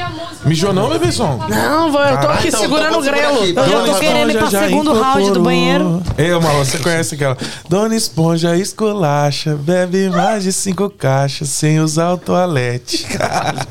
Mijou 0.46 0.72
não, 0.74 0.90
bebezão? 0.90 1.38
Não, 1.50 1.92
vou, 1.92 2.02
eu 2.02 2.18
tô 2.20 2.28
aqui 2.28 2.48
então, 2.50 2.60
segurando 2.62 2.88
então 2.88 3.00
o 3.00 3.04
segurar 3.04 3.22
grelo. 3.32 3.42
aqui. 3.42 3.54
Eu 3.58 3.70
já 3.70 3.94
tô 3.94 4.00
querendo 4.00 4.32
ir 4.32 4.38
pra 4.38 4.50
já 4.50 4.64
segundo 4.64 4.94
round 4.94 5.04
do 5.04 5.20
incorporou. 5.22 5.44
banheiro. 5.44 6.04
Ei, 6.18 6.32
Marlon, 6.32 6.64
você 6.66 6.78
conhece 6.80 7.16
aquela? 7.16 7.38
Dona 7.68 7.96
Esponja 7.96 8.56
esculacha, 8.56 9.56
bebe 9.56 10.10
mais 10.10 10.44
de 10.44 10.54
cinco 10.54 10.90
caixas 10.90 11.50
sem 11.50 11.80
usar 11.80 12.14
o 12.14 12.18
toalete. 12.18 13.06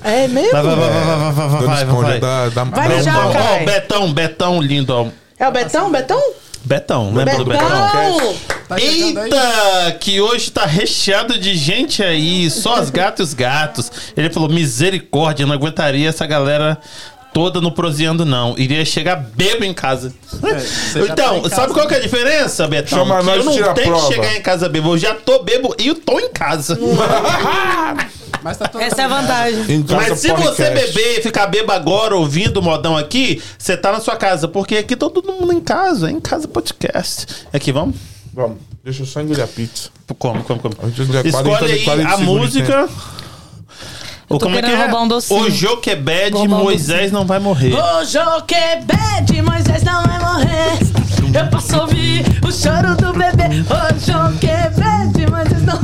É 0.04 0.28
mesmo? 0.28 0.52
Vai, 0.52 0.62
vai, 0.62 0.76
vai, 0.76 0.90
vai, 0.90 1.04
vai, 1.04 1.32
vai, 1.32 1.48
vai, 1.48 1.60
Dona 1.60 1.66
vai, 1.74 1.84
Esponja 1.84 2.08
vai. 2.08 2.20
da, 2.20 2.48
da, 2.48 2.64
Vai 2.64 2.88
mijar, 2.88 3.14
Betão, 3.14 3.32
cara. 3.32 3.44
ó. 3.60 3.64
Betão, 3.64 4.12
Betão 4.12 4.60
lindo, 4.62 4.92
ó. 4.94 5.06
É 5.38 5.48
o 5.48 5.52
Betão? 5.52 5.90
Betão? 5.90 6.20
Betão, 6.66 7.14
lembra 7.14 7.36
do 7.36 7.44
Betão? 7.44 7.68
Betão! 7.68 8.34
Tá? 8.68 8.80
Eita, 8.80 9.96
que 10.00 10.20
hoje 10.20 10.50
tá 10.50 10.66
recheado 10.66 11.38
de 11.38 11.54
gente 11.54 12.02
aí, 12.02 12.50
só 12.50 12.74
as 12.74 12.90
gatas 12.90 13.20
e 13.20 13.22
os 13.22 13.34
gatos. 13.34 13.92
Ele 14.16 14.28
falou, 14.30 14.48
misericórdia, 14.48 15.46
não 15.46 15.54
aguentaria 15.54 16.08
essa 16.08 16.26
galera 16.26 16.76
toda 17.36 17.60
no 17.60 17.70
proseando 17.70 18.24
não. 18.24 18.54
Iria 18.56 18.82
chegar 18.82 19.14
bebo 19.14 19.62
em 19.62 19.74
casa. 19.74 20.10
É, 20.42 20.58
você 20.58 21.00
então, 21.00 21.14
tá 21.14 21.36
em 21.36 21.42
casa, 21.42 21.54
sabe 21.54 21.74
qual 21.74 21.86
que 21.86 21.92
é 21.92 21.98
a 21.98 22.00
diferença, 22.00 22.66
Betão? 22.66 23.00
Chama 23.00 23.22
Que 23.22 23.28
eu 23.28 23.44
não 23.44 23.74
tenho 23.74 23.88
prova. 23.88 24.08
que 24.08 24.14
chegar 24.14 24.36
em 24.38 24.40
casa 24.40 24.70
bebo, 24.70 24.94
eu 24.94 24.98
já 24.98 25.14
tô 25.14 25.42
bebo 25.42 25.76
e 25.78 25.88
eu 25.88 25.96
tô 25.96 26.18
em 26.18 26.30
casa. 26.30 26.78
Mas 28.42 28.56
tá 28.56 28.70
Essa 28.78 29.02
é 29.02 29.04
a 29.04 29.08
vantagem. 29.08 29.84
Mas 29.90 30.18
se 30.18 30.28
você 30.28 30.64
podcast. 30.64 30.94
beber 30.94 31.18
e 31.18 31.22
ficar 31.22 31.46
bebo 31.46 31.72
agora 31.72 32.16
ouvindo 32.16 32.56
o 32.56 32.62
modão 32.62 32.96
aqui, 32.96 33.42
você 33.58 33.76
tá 33.76 33.92
na 33.92 34.00
sua 34.00 34.16
casa, 34.16 34.48
porque 34.48 34.78
aqui 34.78 34.96
tá 34.96 35.10
todo 35.10 35.30
mundo 35.30 35.52
em 35.52 35.60
casa, 35.60 36.08
é 36.08 36.12
em 36.12 36.20
casa 36.20 36.48
podcast. 36.48 37.26
Aqui, 37.52 37.70
vamos? 37.70 37.96
Vamos, 38.32 38.56
deixa 38.82 39.02
eu 39.02 39.06
só 39.06 39.20
engolir 39.20 39.44
a 39.44 39.46
pizza. 39.46 39.90
Como, 40.18 40.42
como, 40.42 40.60
como? 40.60 40.74
A 40.82 40.86
gente 40.86 41.02
engolir 41.02 41.30
40 41.30 41.52
Escolhe 41.52 41.72
aí 41.72 41.84
40 41.84 42.08
a 42.08 42.16
segundos, 42.16 42.56
Ou 44.28 44.38
como 44.40 44.56
é 44.58 44.62
que 44.62 44.70
é? 44.70 44.76
roubar 44.76 45.02
um 45.02 45.08
docinho. 45.08 45.40
O 45.42 45.50
Joquebed, 45.50 46.32
roubar 46.36 46.56
um 46.60 46.64
Moisés 46.64 47.12
não 47.12 47.24
vai 47.24 47.38
morrer. 47.38 47.72
O 47.74 48.04
Joquebed, 48.04 49.42
Moisés 49.42 49.82
não 49.84 50.02
vai 50.02 50.18
morrer. 50.18 50.78
Eu 51.38 51.46
posso 51.48 51.78
ouvir 51.78 52.24
o 52.44 52.50
choro 52.52 52.96
do 52.96 53.12
bebê. 53.12 53.44
O 53.70 54.00
Joquebed, 54.00 55.30
Moisés 55.30 55.62
não. 55.62 55.78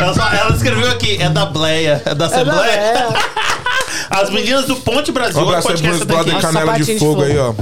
Ela, 0.00 0.14
só- 0.14 0.28
ela 0.32 0.56
escreveu 0.56 0.90
aqui, 0.90 1.18
é 1.20 1.28
da 1.28 1.46
Bleia, 1.46 2.02
é 2.04 2.14
da 2.14 2.26
Assembleia. 2.26 3.08
As 4.10 4.30
meninas 4.30 4.66
do 4.66 4.76
Ponte 4.76 5.12
Brasil, 5.12 5.40
Um 5.40 5.48
abraço 5.48 5.68
aí 5.68 5.74
aqui. 5.74 6.40
Canela 6.40 6.74
de 6.78 6.84
de 6.84 6.98
Fogo 6.98 7.22
aí, 7.22 7.36
ó. 7.38 7.52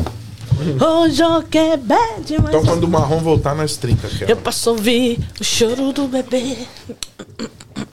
O 0.80 1.10
Joquebed, 1.10 1.98
Então 2.30 2.40
Moisés. 2.42 2.64
quando 2.64 2.84
o 2.84 2.88
marrom 2.88 3.18
voltar, 3.18 3.54
nós 3.54 3.76
trinca 3.76 4.06
aqui, 4.06 4.24
Eu 4.28 4.36
posso 4.36 4.70
ouvir 4.70 5.18
o 5.40 5.44
choro 5.44 5.92
do 5.92 6.06
bebê. 6.06 6.56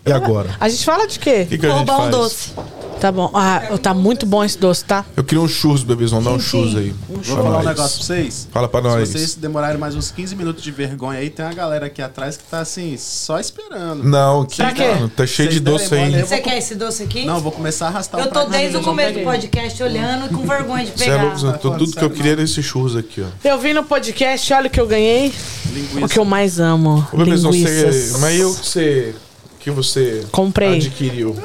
E 0.05 0.11
agora? 0.11 0.55
A 0.59 0.67
gente 0.69 0.83
fala 0.85 1.07
de 1.07 1.19
quê? 1.19 1.45
Que, 1.47 1.57
que 1.57 1.67
Roubar 1.67 2.01
um 2.07 2.09
doce. 2.11 2.51
Tá 2.99 3.13
bom. 3.13 3.31
Ah, 3.33 3.61
tá 3.81 3.93
muito 3.93 4.25
bom 4.25 4.43
esse 4.43 4.57
doce, 4.57 4.83
tá? 4.83 5.05
Eu 5.15 5.23
queria 5.23 5.41
um 5.41 5.47
churros, 5.47 5.83
bebezão. 5.83 6.21
Dá 6.21 6.31
um 6.31 6.39
churros 6.39 6.75
aí. 6.75 6.93
Vou 7.07 7.19
Pra 7.19 7.35
falar 7.43 7.59
um 7.59 7.63
negócio 7.63 7.97
pra 7.99 8.05
vocês. 8.07 8.47
Fala 8.51 8.67
pra 8.67 8.81
Se 8.81 8.87
nós. 8.87 9.09
vocês 9.09 9.35
demorarem 9.35 9.77
mais 9.77 9.95
uns 9.95 10.11
15 10.11 10.35
minutos 10.35 10.61
de 10.61 10.69
vergonha 10.71 11.19
aí, 11.19 11.29
tem 11.29 11.45
uma 11.45 11.53
galera 11.53 11.85
aqui 11.85 12.01
atrás 12.01 12.35
que 12.35 12.43
tá 12.43 12.59
assim, 12.59 12.97
só 12.97 13.39
esperando. 13.39 14.03
Não, 14.03 14.43
que 14.43 14.57
Pra 14.57 14.73
quê? 14.73 14.85
mano, 14.85 15.07
tá 15.07 15.25
cheio 15.25 15.47
de 15.47 15.59
Vocês 15.61 15.89
derem 15.89 16.09
doce 16.11 16.17
aí. 16.17 16.21
Você 16.27 16.35
vou- 16.35 16.43
quer 16.43 16.57
esse 16.57 16.75
doce 16.75 17.03
aqui? 17.03 17.25
Não, 17.25 17.39
vou 17.39 17.53
começar 17.53 17.85
a 17.85 17.87
arrastar 17.89 18.19
Eu 18.19 18.31
tô 18.31 18.43
desde 18.45 18.75
o 18.75 18.79
de 18.79 18.85
começo 18.85 19.13
do 19.19 19.23
podcast 19.23 19.83
olhando 19.83 20.25
e 20.25 20.29
com 20.35 20.45
vergonha 20.45 20.83
de 20.85 20.91
é 20.91 20.95
pegar. 20.95 21.23
eu 21.41 21.57
tô- 21.57 21.71
tudo 21.77 21.91
que 21.93 22.03
eu 22.03 22.09
queria 22.09 22.33
era 22.33 22.41
esse 22.43 22.61
churros 22.61 22.97
aqui, 22.97 23.21
ó. 23.21 23.47
Eu 23.47 23.57
vi 23.59 23.73
no 23.73 23.83
podcast, 23.83 24.51
olha 24.53 24.67
o 24.67 24.69
que 24.69 24.79
eu 24.79 24.87
ganhei. 24.87 25.31
Linguiça. 25.71 26.05
O 26.05 26.09
que 26.09 26.19
eu 26.19 26.25
mais 26.25 26.59
amo. 26.59 27.07
Ô, 27.13 27.17
bebezão, 27.17 27.49
Linguiças. 27.51 27.95
você. 28.11 28.17
Mas 28.17 28.39
eu 28.41 28.53
que 28.53 28.65
você. 28.67 29.15
Que 29.59 29.69
você 29.69 30.25
Comprei. 30.31 30.77
adquiriu? 30.77 31.35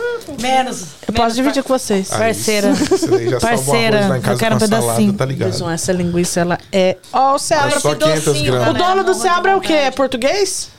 Menos. 0.40 0.86
Eu 1.06 1.12
posso 1.14 1.34
dividir 1.34 1.62
com 1.62 1.76
vocês. 1.76 2.10
Aí 2.12 2.18
Parceira. 2.18 2.74
Você 2.74 3.28
já 3.30 3.40
Parceira, 3.40 3.96
arroz 3.98 4.10
lá 4.10 4.18
em 4.18 4.20
casa 4.20 4.34
eu 4.34 4.38
quero 4.38 4.56
um 4.56 4.60
salada, 4.60 4.82
pedacinho. 4.82 5.12
tá 5.12 5.24
ligado? 5.24 5.70
Essa 5.70 5.92
linguiça, 5.92 6.40
ela 6.40 6.58
é... 6.72 6.96
Ó, 7.12 7.34
o 7.34 7.38
Seabra. 7.38 7.76
É 7.76 7.80
só 7.80 7.94
500 7.94 8.24
docinho, 8.24 8.52
gramas. 8.52 8.68
O 8.68 8.72
né? 8.72 8.78
dono 8.78 9.04
do 9.04 9.14
Seabra 9.14 9.52
é 9.52 9.56
o 9.56 9.60
quê? 9.60 9.72
É 9.72 9.90
português? 9.90 10.70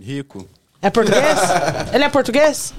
Rico. 0.00 0.48
É 0.80 0.90
português? 0.90 1.38
Ele 1.92 2.04
é 2.04 2.08
português? 2.08 2.74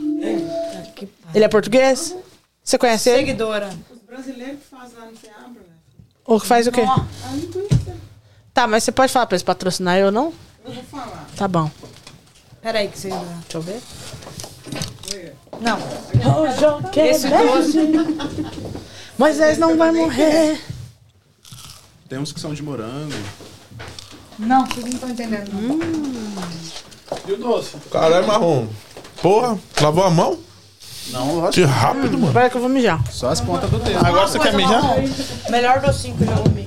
Ele 1.34 1.43
é 1.43 1.47
português? 1.47 2.15
Você 2.64 2.77
conhece 2.77 3.10
ele? 3.10 3.19
Seguidora. 3.19 3.69
Os 3.91 4.01
brasileiros 4.01 4.60
que 4.61 4.76
fazem 4.76 4.97
lá 4.97 5.05
no 5.05 5.18
Seabra, 5.18 5.61
né? 5.61 5.76
Ou 6.26 6.39
que 6.39 6.47
faz 6.47 6.68
o 6.68 6.72
quê? 6.72 6.81
A 6.81 7.31
linguiça. 7.34 7.93
Tá, 8.53 8.68
mas 8.68 8.84
você 8.84 8.91
pode 8.91 9.11
falar 9.11 9.26
pra 9.26 9.35
eles 9.35 9.43
patrocinar 9.43 9.97
eu 9.97 10.11
não? 10.11 10.34
Eu 10.65 10.72
vou 10.73 10.84
falar. 10.84 11.27
Tá 11.35 11.47
bom. 11.47 11.69
Peraí 12.64 12.88
que 12.88 12.98
seguidora. 12.98 13.27
Deixa 13.41 13.57
eu 13.57 13.61
ver. 13.61 13.81
Não. 15.60 15.77
Esse 16.95 17.27
doce. 17.27 17.80
Moisés 19.18 19.57
não 19.57 19.77
vai 19.77 19.91
morrer. 19.91 20.60
Tem 22.07 22.18
uns 22.18 22.31
que 22.31 22.40
são 22.40 22.53
de 22.53 22.64
morango. 22.64 23.14
Não, 24.40 24.65
vocês 24.65 24.85
não 24.85 24.94
estão 24.94 25.10
entendendo. 25.10 25.52
E 27.27 27.31
o 27.34 27.38
doce? 27.38 27.76
Caralho, 27.91 28.26
marrom. 28.26 28.68
Porra, 29.22 29.60
lavou 29.81 30.03
a 30.06 30.10
mão? 30.10 30.40
Não, 31.11 31.35
lógico. 31.35 31.53
Que 31.53 31.64
rápido, 31.64 32.18
mano. 32.18 32.30
Agora 32.30 32.49
que 32.49 32.56
eu 32.56 32.61
vou 32.61 32.69
mijar. 32.69 33.03
Só 33.11 33.30
as 33.30 33.41
pontas 33.41 33.69
do 33.69 33.77
dedo. 33.80 34.06
Agora 34.06 34.27
você 34.27 34.40
quer 34.40 34.53
mijar? 34.53 34.81
Melhor 35.49 35.81
docinho 35.81 36.15
que 36.15 36.23
eu 36.23 36.27
já 36.27 36.38
comi. 36.38 36.64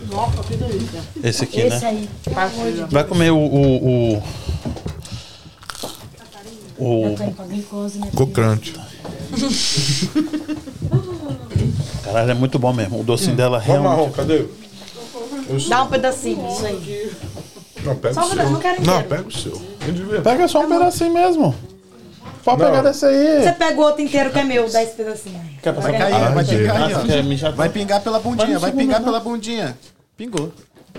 Esse 1.22 1.44
aqui, 1.44 1.60
Esse 1.60 1.84
né? 1.84 1.88
aí. 1.88 2.10
Vai 2.90 3.04
comer 3.04 3.30
o. 3.30 3.38
o, 3.38 4.14
o... 4.16 4.22
O. 6.78 8.26
Crunch. 8.32 8.74
Caralho, 12.04 12.30
é 12.30 12.34
muito 12.34 12.58
bom 12.58 12.72
mesmo. 12.72 13.00
O 13.00 13.04
docinho 13.04 13.36
dela 13.36 13.58
Vamos, 13.58 13.82
marrom, 13.82 14.10
realmente. 14.10 14.16
cadê? 14.16 14.46
Dá 15.68 15.82
um 15.82 15.88
pedacinho, 15.88 16.48
isso 16.48 16.66
aí. 16.66 17.12
Não, 17.84 17.94
pega 17.96 18.14
Só 18.14 18.26
o 18.26 18.28
seu. 18.28 18.36
não 18.50 18.60
quero 18.60 18.82
Não, 18.84 19.02
pega 19.02 19.28
o 19.28 19.32
seu. 19.32 19.60
Pega 20.22 20.48
só 20.48 20.60
um 20.64 20.68
pedacinho 20.68 21.12
mesmo. 21.12 21.54
Pode 22.44 22.62
Não. 22.62 22.70
pegar 22.70 22.82
desse 22.82 23.04
aí. 23.06 23.42
Você 23.42 23.52
pega 23.52 23.80
o 23.80 23.84
outro 23.84 24.02
inteiro 24.02 24.30
que 24.30 24.38
é 24.38 24.44
meu, 24.44 24.70
dá 24.70 24.82
esse 24.82 24.94
pedacinho 24.94 25.40
aí. 25.40 25.56
Quer 25.62 25.74
passar 25.74 25.90
Vai 25.90 25.98
cair, 25.98 26.12
vai 26.12 26.22
Ai, 26.22 26.44
pingar 26.44 26.76
aí, 26.76 26.92
Ah, 26.92 27.48
ó. 27.48 27.52
Vai 27.52 27.68
pingar 27.68 28.00
pela 28.02 28.20
bundinha, 28.20 28.58
Vai 28.58 28.70
vai 28.70 28.72
pingar 28.72 29.02
pela 29.02 29.20
bundinha. 29.20 29.76
Pingou. 30.16 30.52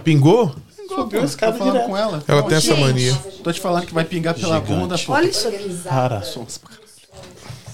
Pingou? 0.04 0.54
Subiu 0.88 1.22
a 1.22 1.26
escada 1.26 1.58
falando 1.58 1.74
direto. 1.74 1.88
com 1.90 1.98
ela. 1.98 2.24
Ela 2.28 2.44
tem 2.44 2.58
essa 2.58 2.76
mania. 2.76 3.16
Tô 3.44 3.52
te 3.52 3.60
falando 3.60 3.86
que 3.86 3.94
vai 3.94 4.04
pingar 4.06 4.34
pela 4.34 4.60
bunda, 4.60 4.98
pô. 4.98 5.14
Olha 5.14 5.28
isso 5.30 5.48
aqui. 5.48 5.82
Cara, 5.84 6.24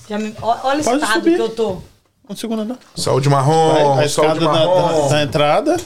Já 0.09 0.17
me- 0.19 0.35
ó- 0.41 0.57
Olha 0.63 0.81
o 0.81 0.83
Pode 0.83 1.01
estado 1.03 1.13
subir. 1.13 1.35
que 1.35 1.41
eu 1.41 1.49
tô. 1.49 1.77
um 2.29 2.35
segundo 2.35 2.65
não. 2.65 2.77
Saúde 2.95 3.29
Vai, 3.29 3.37
marrom, 3.39 3.97
a 3.99 4.05
escada 4.05 4.27
saúde 4.29 4.45
da, 4.45 4.51
da, 4.51 4.59
marrom. 4.67 5.09
da 5.09 5.23
entrada. 5.23 5.77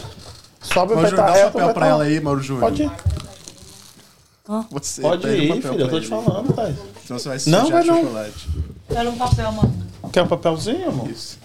Sobe 0.61 0.93
Mauro 0.95 1.01
vai 1.01 1.09
Júnior, 1.11 1.13
estar 1.13 1.25
dá 1.25 1.31
um 1.31 1.35
reto. 1.35 1.51
papel 1.53 1.73
pra 1.73 1.87
ela 1.87 2.03
aí, 2.03 2.19
Mauro 2.19 2.41
Júnior. 2.41 2.61
Pode 2.63 2.83
ir. 2.83 2.91
Você 4.71 5.01
Pode 5.01 5.21
pega 5.23 5.33
o 5.33 5.37
ir, 5.43 5.47
papel 5.55 5.71
filho. 5.73 5.81
Eu 5.83 5.89
tô 5.89 5.99
te 5.99 6.05
ele. 6.05 6.23
falando, 6.23 6.53
pai. 6.53 6.75
Senão 7.05 7.19
você 7.19 7.29
vai 7.29 7.39
se 7.39 7.49
Não, 7.49 7.59
sujar 7.65 7.73
vai 7.73 7.83
de 7.83 7.89
não. 7.89 7.97
chocolate. 8.01 8.47
Olha 8.95 9.09
um 9.09 9.17
papel, 9.17 9.51
mano. 9.51 9.87
Quer 10.11 10.23
um 10.23 10.27
papelzinho, 10.27 10.89
amor? 10.89 11.09
Isso. 11.09 11.37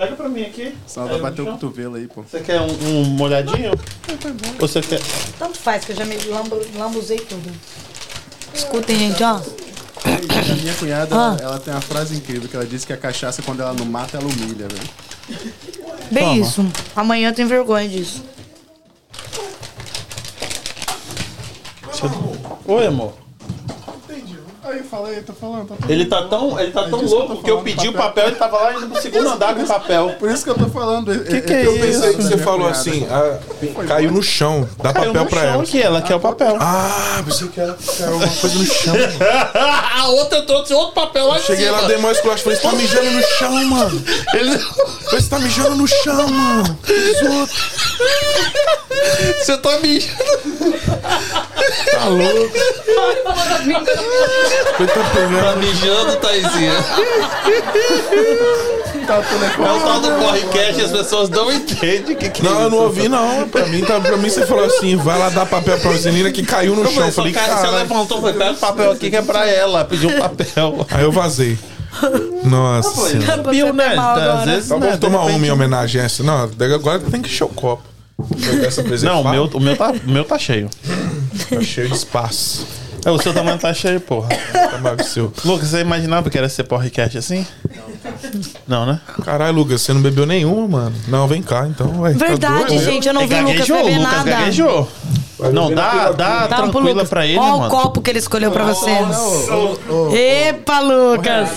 Pega 0.00 0.16
pra 0.16 0.30
mim 0.30 0.42
aqui. 0.44 0.62
Aí 0.96 1.08
vai 1.08 1.20
bater 1.20 1.42
o 1.42 1.46
cotovelo 1.52 1.96
aí, 1.96 2.06
pô. 2.08 2.22
Você 2.22 2.40
quer 2.40 2.58
um, 2.58 2.68
um 2.72 3.04
molhadinho? 3.04 3.72
Ou 4.58 4.66
você 4.66 4.80
quer. 4.80 4.98
Tanto 5.38 5.58
faz 5.58 5.84
que 5.84 5.92
eu 5.92 5.96
já 5.96 6.06
me 6.06 6.16
lambu- 6.16 6.64
lambuzei 6.74 7.18
tudo. 7.18 7.52
Escutem, 8.54 8.96
gente, 8.98 9.22
ó. 9.22 9.34
A 9.36 10.54
minha 10.54 10.72
cunhada, 10.74 11.14
Ah. 11.14 11.36
ela, 11.38 11.42
ela 11.50 11.60
tem 11.60 11.74
uma 11.74 11.82
frase 11.82 12.16
incrível 12.16 12.48
que 12.48 12.56
ela 12.56 12.64
diz 12.64 12.86
que 12.86 12.94
a 12.94 12.96
cachaça, 12.96 13.42
quando 13.42 13.60
ela 13.60 13.74
não 13.74 13.84
mata, 13.84 14.16
ela 14.16 14.24
humilha, 14.26 14.66
velho. 14.68 14.88
Bem 16.10 16.24
Toma. 16.24 16.46
isso. 16.46 16.66
Amanhã 16.96 17.28
eu 17.28 17.34
tenho 17.34 17.48
vergonha 17.48 17.86
disso. 17.86 18.24
Oi, 22.66 22.86
amor. 22.86 23.12
Aí, 24.70 24.82
fala 24.84 25.08
aí, 25.08 25.20
tô 25.22 25.32
falando, 25.32 25.66
tô 25.66 25.74
Ele 25.88 26.04
tá 26.04 26.22
tão, 26.28 26.58
ele 26.60 26.70
tá 26.70 26.84
tão 26.84 27.00
que 27.00 27.04
eu 27.04 27.10
louco 27.10 27.42
que 27.42 27.50
eu 27.50 27.56
falando, 27.58 27.64
pedi 27.64 27.88
o 27.88 27.92
papel. 27.92 28.08
papel 28.10 28.24
e 28.24 28.28
ele 28.28 28.36
tava 28.36 28.56
lá 28.56 28.74
indo 28.74 28.88
pro 28.88 29.02
segundo 29.02 29.28
andar 29.28 29.54
com 29.54 29.62
o 29.62 29.66
papel. 29.66 30.10
Por 30.18 30.30
isso 30.30 30.44
que 30.44 30.50
eu 30.50 30.54
tô 30.54 30.66
falando. 30.68 31.24
Que 31.24 31.40
que 31.40 31.52
é 31.52 31.66
eu 31.66 31.74
isso? 31.74 32.00
Pensei 32.00 32.14
que 32.14 32.22
você 32.22 32.38
falou 32.38 32.70
cunhada. 32.70 32.78
assim, 32.78 33.06
ah, 33.10 33.38
caiu 33.88 34.12
no 34.12 34.22
chão. 34.22 34.68
Dá 34.80 34.92
Caiu 34.92 35.08
papel 35.08 35.24
no 35.24 35.30
pra 35.30 35.40
chão 35.40 35.50
ela. 35.50 35.62
aqui, 35.62 35.82
ela 35.82 36.02
quer 36.02 36.14
o 36.14 36.20
papel. 36.20 36.56
Ah, 36.60 37.22
pensei 37.24 37.48
que 37.48 37.60
era 37.60 37.76
caiu 37.98 38.12
alguma 38.12 38.32
coisa 38.36 38.58
no 38.58 38.64
chão. 38.66 38.94
A 40.00 40.08
outra 40.08 40.42
trouxe 40.42 40.72
outro 40.72 40.94
papel 40.94 41.26
lá 41.26 41.38
em 41.38 41.42
Cheguei 41.42 41.66
cima. 41.66 41.80
lá, 41.80 41.88
dei 41.88 41.98
mais 41.98 42.16
esculacho. 42.16 42.42
Falei, 42.44 42.58
você 42.58 42.62
tá 42.68 42.72
mijando 42.72 43.10
no 43.10 43.22
chão, 43.22 43.64
mano. 43.64 44.04
Ele... 44.34 44.58
Você 45.10 45.28
tá 45.28 45.38
mijando 45.38 45.74
no 45.76 45.86
chão, 45.86 46.28
mano. 46.28 46.78
Você 49.38 49.58
tá 49.58 49.78
mijando. 49.78 50.14
Tá 51.92 52.04
louco. 52.06 52.50
Tá 54.60 54.86
Tá 54.86 55.56
mijando, 55.56 56.16
Taizinha. 56.16 56.72
É 59.10 59.72
o 59.72 59.80
tal 59.80 60.00
do 60.00 60.10
correcast 60.24 60.80
e 60.80 60.84
as 60.84 60.92
pessoas 60.92 61.28
não 61.28 61.52
entendem 61.52 62.14
o 62.14 62.16
que, 62.18 62.30
que 62.30 62.46
é 62.46 62.50
Não, 62.50 62.62
eu 62.62 62.70
não 62.70 62.78
ouvi, 62.78 63.08
não. 63.08 63.48
Pra 63.48 63.66
mim, 63.66 63.84
tá, 63.84 63.98
pra 64.00 64.16
mim 64.16 64.28
você 64.28 64.46
falou 64.46 64.64
assim: 64.64 64.96
vai 64.96 65.18
lá 65.18 65.28
dar 65.30 65.46
papel 65.46 65.78
pra 65.78 65.90
Rosinina 65.90 66.30
que 66.30 66.42
caiu 66.44 66.76
no 66.76 66.84
chão. 66.84 66.92
falei, 66.92 67.08
Eu 67.08 67.12
falei, 67.12 67.32
cara, 67.32 67.56
você 67.56 67.66
levantou, 67.68 68.20
foi 68.20 68.32
pega 68.32 68.52
o 68.52 68.56
papel 68.56 68.90
aqui 68.92 69.10
que 69.10 69.16
é 69.16 69.22
pra 69.22 69.46
ela. 69.48 69.84
Pediu 69.84 70.10
um 70.10 70.18
papel. 70.18 70.86
Aí 70.90 71.02
eu 71.02 71.12
vazei. 71.12 71.58
Nossa. 72.44 73.08
senhora. 73.08 73.42
Viu, 73.50 73.72
né? 73.72 73.94
mal 73.96 74.16
Às 74.16 74.44
vezes, 74.44 74.66
Então 74.66 74.78
né, 74.78 74.86
vamos 74.86 74.94
de 74.94 75.00
tomar 75.00 75.18
repente- 75.22 75.36
uma 75.38 75.46
em 75.46 75.50
homenagem 75.50 76.00
a 76.00 76.04
essa. 76.04 76.22
Não, 76.22 76.48
agora 76.74 77.00
tem 77.00 77.20
que 77.20 77.28
encher 77.28 77.44
o 77.44 77.48
copo. 77.48 77.82
Essa 78.66 78.82
Não, 78.82 79.22
o 79.22 79.30
meu, 79.30 79.44
o, 79.52 79.60
meu 79.60 79.76
tá, 79.76 79.90
o 79.90 80.10
meu 80.10 80.24
tá 80.24 80.38
cheio. 80.38 80.68
Tá 81.48 81.60
cheio 81.62 81.88
de 81.88 81.94
espaço. 81.94 82.66
É, 83.04 83.10
o 83.10 83.18
seu 83.20 83.32
tamanho 83.32 83.58
tá 83.58 83.72
cheio, 83.72 84.00
porra. 84.00 84.28
Seu. 85.04 85.32
Lucas, 85.44 85.68
você 85.68 85.80
imaginava 85.80 86.28
que 86.30 86.36
era 86.38 86.48
ser 86.48 86.64
podcast 86.64 87.16
assim? 87.18 87.46
Não, 88.66 88.84
né? 88.86 89.00
Caralho, 89.24 89.54
Lucas, 89.56 89.80
você 89.82 89.92
não 89.92 90.00
bebeu 90.02 90.26
nenhuma, 90.26 90.66
mano. 90.68 90.96
Não, 91.08 91.26
vem 91.26 91.42
cá, 91.42 91.66
então. 91.66 91.88
Vai, 91.88 92.14
tá 92.14 92.26
Verdade, 92.26 92.66
doido? 92.66 92.84
gente. 92.84 93.08
Eu 93.08 93.14
não 93.14 93.22
É, 93.22 93.26
vi 93.26 93.34
o 93.34 93.42
Lucas 93.48 93.66
beber 93.68 93.98
Lucas 93.98 94.02
nada. 94.12 94.30
gaguejou. 94.30 94.88
Não, 95.54 95.74
dá, 95.74 96.10
dá 96.12 96.46
Dá 96.46 96.56
um 96.56 96.60
pro 96.60 96.72
tranquila 96.72 96.92
Lucas. 96.92 97.08
pra 97.08 97.26
ele, 97.26 97.38
Ó 97.38 97.42
o 97.56 97.58
mano. 97.60 97.70
copo 97.70 98.02
que 98.02 98.10
ele 98.10 98.18
escolheu 98.18 98.50
pra 98.50 98.64
você. 98.64 98.90
Epa, 100.14 100.80
Lucas. 100.80 101.48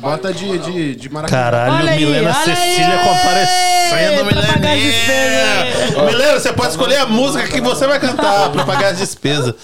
Bota 0.00 0.32
de, 0.32 0.58
de, 0.58 0.96
de 0.96 1.08
maracujá. 1.10 1.42
Caralho, 1.42 1.74
Olha 1.74 1.92
aí, 1.92 2.04
Milena 2.06 2.30
olha 2.30 2.56
Cecília 2.56 2.86
aí. 2.88 3.08
comparecendo, 3.08 4.38
as 4.40 4.56
Mileninha. 4.56 4.92
despesas. 4.92 6.06
Milena, 6.06 6.40
você 6.40 6.52
pode 6.54 6.70
escolher 6.70 6.96
a 6.96 7.06
música 7.06 7.46
que 7.48 7.60
você 7.60 7.86
vai 7.86 8.00
cantar 8.00 8.50
pra 8.50 8.64
pagar 8.64 8.92
as 8.92 8.98
despesas. 8.98 9.54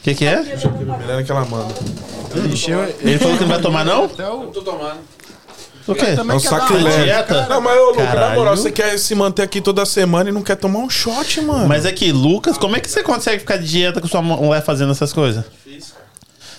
O 0.00 0.02
que, 0.02 0.14
que 0.14 0.24
é? 0.24 0.42
Milena 0.42 1.22
que 1.22 1.30
ela 1.30 1.44
manda. 1.44 1.74
Ele 3.00 3.18
falou 3.18 3.36
que 3.36 3.42
não 3.42 3.48
vai 3.50 3.60
tomar, 3.60 3.84
não? 3.84 4.04
Até 4.04 4.28
o... 4.28 4.50
O 5.88 5.94
quê? 5.94 6.14
Também 6.14 6.36
É 6.36 6.38
um 6.38 6.40
quer 6.40 6.50
dar 6.50 6.56
uma 6.56 6.60
sacrilégio. 6.68 7.04
dieta? 7.04 7.46
Não, 7.48 7.60
mas 7.60 7.76
ô, 7.78 7.86
Lucas, 7.86 8.04
na 8.04 8.12
Caralho. 8.12 8.38
moral, 8.38 8.56
você 8.56 8.70
quer 8.70 8.96
se 8.98 9.14
manter 9.14 9.42
aqui 9.42 9.60
toda 9.60 9.84
semana 9.84 10.30
e 10.30 10.32
não 10.32 10.42
quer 10.42 10.54
tomar 10.56 10.78
um 10.78 10.88
shot, 10.90 11.40
mano. 11.40 11.66
Mas 11.66 11.84
é 11.84 11.90
que, 11.92 12.12
Lucas, 12.12 12.56
como 12.56 12.76
é 12.76 12.80
que 12.80 12.88
você 12.88 13.02
consegue 13.02 13.40
ficar 13.40 13.56
de 13.56 13.66
dieta 13.66 14.00
com 14.00 14.06
sua 14.06 14.22
mulher 14.22 14.62
fazendo 14.62 14.92
essas 14.92 15.12
coisas? 15.12 15.44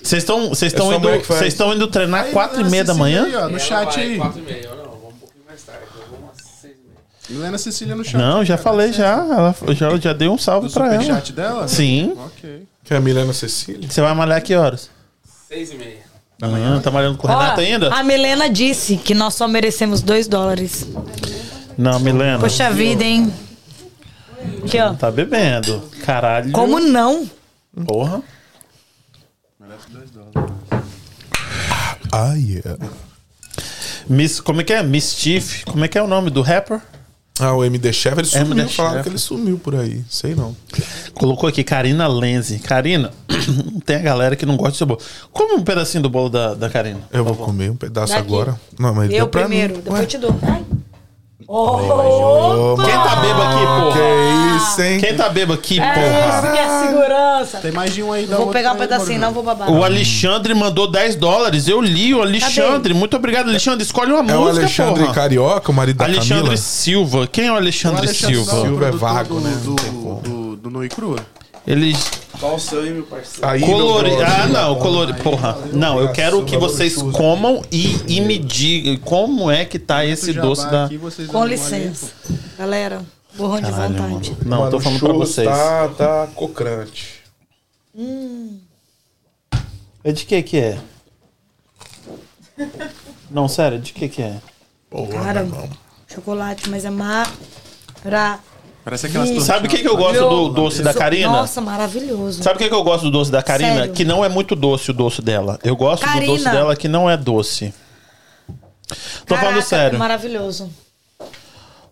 Vocês 0.03 0.23
estão 0.23 0.49
vocês 0.49 0.73
estão 0.73 0.87
sua 0.87 0.95
indo, 0.95 1.03
mulher 1.03 1.21
que 1.21 1.27
faz. 1.27 1.39
vocês 1.39 1.53
estão 1.53 1.73
indo 1.73 1.87
treinar 1.87 2.25
Aí, 2.25 2.31
4 2.31 2.61
e 2.61 2.69
meia 2.69 2.83
da 2.83 2.93
Cecília 2.93 3.21
manhã? 3.21 3.25
Aí, 3.25 3.35
ó, 3.35 3.47
no 3.49 3.59
chat 3.59 3.99
aí. 3.99 4.17
4 4.17 4.39
e 4.39 4.41
meia, 4.41 4.69
não, 4.69 4.75
vamos 4.77 5.05
um 5.05 5.19
pouquinho 5.19 5.45
mais 5.47 5.61
tarde. 5.61 5.81
Eu 5.95 6.07
vou 6.09 6.19
umas 6.19 6.37
6 6.59 6.73
e 6.73 6.77
meia. 6.77 7.39
Milena 7.39 7.57
Cecília 7.59 7.95
no 7.95 8.03
chat. 8.03 8.17
Não, 8.17 8.43
já 8.43 8.57
falei 8.57 8.91
já. 8.91 9.13
Ela, 9.17 9.55
eu 9.67 9.75
já. 9.75 9.95
Já 9.97 10.11
dei 10.13 10.27
um 10.27 10.37
salve 10.39 10.67
Do 10.67 10.73
pra 10.73 10.87
ela. 10.87 11.03
superchat 11.03 11.31
dela? 11.33 11.67
Sim. 11.67 12.13
Ok. 12.17 12.63
Que 12.83 12.93
é 12.93 12.97
a 12.97 12.99
Milena 12.99 13.33
Cecília? 13.33 13.89
Você 13.89 14.01
vai 14.01 14.13
malhar 14.13 14.41
que 14.41 14.55
horas? 14.55 14.89
6 15.47 15.71
e 15.71 15.75
meia. 15.75 16.11
Amanhã. 16.41 16.81
Tá 16.81 16.89
malhando 16.89 17.17
com 17.17 17.27
o 17.27 17.31
Ó, 17.31 17.37
Renato 17.37 17.61
ainda? 17.61 17.93
A 17.93 18.03
Milena 18.03 18.49
disse 18.49 18.97
que 18.97 19.13
nós 19.13 19.35
só 19.35 19.47
merecemos 19.47 20.01
2 20.01 20.27
dólares. 20.27 20.87
Não, 21.77 21.99
Milena. 21.99 22.39
Poxa 22.39 22.71
vida, 22.71 23.03
hein? 23.03 23.31
Aqui, 24.65 24.79
ó. 24.79 24.93
Tá 24.93 25.11
bebendo. 25.11 25.81
Caralho. 26.03 26.51
Como 26.51 26.79
não? 26.79 27.29
Porra. 27.85 28.21
Ah, 32.11 32.33
yeah. 32.35 32.77
Miss, 34.09 34.41
como 34.41 34.61
é 34.61 34.63
que 34.63 34.73
é? 34.73 34.83
Mischief. 34.83 35.63
Como 35.65 35.85
é 35.85 35.87
que 35.87 35.97
é 35.97 36.01
o 36.01 36.07
nome 36.07 36.29
do 36.29 36.41
rapper? 36.41 36.81
Ah, 37.39 37.53
o 37.55 37.63
MD 37.63 37.91
Chef, 37.91 38.17
ele 38.17 38.27
sumiu. 38.27 38.51
MD 38.53 38.67
Falaram 38.69 38.95
Chef. 38.97 39.03
que 39.03 39.09
ele 39.09 39.17
sumiu 39.17 39.57
por 39.57 39.73
aí. 39.75 40.03
Sei 40.09 40.35
não. 40.35 40.55
Colocou 41.13 41.49
aqui 41.49 41.63
Karina 41.63 42.07
Lenze. 42.07 42.59
Karina, 42.59 43.11
tem 43.85 43.95
a 43.95 43.99
galera 43.99 44.35
que 44.35 44.45
não 44.45 44.55
gosta 44.57 44.71
do 44.73 44.77
seu 44.77 44.85
bolo. 44.87 44.99
Come 45.31 45.53
um 45.53 45.63
pedacinho 45.63 46.03
do 46.03 46.09
bolo 46.09 46.29
da, 46.29 46.53
da 46.53 46.69
Karina. 46.69 46.99
Eu 47.11 47.23
vou 47.23 47.35
comer 47.35 47.71
um 47.71 47.75
pedaço 47.75 48.13
Daqui. 48.13 48.27
agora. 48.27 48.59
Não, 48.77 48.93
mas 48.93 49.05
Eu 49.09 49.17
deu 49.17 49.27
pra 49.27 49.41
primeiro, 49.41 49.75
mim. 49.75 49.79
depois 49.81 49.99
Ué, 49.99 50.03
eu 50.03 50.07
te 50.07 50.17
dou. 50.19 50.35
Ai. 50.43 50.63
Oh, 51.53 52.77
Quem 52.81 52.93
tá 52.93 53.15
bebo 53.17 53.41
aqui, 53.41 53.65
porra? 53.65 53.91
Que 53.91 54.55
isso, 54.55 54.81
hein? 54.81 54.99
Quem 55.01 55.15
tá 55.17 55.27
bebo 55.27 55.51
aqui, 55.51 55.73
isso 55.73 55.83
porra? 55.83 56.51
que 56.53 56.57
é 56.57 56.87
segurança. 56.87 57.57
Tem 57.57 57.71
mais 57.73 57.93
de 57.93 58.01
um 58.01 58.13
aí. 58.13 58.25
dá 58.25 58.37
Vou 58.37 58.47
pegar 58.47 58.71
um 58.71 58.77
pedacinho, 58.77 59.19
não 59.19 59.33
vou 59.33 59.43
babar. 59.43 59.69
O 59.69 59.83
Alexandre 59.83 60.53
mandou 60.53 60.89
10 60.89 61.17
dólares. 61.17 61.67
Eu 61.67 61.81
li 61.81 62.13
o 62.15 62.21
Alexandre. 62.21 62.93
Muito 62.93 63.17
obrigado, 63.17 63.49
Alexandre. 63.49 63.83
Escolhe 63.83 64.13
uma 64.13 64.31
É 64.31 64.37
o 64.37 64.39
música, 64.43 64.61
Alexandre 64.61 65.01
porra. 65.03 65.13
Carioca, 65.13 65.71
o 65.71 65.73
marido 65.73 65.97
da 65.97 66.05
Alexandre 66.05 66.35
Camila? 66.37 66.55
Silva. 66.57 67.27
Quem 67.27 67.47
é 67.47 67.51
o 67.51 67.55
O 67.55 67.57
Alexandre 67.57 67.97
Alexandre 67.97 68.35
Silva? 68.35 68.51
Silva, 68.51 68.67
Silva 68.67 68.85
é 68.85 68.89
produtor 68.89 69.09
vago, 69.13 69.35
do, 69.35 69.41
né? 69.41 69.57
Do, 69.61 69.75
Não 69.75 70.15
do, 70.21 70.55
do 70.55 70.69
Nu 70.69 70.85
e 70.85 70.89
Crua. 70.89 71.17
Ele 71.65 71.93
Qual 72.39 72.55
o 72.55 72.59
seu 72.59 72.81
aí, 72.81 72.89
meu 72.89 73.03
parceiro? 73.03 73.47
Aí, 73.47 73.61
colori... 73.61 74.09
meu. 74.09 74.25
Ah, 74.25 74.47
não, 74.47 74.75
colori... 74.79 75.13
Porra. 75.21 75.57
Não, 75.71 75.99
eu 75.99 76.11
quero 76.11 76.43
que 76.43 76.57
vocês 76.57 76.99
comam 76.99 77.61
e, 77.71 77.97
e 78.07 78.21
me 78.21 78.39
digam 78.39 78.97
como 78.97 79.49
é 79.51 79.63
que 79.63 79.77
tá 79.77 80.03
esse 80.03 80.33
doce 80.33 80.69
da... 80.71 80.89
Com 81.27 81.45
licença. 81.45 82.11
Galera, 82.57 83.05
borrão 83.35 83.61
de 83.61 83.69
Caralho, 83.69 83.93
vontade. 83.93 84.31
mano. 84.31 84.37
Não, 84.45 84.59
Mano, 84.59 84.71
tô 84.71 84.77
o 84.77 84.81
falando 84.81 84.99
pra 84.99 85.09
churros 85.09 85.29
vocês. 85.29 85.47
Tá, 85.47 85.87
tá 85.89 86.27
cocrante. 86.33 87.21
É 90.03 90.11
de 90.11 90.25
que 90.25 90.41
que 90.41 90.57
é? 90.57 90.79
Não, 93.29 93.47
sério, 93.47 93.77
de 93.79 93.93
que 93.93 94.09
que 94.09 94.21
é? 94.21 94.37
Cara, 95.11 95.47
chocolate, 96.07 96.69
mas 96.69 96.85
é 96.85 96.89
mara. 96.89 97.29
Parece 98.83 99.05
aquelas 99.07 99.27
tortinhas. 99.27 99.45
Sabe 99.47 99.67
o 99.67 99.69
que, 99.69 99.77
que 99.77 99.87
eu 99.87 99.95
gosto 99.95 100.27
do 100.27 100.49
doce 100.49 100.81
da 100.81 100.93
Karina? 100.93 101.29
Nossa, 101.29 101.61
maravilhoso. 101.61 102.41
Sabe 102.41 102.55
o 102.55 102.59
que, 102.59 102.67
que 102.67 102.73
eu 102.73 102.83
gosto 102.83 103.03
do 103.03 103.11
doce 103.11 103.31
da 103.31 103.43
Karina? 103.43 103.75
Sério? 103.75 103.93
Que 103.93 104.03
não 104.03 104.25
é 104.25 104.29
muito 104.29 104.55
doce 104.55 104.89
o 104.91 104.93
doce 104.93 105.21
dela. 105.21 105.59
Eu 105.63 105.75
gosto 105.75 106.03
do 106.05 106.25
doce 106.25 106.43
dela 106.45 106.75
que 106.75 106.87
não 106.87 107.09
é 107.09 107.15
doce. 107.15 107.73
Tô 109.25 109.35
falando 109.35 109.53
Caraca, 109.53 109.61
sério. 109.61 109.95
É 109.95 109.99
maravilhoso. 109.99 110.69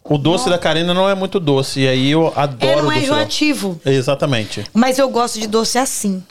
O 0.03 0.17
doce 0.17 0.49
da 0.49 0.57
Karina 0.57 0.93
não 0.93 1.07
é 1.07 1.13
muito 1.13 1.39
doce. 1.39 1.81
E 1.81 1.87
aí 1.87 2.09
eu 2.11 2.33
adoro 2.35 2.71
Ele 2.71 2.81
o 2.81 2.83
não 2.83 2.91
é 2.91 2.95
doce 2.95 3.05
dela. 3.05 3.17
enjoativo, 3.19 3.81
Exatamente. 3.85 4.63
mas 4.73 4.97
eu 4.97 5.07
gosto 5.09 5.39
de 5.39 5.47
doce 5.47 5.77
assim. 5.77 6.23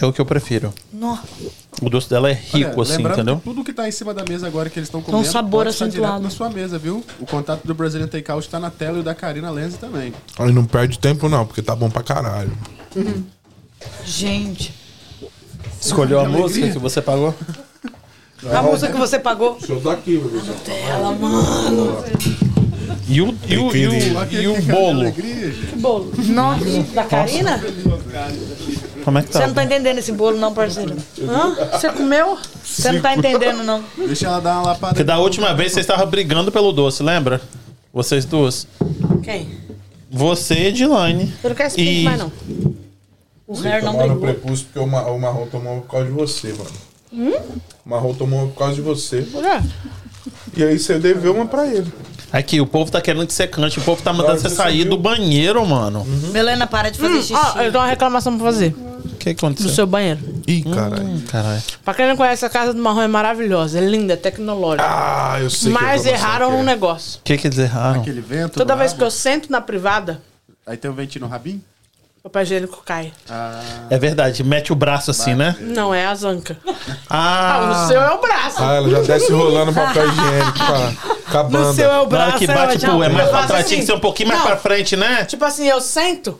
É 0.00 0.06
o 0.06 0.12
que 0.12 0.20
eu 0.20 0.24
prefiro. 0.26 0.72
Nó. 0.92 1.18
O 1.80 1.90
doce 1.90 2.08
dela 2.08 2.30
é 2.30 2.32
Olha, 2.32 2.68
rico, 2.68 2.80
assim, 2.82 2.96
lembrando 2.96 3.14
entendeu? 3.14 3.36
que 3.36 3.42
tudo 3.42 3.64
que 3.64 3.72
tá 3.72 3.88
em 3.88 3.92
cima 3.92 4.14
da 4.14 4.24
mesa 4.26 4.46
agora 4.46 4.70
que 4.70 4.78
eles 4.78 4.88
estão 4.88 5.02
comendo 5.02 5.24
sabor 5.26 5.64
pode 5.64 5.70
estar 5.70 5.84
acentuado. 5.86 6.12
direto 6.12 6.22
na 6.22 6.30
sua 6.30 6.48
mesa, 6.48 6.78
viu? 6.78 7.04
O 7.20 7.26
contato 7.26 7.66
do 7.66 7.74
Brazilian 7.74 8.06
Takeout 8.06 8.48
tá 8.48 8.58
na 8.58 8.70
tela 8.70 8.98
e 8.98 9.00
o 9.00 9.02
da 9.02 9.14
Karina 9.14 9.50
Lenz 9.50 9.76
também. 9.76 10.14
Aí 10.38 10.52
não 10.52 10.64
perde 10.64 10.98
tempo 10.98 11.28
não, 11.28 11.44
porque 11.44 11.60
tá 11.60 11.76
bom 11.76 11.90
pra 11.90 12.02
caralho. 12.02 12.52
Gente. 14.04 14.74
Escolheu 15.80 16.20
a 16.20 16.28
música 16.28 16.70
que 16.70 16.78
você 16.78 17.02
pagou? 17.02 17.34
A 18.52 18.62
música 18.62 18.92
que 18.92 18.98
você 18.98 19.18
pagou? 19.18 19.58
Sou 19.60 19.80
daqui, 19.80 20.12
meu 20.12 20.28
Deus. 20.28 20.44
Ela, 20.88 21.12
mano. 21.12 22.04
E 23.08 23.20
o, 23.20 23.36
e 23.46 23.58
o, 23.58 23.76
e 23.76 23.86
o, 23.88 23.92
e 24.30 24.48
o 24.48 24.62
bolo? 24.62 25.04
Gente. 25.04 25.76
Bolo. 25.76 26.12
Nossa, 26.28 26.82
da 26.94 27.04
Karina? 27.04 27.60
Como 29.04 29.18
é 29.18 29.22
que 29.22 29.32
Você 29.32 29.38
tá? 29.40 29.46
não 29.46 29.54
tá 29.54 29.64
entendendo 29.64 29.98
esse 29.98 30.12
bolo, 30.12 30.38
não, 30.38 30.52
parceiro. 30.54 30.96
Hã? 31.20 31.54
Você 31.72 31.88
comeu? 31.90 32.38
Você 32.64 32.92
não 32.92 33.00
tá 33.02 33.14
entendendo, 33.16 33.62
não. 33.62 33.82
Deixa 33.96 34.26
ela 34.26 34.40
dar 34.40 34.54
uma 34.58 34.66
lapada. 34.68 34.94
Porque 34.94 35.04
da 35.04 35.18
última 35.18 35.54
vez 35.54 35.72
vocês 35.72 35.84
estavam 35.84 36.06
brigando 36.06 36.50
pelo 36.52 36.72
doce, 36.72 37.02
lembra? 37.02 37.40
Vocês 37.92 38.24
duas. 38.24 38.66
Quem? 39.22 39.48
Você 40.10 40.54
e 40.54 40.66
Edilane. 40.66 41.32
Eu 41.42 41.50
não 41.50 41.56
quero 41.56 41.68
explicar 41.68 41.90
E- 41.92 42.04
mais, 42.04 42.18
não. 42.18 42.32
O 43.46 43.58
Hair 43.60 43.84
não 43.84 43.96
brigou. 43.96 44.16
prepúcio 44.20 44.66
porque 44.66 44.78
o, 44.78 44.86
Ma- 44.86 45.06
o 45.06 45.18
Marrom 45.18 45.46
tomou 45.46 45.80
por 45.82 45.90
causa 45.90 46.06
de 46.06 46.12
você, 46.12 46.54
mano. 46.54 47.34
O 47.84 47.88
Marrom 47.90 48.14
tomou 48.14 48.48
por 48.48 48.58
causa 48.58 48.74
de 48.74 48.80
você. 48.80 49.18
É. 49.18 49.62
E 50.56 50.62
aí 50.62 50.78
você 50.78 50.98
deveu 50.98 51.34
uma 51.34 51.46
pra 51.46 51.66
ele. 51.66 51.92
Aqui, 52.32 52.60
o 52.60 52.66
povo 52.66 52.90
tá 52.90 53.00
querendo 53.00 53.26
que 53.26 53.32
você 53.34 53.46
cante. 53.46 53.78
O 53.78 53.82
povo 53.82 54.02
tá 54.02 54.12
mandando 54.12 54.40
você 54.40 54.48
sair 54.48 54.84
do 54.84 54.96
banheiro, 54.96 55.64
mano. 55.66 56.04
Melena, 56.32 56.66
para 56.66 56.90
de 56.90 56.98
fazer 56.98 57.16
xixi. 57.22 57.34
Ó, 57.34 57.60
eu 57.60 57.70
tenho 57.70 57.82
uma 57.82 57.86
reclamação 57.86 58.36
pra 58.38 58.46
fazer 58.46 58.74
O 59.04 59.16
que 59.16 59.34
do 59.34 59.36
aconteceu? 59.38 59.70
seu 59.70 59.86
banheiro. 59.86 60.20
Ih, 60.46 60.62
caralho. 60.62 61.20
Caralho. 61.30 61.62
Pra 61.84 61.92
quem 61.92 62.06
não 62.08 62.16
conhece, 62.16 62.44
a 62.44 62.48
casa 62.48 62.72
do 62.72 62.80
Marrom 62.82 63.02
é 63.02 63.08
maravilhosa, 63.08 63.78
é 63.78 63.82
linda, 63.82 64.14
é 64.14 64.16
tecnológica. 64.16 64.84
Ah, 64.88 65.38
eu 65.40 65.50
sei 65.50 65.68
que 65.72 65.78
Mas 65.78 66.04
reclamação 66.04 66.12
erraram 66.28 66.48
que 66.48 66.54
é. 66.54 66.56
num 66.58 66.64
negócio. 66.64 67.18
O 67.20 67.22
que 67.22 67.36
que 67.36 67.46
eles 67.46 67.58
erraram? 67.58 68.00
Aquele 68.00 68.20
vento. 68.22 68.54
Toda 68.54 68.74
vez 68.76 68.92
que 68.94 69.02
eu 69.02 69.10
sento 69.10 69.50
na 69.50 69.60
privada, 69.60 70.20
Aí 70.66 70.76
tem 70.76 70.88
um 70.90 70.94
ventinho 70.94 71.24
no 71.24 71.30
rabinho. 71.30 71.60
O 72.24 72.28
papel 72.30 72.42
higiênico 72.42 72.82
cai. 72.84 73.12
É 73.90 73.98
verdade, 73.98 74.44
mete 74.44 74.72
o 74.72 74.76
braço 74.76 75.10
assim, 75.10 75.34
né? 75.34 75.56
Não, 75.60 75.92
é 75.92 76.06
a 76.06 76.14
zanca. 76.14 76.56
Ah, 77.10 77.54
Ah, 77.56 77.84
o 77.84 77.88
seu 77.88 78.00
é 78.00 78.10
o 78.14 78.20
braço. 78.20 78.56
Ah, 78.62 78.74
ela 78.74 78.88
já 78.90 79.00
desce 79.00 79.32
rolando 79.32 79.72
papel 79.72 80.06
higiênico 80.08 80.58
pra, 80.58 81.12
com 81.32 81.38
a 81.38 81.42
No 81.64 81.74
seu 81.74 81.90
é 81.90 81.98
o 81.98 82.02
na 82.02 82.06
braço. 82.06 82.28
hora 82.30 82.38
que 82.38 82.44
é 82.44 82.54
bate, 82.54 82.78
pô, 82.86 83.02
é 83.02 83.08
mais 83.08 83.28
pra 83.28 83.42
trás, 83.46 83.60
assim. 83.64 83.68
tinha 83.70 83.80
que 83.80 83.86
ser 83.86 83.92
um 83.94 84.00
pouquinho 84.00 84.28
mais 84.28 84.40
Não, 84.40 84.46
pra 84.46 84.56
frente, 84.56 84.96
né? 84.96 85.24
Tipo 85.24 85.44
assim, 85.44 85.66
eu 85.68 85.80
sento, 85.80 86.38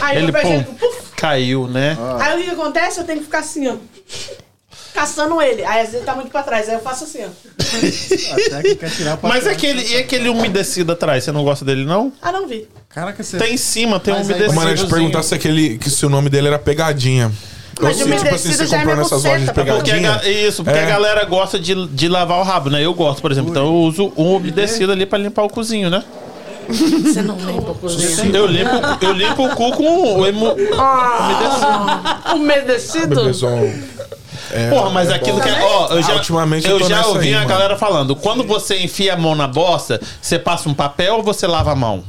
aí 0.00 0.16
Ele, 0.16 0.30
o 0.30 0.32
papel 0.32 0.48
pum, 0.50 0.54
higiênico, 0.56 0.74
puf, 0.76 1.02
caiu, 1.16 1.66
né? 1.68 1.96
Aí 2.20 2.40
o 2.40 2.44
que 2.44 2.50
acontece? 2.50 2.98
Eu 3.00 3.04
tenho 3.04 3.18
que 3.18 3.24
ficar 3.26 3.40
assim, 3.40 3.68
ó. 3.68 3.76
Caçando 4.98 5.40
ele. 5.40 5.64
Aí 5.64 5.80
às 5.82 5.90
vezes 5.90 6.04
tá 6.04 6.14
muito 6.14 6.30
pra 6.30 6.42
trás. 6.42 6.68
Aí 6.68 6.74
eu 6.74 6.80
faço 6.80 7.04
assim, 7.04 7.20
ó. 7.24 7.28
A 8.34 8.50
técnica 8.62 8.86
é 8.86 8.90
tirar 8.90 9.14
o 9.14 9.18
papel. 9.18 9.30
Mas 9.30 9.46
aquele, 9.46 9.82
e 9.92 9.96
aquele 9.98 10.28
umedecido 10.28 10.92
atrás, 10.92 11.22
você 11.24 11.30
não 11.32 11.44
gosta 11.44 11.64
dele, 11.64 11.84
não? 11.84 12.12
Ah, 12.20 12.32
não 12.32 12.46
vi. 12.48 12.66
Caraca, 12.88 13.22
você. 13.22 13.36
Tem 13.38 13.54
em 13.54 13.56
cima, 13.56 14.00
tem 14.00 14.12
um 14.12 14.18
Mas 14.18 14.28
aí- 14.28 14.34
umedecido. 14.34 14.56
Mano, 14.60 14.70
eu 14.70 14.76
te 14.76 14.86
perguntar 14.86 15.22
se, 15.22 15.34
aquele, 15.34 15.78
que 15.78 15.88
se 15.90 16.04
o 16.04 16.08
nome 16.08 16.28
dele 16.28 16.48
era 16.48 16.58
Pegadinha. 16.58 17.30
Mas 17.80 17.90
Ou 17.90 17.92
se, 17.94 17.98
tipo 18.02 18.14
assim, 18.16 18.22
umedecido 18.28 18.54
você 18.56 18.66
já 18.66 18.76
é 18.76 18.80
comprou 18.80 18.96
minha 18.96 19.04
nessas 19.04 19.22
lojas 19.22 19.40
de 19.40 19.46
buceta, 19.46 19.54
Porque 19.54 19.70
a, 19.70 19.94
pegadinha. 19.94 20.12
ga- 20.16 20.28
isso, 20.28 20.64
porque 20.64 20.78
É. 20.80 20.82
a 20.82 20.86
galera 20.86 21.24
gosta 21.26 21.60
de, 21.60 21.86
de 21.86 22.08
lavar 22.08 22.38
o 22.40 22.42
rabo, 22.42 22.70
né? 22.70 22.84
Eu 22.84 22.92
gosto, 22.92 23.22
por 23.22 23.30
exemplo. 23.30 23.50
Então 23.50 23.66
eu 23.66 23.74
uso 23.74 24.12
um 24.16 24.34
umedecido 24.34 24.90
ali 24.90 25.06
pra 25.06 25.16
limpar 25.16 25.44
o 25.44 25.48
cozinho, 25.48 25.88
né? 25.88 26.02
Você 26.68 27.22
não 27.22 27.36
limpa 27.36 27.70
a 27.70 27.74
cozinha. 27.74 28.36
Eu 28.36 28.46
limpo, 28.46 28.70
eu 29.00 29.12
limpo 29.12 29.46
o 29.46 29.50
cu 29.54 29.70
com 29.76 30.18
o 30.20 30.26
emo... 30.26 30.54
umedecido. 30.54 32.34
Umedecido? 32.34 33.14
Bebezão. 33.16 33.72
É, 34.52 34.70
Porra, 34.70 34.90
mas 34.90 35.10
é 35.10 35.14
aquilo 35.14 35.36
bom. 35.38 35.42
que 35.42 35.48
é. 35.48 35.62
Ó, 35.62 35.88
eu 35.92 36.02
já, 36.02 36.12
Ah, 36.12 36.16
ultimamente 36.16 36.66
eu 36.68 36.78
eu 36.80 36.88
já 36.88 37.06
ouvi 37.06 37.28
aí, 37.28 37.34
a 37.34 37.38
mano. 37.38 37.48
galera 37.48 37.76
falando: 37.76 38.16
quando 38.16 38.44
você 38.44 38.78
enfia 38.78 39.14
a 39.14 39.16
mão 39.16 39.34
na 39.34 39.46
bosta, 39.46 40.00
você 40.20 40.38
passa 40.38 40.68
um 40.68 40.74
papel 40.74 41.16
ou 41.16 41.22
você 41.22 41.46
lava 41.46 41.72
a 41.72 41.76
mão? 41.76 42.04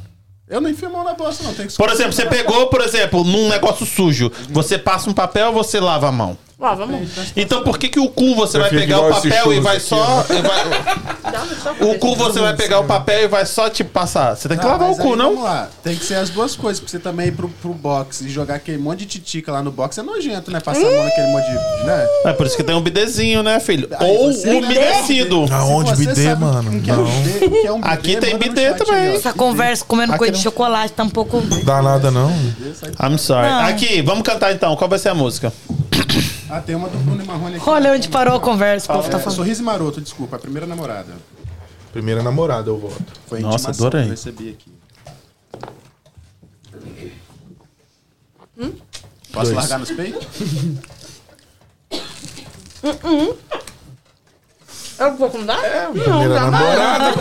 Eu 0.47 0.59
não 0.59 0.69
enfio 0.69 0.87
a 0.87 0.91
mão 0.91 1.03
na 1.03 1.13
bolsa, 1.13 1.43
não. 1.43 1.53
Tem 1.53 1.67
que 1.67 1.75
Por 1.75 1.89
exemplo, 1.89 2.11
você 2.13 2.25
pegou, 2.25 2.67
por 2.67 2.81
exemplo, 2.81 3.23
num 3.23 3.49
negócio 3.49 3.85
sujo, 3.85 4.31
você 4.49 4.77
passa 4.79 5.09
um 5.09 5.13
papel 5.13 5.47
ou 5.47 5.53
você 5.53 5.79
lava 5.79 6.07
a 6.07 6.11
mão? 6.11 6.35
Ó, 6.61 6.75
vamos. 6.75 7.09
Então 7.37 7.63
por 7.63 7.77
que 7.79 7.87
que 7.87 7.99
o 8.01 8.09
cu 8.09 8.35
você 8.35 8.57
Eu 8.57 8.61
vai 8.61 8.69
pegar 8.69 8.99
o 8.99 9.09
papel 9.09 9.53
e 9.53 9.59
vai 9.61 9.77
aqui, 9.77 9.85
só. 9.85 10.25
e 10.29 10.41
vai- 10.41 11.89
o 11.89 11.97
cu 11.97 12.15
você 12.17 12.39
vai 12.41 12.53
pegar 12.53 12.79
o 12.81 12.83
papel 12.83 13.23
e 13.23 13.27
vai 13.29 13.45
só 13.45 13.69
te 13.69 13.81
passar? 13.81 14.35
Você 14.35 14.49
tem 14.49 14.57
que 14.57 14.63
Tá, 14.63 14.71
lavar 14.71 14.91
o 14.91 14.95
cu, 14.97 15.11
aí, 15.13 15.15
não? 15.15 15.29
Vamos 15.29 15.43
lá. 15.45 15.69
Tem 15.81 15.95
que 15.95 16.03
ser 16.03 16.15
as 16.15 16.29
duas 16.29 16.57
coisas. 16.57 16.81
Porque 16.81 16.91
você 16.91 16.99
também 16.99 17.27
ir 17.27 17.31
pro, 17.31 17.47
pro 17.47 17.73
box 17.73 18.19
e 18.21 18.29
jogar 18.29 18.55
aquele 18.55 18.77
monte 18.77 18.99
de 18.99 19.05
titica 19.05 19.53
lá 19.53 19.63
no 19.63 19.71
box 19.71 19.97
é 19.99 20.01
nojento, 20.03 20.51
né? 20.51 20.59
Passar 20.59 20.81
a 20.85 20.91
mão 20.91 21.03
naquele 21.05 21.27
monte 21.27 21.45
de. 21.45 21.85
Né? 21.85 22.07
É 22.25 22.33
por 22.33 22.45
isso 22.45 22.57
que 22.57 22.63
tem 22.63 22.75
um 22.75 22.81
bidezinho, 22.81 23.41
né, 23.41 23.57
filho? 23.61 23.87
Aí 23.97 24.17
Ou 24.17 24.33
você, 24.33 24.47
né? 24.59 24.67
umedecido. 24.67 25.45
Aonde 25.53 25.95
bidê, 25.95 26.35
mano? 26.35 26.77
o 26.77 26.81
que 26.81 26.89
é 26.91 26.93
um 26.93 26.97
Não. 26.97 27.05
bidê, 27.21 27.49
que 27.61 27.67
é 27.67 27.71
um 27.71 27.79
bidê, 27.79 27.93
Aqui 27.93 28.17
tem 28.17 28.37
bidê 28.37 28.73
também. 28.73 28.95
aí. 29.01 29.15
Essa 29.15 29.31
conversa 29.31 29.85
comendo 29.85 30.17
coisa 30.17 30.33
de 30.33 30.37
não- 30.39 30.43
chocolate 30.43 30.91
tá 30.93 31.03
um 31.03 31.09
pouco. 31.09 31.39
Dá 31.63 31.81
nada, 31.81 32.11
não. 32.11 32.29
I'm 33.01 33.17
sorry. 33.17 33.47
Não. 33.47 33.59
Aqui, 33.65 34.01
vamos 34.01 34.23
cantar 34.23 34.51
então. 34.51 34.75
Qual 34.75 34.89
vai 34.89 34.99
ser 34.99 35.07
a 35.09 35.15
música? 35.15 35.53
Ah, 36.49 36.59
tem 36.61 36.75
uma 36.75 36.89
do 36.89 36.97
Bruno 36.97 37.23
Marrone 37.25 37.57
aqui. 37.57 37.69
Olha 37.69 37.93
onde 37.93 38.07
parou 38.09 38.35
a 38.35 38.39
conversa, 38.39 38.91
o 38.91 38.95
povo 38.95 39.09
tá 39.09 39.17
É, 39.17 39.19
falando. 39.19 39.35
Sorriso 39.35 39.63
Maroto, 39.63 40.01
desculpa. 40.01 40.35
A 40.35 40.39
primeira 40.39 40.65
namorada. 40.65 41.13
Primeira 41.93 42.23
namorada, 42.23 42.69
eu 42.69 42.77
voto. 42.77 43.01
Foi 43.27 43.39
a 43.39 43.41
Nossa, 43.41 43.57
intimação 43.69 43.87
adorei. 43.87 44.03
que 44.03 44.07
eu 44.07 44.11
recebi 44.11 44.49
aqui. 44.49 44.71
Posso 49.31 49.45
Dois. 49.53 49.55
largar 49.55 49.79
nos 49.79 49.91
peitos? 49.91 50.27
Eu 54.99 55.15
vou 55.15 55.29
contar? 55.29 55.57
Primeira 55.93 56.41
namorada. 56.41 57.15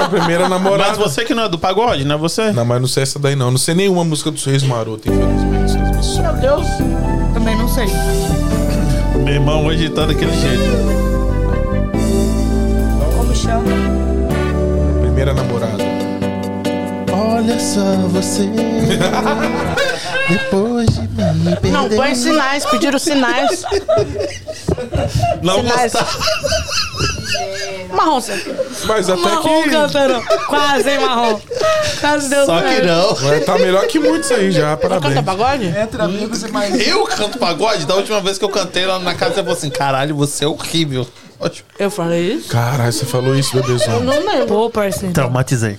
Não, 0.00 0.08
primeira 0.08 0.48
namorada. 0.48 0.90
Mas 0.90 0.98
você 0.98 1.24
que 1.24 1.34
não 1.34 1.42
é 1.44 1.48
do 1.48 1.58
pagode, 1.58 2.04
não 2.04 2.14
é 2.14 2.18
você? 2.18 2.52
Não, 2.52 2.64
mas 2.64 2.80
não 2.80 2.86
sei 2.86 3.02
essa 3.02 3.18
daí 3.18 3.34
não. 3.34 3.50
Não 3.50 3.58
sei 3.58 3.74
nenhuma 3.74 4.04
música 4.04 4.30
do 4.30 4.38
Sorriso 4.38 4.68
Maroto, 4.68 5.08
infelizmente. 5.08 5.72
Vocês 5.72 5.96
me 5.96 6.02
sobram. 6.04 6.32
Meu 6.32 6.40
Deus. 6.40 6.66
Também 7.34 7.56
não 7.58 7.68
sei. 7.68 7.86
Meu 9.24 9.34
irmão 9.34 9.66
hoje 9.66 9.88
tá 9.90 10.06
daquele 10.06 10.32
jeito. 10.32 10.62
Como 13.16 13.34
chama? 13.34 13.64
Primeira 15.00 15.34
namorada. 15.34 15.84
Olha 17.12 17.58
só 17.58 17.80
você. 18.08 18.48
Depois 20.28 20.88
de 20.88 21.00
me 21.00 21.08
perder. 21.56 21.70
Não, 21.70 21.88
põe 21.88 22.14
sinais, 22.14 22.66
pediram 22.66 22.98
sinais. 22.98 23.64
Não 25.42 25.56
sinais. 25.60 25.92
gostar. 25.92 26.87
Marrom, 27.92 28.20
você. 28.20 28.54
Mas 28.86 29.08
até 29.08 29.20
Marrom 29.20 29.62
que. 29.62 29.70
cantando. 29.70 30.22
Quase, 30.46 30.90
hein, 30.90 30.98
Marrom? 31.00 31.40
Quase 32.00 32.28
deu 32.28 32.46
Só 32.46 32.60
que 32.60 32.68
certo. 32.68 32.86
não. 32.86 33.16
Mas 33.22 33.44
tá 33.44 33.58
melhor 33.58 33.86
que 33.86 33.98
muitos 33.98 34.30
aí 34.30 34.50
já, 34.50 34.76
Canta 34.76 34.88
parabéns. 35.00 35.24
pagode? 35.24 35.66
Entre 35.66 36.02
amigos 36.02 36.42
e 36.42 36.48
mais. 36.52 36.86
Eu 36.86 37.04
canto 37.04 37.38
pagode? 37.38 37.86
Da 37.86 37.94
última 37.94 38.20
vez 38.20 38.38
que 38.38 38.44
eu 38.44 38.48
cantei 38.50 38.86
lá 38.86 38.98
na 38.98 39.14
casa, 39.14 39.34
você 39.34 39.40
falou 39.42 39.56
assim: 39.56 39.70
caralho, 39.70 40.14
você 40.16 40.44
é 40.44 40.48
horrível. 40.48 41.06
Lógico. 41.40 41.68
Eu 41.78 41.90
falei 41.90 42.32
isso? 42.34 42.48
Caralho, 42.48 42.92
você 42.92 43.04
falou 43.06 43.34
isso, 43.36 43.54
bebezão. 43.54 44.00
Não 44.00 44.26
lembro. 44.26 44.46
Pô, 44.46 44.70
parceiro. 44.70 45.14
Traumatizei. 45.14 45.78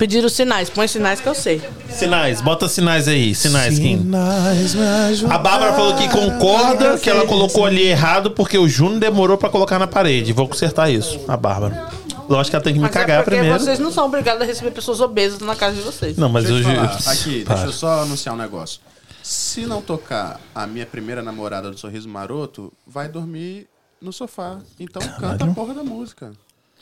Pediram 0.00 0.30
sinais. 0.30 0.70
Põe 0.70 0.88
sinais 0.88 1.20
que 1.20 1.28
eu 1.28 1.34
sei. 1.34 1.60
Sinais, 1.90 2.40
bota 2.40 2.66
sinais 2.66 3.06
aí. 3.06 3.34
Sinais, 3.34 3.78
Kim. 3.78 3.98
Sinais. 3.98 5.22
A 5.28 5.36
Bárbara 5.36 5.74
falou 5.74 5.94
que 5.94 6.08
concorda 6.08 6.96
que 6.98 7.10
ela 7.10 7.26
colocou 7.26 7.66
ali 7.66 7.82
errado 7.82 8.30
porque 8.30 8.56
o 8.56 8.66
Júnior 8.66 8.98
demorou 8.98 9.36
pra 9.36 9.50
colocar 9.50 9.78
na 9.78 9.86
parede. 9.86 10.32
Vou 10.32 10.48
consertar 10.48 10.90
isso, 10.90 11.20
a 11.28 11.36
Bárbara. 11.36 11.86
Lógico 12.30 12.48
que 12.52 12.56
ela 12.56 12.64
tem 12.64 12.72
que 12.72 12.78
me 12.78 12.86
Mas 12.86 12.96
é 12.96 12.98
cagar 12.98 13.22
porque 13.24 13.36
primeiro. 13.36 13.62
vocês 13.62 13.78
não 13.78 13.92
são 13.92 14.06
obrigados 14.06 14.40
a 14.40 14.46
receber 14.46 14.70
pessoas 14.70 15.02
obesas 15.02 15.38
na 15.40 15.54
casa 15.54 15.76
de 15.76 15.82
vocês. 15.82 16.16
Não, 16.16 16.30
mas 16.30 16.44
Deixa 16.44 16.66
eu 16.66 16.80
hoje. 16.82 16.96
te 16.96 17.02
falar, 17.02 17.12
Aqui, 17.14 17.44
Para. 17.44 17.54
deixa 17.56 17.68
eu 17.68 17.72
só 17.74 18.00
anunciar 18.00 18.34
um 18.34 18.38
negócio. 18.38 18.80
Se 19.22 19.66
não 19.66 19.82
tocar 19.82 20.40
a 20.54 20.66
minha 20.66 20.86
primeira 20.86 21.22
namorada 21.22 21.70
do 21.70 21.76
Sorriso 21.76 22.08
Maroto, 22.08 22.72
vai 22.86 23.06
dormir 23.06 23.66
no 24.00 24.14
sofá. 24.14 24.60
Então 24.78 25.02
canta 25.20 25.44
a 25.44 25.48
porra 25.48 25.74
da 25.74 25.84
música. 25.84 26.32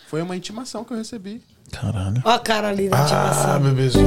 Foi 0.09 0.23
uma 0.23 0.35
intimação 0.37 0.85
que 0.85 0.93
eu 0.93 0.97
recebi. 0.99 1.43
Caralho. 1.71 2.23
Ó 2.25 2.31
a 2.31 2.39
cara 2.39 2.69
ali 2.69 2.89
da 2.89 2.97
Ah, 2.97 3.03
ativação. 3.05 3.61
bebezão. 3.61 4.03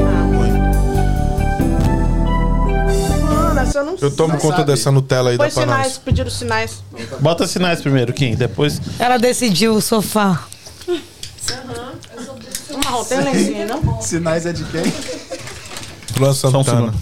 Mano, 3.23 3.60
essa 3.60 3.80
eu 3.80 3.86
não 3.86 3.98
sei. 3.98 4.07
Eu 4.07 4.15
tomo 4.15 4.34
Não 4.34 4.40
conta 4.40 4.57
sabe. 4.57 4.68
dessa 4.72 4.91
Nutella 4.91 5.30
aí, 5.30 5.38
Põe 5.38 5.49
pra 5.52 5.61
sinais, 5.61 5.98
pediram 5.99 6.30
sinais. 6.32 6.84
Bota 7.19 7.45
sinais 7.48 7.82
primeiro, 7.82 8.11
Kim. 8.14 8.36
Depois. 8.36 8.82
Ela 8.98 9.18
decidiu 9.18 9.76
o 9.76 9.82
sofá. 9.82 10.44
Um 10.88 12.78
marrom, 12.84 13.03
tem 13.03 13.19
um 13.19 13.23
lencinho, 13.23 13.68
não? 13.68 14.02
Sinais 14.02 14.45
é 14.45 14.53
de 14.53 14.64
quem? 14.65 14.82
Luan 16.18 16.34
Só 16.34 16.48
um 16.48 16.64
Santana. 16.64 16.94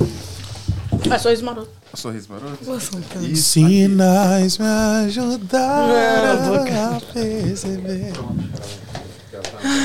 É 1.09 1.17
sorriso 1.17 1.45
maroto. 1.45 1.69
Sorriso 1.95 2.27
Maroto? 2.31 2.79
Sinais 3.35 4.57
me 4.59 4.65
ajudaram 5.07 6.63
a 6.95 7.01
perceber. 7.13 8.13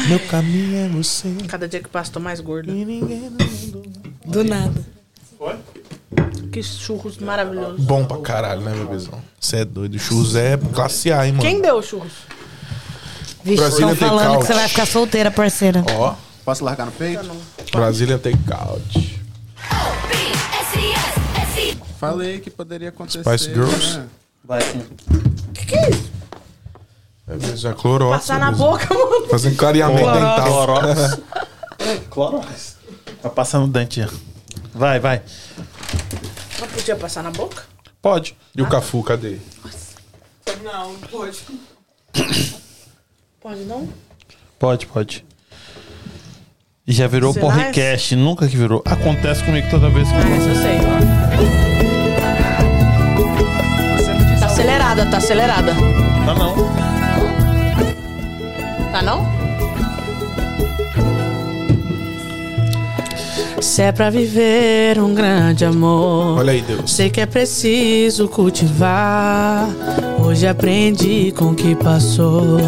Meu 0.08 0.20
caminho 0.20 0.76
é 0.76 0.88
você. 0.88 1.28
Cada 1.48 1.66
dia 1.68 1.80
que 1.80 1.88
passa, 1.88 2.12
tô 2.12 2.20
mais 2.20 2.40
gorda. 2.40 2.70
E 2.70 2.84
ninguém 2.84 3.30
no 3.30 3.44
mundo. 3.44 3.82
Do 4.24 4.44
nada. 4.44 4.84
Que 6.52 6.62
churros 6.62 7.18
maravilhosos. 7.18 7.84
Bom 7.84 8.04
pra 8.04 8.18
caralho, 8.18 8.60
né, 8.60 8.72
bebezão? 8.72 9.20
Você 9.40 9.56
é 9.58 9.64
doido. 9.64 9.98
Churros 9.98 10.36
é 10.36 10.56
classe 10.72 11.12
A, 11.12 11.26
hein, 11.26 11.32
mano? 11.32 11.42
Quem 11.44 11.60
deu 11.60 11.82
churros? 11.82 12.12
Vixe, 13.42 13.56
Brasília 13.60 13.92
estão 13.92 14.08
falando 14.08 14.38
que 14.38 14.46
você 14.46 14.54
vai 14.54 14.68
ficar 14.68 14.86
solteira, 14.86 15.30
parceira. 15.30 15.84
Ó, 15.96 16.14
Posso 16.44 16.62
largar 16.62 16.84
no 16.86 16.92
peito? 16.92 17.24
Brasília 17.72 18.18
tem 18.18 18.36
couch. 18.36 19.20
Falei 21.98 22.38
que 22.38 22.50
poderia 22.50 22.90
acontecer. 22.90 23.22
Spice 23.22 23.52
Girls? 23.52 23.98
né? 23.98 24.06
Vai, 24.44 24.60
Kim. 24.62 24.82
É 25.56 26.13
mesmo, 27.26 27.70
é 27.70 27.74
clorox. 27.74 28.16
Passar 28.16 28.38
na 28.38 28.46
bebezão. 28.50 28.70
boca, 28.70 28.94
mano. 28.94 29.26
Fazendo 29.28 29.56
clareamento 29.56 30.12
dental. 30.12 30.44
Clorox. 30.66 31.20
Clorox. 32.10 32.76
Vai 33.22 33.32
passar 33.32 33.58
no 33.60 33.68
dente. 33.68 34.00
já. 34.00 34.08
Vai, 34.74 35.00
vai. 35.00 35.22
Não 36.60 36.68
podia 36.68 36.96
passar 36.96 37.22
na 37.22 37.30
boca? 37.30 37.62
Pode. 38.02 38.36
E 38.54 38.60
o 38.60 38.68
Cafu, 38.68 39.02
cadê? 39.02 39.38
Não, 40.62 40.94
pode. 41.10 41.38
Pode 43.40 43.60
não? 43.64 43.88
Pode, 44.58 44.86
pode. 44.86 45.24
E 46.86 46.92
já 46.92 47.06
virou 47.06 47.32
porrecast. 47.32 48.14
Nunca 48.14 48.46
que 48.46 48.56
virou. 48.56 48.82
Acontece 48.84 49.42
comigo 49.44 49.68
toda 49.70 49.88
vez 49.88 50.06
que 50.08 50.14
eu 50.14 50.20
Ah, 50.20 50.36
isso 50.36 50.48
eu 50.48 50.54
sei. 50.56 50.78
Tá 54.40 54.46
acelerada, 54.46 55.06
tá 55.10 55.16
acelerada. 55.16 55.72
Tá 56.26 56.34
não. 56.34 56.63
Não? 59.04 59.24
Se 63.60 63.82
é 63.82 63.92
pra 63.92 64.08
viver 64.08 64.98
um 65.00 65.14
grande 65.14 65.64
amor. 65.64 66.38
Olha 66.38 66.52
aí, 66.52 66.62
Deus. 66.62 66.92
Sei 66.92 67.10
que 67.10 67.20
é 67.20 67.26
preciso 67.26 68.28
cultivar. 68.28 69.68
Hoje 70.24 70.46
aprendi 70.46 71.32
com 71.36 71.46
o 71.46 71.54
que 71.54 71.74
passou. 71.74 72.58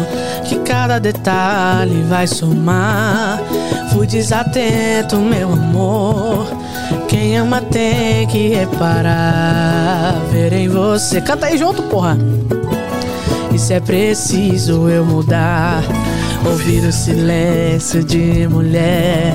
Que 0.43 0.57
cada 0.59 0.99
detalhe 0.99 2.01
vai 2.03 2.27
somar. 2.27 3.39
Fui 3.93 4.05
desatento, 4.05 5.17
meu 5.17 5.53
amor. 5.53 6.47
Quem 7.07 7.37
ama 7.37 7.61
tem 7.61 8.27
que 8.27 8.49
reparar. 8.49 10.15
Ver 10.31 10.53
em 10.53 10.67
você. 10.67 11.21
Canta 11.21 11.45
aí 11.45 11.57
junto, 11.57 11.83
porra. 11.83 12.17
E 13.53 13.59
se 13.59 13.73
é 13.73 13.79
preciso 13.79 14.89
eu 14.89 15.05
mudar, 15.05 15.81
ouvir 16.47 16.85
o 16.85 16.91
silêncio 16.91 18.03
de 18.03 18.47
mulher, 18.47 19.33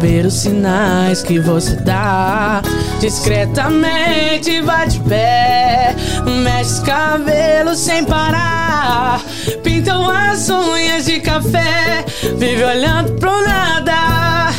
ver 0.00 0.26
os 0.26 0.34
sinais 0.34 1.22
que 1.22 1.38
você 1.38 1.76
dá. 1.76 2.62
Discretamente 3.00 4.60
vai 4.62 4.88
de 4.88 5.00
pé, 5.00 5.94
mexe 6.42 6.74
os 6.74 6.78
cabelos 6.80 7.78
sem 7.78 8.04
parar, 8.04 9.22
pintam 9.62 10.08
as 10.08 10.48
unhas 10.48 11.04
de 11.06 11.20
café, 11.20 12.04
vive 12.38 12.64
olhando 12.64 13.12
pro 13.14 13.42
nada. 13.42 14.50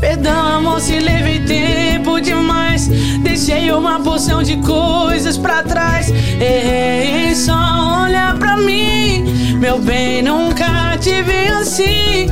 Perdão, 0.00 0.56
amor, 0.56 0.80
se 0.80 0.98
levei 0.98 1.40
tempo 1.44 2.20
demais. 2.20 2.88
Deixei 3.22 3.70
uma 3.70 4.00
porção 4.00 4.42
de 4.42 4.56
coisas 4.56 5.38
pra 5.38 5.62
trás. 5.62 6.10
Errei 6.10 7.34
só 7.36 8.02
olhar 8.04 8.36
pra 8.36 8.56
mim. 8.56 9.24
Meu 9.60 9.78
bem, 9.78 10.22
nunca 10.22 10.51
te 11.02 11.20
vi 11.22 11.48
assim. 11.48 12.28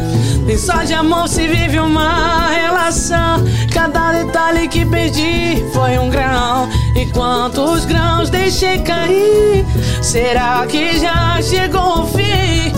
Nem 0.47 0.57
só 0.57 0.85
de 0.85 0.95
amor 0.95 1.29
se 1.29 1.47
vive 1.49 1.81
uma 1.81 2.49
relação. 2.51 3.45
Cada 3.75 4.13
detalhe 4.13 4.69
que 4.69 4.87
perdi 4.87 5.65
foi 5.73 5.99
um 5.99 6.09
grão. 6.09 6.69
E 6.95 7.05
quantos 7.07 7.85
grãos 7.85 8.31
deixei 8.31 8.79
cair? 8.79 9.67
Será 10.01 10.65
que 10.69 10.99
já 10.99 11.43
chegou 11.43 12.05
o 12.05 12.07
fim? 12.07 12.73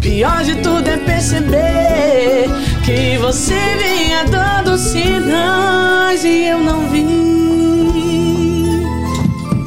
Pior 0.00 0.44
de 0.44 0.54
tudo 0.56 0.88
é 0.88 0.96
perceber 0.96 2.48
que 2.84 3.18
você 3.18 3.58
vinha 3.82 4.24
dando 4.24 4.78
sinais 4.78 6.24
e 6.24 6.46
eu 6.46 6.60
não 6.60 6.88
vi. 6.88 7.02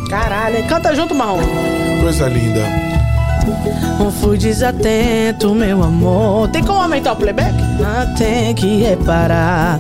Caralho, 0.10 0.66
canta 0.68 0.96
junto, 0.96 1.14
Marrom. 1.14 1.42
Coisa 2.02 2.28
linda. 2.30 3.05
Não 4.00 4.12
fui 4.12 4.38
desatento, 4.38 5.56
meu 5.56 5.82
amor. 5.82 6.50
Tem 6.50 6.64
como 6.64 6.82
aumentar 6.82 7.14
o 7.14 7.16
playback? 7.16 7.56
Ah, 7.84 8.06
tem 8.18 8.54
que 8.54 8.78
reparar. 8.78 9.80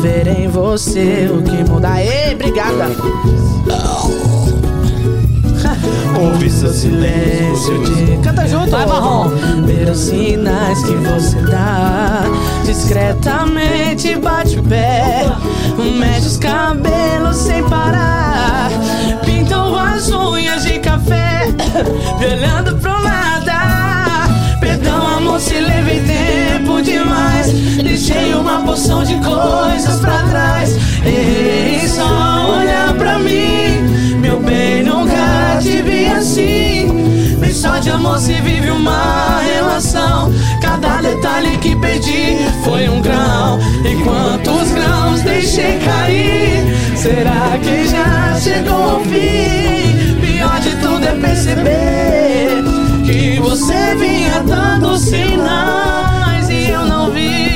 Ver 0.00 0.26
em 0.28 0.48
você 0.48 1.30
o 1.32 1.42
que 1.42 1.70
muda. 1.70 2.02
Ei, 2.02 2.34
obrigada. 2.34 2.86
Ouvi 6.20 6.50
seu 6.50 6.70
silêncio 6.70 7.82
de. 7.82 8.18
Canta 8.22 8.46
junto, 8.46 8.70
Vai, 8.70 8.86
Marrom. 8.86 9.28
Ver 9.64 9.88
os 9.88 9.98
sinais 9.98 10.82
que 10.82 10.94
você 10.96 11.40
dá. 11.42 12.24
Discretamente 12.64 14.16
bate 14.16 14.58
o 14.58 14.62
pé. 14.62 15.24
Mexe 15.98 16.26
os 16.26 16.36
cabelos 16.36 17.36
sem 17.36 17.62
parar. 17.68 18.68
Pintou 19.24 19.78
as 19.78 20.10
unhas 20.10 20.62
de 20.64 20.78
café. 20.78 21.46
Me 22.18 22.26
olhando 22.36 22.76
pro 22.76 23.00
nada. 23.00 23.19
Se 25.40 25.58
levei 25.58 26.00
tempo 26.00 26.82
demais. 26.82 27.50
Deixei 27.82 28.34
uma 28.34 28.60
porção 28.60 29.02
de 29.02 29.14
coisas 29.14 29.98
pra 30.00 30.22
trás. 30.24 30.76
Errei 31.04 31.88
só 31.88 32.58
olhar 32.60 32.92
pra 32.94 33.18
mim. 33.18 34.18
Meu 34.20 34.38
bem, 34.40 34.82
nunca 34.82 35.58
te 35.62 35.80
vi 35.80 36.06
assim. 36.08 37.38
Nem 37.40 37.52
só 37.54 37.78
de 37.78 37.88
amor 37.88 38.18
se 38.18 38.34
vive 38.34 38.70
uma 38.70 39.40
relação. 39.40 40.30
Cada 40.60 41.00
detalhe 41.00 41.56
que 41.56 41.74
perdi 41.74 42.36
foi 42.62 42.90
um 42.90 43.00
grão. 43.00 43.58
E 43.82 43.96
quantos 44.04 44.70
grãos 44.72 45.22
deixei 45.22 45.78
cair? 45.78 46.96
Será 46.96 47.58
que 47.62 47.88
já 47.88 48.38
chegou 48.38 48.90
ao 48.90 49.00
fim? 49.00 50.20
Pior 50.20 50.60
de 50.60 50.76
tudo 50.76 51.02
é 51.02 51.14
perceber 51.14 52.79
que 53.10 53.40
você 53.40 53.96
vinha 53.96 54.40
dando 54.46 54.96
sinais 54.96 56.48
e 56.48 56.70
eu 56.70 56.84
não 56.86 57.10
vi. 57.10 57.50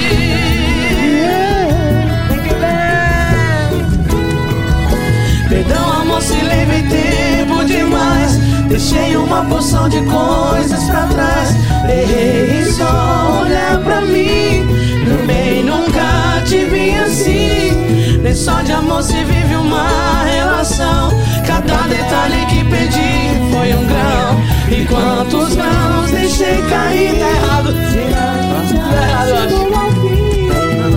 Perdão, 5.49 5.93
amor, 6.01 6.21
se 6.21 6.35
levei 6.35 6.83
tempo 6.83 7.65
demais. 7.65 8.37
Deixei 8.69 9.17
uma 9.17 9.45
porção 9.45 9.89
de 9.89 10.01
coisas 10.03 10.83
pra 10.85 11.07
trás. 11.07 11.55
Errei 11.89 12.65
só 12.73 13.43
olhar 13.43 13.79
pra 13.85 14.01
mim. 14.01 14.67
Meu 15.07 15.25
bem, 15.25 15.63
nunca 15.63 16.43
te 16.45 16.65
vi 16.65 16.97
assim. 16.99 18.19
Nem 18.23 18.35
só 18.35 18.61
de 18.63 18.73
amor 18.73 19.05
se 19.05 19.23
vive 19.23 19.55
uma 19.55 20.25
relação. 20.25 21.11
Cada 21.47 21.83
detalhe 21.87 22.45
que 22.47 22.65
perdi 22.65 23.53
foi 23.53 23.73
um 23.75 23.87
grão. 23.87 24.54
E 24.75 24.85
quantos 24.87 25.55
grãos 25.55 26.11
deixei 26.11 26.61
cair 26.63 27.17
tá 27.17 27.31
enterrado? 27.31 27.71
Enterrado, 28.73 29.55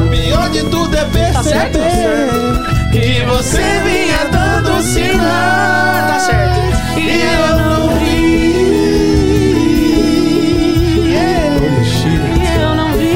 Pior 0.09 0.49
de 0.49 0.63
tudo 0.63 0.97
é 0.97 1.05
perceber 1.05 1.33
tá 1.33 1.43
tá 1.43 2.89
que 2.91 3.23
você 3.25 3.61
vinha 3.85 4.25
dando 4.31 4.81
sinal. 4.81 6.07
Tá 6.07 6.19
certo. 6.19 6.59
E 6.97 7.21
eu 7.21 7.57
não 7.57 7.89
vi. 7.99 8.17
E 12.35 12.47
eu 12.59 12.73
não 12.73 12.91
vi. 12.93 13.15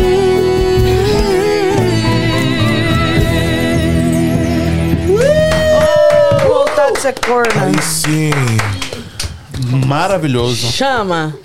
Oh, 5.09 6.47
voltar 6.47 6.91
de 6.91 6.99
ser. 7.01 7.15
Aí 7.57 7.81
sim. 7.81 8.29
Maravilhoso. 9.91 10.71
Chama. 10.71 11.35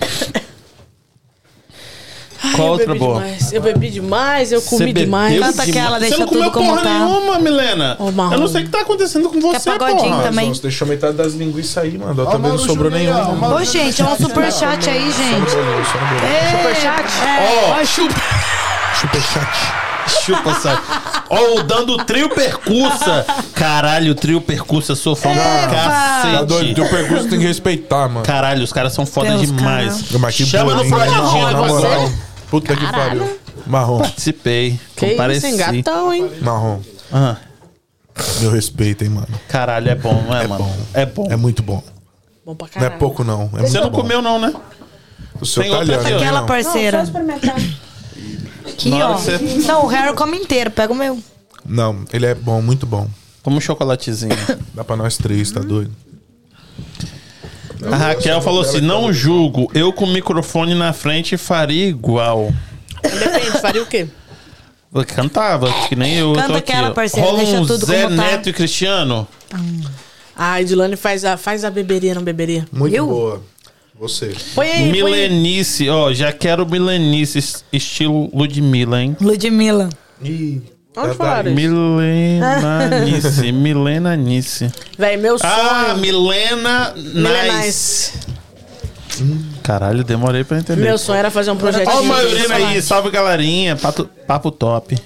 Ai, 2.45 2.53
Qual 2.55 2.67
eu 2.69 2.73
outra 2.75 2.87
bebi 2.87 2.99
boa? 3.01 3.15
Demais. 3.25 3.53
Eu 3.53 3.61
bebi 3.61 3.91
demais, 3.91 4.53
eu 4.53 4.63
comi 4.63 4.93
demais. 4.93 5.41
Canta 5.41 5.63
aquela, 5.65 5.85
demais. 5.99 6.01
deixa 6.03 6.15
Você 6.17 6.21
não 6.21 6.29
tudo 6.29 6.39
comeu 6.39 6.51
como 6.53 6.69
porra 6.71 6.83
tá. 6.83 6.91
nenhuma, 6.91 7.39
Milena. 7.41 7.97
Marrom. 8.15 8.35
Eu 8.35 8.39
não 8.41 8.47
sei 8.47 8.63
o 8.63 8.65
que 8.67 8.71
tá 8.71 8.83
acontecendo 8.83 9.29
com 9.31 9.41
você, 9.41 9.69
pagodinho 9.73 10.11
porra. 10.13 10.23
também. 10.23 10.49
Nossa, 10.49 10.63
deixou 10.63 10.87
metade 10.87 11.17
das 11.17 11.33
linguiças 11.35 11.79
aí, 11.83 11.99
mano. 11.99 12.23
Ó, 12.25 12.31
também 12.31 12.53
não 12.53 12.59
sobrou 12.59 12.89
Júnior 12.89 13.17
aí, 13.17 13.21
nenhum. 13.21 13.33
ó? 13.33 13.35
Mauro 13.35 13.57
Ô, 13.57 13.65
gente, 13.65 14.01
é 14.01 14.05
um 14.05 14.17
superchat 14.17 14.91
aí, 14.91 15.11
gente. 15.11 15.51
Superchat? 15.51 17.13
É, 17.27 17.81
Ó, 17.81 17.85
chupa, 17.85 18.15
Superchat. 19.01 19.59
chupa, 20.25 20.55
sabe? 20.55 20.83
Ó, 21.29 21.59
o 21.59 21.63
dando 21.63 21.97
trio 22.05 22.29
percussa. 22.29 23.25
Caralho, 23.55 24.15
trio 24.15 24.41
percussa, 24.41 24.95
sou 24.95 25.17
fã 25.17 25.33
pra 25.33 25.43
Tá 25.43 26.43
doido? 26.45 26.49
cacete. 26.49 26.75
Teu 26.75 26.89
percurso 26.89 27.29
tem 27.29 27.39
que 27.39 27.47
respeitar, 27.47 28.09
mano. 28.09 28.25
Caralho, 28.25 28.63
os 28.63 28.73
caras 28.73 28.93
são 28.93 29.05
foda 29.07 29.31
Deus, 29.31 29.43
demais. 29.53 30.13
Mas 30.13 30.37
que 30.37 30.47
Chama 30.47 30.75
no 30.75 30.85
na 30.85 30.99
você. 31.53 31.73
moral. 31.73 32.11
Puta 32.51 32.77
que 32.77 32.87
pariu. 32.93 33.39
Marrom, 33.67 33.99
Participei. 33.99 34.79
Que 34.95 35.11
compareci. 35.11 35.39
isso, 35.39 35.63
hein? 35.63 35.83
Gatão, 35.83 36.13
hein? 36.15 36.31
marrom. 36.41 36.79
Ah, 37.13 37.37
Meu 38.41 38.51
respeito, 38.53 39.03
hein, 39.05 39.11
mano. 39.11 39.27
caralho, 39.49 39.91
é 39.91 39.95
bom, 39.95 40.23
não 40.27 40.37
é, 40.37 40.45
É 40.45 40.47
mano? 40.47 40.65
bom. 40.65 40.77
É 40.95 41.07
bom. 41.07 41.27
É 41.31 41.37
muito 41.37 41.63
bom. 41.63 41.83
Bom 42.45 42.55
pra 42.55 42.67
Não 42.69 42.73
caralho. 42.75 42.95
é 42.95 42.99
pouco, 42.99 43.25
não. 43.25 43.51
É 43.55 43.59
Você 43.59 43.61
muito 43.63 43.81
não 43.81 43.91
bom. 43.91 44.01
comeu, 44.01 44.23
não, 44.23 44.39
né? 44.39 44.53
O 45.41 45.45
seu 45.45 45.63
Tem 45.65 45.73
né, 45.85 45.95
aquela 45.97 46.41
não? 46.41 46.47
parceira. 46.47 47.03
experimentar. 47.03 47.57
Aqui, 48.67 48.91
Na 48.91 48.97
hora 48.97 49.09
ó. 49.09 49.15
que 49.17 49.23
você- 49.23 49.39
Não, 49.67 49.85
o 49.85 49.87
Harry 49.87 50.15
come 50.15 50.37
inteiro. 50.37 50.71
Pega 50.71 50.93
o 50.93 50.97
meu. 50.97 51.19
Não, 51.65 52.05
ele 52.13 52.27
é 52.27 52.35
bom, 52.35 52.61
muito 52.63 52.87
bom. 52.87 53.09
Como 53.43 53.57
um 53.57 53.61
chocolatezinho. 53.61 54.37
Dá 54.75 54.85
pra 54.85 54.97
nós 54.97 55.17
três, 55.17 55.51
tá 55.51 55.61
doido? 55.61 55.91
A 57.91 57.97
Raquel 57.97 58.41
falou 58.41 58.63
assim: 58.63 58.81
não 58.81 59.13
julgo, 59.13 59.71
eu 59.75 59.93
com 59.93 60.05
o 60.05 60.09
microfone 60.13 60.75
na 60.75 60.93
frente 60.93 61.37
faria 61.37 61.87
igual. 61.87 62.53
Depende, 63.03 63.61
faria 63.61 63.83
o 63.83 63.87
quê? 63.87 64.07
Eu 64.95 65.05
cantava, 65.05 65.71
que 65.89 65.95
nem 65.95 66.15
eu. 66.15 66.31
eu 66.31 66.35
Canta 66.35 66.49
tô 66.49 66.55
aqui, 66.55 66.73
aquela, 66.73 66.89
ó. 66.91 66.93
parceiro, 66.93 67.27
Rola 67.29 67.39
deixa 67.43 67.61
um 67.61 67.67
tudo 67.67 67.85
Zé 67.85 68.05
como 68.05 68.17
tá. 68.17 68.23
Neto 68.23 68.49
e 68.49 68.53
Cristiano. 68.53 69.29
Ah, 70.35 70.53
a 70.55 70.63
Edilane 70.63 70.97
faz 70.97 71.25
a, 71.25 71.37
faz 71.37 71.65
a 71.65 71.71
beberia, 71.71 72.15
não 72.15 72.23
beberia. 72.23 72.67
Muito 72.73 72.93
Viu? 72.93 73.07
boa. 73.07 73.43
Você. 73.99 74.35
Põe 74.55 74.67
aí, 74.71 74.73
põe 74.73 74.85
aí. 74.85 74.93
Milenice, 74.93 75.89
ó, 75.89 76.13
já 76.13 76.33
quero 76.33 76.67
Milenice, 76.69 77.39
es- 77.39 77.65
estilo 77.73 78.31
Ludmilla, 78.33 79.01
hein? 79.03 79.17
Ludmilla. 79.21 79.89
Ih. 80.23 80.61
Onde 80.99 81.09
tá 81.09 81.15
falaram 81.15 81.51
isso? 81.51 81.57
Milenanice, 81.61 83.53
Milenanice. 83.53 84.73
Véi, 84.99 85.17
meu 85.19 85.39
sonho... 85.39 85.53
Ah, 85.53 85.95
Milena 85.99 86.95
Milena 86.97 87.59
Nice. 87.65 88.13
Caralho, 89.63 90.03
demorei 90.05 90.45
pra 90.45 90.59
entender. 90.59 90.83
Meu 90.83 90.97
sonho 90.99 91.19
era 91.19 91.31
fazer 91.31 91.51
um 91.51 91.57
projeto 91.57 91.89
Ó 91.89 92.01
o 92.01 92.05
Maiorino 92.05 92.53
aí, 92.55 92.83
salve 92.83 93.11
galerinha, 93.11 93.77
pato- 93.77 94.09
papo 94.27 94.51
top. 94.51 94.97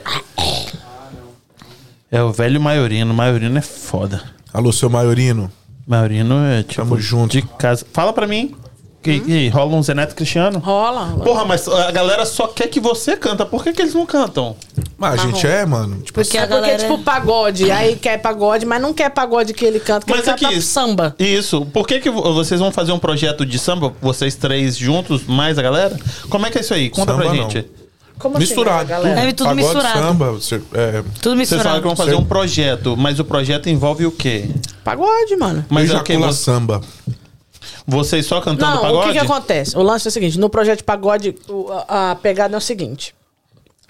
É 2.11 2.23
o 2.23 2.33
velho 2.33 2.61
Maiorino, 2.61 3.15
Maiorino 3.15 3.57
é 3.59 3.63
foda. 3.63 4.21
Alô, 4.53 4.73
seu 4.73 4.91
Maiorino. 4.91 5.51
Maiorino 5.87 6.45
é 6.45 6.63
tipo 6.63 6.83
Tamo 6.83 6.99
junto. 7.01 7.33
de 7.33 7.43
casa. 7.43 7.85
Fala 7.93 8.13
pra 8.13 8.27
mim. 8.27 8.55
Que, 9.03 9.19
que 9.21 9.49
rola 9.49 9.75
um 9.77 9.83
Zeneto 9.83 10.15
Cristiano? 10.15 10.59
Rola. 10.59 11.05
rola. 11.07 11.25
Porra, 11.25 11.45
mas 11.47 11.67
a 11.67 11.91
galera 11.91 12.27
só 12.27 12.47
quer 12.47 12.67
que 12.69 12.79
você 12.79 13.17
canta. 13.17 13.47
Por 13.47 13.65
que, 13.65 13.73
que 13.73 13.81
eles 13.81 13.95
não 13.95 14.05
cantam? 14.05 14.55
Mas 14.99 15.15
a 15.21 15.27
gente 15.27 15.47
é, 15.47 15.65
mano. 15.65 15.97
Tipo, 16.03 16.21
Porque 16.21 16.37
É 16.37 16.43
a 16.43 16.47
porque, 16.47 16.61
galera... 16.61 16.79
tipo, 16.83 16.99
pagode. 16.99 17.71
Aí 17.71 17.97
quer 17.97 18.19
pagode, 18.21 18.67
mas 18.67 18.83
não 18.83 18.93
quer 18.93 19.09
pagode 19.09 19.55
que 19.55 19.65
ele 19.65 19.81
canta, 19.81 20.05
que 20.05 20.13
Mas 20.13 20.21
ele 20.21 20.31
canta 20.37 20.47
aqui- 20.49 20.61
samba. 20.61 21.15
Isso. 21.19 21.65
Por 21.73 21.87
que, 21.87 21.99
que 21.99 22.11
vo- 22.11 22.35
vocês 22.35 22.61
vão 22.61 22.71
fazer 22.71 22.93
um 22.93 22.99
projeto 22.99 23.47
de 23.47 23.59
samba, 23.59 23.91
vocês 24.03 24.35
três 24.35 24.77
juntos, 24.77 25.25
mais 25.25 25.59
a 25.59 25.63
galera? 25.63 25.97
Como 26.29 26.45
é 26.45 26.51
que 26.51 26.59
é 26.59 26.61
isso 26.61 26.75
aí? 26.75 26.91
Conta 26.91 27.15
pra 27.15 27.25
Samba, 27.25 27.37
gente. 27.37 27.67
Como 28.19 28.37
assim, 28.37 28.47
misturado. 28.49 28.87
galera? 28.87 29.19
É 29.19 29.33
tudo 29.33 29.47
Pagode, 29.49 29.63
misturado. 29.65 29.99
samba. 29.99 30.33
você- 30.33 30.61
é, 30.75 31.03
Tudo 31.03 31.03
Vocês 31.03 31.13
falaram 31.23 31.37
misturado. 31.39 31.81
que 31.81 31.87
vão 31.87 31.97
fazer 31.97 32.15
um 32.17 32.25
projeto, 32.27 32.95
mas 32.99 33.19
o 33.19 33.25
projeto 33.25 33.71
envolve 33.71 34.05
o 34.05 34.13
quê? 34.13 34.51
Pagode, 34.85 35.37
mano. 35.37 35.65
Mas 35.71 35.91
é 35.91 35.97
o 35.97 36.03
quê? 36.03 36.19
samba. 36.35 36.83
Vocês 37.91 38.25
só 38.25 38.41
cantando 38.41 38.75
Não, 38.77 38.81
pagode? 38.83 38.99
o 38.99 39.13
que 39.13 39.19
que 39.19 39.25
acontece? 39.25 39.77
O 39.77 39.83
lance 39.83 40.07
é 40.07 40.11
o 40.11 40.13
seguinte, 40.13 40.39
no 40.39 40.49
projeto 40.49 40.79
de 40.79 40.85
pagode, 40.85 41.35
a, 41.89 42.17
pegada 42.23 42.55
é 42.55 42.59
o 42.59 42.61
seguinte. 42.61 43.15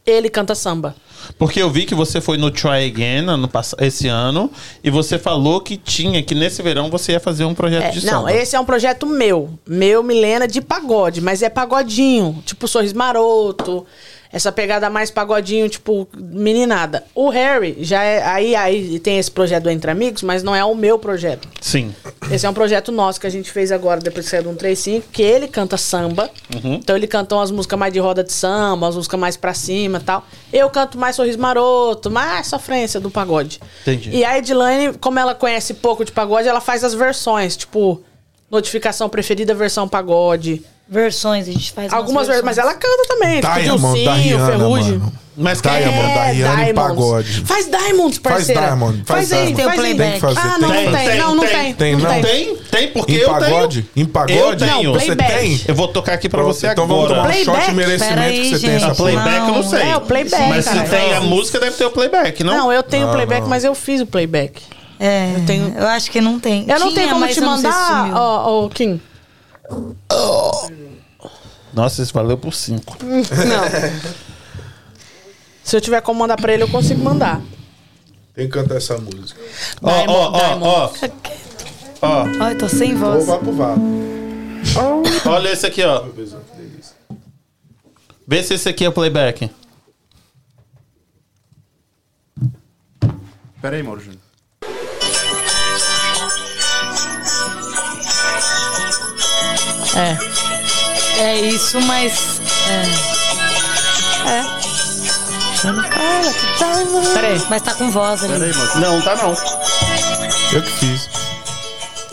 Ele 0.06 0.30
canta 0.30 0.54
samba. 0.54 0.94
Porque 1.38 1.60
eu 1.60 1.68
vi 1.68 1.84
que 1.84 1.94
você 1.94 2.18
foi 2.18 2.38
no 2.38 2.50
Try 2.50 2.86
Again 2.86 3.28
ano, 3.28 3.48
esse 3.78 4.08
ano 4.08 4.50
e 4.82 4.88
você 4.88 5.18
falou 5.18 5.60
que 5.60 5.76
tinha, 5.76 6.22
que 6.22 6.34
nesse 6.34 6.62
verão 6.62 6.88
você 6.88 7.12
ia 7.12 7.20
fazer 7.20 7.44
um 7.44 7.54
projeto 7.54 7.84
É, 7.84 7.90
de 7.90 8.06
não, 8.06 8.20
samba. 8.20 8.32
esse 8.32 8.56
é 8.56 8.60
um 8.60 8.64
projeto 8.64 9.04
meu. 9.06 9.50
Meu, 9.66 10.02
Milena, 10.02 10.48
de 10.48 10.62
pagode. 10.62 11.20
Mas 11.20 11.42
é 11.42 11.50
pagodinho. 11.50 12.42
Tipo 12.46 12.66
Sorriso 12.66 12.96
Maroto. 12.96 13.86
Essa 14.32 14.52
pegada 14.52 14.88
mais 14.88 15.10
pagodinho, 15.10 15.68
tipo, 15.68 16.06
meninada. 16.16 17.04
O 17.14 17.30
Harry 17.30 17.78
já 17.80 18.02
é. 18.04 18.22
Aí, 18.22 18.54
aí 18.54 19.00
tem 19.00 19.18
esse 19.18 19.30
projeto 19.30 19.64
do 19.64 19.70
Entre 19.70 19.90
Amigos, 19.90 20.22
mas 20.22 20.44
não 20.44 20.54
é 20.54 20.64
o 20.64 20.72
meu 20.72 21.00
projeto. 21.00 21.48
Sim. 21.60 21.92
Esse 22.30 22.46
é 22.46 22.50
um 22.50 22.54
projeto 22.54 22.92
nosso 22.92 23.20
que 23.20 23.26
a 23.26 23.30
gente 23.30 23.50
fez 23.50 23.72
agora, 23.72 24.00
depois 24.00 24.26
que 24.26 24.30
saiu 24.30 24.44
do 24.44 24.50
135, 24.50 25.08
que 25.10 25.20
ele 25.20 25.48
canta 25.48 25.76
samba. 25.76 26.30
Uhum. 26.54 26.74
Então 26.74 26.96
ele 26.96 27.08
canta 27.08 27.34
umas 27.34 27.50
músicas 27.50 27.76
mais 27.76 27.92
de 27.92 27.98
roda 27.98 28.22
de 28.22 28.32
samba, 28.32 28.86
umas 28.86 28.94
músicas 28.94 29.18
mais 29.18 29.36
pra 29.36 29.52
cima 29.52 29.98
e 29.98 30.02
tal. 30.02 30.24
Eu 30.52 30.70
canto 30.70 30.96
mais 30.96 31.16
sorriso 31.16 31.38
maroto, 31.38 32.08
mais 32.08 32.46
sofrência 32.46 33.00
do 33.00 33.10
pagode. 33.10 33.60
Entendi. 33.82 34.10
E 34.10 34.24
a 34.24 34.38
Edilane, 34.38 34.92
como 34.94 35.18
ela 35.18 35.34
conhece 35.34 35.74
pouco 35.74 36.04
de 36.04 36.12
pagode, 36.12 36.46
ela 36.46 36.60
faz 36.60 36.84
as 36.84 36.94
versões, 36.94 37.56
tipo, 37.56 38.00
notificação 38.48 39.08
preferida, 39.08 39.54
versão 39.54 39.88
pagode. 39.88 40.62
Versões, 40.90 41.48
a 41.48 41.52
gente 41.52 41.70
faz 41.72 41.86
umas 41.92 41.98
Algumas 42.00 42.26
versões, 42.26 42.44
mas 42.44 42.58
ela 42.58 42.74
canta 42.74 43.04
também, 43.06 43.40
tipo 43.40 43.54
Diamond 43.54 44.04
da 44.04 44.12
Dilcinho, 44.14 44.36
Rihanna, 44.38 44.46
Ferrugem. 44.58 44.98
mano. 44.98 45.12
Mas 45.36 45.62
Diamond 45.62 45.86
É, 46.10 46.14
da 46.14 46.24
Rihanna 46.24 46.56
Diamonds. 46.56 46.72
pagode. 46.74 47.44
Faz 47.46 47.66
Diamonds, 47.70 48.18
parceira. 48.18 48.60
Diamond, 48.60 49.02
faz 49.06 49.32
aí, 49.32 49.38
Diamond. 49.38 49.54
Tem 49.56 49.64
o 49.64 49.68
faz 49.68 49.80
aí. 49.80 49.94
playback. 49.94 50.10
Tem 50.10 50.14
que 50.14 50.20
fazer, 50.34 50.38
Ah, 50.40 50.42
tem 50.42 50.60
não, 50.60 50.68
que 50.68 50.74
não 50.84 50.92
fazer. 50.92 51.08
tem. 51.10 51.18
Não, 51.18 51.34
não 51.36 51.46
tem. 51.46 51.74
Tem, 51.74 51.92
não 51.92 52.00
não? 52.00 52.10
tem. 52.10 52.22
Tem, 52.22 52.56
tem, 52.70 52.88
porque 52.88 53.12
Em 53.12 53.16
eu 53.16 53.28
pagode? 53.30 53.82
tenho. 53.82 54.04
Em 54.04 54.10
pagode? 54.10 54.38
Eu 54.38 54.56
tenho. 54.56 54.92
Você 54.92 55.04
playback. 55.16 55.38
tem? 55.38 55.60
Eu 55.68 55.74
vou 55.76 55.88
tocar 55.88 56.12
aqui 56.14 56.28
pra 56.28 56.42
você 56.42 56.66
então 56.66 56.86
vamos 56.88 57.06
tomar 57.08 57.20
agora. 57.20 57.32
um 57.38 57.44
shot 57.44 57.44
de 57.44 57.50
Playback? 57.52 57.74
merecimento 57.76 58.20
aí, 58.20 58.40
que 58.40 58.48
você 58.50 58.58
tem 58.58 58.70
gente. 58.72 58.82
A 58.84 58.86
essa 58.88 58.94
porra. 58.96 59.10
playback 59.12 59.36
eu 59.48 59.54
não 59.54 59.62
sei. 59.62 59.82
É, 59.82 59.96
o 59.96 60.00
playback, 60.00 60.48
Mas 60.48 60.64
se 60.64 60.80
tem 60.90 61.14
a 61.14 61.20
música, 61.20 61.60
deve 61.60 61.76
ter 61.76 61.84
o 61.84 61.90
playback, 61.90 62.44
não? 62.44 62.56
Não, 62.56 62.72
eu 62.72 62.82
tenho 62.82 63.06
Não, 63.06 63.12
playback, 63.14 63.42
não. 63.42 63.48
mas 63.48 63.62
eu 63.64 63.74
fiz 63.76 64.00
o 64.00 64.06
playback. 64.06 64.60
É, 64.98 65.34
Eu 65.36 65.46
tenho- 65.46 65.72
eu 65.78 65.86
acho 65.86 66.10
que 66.10 66.20
não 66.20 66.38
tem. 66.38 66.66
Eu 66.68 66.78
não 66.80 66.92
tenho 66.92 67.08
como 67.10 67.26
te 67.28 67.40
não 67.40 67.48
mandar, 67.56 68.10
ó, 68.14 68.68
Kim. 68.68 69.00
Nossa, 71.72 72.02
isso 72.02 72.12
valeu 72.12 72.36
por 72.36 72.52
cinco. 72.54 72.96
Não. 73.04 73.20
Se 75.62 75.76
eu 75.76 75.80
tiver 75.80 76.00
como 76.02 76.18
mandar 76.20 76.36
pra 76.36 76.52
ele, 76.52 76.62
eu 76.64 76.68
consigo 76.68 77.00
mandar. 77.02 77.40
Tem 78.34 78.46
que 78.46 78.52
cantar 78.52 78.76
essa 78.76 78.98
música. 78.98 79.40
Ó, 79.82 79.90
ó, 79.90 80.30
ó, 80.32 80.58
ó. 80.60 80.90
Ó, 82.02 82.24
Ai, 82.40 82.54
tô 82.56 82.68
sem 82.68 82.94
Vou 82.94 83.12
voz. 83.12 83.26
vá 83.26 83.38
pro 83.38 83.52
vá. 83.52 83.74
olha 85.26 85.48
esse 85.52 85.66
aqui, 85.66 85.82
ó. 85.84 86.06
Vê 88.26 88.42
se 88.42 88.54
esse 88.54 88.68
aqui 88.68 88.84
é 88.84 88.88
o 88.88 88.92
playback. 88.92 89.50
Pera 93.60 93.76
aí, 93.76 93.82
Mauro 93.82 94.00
Júnior. 94.00 94.20
É. 99.96 100.16
É 101.20 101.40
isso, 101.40 101.80
mas. 101.82 102.40
É. 102.68 104.30
É. 104.30 104.44
Peraí. 107.14 107.42
Mas 107.50 107.62
tá 107.62 107.74
com 107.74 107.90
voz 107.90 108.22
ali. 108.24 108.32
Pera 108.32 108.44
aí, 108.46 108.54
Mauro. 108.54 108.80
Não, 108.80 109.02
tá 109.02 109.16
não. 109.16 109.36
Eu 110.52 110.62
que 110.62 110.70
fiz. 110.72 111.08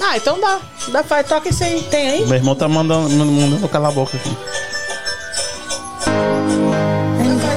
Ah, 0.01 0.17
então 0.17 0.39
dá. 0.39 0.59
Dá, 0.89 1.03
faz, 1.03 1.27
toca 1.27 1.49
isso 1.49 1.63
aí. 1.63 1.81
Tem 1.83 2.09
aí? 2.09 2.25
Meu 2.25 2.35
irmão 2.35 2.55
tá 2.55 2.67
mandando, 2.67 3.09
mandando 3.09 3.63
eu 3.65 3.69
calar 3.69 3.91
a 3.91 3.93
boca 3.93 4.15
aqui. 4.17 4.35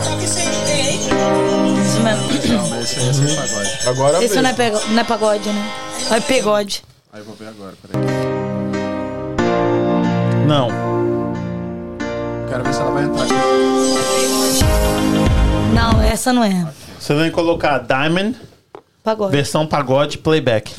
Toca 0.04 0.24
isso 0.24 0.38
aí. 0.38 0.48
Tem 0.66 0.82
aí? 0.82 0.96
Isso 1.86 2.00
mesmo. 2.00 2.68
Mas 2.70 2.84
esse 2.90 2.98
aí 3.00 3.08
é 3.08 3.12
sem 3.12 3.36
pagode. 3.36 3.78
Agora 3.88 4.24
Isso 4.24 4.40
não 4.42 4.50
é, 4.50 4.52
pego- 4.52 4.80
não 4.88 5.00
é 5.00 5.04
pagode, 5.04 5.48
né? 5.48 5.70
É 6.10 6.20
pegode. 6.20 6.82
Aí 7.12 7.20
eu 7.20 7.24
vou 7.24 7.34
ver 7.36 7.48
agora, 7.48 7.74
peraí. 7.82 8.29
Não. 10.50 10.68
Quero 12.48 12.64
ver 12.64 12.74
se 12.74 12.80
ela 12.80 12.90
vai 12.90 13.04
entrar 13.04 13.22
aqui. 13.22 13.32
Não, 15.72 16.02
essa 16.02 16.32
não 16.32 16.42
é. 16.42 16.72
Você 16.98 17.14
vai 17.14 17.30
colocar 17.30 17.78
Diamond, 17.78 18.36
Pagode. 19.04 19.30
versão 19.30 19.64
pagode, 19.64 20.18
playback. 20.18 20.74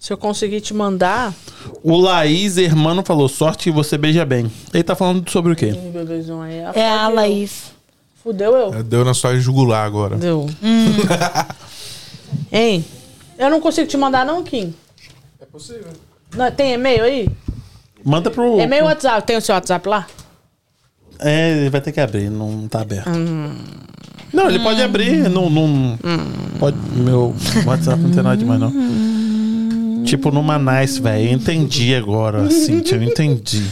Se 0.00 0.10
eu 0.10 0.16
conseguir 0.16 0.62
te 0.62 0.72
mandar. 0.72 1.34
O 1.82 1.94
Laís 1.98 2.56
Hermano 2.56 3.02
falou, 3.04 3.28
sorte 3.28 3.64
que 3.64 3.70
você 3.70 3.98
beija 3.98 4.24
bem. 4.24 4.50
Ele 4.72 4.82
tá 4.82 4.96
falando 4.96 5.28
sobre 5.28 5.52
o 5.52 5.56
quê? 5.56 5.74
Um, 5.76 6.06
dois, 6.06 6.30
um, 6.30 6.40
aí, 6.40 6.56
É 6.74 6.88
a 6.88 7.06
Laís. 7.08 7.70
Fudeu 8.22 8.56
eu. 8.56 8.72
É, 8.72 8.82
Deu 8.82 9.04
na 9.04 9.12
sua 9.12 9.38
jugular 9.38 9.84
agora. 9.84 10.16
Deu. 10.16 10.48
hein? 12.50 12.82
Eu 13.38 13.50
não 13.50 13.60
consigo 13.60 13.86
te 13.88 13.96
mandar, 13.96 14.24
não, 14.24 14.42
Kim? 14.42 14.74
É 15.40 15.44
possível. 15.46 15.88
Não, 16.36 16.50
tem 16.50 16.72
e-mail 16.74 17.04
aí? 17.04 17.28
Manda 18.04 18.30
pro. 18.30 18.58
E-mail 18.60 18.84
WhatsApp. 18.84 19.26
Tem 19.26 19.36
o 19.36 19.40
seu 19.40 19.54
WhatsApp 19.54 19.88
lá? 19.88 20.06
É, 21.18 21.50
ele 21.52 21.70
vai 21.70 21.80
ter 21.80 21.92
que 21.92 22.00
abrir, 22.00 22.30
não 22.30 22.66
tá 22.68 22.80
aberto. 22.80 23.08
Hum. 23.08 23.54
Não, 24.32 24.48
ele 24.48 24.58
pode 24.60 24.82
abrir, 24.82 25.28
não. 25.28 25.50
não 25.50 25.98
pode, 26.58 26.76
meu 26.94 27.34
WhatsApp 27.66 28.00
não 28.00 28.10
tem 28.10 28.22
nada 28.22 28.36
demais, 28.36 28.58
não. 28.60 30.04
Tipo, 30.04 30.30
numa 30.30 30.58
Nice, 30.58 31.00
velho. 31.00 31.28
Eu 31.28 31.32
entendi 31.32 31.94
agora, 31.94 32.48
Cintia, 32.50 32.96
eu 32.96 33.02
entendi. 33.02 33.62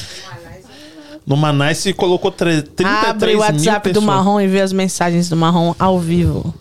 Numa 1.26 1.52
Nice 1.52 1.92
colocou 1.92 2.30
tre- 2.30 2.62
33 2.62 3.04
Abre 3.08 3.36
o 3.36 3.38
WhatsApp 3.40 3.92
do. 3.92 4.02
Marrom 4.02 4.40
e 4.40 4.46
vê 4.46 4.60
as 4.60 4.72
mensagens 4.72 5.28
do 5.28 5.36
Marrom 5.36 5.74
ao 5.78 5.98
vivo. 5.98 6.54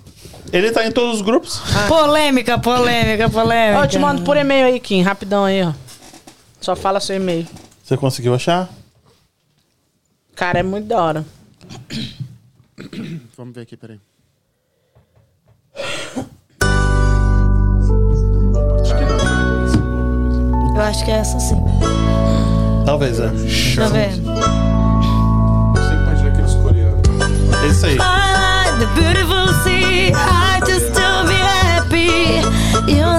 Ele 0.51 0.71
tá 0.71 0.85
em 0.85 0.91
todos 0.91 1.15
os 1.15 1.21
grupos. 1.21 1.61
Polêmica, 1.88 2.57
polêmica, 2.57 3.30
polêmica. 3.30 3.80
Ó, 3.80 3.84
eu 3.84 3.88
te 3.88 3.99
mando 3.99 4.23
por 4.23 4.35
e-mail 4.35 4.65
aí, 4.65 4.80
Kim, 4.80 5.01
rapidão 5.01 5.45
aí, 5.45 5.63
ó. 5.63 5.73
Só 6.59 6.76
fala 6.76 6.99
seu 6.99 7.15
e-mail. 7.15 7.47
Você 7.84 7.95
conseguiu 7.95 8.34
achar? 8.34 8.69
Cara, 10.35 10.59
é 10.59 10.63
muito 10.63 10.88
da 10.88 11.01
hora. 11.01 11.26
Vamos 13.38 13.53
ver 13.53 13.61
aqui, 13.61 13.77
peraí. 13.77 13.99
Eu 20.76 20.81
acho 20.81 21.03
que 21.03 21.11
é 21.11 21.15
essa 21.15 21.39
sim. 21.39 21.57
Talvez, 22.85 23.19
é. 23.19 23.27
Tá 23.76 23.88
vendo? 23.89 24.23
Você 25.73 25.95
pode 26.05 26.23
ver 26.23 26.31
aqueles 26.31 26.53
coreanos. 26.55 27.01
É 27.63 27.67
isso 27.67 27.85
aí. 27.85 27.97
The 28.80 28.88
beautiful 28.95 29.47
sea. 29.65 30.14
I 30.15 30.61
just 30.65 30.93
to 30.95 31.26
be 31.27 31.35
happy. 31.35 32.39
You 32.89 33.18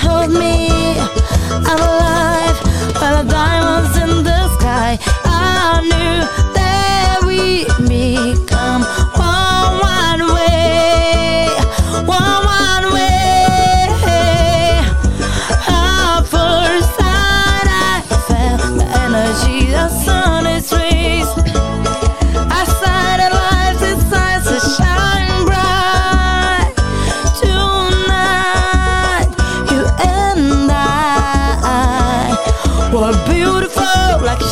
hold 0.00 0.30
me, 0.30 0.69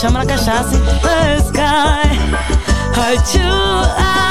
chama 0.01 0.20
na 0.20 0.27
cachaça 0.27 0.77
in 0.77 0.85
the 0.85 1.41
sky. 1.43 2.19
I 3.01 3.16
too 3.33 4.28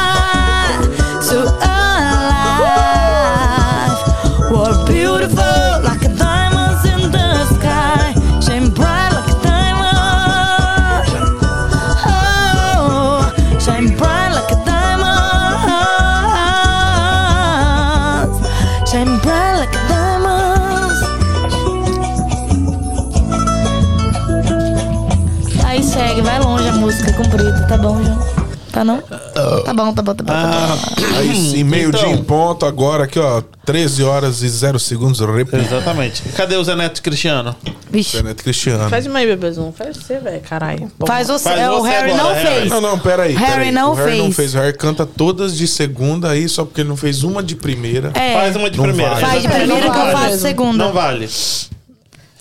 bom, 27.88 28.04
João? 28.04 28.48
Tá 28.72 28.84
não? 28.84 29.02
Tá 29.02 29.74
bom, 29.74 29.94
tá 29.94 30.02
bom, 30.04 30.14
tá 30.14 30.24
bom. 30.24 30.34
Tá 30.34 30.78
bom. 30.78 31.18
Aí 31.18 31.36
sim, 31.36 31.64
meio-dia 31.64 32.02
Então. 32.02 32.14
em 32.14 32.24
ponto, 32.24 32.64
agora 32.66 33.06
aqui, 33.06 33.18
ó, 33.18 33.42
13 33.66 34.04
horas 34.04 34.44
e 34.44 34.50
0 34.50 34.78
segundos, 34.78 35.20
repita. 35.20 35.58
Exatamente. 35.58 36.22
Cadê 36.36 36.58
o 36.58 36.64
Zé 36.64 36.76
Neto 36.76 37.02
Cristiano? 37.02 37.56
Vixe. 37.90 38.22
Neto 38.22 38.44
Cristiano. 38.44 38.88
Faz 38.90 39.08
uma 39.08 39.18
aí, 39.20 39.26
bebezão. 39.26 39.74
Faz 39.76 39.98
você, 39.98 40.20
velho, 40.20 40.42
caralho. 40.42 40.92
Faz 41.08 41.28
você. 41.28 41.46
Faz 41.50 41.60
é, 41.60 41.70
o 41.72 41.80
você 41.80 41.90
Harry 41.90 42.12
agora, 42.12 42.24
não 42.24 42.34
Harry. 42.34 42.56
fez. 42.60 42.70
Não, 42.70 42.82
não, 42.82 43.00
peraí. 43.00 43.34
Harry 43.34 43.52
peraí. 43.54 43.72
não 43.72 43.92
o 43.94 43.96
Harry 43.96 44.18
não 44.18 44.26
fez. 44.26 44.36
fez. 44.36 44.56
O 44.56 44.58
Harry 44.60 44.78
canta 44.78 45.06
todas 45.08 45.58
de 45.58 45.68
segunda 45.68 46.30
aí, 46.30 46.48
só 46.48 46.64
porque 46.64 46.82
ele 46.82 46.90
não 46.90 46.98
fez 46.98 47.24
uma 47.24 47.42
de 47.42 47.56
primeira. 47.56 48.12
É, 48.14 48.34
Faz 48.34 48.56
uma 48.56 48.70
de 48.70 48.78
Não 48.78 48.84
primeira. 48.84 49.12
vale. 49.16 49.26
faz 49.26 49.42
de 49.42 49.48
Exatamente. 49.48 49.66
primeira 49.72 49.88
Não 49.88 49.94
que 49.94 50.00
eu 50.08 50.14
vale. 50.14 50.30
faço 50.30 50.42
segunda. 50.42 50.86
Não 50.86 50.94
vale. 50.94 51.28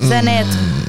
Zé 0.05 0.21
Neto. 0.23 0.86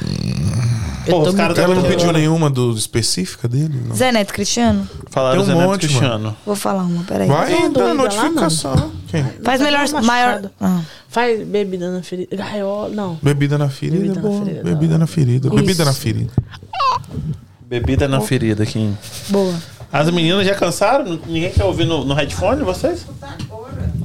Pô, 1.08 1.20
os 1.20 1.34
caras 1.34 1.58
Ela 1.58 1.74
não 1.74 1.82
pediu 1.82 2.12
nenhuma 2.12 2.48
do 2.50 2.72
específica 2.72 3.48
dele? 3.48 3.80
Não. 3.86 3.94
Zé 3.96 4.12
Neto 4.12 4.32
Cristiano? 4.32 4.88
Falaram 5.10 5.42
Tem 5.42 5.42
um 5.42 5.46
Zé 5.46 5.54
Neto 5.60 5.70
monte, 5.70 5.86
Cristiano. 5.86 6.36
Vou 6.44 6.56
falar 6.56 6.82
uma, 6.84 7.04
peraí. 7.04 7.28
Vai 7.28 7.50
dar 7.50 7.68
doida 7.68 7.84
lá, 7.86 7.94
notificação. 7.94 8.92
Quem? 9.08 9.24
Faz 9.42 9.60
melhor, 9.60 9.88
maior. 10.02 10.50
Ah. 10.60 10.80
Faz 11.08 11.46
bebida 11.46 11.90
na 11.90 12.02
ferida. 12.02 12.36
Gaiola, 12.36 12.88
não. 12.90 13.18
Bebida 13.22 13.56
na 13.56 13.68
ferida, 13.68 13.96
Bebida 13.98 14.14
na 14.14 14.20
boa. 14.20 14.44
ferida, 14.44 14.62
Bebida 14.64 14.98
na 14.98 15.06
ferida. 15.06 15.50
Bebida 15.50 15.84
na 15.84 15.92
ferida. 15.92 16.32
Bebida 17.66 18.08
na 18.08 18.20
ferida, 18.20 18.66
Kim. 18.66 18.96
Boa. 19.28 19.54
As 19.90 20.10
meninas 20.10 20.46
já 20.46 20.54
cansaram? 20.54 21.18
Ninguém 21.26 21.50
quer 21.50 21.64
ouvir 21.64 21.86
no, 21.86 22.04
no 22.04 22.14
headphone, 22.14 22.62
vocês? 22.62 23.06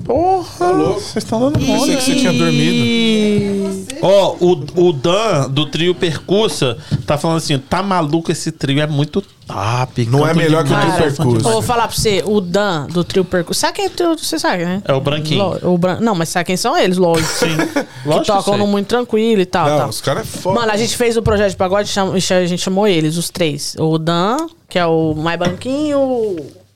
Porra, 0.04 0.74
vocês 0.96 1.24
estão 1.24 1.40
dando 1.40 1.60
Pensei 1.60 1.76
mole. 1.76 1.96
que 1.96 2.02
você 2.04 2.16
tinha 2.16 2.34
dormido. 2.34 3.88
Ó, 4.02 4.36
o, 4.40 4.88
o 4.90 4.92
Dan, 4.94 5.50
do 5.50 5.66
trio 5.66 5.96
Percussa, 5.96 6.78
tá 7.06 7.18
falando 7.18 7.38
assim, 7.38 7.58
tá 7.58 7.82
maluco 7.82 8.30
esse 8.32 8.52
trio, 8.52 8.82
é 8.82 8.88
muito 8.88 9.22
top. 9.48 10.06
Não 10.08 10.28
é 10.28 10.34
melhor 10.34 10.66
que 10.66 10.74
o 10.74 10.76
trio 10.78 10.94
Percussa. 10.98 11.50
Vou 11.50 11.62
falar 11.62 11.88
pra 11.88 11.96
você, 11.96 12.22
o 12.26 12.42
Dan 12.42 12.88
do 12.88 13.04
trio 13.04 13.24
Percusso. 13.24 13.62
Sabe 13.62 13.74
quem 13.78 13.86
é? 13.86 13.90
Você 14.18 14.38
sabe, 14.38 14.66
né? 14.66 14.82
É 14.86 14.94
o 14.94 15.00
branquinho. 15.00 15.42
Lo- 15.64 15.74
O 15.74 15.78
bran... 15.78 16.00
Não, 16.02 16.14
mas 16.16 16.28
sabe 16.30 16.48
quem 16.48 16.58
são 16.58 16.78
eles, 16.78 16.98
lógico. 16.98 17.30
Sim. 17.30 17.56
que 18.20 18.26
tocam 18.26 18.58
no 18.58 18.68
muito 18.68 18.88
tranquilo 18.88 19.42
e 19.42 19.46
tal. 19.46 19.70
Não, 19.70 19.78
tal. 19.78 19.90
os 19.90 20.02
caras 20.02 20.24
é 20.24 20.26
foda. 20.26 20.60
Mano, 20.60 20.72
a 20.74 20.78
gente 20.78 20.98
fez 20.98 21.16
o 21.16 21.22
projeto 21.22 21.52
de 21.52 21.56
pagode, 21.58 21.90
a 21.98 22.46
gente 22.46 22.62
chamou 22.62 22.86
eles, 22.86 23.16
os 23.16 23.30
três. 23.30 23.74
O 23.80 23.98
Dan, 23.98 24.36
que 24.68 24.78
é 24.78 24.86
o 24.86 25.14
mais 25.16 25.40
branquinho, 25.40 26.36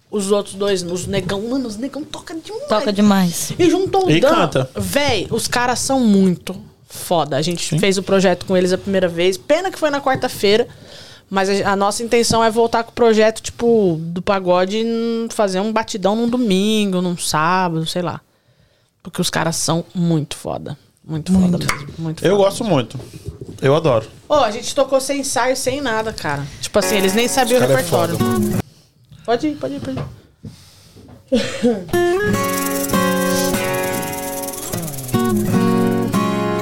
os 0.10 0.32
outros 0.32 0.56
dois, 0.56 0.84
os 0.84 1.06
negão. 1.08 1.42
Mano, 1.50 1.68
os 1.68 1.78
negão 1.78 2.04
tocam 2.04 2.40
demais. 2.40 2.68
Toca 2.68 2.94
demais. 2.94 3.54
E 3.58 3.70
juntou 3.70 4.06
o 4.08 4.12
E 4.12 4.20
Dan. 4.20 4.30
canta. 4.30 4.70
Véi, 4.76 5.28
os 5.30 5.48
caras 5.48 5.80
são 5.80 6.00
muito 6.00 6.56
foda. 6.88 7.36
A 7.38 7.42
gente 7.42 7.78
fez 7.80 7.98
o 7.98 8.04
projeto 8.04 8.46
com 8.46 8.56
eles 8.56 8.72
a 8.74 8.78
primeira 8.78 9.08
vez. 9.08 9.38
Pena 9.38 9.70
que 9.72 9.78
foi 9.80 9.90
na 9.90 10.00
quarta-feira. 10.02 10.68
Mas 11.30 11.50
a, 11.50 11.72
a 11.74 11.76
nossa 11.76 12.02
intenção 12.04 12.42
é 12.42 12.50
voltar 12.50 12.84
com 12.86 12.92
o 12.92 12.94
projeto, 12.94 13.42
tipo, 13.42 13.98
do 14.00 14.22
pagode, 14.22 14.78
e 14.78 15.28
fazer 15.30 15.60
um 15.60 15.74
batidão 15.74 16.16
num 16.16 16.30
domingo, 16.30 17.02
num 17.02 17.18
sábado, 17.18 17.86
sei 17.86 18.02
lá. 18.02 18.22
Porque 19.04 19.20
os 19.20 19.30
caras 19.30 19.58
são 19.58 19.84
muito 19.94 20.38
foda. 20.38 20.78
Muito, 21.04 21.32
foda 21.34 21.58
mesmo. 21.58 21.88
Muito 21.98 22.24
Eu 22.26 22.32
foda. 22.32 22.44
gosto 22.44 22.64
muito. 22.64 22.98
Eu 23.62 23.76
adoro. 23.76 24.06
Ô, 24.30 24.36
a 24.36 24.52
gente 24.52 24.74
tocou 24.74 25.02
sem 25.02 25.20
ensaio, 25.20 25.56
sem 25.58 25.82
nada, 25.82 26.14
cara. 26.14 26.46
Tipo 26.62 26.80
assim, 26.80 26.96
eles 26.96 27.14
nem 27.14 27.28
sabiam 27.28 27.60
o 27.60 27.64
é 27.64 27.68
repertório. 27.68 28.18
foda, 28.18 28.58
pode 29.28 29.48
ir, 29.50 29.56
pode 29.58 29.74
ir, 29.76 29.82
pode 29.82 30.00
ir. 30.00 30.06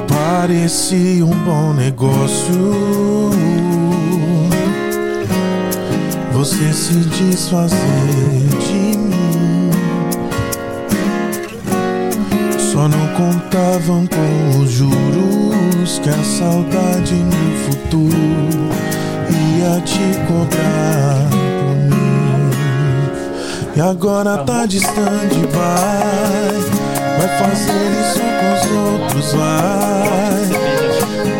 Parecia 0.09 1.23
um 1.23 1.43
bom 1.45 1.73
negócio. 1.73 3.29
Você 6.33 6.73
se 6.73 6.93
desfazer 6.93 7.77
de 8.59 8.97
mim. 8.97 9.69
Só 12.57 12.87
não 12.87 13.07
contavam 13.13 14.07
com 14.07 14.59
os 14.59 14.71
juros 14.71 15.99
que 15.99 16.09
a 16.09 16.23
saudade 16.23 17.13
no 17.13 17.55
futuro 17.65 18.69
ia 19.29 19.79
te 19.81 19.99
cobrar. 20.27 21.44
E 23.75 23.81
agora 23.81 24.37
tá 24.37 24.65
distante, 24.65 25.35
vai. 25.51 26.55
Vai 27.17 27.27
fazer 27.39 27.91
isso 27.99 28.21
com 28.39 28.53
os 28.53 28.63
outros, 29.03 29.33
vai. 29.33 30.45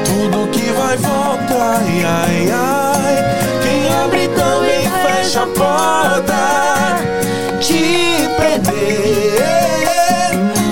Tudo 0.04 0.48
que 0.52 0.70
vai 0.74 0.98
voltar, 0.98 1.80
ai, 1.80 2.04
ai, 2.04 2.52
ai. 2.52 3.16
Quem 3.64 3.88
abre 4.04 4.28
também 4.28 4.84
fecha 5.02 5.44
a 5.44 5.48
porta. 5.48 6.36
Te 7.62 8.28
perder 8.38 9.38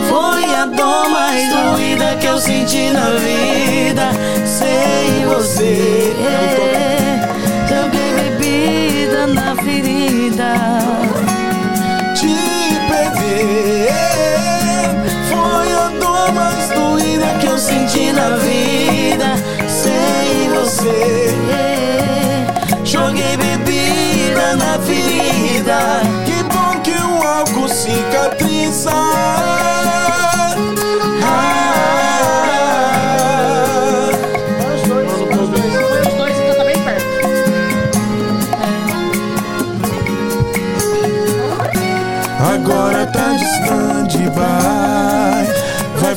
foi 0.09 0.43
a 0.55 0.65
dor 0.65 1.07
mais 1.09 1.49
doída 1.49 2.17
que 2.17 2.27
eu 2.27 2.39
senti 2.39 2.89
na 2.89 3.09
vida. 3.11 4.11
Sem 4.45 5.25
você, 5.27 6.13
Joguei 7.69 8.11
bebida 8.37 9.27
na 9.27 9.55
ferida. 9.55 10.92
Te 12.23 12.79
perder 12.87 13.91
foi 15.29 15.67
a 15.73 15.89
dor 15.99 16.31
mais 16.33 16.69
doída 16.69 17.27
que 17.39 17.47
eu 17.47 17.57
senti 17.57 18.11
na 18.13 18.37
vida. 18.37 19.35
Sem 19.67 20.49
você, 20.49 21.15
joguei 22.83 23.35
bebida 23.37 24.55
na 24.55 24.79
ferida. 24.79 26.01
Que 26.25 26.43
bom 26.43 26.79
que 26.81 26.91
o 26.91 27.27
álcool 27.27 27.67
cicatriza. 27.67 28.91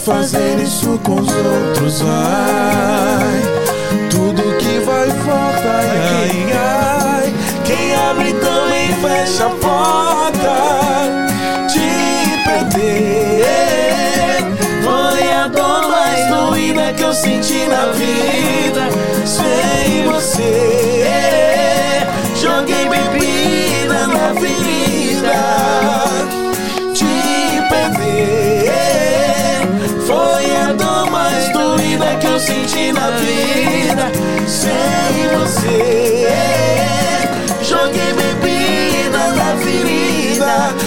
Fazer 0.06 0.58
isso 0.60 0.98
com 1.02 1.16
os 1.16 1.28
outros, 1.28 2.00
vai. 2.00 3.42
Tudo 4.08 4.56
que 4.56 4.78
vai 4.78 5.08
volta, 5.08 5.68
ai, 5.68 5.90
ai, 6.12 6.52
ai. 6.54 7.34
Quem 7.64 7.92
abre 7.96 8.32
também 8.34 8.94
fecha 9.02 9.46
a 9.46 9.50
porta. 9.50 10.54
Te 11.66 11.80
perder 12.44 14.44
foi 14.84 15.32
a 15.32 15.48
dor 15.48 15.88
mais 15.88 16.24
doída 16.28 16.92
que 16.92 17.02
eu 17.02 17.12
senti 17.12 17.66
na 17.66 17.86
vida. 17.86 18.88
Sem 19.24 20.04
você, 20.04 22.06
joguei 22.36 22.88
bebida 22.88 23.35
senti 32.46 32.92
na 32.92 33.10
vida 33.10 34.12
Sem 34.46 35.28
você. 35.36 36.28
Joguei 37.62 38.12
bebida 38.12 39.32
na 39.34 39.56
ferida 39.56 40.85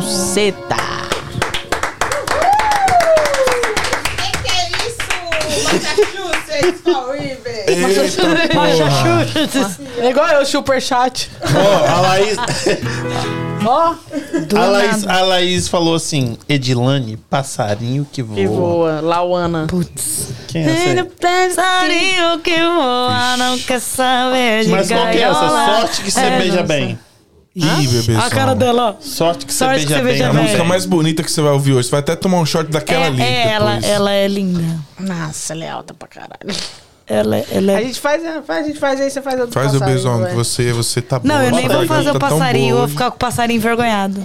buceta. 0.00 0.76
que 4.42 4.50
é 4.50 4.68
isso? 4.88 5.06
Massachusetts. 8.54 9.80
É 9.98 10.10
igual 10.10 10.28
eu, 10.28 10.44
superchat. 10.44 11.30
Ó, 11.42 11.86
a 11.86 12.00
Laís, 12.00 12.36
Ó, 13.64 13.94
a, 14.60 14.66
Laís, 14.66 15.06
a 15.06 15.20
Laís 15.22 15.68
falou 15.68 15.94
assim: 15.94 16.36
Edilane, 16.48 17.16
passarinho 17.16 18.06
que 18.12 18.22
voa. 18.22 18.36
que 18.36 18.46
voa. 18.46 19.00
Lauana. 19.00 19.66
Quem 20.48 20.62
é 20.62 20.70
essa 20.70 21.00
aí? 21.00 21.04
Passarinho 21.04 22.38
que 22.40 22.56
voa, 22.58 23.36
não 23.38 23.58
quer 23.58 23.80
saber 23.80 24.64
de 24.64 24.70
Mas 24.70 24.88
qual 24.88 25.00
que 25.10 25.18
é 25.18 25.22
essa? 25.22 25.40
gaiola. 25.40 25.80
Sorte 25.80 26.02
que 26.02 26.10
você 26.10 26.20
É, 26.20 26.38
beija 26.38 26.56
não 26.58 26.66
bem. 26.66 26.98
Ih, 27.56 27.88
bebê. 27.88 28.16
A 28.16 28.28
cara 28.28 28.54
dela, 28.54 28.90
ó. 28.98 29.02
Sorte 29.02 29.46
que 29.46 29.52
você 29.52 29.64
Sorte 29.64 29.80
que 29.80 29.86
beija 29.86 29.96
você 29.98 30.04
bem. 30.04 30.12
beija 30.12 30.24
É 30.24 30.26
a 30.26 30.28
ela 30.28 30.34
bem. 30.34 30.42
música 30.42 30.58
tem. 30.60 30.68
mais 30.68 30.84
bonita 30.84 31.22
que 31.22 31.30
você 31.32 31.40
vai 31.40 31.52
ouvir 31.52 31.72
hoje. 31.72 31.84
Você 31.88 31.90
vai 31.90 32.00
até 32.00 32.14
tomar 32.14 32.38
um 32.38 32.44
shot 32.44 32.70
daquela 32.70 33.06
ali. 33.06 33.22
É, 33.22 33.48
ela, 33.52 33.74
depois. 33.76 33.90
ela 33.92 34.12
é 34.12 34.28
linda. 34.28 34.62
Nossa, 35.00 35.54
ela 35.54 35.64
é 35.64 35.70
alta 35.70 35.94
pra 35.94 36.06
caralho. 36.06 36.54
Ela, 37.06 37.38
ela 37.50 37.72
A 37.72 37.80
é... 37.80 37.84
gente 37.84 37.98
faz, 38.00 38.22
a 38.48 38.62
gente 38.62 38.78
faz 38.78 39.00
aí, 39.00 39.08
você 39.08 39.22
faz 39.22 39.40
a 39.40 39.44
do 39.46 39.52
Faz 39.52 39.68
o 39.74 39.78
passarinho, 39.78 39.96
besão, 39.96 40.24
que 40.26 40.34
você, 40.34 40.72
você 40.72 41.00
tá 41.00 41.20
Não, 41.24 41.36
boa. 41.36 41.46
eu 41.48 41.52
nem 41.54 41.68
vou 41.68 41.86
fazer 41.86 42.10
o 42.10 42.12
tá 42.14 42.18
passarinho, 42.18 42.70
eu 42.74 42.78
vou 42.78 42.88
ficar 42.88 43.10
com 43.10 43.16
o 43.16 43.18
passarinho 43.20 43.56
envergonhado. 43.58 44.22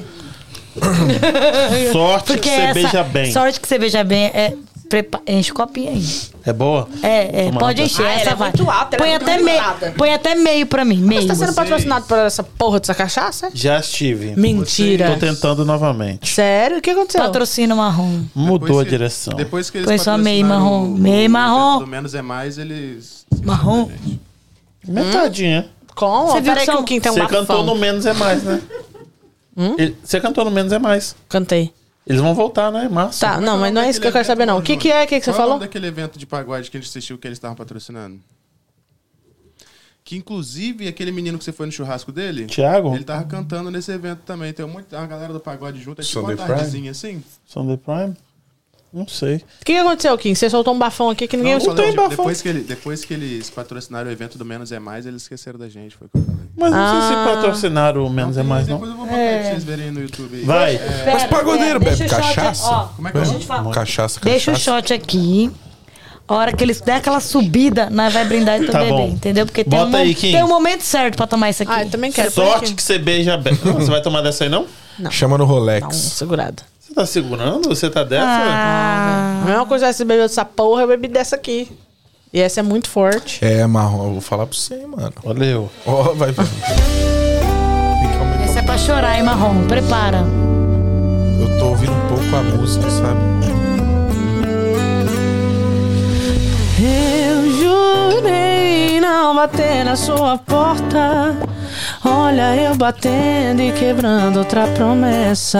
Sorte 1.91 2.25
Porque 2.25 2.39
que 2.49 2.49
você 2.49 2.61
essa. 2.61 2.73
beija 2.73 3.03
bem. 3.03 3.31
Sorte 3.31 3.59
que 3.59 3.67
você 3.67 3.77
beija 3.77 4.03
bem 4.03 4.25
é. 4.33 4.53
Prepa... 4.91 5.21
Enche 5.25 5.51
o 5.51 5.55
copinho 5.55 5.89
aí. 5.91 6.05
É 6.45 6.51
boa? 6.51 6.87
É, 7.01 7.47
é 7.47 7.51
pode 7.53 7.81
encher. 7.81 8.05
Ah, 8.05 8.09
ela 8.11 8.21
essa 8.21 8.29
é 8.31 8.35
vai. 8.35 8.49
muito 8.49 8.69
alta, 8.69 8.95
ela 8.97 9.05
põe, 9.05 9.07
é 9.07 9.19
muito 9.19 9.23
até 9.31 9.41
meio, 9.41 9.93
põe 9.97 10.13
até 10.13 10.35
meio 10.35 10.65
pra 10.67 10.83
mim. 10.83 10.97
Meio. 10.97 11.21
Você 11.21 11.27
tá 11.29 11.35
sendo 11.35 11.53
patrocinado 11.53 12.05
por 12.05 12.17
essa 12.17 12.43
porra 12.43 12.79
dessa 12.81 12.93
cachaça? 12.93 13.47
é? 13.47 13.51
Já 13.53 13.79
estive. 13.79 14.33
Mentira. 14.35 15.11
Tô 15.13 15.17
tentando 15.17 15.63
novamente. 15.63 16.27
Sério? 16.29 16.79
O 16.79 16.81
que 16.81 16.89
aconteceu? 16.89 17.21
Patrocínio 17.21 17.75
marrom. 17.77 18.21
Mudou 18.35 18.59
Depois 18.67 18.79
a 18.79 18.83
que- 18.83 18.89
direção. 18.89 19.33
Depois 19.33 19.69
que 19.69 19.77
eles 19.77 19.87
Foi 19.87 19.97
só 19.97 20.17
meio 20.17 20.45
marrom. 20.45 20.83
o- 20.93 20.97
Meio 20.97 21.29
marrom. 21.29 21.79
Do 21.79 21.87
menos 21.87 22.13
é 22.13 22.21
mais, 22.21 22.57
eles. 22.57 23.25
Marrom. 23.43 23.89
Metadinha. 24.87 25.69
Como? 25.95 26.27
Você 26.33 26.41
viu 26.41 26.53
que 26.53 26.59
que 26.59 26.65
são- 26.65 26.81
o 26.81 26.83
Kim 26.83 26.99
tem 26.99 27.11
um 27.11 27.15
Você 27.15 27.27
cantou 27.27 27.63
no 27.63 27.75
Menos 27.75 28.05
é 28.05 28.13
Mais, 28.13 28.43
né? 28.43 28.61
Você 30.03 30.19
cantou 30.19 30.43
no 30.45 30.51
Menos 30.51 30.71
é 30.73 30.79
Mais. 30.79 31.15
Cantei. 31.29 31.71
Eles 32.05 32.21
vão 32.21 32.33
voltar, 32.33 32.71
né? 32.71 32.89
Março. 32.89 33.19
Tá, 33.19 33.39
não, 33.39 33.57
mas 33.57 33.73
não 33.73 33.81
é 33.81 33.89
isso 33.89 34.01
que 34.01 34.07
eu 34.07 34.11
quero 34.11 34.25
saber, 34.25 34.45
não. 34.45 34.57
O 34.57 34.61
que 34.61 34.75
que 34.75 34.91
é? 34.91 35.03
O 35.03 35.07
que 35.07 35.19
que 35.19 35.25
você 35.25 35.33
falou? 35.33 35.59
daquele 35.59 35.87
evento 35.87 36.17
de 36.17 36.25
pagode 36.25 36.71
que 36.71 36.77
a 36.77 36.79
gente 36.79 36.89
assistiu 36.89 37.17
que 37.17 37.27
eles 37.27 37.37
estavam 37.37 37.55
patrocinando? 37.55 38.19
Que 40.03 40.17
inclusive 40.17 40.87
aquele 40.87 41.11
menino 41.11 41.37
que 41.37 41.43
você 41.43 41.51
foi 41.51 41.67
no 41.67 41.71
churrasco 41.71 42.11
dele. 42.11 42.47
Thiago? 42.47 42.95
Ele 42.95 43.03
tava 43.03 43.23
cantando 43.25 43.69
nesse 43.69 43.91
evento 43.91 44.21
também. 44.25 44.51
Tem 44.51 44.65
muito, 44.65 44.95
uma 44.95 45.05
galera 45.05 45.31
do 45.31 45.39
pagode 45.39 45.79
junto. 45.79 46.01
É 46.01 46.03
tipo 46.03 46.19
Sunday 46.19 46.35
uma 46.35 46.43
Prime? 46.43 46.57
tardezinha 46.57 46.91
assim. 46.91 47.23
Sunday 47.45 47.77
Prime? 47.77 48.15
Não 48.93 49.07
sei. 49.07 49.37
O 49.37 49.39
que, 49.65 49.71
que 49.73 49.77
aconteceu, 49.77 50.17
Kim? 50.17 50.35
Você 50.35 50.49
soltou 50.49 50.73
um 50.73 50.77
bafão 50.77 51.09
aqui 51.09 51.25
que 51.25 51.37
ninguém 51.37 51.53
Não, 51.57 51.75
tem 51.75 51.91
de- 51.91 51.95
bafão. 51.95 52.09
depois, 52.09 52.41
que 52.41 52.49
ele, 52.49 52.59
depois 52.59 53.05
que 53.05 53.13
eles 53.13 53.49
patrocinaram 53.49 54.09
o 54.09 54.11
evento 54.11 54.37
do 54.37 54.43
Menos 54.43 54.71
é 54.73 54.79
Mais, 54.79 55.05
eles 55.05 55.21
esqueceram 55.21 55.57
da 55.57 55.69
gente. 55.69 55.95
Foi 55.95 56.07
o 56.07 56.09
que 56.09 56.17
eu 56.17 56.23
falei. 56.25 56.41
Mas 56.57 56.71
não 56.73 56.91
sei 56.91 57.07
se 57.07 57.13
Ah. 57.13 57.23
patrocinaram 57.35 58.05
o 58.05 58.09
Menos 58.09 58.37
é 58.37 58.43
Mais, 58.43 58.67
não. 58.67 58.75
Depois 58.75 58.91
eu 58.91 58.97
vou 58.97 59.05
botar 59.05 59.17
pra 59.17 59.43
vocês 59.43 59.63
verem 59.63 59.85
aí 59.85 59.91
no 59.91 60.01
YouTube. 60.01 60.35
aí. 60.35 60.43
Vai. 60.43 60.79
Mas 61.05 61.23
pagodeiro 61.23 61.79
pera, 61.79 61.95
bebe 61.95 62.09
cachaça? 62.09 62.65
ó, 62.67 62.83
Como 62.95 63.07
é 63.07 63.11
que 63.11 63.17
é? 63.17 63.21
Cachaça, 63.21 63.71
cachaça. 63.73 64.19
Deixa 64.23 64.51
o 64.51 64.55
shot 64.57 64.93
aqui. 64.93 65.49
A 66.27 66.35
hora 66.35 66.53
que 66.53 66.63
eles 66.63 66.79
der 66.81 66.95
aquela 66.95 67.19
subida, 67.19 67.89
nós 67.89 68.13
vai 68.13 68.25
brindar 68.25 68.61
e 68.61 68.65
tu 68.65 68.71
Tá 68.71 68.79
beber, 68.79 68.91
bom. 68.93 69.07
entendeu? 69.07 69.45
Porque 69.45 69.63
tem 69.63 69.79
Bota 69.79 69.97
um, 69.97 69.99
aí, 69.99 70.13
Kim. 70.15 70.31
tem 70.33 70.43
um 70.43 70.47
momento 70.47 70.81
certo 70.81 71.15
pra 71.17 71.27
tomar 71.27 71.49
isso 71.49 71.63
aqui. 71.63 71.71
Ah, 71.73 71.83
eu 71.83 71.89
também 71.89 72.11
quero. 72.11 72.31
Sorte 72.31 72.73
que 72.73 72.81
você 72.83 72.97
beija 72.97 73.35
bem. 73.37 73.57
Não, 73.65 73.73
Você 73.73 73.89
vai 73.91 74.01
tomar 74.01 74.21
dessa 74.21 74.43
aí, 74.45 74.49
não? 74.49 74.65
Chama 75.09 75.37
no 75.37 75.45
Dá 75.45 75.51
um 75.51 75.53
Rolex. 75.53 76.23
Você 76.91 76.95
tá 76.95 77.05
segurando? 77.05 77.69
Você 77.69 77.89
tá 77.89 78.03
dessa? 78.03 78.25
Ah, 78.27 79.39
A 79.43 79.45
mesma 79.45 79.65
coisa 79.65 79.87
é 79.87 79.93
se 79.93 80.03
bebeu 80.03 80.23
dessa 80.23 80.43
porra, 80.43 80.81
eu 80.81 80.87
bebi 80.89 81.07
dessa 81.07 81.37
aqui. 81.37 81.71
E 82.33 82.41
essa 82.41 82.59
é 82.59 82.63
muito 82.63 82.89
forte. 82.89 83.43
É, 83.43 83.65
marrom, 83.65 84.07
eu 84.07 84.11
vou 84.11 84.21
falar 84.21 84.45
pra 84.45 84.57
você, 84.57 84.85
mano. 84.85 85.13
Olha 85.23 85.45
eu. 85.45 85.71
Ó, 85.85 86.11
vai 86.13 86.31
esse 88.43 88.59
é 88.59 88.61
pra 88.61 88.77
chorar, 88.77 89.15
hein, 89.15 89.23
Marrom? 89.23 89.65
Prepara. 89.67 90.25
Eu 91.39 91.57
tô 91.57 91.67
ouvindo 91.69 91.93
um 91.93 92.07
pouco 92.09 92.35
a 92.35 92.43
música, 92.43 92.89
sabe? 92.89 93.21
Eu 96.77 97.51
jurei 97.57 98.50
não 99.11 99.35
bater 99.35 99.83
na 99.83 99.97
sua 99.97 100.37
porta. 100.37 101.35
Olha, 102.05 102.55
eu 102.55 102.73
batendo 102.75 103.61
e 103.61 103.73
quebrando 103.73 104.37
outra 104.39 104.67
promessa. 104.67 105.59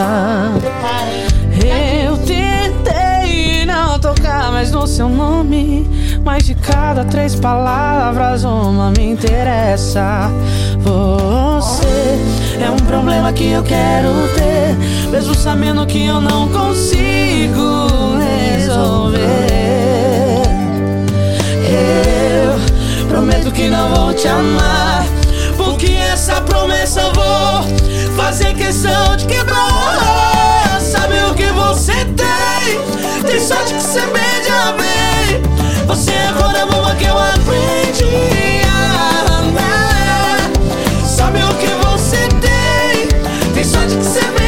Eu 2.02 2.16
tentei 2.16 3.66
não 3.66 3.98
tocar 3.98 4.50
mais 4.50 4.72
no 4.72 4.86
seu 4.86 5.06
nome. 5.06 5.86
Mas 6.24 6.44
de 6.44 6.54
cada 6.54 7.04
três 7.04 7.34
palavras, 7.34 8.42
uma 8.42 8.90
me 8.90 9.04
interessa. 9.10 10.30
Você 10.78 12.64
é 12.64 12.70
um 12.70 12.86
problema 12.86 13.34
que 13.34 13.50
eu 13.50 13.62
quero 13.62 14.08
ter. 14.34 15.10
Mesmo 15.10 15.34
sabendo 15.34 15.86
que 15.86 16.06
eu 16.06 16.22
não 16.22 16.48
consigo 16.48 18.16
resolver. 18.18 19.42
Prometo 23.04 23.50
que 23.50 23.68
não 23.68 23.94
vou 23.94 24.14
te 24.14 24.28
amar. 24.28 25.04
Porque 25.56 25.92
essa 25.92 26.40
promessa 26.40 27.00
eu 27.00 27.12
vou 27.12 28.16
fazer 28.16 28.54
questão 28.54 29.16
de 29.16 29.26
quebrar. 29.26 30.80
Sabe 30.80 31.14
o 31.30 31.34
que 31.34 31.46
você 31.52 31.92
tem? 31.92 33.22
Tem 33.26 33.40
sorte 33.40 33.74
que 33.74 33.82
você 33.82 34.00
beija 34.00 34.72
bem. 34.78 35.42
Você 35.86 36.12
é 36.12 36.28
a 36.28 36.32
roda 36.32 36.66
boba 36.66 36.94
que 36.94 37.04
eu 37.04 37.18
aprendi. 37.18 38.62
Sabe 41.06 41.38
o 41.42 41.54
que 41.54 41.68
você 41.86 42.28
tem? 42.40 43.08
Tem 43.54 43.64
sorte 43.64 43.96
que 43.96 44.04
você 44.04 44.20
beija 44.20 44.41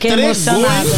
Fiquei 0.00 0.12
Entregou, 0.12 0.30
emocionada. 0.30 0.88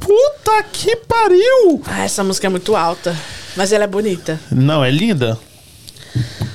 Puta 0.00 0.62
que 0.72 0.96
pariu! 0.96 1.82
Ah, 1.84 2.02
essa 2.02 2.24
música 2.24 2.46
é 2.46 2.50
muito 2.50 2.74
alta, 2.74 3.14
mas 3.54 3.72
ela 3.74 3.84
é 3.84 3.86
bonita. 3.86 4.40
Não, 4.50 4.82
é 4.82 4.90
linda. 4.90 5.38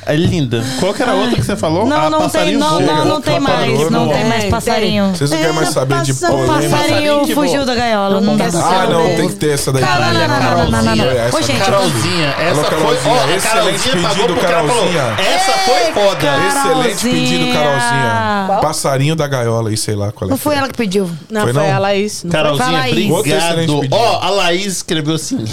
É 0.05 0.15
linda. 0.15 0.63
Qual 0.79 0.93
que 0.93 1.01
era 1.01 1.13
a 1.13 1.15
outra 1.15 1.35
que 1.35 1.43
você 1.43 1.55
falou? 1.55 1.85
Não, 1.85 1.97
Ah, 1.97 2.09
não 2.09 2.19
tem, 2.19 2.27
passarinho 2.29 2.59
não, 2.59 2.79
não, 2.79 3.05
não 3.05 3.21
tem 3.21 3.39
mais. 3.39 3.55
Passarinho 3.55 3.89
Não 3.89 4.05
voa. 4.05 4.13
tem 4.15 4.25
mais 4.25 4.45
passarinho. 4.45 5.15
Vocês 5.15 5.29
não 5.31 5.37
querem 5.37 5.53
mais 5.55 5.69
saber 5.69 6.01
de 6.03 6.13
polêmica? 6.13 6.69
Passarinho 6.77 7.25
que 7.25 7.33
fugiu 7.33 7.65
da 7.65 7.75
gaiola. 7.75 8.21
Não 8.21 8.37
dá. 8.37 8.45
Ah, 8.53 8.87
não, 8.87 9.15
tem 9.15 9.27
que 9.29 9.35
ter 9.35 9.51
essa 9.53 9.71
daí. 9.71 9.81
Não, 9.83 9.89
não, 9.99 10.13
não, 10.13 10.27
não, 10.27 10.27
não, 10.27 10.71
não, 10.71 10.81
não, 10.83 10.95
não. 10.95 11.05
Essa 11.05 11.37
Ô, 11.37 11.41
gente, 11.41 11.57
não. 11.57 11.65
Carolzinha, 11.65 12.27
essa 12.39 12.63
foi. 12.63 12.69
Carolzinha, 12.69 13.13
Ó, 13.15 13.29
excelente 13.35 13.89
pedido, 13.89 14.35
Carolzinha. 14.35 15.15
Essa 15.17 15.51
foi 15.51 15.91
foda. 15.93 16.27
Excelente 16.47 17.03
pedido, 17.03 17.53
Carolzinha. 17.53 18.59
Passarinho 18.61 19.15
da 19.15 19.27
gaiola 19.27 19.69
aí, 19.69 19.77
sei 19.77 19.95
lá 19.95 20.11
qual 20.11 20.27
é. 20.29 20.31
Não 20.31 20.37
foi 20.37 20.55
ela 20.55 20.67
que 20.67 20.75
pediu. 20.75 21.09
Não, 21.29 21.41
Foi 21.41 21.53
não? 21.53 21.73
a 21.75 21.79
Laís. 21.79 22.23
Não 22.23 22.31
Carolzinha, 22.31 22.85
obrigado. 22.87 23.87
Ó, 23.91 24.19
a 24.21 24.29
Laís 24.29 24.67
escreveu 24.67 25.15
assim: 25.15 25.43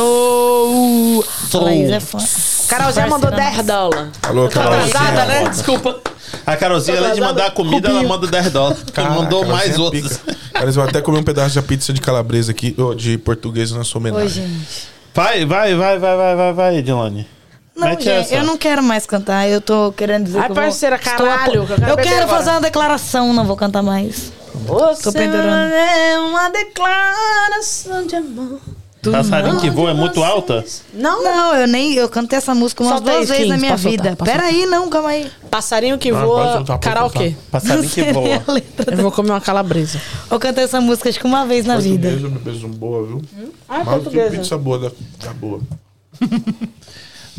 regaçou. 0.00 1.24
A 1.54 1.58
Laís 1.58 1.90
é 1.90 2.00
fã. 2.00 2.18
Foi. 2.70 2.78
Carolzinha 2.78 3.06
mandou 3.06 3.30
Parceira 3.30 3.52
10 3.56 3.66
dólares. 3.66 4.10
Alô, 4.22 4.46
Atrasada, 4.46 4.88
Carolzinha. 4.88 5.26
né? 5.26 5.48
Desculpa. 5.48 6.00
A 6.46 6.56
Carolzinha, 6.56 6.98
além 6.98 7.14
de 7.14 7.20
mandar 7.20 7.50
comida, 7.52 7.88
ela 7.88 8.02
manda 8.04 8.26
10 8.26 8.50
dólares. 8.52 8.84
Ela 8.96 9.10
mandou 9.10 9.40
Caraca, 9.40 9.56
mais 9.58 9.76
é 9.76 9.80
outros. 9.80 10.20
Cara, 10.52 10.70
vão 10.72 10.84
até 10.84 11.00
comer 11.00 11.18
um 11.18 11.22
pedaço 11.22 11.60
de 11.60 11.62
pizza 11.66 11.92
de 11.92 12.00
calabresa 12.00 12.52
aqui, 12.52 12.74
de 12.96 13.18
português 13.18 13.70
na 13.72 13.84
sua 13.84 14.00
Oi, 14.00 14.10
homenagem. 14.10 14.46
gente. 14.46 14.88
Vai, 15.14 15.44
vai, 15.44 15.74
vai, 15.74 15.98
vai, 15.98 16.16
vai, 16.16 16.36
vai, 16.36 16.52
vai, 16.52 16.76
Edilane. 16.76 17.26
Não, 17.76 17.88
Mete 17.88 18.04
gente, 18.04 18.26
essa. 18.26 18.34
eu 18.34 18.44
não 18.44 18.56
quero 18.56 18.82
mais 18.82 19.06
cantar. 19.06 19.48
Eu 19.48 19.60
tô 19.60 19.92
querendo 19.96 20.24
dizer 20.24 20.38
Ai, 20.38 20.44
que 20.46 20.50
eu 20.52 20.54
vou- 20.54 20.64
parceira, 20.64 20.96
estou 20.96 21.26
caralho, 21.26 21.66
que 21.66 21.72
eu 21.72 21.76
quero 21.76 21.90
Eu 21.90 21.96
quero 21.96 22.28
fazer 22.28 22.50
uma 22.50 22.60
declaração, 22.60 23.32
não 23.32 23.44
vou 23.44 23.56
cantar 23.56 23.82
mais. 23.82 24.32
Você 24.66 25.12
pendurando. 25.12 25.72
é 25.72 26.18
uma 26.18 26.48
declaração 26.50 28.06
de 28.06 28.16
amor. 28.16 28.60
Passarinho 29.02 29.58
que 29.60 29.70
voa 29.70 29.90
é 29.90 29.94
muito 29.94 30.22
alta? 30.22 30.64
Não, 30.92 31.22
Não, 31.24 31.54
eu 31.54 31.66
nem. 31.66 31.94
Eu 31.94 32.08
cantei 32.08 32.36
essa 32.36 32.54
música 32.54 32.82
umas 32.82 32.94
Solta 32.96 33.10
aí, 33.10 33.16
duas 33.16 33.28
vezes 33.30 33.48
na 33.48 33.56
minha 33.56 33.70
pode 33.70 33.82
soltar, 33.82 34.04
vida. 34.04 34.16
pode 34.16 34.30
Pera 34.30 34.42
aí, 34.44 34.66
não, 34.66 34.90
calma 34.90 35.08
aí. 35.08 35.30
Passarinho 35.50 35.96
que 35.98 36.10
pode 36.12 36.24
voa, 36.26 36.44
soltar, 36.52 36.64
pode 36.78 36.80
karaokê. 36.80 37.34
Passarinho 37.50 37.88
que 37.88 38.02
voa. 38.12 38.24
nem 38.24 38.34
a 38.34 38.52
letra. 38.52 38.94
Eu 38.94 38.98
vou 38.98 39.10
comer 39.12 39.30
uma 39.30 39.40
calabresa. 39.40 39.98
Eu 40.30 40.38
cantei 40.38 40.64
essa 40.64 40.80
música 40.80 41.08
acho 41.08 41.18
que 41.18 41.26
uma 41.26 41.46
vez 41.46 41.64
na 41.64 41.78
vida. 41.78 42.10
Português, 42.10 42.62
uma 42.62 42.74
boa, 42.74 43.06
viu? 43.06 43.22
Ah, 43.68 43.78
Mas 43.78 43.86
portuguesa. 43.86 44.30
pizza 44.36 44.58
boa 44.58 44.78
da, 44.78 44.90
da 45.24 45.32
boa. 45.32 45.60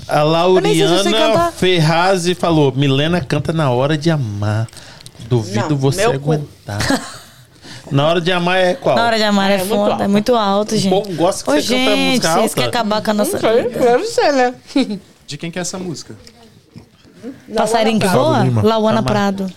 A 0.08 0.24
nem 0.62 0.74
sei 0.76 0.88
se 0.88 0.94
eu 0.94 1.04
sei 1.04 1.12
Lauriana 1.12 1.34
cantar. 1.34 1.52
Ferrazi 1.54 2.34
falou: 2.34 2.74
Milena 2.76 3.22
canta 3.22 3.54
na 3.54 3.70
hora 3.70 3.98
de 3.98 4.10
amar. 4.10 4.68
Duvido 5.30 5.70
Não, 5.70 5.78
você 5.78 6.08
meu 6.08 6.20
cu. 6.20 6.32
aguentar. 6.34 6.82
Na 7.92 8.08
hora 8.08 8.22
de 8.22 8.32
amar 8.32 8.58
é 8.58 8.74
qual? 8.74 8.95
Na 8.95 9.06
hora 9.06 9.18
de 9.18 9.24
amar 9.24 9.52
é, 9.52 9.56
É 9.56 9.58
muito 9.58 9.70
foda, 9.76 9.92
alto. 9.92 10.03
é 10.03 10.08
muito 10.08 10.36
alto, 10.36 10.78
gente. 10.78 10.90
povo 10.90 11.14
gosta 11.16 11.44
que 11.44 11.50
Ô, 11.52 11.53
você 11.61 11.68
canta 11.68 11.76
gente, 11.95 12.10
música 12.10 12.28
vocês 12.30 12.38
alta. 12.44 12.56
querem 12.56 12.70
acabar 12.70 13.02
com 13.03 13.11
a 13.11 13.14
nossa. 13.14 13.38
Deve 13.40 14.06
ser, 14.06 14.32
né? 14.34 14.56
De 15.28 15.38
quem 15.38 15.52
que 15.52 15.60
é 15.60 15.61
essa 15.61 15.78
música? 15.78 16.16
Passarinho 17.56 18.00
que 18.00 18.08
voa? 18.08 18.40
Lima. 18.44 18.61
Lauana 18.64 19.00
Amar. 19.00 19.11
Prado. 19.11 19.52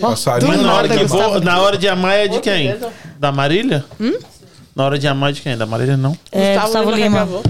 Passarinho. 0.00 0.48
Mas 0.52 0.60
na 0.62 0.74
hora, 0.74 0.88
que 0.88 0.96
Gustavo. 0.98 1.28
voa, 1.30 1.40
na 1.40 1.60
hora 1.60 1.76
de 1.78 1.88
amar 1.88 2.12
é 2.18 2.28
de 2.28 2.40
quem? 2.40 2.76
Da 3.18 3.32
Marília? 3.32 3.84
Na 4.74 4.84
hora 4.84 4.98
de 4.98 5.06
amar 5.08 5.30
é 5.30 5.32
de 5.32 5.42
quem? 5.42 5.56
Da 5.56 5.66
Marília 5.66 5.96
não. 5.96 6.16
É, 6.30 6.58
Gustavo 6.58 6.90
Lima. 6.90 7.20
regravou. 7.20 7.42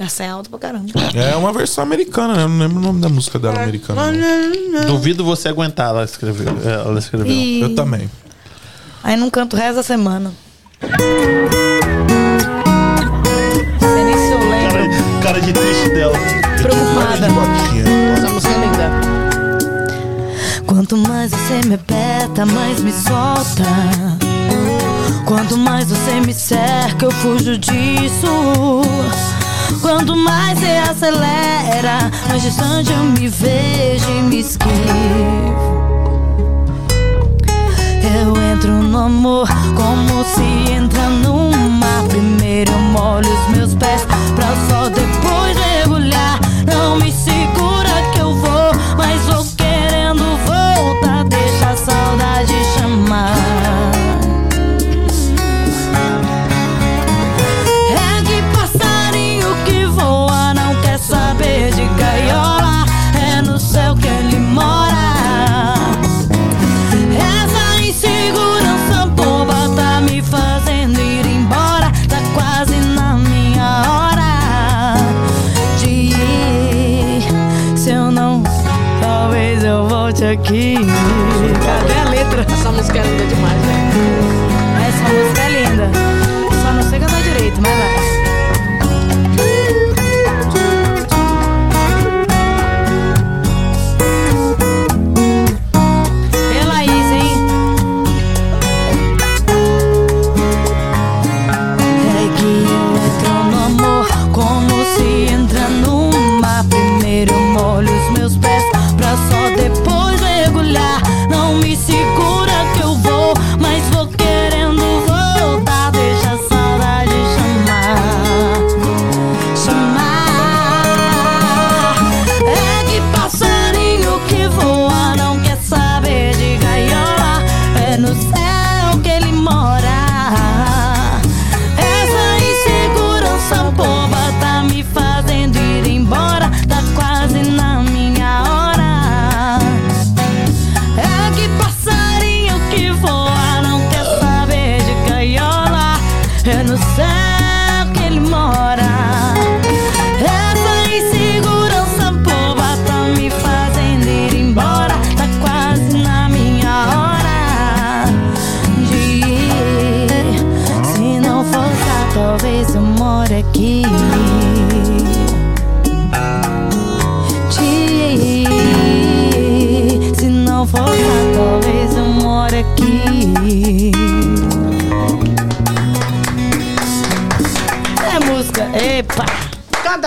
Essa 0.00 0.24
é 0.24 0.28
alta 0.30 0.48
pra 0.48 0.58
caramba. 0.58 0.86
É 1.14 1.36
uma 1.36 1.52
versão 1.52 1.84
americana, 1.84 2.34
né? 2.34 2.44
Eu 2.44 2.48
não 2.48 2.58
lembro 2.58 2.78
o 2.78 2.80
nome 2.80 3.00
da 3.02 3.08
música 3.10 3.38
dela 3.38 3.62
americana. 3.62 4.10
não. 4.10 4.86
Duvido 4.86 5.22
você 5.22 5.48
aguentar, 5.48 5.90
ela 5.90 6.04
escreveu. 6.04 6.48
é, 6.64 6.72
Ela 6.72 6.98
escreveu. 6.98 7.30
E... 7.30 7.60
Eu 7.60 7.74
também. 7.74 8.10
Aí 9.04 9.14
não 9.14 9.28
canto 9.28 9.56
o 9.56 9.58
resto 9.58 9.74
da 9.76 9.82
semana. 9.82 10.32
Sei 13.78 14.04
nem 14.04 14.16
se 14.16 14.32
eu 14.32 14.38
lembro. 14.38 15.22
Cara 15.22 15.38
de 15.38 15.52
triste 15.52 15.90
dela. 15.90 16.16
Preocupada. 16.62 17.26
Essa 18.16 18.28
música 18.30 18.54
é 18.54 18.58
linda. 18.58 18.90
Quanto 20.66 20.96
mais 20.96 21.30
você 21.30 21.68
me 21.68 21.74
aperta, 21.74 22.46
mais 22.46 22.80
me 22.80 22.92
solta. 22.92 23.64
Quanto 25.26 25.58
mais 25.58 25.90
você 25.90 26.20
me 26.20 26.32
cerca, 26.32 27.04
eu 27.04 27.10
fujo 27.10 27.58
disso. 27.58 28.80
Quanto 29.80 30.16
mais 30.16 30.58
você 30.58 30.66
acelera, 30.90 32.10
mais 32.28 32.42
distante 32.42 32.92
eu 32.92 33.02
me 33.04 33.28
vejo 33.28 34.10
e 34.10 34.22
me 34.22 34.40
esquivo. 34.40 34.70
Eu 38.02 38.42
entro 38.52 38.72
no 38.72 38.98
amor 38.98 39.48
como 39.74 40.24
se 40.24 40.72
entra 40.72 41.08
num 41.08 41.50
mar. 41.70 42.04
Primeiro 42.08 42.72
eu 42.72 42.78
molho 42.78 43.28
os 43.28 43.56
meus 43.56 43.74
pés 43.74 44.06
pra 44.34 44.48
só 44.68 44.88
depois 44.88 45.56
mergulhar. 45.56 46.38
Não 46.66 46.96
me 46.96 47.12
segura 47.12 47.90
que 48.12 48.20
eu 48.20 48.34
vou, 48.34 48.72
mas 48.96 49.22
vou 49.26 49.44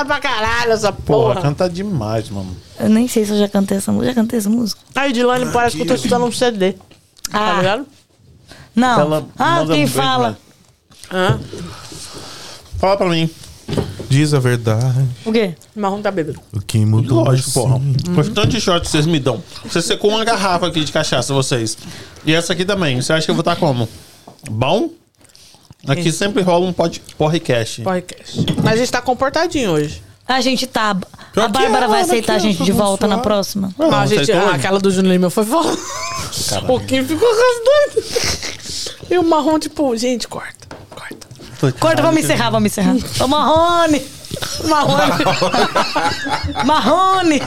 Canta 0.04 0.06
pra 0.06 0.20
caralho 0.20 0.72
essa 0.72 0.92
Porra, 0.92 1.34
porra. 1.36 1.42
canta 1.42 1.70
demais, 1.70 2.30
mano. 2.30 2.56
Eu 2.80 2.90
nem 2.90 3.08
sei 3.08 3.26
se 3.26 3.32
eu 3.32 3.40
já 3.40 3.48
cantei 3.48 3.78
essa 3.78 3.92
música. 3.92 4.12
Já 4.14 4.16
cantei 4.16 4.40
essa 4.40 4.50
música? 4.50 4.82
Aí, 4.96 5.14
Dilane, 5.14 5.52
parece 5.52 5.76
que 5.76 5.84
eu 5.84 5.88
tô 5.88 5.94
estudando 5.94 6.26
um 6.26 6.32
CD. 6.32 6.74
Tá 6.74 6.80
Ah, 7.32 7.54
ligado? 7.58 7.88
não. 8.76 9.00
Ela 9.00 9.26
ah, 9.38 9.56
manda 9.60 9.74
quem 9.74 9.86
bem 9.86 9.88
fala? 9.88 10.38
Hã? 11.12 11.40
Fala 12.78 12.98
pra 12.98 13.10
mim. 13.10 13.30
Diz 14.10 14.34
a 14.34 14.40
verdade. 14.40 15.08
O 15.26 15.32
quê? 15.32 15.56
Marrom 15.76 16.02
tá 16.02 16.12
bêbado. 16.12 16.40
O 16.52 16.60
que 16.62 16.86
mudou? 16.86 17.24
Lógico, 17.24 17.52
porra. 17.52 17.80
sim. 17.80 17.96
Quanto 18.14 18.32
tanto 18.32 18.48
de 18.50 18.62
shot 18.62 18.88
vocês 18.88 19.06
me 19.06 19.20
dão? 19.20 19.42
Você 19.64 19.82
secou 19.82 20.12
uma 20.12 20.24
garrafa 20.26 20.68
aqui 20.68 20.84
de 20.84 20.92
cachaça, 20.92 21.34
vocês. 21.34 21.78
E 22.26 22.34
essa 22.34 22.54
aqui 22.54 22.66
também. 22.66 23.02
Você 23.02 23.14
acha 23.14 23.26
que 23.26 23.32
eu 23.32 23.36
vou 23.36 23.42
estar 23.42 23.56
como? 23.56 23.88
Bom? 24.52 24.90
Aqui 25.88 26.12
sempre 26.12 26.42
rola 26.42 26.66
um 26.66 26.74
pod, 26.74 27.02
podcast. 27.18 27.82
Podcast. 27.82 28.46
Mas 28.64 28.74
a 28.74 28.78
gente 28.78 28.92
tá 28.92 29.02
comportadinho 29.02 29.72
hoje. 29.72 30.02
A 30.26 30.40
gente 30.40 30.66
tá. 30.66 30.96
Pior 31.34 31.44
A 31.44 31.48
que 31.48 31.52
Bárbara 31.52 31.86
é, 31.86 31.88
vai 31.90 32.02
aceitar 32.02 32.34
a 32.34 32.38
que 32.38 32.44
gente 32.44 32.64
de 32.64 32.72
volta 32.72 33.08
na 33.08 33.18
próxima. 33.18 33.74
Não, 33.78 33.94
a 33.94 34.06
gente, 34.06 34.22
aceitou 34.22 34.44
ah, 34.44 34.48
hoje? 34.48 34.56
aquela 34.56 34.80
do 34.80 34.90
Júnior 34.90 35.14
Lima 35.14 35.30
foi 35.30 35.46
foda. 35.46 35.78
Um 36.62 36.66
pouquinho 36.66 37.06
ficou 37.06 37.28
com 37.28 37.36
as 37.36 37.96
doidas. 37.96 38.96
E 39.10 39.18
o 39.18 39.24
marrom, 39.24 39.60
tipo, 39.60 39.96
gente, 39.98 40.28
corta. 40.28 40.68
Corta. 40.90 41.28
Corta, 41.80 42.02
vamos 42.02 42.24
encerrar, 42.24 42.50
vamos 42.50 42.72
encerrar. 42.72 42.96
Ô, 43.20 43.28
Marrone! 43.28 44.02
Marrone! 44.66 45.24
Marrone! 46.66 47.42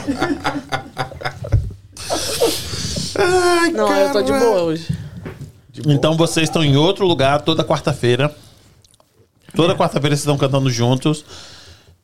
Não, 3.73 3.95
eu 3.95 4.11
tô 4.11 4.21
de 4.21 4.31
boa 4.31 4.61
hoje. 4.61 5.06
Então 5.85 6.15
vocês 6.15 6.47
estão 6.49 6.63
em 6.63 6.75
outro 6.77 7.05
lugar 7.05 7.41
toda 7.41 7.63
quarta-feira. 7.63 8.33
Toda 9.55 9.75
quarta-feira 9.75 10.15
vocês 10.15 10.21
estão 10.21 10.37
cantando 10.37 10.69
juntos. 10.69 11.23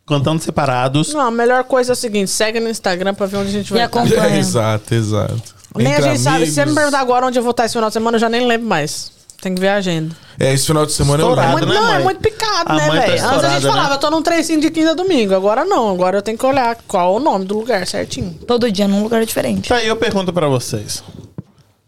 Cantando 0.05 0.41
separados. 0.43 1.13
Não, 1.13 1.21
a 1.21 1.31
melhor 1.31 1.63
coisa 1.63 1.91
é 1.91 1.93
o 1.93 1.95
seguinte: 1.95 2.29
segue 2.29 2.59
no 2.59 2.69
Instagram 2.69 3.13
pra 3.13 3.25
ver 3.25 3.37
onde 3.37 3.49
a 3.49 3.51
gente 3.51 3.69
E 3.69 3.73
vai 3.73 3.85
estar. 3.85 3.99
acompanha. 4.01 4.37
exato, 4.37 4.93
exato. 4.93 5.41
Nem 5.75 5.87
a 5.87 5.97
Entre 5.97 6.09
gente 6.09 6.19
sabe. 6.21 6.45
Se 6.45 6.51
você 6.51 6.57
me 6.57 6.61
amigos. 6.63 6.75
perguntar 6.81 6.99
agora 6.99 7.25
onde 7.25 7.39
eu 7.39 7.43
vou 7.43 7.51
estar 7.51 7.65
esse 7.65 7.73
final 7.73 7.89
de 7.89 7.93
semana, 7.93 8.15
eu 8.17 8.19
já 8.19 8.29
nem 8.29 8.45
lembro 8.45 8.67
mais. 8.67 9.11
Tem 9.41 9.53
que 9.55 9.59
ver 9.61 9.69
a 9.69 9.75
agenda. 9.75 10.15
É, 10.39 10.53
esse 10.53 10.65
final 10.65 10.85
de 10.85 10.91
semana 10.93 11.21
eu 11.23 11.29
Estourado, 11.29 11.55
lembro. 11.55 11.67
Muito- 11.67 11.79
né, 11.81 11.85
não, 11.85 11.89
é 11.91 11.95
mãe? 11.95 12.03
muito 12.03 12.21
picado, 12.21 12.71
A 12.71 12.75
né, 12.75 12.85
tá 12.85 12.91
velho? 12.93 13.11
Antes 13.11 13.23
a 13.23 13.25
gente 13.25 13.33
estourada, 13.33 13.61
falava, 13.67 13.89
né? 13.89 13.95
eu 13.95 13.99
tô 13.99 14.09
num 14.11 14.21
trecinho 14.21 14.61
de 14.61 14.71
quinta 14.71 14.91
a 14.91 14.93
domingo. 14.93 15.33
Agora 15.35 15.65
não. 15.65 15.89
Agora 15.89 16.17
eu 16.17 16.21
tenho 16.21 16.37
que 16.37 16.45
olhar 16.45 16.77
qual 16.87 17.15
o 17.15 17.19
nome 17.19 17.43
do 17.45 17.57
lugar 17.59 17.85
certinho. 17.87 18.33
Todo 18.47 18.71
dia 18.71 18.87
num 18.87 19.03
lugar 19.03 19.25
diferente. 19.25 19.69
Tá 19.69 19.75
aí, 19.77 19.87
eu 19.87 19.95
pergunto 19.97 20.31
pra 20.31 20.47
vocês. 20.47 21.03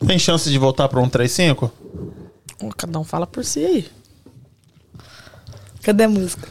Tem 0.08 0.20
chance 0.20 0.50
de 0.50 0.58
voltar 0.58 0.88
pra 0.88 1.00
um 1.00 1.10
3-5? 1.10 1.70
Cada 2.78 3.00
um 3.00 3.04
fala 3.04 3.28
por 3.28 3.44
si 3.44 3.66
aí. 3.66 3.88
Cadê 5.82 6.06
a 6.06 6.10
música? 6.10 6.48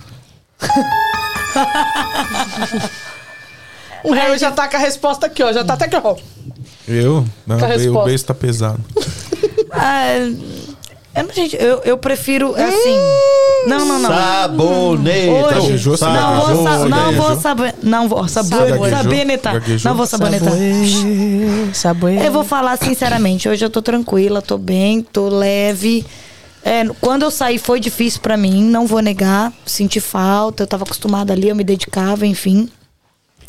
O 4.05 4.13
Harry 4.13 4.39
já 4.39 4.53
tá 4.53 4.69
com 4.69 4.77
a 4.77 4.81
resposta 4.81 5.25
aqui, 5.25 5.43
ó. 5.43 5.51
Já 5.51 5.65
tá 5.65 5.73
até 5.73 5.87
aqui, 5.87 5.97
ó. 5.97 6.15
Eu? 6.87 7.25
Não, 7.47 7.57
o 7.57 8.05
beijo 8.05 8.25
tá 8.25 8.35
pesado. 8.35 8.79
Ah, 9.77 10.15
eu, 11.15 11.23
não- 11.25 11.35
gente, 11.35 11.57
eu, 11.57 11.81
eu 11.85 11.99
prefiro 11.99 12.55
é 12.57 12.65
assim. 12.65 12.97
Não, 13.67 13.85
não, 13.87 13.99
não. 13.99 14.11
Saboneta. 14.11 15.57
Hoje, 15.61 15.79
não 16.21 16.37
vou, 16.37 16.65
sa- 16.65 16.71
não 16.89 17.13
vou 17.17 17.37
saber. 17.41 17.75
Não 17.83 18.09
vou 18.09 18.29
saber. 18.29 18.49
Sabonetar. 18.99 19.53
Não 19.89 19.97
vou 19.97 20.07
sabonetar. 20.07 20.53
Eu 22.27 22.33
vou 22.33 22.45
falar 22.45 22.77
sinceramente, 22.77 23.49
hoje 23.49 23.65
eu 23.65 23.71
tô 23.71 23.81
tranquila, 23.81 24.43
tô 24.43 24.59
bem, 24.59 25.01
tô 25.03 25.29
leve. 25.29 26.05
É, 26.63 26.85
quando 27.01 27.23
eu 27.23 27.31
saí 27.31 27.59
foi 27.59 27.79
difícil 27.79 28.21
pra 28.21 28.37
mim, 28.37 28.63
não 28.65 28.87
vou 28.87 29.01
negar, 29.01 29.53
senti 29.67 30.01
falta, 30.01 30.63
eu 30.63 30.67
tava 30.67 30.85
acostumada 30.85 31.33
ali, 31.33 31.49
eu 31.49 31.55
me 31.57 31.65
dedicava, 31.65 32.27
enfim. 32.27 32.69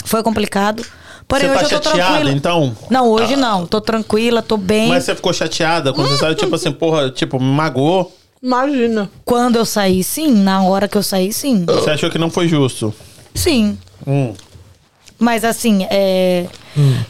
Foi 0.03 0.21
complicado. 0.21 0.85
Porém, 1.27 1.47
Você 1.47 1.53
tá 1.55 1.65
hoje 1.65 1.73
eu 1.75 1.79
tô 1.79 1.89
chateada, 1.89 2.13
tranquila. 2.13 2.31
então? 2.37 2.77
Não, 2.89 3.09
hoje 3.09 3.35
não, 3.35 3.65
tô 3.65 3.81
tranquila, 3.81 4.41
tô 4.41 4.57
bem. 4.57 4.89
Mas 4.89 5.05
você 5.05 5.15
ficou 5.15 5.33
chateada 5.33 5.91
quando 5.91 6.09
você 6.09 6.17
saiu, 6.17 6.35
tipo 6.35 6.53
assim, 6.55 6.71
porra, 6.71 7.09
tipo, 7.09 7.39
me 7.39 7.51
magoou? 7.51 8.15
Imagina. 8.41 9.09
Quando 9.23 9.55
eu 9.55 9.65
saí, 9.65 10.03
sim, 10.03 10.31
na 10.31 10.61
hora 10.63 10.87
que 10.87 10.95
eu 10.97 11.01
saí, 11.01 11.33
sim. 11.33 11.65
Você 11.65 11.89
achou 11.89 12.11
que 12.11 12.19
não 12.19 12.29
foi 12.29 12.47
justo? 12.47 12.93
Sim. 13.33 13.75
Hum. 14.05 14.33
Mas 15.17 15.43
assim, 15.43 15.87
é, 15.89 16.45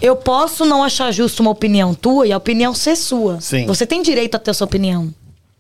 eu 0.02 0.16
posso 0.16 0.64
não 0.64 0.82
achar 0.84 1.12
justo 1.12 1.42
uma 1.42 1.52
opinião 1.52 1.94
tua 1.94 2.26
e 2.28 2.32
a 2.32 2.38
opinião 2.38 2.74
ser 2.74 2.96
sua. 2.96 3.42
Sim. 3.42 3.66
Você 3.66 3.86
tem 3.86 4.02
direito 4.02 4.36
a 4.36 4.40
ter 4.40 4.54
sua 4.54 4.66
opinião. 4.66 5.14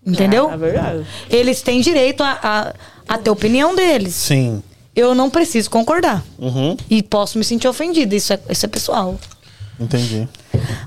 Entendeu? 0.05 0.49
É 0.51 0.55
verdade. 0.55 1.05
Eles 1.29 1.61
têm 1.61 1.81
direito 1.81 2.23
a, 2.23 2.39
a, 2.41 3.13
a 3.15 3.17
ter 3.17 3.31
a 3.31 3.33
opinião 3.33 3.75
deles. 3.75 4.13
Sim. 4.13 4.61
Eu 4.95 5.13
não 5.13 5.29
preciso 5.29 5.69
concordar. 5.69 6.23
Uhum. 6.39 6.77
E 6.89 7.03
posso 7.03 7.37
me 7.37 7.43
sentir 7.43 7.67
ofendida. 7.67 8.15
Isso 8.15 8.31
é, 8.33 8.39
isso 8.49 8.65
é 8.65 8.69
pessoal. 8.69 9.19
Entendi. 9.79 10.27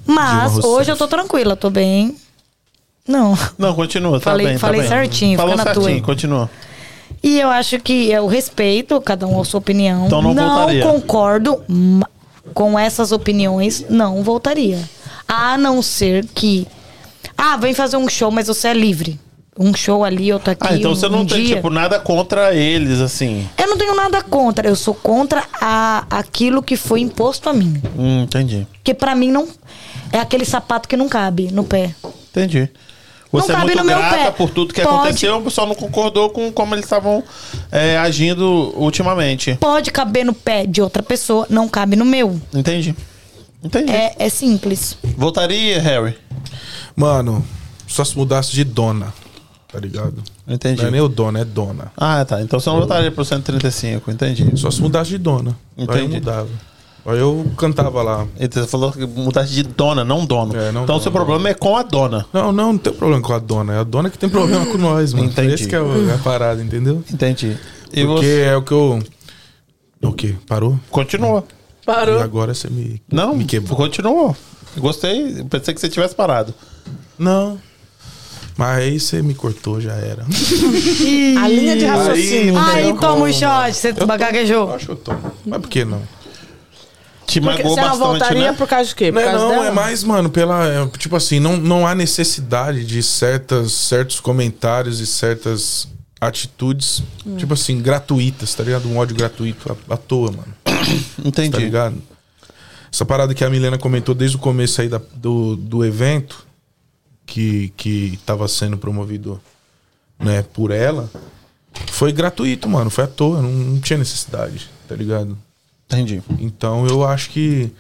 Mas 0.07 0.59
hoje 0.65 0.91
eu 0.91 0.97
tô 0.97 1.07
tranquila, 1.07 1.55
tô 1.55 1.69
bem. 1.69 2.17
Não. 3.07 3.37
Não, 3.59 3.75
continua, 3.75 4.19
tá 4.19 4.31
Falei- 4.31 4.47
bem, 4.47 4.55
tá 4.57 4.61
falei 4.61 4.81
bem. 4.81 4.89
certinho, 4.89 5.37
Falou 5.37 5.53
fica 5.53 5.65
na 5.65 5.73
tua 5.73 5.83
certinho, 5.83 6.03
aí. 6.03 6.07
continua. 6.07 6.51
E 7.23 7.39
eu 7.41 7.49
acho 7.49 7.79
que 7.81 8.11
eu 8.11 8.27
respeito 8.27 9.01
cada 9.01 9.27
um 9.27 9.41
a 9.41 9.45
sua 9.45 9.59
opinião. 9.59 10.07
Então 10.07 10.23
não 10.23 10.35
voltaria. 10.35 10.83
concordo 10.83 11.63
com 12.55 12.79
essas 12.79 13.13
opiniões, 13.13 13.85
não 13.91 14.23
voltaria. 14.23 14.79
A 15.27 15.59
não 15.59 15.83
ser 15.83 16.27
que. 16.35 16.67
Ah, 17.37 17.57
vem 17.57 17.75
fazer 17.75 17.97
um 17.97 18.09
show, 18.09 18.31
mas 18.31 18.47
você 18.49 18.69
é 18.69 18.75
livre. 18.75 19.19
Um 19.59 19.75
show 19.75 20.05
ali, 20.05 20.33
outro 20.33 20.53
aqui. 20.53 20.67
Ah, 20.69 20.77
então 20.77 20.93
um, 20.93 20.95
você 20.95 21.09
não 21.09 21.21
um 21.23 21.27
tem, 21.27 21.45
dia. 21.45 21.57
tipo, 21.57 21.69
nada 21.69 21.99
contra 21.99 22.55
eles, 22.55 23.01
assim. 23.01 23.49
Eu 23.59 23.67
não 23.67 23.77
tenho 23.77 23.95
nada 23.95 24.23
contra. 24.23 24.69
Eu 24.69 24.77
sou 24.77 24.95
contra 24.95 25.43
a, 25.61 26.07
aquilo 26.09 26.63
que 26.63 26.77
foi 26.77 27.01
imposto 27.01 27.49
a 27.49 27.53
mim. 27.53 27.83
Hum, 27.99 28.23
entendi. 28.23 28.67
Porque 28.73 28.95
pra 28.95 29.15
mim 29.15 29.33
não. 29.33 29.49
É 30.13 30.21
aquele 30.21 30.45
sapato 30.45 30.89
que 30.89 30.97
não 30.97 31.09
cabe 31.09 31.51
no 31.53 31.65
pé. 31.65 31.95
Entendi. 32.31 32.71
Você 33.31 33.53
Não 33.53 33.59
é 33.59 33.61
cabe 33.61 33.67
muito 33.67 33.79
no 33.79 33.85
meu 33.85 33.99
grata 33.99 34.17
pé. 34.17 34.31
por 34.31 34.49
tudo 34.51 34.73
que 34.73 34.81
Pode. 34.81 34.97
aconteceu, 34.97 35.51
só 35.51 35.67
não 35.67 35.75
concordou 35.75 36.31
com 36.31 36.51
como 36.51 36.75
eles 36.75 36.87
estavam 36.87 37.23
é, 37.71 37.99
agindo 37.99 38.73
ultimamente. 38.75 39.55
Pode 39.61 39.91
caber 39.91 40.25
no 40.25 40.33
pé 40.33 40.65
de 40.65 40.81
outra 40.81 41.03
pessoa, 41.03 41.47
não 41.51 41.69
cabe 41.69 41.95
no 41.95 42.07
meu. 42.07 42.41
Entendi. 42.55 42.95
Entendi. 43.63 43.93
É, 43.93 44.15
é 44.19 44.29
simples. 44.31 44.97
Voltaria, 45.17 45.79
Harry? 45.79 46.17
Mano, 46.97 47.45
só 47.87 48.03
se 48.03 48.17
mudasse 48.17 48.53
de 48.53 48.65
dona, 48.65 49.13
tá 49.73 49.79
ligado? 49.79 50.23
Entendi. 50.47 50.81
Não 50.83 50.89
é 50.89 50.91
nem 50.93 51.01
o 51.01 51.09
dono, 51.09 51.39
é 51.39 51.45
dona. 51.45 51.93
Ah, 51.97 52.25
tá. 52.25 52.41
Então 52.41 52.59
você 52.61 52.69
não 52.71 52.79
voltaria 52.79 53.11
pro 53.11 53.25
135, 53.25 54.11
entendi. 54.11 54.51
Só 54.57 54.71
se 54.71 54.81
mudasse 54.81 55.11
de 55.11 55.19
dona. 55.19 55.57
Aí 55.77 55.85
eu 55.85 55.95
Entendi. 55.95 56.15
mudava. 56.15 56.49
Aí 57.07 57.19
eu 57.19 57.47
cantava 57.57 58.03
lá. 58.03 58.27
Então 58.39 58.63
você 58.63 58.69
falou 58.69 58.93
que 58.93 59.07
mudasse 59.07 59.53
de 59.53 59.63
dona, 59.63 60.05
não 60.05 60.27
dono. 60.27 60.55
É, 60.57 60.71
não 60.73 60.83
então 60.83 60.97
o 60.97 60.99
dono. 60.99 61.01
seu 61.01 61.13
problema 61.13 61.49
é 61.49 61.55
com 61.55 61.77
a 61.77 61.83
dona. 61.83 62.27
Não, 62.33 62.53
não, 62.53 62.73
não 62.73 62.79
tem 62.79 62.93
problema 62.93 63.23
com 63.23 63.33
a 63.33 63.39
dona. 63.39 63.75
É 63.75 63.79
a 63.79 63.85
dona 63.85 64.11
que 64.11 64.19
tem 64.19 64.29
problema 64.29 64.67
com 64.67 64.77
nós, 64.79 65.13
mano. 65.15 65.27
Entendi. 65.27 65.55
Esse 65.55 65.69
que 65.69 65.75
é 65.75 65.79
é 65.79 66.15
a 66.15 66.19
parada, 66.19 66.63
entendeu? 66.63 67.03
Entendi. 67.11 67.57
E 67.93 68.05
Porque 68.05 68.27
você. 68.27 68.41
é 68.43 68.57
o 68.57 68.63
que 68.63 68.73
eu. 68.73 69.03
O 70.03 70.13
quê? 70.13 70.35
Parou? 70.47 70.79
Continua. 70.91 71.45
E 71.83 71.87
Parou. 71.87 72.21
agora 72.21 72.53
você 72.53 72.69
me, 72.69 73.01
Não, 73.11 73.35
me 73.35 73.45
quebrou. 73.47 73.75
continuou. 73.77 74.37
Gostei. 74.77 75.43
Pensei 75.45 75.73
que 75.73 75.81
você 75.81 75.89
tivesse 75.89 76.15
parado. 76.15 76.53
Não. 77.19 77.59
Mas 78.59 78.79
aí 78.79 78.99
você 79.01 79.23
me 79.23 79.35
cortou, 79.35 79.81
já 79.81 79.93
era. 79.95 80.25
A 81.41 81.49
linha 81.49 81.77
de 81.77 81.85
raciocínio. 81.87 82.59
Aí- 82.59 82.87
Aí 82.89 82.95
toma 82.99 83.25
um 83.27 83.33
shot, 83.33 83.73
você 83.73 83.95
Eu 83.97 84.07
gaguejou. 84.07 84.75
acho 84.75 84.87
que 84.87 84.93
eu 84.93 84.97
tomo. 84.97 85.33
Mas 85.47 85.61
por 85.61 85.71
que 85.71 85.85
não? 85.85 86.03
Te 87.25 87.41
Porque 87.41 87.63
magoou 87.63 87.75
você 87.75 87.81
não 87.83 87.89
bastante, 87.91 88.09
voltaria 88.09 88.51
né? 88.51 88.57
por 88.59 88.67
causa 88.67 88.89
de 88.89 88.95
quê? 88.97 89.13
Por 89.13 89.21
Não, 89.21 89.21
é, 89.21 89.25
causa 89.31 89.45
não, 89.45 89.51
dela? 89.53 89.67
é 89.67 89.71
mais, 89.71 90.03
mano, 90.03 90.29
pela. 90.31 90.67
é, 90.67 90.87
tipo 90.99 91.15
assim, 91.15 91.39
não, 91.39 91.57
não 91.57 91.87
há 91.87 91.95
necessidade 91.95 92.85
de 92.85 93.01
certas, 93.03 93.71
certos 93.73 94.19
comentários 94.19 94.99
e 94.99 95.07
certas 95.07 95.87
atitudes, 96.21 97.03
Hum. 97.25 97.37
tipo 97.37 97.53
assim, 97.55 97.81
gratuitas, 97.81 98.55
tá 98.55 98.65
ligado? 98.65 98.89
Um 98.89 98.97
ódio 98.97 99.15
gratuito 99.15 99.71
à, 99.89 99.95
à 99.95 99.97
toa, 99.97 100.33
mano. 100.33 100.55
Entendi. 101.25 101.51
Tá 101.51 101.59
ligado? 101.59 101.97
Essa 102.93 103.05
parada 103.05 103.33
que 103.35 103.45
a 103.45 103.51
Milena 103.51 103.79
comentou 103.79 104.15
desde 104.17 104.37
o 104.37 104.41
começo 104.41 104.81
aí 104.81 104.89
da- 104.89 105.01
do, 105.15 105.55
do 105.55 105.85
evento, 105.85 106.45
que, 107.29 107.73
que 107.77 108.19
tava 108.25 108.49
sendo 108.49 108.79
promovido 108.79 109.41
né, 110.19 110.43
por 110.43 110.71
ela, 110.71 111.09
foi 111.93 112.11
gratuito, 112.11 112.69
mano. 112.69 112.91
Foi 112.91 113.05
à 113.05 113.07
toa, 113.07 113.43
não, 113.43 113.51
não 113.51 113.81
tinha 113.81 113.99
necessidade, 113.99 114.69
tá 114.89 114.97
ligado? 114.97 115.37
Entendi. 115.87 116.23
Então 116.41 116.87
eu 116.87 117.05
acho 117.05 117.31
que. 117.31 117.71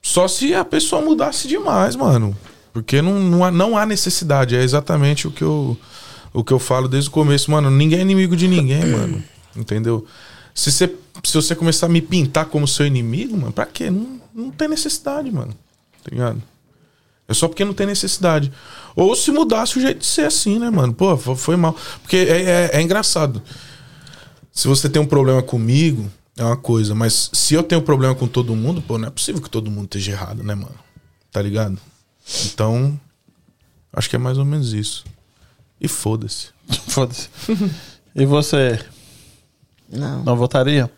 Só 0.00 0.26
se 0.26 0.54
a 0.54 0.64
pessoa 0.64 1.02
mudasse 1.02 1.46
demais, 1.46 1.96
mano. 1.96 2.36
Porque 2.72 3.02
não, 3.02 3.20
não, 3.20 3.44
há, 3.44 3.50
não 3.50 3.76
há 3.76 3.84
necessidade. 3.84 4.56
É 4.56 4.62
exatamente 4.62 5.28
o 5.28 5.30
que, 5.30 5.42
eu, 5.42 5.76
o 6.32 6.42
que 6.42 6.52
eu 6.52 6.58
falo 6.58 6.88
desde 6.88 7.10
o 7.10 7.12
começo, 7.12 7.50
mano. 7.50 7.70
Ninguém 7.70 7.98
é 7.98 8.02
inimigo 8.02 8.36
de 8.36 8.48
ninguém, 8.48 8.86
mano. 8.86 9.22
Entendeu? 9.54 10.06
Se 10.54 10.72
você, 10.72 10.92
se 11.22 11.34
você 11.34 11.54
começar 11.54 11.86
a 11.86 11.88
me 11.88 12.00
pintar 12.00 12.46
como 12.46 12.66
seu 12.66 12.86
inimigo, 12.86 13.36
mano, 13.36 13.52
pra 13.52 13.66
quê? 13.66 13.90
Não, 13.90 14.20
não 14.34 14.50
tem 14.50 14.68
necessidade, 14.68 15.30
mano. 15.30 15.54
Tá 16.02 16.10
ligado? 16.10 16.42
É 17.28 17.34
só 17.34 17.48
porque 17.48 17.64
não 17.64 17.72
tem 17.72 17.86
necessidade. 17.86 18.52
Ou 18.96 19.14
se 19.16 19.30
mudasse 19.30 19.78
o 19.78 19.80
jeito 19.80 20.00
de 20.00 20.06
ser 20.06 20.26
assim, 20.26 20.58
né, 20.58 20.68
mano? 20.70 20.92
Pô, 20.92 21.16
fo- 21.16 21.36
foi 21.36 21.56
mal. 21.56 21.74
Porque 22.02 22.16
é, 22.16 22.42
é, 22.42 22.70
é 22.74 22.82
engraçado. 22.82 23.42
Se 24.52 24.68
você 24.68 24.88
tem 24.88 25.00
um 25.00 25.06
problema 25.06 25.42
comigo, 25.42 26.10
é 26.36 26.44
uma 26.44 26.56
coisa. 26.56 26.94
Mas 26.94 27.30
se 27.32 27.54
eu 27.54 27.62
tenho 27.62 27.80
problema 27.80 28.14
com 28.14 28.26
todo 28.26 28.54
mundo, 28.54 28.82
pô, 28.82 28.98
não 28.98 29.08
é 29.08 29.10
possível 29.10 29.40
que 29.40 29.48
todo 29.48 29.70
mundo 29.70 29.84
esteja 29.84 30.12
errado, 30.12 30.42
né, 30.42 30.54
mano? 30.54 30.74
Tá 31.30 31.40
ligado? 31.40 31.78
Então, 32.46 33.00
acho 33.92 34.10
que 34.10 34.16
é 34.16 34.18
mais 34.18 34.36
ou 34.36 34.44
menos 34.44 34.72
isso. 34.74 35.04
E 35.80 35.88
foda-se. 35.88 36.48
Foda-se. 36.88 37.28
e 38.14 38.26
você? 38.26 38.78
Não. 39.88 40.22
Não 40.22 40.36
votaria? 40.36 40.90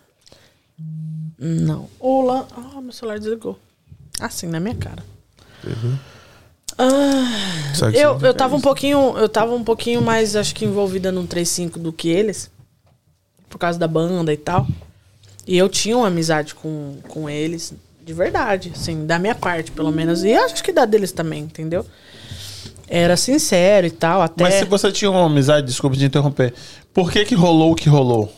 Não. 1.39 1.89
O 1.99 2.23
Lan... 2.23 2.47
Ah, 2.57 2.81
meu 2.81 2.93
celular 2.93 3.19
desligou. 3.19 3.59
Assim, 4.21 4.47
na 4.47 4.59
minha 4.61 4.75
cara. 4.75 5.05
Sabe 7.75 7.93
que 7.93 7.99
Eu, 7.99 8.19
eu 8.21 8.35
tava 8.35 8.57
um 8.57 8.61
pouquinho. 8.61 9.17
Eu 9.17 9.29
tava 9.29 9.55
um 9.55 9.63
pouquinho 9.63 10.03
mais, 10.03 10.35
acho 10.35 10.55
que, 10.55 10.65
envolvida 10.65 11.13
num 11.13 11.27
3-5 11.27 11.79
do 11.79 11.93
que 11.93 12.09
eles. 12.09 12.51
Por 13.49 13.59
causa 13.59 13.79
da 13.79 13.87
banda 13.87 14.33
e 14.33 14.37
tal. 14.37 14.67
E 15.47 15.57
eu 15.57 15.69
tinha 15.69 15.97
uma 15.97 16.09
amizade 16.09 16.55
com, 16.55 16.97
com 17.07 17.29
eles, 17.29 17.75
de 18.03 18.13
verdade, 18.13 18.73
assim, 18.75 19.07
da 19.07 19.19
minha 19.19 19.35
parte, 19.35 19.71
pelo 19.71 19.93
menos. 19.93 20.25
E 20.25 20.33
acho 20.33 20.63
que 20.65 20.73
da 20.73 20.85
deles 20.85 21.13
também, 21.13 21.43
entendeu? 21.43 21.87
Era 22.89 23.17
sincero 23.17 23.87
e 23.87 23.91
tal, 23.91 24.23
até. 24.23 24.43
Mas 24.43 24.55
se 24.55 24.65
você 24.65 24.91
tinha 24.91 25.11
uma 25.11 25.27
amizade, 25.27 25.67
desculpa 25.67 25.97
te 25.97 26.05
interromper, 26.05 26.55
por 26.93 27.13
que 27.13 27.25
que 27.25 27.35
rolou 27.35 27.73
o 27.73 27.75
que 27.75 27.89
rolou? 27.89 28.33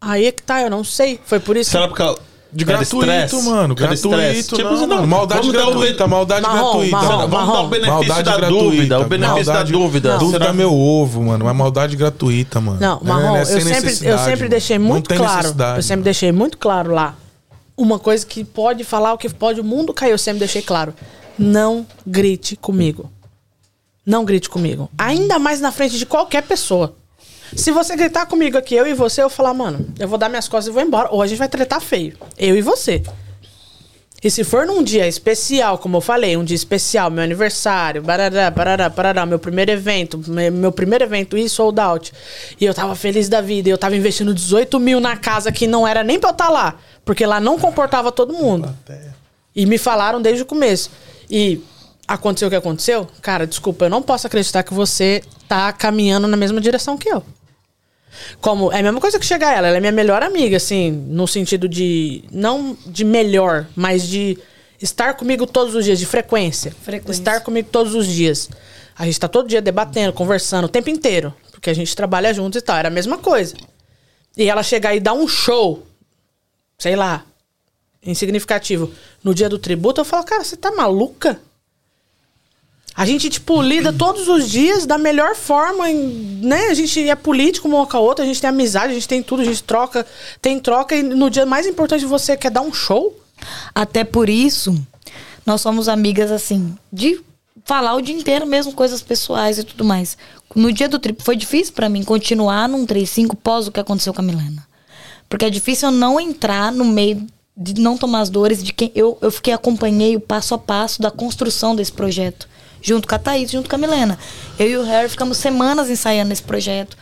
Aí 0.00 0.26
é 0.26 0.32
que 0.32 0.42
tá, 0.42 0.62
eu 0.62 0.70
não 0.70 0.84
sei. 0.84 1.18
Foi 1.24 1.40
por 1.40 1.56
isso. 1.56 1.70
Será 1.70 1.88
por 1.88 1.96
causa 1.96 2.20
De 2.54 2.62
era 2.64 2.72
gratuito, 2.78 3.04
estresse? 3.10 3.44
mano. 3.44 3.62
Era 3.62 3.74
Gratuito, 3.74 4.08
estresse? 4.08 4.48
Tipo, 4.50 4.62
não, 4.62 4.74
assim, 4.74 4.86
mano. 4.86 5.06
Maldade 5.08 5.50
gratuita, 5.50 6.06
maldade 6.06 6.42
Marrom, 6.42 6.62
gratuita. 6.72 6.96
marrom, 6.96 7.28
Vamos 7.28 7.52
dar 7.52 7.60
o 7.62 7.68
benefício 7.68 7.92
Maldade 7.94 8.22
da 8.22 8.36
gratuita. 8.36 8.64
dúvida. 8.64 9.00
O 9.00 9.04
benefício 9.06 9.36
Maldade- 9.46 9.72
da 9.72 9.78
dúvida. 9.78 10.18
Dúvida 10.18 10.38
Será- 10.38 10.50
é 10.50 10.52
meu 10.54 10.72
ovo, 10.72 11.22
mano. 11.24 11.48
É 11.48 11.52
maldade 11.52 11.96
gratuita, 11.96 12.60
mano. 12.60 12.78
Não, 12.80 13.00
É, 13.02 13.04
Marrom, 13.08 13.36
é 13.36 13.42
eu, 13.42 13.46
sem 13.46 13.60
sempre, 13.60 13.90
eu 13.90 14.18
sempre 14.18 14.36
mano. 14.36 14.48
deixei 14.50 14.78
Não 14.78 14.86
muito 14.86 15.14
claro. 15.14 15.54
Eu 15.76 15.82
sempre 15.82 16.04
deixei 16.04 16.30
muito 16.30 16.56
claro 16.58 16.92
lá. 16.94 17.16
Uma 17.76 17.98
coisa 17.98 18.24
que 18.24 18.44
pode 18.44 18.84
falar 18.84 19.12
o 19.14 19.18
que 19.18 19.28
pode 19.28 19.60
o 19.60 19.64
mundo 19.64 19.92
cair, 19.92 20.12
eu 20.12 20.18
sempre 20.18 20.38
deixei 20.38 20.62
claro. 20.62 20.94
Não 21.36 21.84
grite 22.06 22.54
comigo. 22.54 23.10
Não 24.06 24.24
grite 24.24 24.48
comigo. 24.48 24.88
Ainda 24.96 25.38
mais 25.40 25.60
na 25.60 25.72
frente 25.72 25.98
de 25.98 26.06
qualquer 26.06 26.42
pessoa. 26.44 26.94
Se 27.56 27.70
você 27.70 27.96
gritar 27.96 28.26
comigo 28.26 28.58
aqui, 28.58 28.74
eu 28.74 28.86
e 28.86 28.94
você, 28.94 29.22
eu 29.22 29.30
falar, 29.30 29.54
mano, 29.54 29.86
eu 29.98 30.08
vou 30.08 30.18
dar 30.18 30.28
minhas 30.28 30.48
costas 30.48 30.70
e 30.70 30.74
vou 30.74 30.82
embora. 30.82 31.08
Ou 31.10 31.22
a 31.22 31.26
gente 31.26 31.38
vai 31.38 31.48
tretar 31.48 31.80
feio. 31.80 32.16
Eu 32.36 32.56
e 32.56 32.60
você. 32.62 33.02
E 34.22 34.30
se 34.30 34.42
for 34.42 34.66
num 34.66 34.82
dia 34.82 35.06
especial, 35.06 35.76
como 35.76 35.98
eu 35.98 36.00
falei, 36.00 36.34
um 36.34 36.42
dia 36.44 36.54
especial, 36.54 37.10
meu 37.10 37.22
aniversário, 37.22 38.00
barará, 38.02 38.50
barará, 38.50 38.88
barará, 38.88 39.26
meu 39.26 39.38
primeiro 39.38 39.70
evento, 39.70 40.16
me- 40.26 40.50
meu 40.50 40.72
primeiro 40.72 41.04
evento 41.04 41.36
e 41.36 41.46
sold 41.46 41.78
out, 41.78 42.10
e 42.58 42.64
eu 42.64 42.72
tava 42.72 42.94
feliz 42.96 43.28
da 43.28 43.42
vida, 43.42 43.68
e 43.68 43.72
eu 43.72 43.76
tava 43.76 43.94
investindo 43.94 44.32
18 44.32 44.80
mil 44.80 44.98
na 44.98 45.14
casa 45.14 45.52
que 45.52 45.66
não 45.66 45.86
era 45.86 46.02
nem 46.02 46.18
pra 46.18 46.30
eu 46.30 46.32
estar 46.32 46.48
lá, 46.48 46.76
porque 47.04 47.26
lá 47.26 47.38
não 47.38 47.58
comportava 47.58 48.10
todo 48.10 48.32
mundo. 48.32 48.74
E 49.54 49.66
me 49.66 49.76
falaram 49.76 50.22
desde 50.22 50.42
o 50.42 50.46
começo. 50.46 50.90
E 51.28 51.60
aconteceu 52.08 52.48
o 52.48 52.50
que 52.50 52.56
aconteceu, 52.56 53.06
cara, 53.20 53.46
desculpa, 53.46 53.84
eu 53.84 53.90
não 53.90 54.00
posso 54.00 54.26
acreditar 54.26 54.62
que 54.62 54.72
você 54.72 55.22
tá 55.46 55.70
caminhando 55.70 56.26
na 56.26 56.36
mesma 56.38 56.62
direção 56.62 56.96
que 56.96 57.10
eu. 57.10 57.22
Como, 58.40 58.72
é 58.72 58.80
a 58.80 58.82
mesma 58.82 59.00
coisa 59.00 59.18
que 59.18 59.26
chegar 59.26 59.56
ela, 59.56 59.68
ela 59.68 59.76
é 59.76 59.80
minha 59.80 59.92
melhor 59.92 60.22
amiga, 60.22 60.56
assim, 60.56 60.90
no 60.90 61.26
sentido 61.26 61.68
de, 61.68 62.24
não 62.30 62.76
de 62.86 63.04
melhor, 63.04 63.66
mas 63.74 64.06
de 64.06 64.38
estar 64.80 65.14
comigo 65.14 65.46
todos 65.46 65.74
os 65.74 65.84
dias, 65.84 65.98
de 65.98 66.06
frequência. 66.06 66.74
Frequência. 66.82 67.20
Estar 67.20 67.40
comigo 67.40 67.68
todos 67.70 67.94
os 67.94 68.06
dias. 68.06 68.50
A 68.96 69.04
gente 69.06 69.18
tá 69.18 69.28
todo 69.28 69.48
dia 69.48 69.60
debatendo, 69.60 70.12
conversando, 70.12 70.66
o 70.66 70.68
tempo 70.68 70.90
inteiro, 70.90 71.34
porque 71.50 71.70
a 71.70 71.74
gente 71.74 71.94
trabalha 71.96 72.32
juntos 72.32 72.60
e 72.60 72.64
tal, 72.64 72.76
era 72.76 72.88
a 72.88 72.90
mesma 72.92 73.18
coisa. 73.18 73.54
E 74.36 74.48
ela 74.48 74.62
chegar 74.62 74.94
e 74.94 75.00
dar 75.00 75.14
um 75.14 75.26
show, 75.26 75.86
sei 76.78 76.96
lá, 76.96 77.24
insignificativo, 78.04 78.92
no 79.22 79.34
dia 79.34 79.48
do 79.48 79.58
tributo, 79.58 80.00
eu 80.00 80.04
falo, 80.04 80.24
cara, 80.24 80.44
você 80.44 80.56
tá 80.56 80.70
maluca? 80.72 81.40
A 82.96 83.04
gente, 83.04 83.28
tipo, 83.28 83.60
lida 83.60 83.92
todos 83.92 84.28
os 84.28 84.48
dias 84.48 84.86
da 84.86 84.96
melhor 84.96 85.34
forma, 85.34 85.88
né? 85.88 86.68
A 86.68 86.74
gente 86.74 87.08
é 87.08 87.14
político 87.16 87.66
uma 87.66 87.84
com 87.86 87.96
a 87.96 88.00
outra, 88.00 88.24
a 88.24 88.28
gente 88.28 88.40
tem 88.40 88.48
amizade, 88.48 88.92
a 88.92 88.94
gente 88.94 89.08
tem 89.08 89.22
tudo, 89.22 89.42
a 89.42 89.44
gente 89.44 89.62
troca, 89.64 90.06
tem 90.40 90.60
troca, 90.60 90.94
e 90.94 91.02
no 91.02 91.28
dia 91.28 91.44
mais 91.44 91.66
importante 91.66 92.04
você 92.04 92.36
quer 92.36 92.50
dar 92.50 92.60
um 92.60 92.72
show? 92.72 93.18
Até 93.74 94.04
por 94.04 94.28
isso, 94.28 94.80
nós 95.44 95.60
somos 95.60 95.88
amigas 95.88 96.30
assim, 96.30 96.76
de 96.92 97.20
falar 97.64 97.94
o 97.94 98.00
dia 98.00 98.14
inteiro 98.14 98.46
mesmo 98.46 98.72
coisas 98.72 99.02
pessoais 99.02 99.58
e 99.58 99.64
tudo 99.64 99.84
mais. 99.84 100.16
No 100.54 100.72
dia 100.72 100.88
do 100.88 100.98
trip 100.98 101.22
foi 101.22 101.34
difícil 101.34 101.72
pra 101.72 101.88
mim 101.88 102.04
continuar 102.04 102.68
num 102.68 102.86
35 102.86 103.34
pós 103.36 103.66
o 103.66 103.72
que 103.72 103.80
aconteceu 103.80 104.14
com 104.14 104.20
a 104.20 104.24
Milena. 104.24 104.66
Porque 105.28 105.44
é 105.44 105.50
difícil 105.50 105.88
eu 105.88 105.92
não 105.92 106.20
entrar 106.20 106.70
no 106.70 106.84
meio 106.84 107.26
de 107.56 107.80
não 107.80 107.96
tomar 107.96 108.20
as 108.20 108.30
dores 108.30 108.62
de 108.62 108.72
quem 108.72 108.90
eu, 108.94 109.16
eu 109.20 109.30
fiquei 109.30 109.52
acompanhei 109.52 110.16
o 110.16 110.20
passo 110.20 110.54
a 110.54 110.58
passo 110.58 111.00
da 111.00 111.10
construção 111.10 111.74
desse 111.74 111.92
projeto, 111.92 112.48
junto 112.84 113.08
com 113.08 113.14
a 113.14 113.18
Thaís, 113.18 113.50
junto 113.50 113.68
com 113.68 113.74
a 113.74 113.78
Milena. 113.78 114.18
Eu 114.58 114.68
e 114.68 114.76
o 114.76 114.84
Harry 114.84 115.08
ficamos 115.08 115.38
semanas 115.38 115.88
ensaiando 115.88 116.32
esse 116.32 116.42
projeto. 116.42 116.96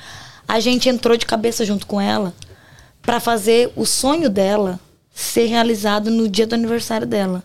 A 0.46 0.60
gente 0.60 0.88
entrou 0.88 1.16
de 1.16 1.26
cabeça 1.26 1.64
junto 1.64 1.86
com 1.86 2.00
ela 2.00 2.32
para 3.02 3.18
fazer 3.18 3.72
o 3.74 3.84
sonho 3.84 4.30
dela 4.30 4.78
ser 5.12 5.46
realizado 5.46 6.08
no 6.10 6.28
dia 6.28 6.46
do 6.46 6.54
aniversário 6.54 7.06
dela. 7.06 7.42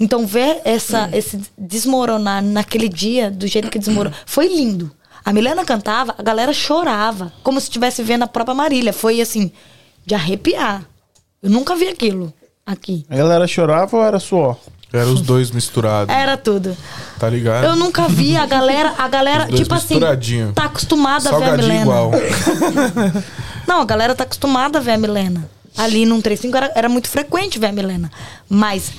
Então 0.00 0.26
ver 0.26 0.60
essa 0.64 1.08
esse 1.12 1.40
desmoronar 1.56 2.42
naquele 2.42 2.88
dia 2.88 3.30
do 3.30 3.46
jeito 3.46 3.70
que 3.70 3.78
desmoronou 3.78 4.18
foi 4.24 4.48
lindo. 4.48 4.90
A 5.22 5.32
Milena 5.32 5.64
cantava, 5.64 6.14
a 6.16 6.22
galera 6.22 6.52
chorava, 6.52 7.32
como 7.42 7.60
se 7.60 7.66
estivesse 7.66 8.02
vendo 8.02 8.22
a 8.22 8.26
própria 8.26 8.54
Marília. 8.54 8.92
Foi 8.92 9.20
assim 9.20 9.52
de 10.04 10.14
arrepiar. 10.14 10.86
Eu 11.42 11.50
nunca 11.50 11.74
vi 11.76 11.88
aquilo 11.88 12.32
aqui. 12.64 13.04
A 13.10 13.16
galera 13.16 13.46
chorava 13.46 13.96
ou 13.96 14.02
era 14.02 14.18
suor? 14.18 14.56
Era 14.92 15.06
os 15.08 15.20
dois 15.20 15.50
misturados, 15.50 16.14
Era 16.14 16.36
tudo. 16.36 16.76
tá 17.18 17.28
ligado? 17.28 17.64
Eu 17.64 17.76
nunca 17.76 18.08
vi 18.08 18.36
a 18.36 18.46
galera, 18.46 18.94
a 18.96 19.08
galera, 19.08 19.46
tipo 19.46 19.74
assim, 19.74 19.94
misturadinho. 19.94 20.52
tá 20.52 20.64
acostumada 20.64 21.28
a 21.28 21.38
ver 21.38 21.44
a 21.50 21.56
Milena. 21.56 21.80
igual. 21.82 22.10
Não, 23.66 23.80
a 23.80 23.84
galera 23.84 24.14
tá 24.14 24.24
acostumada 24.24 24.78
a 24.78 24.80
ver 24.80 24.92
a 24.92 24.98
Milena. 24.98 25.48
Ali 25.76 26.06
num 26.06 26.20
35 26.20 26.56
era, 26.56 26.72
era 26.74 26.88
muito 26.88 27.08
frequente 27.08 27.58
ver 27.58 27.66
a 27.66 27.72
Milena. 27.72 28.10
Mas 28.48 28.92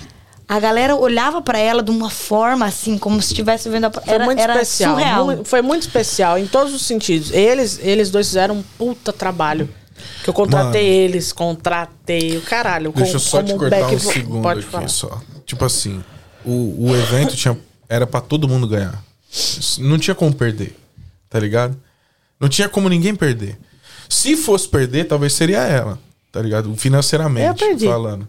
a 0.48 0.60
galera 0.60 0.96
olhava 0.96 1.42
pra 1.42 1.58
ela 1.58 1.82
de 1.82 1.90
uma 1.90 2.10
forma 2.10 2.66
assim, 2.66 2.98
como 2.98 3.22
se 3.22 3.30
estivesse 3.30 3.68
vendo 3.70 3.86
a. 3.86 3.92
Foi 3.92 4.04
Era, 4.14 4.26
muito 4.26 4.40
era 4.40 4.54
especial. 4.62 4.96
surreal. 4.96 5.26
mu- 5.26 5.46
foi 5.46 5.62
muito 5.62 5.82
especial 5.84 6.38
em 6.38 6.46
todos 6.46 6.74
os 6.74 6.86
sentidos. 6.86 7.32
Eles, 7.32 7.80
eles 7.82 8.12
dois 8.12 8.28
fizeram 8.28 8.56
um 8.58 8.64
puta 8.78 9.12
trabalho. 9.12 9.68
Que 10.24 10.30
eu 10.30 10.34
contratei 10.34 10.84
Mano. 10.84 10.96
eles, 11.06 11.32
contratei 11.34 12.38
o 12.38 12.42
caralho. 12.42 12.92
Deixa 12.96 13.12
com- 13.14 13.16
eu 13.16 13.20
só 13.20 13.42
te 13.42 13.56
cortar 13.56 13.88
um 13.92 13.98
segundo 14.00 14.48
aqui 14.48 14.62
falar. 14.62 14.88
só. 14.90 15.20
Tipo 15.48 15.66
assim, 15.66 16.04
o, 16.46 16.90
o 16.90 16.96
evento 16.96 17.36
tinha, 17.36 17.58
era 17.90 18.06
pra 18.06 18.22
todo 18.22 18.48
mundo 18.48 18.68
ganhar. 18.68 19.02
Não 19.80 19.98
tinha 19.98 20.14
como 20.14 20.32
perder, 20.36 20.76
tá 21.30 21.40
ligado? 21.40 21.76
Não 22.40 22.48
tinha 22.48 22.70
como 22.70 22.88
ninguém 22.90 23.16
perder. 23.16 23.58
Se 24.08 24.38
fosse 24.38 24.68
perder, 24.68 25.06
talvez 25.06 25.34
seria 25.34 25.62
ela, 25.64 25.98
tá 26.32 26.40
ligado? 26.42 26.76
Financeiramente 26.76 27.64
Eu 27.64 27.68
perdi. 27.70 27.86
falando. 27.88 28.28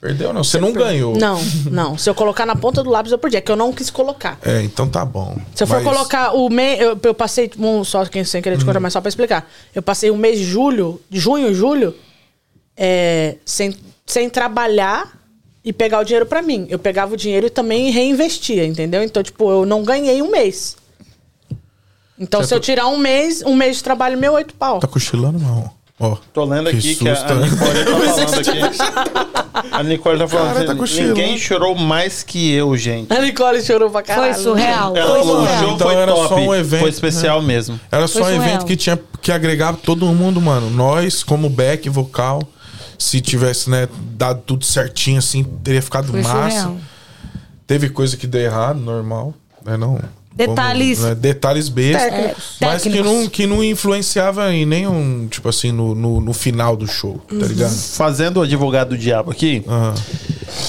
Perdeu 0.00 0.32
não, 0.32 0.42
você 0.42 0.58
não 0.58 0.72
ganhou. 0.72 1.14
Não, 1.18 1.38
não. 1.70 1.98
Se 1.98 2.08
eu 2.08 2.14
colocar 2.14 2.46
na 2.46 2.56
ponta 2.56 2.82
do 2.82 2.88
lápis, 2.88 3.12
eu 3.12 3.18
perdi. 3.18 3.36
É 3.36 3.40
que 3.42 3.52
eu 3.52 3.56
não 3.56 3.70
quis 3.70 3.90
colocar. 3.90 4.38
É, 4.42 4.62
então 4.62 4.88
tá 4.88 5.04
bom. 5.04 5.36
Se 5.54 5.62
eu 5.62 5.66
for 5.66 5.74
Mas- 5.76 5.84
Uhum. 5.86 5.92
colocar 5.92 6.32
o 6.32 6.48
mês. 6.48 6.80
Eu, 6.80 6.98
eu 7.02 7.14
passei. 7.14 7.50
Um, 7.58 7.84
só 7.84 8.06
quem 8.06 8.24
sem 8.24 8.40
querer 8.40 8.56
te 8.56 8.64
cortar, 8.64 8.80
mas 8.80 8.94
só 8.94 9.00
pra 9.02 9.10
explicar. 9.10 9.50
Eu 9.74 9.82
passei 9.82 10.10
o 10.10 10.16
mês 10.16 10.38
de 10.38 10.44
julho, 10.46 10.98
de 11.10 11.18
junho, 11.20 11.54
julho, 11.54 11.94
é, 12.76 13.36
sem, 13.44 13.76
sem 14.06 14.30
trabalhar 14.30 15.19
e 15.64 15.72
pegar 15.72 16.00
o 16.00 16.04
dinheiro 16.04 16.26
pra 16.26 16.40
mim. 16.42 16.66
Eu 16.70 16.78
pegava 16.78 17.14
o 17.14 17.16
dinheiro 17.16 17.46
e 17.46 17.50
também 17.50 17.90
reinvestia, 17.90 18.64
entendeu? 18.66 19.02
Então, 19.02 19.22
tipo, 19.22 19.50
eu 19.50 19.66
não 19.66 19.82
ganhei 19.82 20.22
um 20.22 20.30
mês. 20.30 20.76
Então, 22.18 22.40
Você 22.42 22.48
se 22.48 22.54
eu 22.54 22.60
tá- 22.60 22.64
tirar 22.64 22.86
um 22.86 22.98
mês, 22.98 23.42
um 23.42 23.54
mês 23.54 23.76
de 23.78 23.82
trabalho 23.84 24.18
meu, 24.18 24.34
oito 24.34 24.54
pau. 24.54 24.78
Tá 24.78 24.86
cochilando, 24.86 25.38
não? 25.38 25.70
Ó. 25.98 26.16
Tô 26.32 26.44
lendo 26.44 26.68
aqui 26.70 26.94
que, 26.94 27.06
a, 27.08 27.14
susto, 27.14 27.30
a 27.30 27.34
né? 27.34 27.46
Nicole 27.46 27.84
tá 27.84 27.90
falando 28.14 28.48
aqui. 28.48 29.70
A 29.70 29.82
Nicole 29.82 30.18
tá 30.18 30.28
falando 30.28 30.46
Cara, 30.54 30.64
tá 30.64 30.72
assim, 30.72 30.80
cochilando. 30.80 31.08
ninguém 31.14 31.38
chorou 31.38 31.74
mais 31.74 32.22
que 32.22 32.52
eu, 32.52 32.74
gente. 32.76 33.12
A 33.12 33.20
Nicole 33.20 33.62
chorou 33.62 33.90
pra 33.90 34.02
caralho. 34.02 34.32
Foi 34.34 34.42
surreal. 34.42 34.96
Ela 34.96 35.10
Foi 35.10 35.18
falou, 35.18 35.34
o 35.34 35.40
surreal. 35.40 35.58
show 35.64 35.74
Então 35.74 35.86
foi 35.88 35.96
era 35.96 36.12
top, 36.12 36.28
só 36.28 36.36
um 36.36 36.54
evento, 36.54 36.80
foi 36.80 36.90
especial 36.90 37.42
mesmo. 37.42 37.78
Era 37.92 38.06
só 38.08 38.20
Foi 38.20 38.32
um 38.32 38.36
surreal. 38.36 38.48
evento 38.54 38.66
que 38.66 38.76
tinha 38.76 38.98
que 39.20 39.30
agregar 39.30 39.74
todo 39.76 40.06
mundo, 40.06 40.40
mano. 40.40 40.70
Nós, 40.70 41.22
como 41.22 41.50
back 41.50 41.86
vocal, 41.90 42.42
se 43.02 43.20
tivesse, 43.20 43.70
né, 43.70 43.88
dado 44.16 44.42
tudo 44.46 44.64
certinho 44.64 45.18
assim, 45.18 45.42
teria 45.64 45.80
ficado 45.80 46.10
Foi 46.10 46.22
massa. 46.22 46.50
surreal. 46.60 46.76
Teve 47.66 47.88
coisa 47.88 48.16
que 48.16 48.26
deu 48.26 48.42
errado, 48.42 48.78
normal, 48.78 49.32
né, 49.64 49.76
não. 49.76 49.98
Detalhes- 50.34 50.98
Como, 50.98 51.08
né, 51.10 51.14
detalhes 51.16 51.68
bestas, 51.68 52.10
Técnicos. 52.10 52.44
mas 52.60 52.82
que 52.82 53.02
não, 53.02 53.28
que 53.28 53.46
não 53.46 53.64
influenciava 53.64 54.52
em 54.52 54.64
nenhum, 54.64 55.26
tipo 55.28 55.48
assim, 55.48 55.72
no, 55.72 55.94
no, 55.94 56.20
no 56.20 56.32
final 56.32 56.76
do 56.76 56.86
show, 56.86 57.20
Uhum. 57.30 57.38
tá 57.40 57.46
ligado? 57.46 57.72
Fazendo 57.74 58.36
o 58.38 58.42
advogado 58.42 58.90
do 58.90 58.98
diabo 58.98 59.30
aqui, 59.32 59.62
Aham. 59.66 59.94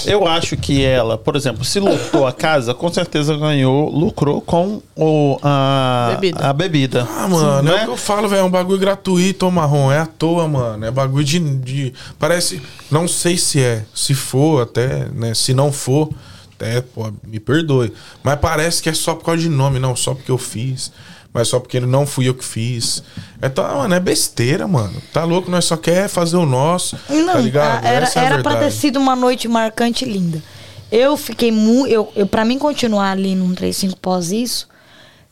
Eu 0.06 0.28
acho 0.28 0.56
que 0.58 0.84
ela, 0.84 1.18
por 1.18 1.36
exemplo, 1.36 1.64
se 1.64 1.80
lotou 1.80 2.26
a 2.28 2.34
casa, 2.34 2.74
com 2.74 2.92
certeza 2.92 3.36
ganhou, 3.38 3.90
lucrou 3.90 4.42
com 4.42 4.82
o, 4.96 5.38
a, 5.44 6.12
Bebida. 6.20 6.46
a 6.50 6.54
bebida. 6.54 7.08
Ah, 7.10 7.28
mano, 7.28 7.70
é 7.70 7.72
Né? 7.72 7.82
o 7.82 7.86
que 7.86 7.92
eu 7.92 7.98
falo, 7.98 8.28
velho. 8.28 8.42
É 8.42 8.44
um 8.44 8.50
bagulho 8.50 8.80
gratuito, 8.80 9.46
ô 9.48 9.52
marrom. 9.52 9.92
É 9.92 10.00
à 10.00 10.06
toa, 10.06 10.48
mano. 10.48 10.86
É 10.86 10.92
bagulho 10.92 11.24
de, 11.24 11.40
de. 11.40 11.94
Parece. 12.20 12.62
Não 12.90 13.08
sei 13.08 13.38
se 13.38 13.62
é. 13.62 13.84
Se 13.94 14.14
for, 14.14 14.64
até, 14.64 15.06
né? 15.14 15.34
Se 15.34 15.54
não 15.54 15.72
for, 15.72 16.10
até, 16.56 16.82
pô, 16.82 17.12
me 17.26 17.40
perdoe. 17.40 17.92
Mas 18.24 18.40
parece 18.40 18.82
que 18.82 18.90
é 18.90 18.94
só 18.94 19.16
por 19.16 19.26
causa 19.26 19.42
de 19.42 19.50
nome, 19.50 19.80
não. 19.80 19.96
Só 19.96 20.14
porque 20.14 20.32
eu 20.32 20.38
fiz. 20.38 20.92
Mas 21.34 21.48
só 21.48 21.60
porque 21.60 21.80
não 21.80 22.06
fui 22.06 22.28
eu 22.28 22.34
que 22.36 22.44
fiz. 22.44 23.02
É, 23.42 23.48
tá, 23.48 23.74
mano, 23.76 23.94
é 23.94 24.00
besteira, 24.00 24.68
mano. 24.68 25.02
Tá 25.14 25.24
louco? 25.24 25.50
Nós 25.50 25.64
só 25.66 25.78
quer 25.78 26.10
fazer 26.10 26.36
o 26.36 26.46
nosso. 26.46 26.98
Não, 27.10 27.34
tá 27.34 27.40
ligado? 27.40 27.86
era, 27.86 28.06
Essa 28.06 28.20
é 28.20 28.26
era 28.26 28.44
pra 28.44 28.58
ter 28.58 28.72
sido 28.72 29.00
uma 29.00 29.16
noite 29.16 29.48
marcante 29.48 30.04
e 30.04 30.12
linda. 30.12 30.44
Eu 30.92 31.16
fiquei 31.16 31.50
muito. 31.52 31.90
Eu, 31.90 32.12
eu, 32.18 32.28
pra 32.28 32.44
mim 32.44 32.58
continuar 32.60 33.12
ali 33.12 33.34
num 33.34 33.56
35 33.56 33.98
pós 33.98 34.32
isso, 34.34 34.68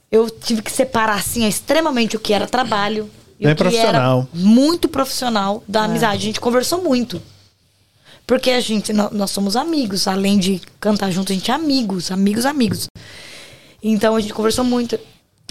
eu 0.09 0.29
tive 0.29 0.61
que 0.61 0.71
separar 0.71 1.15
assim, 1.15 1.45
extremamente 1.45 2.15
o 2.15 2.19
que 2.19 2.31
era 2.33 2.47
trabalho 2.47 3.09
e 3.37 3.43
Bem 3.43 3.51
o 3.51 3.55
que 3.57 3.63
profissional. 3.63 4.19
era 4.33 4.41
muito 4.41 4.87
profissional 4.87 5.61
da 5.67 5.83
amizade. 5.83 6.15
A 6.15 6.25
gente 6.27 6.39
conversou 6.39 6.81
muito. 6.81 7.21
Porque 8.25 8.51
a 8.51 8.61
gente, 8.61 8.93
nó- 8.93 9.09
nós, 9.11 9.31
somos 9.31 9.57
amigos, 9.57 10.07
além 10.07 10.37
de 10.37 10.61
cantar 10.79 11.11
junto, 11.11 11.31
a 11.33 11.35
gente 11.35 11.51
é 11.51 11.53
amigos, 11.53 12.09
amigos, 12.09 12.45
amigos. 12.45 12.87
Então 13.83 14.15
a 14.15 14.21
gente 14.21 14.33
conversou 14.33 14.63
muito. 14.63 14.97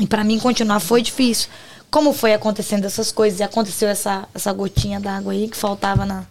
E 0.01 0.07
pra 0.07 0.23
mim 0.25 0.39
continuar 0.39 0.81
foi 0.81 1.03
difícil. 1.03 1.49
Como 1.91 2.13
foi 2.13 2.35
acontecendo 2.35 2.85
essas 2.85 3.11
coisas 3.11 3.41
e 3.41 3.43
aconteceu 3.43 3.89
essa, 3.89 4.29
essa 4.35 4.53
gotinha 4.53 5.01
d'água 5.01 5.33
aí 5.33 5.49
que 5.49 5.57
faltava 5.57 6.05
na. 6.05 6.25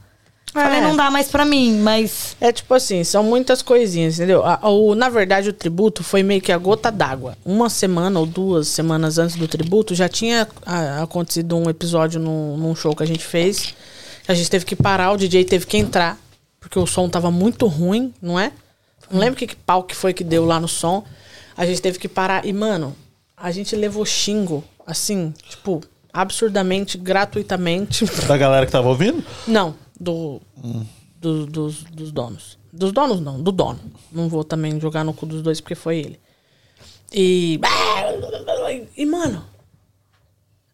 Falei, 0.53 0.79
É. 0.79 0.81
não 0.81 0.95
dá 0.95 1.11
mais 1.11 1.27
pra 1.27 1.43
mim, 1.43 1.79
mas. 1.81 2.37
É 2.39 2.51
tipo 2.51 2.73
assim, 2.73 3.03
são 3.03 3.23
muitas 3.23 3.61
coisinhas, 3.61 4.15
entendeu? 4.15 4.43
A- 4.45 4.59
o, 4.69 4.95
na 4.95 5.09
verdade, 5.09 5.49
o 5.49 5.53
tributo 5.53 6.03
foi 6.03 6.23
meio 6.23 6.41
que 6.41 6.51
a 6.51 6.57
gota 6.57 6.91
d'água. 6.91 7.35
Uma 7.43 7.69
semana 7.69 8.19
ou 8.19 8.25
duas 8.25 8.67
semanas 8.67 9.17
antes 9.17 9.35
do 9.35 9.47
tributo, 9.47 9.93
já 9.93 10.07
tinha 10.07 10.47
ah, 10.65 11.03
acontecido 11.03 11.57
um 11.57 11.69
episódio 11.69 12.19
num, 12.19 12.55
num 12.55 12.75
show 12.75 12.95
que 12.95 13.03
a 13.03 13.07
gente 13.07 13.25
fez. 13.25 13.73
A 14.27 14.33
gente 14.33 14.49
teve 14.49 14.63
que 14.65 14.75
parar, 14.75 15.11
o 15.11 15.17
DJ 15.17 15.43
teve 15.43 15.65
que 15.65 15.77
entrar, 15.77 16.17
porque 16.59 16.77
o 16.79 16.85
som 16.87 17.09
tava 17.09 17.29
muito 17.31 17.65
ruim, 17.67 18.13
não 18.21 18.39
é? 18.39 18.51
Não 19.11 19.19
lembro 19.19 19.37
que, 19.37 19.47
que 19.47 19.55
pau 19.55 19.83
que 19.83 19.95
foi 19.95 20.13
que 20.13 20.23
deu 20.23 20.45
lá 20.45 20.59
no 20.59 20.67
som. 20.67 21.03
A 21.57 21.65
gente 21.65 21.81
teve 21.81 21.97
que 21.99 22.07
parar. 22.07 22.45
E, 22.45 22.53
mano, 22.53 22.95
a 23.39 23.51
gente 23.51 23.75
levou 23.75 24.03
xingo, 24.03 24.63
assim, 24.85 25.31
tipo, 25.47 25.81
absurdamente, 26.11 26.97
gratuitamente. 26.97 28.03
Da 28.27 28.35
galera 28.35 28.65
que 28.65 28.71
tava 28.71 28.89
ouvindo? 28.89 29.23
Não, 29.47 29.75
do, 29.99 30.41
do- 31.21 31.45
dos, 31.45 31.83
dos 31.83 32.11
donos. 32.11 32.57
Dos 32.73 32.91
donos 32.91 33.19
não, 33.21 33.41
do 33.41 33.51
dono. 33.51 33.79
Não 34.11 34.27
vou 34.27 34.43
também 34.43 34.79
jogar 34.79 35.03
no 35.03 35.13
cu 35.13 35.25
dos 35.25 35.41
dois 35.41 35.61
porque 35.61 35.75
foi 35.75 35.97
ele. 35.99 36.19
E. 37.13 37.59
E, 38.95 39.05
mano. 39.05 39.43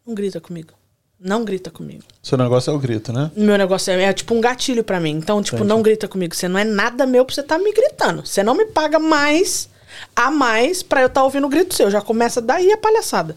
Não 0.05 0.13
grita 0.15 0.41
comigo. 0.41 0.73
Não 1.19 1.45
grita 1.45 1.69
comigo. 1.71 2.03
Seu 2.21 2.37
negócio 2.37 2.71
é 2.71 2.73
o 2.73 2.79
grito, 2.79 3.13
né? 3.13 3.31
Meu 3.35 3.57
negócio 3.57 3.91
é, 3.91 4.03
é 4.03 4.13
tipo 4.13 4.33
um 4.33 4.41
gatilho 4.41 4.83
pra 4.83 4.99
mim. 4.99 5.11
Então, 5.11 5.41
tipo, 5.41 5.63
não 5.63 5.81
grita 5.81 6.07
comigo. 6.07 6.35
Você 6.35 6.47
não 6.49 6.59
é 6.59 6.63
nada 6.65 7.05
meu 7.05 7.23
pra 7.23 7.33
você 7.35 7.43
tá 7.43 7.57
me 7.57 7.71
gritando. 7.71 8.25
Você 8.25 8.43
não 8.43 8.55
me 8.55 8.65
paga 8.65 8.99
mais 8.99 9.69
a 10.15 10.31
mais 10.31 10.83
pra 10.83 11.01
eu 11.01 11.07
estar 11.07 11.23
ouvindo 11.23 11.45
o 11.45 11.49
grito 11.49 11.73
seu. 11.73 11.89
Já 11.89 12.01
começa 12.01 12.41
daí 12.41 12.71
a 12.71 12.77
palhaçada. 12.77 13.35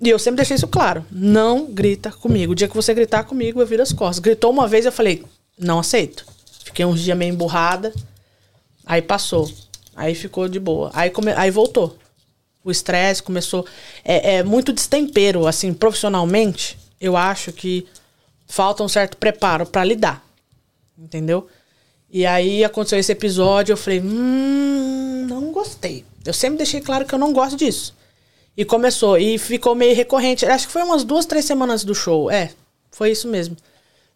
E 0.00 0.08
eu 0.08 0.18
sempre 0.18 0.36
deixei 0.36 0.56
isso 0.56 0.68
claro. 0.68 1.04
Não 1.10 1.66
grita 1.66 2.12
comigo. 2.12 2.52
O 2.52 2.54
dia 2.54 2.68
que 2.68 2.76
você 2.76 2.94
gritar 2.94 3.24
comigo, 3.24 3.60
eu 3.60 3.66
viro 3.66 3.82
as 3.82 3.92
costas. 3.92 4.20
Gritou 4.20 4.50
uma 4.50 4.68
vez, 4.68 4.86
eu 4.86 4.92
falei, 4.92 5.24
não 5.58 5.78
aceito. 5.78 6.24
Fiquei 6.64 6.84
uns 6.84 7.00
dias 7.00 7.16
meio 7.16 7.32
emburrada. 7.32 7.92
Aí 8.86 9.02
passou. 9.02 9.50
Aí 9.96 10.14
ficou 10.14 10.48
de 10.48 10.60
boa. 10.60 10.90
Aí, 10.94 11.10
come... 11.10 11.32
aí 11.32 11.50
voltou. 11.50 11.98
O 12.62 12.70
estresse 12.70 13.22
começou. 13.22 13.66
É, 14.04 14.36
é 14.36 14.42
muito 14.44 14.72
destempero, 14.72 15.46
assim, 15.46 15.74
profissionalmente. 15.74 16.78
Eu 17.00 17.16
acho 17.16 17.52
que 17.52 17.86
falta 18.46 18.82
um 18.82 18.88
certo 18.88 19.16
preparo 19.16 19.66
pra 19.66 19.84
lidar. 19.84 20.24
Entendeu? 20.96 21.48
E 22.10 22.24
aí 22.24 22.64
aconteceu 22.64 22.98
esse 22.98 23.12
episódio, 23.12 23.72
eu 23.72 23.76
falei, 23.76 24.00
hum, 24.00 25.26
não 25.28 25.52
gostei. 25.52 26.04
Eu 26.24 26.32
sempre 26.32 26.58
deixei 26.58 26.80
claro 26.80 27.04
que 27.04 27.14
eu 27.14 27.18
não 27.18 27.32
gosto 27.32 27.56
disso. 27.56 27.94
E 28.56 28.64
começou, 28.64 29.18
e 29.18 29.38
ficou 29.38 29.74
meio 29.74 29.94
recorrente. 29.94 30.44
Acho 30.46 30.66
que 30.66 30.72
foi 30.72 30.82
umas 30.82 31.04
duas, 31.04 31.26
três 31.26 31.44
semanas 31.44 31.84
do 31.84 31.94
show. 31.94 32.30
É, 32.30 32.50
foi 32.90 33.10
isso 33.12 33.28
mesmo. 33.28 33.56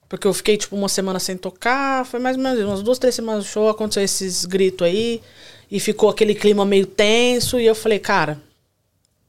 Porque 0.09 0.27
eu 0.27 0.35
fiquei, 0.35 0.57
tipo, 0.57 0.75
uma 0.75 0.89
semana 0.89 1.19
sem 1.19 1.37
tocar. 1.37 2.05
Foi 2.05 2.19
mais 2.19 2.37
ou 2.37 2.43
menos 2.43 2.63
umas 2.65 2.83
duas, 2.83 2.99
três 2.99 3.15
semanas 3.15 3.45
do 3.45 3.49
show. 3.49 3.69
Aconteceu 3.69 4.03
esses 4.03 4.45
gritos 4.45 4.87
aí. 4.87 5.23
E 5.71 5.79
ficou 5.79 6.11
aquele 6.11 6.35
clima 6.35 6.65
meio 6.65 6.87
tenso. 6.87 7.59
E 7.59 7.65
eu 7.65 7.75
falei, 7.75 7.99
cara, 7.99 8.43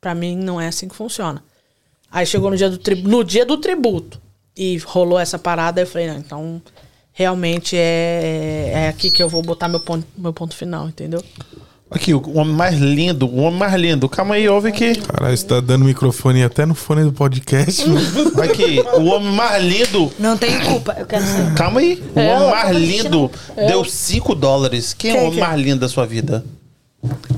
pra 0.02 0.16
mim 0.16 0.36
não 0.36 0.60
é 0.60 0.68
assim 0.68 0.88
que 0.88 0.96
funciona. 0.96 1.44
Aí 2.12 2.26
chegou 2.26 2.50
no 2.50 2.58
dia 2.58 2.70
do, 2.70 2.78
tri- 2.78 3.02
no 3.02 3.24
dia 3.24 3.46
do 3.46 3.58
tributo. 3.58 4.20
E 4.58 4.78
rolou 4.80 5.20
essa 5.20 5.38
parada. 5.38 5.80
Eu 5.82 5.88
falei, 5.88 6.08
não, 6.08 6.18
então 6.18 6.62
realmente 7.14 7.76
é, 7.78 8.72
é 8.74 8.88
aqui 8.90 9.10
que 9.12 9.22
eu 9.24 9.30
vou 9.30 9.42
botar 9.42 9.68
meu 9.68 9.80
ponto, 9.80 10.06
meu 10.18 10.34
ponto 10.34 10.56
final, 10.56 10.88
entendeu? 10.88 11.24
Aqui, 11.92 12.12
o 12.12 12.38
homem 12.40 12.56
mais 12.56 12.76
lindo, 12.80 13.28
o 13.28 13.36
homem 13.42 13.60
mais 13.60 13.74
lindo. 13.76 14.10
Calma 14.10 14.34
aí, 14.34 14.50
ouve 14.50 14.70
aqui. 14.70 14.96
Caralho, 14.96 15.38
você 15.38 15.46
tá 15.46 15.60
dando 15.60 15.86
microfone 15.86 16.44
até 16.44 16.66
no 16.66 16.74
fone 16.74 17.04
do 17.04 17.14
podcast, 17.14 17.88
mano. 17.88 18.02
Aqui, 18.42 18.84
o 18.98 19.04
homem 19.06 19.32
mais 19.32 19.64
lindo. 19.64 20.12
Não 20.18 20.36
tenho 20.36 20.60
culpa, 20.66 20.96
eu 20.98 21.06
quero 21.06 21.24
saber. 21.24 21.54
Calma 21.54 21.80
aí. 21.82 22.04
O 22.16 22.20
É, 22.20 22.36
homem 22.36 22.50
mais 22.50 22.76
lindo 22.78 23.30
deu 23.68 23.86
5 23.86 24.34
dólares. 24.34 24.96
Quem 24.96 25.12
é 25.12 25.14
o 25.14 25.18
Quem 25.18 25.24
homem 25.28 25.38
que 25.38 25.44
é? 25.44 25.48
mais 25.48 25.62
lindo 25.62 25.80
da 25.82 25.88
sua 25.90 26.08
vida? 26.08 26.44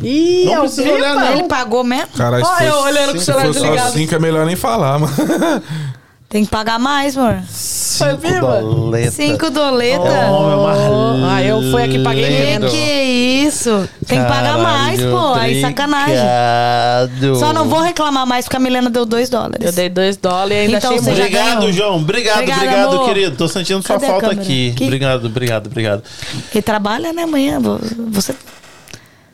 Ih, 0.02 0.46
Não 0.46 0.54
é 0.54 0.58
o 0.60 0.62
precisa 0.62 0.90
olhar, 0.94 1.16
não. 1.16 1.32
Ele 1.34 1.44
pagou 1.50 1.84
mesmo? 1.84 2.08
Caralho, 2.16 2.46
Ó, 2.46 2.56
se 2.58 2.64
eu 2.66 2.76
olhando 2.78 3.12
com 3.12 3.18
o 3.18 3.20
se 3.20 3.26
celular 3.26 3.46
for 3.48 3.54
só 3.56 3.60
desligado. 3.62 3.92
cinco 3.94 4.16
é 4.16 4.20
melhor 4.20 4.46
nem 4.46 4.56
falar, 4.56 5.00
mano. 5.00 5.14
Tem 6.28 6.44
que 6.44 6.50
pagar 6.52 6.78
mais, 6.80 7.16
amor. 7.18 7.40
5 7.48 8.18
viva? 8.18 8.60
doletas. 8.62 9.14
Cinco 9.14 9.46
É 9.46 9.48
o 9.48 9.52
doleta. 9.52 10.02
homem 10.02 10.66
mais 10.66 10.80
lindo. 10.80 11.26
Ah, 11.30 11.44
eu 11.44 11.72
fui 11.72 11.84
aqui 11.84 11.96
e 11.98 12.04
paguei 12.04 12.24
Que 12.26 12.30
menos. 12.44 12.72
que 12.72 12.78
é 12.78 13.04
isso? 13.06 13.90
Tem 14.06 14.20
que 14.22 14.26
pagar 14.28 14.58
mais, 14.58 15.00
pô. 15.02 15.34
Aí 15.36 15.62
sacanagem. 15.62 16.16
obrigado. 16.18 17.36
Só 17.40 17.54
não 17.54 17.70
vou 17.70 17.80
reclamar 17.80 18.26
mais 18.26 18.46
porque 18.46 18.58
a 18.58 18.60
Milena 18.60 18.90
deu 18.90 19.06
dois 19.06 19.30
dólares. 19.30 19.66
Eu 19.66 19.72
dei 19.72 19.88
dois 19.88 20.18
dólares 20.18 20.52
e 20.52 20.60
ainda 20.62 20.78
Então 20.78 20.90
achei 20.92 21.00
você 21.04 21.10
muito. 21.12 21.18
já 21.18 21.26
Obrigado, 21.26 21.60
ganhou. 21.60 21.72
João. 21.74 21.96
Obrigado, 21.98 22.38
Obrigada, 22.40 22.62
obrigado, 22.64 22.94
amor. 22.96 23.06
querido. 23.08 23.38
Tô 23.38 23.48
sentindo 23.48 23.82
sua 23.84 23.96
Cadê 23.96 24.06
a 24.06 24.10
falta 24.10 24.28
câmera? 24.30 24.42
aqui. 24.42 24.72
Aqui. 24.76 24.84
Obrigado, 24.84 25.26
obrigado, 25.28 25.68
obrigado. 25.68 26.04
Ele 26.52 26.62
trabalha, 26.62 27.14
né, 27.14 27.24
amanhã? 27.24 27.60
Vo- 27.62 27.80
Você. 28.12 28.36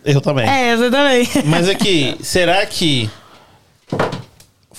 Eu 0.05 0.19
também. 0.21 0.47
É, 0.47 0.75
você 0.77 0.91
também. 0.91 1.27
Mas 1.45 1.67
aqui, 1.69 2.15
será 2.21 2.63
que 2.65 3.09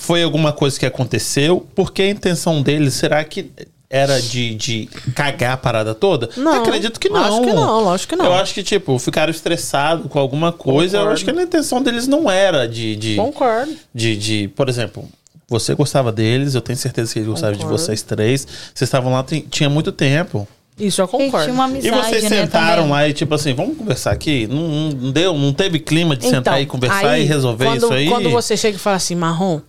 foi 0.03 0.23
alguma 0.23 0.53
coisa 0.53 0.79
que 0.79 0.85
aconteceu? 0.87 1.67
Porque 1.75 2.03
a 2.03 2.09
intenção 2.11 2.61
deles, 2.61 2.95
será 2.95 3.23
que 3.25 3.51
era 3.89 4.21
de, 4.21 4.55
de 4.55 4.89
cagar 5.15 5.53
a 5.53 5.57
parada 5.57 5.95
toda? 5.95 6.29
Não, 6.37 6.63
Acredito 6.63 6.99
que 6.99 7.09
não. 7.09 7.23
acho 7.23 7.41
que 7.43 7.53
não, 7.53 7.81
lógico 7.85 8.11
que 8.11 8.17
não. 8.17 8.25
Eu 8.27 8.33
acho 8.35 8.55
que, 8.55 8.63
tipo, 8.63 8.99
ficaram 8.99 9.31
estressados 9.31 10.11
com 10.11 10.19
alguma 10.19 10.51
coisa. 10.51 10.97
Eu 10.97 11.01
Concordo. 11.01 11.15
acho 11.15 11.25
que 11.25 11.31
a 11.31 11.43
intenção 11.43 11.83
deles 11.83 12.07
não 12.07 12.31
era 12.31 12.67
de. 12.67 12.97
de, 12.97 13.17
Concordo. 13.17 13.73
de, 13.95 14.17
de 14.17 14.49
por 14.49 14.69
exemplo. 14.69 15.09
Você 15.49 15.75
gostava 15.75 16.11
deles, 16.11 16.55
eu 16.55 16.63
tenho 16.63 16.79
certeza 16.79 17.13
que 17.13 17.19
eles 17.19 17.29
gostavam 17.29 17.53
de 17.53 17.59
Concordo. 17.59 17.83
vocês 17.83 18.01
três. 18.01 18.47
Vocês 18.75 18.89
estavam 18.89 19.13
lá, 19.13 19.23
tinha 19.51 19.69
muito 19.69 19.93
tempo. 19.93 20.49
Isso 20.79 21.03
eu 21.03 21.07
concordo. 21.07 21.45
tinha 21.45 21.55
uma 21.55 21.69
E 21.69 21.73
amizade, 21.91 22.09
vocês 22.09 22.23
né, 22.23 22.29
sentaram 22.31 22.85
também. 22.85 22.91
lá 22.91 23.07
e 23.09 23.13
tipo 23.13 23.35
assim, 23.35 23.53
vamos 23.53 23.77
conversar 23.77 24.13
aqui? 24.13 24.47
Não, 24.47 24.69
não 24.91 25.11
deu, 25.13 25.37
não 25.37 25.53
teve 25.53 25.79
clima 25.79 26.17
de 26.17 26.27
sentar 26.27 26.63
e 26.63 26.65
conversar 26.65 27.01
Então, 27.01 27.11
aí, 27.11 27.23
e 27.25 27.27
resolver 27.27 27.67
quando, 27.67 27.77
isso 27.77 27.93
aí? 27.93 28.09
Quando 28.09 28.31
você 28.31 28.57
chega 28.57 28.77
e 28.77 28.81
fala 28.81 28.97
assim, 28.97 29.15
Marrom, 29.15 29.61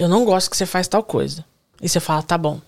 eu 0.00 0.08
não 0.08 0.24
gosto 0.24 0.50
que 0.50 0.56
você 0.56 0.66
faz 0.66 0.88
tal 0.88 1.02
coisa. 1.02 1.44
E 1.80 1.88
você 1.88 2.00
fala, 2.00 2.22
tá 2.22 2.36
bom. 2.38 2.60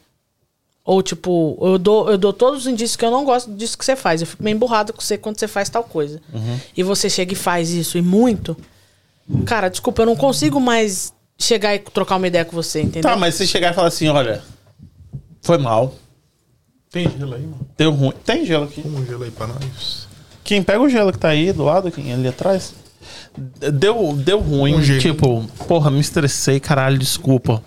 Ou 0.84 1.02
tipo, 1.02 1.56
eu 1.60 1.78
dou, 1.78 2.10
eu 2.10 2.18
dou 2.18 2.32
todos 2.32 2.60
os 2.60 2.66
indícios 2.66 2.96
que 2.96 3.04
eu 3.04 3.10
não 3.10 3.24
gosto 3.24 3.52
disso 3.52 3.78
que 3.78 3.84
você 3.84 3.94
faz. 3.96 4.20
Eu 4.20 4.26
fico 4.26 4.42
meio 4.42 4.54
emburrado 4.54 4.92
com 4.92 5.00
você 5.00 5.16
quando 5.16 5.38
você 5.38 5.46
faz 5.48 5.68
tal 5.68 5.84
coisa. 5.84 6.20
Uhum. 6.32 6.58
E 6.76 6.82
você 6.82 7.08
chega 7.08 7.32
e 7.32 7.36
faz 7.36 7.70
isso, 7.70 7.96
e 7.96 8.02
muito. 8.02 8.56
Cara, 9.46 9.68
desculpa, 9.68 10.02
eu 10.02 10.06
não 10.06 10.16
consigo 10.16 10.60
mais 10.60 11.12
chegar 11.38 11.74
e 11.74 11.78
trocar 11.78 12.16
uma 12.16 12.26
ideia 12.26 12.44
com 12.44 12.52
você, 12.54 12.80
entendeu? 12.82 13.10
Tá, 13.10 13.16
mas 13.16 13.34
se 13.36 13.46
chegar 13.46 13.72
e 13.72 13.74
falar 13.74 13.88
assim, 13.88 14.08
olha, 14.08 14.42
foi 15.40 15.56
mal, 15.58 15.94
Tem 16.90 17.08
gelo 17.08 17.34
aí, 17.34 17.42
mano? 17.42 17.66
deu 17.78 17.92
ruim. 17.92 18.12
Tem 18.24 18.44
gelo 18.44 18.64
aqui. 18.64 18.82
Um 18.86 19.06
gelo 19.06 19.22
aí 19.24 19.30
pra 19.30 19.46
nós. 19.46 20.06
Quem 20.44 20.62
pega 20.62 20.80
o 20.80 20.88
gelo 20.88 21.12
que 21.12 21.18
tá 21.18 21.28
aí 21.28 21.52
do 21.52 21.62
lado, 21.62 21.90
quem 21.90 22.12
ali 22.12 22.28
atrás. 22.28 22.74
Deu, 23.72 24.12
deu 24.16 24.40
ruim, 24.40 24.74
Um 24.74 24.98
tipo, 24.98 25.44
porra, 25.66 25.90
me 25.90 26.00
estressei, 26.00 26.60
caralho, 26.60 26.98
desculpa. 26.98 27.62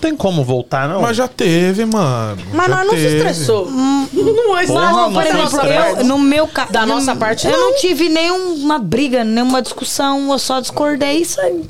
Tem 0.00 0.14
como 0.14 0.44
voltar, 0.44 0.86
não? 0.88 1.00
Mas 1.00 1.16
já 1.16 1.26
teve, 1.26 1.86
mano. 1.86 2.42
Mas 2.52 2.66
já 2.66 2.76
nós 2.76 2.86
não 2.86 2.94
se 2.94 3.06
estressou. 3.06 3.70
Não, 3.70 4.06
Porra, 4.06 4.62
é 4.62 4.66
não 4.66 4.92
Não, 4.92 5.12
por 5.12 5.26
exemplo, 5.26 5.60
eu, 5.60 6.04
no 6.04 6.18
meu 6.18 6.46
caso. 6.46 6.72
Da 6.72 6.84
nossa 6.84 7.16
parte, 7.16 7.46
Eu 7.46 7.52
não. 7.52 7.70
não 7.70 7.76
tive 7.78 8.08
nenhuma 8.10 8.78
briga, 8.78 9.24
nenhuma 9.24 9.62
discussão, 9.62 10.30
eu 10.30 10.38
só 10.38 10.60
discordei 10.60 11.18
isso 11.22 11.40
aí. 11.40 11.64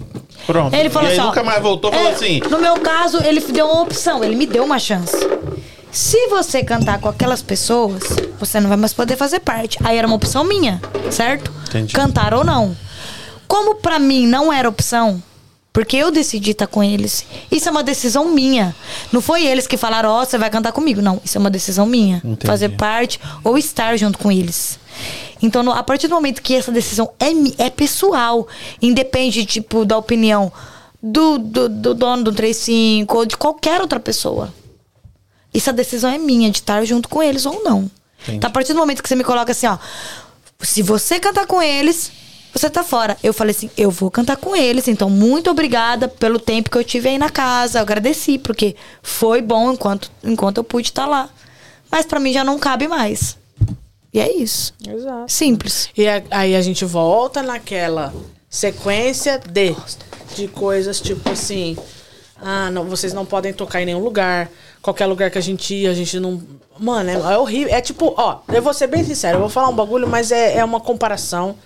Pronto. 0.47 0.75
Ele 0.75 0.91
falou 0.91 1.09
e 1.09 1.13
aí 1.13 1.19
assim, 1.19 1.27
ó, 1.27 1.29
nunca 1.31 1.45
mais 1.45 1.63
voltou, 1.63 1.93
falou 1.93 2.09
é, 2.09 2.13
assim, 2.13 2.41
No 2.51 2.59
meu 2.59 2.75
caso, 2.81 3.23
ele 3.23 3.41
deu 3.41 3.67
uma 3.67 3.83
opção, 3.83 4.23
ele 4.25 4.35
me 4.35 4.47
deu 4.47 4.65
uma 4.65 4.79
chance. 4.79 5.17
Se 5.93 6.27
você 6.27 6.65
cantar 6.65 6.99
com 6.99 7.09
aquelas 7.09 7.41
pessoas, 7.41 8.03
você 8.41 8.59
não 8.59 8.69
vai 8.69 8.77
mais 8.77 8.93
poder 8.93 9.17
fazer 9.17 9.39
parte. 9.39 9.79
Aí 9.85 9.97
era 9.97 10.07
uma 10.09 10.17
opção 10.17 10.43
minha, 10.43 10.81
certo? 11.11 11.53
Entendi. 11.69 11.95
Cantar 11.95 12.35
ou 12.35 12.43
não. 12.43 12.77
Como 13.47 13.77
pra 13.77 13.99
mim 13.99 14.27
não 14.27 14.53
era 14.53 14.69
opção, 14.69 15.23
porque 15.73 15.97
eu 15.97 16.11
decidi 16.11 16.53
estar 16.53 16.67
com 16.69 16.85
eles. 16.85 17.27
Isso 17.51 17.69
é 17.69 17.73
uma 17.73 17.83
decisão 17.83 18.33
minha. 18.33 18.75
Não 19.13 19.21
foi 19.21 19.45
eles 19.45 19.67
que 19.67 19.77
falaram, 19.77 20.09
ó, 20.09 20.25
você 20.25 20.39
vai 20.39 20.49
cantar 20.49 20.73
comigo. 20.73 21.03
Não, 21.03 21.21
isso 21.25 21.37
é 21.37 21.41
uma 21.41 21.51
decisão 21.51 21.85
minha. 21.85 22.19
Entendi. 22.19 22.47
Fazer 22.47 22.69
parte 22.71 23.21
ou 23.43 23.59
estar 23.59 23.97
junto 23.97 24.17
com 24.19 24.31
eles. 24.31 24.79
Então, 25.43 25.69
a 25.73 25.83
partir 25.83 26.07
do 26.07 26.15
momento 26.15 26.41
que 26.41 26.55
essa 26.55 26.71
decisão 26.71 27.13
é, 27.19 27.67
é 27.67 27.71
pessoal, 27.71 28.47
independe, 28.81 29.45
tipo, 29.45 29.85
da 29.85 29.99
opinião 29.99 30.53
do, 31.03 31.39
do, 31.39 31.69
do 31.69 31.95
dono 31.95 32.23
do 32.23 32.33
35 32.33 33.17
ou 33.17 33.27
de 33.27 33.37
qualquer 33.37 33.81
outra 33.81 33.99
pessoa. 33.99 34.55
Essa 35.53 35.73
decisão 35.73 36.11
é 36.11 36.19
minha, 36.19 36.51
de 36.51 36.59
estar 36.59 36.85
junto 36.85 37.09
com 37.09 37.23
eles 37.23 37.45
ou 37.45 37.63
não. 37.63 37.91
Entendi. 38.23 38.39
Então, 38.39 38.49
a 38.49 38.53
partir 38.53 38.73
do 38.73 38.79
momento 38.79 39.03
que 39.03 39.09
você 39.09 39.17
me 39.17 39.25
coloca 39.25 39.53
assim, 39.53 39.67
ó. 39.67 39.77
Se 40.61 40.83
você 40.83 41.21
cantar 41.21 41.47
com 41.47 41.61
eles, 41.61 42.11
você 42.55 42.71
tá 42.71 42.83
fora. 42.85 43.17
Eu 43.23 43.33
falei 43.35 43.51
assim, 43.55 43.69
eu 43.77 43.91
vou 43.91 44.11
cantar 44.11 44.37
com 44.37 44.55
eles. 44.55 44.87
Então, 44.89 45.11
muito 45.11 45.51
obrigada 45.51 46.07
pelo 46.09 46.39
tempo 46.39 46.71
que 46.71 46.79
eu 46.79 46.85
tive 46.85 47.09
aí 47.09 47.19
na 47.19 47.29
casa. 47.31 47.79
Eu 47.79 47.83
agradeci, 47.83 48.39
porque 48.39 48.77
foi 49.03 49.43
bom 49.43 49.73
enquanto, 49.73 50.11
enquanto 50.23 50.59
eu 50.59 50.65
pude 50.65 50.89
estar 50.89 51.07
lá. 51.07 51.29
Mas 51.91 52.07
pra 52.07 52.21
mim 52.21 52.33
já 52.33 52.45
não 52.45 52.59
cabe 52.59 52.87
mais. 52.89 53.37
E 54.13 54.21
é 54.21 54.33
isso. 54.33 54.73
Exato. 54.89 55.31
Simples. 55.33 55.89
E 55.97 56.07
a- 56.07 56.23
aí 56.31 56.55
a 56.55 56.63
gente 56.63 56.85
volta 56.85 57.43
naquela 57.43 58.13
sequência 58.49 59.39
de, 59.51 59.75
de 60.37 60.49
coisas 60.49 61.01
tipo 61.01 61.31
assim. 61.31 61.77
Ah, 62.41 62.71
não, 62.71 62.85
vocês 62.85 63.13
não 63.13 63.25
podem 63.27 63.53
tocar 63.53 63.83
em 63.83 63.87
nenhum 63.87 64.03
lugar. 64.03 64.49
Qualquer 64.83 65.07
lugar 65.07 65.31
que 65.31 65.39
a 65.39 65.41
gente 65.41 65.75
ia, 65.75 65.91
a 65.91 65.95
gente 65.95 66.21
não. 66.21 66.41
Mano, 66.79 67.11
é, 67.11 67.15
é 67.35 67.39
horrível. 67.39 67.75
É 67.75 67.81
tipo, 67.81 68.15
ó, 68.17 68.39
eu 68.53 68.61
vou 68.63 68.75
ser 68.75 68.87
bem 68.87 69.03
sincero, 69.05 69.37
eu 69.37 69.41
vou 69.41 69.49
falar 69.49 69.69
um 69.69 69.75
bagulho, 69.75 70.07
mas 70.07 70.31
é, 70.31 70.59
é 70.59 70.65
uma 70.65 70.81
comparação 70.81 71.57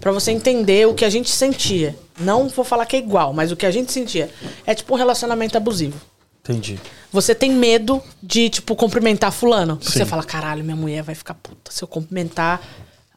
pra 0.00 0.10
você 0.10 0.32
entender 0.32 0.86
o 0.86 0.94
que 0.94 1.04
a 1.04 1.10
gente 1.10 1.30
sentia. 1.30 1.96
Não 2.18 2.48
vou 2.48 2.64
falar 2.64 2.86
que 2.86 2.96
é 2.96 2.98
igual, 2.98 3.32
mas 3.32 3.52
o 3.52 3.56
que 3.56 3.66
a 3.66 3.70
gente 3.70 3.92
sentia. 3.92 4.30
É 4.66 4.74
tipo 4.74 4.94
um 4.94 4.96
relacionamento 4.96 5.56
abusivo. 5.56 6.00
entendi. 6.42 6.78
Você 7.12 7.34
tem 7.34 7.50
medo 7.50 8.02
de, 8.22 8.48
tipo, 8.48 8.76
cumprimentar 8.76 9.32
fulano. 9.32 9.78
Você 9.80 10.04
fala, 10.04 10.22
caralho, 10.22 10.64
minha 10.64 10.76
mulher 10.76 11.02
vai 11.02 11.14
ficar 11.14 11.34
puta 11.34 11.70
se 11.72 11.82
eu 11.82 11.88
cumprimentar, 11.88 12.60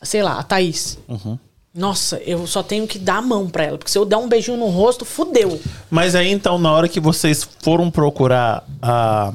sei 0.01 0.23
lá, 0.23 0.39
a 0.39 0.43
Thaís. 0.43 0.97
Uhum. 1.07 1.37
Nossa, 1.75 2.17
eu 2.17 2.45
só 2.45 2.61
tenho 2.61 2.87
que 2.87 2.99
dar 2.99 3.17
a 3.17 3.21
mão 3.21 3.49
pra 3.49 3.63
ela. 3.63 3.77
Porque 3.77 3.91
se 3.91 3.97
eu 3.97 4.05
der 4.05 4.17
um 4.17 4.27
beijinho 4.27 4.57
no 4.57 4.67
rosto, 4.67 5.05
fudeu. 5.05 5.59
Mas 5.89 6.13
aí 6.13 6.31
então, 6.31 6.59
na 6.59 6.71
hora 6.71 6.87
que 6.87 6.99
vocês 6.99 7.47
foram 7.61 7.89
procurar 7.89 8.63
ah, 8.81 9.33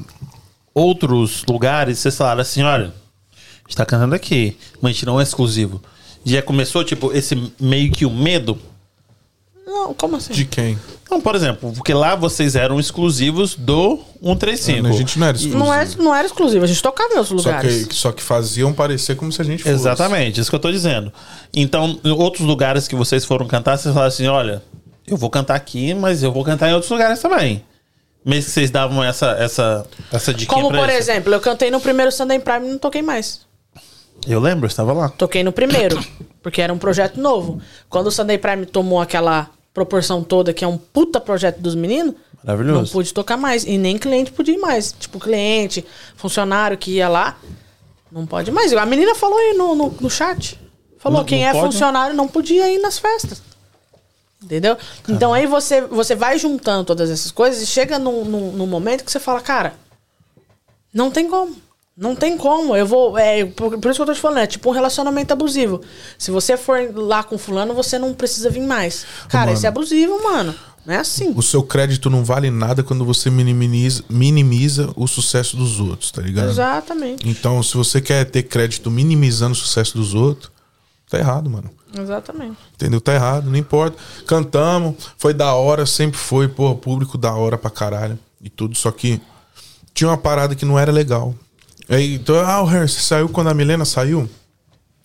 outros 0.72 1.44
lugares, 1.48 1.98
vocês 1.98 2.16
falaram 2.16 2.40
assim: 2.40 2.62
olha, 2.62 2.86
a 2.86 3.68
gente 3.68 3.76
tá 3.76 3.84
cantando 3.84 4.14
aqui, 4.14 4.56
mas 4.80 4.90
a 4.90 4.92
gente 4.92 5.06
não 5.06 5.18
é 5.18 5.22
exclusivo. 5.24 5.82
Já 6.28 6.42
começou, 6.42 6.84
tipo, 6.84 7.12
esse 7.12 7.52
meio 7.60 7.90
que 7.90 8.04
o 8.04 8.10
medo? 8.10 8.58
Não, 9.66 9.92
como 9.92 10.16
assim? 10.16 10.32
De 10.32 10.44
quem? 10.44 10.78
Não, 11.10 11.20
por 11.20 11.34
exemplo, 11.34 11.72
porque 11.74 11.92
lá 11.94 12.14
vocês 12.14 12.56
eram 12.56 12.78
exclusivos 12.78 13.54
do 13.54 13.98
135. 14.22 14.86
A 14.86 14.92
gente 14.92 15.18
não 15.18 15.26
era 15.26 15.36
exclusivo. 15.36 15.64
Não, 15.64 15.74
é, 15.74 15.88
não 15.98 16.14
era 16.14 16.26
exclusivo, 16.26 16.64
a 16.64 16.66
gente 16.66 16.82
tocava 16.82 17.14
em 17.14 17.18
outros 17.18 17.42
Só 17.42 17.48
lugares. 17.48 17.86
que, 17.86 17.94
só 17.94 18.12
que 18.12 18.22
faziam 18.22 18.72
parecer 18.72 19.16
como 19.16 19.32
se 19.32 19.40
a 19.40 19.44
gente 19.44 19.62
fosse. 19.62 19.74
Exatamente, 19.74 20.40
isso 20.40 20.50
que 20.50 20.56
eu 20.56 20.60
tô 20.60 20.70
dizendo. 20.70 21.12
Então, 21.54 21.98
em 22.04 22.10
outros 22.10 22.46
lugares 22.46 22.86
que 22.86 22.94
vocês 22.94 23.24
foram 23.24 23.46
cantar, 23.46 23.78
vocês 23.78 23.92
falaram 23.92 24.08
assim: 24.08 24.26
olha, 24.26 24.62
eu 25.06 25.16
vou 25.16 25.30
cantar 25.30 25.54
aqui, 25.54 25.94
mas 25.94 26.22
eu 26.22 26.32
vou 26.32 26.44
cantar 26.44 26.68
em 26.68 26.74
outros 26.74 26.90
lugares 26.90 27.20
também. 27.20 27.64
Mesmo 28.24 28.44
que 28.44 28.50
vocês 28.50 28.70
davam 28.70 29.02
essa, 29.02 29.30
essa, 29.38 29.86
essa 30.12 30.34
dica 30.34 30.52
Como, 30.52 30.68
pra 30.68 30.80
por 30.80 30.90
exemplo, 30.90 31.32
eu 31.32 31.40
cantei 31.40 31.70
no 31.70 31.80
primeiro 31.80 32.12
Sunday 32.12 32.38
Prime 32.38 32.66
e 32.66 32.70
não 32.70 32.78
toquei 32.78 33.00
mais. 33.00 33.47
Eu 34.26 34.40
lembro, 34.40 34.64
eu 34.64 34.68
estava 34.68 34.92
lá. 34.92 35.08
Toquei 35.10 35.42
no 35.42 35.52
primeiro, 35.52 35.98
porque 36.42 36.60
era 36.60 36.72
um 36.72 36.78
projeto 36.78 37.20
novo. 37.20 37.60
Quando 37.88 38.08
o 38.08 38.10
Sunday 38.10 38.38
Prime 38.38 38.66
tomou 38.66 39.00
aquela 39.00 39.50
proporção 39.72 40.22
toda, 40.22 40.52
que 40.52 40.64
é 40.64 40.68
um 40.68 40.76
puta 40.76 41.20
projeto 41.20 41.58
dos 41.60 41.74
meninos, 41.74 42.14
Maravilhoso. 42.44 42.80
não 42.82 42.88
pude 42.88 43.14
tocar 43.14 43.36
mais. 43.36 43.64
E 43.64 43.78
nem 43.78 43.96
cliente 43.96 44.32
podia 44.32 44.54
ir 44.54 44.58
mais. 44.58 44.92
Tipo, 44.92 45.18
cliente, 45.18 45.84
funcionário 46.16 46.76
que 46.76 46.90
ia 46.92 47.08
lá, 47.08 47.38
não 48.10 48.26
pode 48.26 48.50
mais. 48.50 48.72
A 48.72 48.84
menina 48.86 49.14
falou 49.14 49.38
aí 49.38 49.54
no, 49.54 49.74
no, 49.74 49.94
no 50.00 50.10
chat. 50.10 50.58
Falou, 50.98 51.18
Não- 51.20 51.24
quem 51.24 51.42
não 51.42 51.48
é 51.48 51.52
pode? 51.52 51.66
funcionário 51.66 52.16
não 52.16 52.26
podia 52.26 52.68
ir 52.70 52.78
nas 52.80 52.98
festas. 52.98 53.40
Entendeu? 54.42 54.76
Então 55.08 55.32
aí 55.32 55.46
você, 55.46 55.80
você 55.80 56.14
vai 56.14 56.38
juntando 56.38 56.84
todas 56.84 57.10
essas 57.10 57.30
coisas 57.30 57.60
e 57.62 57.66
chega 57.66 57.98
num, 57.98 58.24
num, 58.24 58.52
num 58.52 58.66
momento 58.66 59.04
que 59.04 59.10
você 59.10 59.18
fala, 59.18 59.40
cara, 59.40 59.74
não 60.92 61.10
tem 61.10 61.28
como. 61.28 61.56
Não 61.98 62.14
tem 62.14 62.38
como. 62.38 62.76
Eu 62.76 62.86
vou. 62.86 63.18
É, 63.18 63.44
por, 63.44 63.76
por 63.76 63.90
isso 63.90 63.98
que 63.98 64.02
eu 64.02 64.06
tô 64.06 64.14
te 64.14 64.20
falando, 64.20 64.38
é 64.38 64.46
tipo 64.46 64.70
um 64.70 64.72
relacionamento 64.72 65.32
abusivo. 65.32 65.80
Se 66.16 66.30
você 66.30 66.56
for 66.56 66.78
lá 66.94 67.24
com 67.24 67.36
fulano, 67.36 67.74
você 67.74 67.98
não 67.98 68.14
precisa 68.14 68.48
vir 68.48 68.62
mais. 68.62 69.04
Cara, 69.28 69.46
Mano. 69.46 69.56
isso 69.56 69.66
é 69.66 69.68
abusivo, 69.68 70.22
mano. 70.22 70.54
Não 70.86 70.94
é 70.94 70.98
assim. 70.98 71.32
O 71.36 71.42
seu 71.42 71.60
crédito 71.62 72.08
não 72.08 72.24
vale 72.24 72.50
nada 72.50 72.84
quando 72.84 73.04
você 73.04 73.28
minimiza, 73.28 74.04
minimiza 74.08 74.90
o 74.94 75.08
sucesso 75.08 75.56
dos 75.56 75.80
outros, 75.80 76.12
tá 76.12 76.22
ligado? 76.22 76.48
Exatamente. 76.48 77.28
Então, 77.28 77.60
se 77.64 77.76
você 77.76 78.00
quer 78.00 78.24
ter 78.24 78.44
crédito 78.44 78.90
minimizando 78.90 79.52
o 79.52 79.56
sucesso 79.56 79.98
dos 79.98 80.14
outros, 80.14 80.52
tá 81.10 81.18
errado, 81.18 81.50
mano. 81.50 81.68
Exatamente. 81.98 82.56
Entendeu? 82.74 83.00
Tá 83.00 83.12
errado, 83.12 83.50
não 83.50 83.56
importa. 83.56 83.98
Cantamos, 84.24 84.94
foi 85.18 85.34
da 85.34 85.52
hora, 85.52 85.84
sempre 85.84 86.16
foi, 86.16 86.46
pô, 86.46 86.74
público 86.76 87.18
da 87.18 87.34
hora 87.34 87.58
pra 87.58 87.70
caralho 87.70 88.16
e 88.40 88.48
tudo. 88.48 88.76
Só 88.76 88.92
que 88.92 89.20
tinha 89.92 90.08
uma 90.08 90.16
parada 90.16 90.54
que 90.54 90.64
não 90.64 90.78
era 90.78 90.92
legal. 90.92 91.34
Aí, 91.88 92.14
então, 92.14 92.36
ah, 92.40 92.62
o 92.62 92.66
Harry, 92.66 92.88
você 92.88 93.00
saiu 93.00 93.28
quando 93.28 93.48
a 93.48 93.54
Milena 93.54 93.84
saiu? 93.84 94.28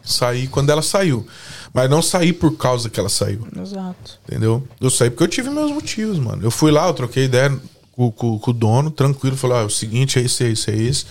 Saí 0.03 0.47
quando 0.47 0.69
ela 0.69 0.81
saiu. 0.81 1.25
Mas 1.73 1.89
não 1.89 2.01
saí 2.01 2.33
por 2.33 2.57
causa 2.57 2.89
que 2.89 2.99
ela 2.99 3.07
saiu. 3.09 3.47
Exato. 3.59 4.19
Entendeu? 4.27 4.67
Eu 4.81 4.89
saí 4.89 5.09
porque 5.09 5.23
eu 5.23 5.27
tive 5.27 5.49
meus 5.49 5.71
motivos, 5.71 6.19
mano. 6.19 6.43
Eu 6.43 6.51
fui 6.51 6.71
lá, 6.71 6.87
eu 6.87 6.93
troquei 6.93 7.23
ideia 7.25 7.57
com, 7.93 8.11
com- 8.11 8.37
com 8.37 8.51
o 8.51 8.53
dono, 8.53 8.91
tranquilo. 8.91 9.37
Falei, 9.37 9.57
ó, 9.57 9.61
é 9.61 9.65
o 9.65 9.69
seguinte, 9.69 10.19
é 10.19 10.21
esse, 10.23 10.43
é 10.43 10.49
esse, 10.49 10.69
é 10.71 10.75
esse. 10.75 11.05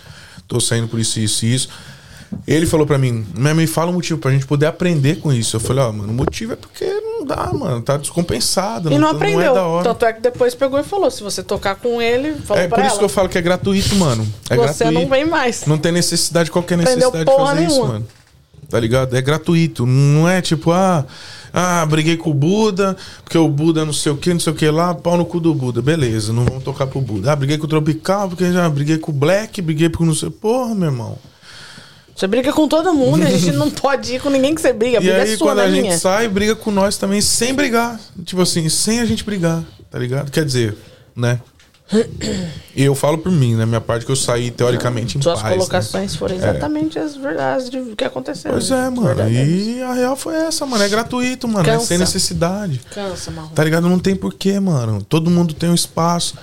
Tô 0.46 0.60
saindo 0.60 0.88
por 0.88 1.00
isso, 1.00 1.18
isso 1.18 1.46
e 1.46 1.54
isso. 1.54 1.68
Ele 2.46 2.66
falou 2.66 2.86
pra 2.86 2.98
mim, 2.98 3.24
mas 3.36 3.54
me 3.54 3.66
fala 3.66 3.90
o 3.90 3.94
motivo 3.94 4.18
pra 4.18 4.30
gente 4.30 4.46
poder 4.46 4.66
aprender 4.66 5.16
com 5.20 5.32
isso. 5.32 5.56
Eu 5.56 5.60
falei, 5.60 5.82
ó, 5.84 5.92
mano, 5.92 6.12
o 6.12 6.14
motivo 6.14 6.52
é 6.54 6.56
porque 6.56 6.84
não 6.84 7.24
dá, 7.24 7.52
mano. 7.52 7.80
Tá 7.82 7.96
descompensado. 7.96 8.92
E 8.92 8.98
não 8.98 9.10
tá- 9.10 9.16
aprendeu. 9.16 9.40
é 9.52 9.54
da 9.54 9.66
hora. 9.66 9.84
Tanto 9.84 10.04
é 10.06 10.12
que 10.12 10.20
depois 10.20 10.54
pegou 10.54 10.78
e 10.80 10.82
falou: 10.82 11.10
se 11.10 11.22
você 11.22 11.42
tocar 11.42 11.76
com 11.76 12.00
ele, 12.02 12.34
falou 12.44 12.62
É 12.62 12.68
por 12.68 12.78
ela. 12.78 12.88
isso 12.88 12.98
que 12.98 13.04
eu 13.04 13.08
falo 13.08 13.28
que 13.28 13.38
é 13.38 13.42
gratuito, 13.42 13.94
mano. 13.96 14.26
É 14.50 14.56
você 14.56 14.84
gratuito. 14.84 14.92
não 14.92 15.08
vem 15.08 15.24
mais. 15.24 15.66
Não 15.66 15.78
tem 15.78 15.92
necessidade, 15.92 16.50
qualquer 16.50 16.74
Aprendeu 16.80 16.96
necessidade 17.12 17.24
de 17.30 17.36
fazer 17.36 17.62
isso, 17.64 17.70
nenhuma. 17.74 17.92
mano. 17.94 18.06
Tá 18.68 18.80
ligado? 18.80 19.14
É 19.14 19.20
gratuito. 19.20 19.84
Não 19.84 20.26
é 20.26 20.40
tipo, 20.40 20.72
ah, 20.72 21.04
ah, 21.52 21.84
briguei 21.84 22.16
com 22.16 22.30
o 22.30 22.34
Buda, 22.34 22.96
porque 23.22 23.36
o 23.36 23.46
Buda 23.46 23.84
não 23.84 23.92
sei 23.92 24.10
o 24.10 24.16
que, 24.16 24.32
não 24.32 24.40
sei 24.40 24.52
o 24.52 24.56
que 24.56 24.68
lá, 24.70 24.94
pau 24.94 25.18
no 25.18 25.26
cu 25.26 25.38
do 25.38 25.54
Buda. 25.54 25.82
Beleza, 25.82 26.32
não 26.32 26.44
vamos 26.46 26.64
tocar 26.64 26.86
pro 26.86 27.00
Buda. 27.00 27.30
Ah, 27.32 27.36
briguei 27.36 27.58
com 27.58 27.66
o 27.66 27.68
Tropical, 27.68 28.30
porque 28.30 28.50
já 28.50 28.66
briguei 28.70 28.96
com 28.96 29.12
o 29.12 29.14
Black, 29.14 29.60
briguei 29.60 29.90
com 29.90 30.06
não 30.06 30.14
sei. 30.14 30.30
Porra, 30.30 30.74
meu 30.74 30.88
irmão. 30.88 31.18
Você 32.22 32.28
briga 32.28 32.52
com 32.52 32.68
todo 32.68 32.94
mundo 32.94 33.24
e 33.24 33.26
a 33.26 33.30
gente 33.30 33.50
não 33.50 33.68
pode 33.68 34.14
ir 34.14 34.20
com 34.20 34.30
ninguém 34.30 34.54
que 34.54 34.60
você 34.60 34.72
briga. 34.72 34.98
A 34.98 35.02
E 35.02 35.04
briga 35.06 35.22
aí, 35.24 35.32
é 35.32 35.36
sua, 35.36 35.48
quando 35.48 35.60
é 35.60 35.64
a 35.64 35.70
gente 35.70 35.80
minha. 35.82 35.98
sai, 35.98 36.28
briga 36.28 36.54
com 36.54 36.70
nós 36.70 36.96
também 36.96 37.20
sem 37.20 37.52
brigar. 37.52 37.98
Tipo 38.24 38.42
assim, 38.42 38.68
sem 38.68 39.00
a 39.00 39.04
gente 39.04 39.24
brigar, 39.24 39.64
tá 39.90 39.98
ligado? 39.98 40.30
Quer 40.30 40.44
dizer, 40.44 40.76
né? 41.16 41.40
E 42.76 42.84
eu 42.84 42.94
falo 42.94 43.18
por 43.18 43.32
mim, 43.32 43.56
né? 43.56 43.66
Minha 43.66 43.80
parte 43.80 44.06
que 44.06 44.12
eu 44.12 44.14
saí 44.14 44.52
teoricamente 44.52 45.18
em 45.18 45.20
Suas 45.20 45.40
paz. 45.42 45.50
né? 45.50 45.58
colocações 45.58 46.14
foram 46.14 46.36
exatamente 46.36 46.96
as 46.96 47.16
verdades 47.16 47.68
do 47.68 47.96
que 47.96 48.04
aconteceu. 48.04 48.52
Pois 48.52 48.70
né? 48.70 48.86
é, 48.86 48.88
mano. 48.88 49.02
Verdadeiras. 49.02 49.48
E 49.48 49.82
a 49.82 49.92
real 49.92 50.14
foi 50.14 50.36
essa, 50.36 50.64
mano. 50.64 50.84
É 50.84 50.88
gratuito, 50.88 51.48
mano. 51.48 51.68
É 51.68 51.72
Cansa. 51.72 51.86
sem 51.86 51.98
necessidade. 51.98 52.80
Cansa, 52.94 53.32
marrom. 53.32 53.48
Tá 53.48 53.64
ligado? 53.64 53.88
Não 53.88 53.98
tem 53.98 54.14
porquê, 54.14 54.60
mano. 54.60 55.02
Todo 55.08 55.28
mundo 55.28 55.52
tem 55.54 55.68
um 55.68 55.74
espaço. 55.74 56.36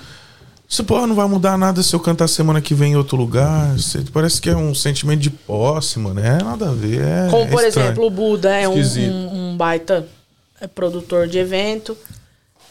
Isso, 0.70 0.84
porra, 0.84 1.04
não 1.06 1.16
vai 1.16 1.26
mudar 1.26 1.58
nada 1.58 1.82
se 1.82 1.92
eu 1.94 1.98
cantar 1.98 2.28
semana 2.28 2.60
que 2.60 2.74
vem 2.74 2.92
em 2.92 2.96
outro 2.96 3.16
lugar. 3.16 3.72
Você- 3.76 4.04
parece 4.12 4.40
que 4.40 4.48
é 4.48 4.56
um 4.56 4.72
sentimento 4.72 5.18
de 5.20 5.28
posse, 5.30 5.98
mano. 5.98 6.20
É 6.20 6.40
nada 6.42 6.68
a 6.70 6.72
ver. 6.72 7.00
É, 7.00 7.28
Como, 7.28 7.48
por 7.48 7.64
exemplo, 7.64 8.06
o 8.06 8.10
Buda 8.10 8.54
é 8.54 8.68
um, 8.68 8.74
um- 9.10 9.50
um 9.50 9.56
baita 9.56 10.06
é, 10.60 10.68
produtor 10.68 11.26
de 11.26 11.38
evento. 11.38 11.96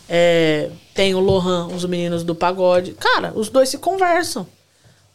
É, 0.07 0.69
tem 0.95 1.13
o 1.13 1.19
Lohan, 1.19 1.67
os 1.67 1.83
meninos 1.85 2.23
do 2.23 2.33
pagode. 2.33 2.93
Cara, 2.93 3.33
os 3.35 3.49
dois 3.49 3.67
se 3.69 3.77
conversam. 3.77 4.47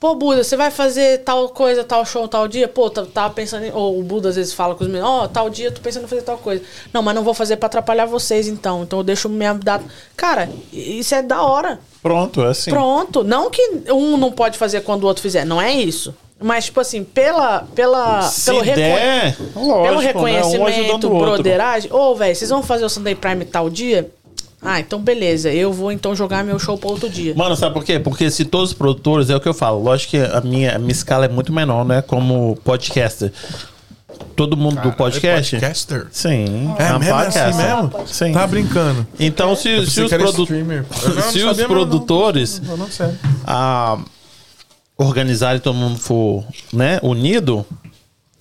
Pô, 0.05 0.15
Buda, 0.15 0.45
você 0.45 0.55
vai 0.55 0.71
fazer 0.71 1.21
tal 1.21 1.49
coisa, 1.49 1.83
tal 1.83 2.05
show, 2.05 2.29
tal 2.29 2.47
dia? 2.47 2.69
Pô, 2.69 2.91
tá- 2.91 3.07
tava 3.07 3.33
pensando 3.33 3.65
em... 3.65 3.73
Ou 3.73 3.99
o 3.99 4.03
Buda 4.03 4.29
às 4.29 4.37
vezes 4.37 4.53
fala 4.53 4.75
com 4.75 4.85
os 4.85 4.87
meninos, 4.87 5.09
ó, 5.09 5.27
tal 5.27 5.49
dia 5.49 5.69
eu 5.69 5.73
tô 5.73 5.81
pensando 5.81 6.05
em 6.05 6.07
fazer 6.07 6.21
tal 6.21 6.37
coisa. 6.37 6.63
Não, 6.93 7.03
mas 7.03 7.15
não 7.15 7.25
vou 7.25 7.33
fazer 7.33 7.57
pra 7.57 7.69
atrapalhar 7.69 8.05
vocês, 8.05 8.47
então. 8.47 8.83
Então 8.83 8.99
eu 8.99 9.03
deixo 9.03 9.31
minha 9.31 9.55
data... 9.55 9.83
Cara, 10.15 10.51
isso 10.71 11.15
é 11.15 11.23
da 11.23 11.43
hora. 11.43 11.81
Pronto, 12.03 12.43
é 12.43 12.49
assim. 12.49 12.71
Pronto. 12.71 13.25
Não 13.25 13.49
que 13.51 13.63
um 13.91 14.19
não 14.19 14.31
pode 14.31 14.59
fazer 14.59 14.83
quando 14.83 15.05
o 15.05 15.07
outro 15.07 15.23
fizer. 15.23 15.47
Não 15.47 15.59
é 15.59 15.73
isso. 15.73 16.15
Mas, 16.39 16.67
tipo 16.67 16.81
assim, 16.81 17.03
pela, 17.03 17.67
pela, 17.75 18.21
Se 18.25 18.51
pelo, 18.51 18.63
der, 18.63 19.35
lógico, 19.57 19.63
pelo 19.63 19.85
né? 19.85 19.91
Um 19.91 19.99
reconhecimento, 20.01 21.11
outro. 21.11 21.19
broderagem. 21.19 21.91
Ô, 21.91 22.15
velho, 22.15 22.37
vocês 22.37 22.51
vão 22.51 22.63
fazer 22.63 22.85
o 22.85 22.91
Sunday 22.91 23.15
Prime 23.15 23.47
tal 23.47 23.71
dia? 23.71 24.11
Ah, 24.65 24.81
então 24.81 24.99
beleza. 25.01 25.53
Eu 25.53 25.73
vou 25.73 25.93
então 25.93 26.15
jogar 26.17 26.43
meu 26.43 26.59
show 26.59 26.79
pra 26.79 26.91
outro 26.91 27.09
dia. 27.11 27.35
Mano, 27.35 27.55
sabe 27.55 27.75
por 27.75 27.85
quê? 27.85 27.99
Porque 27.99 28.31
se 28.31 28.45
todos 28.45 28.71
os 28.71 28.75
produtores, 28.75 29.29
é 29.31 29.37
o 29.37 29.41
que 29.41 29.49
eu 29.49 29.55
falo, 29.55 29.83
lógico 29.83 30.13
que 30.13 30.19
a 30.19 30.41
minha, 30.41 30.75
a 30.77 30.79
minha 30.79 30.93
escala 30.93 31.27
é 31.27 31.29
muito 31.29 31.53
menor, 31.53 31.85
né? 31.85 32.01
Como 32.03 32.57
podcaster. 32.65 33.31
Todo 34.37 34.57
mundo 34.57 34.81
do 34.81 34.93
podcast. 34.93 35.57
Podcaster? 35.57 36.07
Sim. 36.11 36.75
É 36.79 36.95
um 36.95 36.99
mesmo? 36.99 37.15
É 37.15 37.23
assim 37.27 37.41
podcaster. 37.41 37.55
mesmo? 37.55 38.07
Sim. 38.07 38.33
Tá 38.33 38.47
brincando. 38.47 39.07
Então, 39.19 39.55
se, 39.55 39.87
se 39.87 40.01
os, 40.03 40.11
produ- 40.11 40.47
não 41.15 41.23
se 41.31 41.43
os 41.43 41.57
produtores 41.65 42.61
não. 42.61 42.77
Falando 42.77 42.91
sério. 42.93 43.19
ah, 43.47 43.99
organizarem 44.97 45.57
e 45.59 45.61
todo 45.61 45.75
mundo 45.77 45.99
for 45.99 46.45
né, 46.73 46.99
unido, 47.03 47.67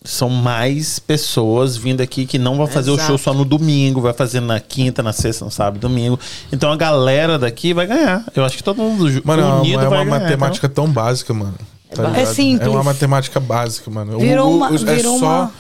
são 0.03 0.29
mais 0.29 0.99
pessoas 0.99 1.77
vindo 1.77 2.01
aqui 2.01 2.25
que 2.25 2.37
não 2.37 2.57
vão 2.57 2.67
fazer 2.67 2.91
o 2.91 2.95
Exato. 2.95 3.07
show 3.07 3.17
só 3.17 3.33
no 3.33 3.45
domingo, 3.45 4.01
vai 4.01 4.13
fazer 4.13 4.39
na 4.41 4.59
quinta, 4.59 5.01
na 5.01 5.13
sexta, 5.13 5.45
no 5.45 5.51
sábado, 5.51 5.79
domingo. 5.79 6.19
Então 6.51 6.71
a 6.71 6.75
galera 6.75 7.39
daqui 7.39 7.73
vai 7.73 7.87
ganhar. 7.87 8.25
Eu 8.35 8.43
acho 8.43 8.57
que 8.57 8.63
todo 8.63 8.77
mundo 8.81 9.05
Mano, 9.23 9.41
é 9.41 9.45
uma- 9.45 9.59
unido 9.61 9.81
é 9.81 9.87
vai 9.87 9.99
uma 10.03 10.17
ganhar. 10.17 10.19
matemática 10.31 10.67
tão 10.67 10.87
básica, 10.89 11.33
mano. 11.33 11.55
Tá 11.95 12.03
É 12.03 12.07
ligado? 12.07 12.33
simples. 12.35 12.67
É 12.67 12.69
uma 12.69 12.83
matemática 12.83 13.39
básica, 13.39 13.89
mano. 13.91 14.17
O- 14.17 14.19
Virou 14.19 14.51
o- 14.51 14.57
uma- 14.57 14.71
o- 14.71 14.75
é 14.75 14.95
virou 14.95 15.19
só. 15.19 15.25
uma- 15.25 15.51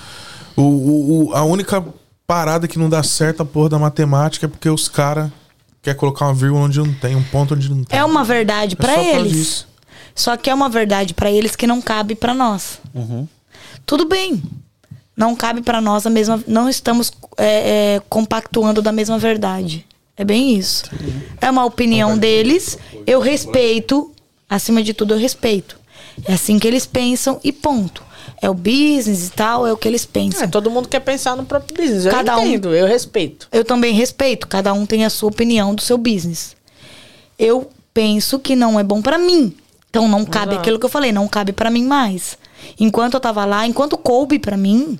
O, 0.55 0.61
o- 0.61 1.27
o- 1.29 1.33
a 1.35 1.43
única 1.43 1.83
parada 2.27 2.67
que 2.67 2.77
não 2.77 2.87
dá 2.89 3.01
certo 3.01 3.41
a 3.41 3.45
porra 3.45 3.69
da 3.69 3.79
matemática 3.79 4.45
é 4.45 4.49
porque 4.49 4.69
os 4.69 4.87
caras 4.87 5.31
querem 5.81 5.99
colocar 5.99 6.25
uma 6.25 6.33
vírgula 6.33 6.63
onde 6.65 6.79
não 6.79 6.93
tem, 6.93 7.15
um 7.15 7.23
ponto 7.23 7.53
onde 7.55 7.69
não 7.69 7.83
tem. 7.83 7.97
É 7.99 8.03
uma 8.05 8.23
verdade 8.23 8.75
por 8.75 8.85
causa 8.85 9.01
eles. 9.01 9.65
Só 10.15 10.37
que 10.37 10.49
é 10.49 10.53
uma 10.53 10.69
verdade 10.69 11.13
pra 11.13 11.31
eles 11.31 11.55
que 11.55 11.65
não 11.65 11.81
cabe 11.81 12.13
pra 12.13 12.33
nós. 12.35 12.79
Tudo 13.85 14.05
bem. 14.05 14.41
Não 15.15 15.35
cabe 15.35 15.61
pra 15.61 15.79
nós 15.81 16.05
a 16.05 16.09
mesma. 16.09 16.43
Não 16.47 16.67
estamos 16.69 17.11
é, 17.37 17.95
é, 17.95 18.01
compactuando 18.09 18.81
da 18.81 18.91
mesma 18.91 19.17
verdade. 19.19 19.85
É 20.17 20.23
bem 20.23 20.55
isso. 20.57 20.85
É 21.41 21.49
uma 21.49 21.65
opinião 21.65 22.17
deles. 22.17 22.77
Eu 23.05 23.19
respeito. 23.19 24.11
Acima 24.49 24.83
de 24.83 24.93
tudo, 24.93 25.13
eu 25.13 25.17
respeito. 25.17 25.79
É 26.25 26.33
assim 26.33 26.59
que 26.59 26.67
eles 26.67 26.85
pensam 26.85 27.39
e 27.43 27.51
ponto. 27.51 28.03
É 28.41 28.49
o 28.49 28.53
business 28.53 29.27
e 29.27 29.31
tal, 29.31 29.65
é 29.65 29.71
o 29.71 29.77
que 29.77 29.87
eles 29.87 30.05
pensam. 30.05 30.43
É, 30.43 30.47
todo 30.47 30.69
mundo 30.69 30.87
quer 30.87 30.99
pensar 30.99 31.35
no 31.35 31.45
próprio 31.45 31.75
business. 31.77 32.05
Eu 32.05 32.11
Cada 32.11 32.37
um- 32.37 32.45
entendo, 32.45 32.75
eu 32.75 32.85
respeito. 32.85 33.47
Eu 33.51 33.63
também 33.63 33.93
respeito, 33.93 34.47
cada 34.47 34.73
um 34.73 34.85
tem 34.85 35.05
a 35.05 35.09
sua 35.09 35.29
opinião 35.29 35.73
do 35.73 35.81
seu 35.81 35.97
business. 35.97 36.55
Eu 37.39 37.69
penso 37.93 38.37
que 38.39 38.55
não 38.55 38.79
é 38.79 38.83
bom 38.83 39.01
pra 39.01 39.17
mim. 39.17 39.55
Então 39.89 40.07
não 40.07 40.25
cabe 40.25 40.47
Exato. 40.53 40.59
aquilo 40.59 40.77
que 40.79 40.85
eu 40.85 40.89
falei, 40.89 41.11
não 41.11 41.27
cabe 41.27 41.51
pra 41.53 41.69
mim 41.71 41.83
mais. 41.85 42.37
Enquanto 42.79 43.15
eu 43.15 43.19
tava 43.19 43.45
lá, 43.45 43.65
enquanto 43.65 43.97
coube 43.97 44.39
pra 44.39 44.57
mim, 44.57 44.99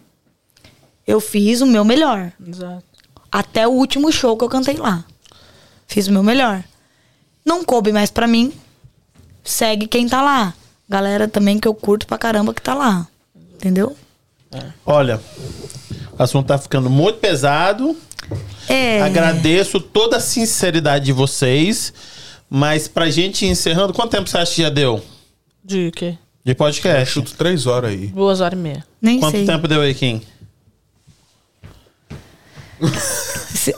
eu 1.06 1.20
fiz 1.20 1.62
o 1.62 1.66
meu 1.66 1.84
melhor. 1.84 2.32
Exato. 2.46 2.84
Até 3.32 3.68
o 3.68 3.72
último 3.72 4.12
show 4.12 4.38
que 4.38 4.44
eu 4.44 4.50
cantei 4.50 4.76
lá. 4.76 5.04
Fiz 5.88 6.08
o 6.08 6.12
meu 6.12 6.24
melhor. 6.24 6.64
Não 7.46 7.64
coube 7.64 7.92
mais 7.92 8.10
pra 8.10 8.28
mim. 8.28 8.54
Segue 9.44 9.88
quem 9.88 10.08
tá 10.08 10.22
lá. 10.22 10.54
Galera 10.88 11.28
também 11.28 11.60
que 11.60 11.68
eu 11.68 11.74
curto 11.74 12.06
pra 12.08 12.18
caramba 12.18 12.54
que 12.54 12.62
tá 12.62 12.74
lá. 12.74 13.08
Entendeu? 13.56 13.96
Olha, 14.86 15.20
o 16.18 16.22
assunto 16.22 16.48
tá 16.48 16.58
ficando 16.58 16.90
muito 16.90 17.20
pesado. 17.20 17.98
É. 18.70 19.02
Agradeço 19.02 19.80
toda 19.80 20.18
a 20.18 20.20
sinceridade 20.20 21.06
de 21.06 21.12
vocês. 21.12 21.94
Mas 22.50 22.88
pra 22.88 23.10
gente 23.10 23.46
ir 23.46 23.50
encerrando, 23.50 23.94
quanto 23.94 24.12
tempo 24.12 24.30
você 24.30 24.38
acha 24.38 24.54
que 24.54 24.62
já 24.62 24.70
deu 24.70 25.04
De 25.64 25.90
quê? 25.92 26.18
De 26.44 26.54
podcast? 26.56 27.14
Chuto 27.14 27.34
três 27.36 27.66
horas 27.66 27.92
aí. 27.92 28.08
Duas 28.08 28.42
horas 28.42 28.58
e 28.58 28.62
meia. 28.62 28.86
Nem 29.02 29.20
Quanto 29.20 29.38
sei. 29.38 29.46
tempo 29.46 29.68
deu 29.68 29.82
aí, 29.82 29.94
Kim? 29.94 30.22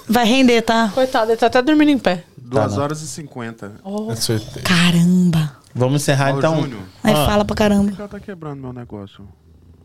Vai 0.10 0.26
render, 0.26 0.62
tá? 0.62 0.90
Coitado, 0.94 1.32
ele 1.32 1.38
tá 1.38 1.46
até 1.48 1.62
dormindo 1.62 1.90
em 1.92 1.98
pé. 1.98 2.24
2 2.38 2.74
não. 2.76 2.84
horas 2.84 3.02
e 3.02 3.08
50. 3.08 3.70
Com 3.84 4.16
certeza. 4.16 4.62
Caramba. 4.62 5.58
Vamos 5.74 6.02
encerrar 6.02 6.34
Ó, 6.34 6.38
então. 6.38 6.62
Júnior, 6.62 6.82
Aí 7.04 7.14
Ah. 7.14 7.26
fala 7.26 7.46
pra 7.46 7.56
caramba. 7.56 7.94
ela 7.98 8.08
tá 8.08 8.20
quebrando 8.20 8.62
meu 8.62 8.74
negócio. 8.74 9.28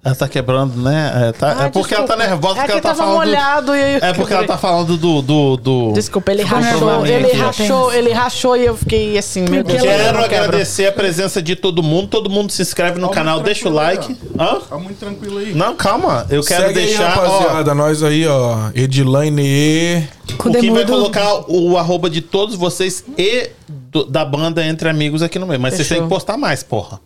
Ela 0.02 0.14
tá 0.14 0.26
quebrando, 0.26 0.80
né? 0.80 1.28
É, 1.28 1.32
tá- 1.32 1.56
Ah, 1.58 1.64
é 1.66 1.68
porque 1.68 1.92
ela 1.92 2.06
tá 2.06 2.14
desculpa. 2.14 2.30
nervosa, 2.30 2.54
É 2.54 2.62
porque 2.62 2.66
que 2.66 2.72
ela 2.72 2.80
tá 2.80 2.88
tava 2.88 2.98
falando. 3.02 3.16
molhado 3.18 3.74
e 3.76 3.80
É 4.00 4.12
porque 4.14 4.32
ela 4.32 4.46
tá 4.46 4.56
falando 4.56 4.96
do. 4.96 5.20
do, 5.20 5.56
do... 5.58 5.92
Desculpa, 5.92 6.32
ele 6.32 6.42
rachou, 6.42 7.04
ele 7.06 7.26
Aqui, 7.26 7.36
ó. 7.38 7.44
rachou, 7.44 7.92
ele 7.92 8.12
rachou 8.12 8.56
e 8.56 8.64
eu 8.64 8.76
fiquei 8.78 9.18
assim, 9.18 9.42
meu 9.42 9.62
Deus. 9.62 9.82
Quero 9.82 10.24
agradecer 10.24 10.86
a 10.86 10.92
presença 10.92 11.42
de 11.42 11.54
todo 11.54 11.82
mundo. 11.82 12.08
Todo 12.08 12.30
mundo 12.30 12.50
se 12.50 12.62
inscreve 12.62 12.98
no 12.98 13.08
Ó, 13.08 13.10
canal, 13.10 13.40
deixa 13.40 13.68
o 13.68 13.72
like. 13.72 14.16
Hã? 14.38 14.58
Tá 14.70 14.78
muito 14.78 14.96
tranquilo 14.98 15.36
aí. 15.36 15.52
Não, 15.54 15.76
calma. 15.76 16.26
Eu 16.30 16.42
quero 16.42 16.62
Segue 16.68 16.74
deixar. 16.80 17.12
aí, 17.12 17.18
ó, 17.18 17.38
rapaziada. 17.38 17.74
Nós 17.74 18.02
aí, 18.02 18.26
ó. 18.26 18.70
Edilaine. 18.74 20.08
O 20.42 20.50
Kim 20.54 20.72
vai 20.72 20.86
colocar 20.86 21.42
o 21.46 21.76
arroba 21.76 22.08
de 22.08 22.22
todos 22.22 22.54
vocês 22.54 23.04
e 23.18 23.50
do- 23.68 24.04
da 24.06 24.24
banda 24.24 24.64
Entre 24.64 24.88
Amigos 24.88 25.22
aqui 25.22 25.38
no 25.38 25.46
meio. 25.46 25.60
Mas 25.60 25.74
vocês 25.74 25.88
Fechou. 25.88 26.02
têm 26.02 26.08
que 26.08 26.14
postar 26.14 26.38
mais, 26.38 26.62
porra. 26.62 26.98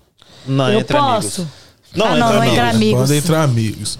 Não, 0.46 0.70
Eu 0.70 0.78
Entre 0.78 0.96
posso? 0.96 1.40
Amigos. 1.40 1.63
Não, 1.94 2.06
Ah, 2.06 2.10
Entre 2.10 2.20
não, 2.20 2.32
não 2.32 2.40
Amigos. 2.40 2.50
Entre 2.52 2.60
Amigos. 2.60 3.00
Banda 3.00 3.16
entre 3.16 3.34
amigos. 3.36 3.98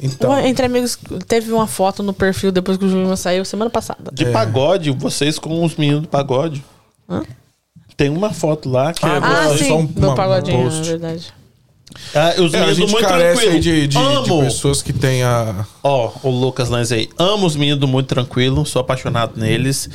Então. 0.00 0.30
Ué, 0.30 0.48
Entre 0.48 0.64
amigos, 0.66 0.98
teve 1.26 1.50
uma 1.52 1.66
foto 1.66 2.02
no 2.02 2.12
perfil 2.12 2.52
depois 2.52 2.78
que 2.78 2.84
o 2.84 2.88
Julinho 2.88 3.16
saiu 3.16 3.44
semana 3.44 3.70
passada. 3.70 4.10
De 4.12 4.26
pagode, 4.26 4.90
vocês 4.92 5.38
com 5.38 5.64
os 5.64 5.74
meninos 5.76 6.02
do 6.02 6.08
pagode. 6.08 6.62
Tem 7.96 8.08
uma 8.08 8.32
foto 8.32 8.68
lá 8.70 8.92
que 8.92 9.04
Ah, 9.04 9.16
é. 9.16 9.18
Ah, 9.54 9.58
sim, 9.58 9.72
um- 9.72 9.84
do 9.86 10.06
uma- 10.06 10.14
pagodinho, 10.14 10.62
post. 10.64 10.80
é 10.80 10.84
verdade. 10.84 11.26
Ah, 12.14 12.34
os 12.38 12.54
É, 12.54 12.58
a 12.58 12.60
meninos 12.60 12.76
gente 12.76 12.92
muito 12.92 13.08
carece 13.08 13.32
tranquilo. 13.40 13.52
aí 13.54 13.60
de, 13.60 13.80
de, 13.80 13.88
de 13.88 13.98
Amo. 13.98 14.40
pessoas 14.44 14.82
que 14.82 14.92
têm 14.92 15.22
a. 15.24 15.66
Ó, 15.82 16.12
o 16.22 16.30
Lucas 16.30 16.68
Lanz 16.68 16.92
aí. 16.92 17.08
Amo 17.18 17.46
os 17.46 17.56
meninos 17.56 17.80
do 17.80 17.88
Muito 17.88 18.06
Tranquilo, 18.06 18.64
sou 18.66 18.80
apaixonado 18.80 19.32
neles. 19.40 19.88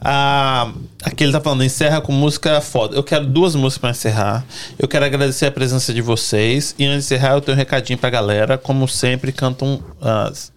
Ah, 0.00 0.72
aqui 1.02 1.24
ele 1.24 1.32
tá 1.32 1.40
falando, 1.40 1.62
encerra 1.62 2.00
com 2.00 2.12
música 2.12 2.60
foda. 2.60 2.96
Eu 2.96 3.02
quero 3.02 3.26
duas 3.26 3.54
músicas 3.54 3.78
pra 3.78 3.90
encerrar. 3.90 4.44
Eu 4.78 4.88
quero 4.88 5.04
agradecer 5.04 5.46
a 5.46 5.52
presença 5.52 5.92
de 5.92 6.00
vocês. 6.00 6.74
E 6.78 6.86
antes 6.86 7.06
de 7.08 7.14
encerrar, 7.14 7.34
eu 7.34 7.40
tenho 7.40 7.54
um 7.54 7.58
recadinho 7.58 7.98
pra 7.98 8.08
galera. 8.08 8.56
Como 8.56 8.88
sempre, 8.88 9.32
cantam. 9.32 9.82
as 10.00 10.52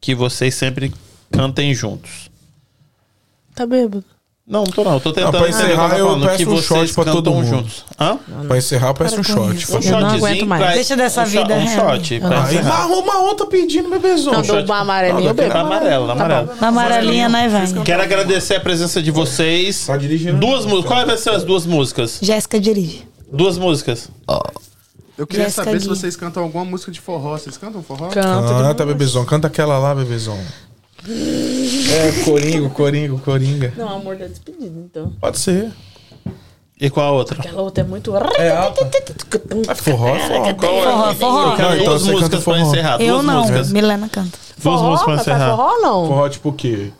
que 0.00 0.14
vocês 0.14 0.54
sempre 0.54 0.92
cantem 1.30 1.74
juntos. 1.74 2.30
Tá 3.54 3.66
bêbado. 3.66 4.04
Não, 4.46 4.64
não 4.64 4.70
tô 4.72 4.82
não. 4.82 4.94
Eu 4.94 5.00
tô 5.00 5.12
tentando 5.12 5.38
pra 5.38 5.48
encerrar, 5.48 5.90
tá 5.90 5.98
eu 5.98 6.06
falando, 6.08 6.26
peço 6.26 6.42
um 6.42 6.56
vocês 6.56 6.64
shot 6.90 6.94
pra 6.94 7.04
todo 7.12 7.30
mundo. 7.30 7.46
juntos. 7.46 7.84
Hã? 8.00 8.18
Pra 8.48 8.58
encerrar, 8.58 8.88
eu 8.88 8.94
peço 8.94 9.20
um 9.20 9.22
shot. 9.22 9.38
Um 9.38 9.42
Eu 9.44 9.48
não 9.48 9.58
shotzinho 9.60 9.96
aguento 10.06 10.46
mais. 10.46 10.62
pra- 10.64 10.72
Deixa 10.74 10.96
dessa 10.96 11.22
um 11.22 11.26
vida 11.26 11.54
Um 11.54 11.64
real. 11.64 11.90
shot 11.94 12.14
Aí, 12.14 12.24
encerrar. 12.56 12.68
marrom, 12.68 13.06
marrom 13.06 13.34
tá 13.36 13.46
pedindo, 13.46 13.88
bebezão. 13.88 14.32
Não, 14.32 14.42
do 14.64 14.72
amarelinho 14.72 15.28
eu 15.30 15.34
bebo. 15.34 15.52
Tá 15.52 15.60
amarelo, 15.60 16.06
tá 16.08 16.12
amarelo. 16.14 16.50
Na 16.60 16.68
amarelinha, 16.68 17.28
né, 17.28 17.48
vai? 17.48 17.84
Quero 17.84 18.02
agradecer 18.02 18.56
a 18.56 18.60
presença 18.60 19.00
de 19.00 19.10
vocês. 19.12 19.86
Tá 19.86 19.96
dirigindo? 19.96 20.38
Duas 20.40 20.64
músicas. 20.66 20.90
Quais 20.90 21.06
vai 21.06 21.16
ser 21.16 21.30
as 21.30 21.44
duas 21.44 21.64
músicas? 21.64 22.18
Jéssica 22.20 22.58
dirige. 22.58 23.06
Duas 23.32 23.56
músicas. 23.56 24.08
Eu 25.16 25.26
queria 25.28 25.44
Jéssica 25.44 25.64
saber 25.64 25.80
se 25.80 25.86
Gui. 25.86 25.94
vocês 25.96 26.16
cantam 26.16 26.42
alguma 26.42 26.64
música 26.64 26.90
de 26.90 27.00
forró. 27.00 27.36
Vocês 27.38 27.56
cantam 27.56 27.82
forró? 27.84 28.08
Canto. 28.08 28.48
Canta, 28.48 28.84
bebezão. 28.86 29.24
Canta 29.24 29.46
aquela 29.46 29.78
lá, 29.78 29.94
bebezão. 29.94 30.38
É, 31.08 32.24
coringo, 32.24 32.70
coringo, 32.70 33.18
coringa. 33.20 33.72
Não, 33.76 33.88
amor 33.88 34.16
da 34.16 34.26
despedida, 34.26 34.78
então. 34.78 35.12
Pode 35.20 35.38
ser. 35.38 35.70
E 36.80 36.88
qual 36.88 37.06
a 37.08 37.12
outra? 37.12 37.38
Aquela 37.38 37.60
outra 37.62 37.84
é 37.84 37.86
muito. 37.86 38.14
É 38.38 38.50
alta. 38.56 38.88
É 39.68 39.74
forró, 39.74 40.16
é 40.16 40.18
forró. 40.20 40.54
Forró, 40.54 41.14
forró. 41.14 41.50
Eu 41.52 41.56
quero 41.56 41.68
Não, 41.68 41.74
então 41.76 41.84
duas 41.84 42.02
músicas 42.02 42.22
canta 42.22 42.36
pra 42.36 42.40
forró. 42.40 42.56
encerrar. 42.56 43.00
Eu 43.00 43.14
duas 43.14 43.24
não, 43.26 43.40
músicas. 43.40 43.72
Milena 43.72 44.08
canta. 44.08 44.38
Duas 44.62 44.80
músicas 44.82 45.04
pra 45.04 45.14
faz 45.16 45.20
encerrar. 45.36 45.56
forró 45.56 45.70
ou 45.74 45.80
não? 45.82 46.06
Forró 46.06 46.28
tipo 46.28 46.48
o 46.48 46.52
quê? 46.52 46.90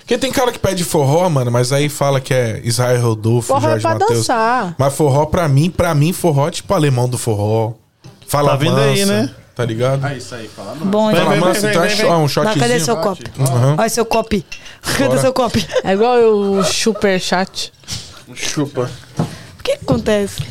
Porque 0.00 0.16
tem 0.18 0.30
cara 0.32 0.52
que 0.52 0.58
pede 0.58 0.84
forró, 0.84 1.28
mano, 1.28 1.50
mas 1.50 1.72
aí 1.72 1.88
fala 1.88 2.20
que 2.20 2.32
é 2.32 2.60
Israel 2.64 3.02
Rodolfo, 3.02 3.48
Forró 3.48 3.58
é 3.66 3.70
Jorge 3.70 3.82
pra 3.82 3.90
Matheus. 3.94 4.18
dançar. 4.20 4.74
Mas 4.78 4.94
forró, 4.94 5.26
pra 5.26 5.48
mim, 5.48 5.68
pra 5.68 5.94
mim, 5.94 6.12
forró 6.12 6.46
é 6.48 6.50
tipo 6.52 6.72
alemão 6.72 7.08
do 7.08 7.18
forró. 7.18 7.72
Fala 8.26 8.50
Tá 8.50 8.56
vindo 8.56 8.78
aí, 8.78 9.04
né? 9.04 9.30
Tá 9.56 9.64
ligado? 9.64 10.04
Ah, 10.04 10.14
isso 10.14 10.34
aí, 10.34 10.46
fala 10.48 10.74
não. 10.74 10.86
Bom, 10.86 11.10
então. 11.10 11.24
Fala 11.24 11.36
mansa, 11.36 11.60
vem, 11.62 11.70
então 11.70 11.82
é 11.84 11.86
vem, 11.88 11.96
cho- 11.96 12.02
vem. 12.02 12.12
ah, 12.12 12.16
um 12.16 12.20
Não, 12.20 12.28
shotzinho. 12.28 12.60
cadê 12.60 12.78
seu 12.78 12.96
copo? 12.98 13.22
Aham. 13.40 13.76
Olha 13.78 13.88
seu 13.88 14.04
copo. 14.04 14.28
Cadê 14.82 15.08
Bora. 15.08 15.20
seu 15.22 15.32
copo? 15.32 15.58
É 15.82 15.92
igual 15.94 16.18
o 16.18 16.62
super 16.62 17.18
chat. 17.18 17.72
Chupa. 18.34 18.90
O 19.18 19.62
que 19.62 19.72
acontece? 19.72 20.42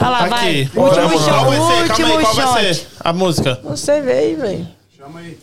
Olha 0.00 0.08
lá, 0.08 0.26
vai. 0.28 0.62
Aqui. 0.62 0.70
Último 0.78 0.94
Qual 0.94 1.08
vai 1.08 1.18
ser? 1.18 1.24
shot. 1.24 1.30
Calma 1.30 1.52
aí, 1.74 1.82
Último 1.88 2.08
qual 2.20 2.34
vai 2.34 2.46
shot. 2.64 2.74
ser 2.76 2.86
a 3.00 3.12
música? 3.12 3.60
Você 3.64 4.00
veio, 4.00 4.38
velho. 4.38 4.68
Chama 4.96 5.18
aí. 5.18 5.38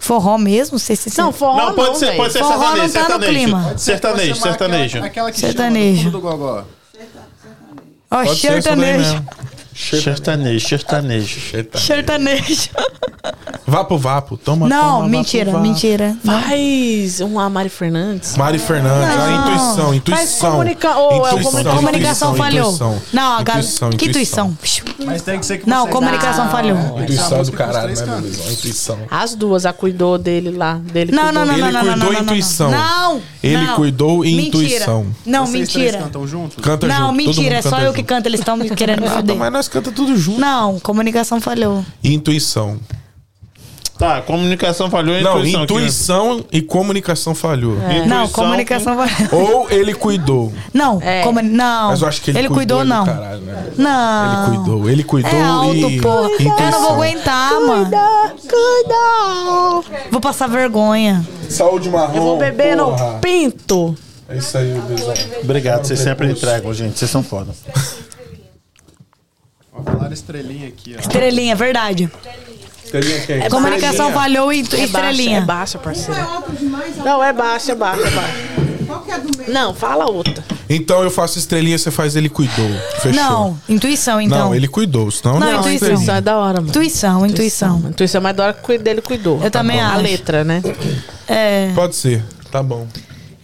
Forró 0.00 0.36
mesmo? 0.36 0.78
Sei 0.78 0.96
se 0.96 1.16
Não, 1.18 1.32
forró 1.32 1.56
Não, 1.56 1.66
não, 1.68 1.74
pode 1.76 1.98
ser, 1.98 2.06
véi. 2.06 2.16
pode 2.16 2.32
ser 2.32 2.38
Forró 2.40 2.58
não 2.58 2.88
sertanejo. 2.88 2.92
tá 2.92 3.00
no 3.00 3.06
sertanejo. 3.06 3.32
clima. 3.32 3.74
Sertanejo, 3.78 4.34
Você 4.34 4.40
marca 4.40 4.58
sertanejo. 4.58 4.98
Aquela, 4.98 5.06
aquela 5.06 5.32
que 5.32 5.38
Sertanejo. 5.40 5.98
chama 5.98 6.10
do 6.10 6.16
do 6.18 6.20
gogó. 6.20 6.64
Ó, 8.10 8.24
Pode 8.24 8.36
ser 8.40 8.46
essa 8.54 8.74
daí 8.74 8.94
sertanejo. 8.98 9.24
Sertanejo, 9.80 10.68
sertanejo. 10.68 11.40
Sertanejo. 11.74 12.68
Vapo, 13.66 13.96
vapo. 13.96 14.36
Toma, 14.36 14.68
Não, 14.68 14.96
toma, 14.96 15.08
mentira, 15.08 15.44
vapo, 15.52 15.58
vapo. 15.58 15.68
mentira. 15.68 16.16
Faz 16.24 17.20
uma 17.20 17.48
Mari 17.48 17.68
Fernandes. 17.68 18.36
Mari 18.36 18.58
Fernandes, 18.58 19.14
a 19.16 19.26
Não. 19.28 19.34
intuição, 19.38 19.86
Mas 19.88 19.96
intuição. 19.96 20.50
comunica- 20.52 20.96
ou 20.96 21.12
é 21.12 21.16
Intuição, 21.30 21.42
comunica- 21.52 21.70
Comunicação 21.76 22.34
falhou. 22.34 22.64
intuição. 22.66 23.02
Não, 23.12 23.32
a 23.38 23.42
galera. 23.42 23.64
Intuição, 23.64 23.90
Que 23.90 24.06
intuição. 24.06 24.48
intuição? 24.48 25.06
Mas 25.06 25.22
tem 25.22 25.38
que 25.38 25.46
ser 25.46 25.58
que 25.58 25.68
Não, 25.68 25.82
vocês- 25.82 25.94
comunicação 25.94 26.44
Ah, 26.46 26.48
falhou. 26.48 26.76
a 26.98 27.02
Intuição 27.02 27.42
do 27.44 27.52
caralho, 27.52 27.94
né? 27.94 28.22
Intuição. 28.50 28.98
As 29.08 29.34
duas, 29.36 29.64
a 29.64 29.72
cuidou 29.72 30.18
dele 30.18 30.50
lá. 30.50 30.74
Dele 30.74 31.12
Não, 31.12 31.24
cuidou. 31.24 31.40
não, 31.40 31.46
não, 31.46 31.54
Ele 31.54 31.62
não, 31.62 31.70
não, 31.72 31.82
não, 31.84 31.92
cuidou 31.92 32.12
não, 32.12 32.12
não, 32.12 32.22
intuição. 32.22 32.70
Não. 32.72 33.22
Ele 33.42 33.66
não. 33.66 33.76
cuidou 33.76 34.18
Mentira. 34.20 34.42
intuição. 34.48 35.06
Não, 35.24 35.46
Vocês 35.46 35.68
três 35.68 35.84
mentira. 35.92 36.04
cantam 36.04 36.26
juntos? 36.26 36.56
Canta 36.64 36.86
junto. 36.88 36.98
Não, 36.98 37.06
todo 37.08 37.16
mentira, 37.16 37.54
é 37.56 37.62
só 37.62 37.70
canta 37.70 37.82
eu 37.82 37.92
que 37.92 37.98
junto. 37.98 38.08
canto, 38.08 38.26
eles 38.26 38.40
estão 38.40 38.56
me 38.56 38.68
querendo 38.70 39.00
me 39.02 39.08
fuder. 39.08 39.36
mas 39.36 39.52
nós 39.52 39.68
canta 39.70 39.90
tudo 39.92 40.16
junto. 40.16 40.40
Não, 40.40 40.78
comunicação 40.80 41.40
falhou. 41.40 41.84
Intuição. 42.02 42.78
Tá, 43.98 44.22
comunicação 44.22 44.88
falhou 44.88 45.14
e 45.14 45.22
Não, 45.22 45.40
intuição. 45.40 45.62
aqui, 45.62 45.74
né? 45.74 45.80
intuição 45.80 46.44
e 46.50 46.62
comunicação 46.62 47.34
falhou. 47.34 47.76
Não, 47.76 47.90
Intuição 47.98 48.28
comunicação 48.30 48.96
falhou. 48.96 49.28
Ou 49.60 49.70
ele 49.70 49.92
cuidou. 49.92 50.50
Não, 50.72 50.98
É. 51.02 51.22
comuni- 51.22 51.50
não. 51.50 51.90
Mas 51.90 52.00
eu 52.00 52.08
acho 52.08 52.22
que 52.22 52.30
ele, 52.30 52.48
cuidou, 52.48 52.78
cuidou 52.78 52.84
não. 52.86 53.04
do 53.04 53.10
caralho, 53.12 53.40
né? 53.42 53.66
Não. 53.76 54.46
Ele 54.46 54.56
cuidou. 54.56 54.88
Ele 54.90 55.04
cuidou 55.04 55.30
É 55.30 55.42
alto, 55.42 55.74
e. 55.76 56.00
porra. 56.00 56.30
Eu 56.30 56.70
não 56.70 56.80
vou 56.80 56.90
aguentar, 56.94 57.52
mano. 57.60 57.90
Cuidado! 58.40 59.84
Vou 60.10 60.20
passar 60.20 60.46
vergonha. 60.48 61.22
Saúde 61.50 61.90
marrom. 61.90 62.14
Eu 62.16 62.22
vou 62.22 62.38
beber 62.38 62.76
no 62.76 62.94
pinto. 63.20 63.94
É 64.30 64.38
isso 64.38 64.56
aí. 64.56 64.74
Obrigado, 65.42 65.84
vocês 65.84 66.00
sempre 66.00 66.30
entregam, 66.30 66.72
gente. 66.72 66.98
Vocês 66.98 67.10
são 67.10 67.22
foda. 67.22 67.52
Falaram 69.84 70.12
estrelinha 70.12 70.68
aqui, 70.68 70.94
ó. 70.96 71.00
Estrelinha, 71.00 71.54
verdade. 71.56 72.10
É 73.38 73.48
Comunicação 73.48 74.12
falhou 74.12 74.52
e 74.52 74.60
É 74.60 74.62
baixa, 74.62 74.84
estrelinha. 74.84 75.38
é 75.38 75.40
baixa, 75.40 75.78
parceiro. 75.78 76.20
É? 76.20 77.02
Não, 77.04 77.22
é 77.22 77.32
baixa, 77.32 77.72
é 77.72 77.74
baixa, 77.74 78.02
é 78.06 78.10
baixa. 78.10 78.34
Qual 78.86 79.02
que 79.02 79.10
é 79.12 79.14
a 79.14 79.18
do 79.18 79.38
meio? 79.38 79.52
Não, 79.52 79.72
fala 79.72 80.10
outra. 80.10 80.44
Então 80.68 81.02
eu 81.04 81.10
faço 81.10 81.38
estrelinha, 81.38 81.78
você 81.78 81.90
faz 81.92 82.16
ele 82.16 82.28
cuidou. 82.28 82.68
Fechou. 83.00 83.12
Não, 83.12 83.60
intuição, 83.68 84.20
então. 84.20 84.38
Não, 84.46 84.54
ele 84.54 84.66
cuidou, 84.66 85.08
senão 85.10 85.38
Não, 85.38 85.40
não, 85.40 85.46
é 85.46 85.52
intuição. 85.52 85.72
Intuição 85.72 85.94
estrelinha. 86.00 86.18
é 86.18 86.20
da 86.20 86.36
hora, 86.38 86.54
mano. 86.56 86.68
Intuição, 86.68 87.26
intuição. 87.26 87.78
Intuição 87.88 88.18
é 88.18 88.22
mais 88.22 88.36
da 88.36 88.44
hora 88.46 88.52
que 88.54 88.78
dele 88.78 89.00
cuidou. 89.00 89.40
Eu 89.42 89.50
também 89.50 89.80
A 89.80 89.92
acho. 89.92 90.02
letra, 90.02 90.42
né? 90.42 90.60
É, 91.28 91.70
Pode 91.74 91.94
ser, 91.94 92.24
tá 92.50 92.60
bom. 92.62 92.88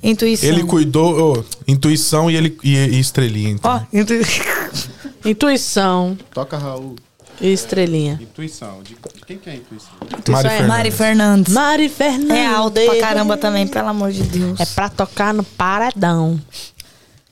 intuição. 0.02 0.48
Ele 0.48 0.64
cuidou, 0.64 1.36
ô, 1.38 1.44
intuição 1.68 2.28
e, 2.28 2.34
ele, 2.34 2.58
e, 2.64 2.74
e 2.76 2.98
estrelinha. 3.00 3.50
Então. 3.50 3.70
Ó, 3.70 3.80
intu... 3.96 4.14
Intuição 5.24 6.16
Toca 6.32 6.56
Raul. 6.56 6.96
e 7.40 7.52
estrelinha. 7.52 8.18
Intuição. 8.20 8.82
De, 8.82 8.94
de 8.94 9.24
quem 9.26 9.38
que 9.38 9.48
é 9.50 9.52
a 9.52 9.56
intuição? 9.56 9.92
Intuição 10.02 10.32
Mari 10.32 10.48
é 10.48 10.50
Fernandes. 10.50 10.68
Mari 10.68 10.90
Fernandes. 10.92 11.54
Mari 11.54 11.88
Fernandes. 11.88 12.36
É 12.36 12.46
alto 12.46 12.80
pra 12.80 13.00
caramba 13.00 13.36
também, 13.36 13.66
pelo 13.66 13.88
amor 13.88 14.12
de 14.12 14.22
Deus. 14.22 14.60
É 14.60 14.66
pra 14.66 14.88
tocar 14.88 15.34
no 15.34 15.42
paredão. 15.44 16.40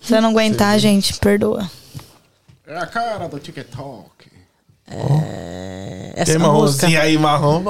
Se 0.00 0.14
eu 0.14 0.20
não 0.20 0.30
aguentar, 0.30 0.78
gente, 0.78 1.14
perdoa. 1.18 1.70
É 2.66 2.76
a 2.76 2.86
cara 2.86 3.26
do 3.28 3.38
TikTok. 3.38 4.10
Essa 4.86 6.32
Tem 6.32 6.38
música. 6.38 6.38
marronzinho 6.38 7.00
aí, 7.00 7.18
marrom. 7.18 7.62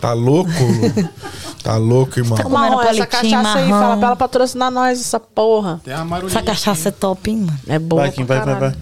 Tá 0.00 0.12
louco? 0.12 0.50
tá 1.62 1.76
louco, 1.76 2.18
irmão. 2.18 2.38
Comendo 2.38 2.50
Marrom, 2.54 2.82
essa 2.82 3.06
cachaça 3.06 3.58
aí, 3.58 3.68
marrom. 3.68 3.82
fala 3.82 3.96
pra 3.96 4.06
ela 4.08 4.16
patrocinar 4.16 4.70
nós, 4.70 5.00
essa 5.00 5.18
porra. 5.20 5.80
Tem 5.84 5.92
a 5.92 6.04
Marulinha. 6.04 6.38
Essa 6.38 6.44
cachaça 6.44 6.88
é 6.88 6.92
top, 6.92 7.30
hein, 7.30 7.38
mano. 7.38 7.58
É 7.66 7.78
boa. 7.78 8.02
Vai, 8.02 8.12
Kim, 8.12 8.24
vai, 8.24 8.38
vai, 8.38 8.46
vai. 8.46 8.70
caralho. 8.72 8.76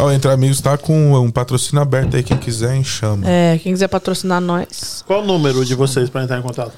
Ó, 0.00 0.10
Entre 0.10 0.30
Amigos 0.30 0.60
tá 0.60 0.76
com 0.76 1.14
um 1.14 1.30
patrocínio 1.30 1.80
aberto 1.80 2.16
aí, 2.16 2.22
quem 2.22 2.36
quiser, 2.36 2.74
hein, 2.74 2.82
chama. 2.82 3.22
É, 3.28 3.58
quem 3.62 3.72
quiser 3.72 3.88
patrocinar 3.88 4.40
nós. 4.40 5.04
Qual 5.06 5.22
o 5.22 5.24
número 5.24 5.64
de 5.64 5.74
vocês 5.74 6.10
pra 6.10 6.24
entrar 6.24 6.38
em 6.38 6.42
contato? 6.42 6.72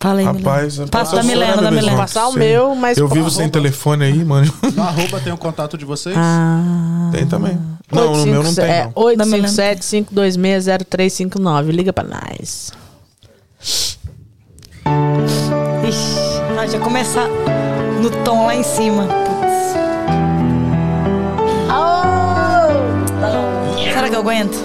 Fala 0.00 0.20
aí, 0.20 0.26
Milena. 0.26 0.50
Rapaz, 0.50 0.78
Passa 0.90 1.16
da 1.16 1.22
Milena, 1.22 1.62
da. 1.62 1.70
Milena. 1.70 1.96
Passar 1.96 2.28
o 2.28 2.32
meu, 2.34 2.74
mas 2.74 2.98
Eu 2.98 3.08
vivo 3.08 3.26
a 3.26 3.30
sem 3.30 3.48
telefone 3.48 4.04
aí, 4.04 4.24
mano. 4.24 4.52
No 4.74 4.82
arroba 4.82 5.18
tem 5.18 5.32
o 5.32 5.38
contato 5.38 5.76
de 5.76 5.84
vocês? 5.84 6.14
Ah. 6.16 7.08
Tem 7.10 7.26
também. 7.26 7.58
Não, 7.90 8.14
no 8.16 8.26
meu 8.26 8.42
não 8.42 8.54
tem, 8.54 8.64
É 8.64 8.84
não. 8.84 8.92
857-526-0359. 8.92 11.70
Liga 11.70 11.92
pra 11.92 12.04
nós. 12.04 12.70
Ixi, 15.88 16.18
ah, 16.58 16.66
já 16.66 16.78
começar 16.80 17.26
no 18.02 18.10
tom 18.24 18.46
lá 18.46 18.54
em 18.54 18.62
cima. 18.62 19.04
Putz. 19.06 19.48
Será 23.92 24.08
que 24.08 24.14
eu 24.14 24.20
aguento? 24.20 24.58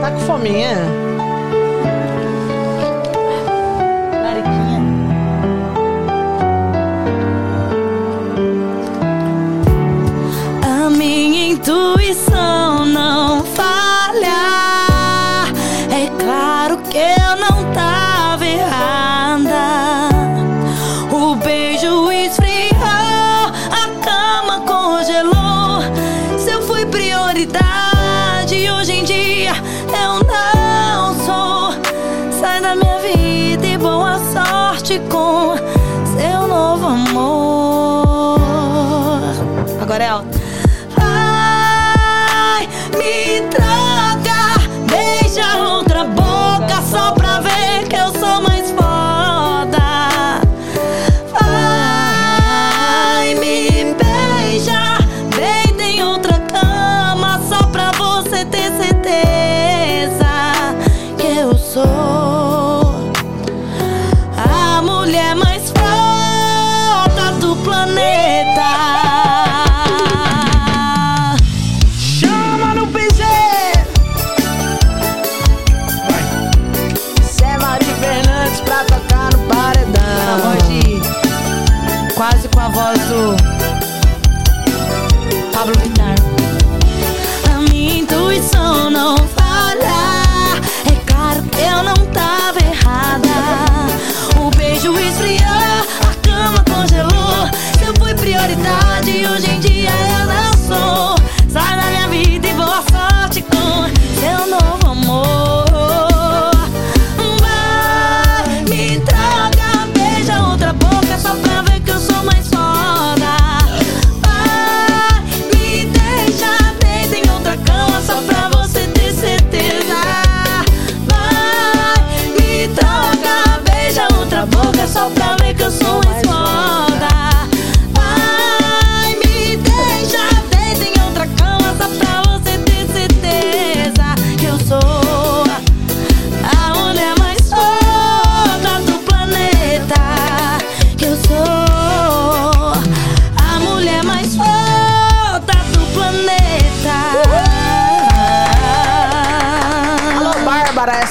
Tá 0.00 0.10
com 0.12 0.20
fominha? 0.20 0.76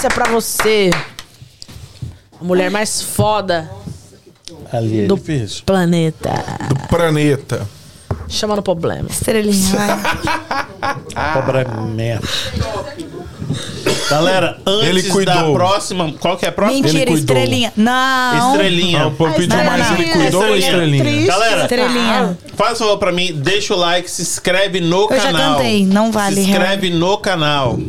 É 0.03 0.09
pra 0.09 0.25
você. 0.31 0.89
A 2.39 2.43
mulher 2.43 2.71
mais 2.71 3.01
foda 3.03 3.69
Ali, 4.73 5.05
do 5.05 5.13
ele 5.15 5.21
fez. 5.23 5.61
planeta. 5.61 6.31
Do 6.69 6.87
planeta. 6.87 7.67
Chama 8.27 8.55
no 8.55 8.63
problema. 8.63 9.07
Estrelinha, 9.09 9.75
vai 9.75 11.33
Problema. 11.43 12.19
Galera, 14.09 14.57
antes 14.65 14.87
Ele 14.89 15.01
da 15.03 15.11
cuidou. 15.13 15.53
próxima. 15.53 16.13
Qual 16.19 16.37
que 16.37 16.45
é 16.45 16.49
a 16.49 16.51
próxima? 16.51 16.81
Mentira, 16.81 17.05
cuidou. 17.11 17.37
estrelinha 17.37 17.73
Não 17.75 18.51
Estrelinha. 18.53 18.99
Não, 19.03 19.13
pô, 19.13 19.29
pediu 19.31 19.55
Não, 19.57 19.63
mais, 19.65 19.91
ele 19.91 20.09
cuidou 20.09 20.43
ou 20.47 20.55
estrelinha? 20.57 21.03
Triste. 21.03 21.27
Galera, 21.27 21.61
Estrelinha 21.63 22.37
faz 22.55 22.77
favor 22.79 22.97
pra 22.97 23.11
mim, 23.11 23.33
deixa 23.33 23.73
o 23.73 23.77
like, 23.77 24.09
se 24.09 24.21
inscreve 24.21 24.79
no 24.81 25.07
Eu 25.09 25.15
já 25.17 25.31
canal. 25.31 25.55
cantei, 25.57 25.85
não 25.85 26.11
vale, 26.11 26.35
Se 26.35 26.49
inscreve 26.49 26.89
no 26.89 27.17
canal. 27.17 27.79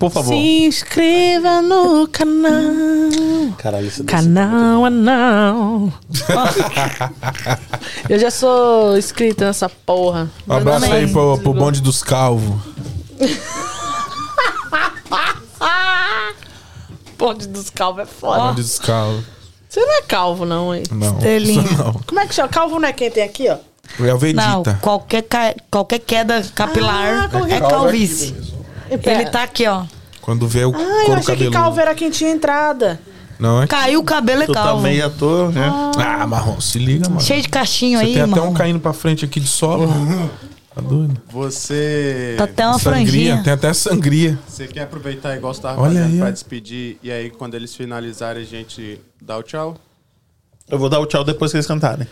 Por 0.00 0.10
favor. 0.10 0.32
Se 0.32 0.64
inscreva 0.64 1.60
no 1.62 2.08
canal. 2.08 3.52
Caralho, 3.58 3.86
isso 3.86 4.02
Canal 4.04 4.84
anão. 4.86 5.92
Eu 8.08 8.18
já 8.18 8.30
sou 8.30 8.96
inscrita 8.96 9.44
nessa 9.44 9.68
porra. 9.68 10.28
Um 10.48 10.54
abraço 10.54 10.90
aí 10.90 11.06
pro, 11.12 11.36
pro 11.38 11.52
bonde 11.52 11.80
dos 11.82 12.02
calvos. 12.02 12.58
Ponte 17.18 17.46
dos 17.46 17.68
calvos 17.70 18.02
é 18.02 18.06
foda. 18.06 18.40
Bonde 18.40 18.62
dos 18.62 18.78
calvos. 18.78 19.24
Você 19.68 19.80
não 19.80 19.98
é 19.98 20.02
calvo, 20.02 20.44
não, 20.46 20.74
hein? 20.74 20.82
Não, 20.90 21.12
Estrelinha. 21.16 21.62
isso 21.62 21.76
não. 21.76 21.92
Como 21.92 22.20
é 22.20 22.26
que 22.26 22.34
chama? 22.34 22.48
Calvo 22.48 22.78
não 22.80 22.88
é 22.88 22.92
quem 22.92 23.10
tem 23.10 23.22
aqui, 23.22 23.48
ó? 23.48 23.56
É 23.98 24.02
o 24.02 24.06
Não, 24.06 24.18
Vegeta. 24.18 24.78
qualquer, 24.80 25.22
ca- 25.22 25.54
qualquer 25.70 25.98
queda 25.98 26.42
capilar 26.54 27.24
Ah, 27.24 27.28
qualquer- 27.28 27.56
é 27.62 27.68
calvície 27.68 28.34
Ele 28.90 29.24
tá 29.30 29.42
aqui, 29.42 29.66
ó 29.66 29.84
Quando 30.20 30.46
vê 30.48 30.64
o 30.64 30.74
Ah, 30.74 30.80
eu 30.80 30.86
couro 31.06 31.12
achei 31.20 31.20
que 31.20 31.26
cabeludo. 31.44 31.50
calvo 31.56 31.80
era 31.80 31.94
quem 31.94 32.10
tinha 32.10 32.30
entrada. 32.30 33.00
Não 33.38 33.62
é? 33.62 33.66
Caiu 33.66 34.00
o 34.00 34.04
cabelo 34.04 34.42
é 34.42 34.46
Tu 34.46 34.52
tá 34.52 34.64
calvo 34.64 34.82
meio 34.82 35.06
à 35.06 35.08
toa, 35.08 35.50
né? 35.50 35.70
Ah, 35.96 36.26
marrom, 36.26 36.60
se 36.60 36.78
liga, 36.78 37.08
mano. 37.08 37.20
Cheio 37.22 37.40
de 37.40 37.48
cachinho 37.48 37.98
Você 37.98 38.04
aí, 38.04 38.12
tem 38.12 38.22
até 38.22 38.30
mano 38.30 38.50
um 38.50 38.54
caindo 38.54 38.78
pra 38.80 38.92
frente 38.92 39.24
aqui 39.24 39.40
de 39.40 39.48
sobra. 39.48 39.88
Tá 40.72 40.80
doido? 40.80 41.20
Você. 41.28 42.36
Tá 42.38 42.44
até 42.44 42.64
uma 42.64 42.78
sangria, 42.78 43.02
franjinha 43.02 43.42
tem 43.42 43.52
até 43.52 43.72
sangria. 43.72 44.38
Você 44.46 44.68
quer 44.68 44.82
aproveitar 44.82 45.36
igual 45.36 45.52
você 45.52 45.60
tava 45.62 45.80
Olha 45.82 45.94
fazendo 45.94 46.12
aí, 46.12 46.18
pra 46.18 46.28
ó. 46.28 46.30
despedir 46.30 46.96
e 47.02 47.10
aí 47.10 47.28
quando 47.28 47.54
eles 47.54 47.74
finalizarem 47.74 48.40
a 48.40 48.46
gente 48.46 49.00
dá 49.20 49.36
o 49.36 49.42
tchau? 49.42 49.76
Eu 50.68 50.78
vou 50.78 50.88
dar 50.88 51.00
o 51.00 51.06
tchau 51.06 51.24
depois 51.24 51.50
que 51.50 51.56
eles 51.56 51.66
cantarem. 51.66 52.06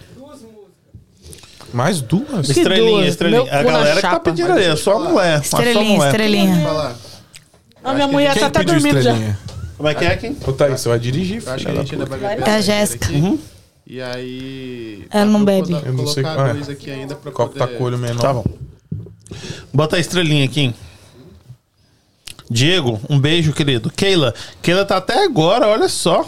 Mais 1.73 2.01
duas? 2.01 2.49
Estrelinha, 2.49 2.91
duas? 2.93 3.09
estrelinha. 3.09 3.45
Meu 3.45 3.53
A 3.55 3.63
galera 3.63 3.97
que 3.97 4.01
tá 4.03 4.21
pedindo 4.21 4.53
aí, 4.53 4.65
é 4.65 4.77
só 4.77 4.97
a 4.97 5.09
mulher. 5.11 5.41
Estrelinha, 5.41 5.97
mulher. 5.97 6.07
estrelinha. 6.09 6.97
A 7.85 7.95
minha 7.95 8.09
mulher 8.09 8.33
Quem 8.33 8.41
tá 8.41 8.47
até 8.49 8.65
dormindo 8.65 9.01
já. 9.03 9.11
estrelinha? 9.13 9.39
Como 9.77 9.89
é 9.89 9.95
que 9.95 10.05
é, 10.05 10.17
Kim? 10.17 10.37
Ô, 10.47 10.53
Thaís, 10.53 10.81
você 10.81 10.89
vai 10.89 10.99
dirigir, 10.99 11.43
Eu 11.47 11.53
acho 11.53 11.65
que 11.65 11.71
a 11.71 11.75
da 11.75 11.81
gente 11.81 11.93
ainda 11.95 12.07
vai 12.07 12.19
beber 12.19 12.49
É 12.49 12.51
a 12.51 12.61
Jéssica. 12.61 13.13
Uhum. 13.13 13.39
E 13.87 14.03
aí. 14.03 15.07
Ela 15.11 15.25
não 15.25 15.45
dá 15.45 15.53
pra 15.53 15.63
bebe. 15.67 15.87
Eu 15.87 15.93
não 15.93 16.07
sei 16.07 16.23
qual 16.23 16.47
é. 16.47 16.53
dois 16.55 16.69
aqui 16.69 16.91
ainda 16.91 17.15
pra 17.15 17.31
Copo 17.33 17.57
tá 17.59 17.67
com 17.67 17.85
olho 17.85 17.97
menor. 17.97 18.21
Tá 18.21 18.33
bom. 18.35 18.45
Bota 19.73 19.97
a 19.97 20.01
estrelinha 20.01 20.45
aqui. 20.45 20.75
Diego, 22.51 23.01
um 23.09 23.19
beijo, 23.21 23.53
querido. 23.53 23.91
Keila. 23.95 24.35
Keila 24.63 24.85
tá 24.85 24.97
até 24.97 25.23
agora, 25.25 25.69
olha 25.69 25.89
só. 25.89 26.27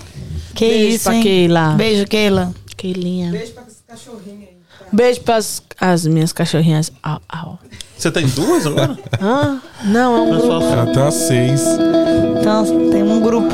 Que 0.55 0.69
Beijo 0.69 0.95
isso, 0.97 1.05
pra 1.05 1.15
hein? 1.17 1.23
Keila. 1.23 1.69
Beijo, 1.71 2.07
Keila. 2.07 2.55
Keilinha. 2.77 3.31
Beijo 3.33 3.53
pra 3.53 3.65
esse 3.67 3.83
cachorrinho 3.87 4.41
aí. 4.41 4.47
tá? 4.47 4.50
Beijo 4.93 5.21
pras 5.23 5.63
as 5.81 6.07
minhas 6.07 6.33
cachorrinhas. 6.33 6.93
Au, 7.03 7.21
au. 7.29 7.59
Você 7.97 8.11
tem 8.11 8.27
duas 8.29 8.67
agora? 8.67 8.99
Ah, 9.21 9.59
não, 9.85 10.17
é 10.17 10.21
um 10.21 10.31
grupo. 10.31 10.47
Ela 10.65 10.87
tem 10.87 11.03
umas 11.03 11.15
seis. 11.15 11.63
Então, 12.41 12.91
tem 12.91 13.03
um 13.03 13.21
grupo. 13.21 13.49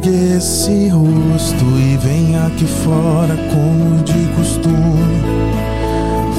Esse 0.00 0.88
rosto 0.88 1.64
e 1.64 1.96
vem 1.96 2.36
aqui 2.36 2.66
fora 2.66 3.36
como 3.52 4.02
de 4.02 4.26
costume. 4.36 5.22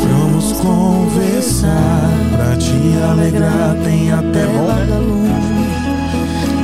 Vamos 0.02 0.52
conversar 0.54 2.10
pra 2.32 2.56
te 2.58 2.74
alegrar, 3.10 3.76
tem 3.84 4.12
até 4.12 4.46
vagalume. 4.46 5.30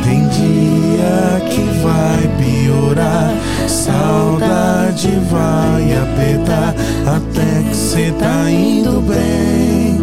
Tem 0.03 0.27
dia 0.27 1.41
que 1.49 1.63
vai 1.81 2.27
piorar, 2.37 3.33
saudade 3.67 5.11
vai 5.29 5.97
apertar 5.97 6.75
até 7.05 7.69
que 7.69 7.75
cê 7.75 8.11
tá 8.17 8.49
indo 8.49 9.01
bem. 9.01 9.99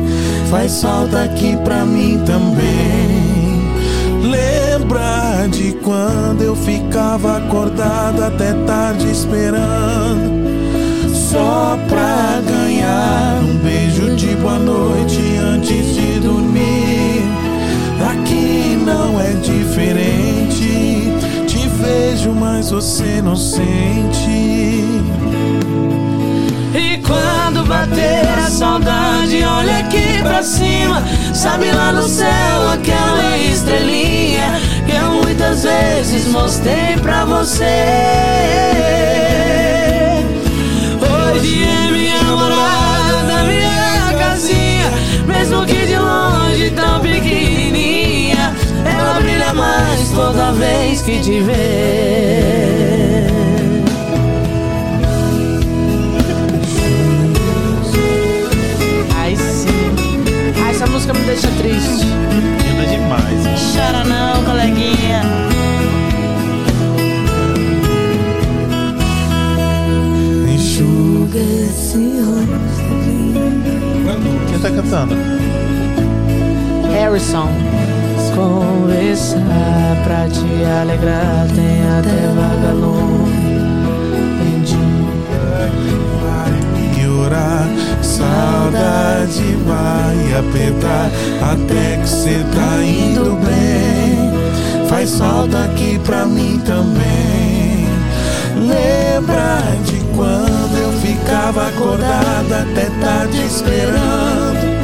Faz 0.51 0.81
falta 0.81 1.25
aqui 1.25 1.57
pra 1.65 1.85
mim 1.85 2.23
também. 2.25 2.56
De 5.51 5.73
quando 5.75 6.43
eu 6.43 6.57
ficava 6.57 7.37
acordado 7.39 8.25
até 8.25 8.53
tarde 8.67 9.11
esperando 9.11 10.45
só 11.15 11.79
pra 11.89 12.41
ganhar 12.45 13.41
um 13.43 13.57
beijo 13.59 14.17
de 14.17 14.35
boa 14.37 14.59
noite 14.59 15.21
antes 15.41 15.95
de 15.95 16.19
dormir. 16.19 17.23
Aqui 18.11 18.77
não 18.85 19.21
é 19.21 19.33
diferente. 19.35 21.13
Te 21.47 21.69
vejo, 21.69 22.33
mas 22.33 22.71
você 22.73 23.23
não 23.23 23.37
sente. 23.37 24.29
E 26.75 26.99
quando 27.07 27.65
bater 27.67 28.29
a 28.45 28.51
saudade, 28.51 29.43
olha 29.45 29.79
aqui 29.79 30.19
pra 30.23 30.43
cima. 30.43 31.03
Sabe 31.33 31.71
lá 31.71 31.93
no 31.93 32.09
céu 32.09 32.71
aquela 32.73 33.39
estrelinha 33.39 34.76
muitas 35.37 35.65
vezes 35.65 36.29
mostrei 36.29 36.97
pra 37.03 37.27
você. 37.27 37.65
Hoje 40.99 41.63
é 41.63 41.91
minha 41.91 42.23
morada, 42.23 43.45
minha 43.45 44.15
casinha, 44.19 44.91
mesmo 45.27 45.67
que 45.67 45.87
de 45.87 45.99
longe 45.99 46.71
tão 46.71 47.01
pequenininha, 47.01 48.57
ela 48.83 49.21
brilha 49.21 49.53
mais 49.53 50.11
toda 50.11 50.53
vez 50.53 51.03
que 51.03 51.21
te 51.21 51.41
vê. 51.41 52.86
Música 61.07 61.15
me 61.15 61.25
deixa 61.25 61.49
triste. 61.59 62.05
Linda 62.65 62.87
demais. 62.87 63.75
Chora 63.75 64.05
não, 64.05 64.45
coleguinha. 64.45 65.23
Enxuga 70.53 71.39
Esse 71.39 72.21
rosto. 72.21 72.57
Quem 74.49 74.59
tá 74.59 74.71
cantando? 74.71 75.15
Harrison. 76.93 77.49
Conversar 78.35 79.97
pra 80.05 80.29
te 80.29 80.65
alegrar, 80.83 81.47
tem 81.55 81.83
até 81.99 82.29
vagalume. 82.35 83.33
Tem 84.39 84.61
dia 84.63 84.79
vai 86.21 86.53
piorar, 86.95 87.67
saudade 88.17 89.57
vai 89.67 90.39
apertar 90.39 91.11
até 91.53 91.99
que 91.99 92.09
cê 92.09 92.45
tá 92.55 92.83
indo 92.83 93.39
bem. 93.45 94.89
Faz 94.89 95.19
falta 95.19 95.65
aqui 95.65 95.99
pra 96.05 96.25
mim 96.25 96.61
também. 96.65 97.87
Lembra 98.57 99.61
de 99.85 100.01
quando 100.17 100.77
eu 100.81 100.93
ficava 101.01 101.69
acordada 101.69 102.63
até 102.63 102.87
tarde 103.05 103.45
esperando 103.45 104.77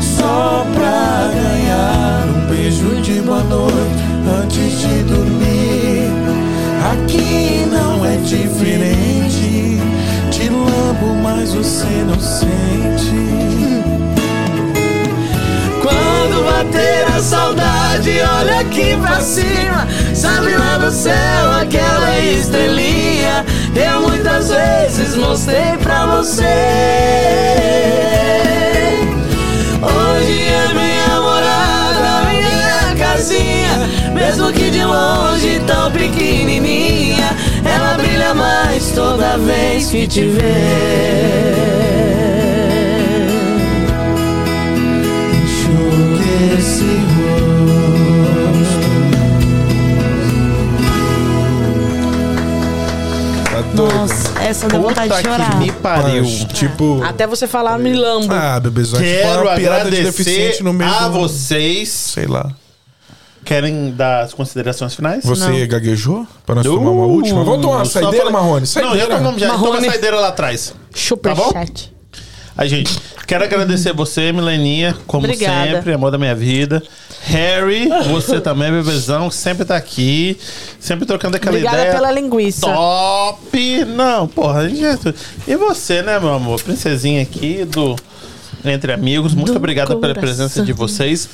só 0.00 0.66
pra 0.72 1.30
ganhar 1.34 2.24
um 2.28 2.48
beijo 2.48 3.02
de 3.02 3.20
boa 3.20 3.42
noite 3.44 4.04
antes 4.42 4.80
de 4.80 5.02
dormir. 5.02 6.08
Aqui 6.92 7.66
não 7.70 8.04
é 8.06 8.16
diferente. 8.16 9.43
Lambo, 10.64 11.14
mas 11.22 11.52
você 11.52 11.86
não 12.06 12.18
sente. 12.18 13.14
Quando 15.82 16.44
bater 16.44 17.06
a 17.16 17.20
saudade, 17.20 18.10
olha 18.38 18.60
aqui 18.60 18.96
pra 18.96 19.20
cima. 19.20 19.86
Sabe 20.14 20.56
lá 20.56 20.78
no 20.78 20.90
céu 20.90 21.52
aquela 21.60 22.18
estrelinha 22.18 23.44
eu 23.76 24.02
muitas 24.02 24.50
vezes 24.50 25.16
mostrei 25.16 25.76
pra 25.82 26.06
você. 26.06 26.42
Hoje 29.82 30.42
é 30.42 30.68
minha 30.72 31.20
morada, 31.20 32.30
minha 32.30 32.94
casinha, 32.96 33.88
mesmo 34.14 34.52
que 34.52 34.70
de 34.70 34.84
longe 34.84 35.60
tão 35.66 35.90
pequenininha, 35.90 37.03
ela 37.64 37.94
brilha 37.96 38.34
mais 38.34 38.90
toda 38.92 39.38
vez 39.38 39.90
que 39.90 40.06
te 40.06 40.26
vê. 40.28 41.54
Enxugue 45.44 46.58
esse 46.58 46.84
rosto. 47.14 48.84
Tá 53.50 53.60
doido? 53.74 53.94
Nossa, 53.94 54.42
essa 54.42 54.68
deu 54.68 54.82
vontade 54.82 55.08
Puta 55.08 55.22
de 55.22 55.28
chorar. 55.28 55.50
que 55.50 55.56
me 55.56 55.72
pariu. 55.72 56.22
Mas, 56.24 56.44
tipo. 56.52 57.02
Até 57.02 57.26
você 57.26 57.46
falar 57.46 57.78
me 57.78 57.92
lambo. 57.94 58.32
Ah, 58.32 58.58
bebezão. 58.60 59.00
Quero 59.00 59.42
de 59.42 59.68
agradecer 59.68 60.02
deficiente 60.04 60.62
no 60.62 60.72
meio 60.72 60.90
a 60.90 61.08
vocês. 61.08 61.88
Sei 61.88 62.26
lá. 62.26 62.50
Querem 63.44 63.92
dar 63.92 64.22
as 64.22 64.32
considerações 64.32 64.94
finais? 64.94 65.22
Você 65.24 65.66
gaguejou? 65.66 66.26
Pra 66.46 66.54
nós 66.56 66.64
tomar 66.66 66.90
uma 66.90 67.06
última? 67.06 67.42
Vamos 67.42 67.62
tomar 67.62 67.76
uma 67.76 67.82
Uh, 67.82 67.86
saideira, 67.86 68.16
falei- 68.18 68.32
Marrone? 68.32 68.60
Não, 68.60 68.66
já 68.66 68.66
Saideira. 68.82 69.16
tomamos 69.16 69.40
já. 69.40 69.46
Toma 69.48 69.58
a 69.58 69.62
Marrone. 69.70 69.86
saideira 69.88 70.20
lá 70.20 70.28
atrás. 70.28 70.74
Super 70.94 71.34
Tá 71.34 71.42
bom? 71.42 71.52
chat. 71.52 71.94
Aí, 72.56 72.68
gente, 72.68 73.00
quero 73.26 73.42
agradecer 73.42 73.92
você, 73.92 74.30
Mileninha, 74.30 74.94
como 75.08 75.24
Obrigada. 75.24 75.72
sempre, 75.78 75.92
amor 75.94 76.10
da 76.12 76.18
minha 76.18 76.34
vida. 76.36 76.82
Harry, 77.22 77.88
você 78.12 78.40
também, 78.40 78.70
bebezão, 78.70 79.30
sempre 79.30 79.64
tá 79.64 79.74
aqui, 79.74 80.38
sempre 80.78 81.06
trocando 81.06 81.36
aquela 81.36 81.52
Obrigada 81.56 81.78
ideia. 81.78 81.94
pela 81.94 82.12
linguiça. 82.12 82.60
Top! 82.66 83.84
Não, 83.86 84.28
porra, 84.28 84.60
a 84.60 84.68
gente 84.68 84.84
é... 84.84 85.14
E 85.48 85.56
você, 85.56 86.02
né, 86.02 86.20
meu 86.20 86.34
amor? 86.34 86.60
Princesinha 86.62 87.22
aqui 87.22 87.64
do 87.64 87.96
Entre 88.64 88.92
Amigos. 88.92 89.34
Muito 89.34 89.52
Do 89.52 89.56
obrigado 89.56 89.88
pela 89.98 90.14
coração. 90.14 90.20
presença 90.22 90.62
de 90.62 90.72
vocês. 90.74 91.28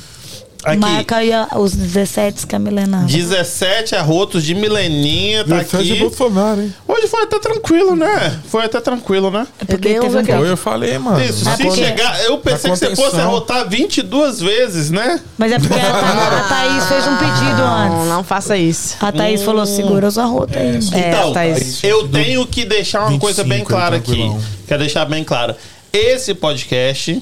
Aqui, 0.62 0.76
Marca 0.78 1.16
aí 1.16 1.30
os 1.56 1.72
17 1.74 2.46
que 2.46 2.54
a 2.54 2.58
Milena. 2.58 3.04
17 3.08 3.94
arrotos 3.94 4.44
de 4.44 4.54
Mileninha, 4.54 5.44
tá 5.44 5.56
Defende 5.58 5.92
aqui. 5.92 6.00
Bolsonaro, 6.00 6.60
hein? 6.60 6.74
Hoje 6.86 7.06
foi 7.06 7.22
até 7.22 7.38
tranquilo, 7.38 7.96
né? 7.96 8.40
Foi 8.48 8.64
até 8.64 8.80
tranquilo, 8.80 9.30
né? 9.30 9.46
É 9.58 9.64
porque 9.64 9.94
teve 9.94 10.06
um 10.06 10.44
eu 10.44 10.56
falei, 10.56 10.98
mano. 10.98 11.22
Isso, 11.24 11.44
se 11.44 11.62
porque- 11.62 11.70
chegar. 11.84 12.22
Eu 12.24 12.38
pensei 12.38 12.70
que 12.70 12.76
você 12.76 12.94
fosse 12.94 13.16
arrotar 13.20 13.68
22 13.68 14.40
vezes, 14.40 14.90
né? 14.90 15.20
Mas 15.38 15.52
é 15.52 15.58
porque 15.58 15.74
a, 15.74 15.78
Tha- 15.78 16.38
a 16.38 16.48
Thaís 16.48 16.84
fez 16.86 17.06
um 17.06 17.16
pedido 17.16 17.56
Não, 17.62 17.96
antes. 17.96 18.08
não 18.08 18.24
faça 18.24 18.56
isso. 18.56 18.96
A 19.00 19.10
Thaís 19.10 19.42
falou: 19.42 19.64
segura 19.64 20.06
os 20.06 20.18
arrotos 20.18 20.56
aí. 20.56 20.76
É, 20.92 21.08
então, 21.08 21.32
Thaís. 21.32 21.82
eu 21.82 22.06
tenho 22.08 22.46
que 22.46 22.64
deixar 22.64 23.00
uma 23.00 23.08
25 23.10 23.20
coisa 23.24 23.44
bem 23.44 23.64
clara 23.64 23.96
aqui. 23.96 24.30
Quero 24.66 24.80
deixar 24.80 25.04
bem 25.06 25.24
clara. 25.24 25.56
Esse 25.92 26.34
podcast, 26.34 27.20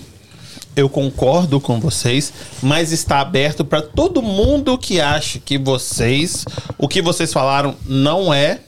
eu 0.78 0.88
concordo 0.88 1.60
com 1.60 1.80
vocês, 1.80 2.32
mas 2.62 2.92
está 2.92 3.20
aberto 3.20 3.64
para 3.64 3.82
todo 3.82 4.22
mundo 4.22 4.78
que 4.78 5.00
acha 5.00 5.38
que 5.38 5.58
vocês, 5.58 6.44
o 6.76 6.86
que 6.88 7.02
vocês 7.02 7.32
falaram 7.32 7.74
não 7.86 8.32
é 8.32 8.60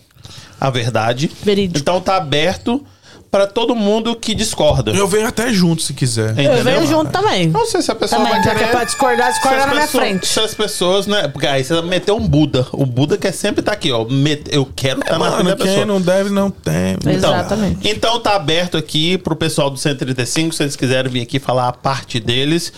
a 0.60 0.68
verdade. 0.70 1.30
Verídico. 1.42 1.78
Então 1.78 2.00
tá 2.00 2.16
aberto 2.16 2.84
para 3.30 3.46
todo 3.46 3.76
mundo 3.76 4.16
que 4.16 4.34
discorda. 4.34 4.90
Eu 4.90 5.06
venho 5.06 5.28
até 5.28 5.52
junto 5.52 5.82
se 5.82 5.94
quiser. 5.94 6.32
Entendeu? 6.32 6.52
Eu 6.54 6.64
venho 6.64 6.86
junto 6.86 7.12
também. 7.12 7.48
Não 7.48 7.64
sei 7.64 7.80
se 7.80 7.90
a 7.90 7.94
pessoa 7.94 8.20
Também, 8.20 8.42
vai 8.42 8.54
querer... 8.54 8.64
é 8.64 8.72
pra 8.72 8.84
discordar, 8.84 9.30
discorda 9.30 9.56
Se 9.56 9.62
as 9.62 9.66
na 9.68 9.74
minha 9.74 9.86
frente. 9.86 10.26
Se 10.26 10.40
as 10.40 10.54
pessoas, 10.54 11.06
né? 11.06 11.28
Porque 11.28 11.46
aí 11.46 11.62
você 11.62 11.80
meteu 11.82 12.16
um 12.16 12.26
Buda. 12.26 12.66
O 12.72 12.84
Buda 12.84 13.16
quer 13.16 13.32
sempre 13.32 13.60
estar 13.60 13.72
aqui, 13.72 13.92
ó. 13.92 14.04
Eu 14.50 14.68
quero 14.74 15.00
estar 15.00 15.18
na 15.18 15.30
frente 15.32 15.46
da 15.46 15.56
pessoa. 15.56 15.76
quem 15.76 15.84
não 15.84 16.00
deve, 16.00 16.30
não 16.30 16.50
tem. 16.50 16.94
Então, 16.94 17.12
Exatamente. 17.12 17.88
Então 17.88 18.18
tá 18.18 18.34
aberto 18.34 18.76
aqui 18.76 19.16
pro 19.16 19.36
pessoal 19.36 19.70
do 19.70 19.78
135, 19.78 20.52
se 20.54 20.62
eles 20.64 20.74
quiserem 20.74 21.10
vir 21.10 21.22
aqui 21.22 21.38
falar 21.38 21.68
a 21.68 21.72
parte 21.72 22.18
deles. 22.18 22.72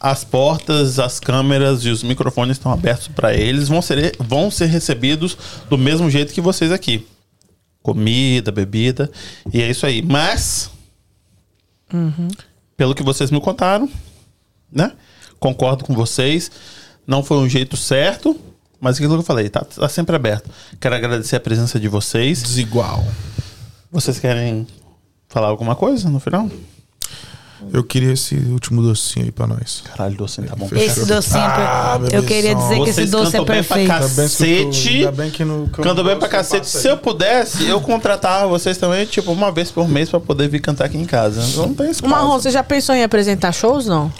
As 0.00 0.24
portas, 0.24 0.98
as 0.98 1.20
câmeras 1.20 1.84
e 1.84 1.88
os 1.88 2.02
microfones 2.02 2.56
estão 2.56 2.72
abertos 2.72 3.08
para 3.08 3.34
eles. 3.34 3.68
Vão 3.68 3.80
ser, 3.80 4.14
vão 4.18 4.50
ser 4.50 4.66
recebidos 4.66 5.36
do 5.68 5.78
mesmo 5.78 6.10
jeito 6.10 6.32
que 6.32 6.40
vocês 6.40 6.72
aqui. 6.72 7.06
Comida, 7.84 8.50
bebida. 8.50 9.10
E 9.52 9.60
é 9.60 9.68
isso 9.68 9.84
aí. 9.84 10.00
Mas, 10.00 10.70
pelo 12.78 12.94
que 12.94 13.02
vocês 13.02 13.30
me 13.30 13.38
contaram, 13.38 13.86
né? 14.72 14.92
Concordo 15.38 15.84
com 15.84 15.94
vocês. 15.94 16.50
Não 17.06 17.22
foi 17.22 17.36
um 17.36 17.48
jeito 17.48 17.76
certo, 17.76 18.40
Mas 18.80 18.96
aquilo 18.96 19.14
que 19.14 19.20
eu 19.20 19.22
falei, 19.24 19.50
tá, 19.50 19.60
tá 19.64 19.88
sempre 19.88 20.16
aberto. 20.16 20.50
Quero 20.80 20.94
agradecer 20.94 21.36
a 21.36 21.40
presença 21.40 21.78
de 21.78 21.86
vocês. 21.88 22.42
Desigual. 22.42 23.04
Vocês 23.92 24.18
querem 24.18 24.66
falar 25.28 25.48
alguma 25.48 25.76
coisa 25.76 26.08
no 26.08 26.18
final? 26.18 26.50
Eu 27.72 27.82
queria 27.82 28.12
esse 28.12 28.34
último 28.36 28.82
docinho 28.82 29.26
aí 29.26 29.32
pra 29.32 29.46
nós. 29.46 29.82
Caralho, 29.84 30.16
docinho 30.16 30.46
tá 30.48 30.54
bom. 30.56 30.68
Esse 30.72 31.04
docinho. 31.06 31.40
é 31.44 31.48
per- 31.48 31.64
Ah, 31.66 32.00
eu 32.12 32.22
queria 32.22 32.54
dizer 32.54 32.76
que 32.76 32.82
esse 32.90 32.92
Vocês 32.94 33.10
doce 33.10 33.36
é 33.36 33.44
pra 33.44 33.54
perfeito. 33.54 33.90
eu 33.92 33.98
tô- 33.98 34.02
Cacete. 34.16 34.88
ainda 34.98 35.12
bem 35.12 35.30
que 35.30 35.44
no- 35.44 35.64
eu 35.76 35.82
Canto 35.84 36.04
bem 36.04 36.16
pra 36.16 36.26
eu 36.26 36.30
cacete. 36.30 36.66
Se 36.68 36.88
eu 36.88 36.96
pudesse, 36.96 37.66
eu 37.68 37.80
contratava 37.80 38.46
vocês 38.46 38.76
também, 38.78 39.06
tipo, 39.06 39.32
uma 39.32 39.50
vez 39.50 39.70
por 39.70 39.88
mês 39.88 40.08
pra 40.08 40.20
poder 40.20 40.48
vir 40.48 40.60
cantar 40.60 40.84
aqui 40.86 40.96
em 40.98 41.04
casa. 41.04 41.40
Não 41.60 41.74
tem 41.74 41.90
espaço. 41.90 42.10
Marrom, 42.12 42.38
você 42.38 42.50
já 42.50 42.62
pensou 42.62 42.94
em 42.94 43.02
apresentar 43.02 43.52
shows, 43.52 43.86
não? 43.86 44.12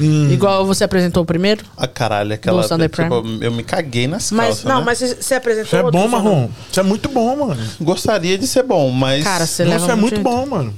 Hum. 0.00 0.30
Igual 0.32 0.64
você 0.66 0.84
apresentou 0.84 1.22
o 1.22 1.26
primeiro? 1.26 1.64
Ah, 1.76 1.86
caralho, 1.86 2.32
aquela. 2.34 2.62
Tipo, 2.62 3.22
eu 3.40 3.52
me 3.52 3.62
caguei 3.62 4.06
nas 4.06 4.30
Mas, 4.30 4.46
calças. 4.46 4.64
não, 4.64 4.78
né? 4.78 4.82
mas 4.86 4.98
você, 4.98 5.14
você 5.20 5.34
apresentou 5.34 5.66
Isso 5.66 5.76
é 5.76 5.90
bom? 5.90 6.08
Marrom. 6.08 6.48
Isso 6.70 6.80
é 6.80 6.82
muito 6.82 7.08
bom, 7.08 7.46
mano. 7.48 7.62
Gostaria 7.80 8.36
de 8.38 8.46
ser 8.46 8.62
bom, 8.62 8.90
mas. 8.90 9.22
Cara, 9.22 9.46
você 9.46 9.64
leva 9.64 9.92
é 9.92 9.94
muito 9.94 10.16
jeito. 10.16 10.22
bom, 10.24 10.46
mano. 10.46 10.74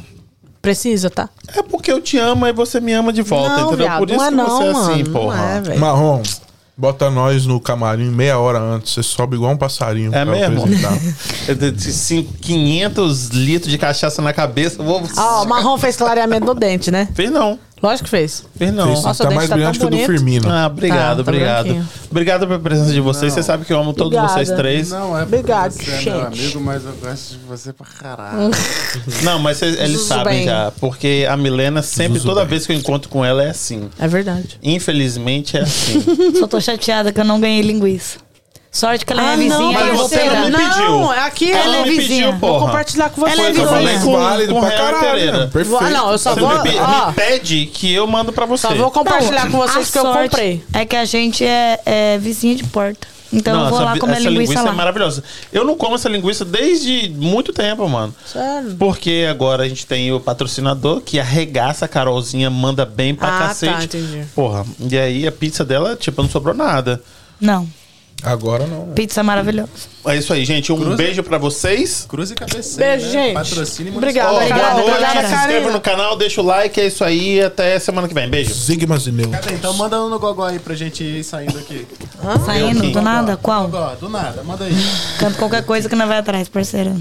Precisa, 0.65 1.11
tá? 1.11 1.29
É 1.55 1.63
porque 1.63 1.93
eu 1.93 2.01
te 2.01 2.19
amo 2.19 2.47
e 2.47 2.53
você 2.53 2.81
me 2.81 2.93
ama 2.93 3.13
de 3.13 3.23
volta, 3.23 3.51
não, 3.59 3.67
entendeu? 3.69 3.87
viado, 3.87 3.99
Por 3.99 4.11
isso 4.11 4.19
não 4.19 4.25
é 4.27 4.31
que 4.31 4.35
não, 4.37 4.47
você 4.59 4.65
é 4.65 4.71
assim, 4.71 5.03
mano. 5.03 5.11
porra. 5.13 5.37
Não 5.37 5.49
é, 5.49 5.61
velho. 5.61 5.81
Marrom, 5.81 6.23
bota 6.77 7.11
nós 7.11 7.45
no 7.47 7.61
camarim 7.61 8.11
meia 8.11 8.39
hora 8.39 8.59
antes. 8.59 8.93
Você 8.95 9.03
sobe 9.03 9.37
igual 9.37 9.53
um 9.53 9.57
passarinho. 9.57 10.15
É 10.15 10.25
pra 10.25 10.33
mesmo? 10.35 10.65
cinco- 11.93 12.33
500 12.41 13.29
litros 13.29 13.71
de 13.71 13.79
cachaça 13.79 14.21
na 14.23 14.33
cabeça, 14.33 14.83
vou. 14.83 15.03
Ó, 15.17 15.43
o 15.43 15.47
Marrom 15.49 15.77
fez 15.79 15.97
clareamento 15.97 16.47
no 16.47 16.55
dente, 16.55 16.91
né? 16.91 17.09
Fez 17.15 17.31
não. 17.31 17.59
Lógico 17.85 18.05
que 18.05 18.11
fez. 18.11 18.45
Fez 18.57 18.73
não. 18.73 18.87
Fez. 18.93 19.03
Nossa, 19.03 19.25
tá 19.25 19.31
mais 19.31 19.49
tá 19.49 19.55
brilhante 19.57 19.79
que 19.79 19.85
o 19.85 19.91
do. 19.91 19.97
Firmino. 19.99 20.51
Ah, 20.51 20.67
obrigado, 20.67 20.99
Tá, 20.99 21.15
tá 21.17 21.21
obrigado. 21.21 21.65
branquinho. 21.65 21.89
Obrigado 22.11 22.47
pela 22.47 22.59
presença 22.59 22.93
de 22.93 23.01
vocês. 23.01 23.33
Você 23.33 23.43
sabe 23.43 23.65
que 23.67 23.73
eu 23.73 23.79
amo 23.79 23.93
todos 23.93 24.17
Obrigada. 24.17 24.33
vocês 24.45 24.57
três. 24.57 24.91
Não 24.91 25.19
é 25.19 25.23
Obrigado, 25.25 25.73
você 25.73 25.91
é 25.91 25.95
gente. 25.99 26.11
meu 26.11 26.27
amigo, 26.27 26.61
mas 26.61 26.85
eu 26.85 26.93
gosto 26.95 27.33
de 27.33 27.39
você 27.47 27.73
pra 27.73 27.87
caralho. 27.87 28.51
Não, 29.23 29.39
mas 29.39 29.59
cês- 29.59 29.77
eles 29.79 29.99
Tudo 29.99 30.07
sabem 30.09 30.37
bem. 30.39 30.45
já. 30.47 30.73
Porque 30.81 31.27
a 31.29 31.37
Milena 31.37 31.83
sempre, 31.83 32.19
Tudo 32.19 32.29
toda 32.31 32.41
bem. 32.41 32.51
vez 32.51 32.67
que 32.67 32.73
eu 32.73 32.77
encontro 32.77 33.09
com 33.11 33.25
ela, 33.25 33.43
é 33.45 33.51
assim. 33.51 33.89
É 33.99 34.09
verdade. 34.09 34.59
Infelizmente 34.63 35.57
é 35.57 35.61
assim. 35.61 36.03
Só 36.41 36.47
tô 36.47 36.61
chateada 36.61 37.13
que 37.13 37.21
eu 37.21 37.25
não 37.25 37.39
ganhei 37.41 37.61
linguiça. 37.61 38.19
Sorte 38.75 39.07
que 39.07 39.13
ela 39.13 39.23
é 39.23 39.33
Ah, 39.35 39.37
vizinha 39.37 39.57
não, 39.59 39.73
mas 39.73 39.87
eu 39.87 39.95
vou 39.97 40.09
você 40.09 40.17
não 40.17 40.23
pegar. 40.25 40.59
me 40.59 40.69
pediu. 40.69 40.91
Não, 40.91 41.11
aqui 41.13 41.51
Ela 41.53 41.61
ela 41.63 41.73
não 41.77 41.85
é 41.85 41.89
me 41.89 41.97
vizinha. 41.97 42.25
pediu, 42.33 42.39
Vou 42.41 42.59
compartilhar 42.61 43.09
com 43.11 43.21
você. 43.21 43.33
Ela 43.33 43.43
é 43.47 43.51
o 43.51 43.55
que 43.55 43.61
eu 43.61 43.65
vizinha. 43.69 43.79
falei 43.79 43.99
com, 44.01 44.13
Válido 44.19 44.53
com 44.55 44.61
pra 44.61 44.71
caralho. 44.73 45.01
Pereira. 45.01 45.39
Perfeito. 45.47 45.69
Vou- 45.71 45.91
não, 45.91 46.11
eu 46.11 46.19
só 46.19 46.35
Você 46.35 46.41
vou. 46.41 46.63
me, 46.65 46.77
ó, 46.81 47.07
me 47.07 47.13
pede 47.15 47.67
que 47.67 47.93
eu 47.95 48.05
mando 48.09 48.33
pra 48.33 48.45
você. 48.47 48.67
só 48.67 48.75
vou 48.75 48.91
compartilhar 48.91 49.49
com 49.49 49.59
vocês 49.59 49.89
A 49.89 49.93
que 49.93 49.99
eu 50.07 50.13
comprei. 50.13 50.65
É 50.73 50.85
que 50.85 50.97
a 50.97 51.05
gente 51.05 51.45
é, 51.45 51.81
é 51.87 52.19
vizinha 52.19 52.57
de 52.57 52.65
porta. 52.65 53.07
Então 53.33 53.65
eu 53.65 53.69
vou 53.71 53.79
essa, 53.81 53.85
lá 53.91 53.99
comer 53.99 54.13
essa 54.19 54.29
linguiça, 54.31 54.63
lá. 54.63 54.69
é 54.71 54.73
maravilhosa. 54.73 55.23
Eu 55.53 55.65
não 55.65 55.77
como 55.77 55.95
essa 55.95 56.09
linguiça 56.09 56.45
desde 56.45 57.09
muito 57.17 57.53
tempo, 57.53 57.89
mano. 57.89 58.15
Sério? 58.27 58.77
Porque 58.77 59.27
agora 59.31 59.63
a 59.65 59.69
gente 59.69 59.87
tem 59.87 60.13
o 60.13 60.19
patrocinador 60.21 61.01
que 61.01 61.19
arregaça 61.19 61.85
a 61.85 61.89
Carolzinha, 61.89 62.49
manda 62.51 62.85
bem 62.85 63.13
pra 63.15 63.29
Ah, 63.29 63.39
tá, 63.41 63.49
cacete. 63.49 63.85
entendi. 63.87 64.25
Porra, 64.35 64.65
e 64.79 64.97
aí 64.99 65.27
a 65.27 65.33
pizza 65.33 65.65
dela, 65.65 65.97
tipo, 65.97 66.21
não 66.23 66.29
sobrou 66.29 66.55
nada. 66.55 67.01
Não, 67.41 67.67
Agora 68.23 68.67
não. 68.67 68.87
pizza 68.95 69.23
maravilhosa. 69.23 69.69
É 70.07 70.17
isso 70.17 70.33
aí, 70.33 70.45
gente. 70.47 70.73
Um 70.73 70.77
Cruza. 70.79 70.97
beijo 70.97 71.23
pra 71.23 71.37
vocês. 71.37 72.07
Cruz 72.09 72.31
e 72.31 72.35
cabeceira. 72.35 72.93
Beijo, 72.97 73.07
né? 73.07 73.13
gente. 73.13 73.35
Patrocínio 73.35 73.93
e 73.93 73.97
Obrigada, 73.97 74.33
Ó, 74.33 74.37
obrigada, 74.37 74.63
boa 74.63 74.75
noite, 74.77 74.91
obrigada, 75.03 75.29
se 75.29 75.35
inscreva 75.35 75.71
no 75.71 75.81
canal, 75.81 76.17
deixa 76.17 76.41
o 76.41 76.45
like, 76.45 76.81
é 76.81 76.87
isso 76.87 77.05
aí. 77.05 77.43
Até 77.43 77.79
semana 77.79 78.09
que 78.09 78.15
vem. 78.15 78.29
Beijo. 78.31 78.55
Sigma 78.55 78.97
Zineu. 78.99 79.29
Cadê? 79.31 79.55
Então 79.55 79.75
manda 79.75 80.03
um 80.03 80.09
no 80.09 80.19
Gogó 80.19 80.45
aí 80.45 80.59
pra 80.59 80.75
gente 80.75 81.05
ir 81.05 81.23
saindo 81.25 81.59
aqui. 81.59 81.87
Saindo 82.47 82.79
aqui. 82.81 82.93
do 82.93 83.03
nada? 83.03 83.37
Qual? 83.37 83.65
Gogó, 83.69 83.95
do 84.01 84.09
nada, 84.09 84.43
manda 84.43 84.65
aí. 84.65 84.75
Canto 85.19 85.37
qualquer 85.37 85.63
coisa 85.65 85.89
que 85.89 85.95
não 85.97 86.07
vai 86.07 86.19
atrás, 86.19 86.49
parceiro. 86.49 86.97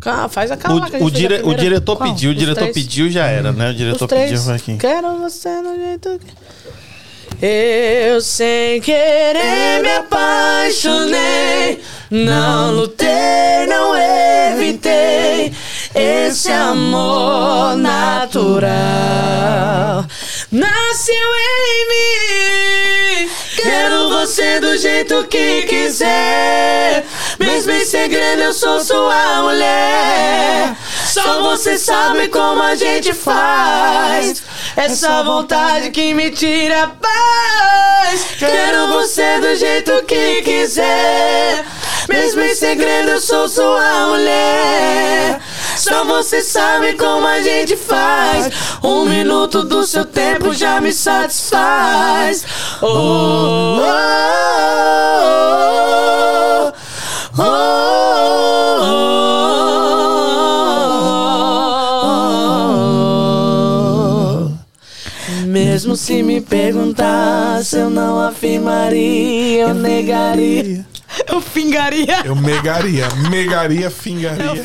Cá, 0.00 0.28
faz 0.28 0.50
a 0.50 0.56
O, 0.56 0.76
o, 0.78 0.88
fez 0.90 1.12
dire- 1.12 1.40
a 1.42 1.46
o 1.46 1.54
diretor 1.54 1.96
Qual? 1.96 2.10
pediu, 2.10 2.32
o 2.32 2.34
diretor 2.34 2.68
pediu, 2.70 3.08
já 3.10 3.26
era, 3.26 3.50
né? 3.52 3.68
O 3.68 3.70
Os 3.70 3.76
diretor 3.76 4.06
três. 4.08 4.30
pediu 4.30 4.52
aqui. 4.54 4.76
Quero 4.76 5.16
você 5.18 5.48
no 5.62 5.74
jeito 5.74 6.18
que... 6.18 6.32
Eu 7.40 8.20
sem 8.20 8.80
querer 8.80 9.82
me 9.82 9.90
apaixonei, 9.96 11.82
não 12.10 12.72
lutei, 12.72 13.66
não 13.68 13.94
evitei 13.94 15.52
esse 15.94 16.50
amor 16.50 17.76
natural. 17.76 18.66
Nasceu 20.50 21.14
em 21.14 21.88
mim, 21.88 23.30
quero 23.56 24.08
você 24.08 24.58
do 24.60 24.76
jeito 24.78 25.24
que 25.24 25.62
quiser. 25.62 27.04
Mesmo 27.38 27.72
em 27.72 27.84
segredo, 27.84 28.42
eu 28.42 28.54
sou 28.54 28.80
sua 28.80 29.42
mulher. 29.42 30.74
Só 31.06 31.42
você 31.42 31.78
sabe 31.78 32.28
como 32.28 32.62
a 32.62 32.74
gente 32.74 33.12
faz. 33.12 34.42
Essa 34.76 35.22
vontade 35.22 35.90
que 35.90 36.12
me 36.12 36.30
tira 36.30 36.82
a 36.82 36.88
paz. 36.88 38.26
Quero 38.38 38.88
você 38.88 39.40
do 39.40 39.56
jeito 39.56 40.04
que 40.04 40.42
quiser. 40.42 41.64
Mesmo 42.06 42.42
em 42.42 42.54
segredo, 42.54 43.12
eu 43.12 43.20
sou 43.20 43.48
sua 43.48 44.06
mulher. 44.08 45.40
Só 45.78 46.04
você 46.04 46.42
sabe 46.42 46.92
como 46.92 47.26
a 47.26 47.40
gente 47.40 47.74
faz. 47.74 48.50
Um 48.82 49.06
minuto 49.06 49.62
do 49.64 49.86
seu 49.86 50.04
tempo 50.04 50.52
já 50.52 50.78
me 50.78 50.92
satisfaz. 50.92 52.44
Oh, 52.82 53.80
oh, 53.80 53.82
oh, 56.58 56.72
oh, 57.38 57.42
oh, 57.42 57.52
oh. 58.82 59.55
Mesmo 65.56 65.96
se 65.96 66.22
me 66.22 66.38
perguntasse, 66.38 67.76
eu 67.76 67.88
não 67.88 68.20
afirmaria, 68.20 69.62
eu 69.62 69.72
negaria. 69.72 70.84
Eu 71.26 71.40
fingaria. 71.40 72.20
Eu 72.26 72.36
megaria. 72.36 73.08
Megaria, 73.30 73.90
fingaria. 73.90 74.62